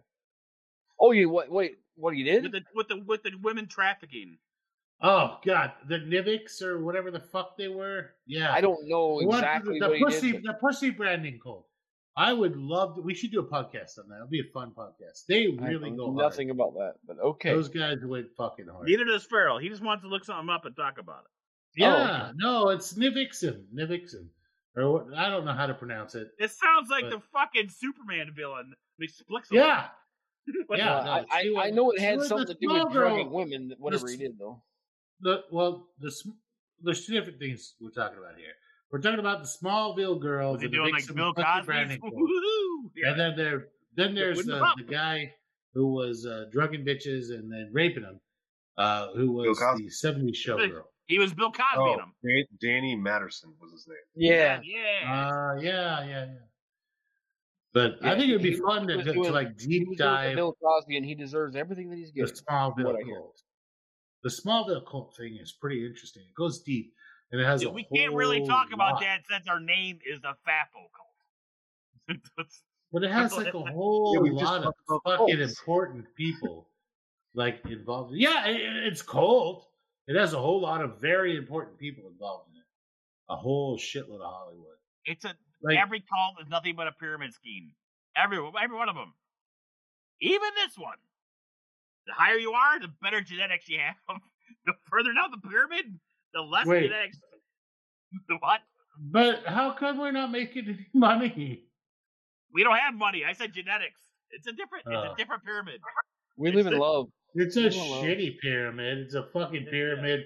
Oh, 1.00 1.12
you 1.12 1.28
what? 1.30 1.50
Wait, 1.50 1.78
what 1.94 2.14
he 2.14 2.24
did? 2.24 2.42
with 2.42 2.52
the 2.52 2.62
with 2.74 2.88
the 2.88 2.96
with 3.06 3.22
the 3.22 3.30
women 3.42 3.68
trafficking. 3.68 4.38
Oh 5.00 5.38
God, 5.46 5.72
the 5.88 5.98
Nivix 6.00 6.60
or 6.60 6.82
whatever 6.82 7.12
the 7.12 7.20
fuck 7.20 7.56
they 7.56 7.68
were. 7.68 8.10
Yeah, 8.26 8.52
I 8.52 8.60
don't 8.60 8.88
know 8.88 9.20
What- 9.22 9.38
exactly 9.38 9.78
the 9.78 9.86
what 9.88 9.96
he 9.98 10.04
pussy, 10.04 10.32
did. 10.32 10.42
the 10.42 10.54
pussy 10.54 10.90
branding 10.90 11.38
cult. 11.40 11.67
I 12.20 12.32
would 12.32 12.56
love 12.56 12.96
to. 12.96 13.00
We 13.02 13.14
should 13.14 13.30
do 13.30 13.38
a 13.40 13.44
podcast 13.46 13.98
on 13.98 14.08
that. 14.08 14.16
It'll 14.16 14.26
be 14.28 14.40
a 14.40 14.52
fun 14.52 14.72
podcast. 14.76 15.24
They 15.28 15.46
but 15.52 15.64
I 15.64 15.68
really 15.68 15.90
know 15.90 16.06
go 16.08 16.12
nothing 16.14 16.50
about 16.50 16.74
that, 16.74 16.94
but 17.06 17.18
okay. 17.20 17.50
Those 17.50 17.68
guys 17.68 17.98
went 18.04 18.26
fucking 18.36 18.66
hard. 18.66 18.88
Neither 18.88 19.04
does 19.04 19.24
Farrell. 19.24 19.58
He 19.58 19.68
just 19.68 19.82
wants 19.84 20.02
to 20.02 20.08
look 20.08 20.24
something 20.24 20.50
up 20.52 20.64
and 20.64 20.74
talk 20.74 20.98
about 20.98 21.20
it. 21.24 21.80
yeah, 21.80 22.22
okay. 22.24 22.32
no, 22.36 22.70
it's 22.70 22.94
Nivixen, 22.94 23.66
Nivixen, 23.72 24.26
or 24.76 24.92
what, 24.92 25.14
I 25.16 25.30
don't 25.30 25.44
know 25.44 25.52
how 25.52 25.66
to 25.66 25.74
pronounce 25.74 26.14
it. 26.16 26.28
It 26.40 26.50
sounds 26.50 26.88
like 26.90 27.04
But- 27.04 27.10
the 27.10 27.20
fucking 27.32 27.68
Superman 27.68 28.32
villain, 28.34 28.74
McSplixel. 29.00 29.52
Yeah, 29.52 29.86
But 30.68 30.78
yeah. 30.82 30.96
Uh, 30.96 31.04
no, 31.04 31.10
I, 31.30 31.42
she 31.42 31.56
I, 31.56 31.62
I 31.66 31.70
know 31.70 31.90
it 31.92 31.98
she 32.00 32.04
had 32.04 32.22
something 32.22 32.46
to 32.48 32.54
do 32.54 32.66
with 32.68 32.80
small 32.82 32.90
girl. 32.92 33.08
drugging 33.10 33.30
women, 33.30 33.74
whatever 33.78 34.08
he 34.08 34.14
s- 34.14 34.18
did, 34.18 34.38
though. 34.38 34.60
the 35.20 35.44
well, 35.52 35.86
the 36.00 36.10
sm- 36.10 36.30
there's 36.82 37.06
two 37.06 37.12
different 37.14 37.38
things 37.38 37.74
we're 37.80 37.90
talking 37.90 38.18
about 38.18 38.36
here. 38.36 38.54
We're 38.90 39.00
talking 39.00 39.18
about 39.20 39.42
the 39.42 39.48
Smallville 39.48 40.20
girls. 40.20 40.54
Was 40.54 40.62
he 40.62 40.66
with 40.66 40.72
the 40.72 40.76
doing 40.78 40.92
like 40.94 41.14
Bill 41.14 41.34
Cosby? 41.34 41.66
branding 41.66 42.00
cult. 42.02 42.14
Woohoo! 42.14 42.90
Yeah. 42.96 43.10
And 43.10 43.20
then 43.20 43.36
there, 43.36 43.68
then 43.96 44.14
there's 44.14 44.38
Wouldn't 44.38 44.58
the, 44.78 44.84
the 44.84 44.90
guy 44.90 45.34
who 45.74 45.88
was 45.92 46.24
uh, 46.26 46.44
drugging 46.50 46.84
bitches 46.84 47.30
and 47.30 47.52
then 47.52 47.68
raping 47.72 48.02
them, 48.04 48.18
uh, 48.78 49.08
who 49.14 49.32
was 49.32 49.58
Cosby. 49.58 49.84
the 49.84 49.90
'70s 49.90 50.36
showgirl. 50.36 50.82
He 51.06 51.18
was 51.18 51.32
Bill 51.34 51.50
Cosby 51.50 51.76
Oh, 51.78 51.94
him. 51.98 52.12
Dan- 52.24 52.44
Danny 52.60 52.94
Masterson 52.96 53.52
was 53.60 53.72
his 53.72 53.86
name. 53.88 53.96
Yeah. 54.14 54.60
Yeah. 54.62 55.10
Uh, 55.54 55.60
yeah, 55.60 56.00
yeah, 56.04 56.06
yeah. 56.06 56.26
But 57.74 57.96
I 58.02 58.16
think 58.16 58.30
it'd 58.30 58.42
be 58.42 58.54
fun 58.54 58.86
to, 58.88 58.96
was 58.96 59.04
to, 59.06 59.12
doing- 59.12 59.32
like 59.32 59.58
He 59.60 59.66
deep 59.80 59.88
was 59.88 59.98
dive 59.98 60.36
Bill 60.36 60.56
Cosby, 60.62 60.96
and 60.96 61.04
he 61.06 61.14
deserves 61.14 61.56
everything 61.56 61.90
that 61.90 61.96
he's 61.96 62.10
getting. 62.10 62.26
the 62.26 62.32
getting. 62.32 62.46
Smallville 62.46 62.84
what 62.86 62.96
I 62.96 63.04
hear. 63.04 63.16
cult. 63.20 63.42
The 64.22 64.30
Smallville 64.30 64.86
cult 64.86 65.14
thing 65.16 65.36
is 65.40 65.52
pretty 65.52 65.86
interesting. 65.86 66.22
It 66.28 66.34
goes 66.34 66.60
deep, 66.62 66.92
and 67.30 67.40
it 67.40 67.44
has 67.44 67.60
Dude, 67.60 67.70
a 67.70 67.72
we 67.72 67.84
can't 67.84 68.14
really 68.14 68.38
whole 68.38 68.48
talk 68.48 68.72
about 68.72 68.94
lot. 68.94 69.02
that 69.02 69.20
since 69.30 69.48
our 69.48 69.60
name 69.60 69.98
is 70.06 70.20
the 70.20 70.34
Fafo 70.46 70.88
cult. 70.94 72.18
But 72.92 73.04
it 73.04 73.10
has 73.10 73.32
like 73.36 73.52
a 73.54 73.60
whole 73.62 74.26
Yeah, 74.26 74.32
lot 74.46 74.64
of 74.64 74.74
fucking 74.88 75.36
cults. 75.38 75.42
important 75.60 76.06
people 76.14 76.70
like 77.34 77.60
involved. 77.66 78.14
Yeah, 78.14 78.46
it, 78.46 78.60
it's 78.86 79.02
cult. 79.02 79.68
It 80.06 80.16
has 80.16 80.32
a 80.32 80.38
whole 80.38 80.60
lot 80.60 80.80
of 80.82 80.98
very 81.00 81.36
important 81.36 81.78
people 81.78 82.08
involved 82.08 82.48
in 82.50 82.56
it. 82.56 82.64
A 83.28 83.36
whole 83.36 83.76
shitload 83.78 84.22
of 84.22 84.32
Hollywood. 84.32 84.76
It's 85.04 85.24
a 85.26 85.36
Like 85.62 85.76
every 85.78 86.00
cult 86.00 86.40
is 86.40 86.48
nothing 86.48 86.76
but 86.76 86.86
a 86.86 86.92
pyramid 86.92 87.34
scheme. 87.34 87.72
Every 88.16 88.38
every 88.38 88.76
one 88.76 88.88
of 88.88 88.94
them. 88.96 89.12
Even 90.20 90.48
this 90.56 90.78
one. 90.78 90.96
The 92.06 92.14
higher 92.14 92.36
you 92.38 92.52
are, 92.52 92.80
the 92.80 92.88
better 93.02 93.20
genetics 93.20 93.68
you 93.68 93.80
have. 93.80 94.20
The 94.64 94.72
further 94.90 95.12
down 95.14 95.30
the 95.30 95.46
pyramid, 95.48 95.98
the 96.34 96.40
less 96.40 96.66
Wait. 96.66 96.84
genetics. 96.84 97.18
The 98.28 98.36
what? 98.40 98.60
But 99.00 99.44
how 99.46 99.72
come 99.72 99.98
we're 99.98 100.12
not 100.12 100.30
making 100.30 100.64
any 100.68 100.86
money? 100.94 101.64
We 102.52 102.64
don't 102.64 102.76
have 102.78 102.94
money. 102.94 103.24
I 103.28 103.32
said 103.32 103.52
genetics. 103.52 104.00
It's 104.30 104.46
a 104.46 104.52
different. 104.52 104.84
it's 104.86 104.94
Oh. 104.96 105.12
a 105.12 105.16
different 105.16 105.44
pyramid. 105.44 105.80
We 106.36 106.48
It's 106.48 106.56
live 106.56 106.66
in 106.66 106.78
love. 106.78 107.06
It's 107.34 107.56
a 107.56 107.70
don't 107.70 107.76
know. 107.78 108.02
shitty 108.02 108.38
pyramid. 108.40 108.98
It's 108.98 109.14
a 109.14 109.24
fucking 109.32 109.66
pyramid. 109.70 110.20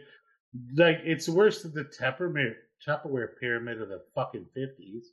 Like 0.76 0.98
it's 1.04 1.28
worse 1.28 1.62
than 1.62 1.72
the 1.72 1.84
Tupperware 2.00 2.54
Tupperware 2.86 3.28
pyramid 3.40 3.80
of 3.82 3.88
the 3.88 4.02
fucking 4.14 4.46
fifties. 4.54 5.06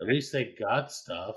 At 0.00 0.06
least 0.08 0.32
they 0.32 0.54
got 0.58 0.90
stuff. 0.92 1.36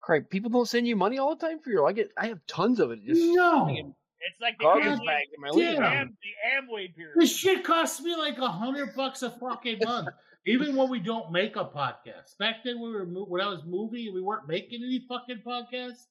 Craig, 0.00 0.28
people 0.30 0.50
don't 0.50 0.66
send 0.68 0.86
you 0.88 0.96
money 0.96 1.18
all 1.18 1.36
the 1.36 1.46
time 1.46 1.60
for 1.60 1.70
your. 1.70 1.88
I 1.88 1.92
get. 1.92 2.10
I 2.16 2.26
have 2.28 2.40
tons 2.46 2.80
of 2.80 2.90
it. 2.90 3.00
Just 3.04 3.20
No, 3.20 3.94
It's 4.28 4.40
like 4.40 4.56
the 4.58 4.64
garbage 4.64 4.86
Amway, 5.00 5.06
bags 5.06 5.30
in 5.34 5.40
my 5.40 5.50
Yeah. 5.54 5.72
the. 5.80 5.86
Am, 5.86 6.16
the 6.22 6.74
Amway 6.74 6.94
pyramid. 6.94 7.16
this 7.20 7.36
shit 7.36 7.64
costs 7.64 8.00
me 8.02 8.14
like 8.16 8.38
a 8.38 8.48
hundred 8.48 8.94
bucks 8.94 9.22
a 9.22 9.30
fucking 9.30 9.78
month. 9.84 10.08
Even 10.46 10.74
when 10.74 10.88
we 10.90 10.98
don't 10.98 11.30
make 11.30 11.54
a 11.56 11.64
podcast. 11.64 12.36
Back 12.38 12.56
then, 12.64 12.80
we 12.80 12.90
were 12.90 13.04
when 13.04 13.40
I 13.40 13.48
was 13.48 13.62
moving 13.64 14.06
and 14.06 14.14
we 14.14 14.20
weren't 14.20 14.48
making 14.48 14.82
any 14.82 15.04
fucking 15.08 15.42
podcasts. 15.46 16.06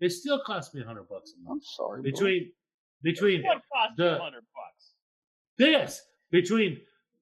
It 0.00 0.10
still 0.10 0.40
cost 0.44 0.74
me 0.74 0.82
a 0.82 0.84
hundred 0.84 1.08
bucks 1.08 1.32
a 1.36 1.42
month 1.42 1.62
I'm 1.62 1.66
sorry. 1.76 2.02
bro. 2.02 2.10
between 2.10 2.52
between 3.02 3.42
What 3.42 3.62
cost 3.72 3.96
the- 3.96 4.18
hundred 4.18 4.44
bucks? 4.54 4.94
this 5.58 6.00
between 6.30 6.80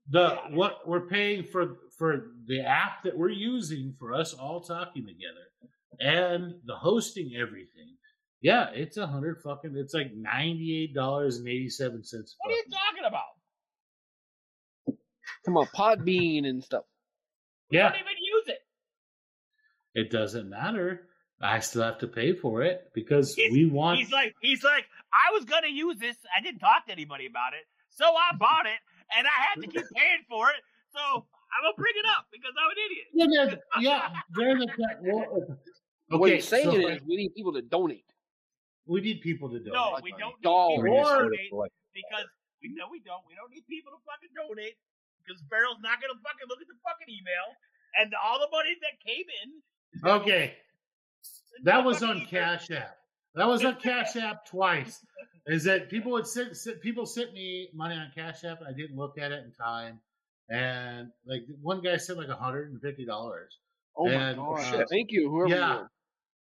the 0.09 0.39
Yeah. 0.49 0.55
what 0.55 0.86
we're 0.89 1.07
paying 1.07 1.44
for 1.44 1.78
for 1.99 2.33
the 2.47 2.60
app 2.60 3.02
that 3.05 3.17
we're 3.17 3.28
using 3.31 3.94
for 3.99 4.12
us 4.15 4.33
all 4.35 4.60
talking 4.60 5.07
together 5.07 5.47
and 6.01 6.55
the 6.65 6.75
hosting 6.77 7.35
everything 7.36 7.97
yeah 8.43 8.70
it's 8.73 8.97
a 8.97 9.07
hundred 9.07 9.41
fucking 9.43 9.75
it's 9.77 9.94
like 9.94 10.12
$98.87 10.15 10.94
What 10.94 12.51
are 12.51 12.57
you 12.57 12.65
talking 12.70 13.05
about? 13.07 13.25
Come 15.44 15.57
on, 15.57 15.67
Podbean 15.69 16.47
and 16.47 16.62
stuff. 16.62 16.85
We 17.70 17.78
yeah 17.78 17.91
don't 17.91 18.01
even 18.01 18.17
use 18.19 18.49
it. 18.49 18.59
it 19.94 20.10
doesn't 20.10 20.49
matter 20.51 21.07
i 21.43 21.59
still 21.60 21.83
have 21.83 21.99
to 21.99 22.07
pay 22.07 22.35
for 22.35 22.62
it 22.62 22.91
because 22.94 23.35
He's- 23.35 23.52
we 23.52 23.65
want 23.67 23.99
He's 23.99 24.10
like, 24.12 24.35
he's 24.43 24.62
like, 24.62 24.85
I 25.12 25.33
was 25.33 25.44
gonna 25.47 25.69
use 25.69 25.97
this. 25.99 26.17
I 26.36 26.41
didn't 26.43 26.60
talk 26.60 26.85
to 26.86 26.93
anybody 26.93 27.27
about 27.27 27.55
it, 27.55 27.65
so 27.91 28.05
I 28.05 28.36
bought 28.39 28.67
it, 28.67 28.78
and 29.17 29.27
I 29.27 29.36
had 29.49 29.60
to 29.62 29.67
keep 29.67 29.86
paying 29.97 30.25
for 30.28 30.51
it. 30.51 30.60
So 30.93 31.01
I'm 31.01 31.62
gonna 31.65 31.75
bring 31.78 31.94
it 31.97 32.05
up 32.17 32.27
because 32.31 32.52
I'm 32.60 32.70
an 32.70 32.77
idiot. 32.86 33.07
yeah, 33.15 33.44
there- 33.47 33.62
yeah 33.81 34.10
there's 34.36 34.62
a 34.62 34.67
well, 35.02 35.59
what 36.09 36.27
okay 36.28 36.35
he's 36.36 36.47
saying 36.49 36.70
so 36.70 36.77
is 36.89 37.01
we 37.09 37.17
need 37.17 37.35
people 37.35 37.52
to 37.55 37.62
donate. 37.62 38.05
We 38.91 39.01
need 39.01 39.23
people 39.23 39.47
to 39.55 39.59
donate 39.62 39.73
No, 39.78 39.94
we 40.02 40.10
money. 40.10 40.20
don't 40.20 40.35
need 40.43 40.51
Dollars. 40.51 40.83
people 40.83 41.07
to 41.07 41.31
donate 41.31 41.73
because 41.94 42.27
we 42.62 42.75
know 42.75 42.91
we 42.91 42.99
don't. 43.07 43.23
We 43.31 43.39
don't 43.39 43.51
need 43.55 43.65
people 43.70 43.94
to 43.94 44.01
fucking 44.02 44.35
donate 44.35 44.75
because 45.23 45.39
Farrell's 45.49 45.78
not 45.81 46.02
gonna 46.02 46.19
fucking 46.19 46.49
look 46.51 46.59
at 46.60 46.67
the 46.67 46.77
fucking 46.83 47.09
email 47.09 47.47
and 48.02 48.10
all 48.19 48.39
the 48.43 48.51
money 48.51 48.75
that 48.83 48.99
came 49.07 49.25
in. 49.47 49.49
is 49.94 50.02
gonna 50.02 50.19
go 50.19 50.25
okay 50.27 50.55
That 51.65 51.85
was 51.85 52.02
on 52.02 52.19
ether. 52.19 52.27
Cash 52.31 52.70
App. 52.70 52.97
That 53.35 53.47
was 53.47 53.65
on 53.65 53.77
Cash 53.81 54.17
App 54.17 54.44
twice. 54.47 54.99
Is 55.47 55.65
that 55.65 55.89
people 55.89 56.12
would 56.12 56.27
send, 56.27 56.57
send 56.57 56.81
people 56.81 57.07
sent 57.07 57.33
me 57.33 57.69
money 57.75 57.94
on 57.94 58.10
Cash 58.15 58.44
App 58.44 58.59
and 58.60 58.69
I 58.69 58.73
didn't 58.73 58.97
look 58.97 59.19
at 59.19 59.31
it 59.33 59.44
in 59.44 59.52
time. 59.52 60.01
And 60.51 61.10
like 61.27 61.43
one 61.62 61.81
guy 61.81 61.97
sent 61.97 62.19
like 62.19 62.28
hundred 62.28 62.73
and 62.73 62.81
fifty 62.83 63.07
dollars. 63.07 63.57
Oh 63.97 64.07
my 64.07 64.12
And, 64.31 64.36
god! 64.36 64.75
uh, 64.75 64.85
Thank 64.91 65.10
you, 65.12 65.31
whoever. 65.31 65.49
yeah. 65.55 65.83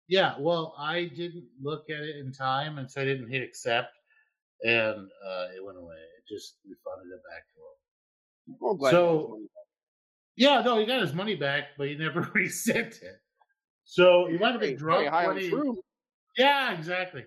Yeah, 0.08 0.34
well, 0.39 0.74
I 0.78 1.05
didn't 1.16 1.44
look 1.62 1.84
at 1.91 2.00
it 2.02 2.16
in 2.16 2.33
time, 2.33 2.78
and 2.78 2.91
so 2.91 3.00
I 3.00 3.05
didn't 3.05 3.31
hit 3.31 3.42
accept, 3.42 3.92
and 4.62 5.08
uh, 5.26 5.47
it 5.57 5.65
went 5.65 5.78
away. 5.78 5.94
It 5.97 6.33
just 6.34 6.57
refunded 6.68 7.12
it 7.12 7.23
back 7.31 7.44
to 7.55 8.52
him. 8.52 8.57
Well, 8.60 8.91
So- 8.91 9.12
you 9.12 9.20
got 9.20 9.28
money. 9.31 9.47
Yeah, 10.36 10.62
no, 10.62 10.78
he 10.81 10.84
got 10.86 11.00
his 11.00 11.15
money 11.15 11.36
back, 11.36 11.68
but 11.78 11.86
he 11.89 11.94
never 11.94 12.20
resent 12.34 12.99
it. 13.02 13.20
So 13.84 14.26
he 14.26 14.36
might 14.36 14.50
have 14.52 14.60
been 14.60 14.76
drunk 14.76 15.08
high 15.08 15.28
when 15.28 15.36
he. 15.39 15.52
Yeah, 16.36 16.73
exactly. 16.76 17.24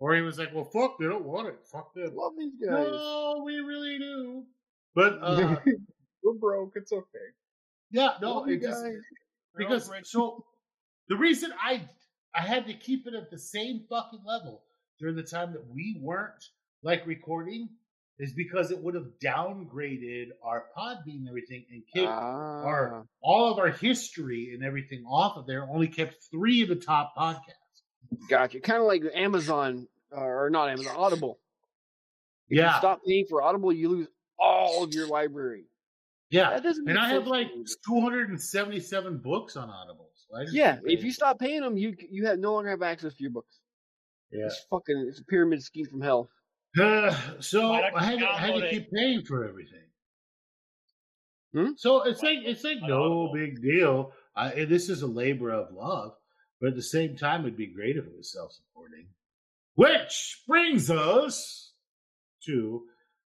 Or 0.00 0.14
he 0.16 0.22
was 0.22 0.38
like, 0.38 0.52
"Well, 0.52 0.64
fuck, 0.64 0.96
they 0.98 1.06
don't 1.06 1.24
want 1.24 1.46
it. 1.48 1.58
Fuck 1.70 1.94
them." 1.94 2.10
Love 2.16 2.32
these 2.36 2.54
guys. 2.56 2.88
No, 2.90 3.42
we 3.44 3.58
really 3.60 3.96
do. 3.98 4.42
But 4.96 5.18
uh, 5.22 5.56
We're 6.24 6.34
broke. 6.34 6.72
It's 6.74 6.92
okay. 6.92 7.28
yeah, 7.92 8.14
no, 8.20 8.38
Love 8.38 8.48
it 8.48 8.60
just 8.62 8.82
guys. 8.82 8.94
because 9.56 9.90
so 10.04 10.44
the 11.08 11.16
reason 11.16 11.52
I 11.62 11.82
I 12.34 12.40
had 12.42 12.66
to 12.66 12.74
keep 12.74 13.06
it 13.06 13.14
at 13.14 13.30
the 13.30 13.38
same 13.38 13.84
fucking 13.88 14.20
level 14.24 14.62
during 14.98 15.16
the 15.16 15.22
time 15.22 15.52
that 15.52 15.66
we 15.68 15.98
weren't 16.00 16.44
like 16.82 17.06
recording 17.06 17.68
is 18.18 18.32
because 18.32 18.70
it 18.70 18.78
would 18.82 18.94
have 18.94 19.06
downgraded 19.24 20.28
our 20.42 20.66
Podbean 20.76 21.16
and 21.20 21.28
everything 21.28 21.64
and 21.70 21.82
kept 21.94 22.06
Ah, 22.08 22.62
our 22.62 23.06
all 23.20 23.50
of 23.52 23.58
our 23.58 23.70
history 23.70 24.52
and 24.54 24.62
everything 24.64 25.04
off 25.04 25.36
of 25.36 25.46
there. 25.46 25.64
Only 25.68 25.88
kept 25.88 26.16
three 26.30 26.62
of 26.62 26.68
the 26.68 26.76
top 26.76 27.14
podcasts. 27.16 28.20
gotcha. 28.28 28.60
Kind 28.60 28.80
of 28.80 28.86
like 28.86 29.02
Amazon, 29.14 29.88
uh, 30.16 30.20
or 30.20 30.50
not 30.50 30.68
Amazon, 30.70 30.94
Audible. 30.96 31.38
If 32.48 32.56
you 32.58 32.62
Yeah, 32.62 32.78
stop 32.78 33.00
paying 33.06 33.26
for 33.28 33.42
Audible, 33.42 33.72
you 33.72 33.88
lose 33.88 34.08
all 34.38 34.84
of 34.84 34.92
your 34.92 35.06
library. 35.08 35.64
yeah. 36.30 36.50
That 36.50 36.62
doesn't. 36.62 36.88
And 36.88 36.98
I 36.98 37.08
have 37.10 37.26
like 37.26 37.48
277 37.86 39.18
books 39.18 39.56
on 39.56 39.68
Audible. 39.70 40.10
So 40.32 40.38
I 40.40 40.44
just 40.44 40.54
Yeah, 40.56 40.76
keep 40.76 40.98
if 40.98 41.04
you 41.04 41.12
stop 41.12 41.38
paying 41.38 41.60
them, 41.60 41.76
you 41.76 41.94
you 42.10 42.26
have 42.26 42.38
no 42.38 42.54
longer 42.54 42.70
have 42.70 42.82
access 42.82 43.14
to 43.14 43.22
your 43.22 43.30
books. 43.32 43.60
yeah. 44.30 44.46
It's 44.46 44.64
fucking 44.70 45.06
it's 45.08 45.20
a 45.20 45.24
pyramid 45.24 45.62
scheme 45.62 45.86
from 45.86 46.00
hell. 46.00 46.30
Uh, 46.80 47.14
so 47.40 47.68
Why 47.70 47.82
don't 47.82 47.94
I 47.96 48.12
you 48.12 48.18
had, 48.18 48.18
to, 48.20 48.28
I 48.28 48.38
had 48.38 48.54
to 48.60 48.70
keep 48.70 48.90
paying 48.90 49.24
for 49.24 49.46
everything. 49.48 49.84
Hmm? 51.54 51.72
So 51.76 52.02
it's 52.04 52.22
like 52.22 52.38
it's 52.44 52.64
like 52.64 52.78
no 52.82 53.30
big 53.32 53.60
deal. 53.62 54.12
I, 54.34 54.52
and 54.52 54.70
this 54.70 54.88
is 54.88 55.02
a 55.02 55.06
labor 55.06 55.50
of 55.50 55.74
love, 55.74 56.12
but 56.60 56.68
at 56.70 56.76
the 56.76 56.82
same 56.82 57.16
time, 57.16 57.42
it'd 57.42 57.56
be 57.58 57.66
great 57.66 57.96
if 57.98 58.06
it 58.06 58.16
was 58.16 58.32
self-supporting. 58.32 59.08
Which 59.74 60.42
brings 60.48 60.90
us 60.90 61.72
to, 62.46 62.86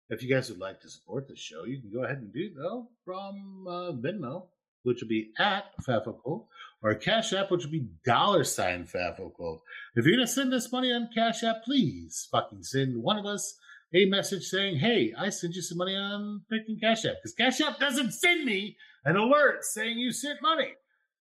if 0.09 0.24
you 0.24 0.30
guys 0.34 0.50
would 0.50 0.58
like 0.59 0.82
to 0.82 0.90
support 0.90 1.27
the 1.27 1.35
show, 1.35 1.66
you 1.66 1.80
can 1.80 1.92
go 1.92 2.03
ahead 2.03 2.17
and 2.17 2.34
do 2.34 2.51
so 2.56 2.90
from 3.03 3.66
uh, 3.67 3.92
Venmo, 3.92 4.48
which 4.82 5.01
will 5.01 5.08
be 5.09 5.32
at 5.38 5.66
FaFoCult, 5.88 6.48
or 6.85 6.93
Cash 6.93 7.33
App, 7.33 7.49
which 7.49 7.64
would 7.64 7.72
be 7.72 7.88
dollar 8.05 8.43
sign 8.43 8.85
FaFoCult. 8.85 9.61
If 9.95 10.05
you're 10.05 10.15
gonna 10.15 10.27
send 10.27 10.53
us 10.53 10.72
money 10.72 10.93
on 10.93 11.09
Cash 11.15 11.43
App, 11.43 11.64
please 11.64 12.27
fucking 12.31 12.61
send 12.61 13.01
one 13.01 13.17
of 13.17 13.25
us 13.25 13.57
a 13.91 14.05
message 14.05 14.43
saying, 14.43 14.77
"Hey, 14.77 15.11
I 15.17 15.30
sent 15.30 15.55
you 15.55 15.64
some 15.64 15.80
money 15.80 15.95
on 15.95 16.45
freaking 16.51 16.80
Cash 16.80 17.05
App," 17.05 17.15
because 17.15 17.33
Cash 17.33 17.59
App 17.59 17.80
doesn't 17.80 18.11
send 18.11 18.45
me 18.45 18.77
an 19.03 19.15
alert 19.15 19.64
saying 19.64 19.97
you 19.97 20.11
sent 20.11 20.43
money. 20.43 20.75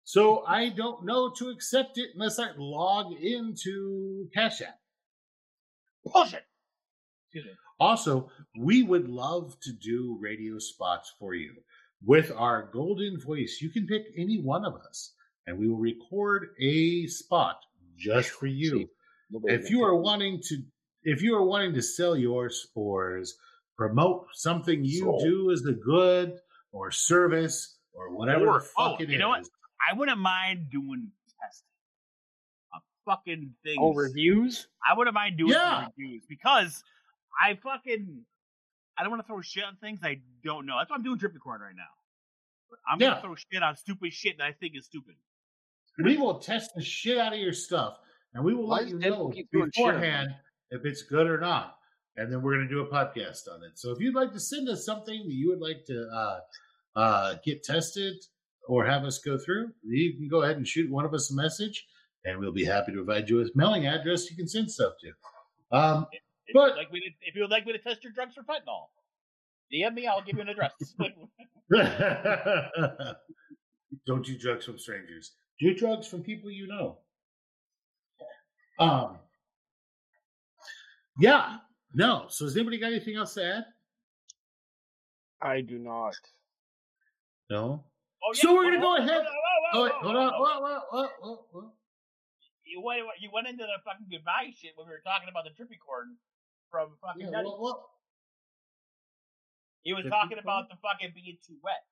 So 0.03 0.43
I 0.45 0.67
don't 0.67 1.05
know 1.05 1.29
to 1.37 1.49
accept 1.49 1.97
it 1.97 2.09
unless 2.13 2.39
I 2.39 2.51
log 2.57 3.13
into 3.13 4.29
Cash 4.33 4.61
App. 4.61 4.81
Bullshit. 6.03 6.45
Also, 7.79 8.29
we 8.57 8.83
would 8.83 9.07
love 9.07 9.57
to 9.61 9.71
do 9.71 10.17
radio 10.19 10.59
spots 10.59 11.13
for 11.17 11.35
you 11.35 11.63
with 12.03 12.31
our 12.31 12.69
golden 12.73 13.17
voice. 13.19 13.59
You 13.61 13.69
can 13.69 13.87
pick 13.87 14.07
any 14.17 14.41
one 14.41 14.65
of 14.65 14.75
us, 14.75 15.13
and 15.47 15.57
we 15.57 15.67
will 15.67 15.77
record 15.77 16.49
a 16.61 17.07
spot 17.07 17.57
just 17.97 18.29
for 18.29 18.45
you. 18.47 18.87
If 19.45 19.69
you 19.71 19.83
are 19.83 19.95
wanting 19.95 20.41
to 20.43 20.57
if 21.03 21.21
you 21.21 21.35
are 21.35 21.43
wanting 21.43 21.73
to 21.73 21.81
sell 21.81 22.15
your 22.15 22.49
spores 22.49 23.35
promote 23.77 24.27
something 24.33 24.83
you 24.83 25.01
Sold. 25.01 25.21
do 25.23 25.51
as 25.51 25.63
a 25.65 25.71
good 25.73 26.33
or 26.71 26.91
service 26.91 27.77
or 27.93 28.13
whatever 28.15 28.47
Or- 28.47 28.55
oh, 28.57 28.59
fuck 28.59 28.97
oh, 28.99 29.03
it 29.03 29.09
you 29.09 29.17
know 29.17 29.29
what? 29.29 29.47
I 29.89 29.93
wouldn't 29.93 30.17
mind 30.19 30.69
doing 30.71 31.11
testing 31.39 31.67
of 32.73 32.81
fucking 33.05 33.53
things. 33.63 33.77
oh 33.79 33.93
reviews. 33.93 34.67
I 34.87 34.97
wouldn't 34.97 35.13
mind 35.13 35.37
doing 35.37 35.51
Yeah. 35.51 35.85
reviews 35.87 36.23
because 36.27 36.83
I 37.39 37.55
fucking 37.55 38.25
I 38.97 39.03
don't 39.03 39.11
want 39.11 39.21
to 39.23 39.27
throw 39.27 39.41
shit 39.41 39.63
on 39.63 39.75
things 39.77 39.99
I 40.03 40.21
don't 40.43 40.65
know. 40.65 40.77
That's 40.79 40.89
why 40.89 40.95
I'm 40.97 41.03
doing 41.03 41.17
drippy 41.17 41.37
corn 41.39 41.61
right 41.61 41.75
now. 41.75 41.83
But 42.69 42.79
I'm 42.89 42.99
Yeah. 42.99 43.09
gonna 43.09 43.21
throw 43.21 43.35
shit 43.35 43.61
on 43.63 43.75
stupid 43.75 44.11
shit 44.13 44.37
that 44.39 44.45
I 44.45 44.53
think 44.53 44.75
is 44.75 44.85
stupid. 44.85 45.15
We 46.03 46.17
will 46.17 46.39
test 46.39 46.71
the 46.75 46.81
shit 46.81 47.17
out 47.17 47.33
of 47.33 47.39
your 47.39 47.53
stuff 47.53 47.97
and 48.33 48.43
we 48.43 48.53
will 48.53 48.67
Why 48.67 48.79
let 48.81 48.89
you 48.89 48.99
know 48.99 49.29
keep 49.29 49.49
throwing 49.51 49.71
shit 49.73 49.85
on 49.85 49.91
beforehand 49.93 50.29
if 50.71 50.85
it's 50.85 51.03
good 51.03 51.27
or 51.27 51.39
not 51.39 51.75
and 52.17 52.31
then 52.31 52.41
we're 52.41 52.55
going 52.55 52.67
to 52.67 52.73
do 52.73 52.81
a 52.81 52.87
podcast 52.87 53.47
on 53.51 53.63
it 53.63 53.73
so 53.75 53.91
if 53.91 53.99
you'd 53.99 54.15
like 54.15 54.31
to 54.33 54.39
send 54.39 54.69
us 54.69 54.85
something 54.85 55.23
that 55.25 55.33
you 55.33 55.49
would 55.49 55.61
like 55.61 55.85
to 55.85 56.07
uh, 56.13 56.39
uh, 56.95 57.35
get 57.43 57.63
tested 57.63 58.15
or 58.67 58.85
have 58.85 59.03
us 59.03 59.19
go 59.19 59.37
through 59.37 59.71
you 59.83 60.13
can 60.15 60.27
go 60.27 60.43
ahead 60.43 60.57
and 60.57 60.67
shoot 60.67 60.89
one 60.91 61.05
of 61.05 61.13
us 61.13 61.31
a 61.31 61.35
message 61.35 61.85
and 62.25 62.39
we'll 62.39 62.51
be 62.51 62.65
happy 62.65 62.91
to 62.91 63.03
provide 63.03 63.29
you 63.29 63.37
with 63.37 63.55
mailing 63.55 63.87
address 63.87 64.29
you 64.29 64.35
can 64.35 64.47
send 64.47 64.69
stuff 64.69 64.93
to 65.01 65.11
um, 65.71 66.07
If 66.11 66.53
But- 66.53 66.77
like 66.77 66.91
me 66.91 66.99
to, 67.01 67.07
if 67.21 67.35
you 67.35 67.41
would 67.41 67.51
like 67.51 67.65
me 67.65 67.73
to 67.73 67.79
test 67.79 68.03
your 68.03 68.13
drugs 68.13 68.35
for 68.35 68.43
fentanyl, 68.43 68.87
DM 69.73 69.93
me. 69.93 70.07
I'll 70.07 70.21
give 70.21 70.35
you 70.37 70.41
an 70.41 70.49
address. 70.49 70.71
Don't 74.05 74.25
do 74.25 74.37
drugs 74.37 74.65
from 74.65 74.79
strangers. 74.79 75.33
Do 75.59 75.73
drugs 75.73 76.07
from 76.07 76.23
people 76.23 76.51
you 76.51 76.67
know. 76.67 76.97
Um. 78.79 79.17
Yeah. 81.19 81.57
No. 81.93 82.25
So 82.29 82.45
has 82.45 82.55
anybody 82.55 82.77
got 82.77 82.87
anything 82.91 83.15
else 83.15 83.33
to 83.35 83.43
add? 83.43 83.65
I 85.41 85.61
do 85.61 85.79
not. 85.79 86.15
No. 87.49 87.83
Oh, 88.23 88.33
So 88.33 88.53
we're 88.53 88.65
gonna 88.65 88.79
go 88.79 88.97
ahead- 88.97 89.25
Hold 89.73 89.91
on. 91.53 91.71
You 92.65 92.81
went, 92.81 93.01
you 93.19 93.29
went 93.31 93.47
into 93.47 93.63
the 93.63 93.79
fucking 93.85 94.07
goodbye 94.11 94.51
shit 94.55 94.73
when 94.75 94.87
we 94.87 94.93
were 94.93 94.99
talking 94.99 95.29
about 95.29 95.45
the 95.45 95.51
trippy 95.51 95.79
corn 95.79 96.17
from 96.69 96.97
fucking 97.01 97.21
Yeah, 97.21 97.29
Nutty. 97.29 97.47
whoa, 97.47 97.57
whoa. 97.57 97.89
He 99.83 99.93
was 99.93 100.03
Trippy 100.05 100.09
talking 100.09 100.29
corn? 100.37 100.39
about 100.39 100.69
the 100.69 100.75
fucking 100.83 101.13
being 101.15 101.37
too 101.47 101.57
wet. 101.63 101.85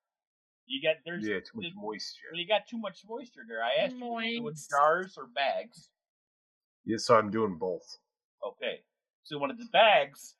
You 0.66 0.80
get 0.82 1.00
there's 1.04 1.26
Yeah, 1.26 1.40
too 1.40 1.54
much 1.54 1.62
there's- 1.62 1.74
moisture. 1.76 2.26
when 2.32 2.40
you 2.40 2.46
got 2.48 2.66
too 2.66 2.78
much 2.78 3.04
moisture 3.06 3.44
there. 3.46 3.62
I 3.62 3.74
asked 3.76 3.96
you, 3.96 4.20
you 4.20 4.42
with 4.42 4.68
jars 4.68 5.16
or 5.16 5.26
bags. 5.28 5.90
Yeah, 6.84 6.96
so 6.98 7.16
I'm 7.16 7.30
doing 7.30 7.56
both. 7.58 7.86
Okay, 8.42 8.84
so 9.22 9.38
when 9.38 9.50
it's 9.50 9.68
bags, 9.68 10.36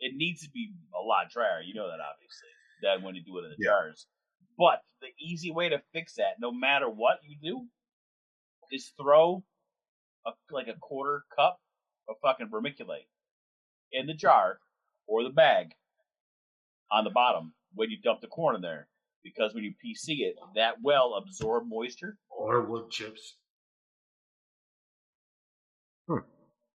it 0.00 0.14
needs 0.16 0.42
to 0.42 0.50
be 0.50 0.72
a 0.94 1.00
lot 1.00 1.30
drier. 1.30 1.60
You 1.60 1.74
know 1.74 1.86
that 1.88 2.00
obviously 2.00 2.48
than 2.82 3.02
when 3.02 3.14
you 3.14 3.22
do 3.22 3.38
it 3.38 3.44
in 3.44 3.50
the 3.50 3.56
Yeah. 3.60 3.70
jars. 3.70 4.06
But 4.58 4.84
the 5.00 5.12
easy 5.18 5.50
way 5.52 5.68
to 5.68 5.78
fix 5.92 6.14
that, 6.16 6.38
no 6.40 6.50
matter 6.52 6.88
what 6.90 7.22
you 7.24 7.36
do, 7.38 7.70
is 8.72 8.90
throw 8.90 9.44
a, 10.26 10.32
like 10.50 10.66
a 10.68 10.74
quarter 10.78 11.24
cup 11.34 11.60
of 12.08 12.18
fucking 12.20 12.48
vermiculite 12.48 13.08
in 13.92 14.06
the 14.06 14.14
jar 14.14 14.60
or 15.06 15.22
the 15.22 15.30
bag 15.30 15.76
on 16.90 17.04
the 17.04 17.10
bottom 17.10 17.54
when 17.74 17.90
you 17.90 17.98
dump 18.00 18.20
the 18.20 18.26
corn 18.28 18.56
in 18.56 18.62
there. 18.62 18.88
Because 19.24 19.54
when 19.54 19.62
you 19.64 19.70
PC 19.72 20.20
it, 20.20 20.34
that 20.56 20.74
will 20.82 21.14
absorb 21.16 21.64
moisture. 21.68 22.16
Or 22.30 22.62
wood 22.62 22.90
chips. 22.90 23.36
Hmm. 26.08 26.18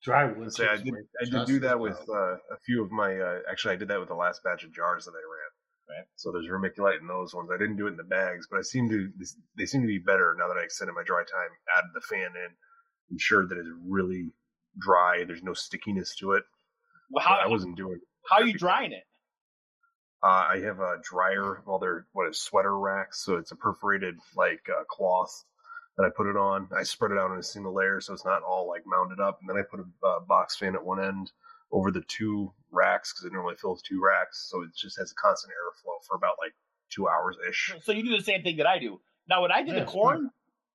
Dry 0.03 0.25
wood 0.25 0.51
So 0.53 0.65
I 0.65 0.75
chips. 0.77 0.83
did, 0.83 0.93
I 1.21 1.29
did 1.39 1.47
do 1.47 1.59
that 1.61 1.79
with 1.79 1.97
uh, 2.09 2.33
a 2.33 2.57
few 2.65 2.83
of 2.83 2.91
my. 2.91 3.15
Uh, 3.17 3.39
actually, 3.49 3.73
I 3.75 3.77
did 3.77 3.87
that 3.87 3.99
with 3.99 4.09
the 4.09 4.15
last 4.15 4.43
batch 4.43 4.63
of 4.63 4.73
jars 4.73 5.05
that 5.05 5.11
I 5.11 5.13
ran. 5.23 5.97
Right. 5.99 6.05
So 6.15 6.31
there's 6.31 6.47
vermiculite 6.47 6.99
in 7.01 7.07
those 7.07 7.33
ones. 7.33 7.49
I 7.53 7.57
didn't 7.57 7.75
do 7.77 7.87
it 7.87 7.91
in 7.91 7.97
the 7.97 8.03
bags, 8.03 8.47
but 8.49 8.57
I 8.57 8.61
seem 8.61 8.89
to. 8.89 9.09
They 9.57 9.65
seem 9.65 9.81
to 9.81 9.87
be 9.87 9.99
better 9.99 10.35
now 10.39 10.47
that 10.47 10.57
I 10.59 10.63
extended 10.63 10.93
my 10.93 11.03
dry 11.03 11.21
time. 11.21 11.49
Added 11.77 11.91
the 11.93 12.01
fan 12.01 12.31
in, 12.35 12.51
ensured 13.11 13.49
that 13.49 13.57
it's 13.57 13.67
really 13.87 14.31
dry. 14.79 15.23
There's 15.25 15.43
no 15.43 15.53
stickiness 15.53 16.15
to 16.17 16.33
it. 16.33 16.43
Well, 17.09 17.23
But 17.23 17.29
how, 17.29 17.39
I 17.43 17.47
wasn't 17.47 17.77
doing. 17.77 17.99
how 18.29 18.37
are 18.41 18.45
you 18.45 18.53
drying 18.53 18.91
it? 18.93 19.03
Uh, 20.23 20.47
I 20.53 20.61
have 20.63 20.79
a 20.79 20.99
dryer. 21.03 21.61
Well, 21.65 21.79
they're 21.79 22.05
what 22.13 22.29
is 22.29 22.39
sweater 22.39 22.77
racks, 22.77 23.19
so 23.25 23.35
it's 23.35 23.51
a 23.51 23.55
perforated 23.57 24.15
like 24.35 24.65
uh, 24.69 24.83
cloth 24.85 25.43
that 25.97 26.05
I 26.05 26.09
put 26.15 26.27
it 26.27 26.37
on. 26.37 26.69
I 26.75 26.83
spread 26.83 27.11
it 27.11 27.17
out 27.17 27.31
in 27.31 27.37
a 27.37 27.43
single 27.43 27.73
layer, 27.75 27.99
so 27.99 28.13
it's 28.13 28.25
not 28.25 28.41
all 28.41 28.67
like 28.67 28.83
mounded 28.85 29.19
up. 29.19 29.39
And 29.41 29.49
then 29.49 29.57
I 29.57 29.63
put 29.69 29.81
a 29.81 30.07
uh, 30.07 30.19
box 30.21 30.55
fan 30.55 30.75
at 30.75 30.83
one 30.85 31.03
end 31.03 31.31
over 31.71 31.91
the 31.91 32.03
two 32.07 32.53
racks 32.71 33.11
because 33.13 33.25
it 33.25 33.33
normally 33.33 33.55
fills 33.55 33.81
two 33.81 34.01
racks, 34.01 34.47
so 34.49 34.61
it 34.61 34.69
just 34.75 34.97
has 34.97 35.11
a 35.11 35.15
constant 35.15 35.51
airflow 35.51 36.03
for 36.07 36.15
about 36.15 36.35
like 36.41 36.53
two 36.89 37.07
hours 37.09 37.35
ish. 37.49 37.73
So 37.83 37.91
you 37.91 38.03
do 38.03 38.15
the 38.15 38.23
same 38.23 38.43
thing 38.43 38.57
that 38.57 38.67
I 38.67 38.79
do. 38.79 39.01
Now, 39.27 39.41
when 39.41 39.51
I 39.51 39.61
did 39.61 39.75
Yeah, 39.75 39.81
the 39.81 39.91
corn, 39.91 40.29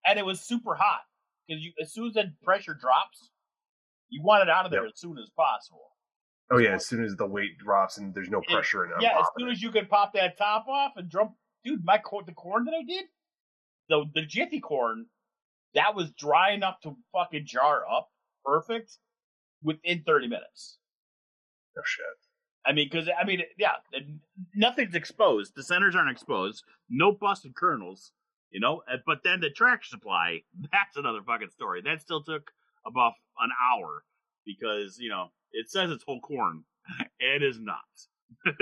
and 0.07 0.19
it 0.19 0.27
was 0.27 0.41
super 0.41 0.75
hot, 0.75 1.01
because 1.47 1.63
you 1.63 1.73
as 1.81 1.93
soon 1.93 2.09
as 2.09 2.15
the 2.15 2.33
pressure 2.45 2.75
drops, 2.75 3.31
you 4.11 4.23
want 4.23 4.43
it 4.43 4.51
out 4.51 4.67
of 4.67 4.71
there 4.71 4.83
Yep. 4.85 4.93
as 4.93 5.01
soon 5.01 5.17
as 5.19 5.31
possible. 5.31 5.89
Oh 6.51 6.59
yeah, 6.59 6.75
as 6.75 6.87
soon 6.87 7.05
as 7.05 7.15
the 7.17 7.27
weight 7.27 7.59
drops 7.59 7.99
and 7.99 8.15
there's 8.15 8.31
no 8.31 8.41
pressure 8.41 8.85
in 8.85 8.93
it, 8.93 8.97
yeah, 9.01 9.19
as 9.19 9.27
soon 9.39 9.49
it. 9.49 9.53
as 9.53 9.63
you 9.63 9.71
can 9.71 9.87
pop 9.87 10.15
that 10.15 10.39
top 10.39 10.67
off 10.67 10.93
and 10.97 11.09
drum, 11.09 11.35
dude, 11.65 11.85
my 11.85 11.99
corn, 11.99 12.25
the 12.27 12.33
corn 12.33 12.65
that 12.65 12.75
I 12.75 12.85
did, 12.85 13.05
the 13.89 14.05
the 14.15 14.27
jiffy 14.27 14.61
corn, 14.61 15.07
that 15.75 15.95
was 15.95 16.11
dry 16.13 16.53
enough 16.53 16.81
to 16.83 16.97
fucking 17.13 17.45
jar 17.47 17.83
up 17.91 18.09
perfect 18.45 18.97
within 19.63 20.03
thirty 20.07 20.27
minutes. 20.27 20.79
Oh 21.77 21.83
shit. 21.85 22.05
I 22.67 22.73
mean, 22.73 22.89
because 22.91 23.09
I 23.09 23.25
mean, 23.25 23.43
yeah, 23.57 23.77
nothing's 24.55 24.95
exposed. 24.95 25.55
The 25.55 25.63
centers 25.63 25.95
aren't 25.95 26.11
exposed. 26.11 26.65
No 26.91 27.13
busted 27.13 27.55
kernels, 27.55 28.13
you 28.51 28.61
know. 28.61 28.83
But 29.07 29.21
then 29.25 29.41
the 29.41 29.51
tractor 29.51 29.87
supply, 29.87 30.43
that's 30.73 30.97
another 30.97 31.21
fucking 31.27 31.51
story. 31.51 31.83
That 31.83 32.01
still 32.01 32.23
took 32.23 32.51
about 32.87 33.13
an 33.41 33.51
hour 33.73 34.05
because 34.45 34.99
you 34.99 35.09
know 35.09 35.31
it 35.53 35.71
says 35.71 35.91
it's 35.91 36.05
whole 36.05 36.21
corn. 36.21 36.65
it 37.21 37.43
is 37.43 37.59
not. 37.61 37.79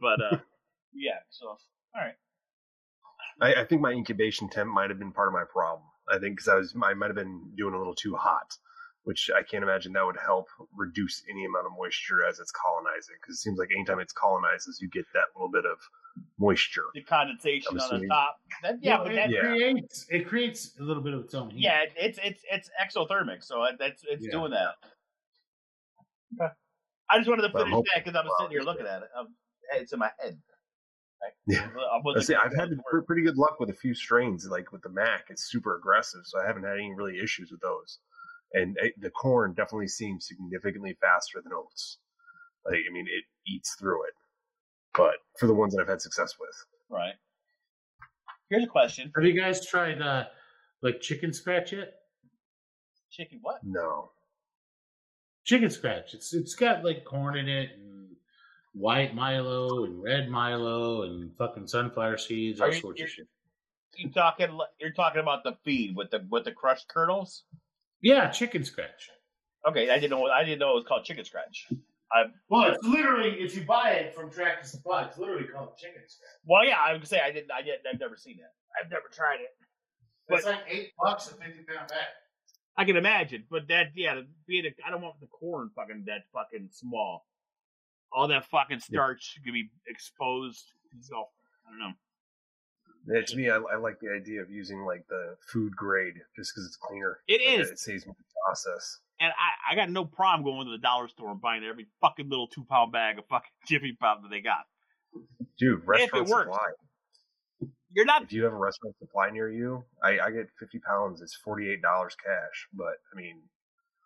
but 0.00 0.20
uh, 0.22 0.38
yeah. 0.92 1.18
So 1.30 1.48
all 1.48 1.58
right. 1.96 2.14
I, 3.40 3.62
I 3.62 3.64
think 3.64 3.80
my 3.80 3.90
incubation 3.92 4.48
temp 4.48 4.70
might 4.70 4.90
have 4.90 4.98
been 4.98 5.12
part 5.12 5.28
of 5.28 5.34
my 5.34 5.44
problem. 5.50 5.82
I 6.08 6.18
think 6.18 6.36
because 6.36 6.48
I 6.48 6.54
was 6.56 6.74
I 6.82 6.94
might 6.94 7.06
have 7.08 7.16
been 7.16 7.52
doing 7.56 7.74
a 7.74 7.78
little 7.78 7.94
too 7.94 8.14
hot, 8.14 8.54
which 9.04 9.30
I 9.36 9.42
can't 9.42 9.64
imagine 9.64 9.92
that 9.94 10.04
would 10.06 10.18
help 10.24 10.46
reduce 10.76 11.22
any 11.30 11.44
amount 11.44 11.66
of 11.66 11.72
moisture 11.76 12.24
as 12.26 12.38
it's 12.38 12.52
colonizing. 12.52 13.16
Because 13.20 13.36
it 13.36 13.38
seems 13.40 13.58
like 13.58 13.70
anytime 13.74 13.98
it's 14.00 14.12
colonizes, 14.12 14.78
you 14.80 14.88
get 14.90 15.06
that 15.14 15.24
little 15.34 15.50
bit 15.50 15.64
of 15.64 15.78
moisture. 16.38 16.84
The 16.94 17.02
condensation 17.02 17.80
on 17.80 18.00
the 18.00 18.06
top. 18.08 18.36
That, 18.62 18.76
yeah, 18.80 18.96
Well, 18.96 19.04
but 19.04 19.12
it 19.12 19.16
that, 19.16 19.30
Yeah. 19.30 19.40
creates 19.40 20.06
it 20.10 20.28
creates 20.28 20.78
a 20.78 20.82
little 20.82 21.02
bit 21.02 21.14
of 21.14 21.24
its 21.24 21.34
own 21.34 21.50
heat. 21.50 21.62
yeah, 21.62 21.84
it's 21.96 22.18
it's 22.22 22.42
it's 22.50 22.70
exothermic, 22.80 23.42
so 23.42 23.66
that's 23.78 24.04
it's 24.08 24.24
Yeah. 24.26 24.30
doing 24.32 24.50
that. 24.52 24.74
I 27.10 27.18
just 27.18 27.28
wanted 27.28 27.42
to 27.42 27.48
But 27.50 27.62
I'm 27.62 27.70
finish 27.70 27.86
that 27.94 28.04
because 28.04 28.16
I 28.18 28.24
was 28.24 28.32
sitting 28.38 28.52
here 28.52 28.62
looking 28.62 28.86
at 28.86 29.02
it. 29.02 29.08
Um, 29.18 29.28
it's 29.72 29.92
in 29.92 29.98
my 29.98 30.10
head. 30.18 30.38
Yeah. 31.46 31.68
I 32.16 32.20
see, 32.20 32.34
I've 32.34 32.54
had 32.54 32.70
the 32.70 32.78
pretty 33.06 33.22
good 33.22 33.36
luck 33.36 33.58
with 33.60 33.70
a 33.70 33.74
few 33.74 33.94
strains, 33.94 34.46
like 34.50 34.72
with 34.72 34.82
the 34.82 34.90
Mac. 34.90 35.26
It's 35.30 35.50
super 35.50 35.76
aggressive, 35.76 36.20
so 36.24 36.38
I 36.40 36.46
haven't 36.46 36.64
had 36.64 36.74
any 36.74 36.92
really 36.94 37.18
issues 37.18 37.50
with 37.50 37.60
those. 37.60 37.98
And 38.52 38.76
it, 38.80 38.94
the 39.00 39.10
corn 39.10 39.52
definitely 39.54 39.88
seems 39.88 40.26
significantly 40.28 40.96
faster 41.00 41.40
than 41.42 41.52
oats. 41.52 41.98
Like, 42.64 42.80
I 42.88 42.92
mean, 42.92 43.06
it 43.06 43.24
eats 43.50 43.74
through 43.78 44.04
it. 44.04 44.14
But 44.94 45.16
for 45.38 45.46
the 45.46 45.54
ones 45.54 45.74
that 45.74 45.82
I've 45.82 45.88
had 45.88 46.00
success 46.00 46.34
with, 46.38 46.54
right. 46.88 47.14
Here's 48.48 48.64
a 48.64 48.68
question: 48.68 49.10
Have 49.16 49.24
you 49.24 49.38
guys 49.38 49.66
tried 49.66 50.00
uh 50.00 50.26
like 50.82 51.00
chicken 51.00 51.32
scratch 51.32 51.72
yet? 51.72 51.94
Chicken 53.10 53.40
what? 53.42 53.58
no. 53.64 54.10
Chicken 55.44 55.70
scratch. 55.70 56.14
It's 56.14 56.32
it's 56.32 56.54
got 56.54 56.84
like 56.84 57.04
corn 57.04 57.36
in 57.36 57.48
it 57.48 57.70
and 57.76 58.08
white 58.72 59.14
Milo 59.14 59.84
and 59.84 60.02
red 60.02 60.28
Milo 60.28 61.02
and 61.02 61.36
fucking 61.36 61.66
sunflower 61.66 62.16
seeds, 62.18 62.60
all 62.60 62.68
Are 62.68 62.72
you- 62.72 62.80
sorts 62.80 62.98
you're- 62.98 63.08
of 63.08 63.12
shit. 63.12 63.26
You 63.96 64.10
talking? 64.10 64.58
You're 64.80 64.92
talking 64.92 65.20
about 65.20 65.44
the 65.44 65.52
feed 65.64 65.94
with 65.94 66.10
the 66.10 66.26
with 66.30 66.44
the 66.44 66.52
crushed 66.52 66.88
kernels? 66.88 67.44
Yeah, 68.00 68.28
chicken 68.30 68.64
scratch. 68.64 69.10
Okay, 69.68 69.88
I 69.90 69.94
didn't 70.00 70.10
know. 70.10 70.26
I 70.26 70.42
didn't 70.44 70.58
know 70.58 70.72
it 70.72 70.74
was 70.74 70.84
called 70.88 71.04
chicken 71.04 71.24
scratch. 71.24 71.68
I 72.12 72.24
Well, 72.48 72.72
it's 72.74 72.84
literally 72.84 73.40
if 73.40 73.54
you 73.56 73.64
buy 73.64 73.90
it 73.92 74.14
from 74.14 74.30
Tractor 74.30 74.66
Supply, 74.66 75.04
it's 75.04 75.16
literally 75.18 75.46
called 75.46 75.76
chicken 75.78 76.02
scratch. 76.08 76.30
well, 76.44 76.64
yeah, 76.66 76.78
I 76.80 76.92
would 76.94 77.06
say 77.06 77.20
I 77.20 77.30
didn't. 77.30 77.52
I 77.52 77.62
didn't. 77.62 77.86
I've 77.90 78.00
never 78.00 78.16
seen 78.16 78.38
that. 78.38 78.52
I've 78.82 78.90
never 78.90 79.06
tried 79.12 79.40
it. 79.40 79.50
But- 80.28 80.38
it's 80.38 80.46
like 80.46 80.64
eight 80.68 80.92
bucks 80.98 81.30
a 81.30 81.34
fifty 81.34 81.62
pound 81.62 81.88
bag. 81.88 82.08
I 82.76 82.84
can 82.84 82.96
imagine, 82.96 83.44
but 83.50 83.68
that 83.68 83.92
yeah, 83.94 84.20
being 84.46 84.64
a, 84.66 84.70
I 84.86 84.90
don't 84.90 85.00
want 85.02 85.20
the 85.20 85.26
corn 85.28 85.70
fucking 85.76 86.04
that 86.06 86.22
fucking 86.32 86.70
small. 86.72 87.26
All 88.12 88.28
that 88.28 88.44
fucking 88.46 88.80
starch 88.80 89.38
could 89.44 89.52
be 89.52 89.70
exposed. 89.86 90.64
So 91.00 91.16
I 91.66 91.70
don't 91.70 91.78
know. 91.78 91.92
Yeah, 93.06 93.20
to 93.22 93.36
me, 93.36 93.50
I, 93.50 93.56
I 93.56 93.76
like 93.76 94.00
the 94.00 94.10
idea 94.10 94.40
of 94.40 94.50
using 94.50 94.80
like 94.84 95.06
the 95.08 95.36
food 95.52 95.76
grade 95.76 96.14
just 96.34 96.52
because 96.54 96.66
it's 96.66 96.76
cleaner. 96.76 97.18
It 97.28 97.40
Like, 97.46 97.60
is. 97.60 97.70
It 97.70 97.78
saves 97.78 98.06
me 98.06 98.12
the 98.16 98.24
process. 98.46 99.00
And 99.20 99.30
I, 99.32 99.72
I 99.72 99.76
got 99.76 99.90
no 99.90 100.04
problem 100.04 100.42
going 100.44 100.66
to 100.66 100.72
the 100.72 100.78
dollar 100.78 101.08
store 101.08 101.30
and 101.30 101.40
buying 101.40 101.62
every 101.64 101.86
fucking 102.00 102.28
little 102.28 102.48
two 102.48 102.64
pound 102.64 102.92
bag 102.92 103.18
of 103.18 103.26
fucking 103.26 103.50
Jiffy 103.68 103.96
Pop 104.00 104.22
that 104.22 104.30
they 104.30 104.40
got. 104.40 104.64
Dude, 105.58 105.82
restaurant 105.86 106.28
works. 106.28 106.50
supply. 106.52 106.68
You're 107.94 108.04
not 108.04 108.22
If 108.24 108.32
you 108.32 108.44
have 108.44 108.52
a 108.52 108.56
restaurant 108.56 108.96
supply 108.98 109.30
near 109.30 109.50
you, 109.50 109.84
I, 110.02 110.18
I 110.18 110.30
get 110.30 110.48
50 110.58 110.80
pounds. 110.80 111.22
It's 111.22 111.38
$48 111.46 111.80
cash. 111.80 112.68
But, 112.72 112.94
I 113.12 113.16
mean, 113.16 113.40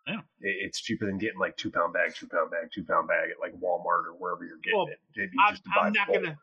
Yeah. 0.07 0.21
it, 0.41 0.57
it's 0.67 0.81
cheaper 0.81 1.07
than 1.07 1.19
getting 1.19 1.39
like 1.39 1.57
two 1.57 1.71
pound 1.71 1.93
bag, 1.95 2.15
two 2.15 2.27
pound 2.29 2.51
bag, 2.51 2.69
two 2.75 2.85
pound 2.85 3.09
bag 3.09 3.31
at 3.31 3.41
like 3.41 3.53
Walmart 3.61 4.05
or 4.07 4.15
wherever 4.19 4.45
you're 4.45 4.59
getting 4.63 4.79
Well, 4.79 4.89
it. 4.89 4.99
It'd 5.17 5.31
I'm, 5.41 5.53
just 5.55 5.65
to 5.65 5.71
I'm 5.81 5.93
not 5.93 6.09
gonna 6.09 6.37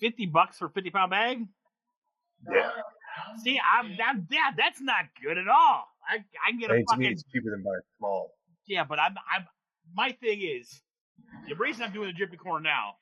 fifty 0.00 0.26
bucks 0.26 0.58
for 0.58 0.66
a 0.66 0.70
fifty 0.70 0.90
pound 0.90 1.10
bag. 1.10 1.44
Yeah. 2.52 2.70
See, 3.42 3.58
I'm 3.58 3.96
that 3.98 4.14
yeah, 4.30 4.50
that's 4.56 4.80
not 4.80 5.06
good 5.22 5.38
at 5.38 5.48
all. 5.48 5.84
I 6.08 6.16
I 6.46 6.50
can 6.50 6.60
get 6.60 6.70
a 6.70 6.74
mean, 6.74 6.84
to 6.86 6.96
me, 6.96 7.04
fucking 7.06 7.12
it's 7.12 7.24
cheaper 7.32 7.50
than 7.50 7.62
buying 7.64 7.80
small. 7.98 8.30
yeah, 8.66 8.84
but 8.84 8.98
I'm 9.00 9.14
I'm 9.34 9.46
my 9.94 10.12
thing 10.12 10.40
is 10.42 10.80
the 11.48 11.56
reason 11.56 11.82
I'm 11.82 11.92
doing 11.92 12.06
the 12.08 12.12
drippy 12.12 12.36
corn 12.36 12.62
now 12.62 12.92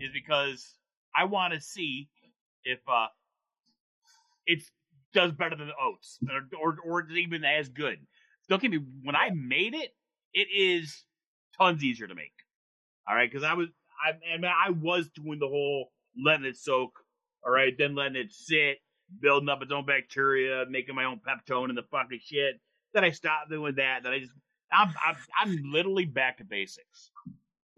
is 0.00 0.10
because 0.12 0.74
I 1.16 1.24
want 1.24 1.52
to 1.52 1.60
see 1.60 2.08
if 2.64 2.80
uh 2.88 3.06
it 4.46 4.62
does 5.12 5.32
better 5.32 5.56
than 5.56 5.68
the 5.68 5.74
oats 5.80 6.18
or 6.28 6.42
or 6.60 6.76
or 6.84 7.00
it's 7.00 7.12
even 7.12 7.44
as 7.44 7.68
good. 7.68 7.98
Don't 8.48 8.60
get 8.60 8.70
me 8.70 8.80
when 9.02 9.16
I 9.16 9.30
made 9.30 9.74
it, 9.74 9.94
it 10.32 10.48
is 10.54 11.04
tons 11.56 11.82
easier 11.82 12.06
to 12.06 12.14
make. 12.14 12.32
All 13.08 13.14
right, 13.14 13.30
because 13.30 13.44
I 13.44 13.54
was 13.54 13.68
I, 14.04 14.10
I 14.34 14.66
I 14.66 14.70
was 14.70 15.08
doing 15.08 15.38
the 15.38 15.48
whole 15.48 15.92
letting 16.22 16.46
it 16.46 16.56
soak. 16.56 16.92
All 17.44 17.52
right, 17.52 17.74
then 17.76 17.94
letting 17.94 18.16
it 18.16 18.32
sit, 18.32 18.78
building 19.20 19.48
up 19.48 19.62
its 19.62 19.72
own 19.72 19.86
bacteria, 19.86 20.64
making 20.68 20.94
my 20.94 21.04
own 21.04 21.20
peptone 21.26 21.68
and 21.68 21.76
the 21.76 21.84
fucking 21.90 22.20
shit. 22.22 22.60
Then 22.92 23.04
I 23.04 23.10
stopped 23.10 23.50
doing 23.50 23.74
that. 23.76 24.02
Then 24.02 24.12
I 24.12 24.18
just 24.18 24.32
I'm 24.72 24.92
I'm, 25.06 25.16
I'm 25.40 25.62
literally 25.70 26.06
back 26.06 26.38
to 26.38 26.44
basics 26.44 27.10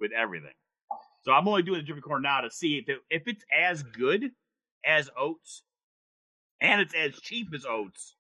with 0.01 0.13
everything. 0.13 0.55
So 1.23 1.33
I'm 1.33 1.49
only 1.49 1.63
doing 1.63 1.81
the 1.81 1.85
dripping 1.85 2.03
corn 2.03 2.23
now 2.23 2.41
to 2.41 2.51
see 2.51 2.79
if 2.79 2.89
it, 2.89 2.99
if 3.11 3.23
it's 3.27 3.45
as 3.53 3.83
good 3.83 4.31
as 4.87 5.11
oats 5.17 5.65
and 6.61 6.81
it's 6.81 6.95
as 6.95 7.21
cheap 7.21 7.49
as 7.55 7.67
oats. 7.67 8.17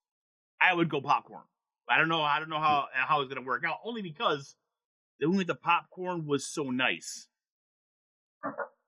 I 0.60 0.74
would 0.74 0.88
go 0.88 1.00
popcorn. 1.00 1.44
I 1.88 1.98
don't 1.98 2.08
know. 2.08 2.22
I 2.22 2.38
don't 2.40 2.48
know 2.50 2.58
how 2.58 2.88
how 2.92 3.20
it's 3.20 3.32
gonna 3.32 3.46
work 3.46 3.64
out. 3.64 3.78
Only 3.84 4.02
because 4.02 4.56
only 5.24 5.44
the 5.44 5.54
popcorn 5.54 6.26
was 6.26 6.46
so 6.46 6.64
nice. 6.70 7.28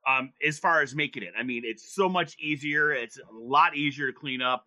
Um, 0.06 0.32
as 0.46 0.58
far 0.58 0.80
as 0.82 0.94
making 0.94 1.22
it, 1.22 1.34
I 1.38 1.42
mean, 1.42 1.62
it's 1.64 1.94
so 1.94 2.08
much 2.08 2.34
easier. 2.40 2.92
It's 2.92 3.18
a 3.18 3.32
lot 3.32 3.76
easier 3.76 4.06
to 4.10 4.18
clean 4.18 4.40
up. 4.40 4.64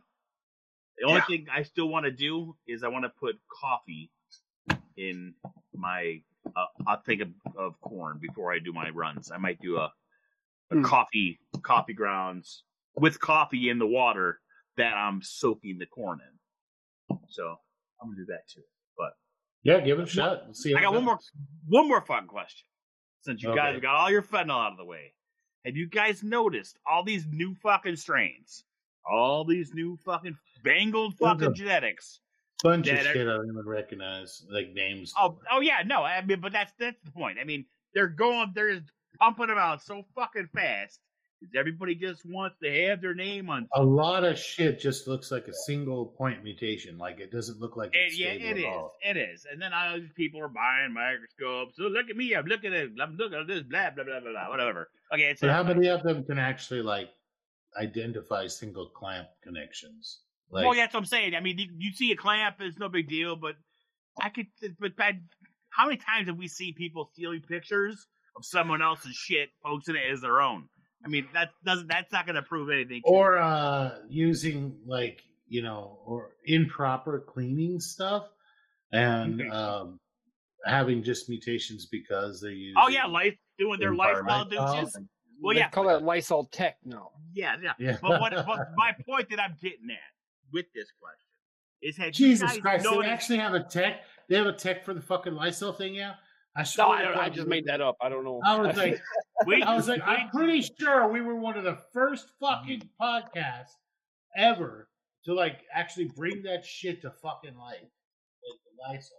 The 0.97 1.05
only 1.07 1.21
Yeah. 1.21 1.25
thing 1.25 1.47
I 1.51 1.63
still 1.63 1.89
want 1.89 2.05
to 2.05 2.11
do 2.11 2.55
is 2.67 2.83
I 2.83 2.87
want 2.89 3.05
to 3.05 3.09
put 3.09 3.39
coffee 3.49 4.11
in 4.97 5.33
my. 5.73 6.23
Uh, 6.55 6.65
I'll 6.87 7.01
think 7.01 7.21
of, 7.21 7.29
of 7.55 7.79
corn 7.81 8.19
before 8.19 8.53
I 8.53 8.59
do 8.59 8.73
my 8.73 8.89
runs. 8.89 9.31
I 9.31 9.37
might 9.37 9.59
do 9.61 9.77
a, 9.77 9.91
a 10.71 10.75
Hmm. 10.75 10.83
coffee 10.83 11.39
coffee 11.63 11.93
grounds 11.93 12.63
with 12.95 13.19
coffee 13.19 13.69
in 13.69 13.79
the 13.79 13.87
water 13.87 14.39
that 14.77 14.93
I'm 14.95 15.21
soaking 15.21 15.77
the 15.79 15.85
corn 15.85 16.19
in. 16.19 17.17
So 17.29 17.55
I'm 18.01 18.09
gonna 18.09 18.17
do 18.17 18.25
that 18.27 18.47
too. 18.53 18.61
But 18.97 19.11
yeah, 19.63 19.79
give 19.79 19.99
it 19.99 20.03
a 20.03 20.07
shot. 20.07 20.45
We'll 20.45 20.53
see. 20.53 20.73
I 20.75 20.81
got 20.81 20.93
one 20.93 21.03
more 21.05 21.19
one 21.67 21.87
more 21.87 22.01
fun 22.01 22.27
question. 22.27 22.65
Since 23.21 23.43
you 23.43 23.49
Okay. 23.49 23.57
guys 23.59 23.79
got 23.81 23.95
all 23.95 24.09
your 24.09 24.23
fentanyl 24.23 24.65
out 24.65 24.71
of 24.71 24.77
the 24.77 24.85
way, 24.85 25.13
have 25.65 25.75
you 25.75 25.87
guys 25.87 26.23
noticed 26.23 26.77
all 26.85 27.03
these 27.03 27.25
new 27.27 27.53
fucking 27.55 27.95
strains? 27.97 28.63
All 29.09 29.43
these 29.45 29.73
new 29.73 29.97
fucking 30.05 30.37
bangled 30.63 31.15
fucking 31.17 31.53
genetics. 31.55 32.19
bunch 32.63 32.87
of 32.87 32.99
are- 32.99 33.01
shit 33.03 33.27
I 33.27 33.31
don't 33.37 33.47
even 33.47 33.63
recognize, 33.67 34.45
like 34.51 34.69
names. 34.73 35.11
Oh, 35.17 35.39
oh 35.51 35.61
yeah, 35.61 35.81
no, 35.85 36.03
I 36.03 36.23
mean, 36.23 36.39
but 36.41 36.51
that's 36.51 36.71
that's 36.79 36.99
the 37.03 37.11
point. 37.11 37.37
I 37.39 37.43
mean, 37.43 37.65
they're 37.95 38.07
going, 38.07 38.51
they're 38.53 38.75
just 38.79 38.91
pumping 39.19 39.47
them 39.47 39.57
out 39.57 39.81
so 39.81 40.03
fucking 40.15 40.47
fast. 40.53 40.99
'Cause 41.41 41.49
Everybody 41.55 41.95
just 41.95 42.25
wants 42.25 42.57
to 42.61 42.87
have 42.87 43.01
their 43.01 43.13
name 43.15 43.49
on. 43.49 43.67
A 43.75 43.83
lot 43.83 44.23
of 44.23 44.37
shit 44.37 44.79
just 44.79 45.07
looks 45.07 45.31
like 45.31 45.47
a 45.47 45.53
single 45.65 46.05
point 46.05 46.43
mutation. 46.43 46.97
Like 46.97 47.19
it 47.19 47.31
doesn't 47.31 47.59
look 47.59 47.75
like 47.75 47.93
It, 47.95 47.99
it's 48.07 48.19
yeah, 48.19 48.33
stable 48.35 48.47
it 48.49 48.57
is. 48.59 48.65
all. 48.65 48.93
It 49.01 49.17
is. 49.17 49.45
And 49.51 49.61
then 49.61 49.73
all 49.73 49.99
these 49.99 50.13
people 50.15 50.39
are 50.41 50.47
buying 50.47 50.93
microscopes. 50.93 51.75
So 51.77 51.83
look 51.83 52.09
at 52.09 52.15
me. 52.15 52.33
I'm 52.35 52.45
looking 52.45 52.73
at. 52.73 52.89
I'm 53.01 53.15
looking 53.17 53.39
at 53.39 53.47
this. 53.47 53.63
Blah 53.63 53.89
blah 53.91 54.03
blah 54.03 54.19
blah 54.19 54.31
blah. 54.31 54.49
Whatever. 54.49 54.89
Okay. 55.13 55.23
It's 55.31 55.41
But 55.41 55.49
how 55.49 55.63
many 55.63 55.87
of 55.87 56.03
them 56.03 56.23
can 56.23 56.37
actually 56.37 56.81
like 56.83 57.09
identify 57.77 58.47
single 58.47 58.87
clamp 58.89 59.27
connections? 59.43 60.21
Like, 60.49 60.65
well, 60.65 60.75
yeah, 60.75 60.83
that's 60.83 60.93
what 60.93 60.99
I'm 61.01 61.05
saying. 61.05 61.33
I 61.33 61.39
mean, 61.39 61.57
you, 61.57 61.67
you 61.77 61.93
see 61.93 62.11
a 62.11 62.15
clamp, 62.15 62.57
it's 62.59 62.77
no 62.77 62.89
big 62.89 63.07
deal, 63.07 63.35
but 63.37 63.55
I 64.21 64.29
could. 64.29 64.47
But 64.79 64.91
I, 64.99 65.13
how 65.69 65.85
many 65.85 65.97
times 65.97 66.27
have 66.27 66.37
we 66.37 66.47
seen 66.49 66.73
people 66.75 67.09
stealing 67.13 67.41
pictures 67.41 68.05
of 68.35 68.43
someone 68.45 68.81
else's 68.81 69.15
shit, 69.15 69.49
posting 69.63 69.95
it 69.95 70.11
as 70.11 70.19
their 70.21 70.41
own? 70.41 70.67
I 71.03 71.07
mean, 71.07 71.27
that 71.33 71.49
doesn't. 71.65 71.87
That's 71.87 72.11
not 72.11 72.25
going 72.25 72.35
to 72.35 72.41
prove 72.43 72.69
anything. 72.69 73.01
or 73.05 73.37
uh 73.37 73.97
using 74.09 74.77
like 74.85 75.23
you 75.47 75.61
know 75.61 75.99
or 76.05 76.31
improper 76.45 77.19
cleaning 77.27 77.79
stuff 77.79 78.27
and 78.91 79.41
Okay. 79.41 79.49
um 79.49 79.99
having 80.65 81.01
just 81.03 81.27
mutations 81.27 81.87
because 81.87 82.39
they 82.41 82.51
use 82.51 82.75
oh 82.77 82.87
yeah, 82.87 83.05
life 83.05 83.35
doing 83.57 83.79
their 83.79 83.93
lifestyle 83.95 84.41
environmental 84.43 84.75
douches. 84.83 84.97
Well, 85.41 85.55
yeah, 85.57 85.69
call 85.69 85.85
that 85.87 86.03
Lysol 86.03 86.45
Tech 86.51 86.77
No. 86.85 87.11
yeah, 87.33 87.55
yeah. 87.63 87.73
yeah 87.79 87.97
But 87.99 88.21
what? 88.21 88.31
But 88.31 88.69
my 88.75 88.93
point 89.07 89.29
that 89.31 89.39
I'm 89.39 89.55
getting 89.59 89.89
at 89.89 89.97
with 90.53 90.67
this 90.75 90.89
question 91.01 91.27
is, 91.81 91.97
have 91.97 92.07
you 92.07 92.11
jesus 92.13 92.51
guys 92.51 92.59
christ 92.59 92.87
they 92.89 93.07
actually 93.07 93.37
have 93.39 93.53
a 93.55 93.63
tech 93.63 94.01
they 94.29 94.35
have 94.35 94.45
a 94.45 94.53
tech 94.53 94.85
for 94.85 94.93
the 94.93 95.01
fucking 95.01 95.33
lysol 95.33 95.73
thing 95.73 95.95
yeah 95.95 96.13
i 96.55 96.65
No, 96.77 96.87
I, 96.89 97.01
don't, 97.03 97.17
I 97.17 97.29
just 97.29 97.47
made 97.47 97.65
that 97.65 97.81
up. 97.81 97.95
I 98.01 98.09
don't 98.09 98.23
know. 98.25 98.41
i 98.45 98.57
was 98.57 98.75
like 98.85 99.01
Wait, 99.45 99.63
i 99.63 99.75
was 99.75 99.87
like 99.87 100.01
i'm 100.05 100.29
pretty 100.29 100.61
sure 100.79 101.07
we 101.11 101.21
were 101.21 101.35
one 101.35 101.57
of 101.57 101.63
the 101.63 101.77
first 101.93 102.27
fucking 102.39 102.89
podcasts 103.01 103.71
ever 104.37 104.87
to 105.25 105.33
like 105.33 105.61
actually 105.73 106.05
bring 106.15 106.43
that 106.43 106.65
shit 106.65 107.01
to 107.01 107.11
fucking 107.21 107.55
life 107.57 107.79
like 107.81 108.59
the 108.65 108.93
lysol 108.93 109.17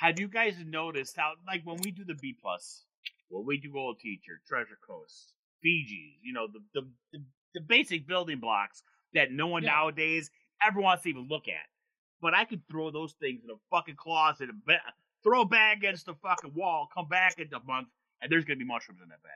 have 0.00 0.20
you 0.20 0.28
guys 0.28 0.54
noticed 0.66 1.16
how 1.16 1.32
like 1.46 1.62
when 1.64 1.78
we 1.82 1.90
do 1.90 2.04
the 2.04 2.14
B 2.20 2.36
plus, 2.38 2.84
when 3.30 3.46
we 3.46 3.56
do 3.56 3.72
Old 3.78 3.98
Teacher, 3.98 4.42
Treasure 4.46 4.78
Coast, 4.86 5.32
Fiji, 5.62 6.18
you 6.22 6.34
know, 6.34 6.46
the 6.52 6.60
the, 6.74 6.86
the, 7.14 7.24
the 7.54 7.60
basic 7.62 8.06
building 8.06 8.38
blocks 8.38 8.82
that 9.14 9.32
no 9.32 9.46
one 9.46 9.62
Yeah. 9.62 9.70
nowadays 9.70 10.30
ever 10.66 10.82
wants 10.82 11.04
to 11.04 11.08
even 11.08 11.28
look 11.30 11.48
at. 11.48 11.64
But 12.20 12.34
I 12.34 12.44
could 12.44 12.60
throw 12.70 12.90
those 12.90 13.14
things 13.14 13.40
in 13.42 13.48
a 13.50 13.54
fucking 13.74 13.96
closet 13.96 14.50
throw 15.26 15.40
a 15.42 15.46
bag 15.46 15.78
against 15.78 16.06
the 16.06 16.14
fucking 16.14 16.54
wall, 16.54 16.88
come 16.94 17.08
back 17.08 17.38
in 17.38 17.48
a 17.52 17.60
month, 17.64 17.88
and 18.22 18.30
there's 18.30 18.44
gonna 18.44 18.56
be 18.58 18.64
mushrooms 18.64 19.00
in 19.02 19.08
that 19.08 19.22
bag. 19.22 19.32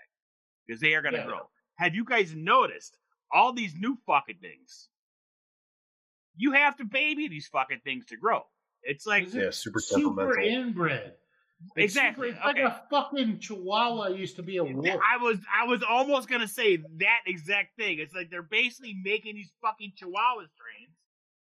Because 0.67 0.81
they 0.81 0.95
are 0.95 1.03
gonna 1.03 1.19
Yeah. 1.19 1.27
grow. 1.27 1.51
Have 1.79 1.95
you 1.95 2.05
guys 2.05 2.35
noticed 2.35 2.97
all 3.33 3.53
these 3.53 3.75
new 3.75 3.97
fucking 4.07 4.39
things? 4.39 4.89
You 6.37 6.53
have 6.53 6.77
to 6.77 6.85
baby 6.85 7.29
these 7.29 7.49
fucking 7.49 7.81
things 7.81 8.07
to 8.07 8.17
grow. 8.17 8.47
It's 8.83 9.07
like 9.07 9.33
Yeah, 9.33 9.51
super 9.51 9.81
super 9.81 10.39
inbred. 10.41 11.17
It's 11.77 11.97
Exactly, 11.97 12.29
super- 12.29 12.37
it's 12.39 12.45
like 12.47 12.57
okay. 12.57 12.65
a 12.65 12.87
fucking 12.89 13.41
chihuahua 13.41 14.09
used 14.09 14.37
to 14.37 14.43
be 14.43 14.57
a 14.59 14.65
wolf. 14.65 14.87
I 15.07 15.19
was 15.19 15.39
I 15.53 15.65
was 15.65 15.83
almost 15.83 16.29
gonna 16.29 16.49
say 16.49 16.77
that 16.77 17.21
exact 17.27 17.77
thing. 17.77 17.99
It's 17.99 18.15
like 18.15 18.31
they're 18.31 18.43
basically 18.43 18.95
making 18.95 19.35
these 19.35 19.53
fucking 19.61 19.93
Chihuahua 19.97 20.47
strains. 20.55 20.97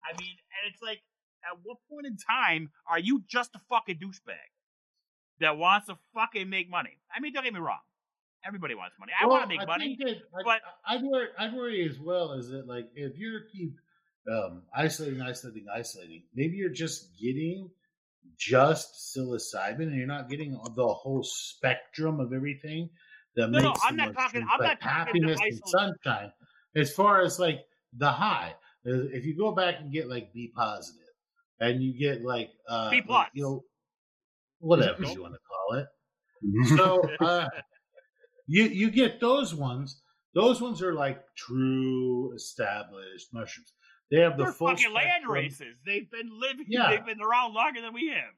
I 0.04 0.16
mean, 0.18 0.30
and 0.30 0.72
it's 0.72 0.80
like, 0.80 1.02
at 1.50 1.58
what 1.62 1.78
point 1.90 2.06
in 2.06 2.16
time 2.16 2.70
are 2.88 2.98
you 2.98 3.22
just 3.28 3.54
a 3.54 3.60
fucking 3.70 3.98
douchebag 3.98 4.36
that 5.40 5.56
wants 5.58 5.86
to 5.88 5.96
fucking 6.14 6.48
make 6.48 6.68
money? 6.70 6.98
I 7.14 7.20
mean, 7.20 7.32
don't 7.32 7.44
get 7.44 7.52
me 7.54 7.60
wrong. 7.60 7.78
Everybody 8.46 8.74
wants 8.74 8.94
money. 8.98 9.12
I 9.20 9.26
Well, 9.26 9.38
want 9.38 9.50
to 9.50 9.56
make 9.56 9.60
I 9.62 9.64
money. 9.66 9.96
that, 10.00 10.16
I, 10.38 10.42
but- 10.44 10.60
I'd 10.86 11.02
worry, 11.02 11.26
I'd 11.38 11.54
worry 11.54 11.88
as 11.88 11.98
well 11.98 12.32
is 12.32 12.48
that 12.50 12.66
like 12.66 12.88
if 12.94 13.18
you 13.18 13.40
keep 13.52 13.76
um, 14.32 14.62
isolating, 14.74 15.20
isolating, 15.22 15.66
isolating, 15.74 16.22
maybe 16.34 16.56
you're 16.56 16.68
just 16.70 17.16
getting 17.20 17.70
just 18.36 19.14
psilocybin 19.16 19.82
and 19.82 19.94
you're 19.96 20.06
not 20.06 20.28
getting 20.28 20.52
the 20.74 20.86
whole 20.86 21.22
spectrum 21.22 22.20
of 22.20 22.32
everything 22.32 22.90
that 23.36 23.50
No, 23.50 23.58
no, 23.60 23.68
makes 23.70 23.80
I'm 23.84 23.96
the 23.96 24.04
not 24.06 24.14
talking- 24.14 24.46
I'm 24.50 24.62
not 24.62 24.82
happiness 24.82 25.40
and 25.40 25.60
sunshine. 25.66 26.32
As 26.74 26.92
far 26.92 27.22
as 27.22 27.38
like 27.38 27.60
the 27.96 28.10
high, 28.10 28.54
uh, 28.86 29.08
if 29.12 29.24
you 29.24 29.36
go 29.36 29.52
back 29.52 29.76
and 29.80 29.92
get 29.92 30.08
like 30.08 30.32
B 30.32 30.52
positive, 30.54 31.05
and 31.60 31.82
you 31.82 31.98
get 31.98 32.22
like 32.22 32.50
uh, 32.68 32.90
B 32.90 33.02
like, 33.08 33.28
you 33.34 33.42
know, 33.42 33.64
whatever 34.60 35.04
you 35.04 35.22
want 35.22 35.34
to 35.34 35.40
call 35.48 35.78
it. 35.78 35.86
So 36.76 37.02
uh, 37.20 37.48
you 38.46 38.64
you 38.64 38.90
get 38.90 39.20
those 39.20 39.54
ones. 39.54 40.02
Those 40.34 40.60
ones 40.60 40.82
are 40.82 40.92
like 40.92 41.22
true 41.34 42.32
established 42.36 43.32
mushrooms. 43.32 43.72
They 44.10 44.20
have 44.20 44.36
the 44.36 44.44
They're 44.44 44.52
full 44.52 44.68
fucking 44.68 44.92
land 44.92 45.06
spectrum. 45.24 45.32
races. 45.32 45.76
They've 45.84 46.10
been 46.10 46.30
living. 46.38 46.66
Yeah. 46.68 46.90
They've 46.90 47.06
been 47.06 47.22
around 47.22 47.54
longer 47.54 47.80
than 47.80 47.94
we 47.94 48.08
have. 48.08 48.34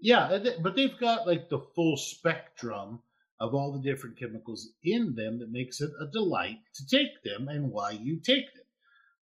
Yeah, 0.00 0.38
but 0.62 0.74
they've 0.74 0.98
got 0.98 1.26
like 1.26 1.48
the 1.48 1.60
full 1.74 1.96
spectrum 1.96 3.00
of 3.40 3.54
all 3.54 3.72
the 3.72 3.80
different 3.90 4.18
chemicals 4.18 4.70
in 4.82 5.14
them 5.14 5.38
that 5.38 5.50
makes 5.50 5.80
it 5.80 5.90
a 6.00 6.06
delight 6.06 6.58
to 6.74 6.86
take 6.86 7.22
them 7.24 7.48
and 7.48 7.70
why 7.70 7.90
you 7.90 8.16
take 8.16 8.52
them. 8.54 8.64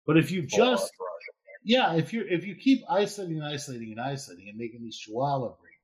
But 0.06 0.16
if 0.16 0.30
you 0.30 0.46
Full 0.48 0.58
just 0.58 0.92
yeah, 1.64 1.94
if 1.94 2.12
you 2.12 2.24
if 2.28 2.46
you 2.46 2.54
keep 2.54 2.82
isolating 2.88 3.38
and 3.38 3.46
isolating 3.46 3.92
and 3.92 4.00
isolating 4.00 4.48
and 4.48 4.58
making 4.58 4.82
these 4.82 4.98
chihuahua 4.98 5.48
breeds, 5.60 5.76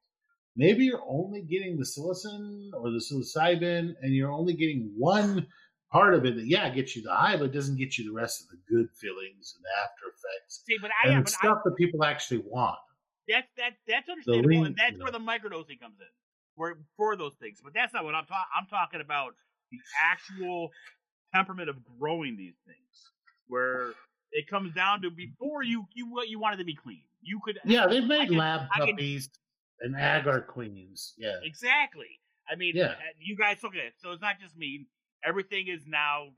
maybe 0.57 0.85
you're 0.85 1.05
only 1.09 1.43
getting 1.43 1.79
the 1.79 1.85
psilocin 1.85 2.71
or 2.75 2.91
the 2.91 2.99
psilocybin, 2.99 3.95
and 4.03 4.15
you're 4.15 4.33
only 4.33 4.55
getting 4.55 4.93
one 4.97 5.47
part 5.93 6.15
of 6.15 6.25
it 6.25 6.37
that 6.37 6.47
yeah 6.47 6.69
gets 6.69 6.97
you 6.97 7.03
the 7.03 7.15
high, 7.15 7.37
but 7.37 7.53
doesn't 7.53 7.77
get 7.77 7.97
you 7.97 8.05
the 8.05 8.15
rest 8.15 8.43
of 8.43 8.49
the 8.49 8.75
good 8.75 8.89
feelings 9.01 9.55
and 9.57 9.65
after 9.83 10.09
effects 10.09 10.63
See, 10.67 10.77
but 10.81 10.91
I 10.91 11.09
and 11.09 11.13
yeah, 11.13 11.21
but 11.23 11.35
I, 11.35 11.47
stuff 11.47 11.59
that 11.65 11.77
people 11.77 12.05
actually 12.05 12.43
want. 12.45 12.79
That's 13.29 13.49
that 13.57 13.73
that's 13.87 14.09
understandable, 14.09 14.49
lean- 14.49 14.67
and 14.67 14.77
that's 14.77 14.97
you 14.97 15.03
where 15.03 15.13
the 15.13 15.19
microdosing 15.19 15.81
comes 15.81 16.01
in, 16.01 16.13
where 16.57 16.77
for 16.97 17.17
those 17.17 17.35
things. 17.41 17.61
But 17.63 17.75
that's 17.75 17.93
not 17.93 18.05
what 18.05 18.15
I'm 18.15 18.27
talking. 18.27 18.51
I'm 18.59 18.67
talking 18.67 19.01
about 19.01 19.35
the 19.71 19.79
actual 20.11 20.71
temperament 21.35 21.69
of 21.69 21.77
growing 21.99 22.37
these 22.37 22.57
things, 22.67 23.13
where 23.47 23.93
it 24.33 24.47
comes 24.49 24.75
down 24.75 25.03
to 25.03 25.11
before 25.11 25.63
you 25.63 25.87
you 25.95 26.11
what 26.11 26.29
you 26.29 26.39
wanted 26.39 26.59
to 26.59 26.65
be 26.65 26.75
clean. 26.75 27.03
You 27.21 27.41
could 27.45 27.59
Yeah, 27.65 27.87
they've 27.87 28.05
made 28.05 28.29
can- 28.29 28.37
lab 28.39 28.69
I 28.75 28.79
can- 28.81 28.89
puppies 28.91 29.29
and 29.81 29.95
agar 29.97 30.41
queens. 30.43 31.15
Yeah, 31.19 31.37
exactly. 31.43 32.21
I 32.51 32.55
mean, 32.57 32.75
Yeah. 32.77 32.93
uh, 32.93 32.97
you 33.19 33.37
guys 33.37 33.63
look 33.63 33.75
at 33.75 33.81
it. 33.85 33.95
So 33.99 34.13
it's 34.13 34.23
not 34.23 34.41
just 34.41 34.57
me. 34.57 34.87
Everything 35.25 35.69
is 35.69 35.87
now 35.87 36.29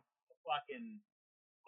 fucking. 0.46 1.00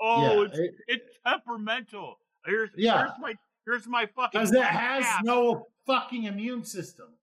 Oh, 0.01 0.43
yeah. 0.43 0.47
it's 0.49 0.59
It- 0.59 0.75
it's 0.89 1.19
temperamental. 1.27 2.19
Here's 2.47 2.71
Yeah. 2.77 2.99
here's 2.99 3.19
my 3.21 3.35
here's 3.67 3.87
my 3.87 4.07
fucking 4.07 4.41
because 4.41 4.53
it 4.53 4.63
has 4.65 5.05
cap. 5.05 5.25
no 5.25 5.69
fucking 5.87 6.25
immune 6.25 6.65
system. 6.65 7.17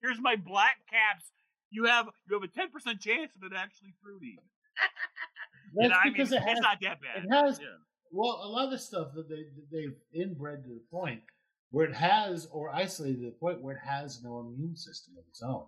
Here's 0.00 0.20
my 0.20 0.36
black 0.36 0.78
caps 0.88 1.30
you 1.70 1.84
have 1.84 2.08
you 2.28 2.34
have 2.34 2.42
a 2.42 2.48
ten 2.48 2.70
percent 2.70 3.00
chance 3.00 3.34
of 3.34 3.42
it 3.44 3.52
actually 3.56 3.92
fruiting. 4.02 4.36
That's 5.74 5.84
And 5.86 5.92
I 5.92 6.10
because 6.10 6.30
mean, 6.30 6.40
it 6.42 6.44
has 6.44 6.58
it's 6.58 6.60
not 6.60 6.80
that 6.82 7.00
bad. 7.00 7.24
it 7.24 7.30
has 7.30 7.58
Yeah. 7.60 7.66
Well 8.12 8.40
a 8.44 8.48
lot 8.48 8.72
of 8.72 8.80
stuff 8.80 9.08
that 9.14 9.28
they 9.28 9.44
they've 9.72 9.96
inbred 10.14 10.62
to 10.64 10.68
the 10.70 10.82
point 10.90 11.22
where 11.70 11.86
it 11.86 11.94
has 11.94 12.46
or 12.52 12.68
isolated 12.74 13.20
to 13.20 13.26
the 13.26 13.30
point 13.40 13.62
where 13.62 13.74
it 13.76 13.80
has 13.84 14.22
no 14.22 14.40
immune 14.40 14.76
system 14.76 15.14
of 15.18 15.24
its 15.28 15.42
own. 15.42 15.64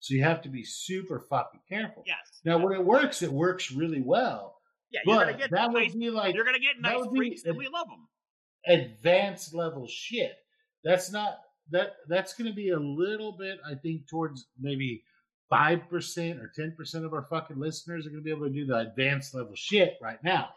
So 0.00 0.14
you 0.14 0.22
have 0.22 0.42
to 0.42 0.48
be 0.50 0.62
super 0.62 1.18
fucking 1.30 1.60
careful. 1.68 2.04
Yes. 2.06 2.40
Now 2.44 2.58
when 2.58 2.74
it 2.74 2.84
works, 2.84 3.22
it 3.22 3.32
works 3.32 3.72
really 3.72 4.02
well. 4.02 4.56
yeah, 4.90 5.00
you're 5.06 5.16
But 5.16 5.24
gonna 5.26 5.38
get 5.38 5.50
that 5.52 5.72
nice. 5.72 5.90
would 5.92 5.98
be 5.98 6.10
like 6.10 6.34
you're 6.34 6.44
gonna 6.44 6.58
get 6.58 6.80
nice 6.80 7.06
freaks, 7.14 7.44
and 7.44 7.56
we 7.56 7.66
love 7.68 7.86
them. 7.88 8.06
advanced 8.66 9.54
level 9.54 9.86
shit. 9.88 10.36
That's 10.84 11.10
not 11.10 11.38
that 11.70 11.94
that's 12.08 12.34
going 12.34 12.48
to 12.50 12.54
be 12.54 12.70
a 12.70 12.78
little 12.78 13.32
bit, 13.32 13.58
I 13.68 13.74
think, 13.74 14.08
towards 14.08 14.46
maybe 14.60 15.02
five 15.50 15.88
percent 15.88 16.38
or 16.40 16.52
ten 16.54 16.74
percent 16.76 17.04
of 17.04 17.12
our 17.12 17.26
fucking 17.28 17.58
listeners 17.58 18.06
are 18.06 18.10
going 18.10 18.20
to 18.22 18.24
be 18.24 18.30
able 18.30 18.46
to 18.46 18.52
do 18.52 18.66
the 18.66 18.78
advanced 18.78 19.34
level 19.34 19.54
shit 19.56 19.94
right 20.00 20.22
now. 20.22 20.50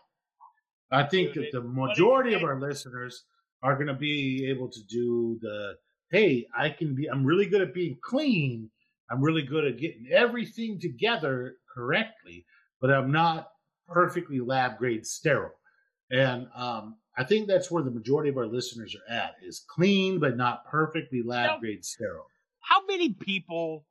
I 0.92 1.04
think 1.04 1.34
that 1.36 1.52
the 1.52 1.62
majority 1.62 2.34
of 2.34 2.44
our 2.44 2.60
listeners 2.60 3.24
are 3.62 3.76
going 3.76 3.88
to 3.88 3.94
be 3.94 4.48
able 4.50 4.70
to 4.70 4.80
do 4.90 5.38
the 5.42 5.76
hey, 6.12 6.48
I 6.58 6.70
can 6.70 6.96
be. 6.96 7.08
I'm 7.08 7.24
really 7.24 7.46
good 7.46 7.62
at 7.62 7.74
being 7.74 7.98
clean. 8.02 8.70
I'm 9.12 9.22
really 9.22 9.44
good 9.44 9.66
at 9.66 9.78
getting 9.78 10.08
everything 10.12 10.80
together 10.80 11.56
correctly, 11.74 12.46
but 12.82 12.92
I'm 12.92 13.12
not 13.12 13.50
perfectly 13.88 14.40
lab 14.40 14.78
grade 14.78 15.06
sterile. 15.06 15.52
And 16.12 16.48
um, 16.56 16.98
I 17.18 17.24
think 17.24 17.48
that's 17.48 17.70
where 17.70 17.84
the 17.84 17.92
majority 17.92 18.30
of 18.30 18.38
our 18.38 18.48
listeners 18.48 18.96
are 18.96 19.14
at 19.14 19.36
is 19.44 19.66
clean 19.70 20.20
but 20.20 20.38
not 20.38 20.66
perfectly 20.66 21.22
lab 21.24 21.60
grade 21.60 21.86
sterile. 21.86 22.26
How 22.60 22.86
many 22.86 23.14
people? 23.14 23.86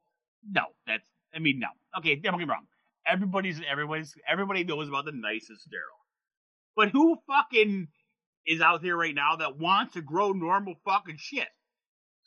No, 0.49 0.63
that's. 0.87 1.09
I 1.35 1.41
mean, 1.41 1.59
no. 1.59 1.69
Okay, 1.99 2.17
don't 2.17 2.39
get 2.39 2.47
me 2.47 2.53
wrong. 2.53 2.67
Everybody's 3.07 3.61
everybody's 3.71 4.15
everybody 4.29 4.65
knows 4.65 4.89
about 4.89 5.05
the 5.05 5.13
nicest 5.13 5.63
sterile, 5.63 5.83
but 6.79 6.91
who 6.91 7.19
fucking 7.27 7.89
is 8.47 8.61
out 8.61 8.83
there 8.83 8.97
right 8.97 9.15
now 9.15 9.35
that 9.35 9.59
wants 9.59 9.95
to 9.95 10.01
grow 10.01 10.31
normal 10.31 10.77
fucking 10.85 11.17
shit? 11.19 11.49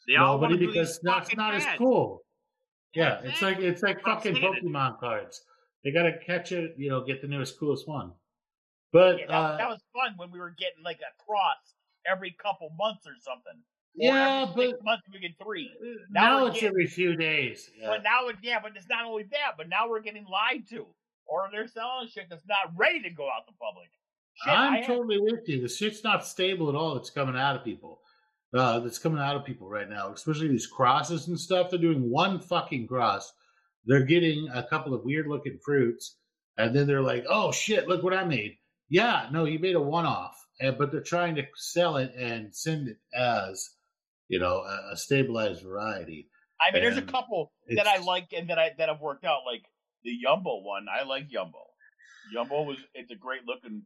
They 0.07 0.15
Nobody 0.15 0.57
because 0.57 0.99
that's 1.01 1.33
not 1.35 1.55
as 1.55 1.65
cool. 1.77 2.19
Yeah, 2.93 3.21
it's 3.23 3.41
like 3.41 3.59
it's 3.59 3.81
like 3.81 4.03
That's 4.05 4.25
what 4.25 4.35
I'm 4.35 4.41
fucking. 4.41 4.69
Pokemon 4.69 4.99
cards. 4.99 5.41
They 5.85 5.91
gotta 5.91 6.11
catch 6.25 6.51
it, 6.51 6.75
you 6.77 6.89
know, 6.89 7.01
get 7.05 7.21
the 7.21 7.29
newest, 7.29 7.57
coolest 7.57 7.87
one. 7.87 8.11
But 8.91 9.19
Yeah, 9.19 9.27
that, 9.27 9.33
uh, 9.33 9.57
that 9.57 9.69
was 9.69 9.79
fun 9.93 10.15
when 10.17 10.31
we 10.31 10.39
were 10.39 10.53
getting 10.59 10.83
like 10.83 10.99
a 10.99 11.23
cross 11.23 11.75
every 12.05 12.35
couple 12.43 12.71
months 12.77 13.07
or 13.07 13.13
something. 13.21 13.63
Yeah, 13.95 14.51
but 14.53 14.83
months 14.83 15.03
we 15.13 15.19
get 15.19 15.31
three. 15.41 15.71
now, 16.11 16.39
now 16.39 16.45
it's 16.47 16.55
getting- 16.55 16.69
every 16.69 16.87
few 16.87 17.15
days. 17.15 17.69
Yeah. 17.77 17.87
But 17.87 18.03
now, 18.03 18.27
it, 18.27 18.37
yeah, 18.41 18.59
but 18.61 18.71
it's 18.75 18.87
not 18.87 19.05
only 19.05 19.23
that, 19.23 19.53
but 19.57 19.69
now 19.69 19.89
we're 19.89 20.01
getting 20.01 20.25
lied 20.25 20.67
to, 20.69 20.87
or 21.25 21.49
they're 21.51 21.67
selling 21.67 22.07
shit 22.07 22.27
that's 22.29 22.45
not 22.47 22.75
ready 22.75 23.01
to 23.01 23.09
go 23.09 23.25
out 23.25 23.47
to 23.47 23.53
public. 23.53 23.89
Shit, 24.43 24.53
I'm 24.53 24.83
totally 24.83 25.19
with 25.19 25.47
you. 25.47 25.61
The 25.61 25.69
shit's 25.69 26.03
not 26.03 26.25
stable 26.25 26.69
at 26.69 26.75
all. 26.75 26.95
That's 26.95 27.09
coming 27.09 27.37
out 27.37 27.55
of 27.55 27.63
people. 27.63 27.99
Uh, 28.53 28.79
that's 28.79 28.99
coming 28.99 29.19
out 29.19 29.35
of 29.35 29.45
people 29.45 29.69
right 29.69 29.89
now, 29.89 30.11
especially 30.11 30.47
these 30.49 30.67
crosses 30.67 31.27
and 31.27 31.39
stuff. 31.39 31.69
They're 31.69 31.79
doing 31.79 32.09
one 32.09 32.39
fucking 32.39 32.87
cross. 32.87 33.31
They're 33.85 34.03
getting 34.03 34.49
a 34.53 34.63
couple 34.63 34.93
of 34.93 35.05
weird 35.05 35.27
looking 35.27 35.57
fruits, 35.63 36.17
and 36.57 36.75
then 36.75 36.85
they're 36.85 37.01
like, 37.01 37.25
"Oh 37.29 37.51
shit, 37.51 37.87
look 37.87 38.03
what 38.03 38.13
I 38.13 38.25
made." 38.25 38.57
Yeah, 38.89 39.27
no, 39.31 39.45
you 39.45 39.57
made 39.57 39.75
a 39.75 39.81
one 39.81 40.05
off, 40.05 40.35
but 40.59 40.91
they're 40.91 41.01
trying 41.01 41.35
to 41.35 41.43
sell 41.55 41.95
it 41.95 42.13
and 42.13 42.53
send 42.53 42.89
it 42.89 42.97
as, 43.15 43.69
you 44.27 44.37
know, 44.37 44.57
a, 44.57 44.93
a 44.93 44.97
stabilized 44.97 45.63
variety. 45.63 46.27
I 46.59 46.73
mean, 46.73 46.83
there's 46.83 46.97
a 46.97 47.01
couple 47.01 47.53
that 47.75 47.87
I 47.87 47.97
like 47.99 48.33
and 48.35 48.49
that 48.49 48.59
I 48.59 48.71
that 48.77 48.89
have 48.89 48.99
worked 49.01 49.23
out. 49.23 49.41
Like 49.45 49.63
the 50.03 50.11
Yumbo 50.11 50.61
one, 50.63 50.87
I 50.89 51.03
like 51.05 51.29
Yumbo. 51.29 51.63
Yumbo 52.35 52.65
was 52.65 52.77
it's 52.93 53.11
a 53.11 53.15
great 53.15 53.41
looking, 53.47 53.83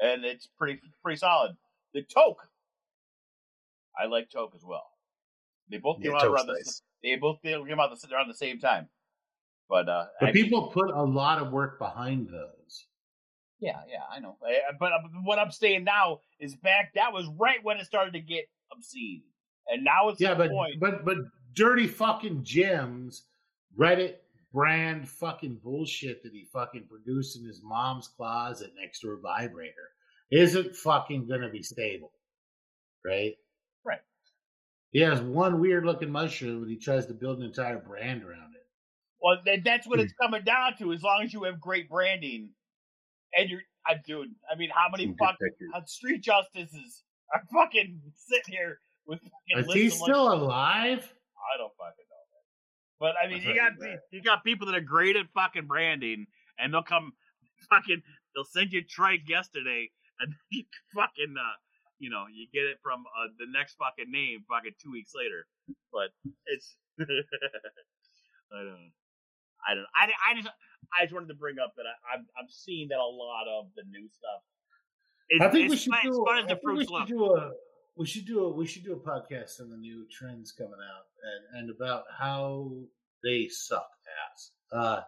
and 0.00 0.24
it's 0.24 0.46
pretty 0.58 0.80
pretty 1.02 1.18
solid. 1.18 1.56
The 1.92 2.02
Toke, 2.02 2.48
I 3.98 4.06
like 4.06 4.30
Toke 4.30 4.54
as 4.54 4.64
well. 4.64 4.86
They 5.70 5.78
both 5.78 5.98
Yeah, 6.00 6.06
came 6.10 6.14
out 6.16 6.20
Toke's 6.22 6.32
around 6.40 6.46
the 6.48 6.52
nice. 6.54 6.82
they 7.02 7.16
both 7.16 7.40
came 7.42 7.60
out 7.80 7.90
the, 8.00 8.14
around 8.14 8.28
the 8.28 8.34
same 8.34 8.58
time. 8.58 8.88
But 9.68 9.88
uh, 9.88 10.06
But 10.20 10.28
actually- 10.28 10.42
people 10.42 10.66
put 10.68 10.90
a 10.90 11.02
lot 11.02 11.40
of 11.40 11.50
work 11.52 11.78
behind 11.78 12.28
those. 12.28 12.86
Yeah, 13.60 13.80
yeah, 13.88 14.02
I 14.10 14.18
know. 14.20 14.36
But 14.78 14.92
uh, 14.92 14.98
what 15.22 15.38
I'm 15.38 15.50
saying 15.50 15.84
now 15.84 16.18
is 16.38 16.54
back. 16.56 16.92
That 16.96 17.12
was 17.12 17.26
right 17.38 17.58
when 17.62 17.78
it 17.78 17.86
started 17.86 18.12
to 18.12 18.20
get 18.20 18.44
obscene, 18.72 19.22
and 19.68 19.84
now 19.84 20.08
it's 20.10 20.20
Yeah, 20.20 20.34
the 20.34 20.44
but 20.44 20.50
point. 20.50 20.80
but 20.80 21.04
but 21.04 21.16
dirty 21.54 21.86
fucking 21.86 22.42
gems, 22.44 23.22
Reddit 23.78 24.16
brand 24.54 25.08
fucking 25.08 25.58
bullshit 25.62 26.22
that 26.22 26.32
he 26.32 26.46
fucking 26.52 26.86
produced 26.88 27.36
in 27.36 27.44
his 27.44 27.60
mom's 27.62 28.08
closet 28.08 28.70
next 28.80 29.00
to 29.00 29.08
her 29.08 29.18
vibrator 29.20 29.90
isn't 30.30 30.76
fucking 30.76 31.26
gonna 31.28 31.50
be 31.50 31.62
stable, 31.62 32.12
right? 33.04 33.34
Right. 33.84 34.00
He 34.92 35.00
has 35.00 35.20
one 35.20 35.60
weird 35.60 35.84
looking 35.84 36.10
mushroom, 36.10 36.62
and 36.62 36.70
he 36.70 36.76
tries 36.76 37.06
to 37.06 37.14
build 37.14 37.38
an 37.38 37.44
entire 37.44 37.80
brand 37.80 38.22
around 38.22 38.54
it. 38.54 38.66
Well, 39.20 39.38
that, 39.44 39.64
that's 39.64 39.86
what 39.86 40.00
it's 40.00 40.12
hmm. 40.18 40.24
coming 40.24 40.44
down 40.44 40.76
to. 40.78 40.92
As 40.92 41.02
long 41.02 41.22
as 41.24 41.32
you 41.32 41.42
have 41.44 41.60
great 41.60 41.88
branding, 41.88 42.50
and 43.36 43.50
you're, 43.50 43.62
I 43.86 43.94
dude. 44.06 44.28
I 44.50 44.56
mean, 44.56 44.70
how 44.72 44.88
many 44.90 45.04
Some 45.04 45.12
good 45.12 45.26
fucking 45.26 45.36
pictures. 45.72 45.92
street 45.92 46.22
justices 46.22 47.02
are 47.34 47.42
fucking 47.52 48.00
sitting 48.14 48.54
here 48.54 48.78
with 49.06 49.20
fucking 49.20 49.68
Is 49.68 49.74
he 49.74 49.84
lists 49.84 50.00
like, 50.00 50.10
still 50.10 50.32
alive? 50.32 51.12
I 51.44 51.58
don't 51.58 51.72
fucking 51.76 52.03
know, 52.03 52.03
man. 52.03 52.03
But 53.00 53.14
I 53.22 53.28
mean, 53.28 53.42
you 53.42 53.54
got 53.54 53.72
you 54.10 54.22
got 54.22 54.44
people 54.44 54.66
that 54.66 54.74
are 54.74 54.80
great 54.80 55.16
at 55.16 55.26
fucking 55.34 55.66
branding, 55.66 56.26
and 56.58 56.72
they'll 56.72 56.82
come 56.82 57.12
fucking 57.70 58.02
they'll 58.34 58.44
send 58.44 58.72
you 58.72 58.82
trike 58.82 59.28
yesterday, 59.28 59.90
and 60.20 60.34
you 60.50 60.64
fucking 60.94 61.34
uh, 61.38 61.56
you 61.98 62.10
know, 62.10 62.24
you 62.32 62.46
get 62.52 62.68
it 62.68 62.78
from 62.82 63.04
uh, 63.06 63.28
the 63.38 63.46
next 63.50 63.76
fucking 63.78 64.10
name 64.10 64.44
fucking 64.48 64.74
two 64.82 64.92
weeks 64.92 65.12
later. 65.14 65.46
But 65.92 66.10
it's 66.46 66.76
I 67.00 67.04
don't 68.52 68.66
know. 68.66 68.92
I 69.66 69.74
don't. 69.74 69.86
I, 69.94 70.08
I 70.30 70.34
just 70.36 70.48
I 70.92 71.04
just 71.04 71.14
wanted 71.14 71.28
to 71.28 71.34
bring 71.34 71.56
up 71.58 71.72
that 71.76 71.86
I, 71.86 72.14
I'm 72.14 72.26
I'm 72.38 72.48
seeing 72.48 72.88
that 72.88 72.98
a 72.98 73.04
lot 73.04 73.46
of 73.48 73.66
the 73.76 73.82
new 73.88 74.08
stuff. 74.08 74.42
It's, 75.30 75.44
I 75.44 75.48
think 75.48 75.70
we 75.70 75.76
should 75.76 75.92
do. 76.02 76.08
it's 76.08 76.18
fun 76.18 76.38
as 76.38 76.44
I 76.44 76.54
the 76.54 76.72
we 76.72 76.84
should 76.84 77.08
do 77.08 77.24
a. 77.34 77.52
We 77.96 78.06
should 78.06 78.26
do 78.26 78.44
a. 78.44 78.52
We 78.52 78.66
should 78.66 78.84
do 78.84 78.92
a 78.92 78.96
podcast 78.96 79.60
on 79.60 79.70
the 79.70 79.76
new 79.76 80.06
trends 80.10 80.52
coming 80.52 80.72
out 80.72 81.06
and, 81.52 81.60
and 81.60 81.70
about 81.70 82.04
how 82.18 82.70
they 83.22 83.48
suck 83.48 83.86
ass. 84.32 84.50
Uh, 84.72 85.00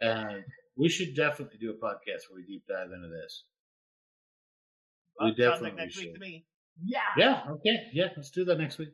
and 0.00 0.44
we 0.76 0.88
should 0.88 1.16
definitely 1.16 1.58
do 1.58 1.70
a 1.70 1.74
podcast 1.74 2.28
where 2.28 2.36
we 2.36 2.44
deep 2.44 2.64
dive 2.68 2.92
into 2.92 3.08
this. 3.08 3.44
We 5.20 5.26
like 5.28 5.36
definitely 5.36 5.72
next 5.72 5.96
week 5.96 6.06
should. 6.06 6.14
to 6.14 6.20
me. 6.20 6.44
Yeah. 6.84 7.00
Yeah. 7.16 7.42
Okay. 7.50 7.88
Yeah. 7.92 8.08
Let's 8.16 8.30
do 8.30 8.44
that 8.44 8.58
next 8.58 8.78
week. 8.78 8.90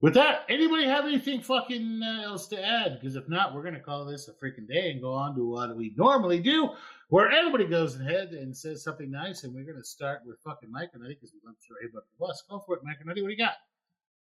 With 0.00 0.14
that, 0.14 0.44
anybody 0.48 0.84
have 0.84 1.06
anything 1.06 1.40
fucking 1.40 2.00
uh, 2.04 2.22
else 2.22 2.46
to 2.48 2.64
add? 2.64 3.00
Because 3.00 3.16
if 3.16 3.28
not, 3.28 3.52
we're 3.52 3.64
gonna 3.64 3.80
call 3.80 4.04
this 4.04 4.28
a 4.28 4.32
freaking 4.32 4.68
day 4.68 4.92
and 4.92 5.00
go 5.00 5.12
on 5.12 5.34
to 5.34 5.44
what 5.44 5.76
we 5.76 5.92
normally 5.96 6.38
do, 6.38 6.70
where 7.08 7.28
everybody 7.32 7.64
goes 7.64 7.98
ahead 7.98 8.28
and 8.28 8.56
says 8.56 8.84
something 8.84 9.10
nice, 9.10 9.42
and 9.42 9.52
we're 9.52 9.64
gonna 9.64 9.82
start 9.82 10.20
with 10.24 10.38
fucking 10.44 10.70
Mike 10.70 10.90
and 10.94 11.02
I 11.02 11.08
because 11.08 11.32
we 11.32 11.40
through 11.40 11.76
a 11.84 11.92
buck 11.92 12.04
the 12.04 12.24
bus. 12.24 12.44
Go 12.48 12.60
for 12.60 12.76
it, 12.76 12.82
Mike 12.84 12.98
and 13.00 13.08
What 13.08 13.16
do 13.16 13.22
you 13.28 13.36
got? 13.36 13.54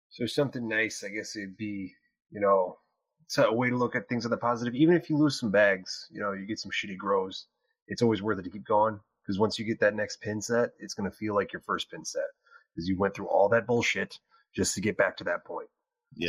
So 0.10 0.28
something 0.28 0.68
nice, 0.68 1.04
I 1.04 1.10
guess 1.10 1.36
it'd 1.36 1.58
be, 1.58 1.96
you 2.30 2.40
know, 2.40 2.78
it's 3.24 3.40
a 3.40 3.52
way 3.52 3.72
to 3.72 3.76
look 3.76 3.96
at 3.96 4.08
things 4.08 4.24
on 4.24 4.32
the 4.32 4.38
positive. 4.38 4.76
Even 4.76 4.96
if 4.96 5.10
you 5.10 5.18
lose 5.18 5.40
some 5.40 5.50
bags, 5.50 6.08
you 6.12 6.22
know, 6.22 6.34
you 6.34 6.46
get 6.46 6.60
some 6.60 6.72
shitty 6.72 6.96
grows, 6.96 7.48
it's 7.88 8.04
always 8.04 8.22
worth 8.22 8.38
it 8.38 8.44
to 8.44 8.52
keep 8.52 8.66
going 8.66 9.00
because 9.24 9.40
once 9.40 9.58
you 9.58 9.66
get 9.66 9.80
that 9.80 9.96
next 9.96 10.22
pin 10.22 10.44
set, 10.44 10.74
it's 10.78 10.94
to 10.94 11.10
feel 11.10 11.34
like 11.34 11.52
your 11.52 11.62
first 11.62 11.90
pin 11.90 12.06
set 12.06 12.30
because 12.76 12.88
you 12.88 13.00
went 13.00 13.16
through 13.16 13.28
all 13.28 13.50
that 13.50 13.66
bullshit 13.66 14.20
just 14.56 14.76
to 14.76 14.82
get 14.82 14.98
back 14.98 15.18
to 15.18 15.24
that 15.26 15.46
point. 15.46 15.68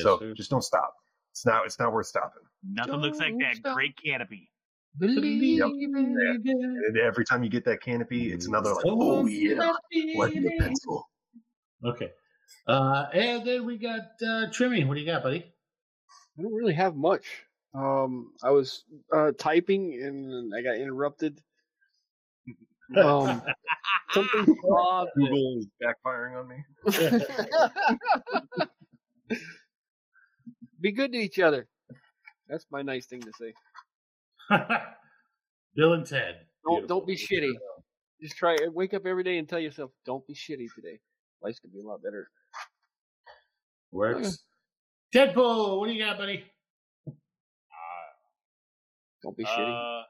so 0.03 0.33
just 0.35 0.51
don't 0.51 0.63
stop. 0.63 0.93
It's 1.33 1.45
not. 1.47 1.67
It's 1.67 1.79
not 1.79 1.93
worth 1.93 2.07
stopping. 2.07 2.43
Nothing 2.65 2.97
looks 2.97 3.19
like 3.19 3.35
that 3.41 3.57
stop. 3.57 3.75
great 3.75 3.95
canopy. 4.03 4.51
Believe 4.99 5.59
Yep. 5.59 5.69
in 5.69 6.17
And 6.87 6.99
every 6.99 7.25
time 7.25 7.45
you 7.45 7.51
get 7.51 7.67
that 7.67 7.83
canopy, 7.83 8.33
it's 8.33 8.47
another 8.47 8.73
like, 8.75 8.85
oh 8.87 9.27
yeah, 9.27 9.73
like 10.17 10.33
the 10.33 10.51
pencil. 10.59 11.07
Okay. 11.85 12.11
Uh, 12.67 13.07
and 13.13 13.47
then 13.47 13.67
we 13.67 13.77
got 13.77 14.01
uh, 14.23 14.47
Trimmy. 14.49 14.87
What 14.87 14.95
do 14.95 15.01
you 15.01 15.07
got, 15.07 15.23
buddy? 15.23 15.45
I 16.39 16.43
don't 16.43 16.55
really 16.55 16.75
have 16.75 16.97
much. 16.97 17.27
Um, 17.75 18.33
I 18.43 18.51
was 18.51 18.85
uh, 19.15 19.33
typing 19.39 20.01
and 20.03 20.53
I 20.55 20.63
got 20.63 20.77
interrupted. 20.81 21.41
Um, 22.95 23.43
something 24.13 24.57
positive. 24.69 25.13
Google 25.17 25.59
is 25.59 25.67
backfiring 25.83 26.39
on 26.39 26.49
me. 26.49 26.65
Be 30.81 30.93
good 30.93 31.13
to 31.13 31.19
each 31.19 31.39
other. 31.39 31.67
That's 32.49 32.67
my 32.71 32.83
nice 32.83 33.07
thing 33.07 33.23
to 33.23 33.33
say. 33.39 33.55
Bill 35.75 35.95
and 35.95 36.07
Ted. 36.07 36.43
Don't 36.65 36.87
don't 36.87 37.07
be 37.07 37.17
shitty. 37.17 37.53
Just 38.23 38.37
try 38.37 38.57
wake 38.73 38.95
up 38.95 39.07
every 39.07 39.25
day 39.25 39.39
and 39.39 39.49
tell 39.49 39.59
yourself, 39.59 39.91
don't 40.05 40.27
be 40.27 40.35
shitty 40.35 40.69
today. 40.75 41.01
Life's 41.43 41.59
gonna 41.59 41.73
be 41.73 41.81
a 41.81 41.87
lot 41.87 42.03
better. 42.03 42.29
Works. 43.91 44.45
Deadpool, 45.15 45.79
what 45.79 45.87
do 45.87 45.93
you 45.93 46.05
got, 46.05 46.19
buddy? 46.19 46.45
Uh, 47.09 47.13
Don't 49.23 49.37
be 49.37 49.45
shitty. 49.45 50.03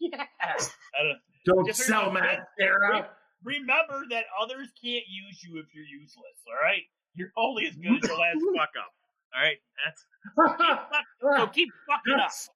Yeah. 0.00 0.24
I 0.40 1.02
don't- 1.02 1.20
Don't 1.46 1.66
Just 1.66 1.80
sell 1.82 2.06
remember- 2.08 2.46
mascara. 2.58 3.10
Remember 3.44 4.04
that 4.10 4.24
others 4.40 4.68
can't 4.82 5.04
use 5.06 5.42
you 5.44 5.58
if 5.58 5.66
you're 5.74 5.84
useless. 5.84 6.40
All 6.46 6.54
right, 6.62 6.82
you're 7.14 7.30
only 7.36 7.66
as 7.66 7.76
good 7.76 8.02
as 8.02 8.08
your 8.08 8.18
last 8.18 8.38
fuck 8.56 8.70
up. 8.80 8.92
All 9.34 9.42
right, 9.42 9.58
that's 9.84 10.06
so 11.38 11.46
keep 11.48 11.68
fucking 11.86 12.14
up. 12.14 12.18
that's, 12.20 12.48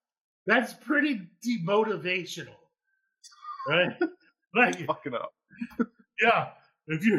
that's 0.47 0.73
pretty 0.73 1.20
demotivational, 1.47 2.57
right? 3.68 3.97
like, 4.55 4.86
Fucking 4.86 5.12
up. 5.15 5.33
yeah, 6.23 6.49
if 6.86 7.05
you 7.05 7.18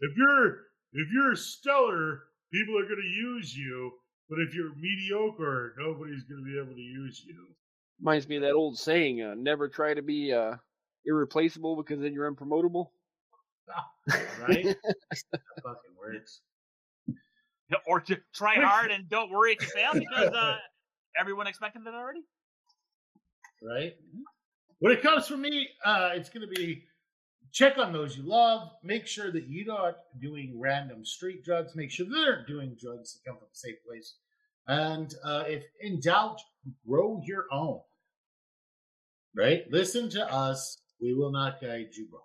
if 0.00 0.16
you're 0.16 0.48
if 0.94 1.08
you're 1.12 1.36
stellar, 1.36 2.22
people 2.52 2.78
are 2.78 2.84
going 2.84 3.02
to 3.02 3.06
use 3.06 3.54
you. 3.56 3.92
But 4.30 4.38
if 4.38 4.54
you're 4.54 4.72
mediocre, 4.76 5.74
nobody's 5.76 6.22
going 6.24 6.42
to 6.42 6.46
be 6.50 6.56
able 6.56 6.72
to 6.74 6.80
use 6.80 7.22
you. 7.26 7.48
Reminds 8.00 8.28
me 8.28 8.36
of 8.36 8.42
that 8.42 8.52
old 8.52 8.78
saying: 8.78 9.22
uh, 9.22 9.34
"Never 9.36 9.68
try 9.68 9.94
to 9.94 10.02
be 10.02 10.32
uh, 10.32 10.56
irreplaceable 11.04 11.76
because 11.76 12.00
then 12.00 12.12
you're 12.12 12.30
unpromotable." 12.32 12.88
Right? 14.40 14.64
fucking 15.62 15.94
works. 15.96 16.40
Or 17.86 18.00
to 18.00 18.18
try 18.34 18.56
hard 18.56 18.90
and 18.90 19.08
don't 19.08 19.30
worry 19.30 19.52
if 19.52 19.62
you 19.62 19.68
fail 19.68 19.92
because 19.94 20.28
uh, 20.34 20.56
everyone 21.16 21.46
expected 21.46 21.84
that 21.84 21.94
already. 21.94 22.22
right? 23.62 23.94
When 24.80 24.92
it 24.92 25.02
comes 25.02 25.28
from 25.28 25.42
me, 25.42 25.68
uh, 25.84 26.10
it's 26.14 26.28
going 26.30 26.48
to 26.48 26.52
be 26.52 26.84
check 27.52 27.78
on 27.78 27.92
those 27.92 28.16
you 28.16 28.22
love. 28.22 28.70
Make 28.82 29.06
sure 29.06 29.30
that 29.30 29.48
you're 29.48 29.66
not 29.66 29.98
doing 30.20 30.58
random 30.58 31.04
street 31.04 31.44
drugs. 31.44 31.76
Make 31.76 31.90
sure 31.90 32.06
they're 32.06 32.44
doing 32.46 32.76
drugs 32.80 33.12
that 33.12 33.28
come 33.28 33.38
from 33.38 33.48
a 33.52 33.56
safe 33.56 33.76
place. 33.86 34.14
And 34.66 35.14
uh, 35.24 35.44
if 35.46 35.64
in 35.80 36.00
doubt, 36.00 36.40
grow 36.86 37.20
your 37.24 37.46
own. 37.52 37.80
Right? 39.36 39.62
Listen 39.70 40.10
to 40.10 40.32
us. 40.32 40.78
We 41.00 41.14
will 41.14 41.32
not 41.32 41.60
guide 41.60 41.88
you 41.92 42.08
wrong. 42.12 42.22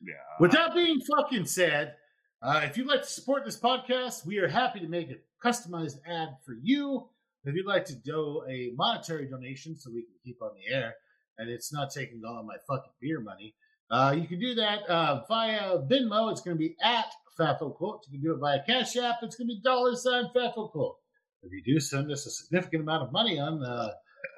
Yeah. 0.00 0.14
With 0.40 0.52
that 0.52 0.74
being 0.74 1.00
fucking 1.00 1.46
said, 1.46 1.94
uh, 2.42 2.62
if 2.64 2.76
you'd 2.76 2.86
like 2.86 3.02
to 3.02 3.08
support 3.08 3.44
this 3.44 3.58
podcast, 3.58 4.26
we 4.26 4.38
are 4.38 4.48
happy 4.48 4.80
to 4.80 4.88
make 4.88 5.10
a 5.10 5.16
customized 5.46 5.96
ad 6.06 6.28
for 6.44 6.54
you. 6.62 7.08
If 7.44 7.54
you'd 7.54 7.66
like 7.66 7.84
to 7.86 7.94
do 7.94 8.42
a 8.48 8.72
monetary 8.74 9.26
donation 9.26 9.76
so 9.76 9.90
we 9.90 10.02
can 10.02 10.14
keep 10.24 10.40
on 10.40 10.50
the 10.54 10.74
air 10.74 10.94
and 11.38 11.50
it's 11.50 11.72
not 11.72 11.90
taking 11.90 12.22
all 12.26 12.38
of 12.38 12.46
my 12.46 12.56
fucking 12.66 12.92
beer 13.00 13.20
money, 13.20 13.54
uh, 13.90 14.14
you 14.16 14.26
can 14.26 14.38
do 14.40 14.54
that 14.54 14.88
uh, 14.88 15.22
via 15.28 15.78
Venmo. 15.90 16.30
It's 16.30 16.40
going 16.40 16.56
to 16.56 16.58
be 16.58 16.76
at 16.82 17.06
FaFoCult. 17.38 18.00
You 18.08 18.12
can 18.12 18.22
do 18.22 18.32
it 18.32 18.40
via 18.40 18.62
Cash 18.66 18.96
App. 18.96 19.16
It's 19.22 19.36
going 19.36 19.48
to 19.48 19.54
be 19.54 19.60
dollar 19.62 19.94
sign 19.96 20.24
FaFoCult. 20.34 20.94
If 21.42 21.52
you 21.52 21.62
do 21.74 21.80
send 21.80 22.10
us 22.10 22.26
a 22.26 22.30
significant 22.30 22.82
amount 22.82 23.02
of 23.04 23.12
money 23.12 23.38
on 23.38 23.62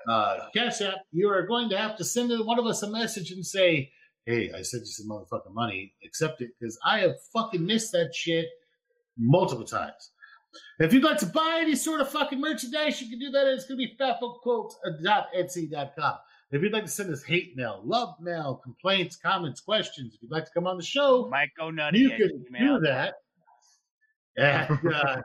uh, 0.09 0.37
Cash 0.55 0.81
App, 0.83 0.99
you 1.13 1.29
are 1.29 1.47
going 1.47 1.69
to 1.71 1.79
have 1.79 1.97
to 1.97 2.05
send 2.05 2.31
one 2.47 2.59
of 2.59 2.67
us 2.67 2.83
a 2.83 2.91
message 2.91 3.31
and 3.33 3.45
say, 3.45 3.91
hey, 4.25 4.51
I 4.57 4.63
sent 4.63 4.83
you 4.83 4.87
some 4.87 5.09
motherfucking 5.09 5.53
money. 5.53 5.93
Accept 6.05 6.41
it 6.43 6.51
because 6.59 6.79
I 6.85 7.01
have 7.01 7.17
fucking 7.33 7.65
missed 7.65 7.93
that 7.93 8.15
shit 8.15 8.47
multiple 9.19 9.65
times. 9.65 10.11
If 10.79 10.93
you'd 10.93 11.03
like 11.05 11.19
to 11.19 11.27
buy 11.27 11.59
any 11.61 11.75
sort 11.75 12.01
of 12.01 12.09
fucking 12.11 12.41
merchandise, 12.41 13.01
you 13.01 13.09
can 13.11 13.19
do 13.19 13.31
that. 13.31 13.47
It's 13.49 13.67
going 13.67 13.81
to 13.81 13.87
be 13.87 13.97
fafocults.etsy.com. 14.01 16.15
If 16.53 16.63
you'd 16.63 16.73
like 16.73 16.85
to 16.85 16.91
send 16.91 17.13
us 17.13 17.25
hate 17.25 17.57
mail, 17.57 17.81
love 17.85 18.15
mail, 18.21 18.61
complaints, 18.63 19.17
comments, 19.17 19.61
questions, 19.61 20.15
if 20.15 20.23
you'd 20.23 20.31
like 20.31 20.45
to 20.45 20.51
come 20.55 20.67
on 20.67 20.77
the 20.77 20.83
show, 20.85 21.29
Mike 21.31 21.51
go 21.59 21.71
nutty. 21.71 21.99
you 21.99 22.11
can 22.11 22.45
Gmail. 22.53 22.59
do 22.59 22.79
that 22.87 23.15
at 24.39 24.71
uh, 24.71 25.21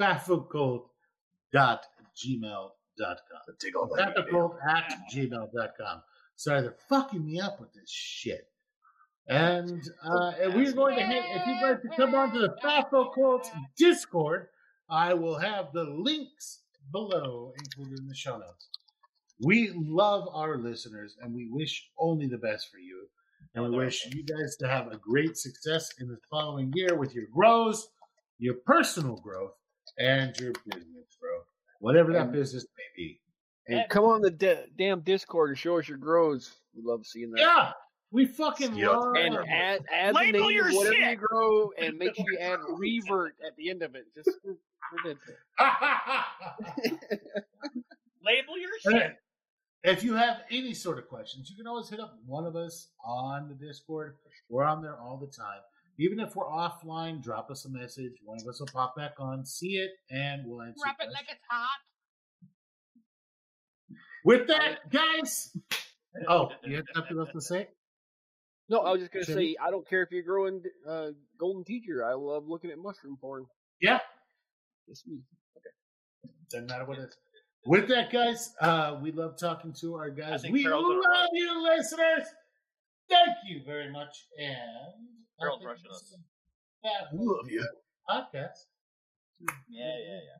fafocult.gmail.com. 0.00 2.70
That. 2.98 3.20
FaFoCult 3.60 4.56
at 4.68 4.92
gmail.com. 5.12 6.02
Sorry, 6.36 6.62
they're 6.62 6.76
fucking 6.88 7.24
me 7.24 7.40
up 7.40 7.60
with 7.60 7.72
this 7.72 7.90
shit. 7.90 8.48
And 9.28 9.82
uh, 10.04 10.32
and 10.40 10.54
we're 10.54 10.72
going 10.72 10.96
to 10.96 11.04
hit, 11.04 11.24
if 11.26 11.46
you'd 11.46 11.62
like 11.62 11.82
to 11.82 11.88
come 11.96 12.14
onto 12.14 12.40
the 12.40 12.54
FaFoCult's 12.62 13.50
Discord, 13.76 14.48
I 14.90 15.14
will 15.14 15.38
have 15.38 15.72
the 15.72 15.84
links 15.84 16.60
below 16.92 17.52
included 17.58 18.00
in 18.00 18.08
the 18.08 18.14
show 18.14 18.36
notes. 18.36 18.68
We 19.40 19.72
love 19.74 20.28
our 20.32 20.58
listeners 20.58 21.16
and 21.20 21.34
we 21.34 21.48
wish 21.50 21.88
only 21.98 22.26
the 22.26 22.38
best 22.38 22.70
for 22.70 22.78
you. 22.78 23.08
And 23.54 23.64
we 23.64 23.70
wish 23.70 24.04
you 24.06 24.24
guys 24.24 24.56
to 24.56 24.68
have 24.68 24.88
a 24.88 24.98
great 24.98 25.36
success 25.36 25.88
in 26.00 26.08
the 26.08 26.18
following 26.30 26.72
year 26.74 26.96
with 26.96 27.14
your 27.14 27.26
grows, 27.32 27.88
your 28.38 28.54
personal 28.66 29.16
growth, 29.16 29.52
and 29.98 30.36
your 30.38 30.52
business 30.66 31.16
whatever 31.84 32.12
that 32.14 32.22
And- 32.22 32.32
business 32.32 32.66
may 32.78 32.84
be. 32.96 33.20
And 33.68 33.88
come 33.90 34.04
on 34.04 34.20
the 34.22 34.30
da- 34.30 34.66
damn 34.76 35.00
Discord 35.00 35.50
and 35.50 35.58
show 35.58 35.78
us 35.78 35.88
your 35.88 35.98
grows. 35.98 36.56
We 36.74 36.82
love 36.82 37.06
seeing 37.06 37.30
that. 37.32 37.40
Yeah, 37.40 37.72
we 38.10 38.26
fucking 38.26 38.74
Yep. 38.74 38.90
love 38.90 39.16
And 39.16 39.36
add, 39.48 39.84
add 39.92 40.14
the 40.14 40.32
name 40.32 40.50
your 40.50 40.68
of 40.68 40.74
whatever 40.74 40.94
shit. 40.94 41.10
you 41.10 41.16
grow, 41.16 41.70
and 41.78 41.96
make 41.98 42.14
sure 42.14 42.24
you 42.30 42.38
add 42.38 42.58
revert 42.78 43.36
at 43.46 43.54
the 43.56 43.70
end 43.70 43.82
of 43.82 43.94
it. 43.94 44.06
Just 44.14 44.30
for, 44.42 44.56
for 44.90 45.14
Label 48.22 48.58
your 48.58 48.70
Hey, 48.84 48.98
shit. 48.98 49.16
If 49.84 50.02
you 50.02 50.14
have 50.14 50.42
any 50.50 50.72
sort 50.72 50.98
of 50.98 51.08
questions, 51.08 51.50
you 51.50 51.56
can 51.56 51.66
always 51.66 51.88
hit 51.90 52.00
up 52.00 52.18
one 52.26 52.46
of 52.46 52.56
us 52.56 52.88
on 53.04 53.48
the 53.48 53.54
Discord. 53.54 54.16
We're 54.48 54.64
on 54.64 54.82
there 54.82 54.98
all 54.98 55.16
the 55.18 55.26
time. 55.26 55.60
Even 55.98 56.18
if 56.20 56.34
we're 56.34 56.46
offline, 56.46 57.22
drop 57.22 57.50
us 57.50 57.64
a 57.66 57.68
message. 57.70 58.12
One 58.24 58.38
of 58.40 58.48
us 58.48 58.58
will 58.60 58.66
pop 58.66 58.96
back 58.96 59.12
on, 59.18 59.44
see 59.46 59.76
it, 59.76 59.90
and 60.10 60.42
we'll 60.44 60.62
answer. 60.62 60.80
Wrap 60.84 60.96
it 61.00 61.12
like 61.12 61.26
it's 61.30 61.40
hot. 61.48 61.68
With 64.24 64.48
that, 64.48 64.90
guys. 64.90 65.56
Oh, 66.28 66.48
you 66.64 66.76
had 66.76 66.84
something 66.94 67.18
else 67.18 67.30
to 67.32 67.40
say? 67.40 67.68
No, 68.68 68.78
I 68.80 68.92
was 68.92 69.00
just 69.00 69.12
gonna 69.12 69.24
Jimmy? 69.26 69.52
say 69.52 69.56
I 69.62 69.70
don't 69.70 69.86
care 69.88 70.02
if 70.02 70.10
you're 70.10 70.22
growing 70.22 70.62
uh, 70.88 71.08
golden 71.38 71.64
teacher. 71.64 72.04
I 72.04 72.14
love 72.14 72.44
looking 72.48 72.70
at 72.70 72.78
mushroom 72.78 73.18
porn. 73.20 73.44
Yeah, 73.80 73.98
It's 74.88 75.06
me. 75.06 75.18
Okay, 75.56 76.32
doesn't 76.50 76.68
matter 76.68 76.86
what 76.86 76.98
it 76.98 77.02
is. 77.08 77.16
With 77.66 77.88
that, 77.88 78.10
guys, 78.10 78.52
uh, 78.60 78.98
we 79.02 79.12
love 79.12 79.38
talking 79.38 79.72
to 79.80 79.96
our 79.96 80.10
guys. 80.10 80.42
think 80.42 80.54
We 80.54 80.62
Carol's 80.62 80.84
love 80.84 81.28
you, 81.32 81.62
listeners. 81.62 82.26
Thank 83.10 83.36
you 83.46 83.60
very 83.66 83.90
much. 83.92 84.26
And 84.38 85.23
Carol's 85.40 85.58
I 85.58 85.58
think 85.60 85.70
rushing 85.70 85.90
us. 85.90 86.02
is 86.02 86.16
a 86.16 86.88
fab 86.88 87.08
Love 87.12 87.50
you. 87.50 87.66
podcast. 88.08 88.68
Yeah, 89.40 89.48
yeah, 89.68 90.20
yeah. 90.22 90.38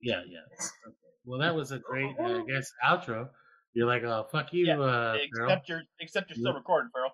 Yeah, 0.00 0.20
yeah. 0.28 0.56
Okay. 0.86 0.96
Well, 1.24 1.40
that 1.40 1.54
was 1.54 1.72
a 1.72 1.78
great, 1.78 2.14
uh, 2.20 2.40
I 2.42 2.44
guess, 2.46 2.70
outro. 2.86 3.28
You're 3.74 3.86
like, 3.86 4.02
oh, 4.04 4.26
fuck 4.32 4.52
you, 4.52 4.66
Yeah, 4.66 4.78
uh, 4.80 5.16
Carol. 5.34 5.50
Except 5.50 5.68
you're 5.68 5.82
except 6.00 6.30
you're 6.30 6.36
still 6.38 6.54
recording, 6.54 6.90
Farrell. 6.92 7.12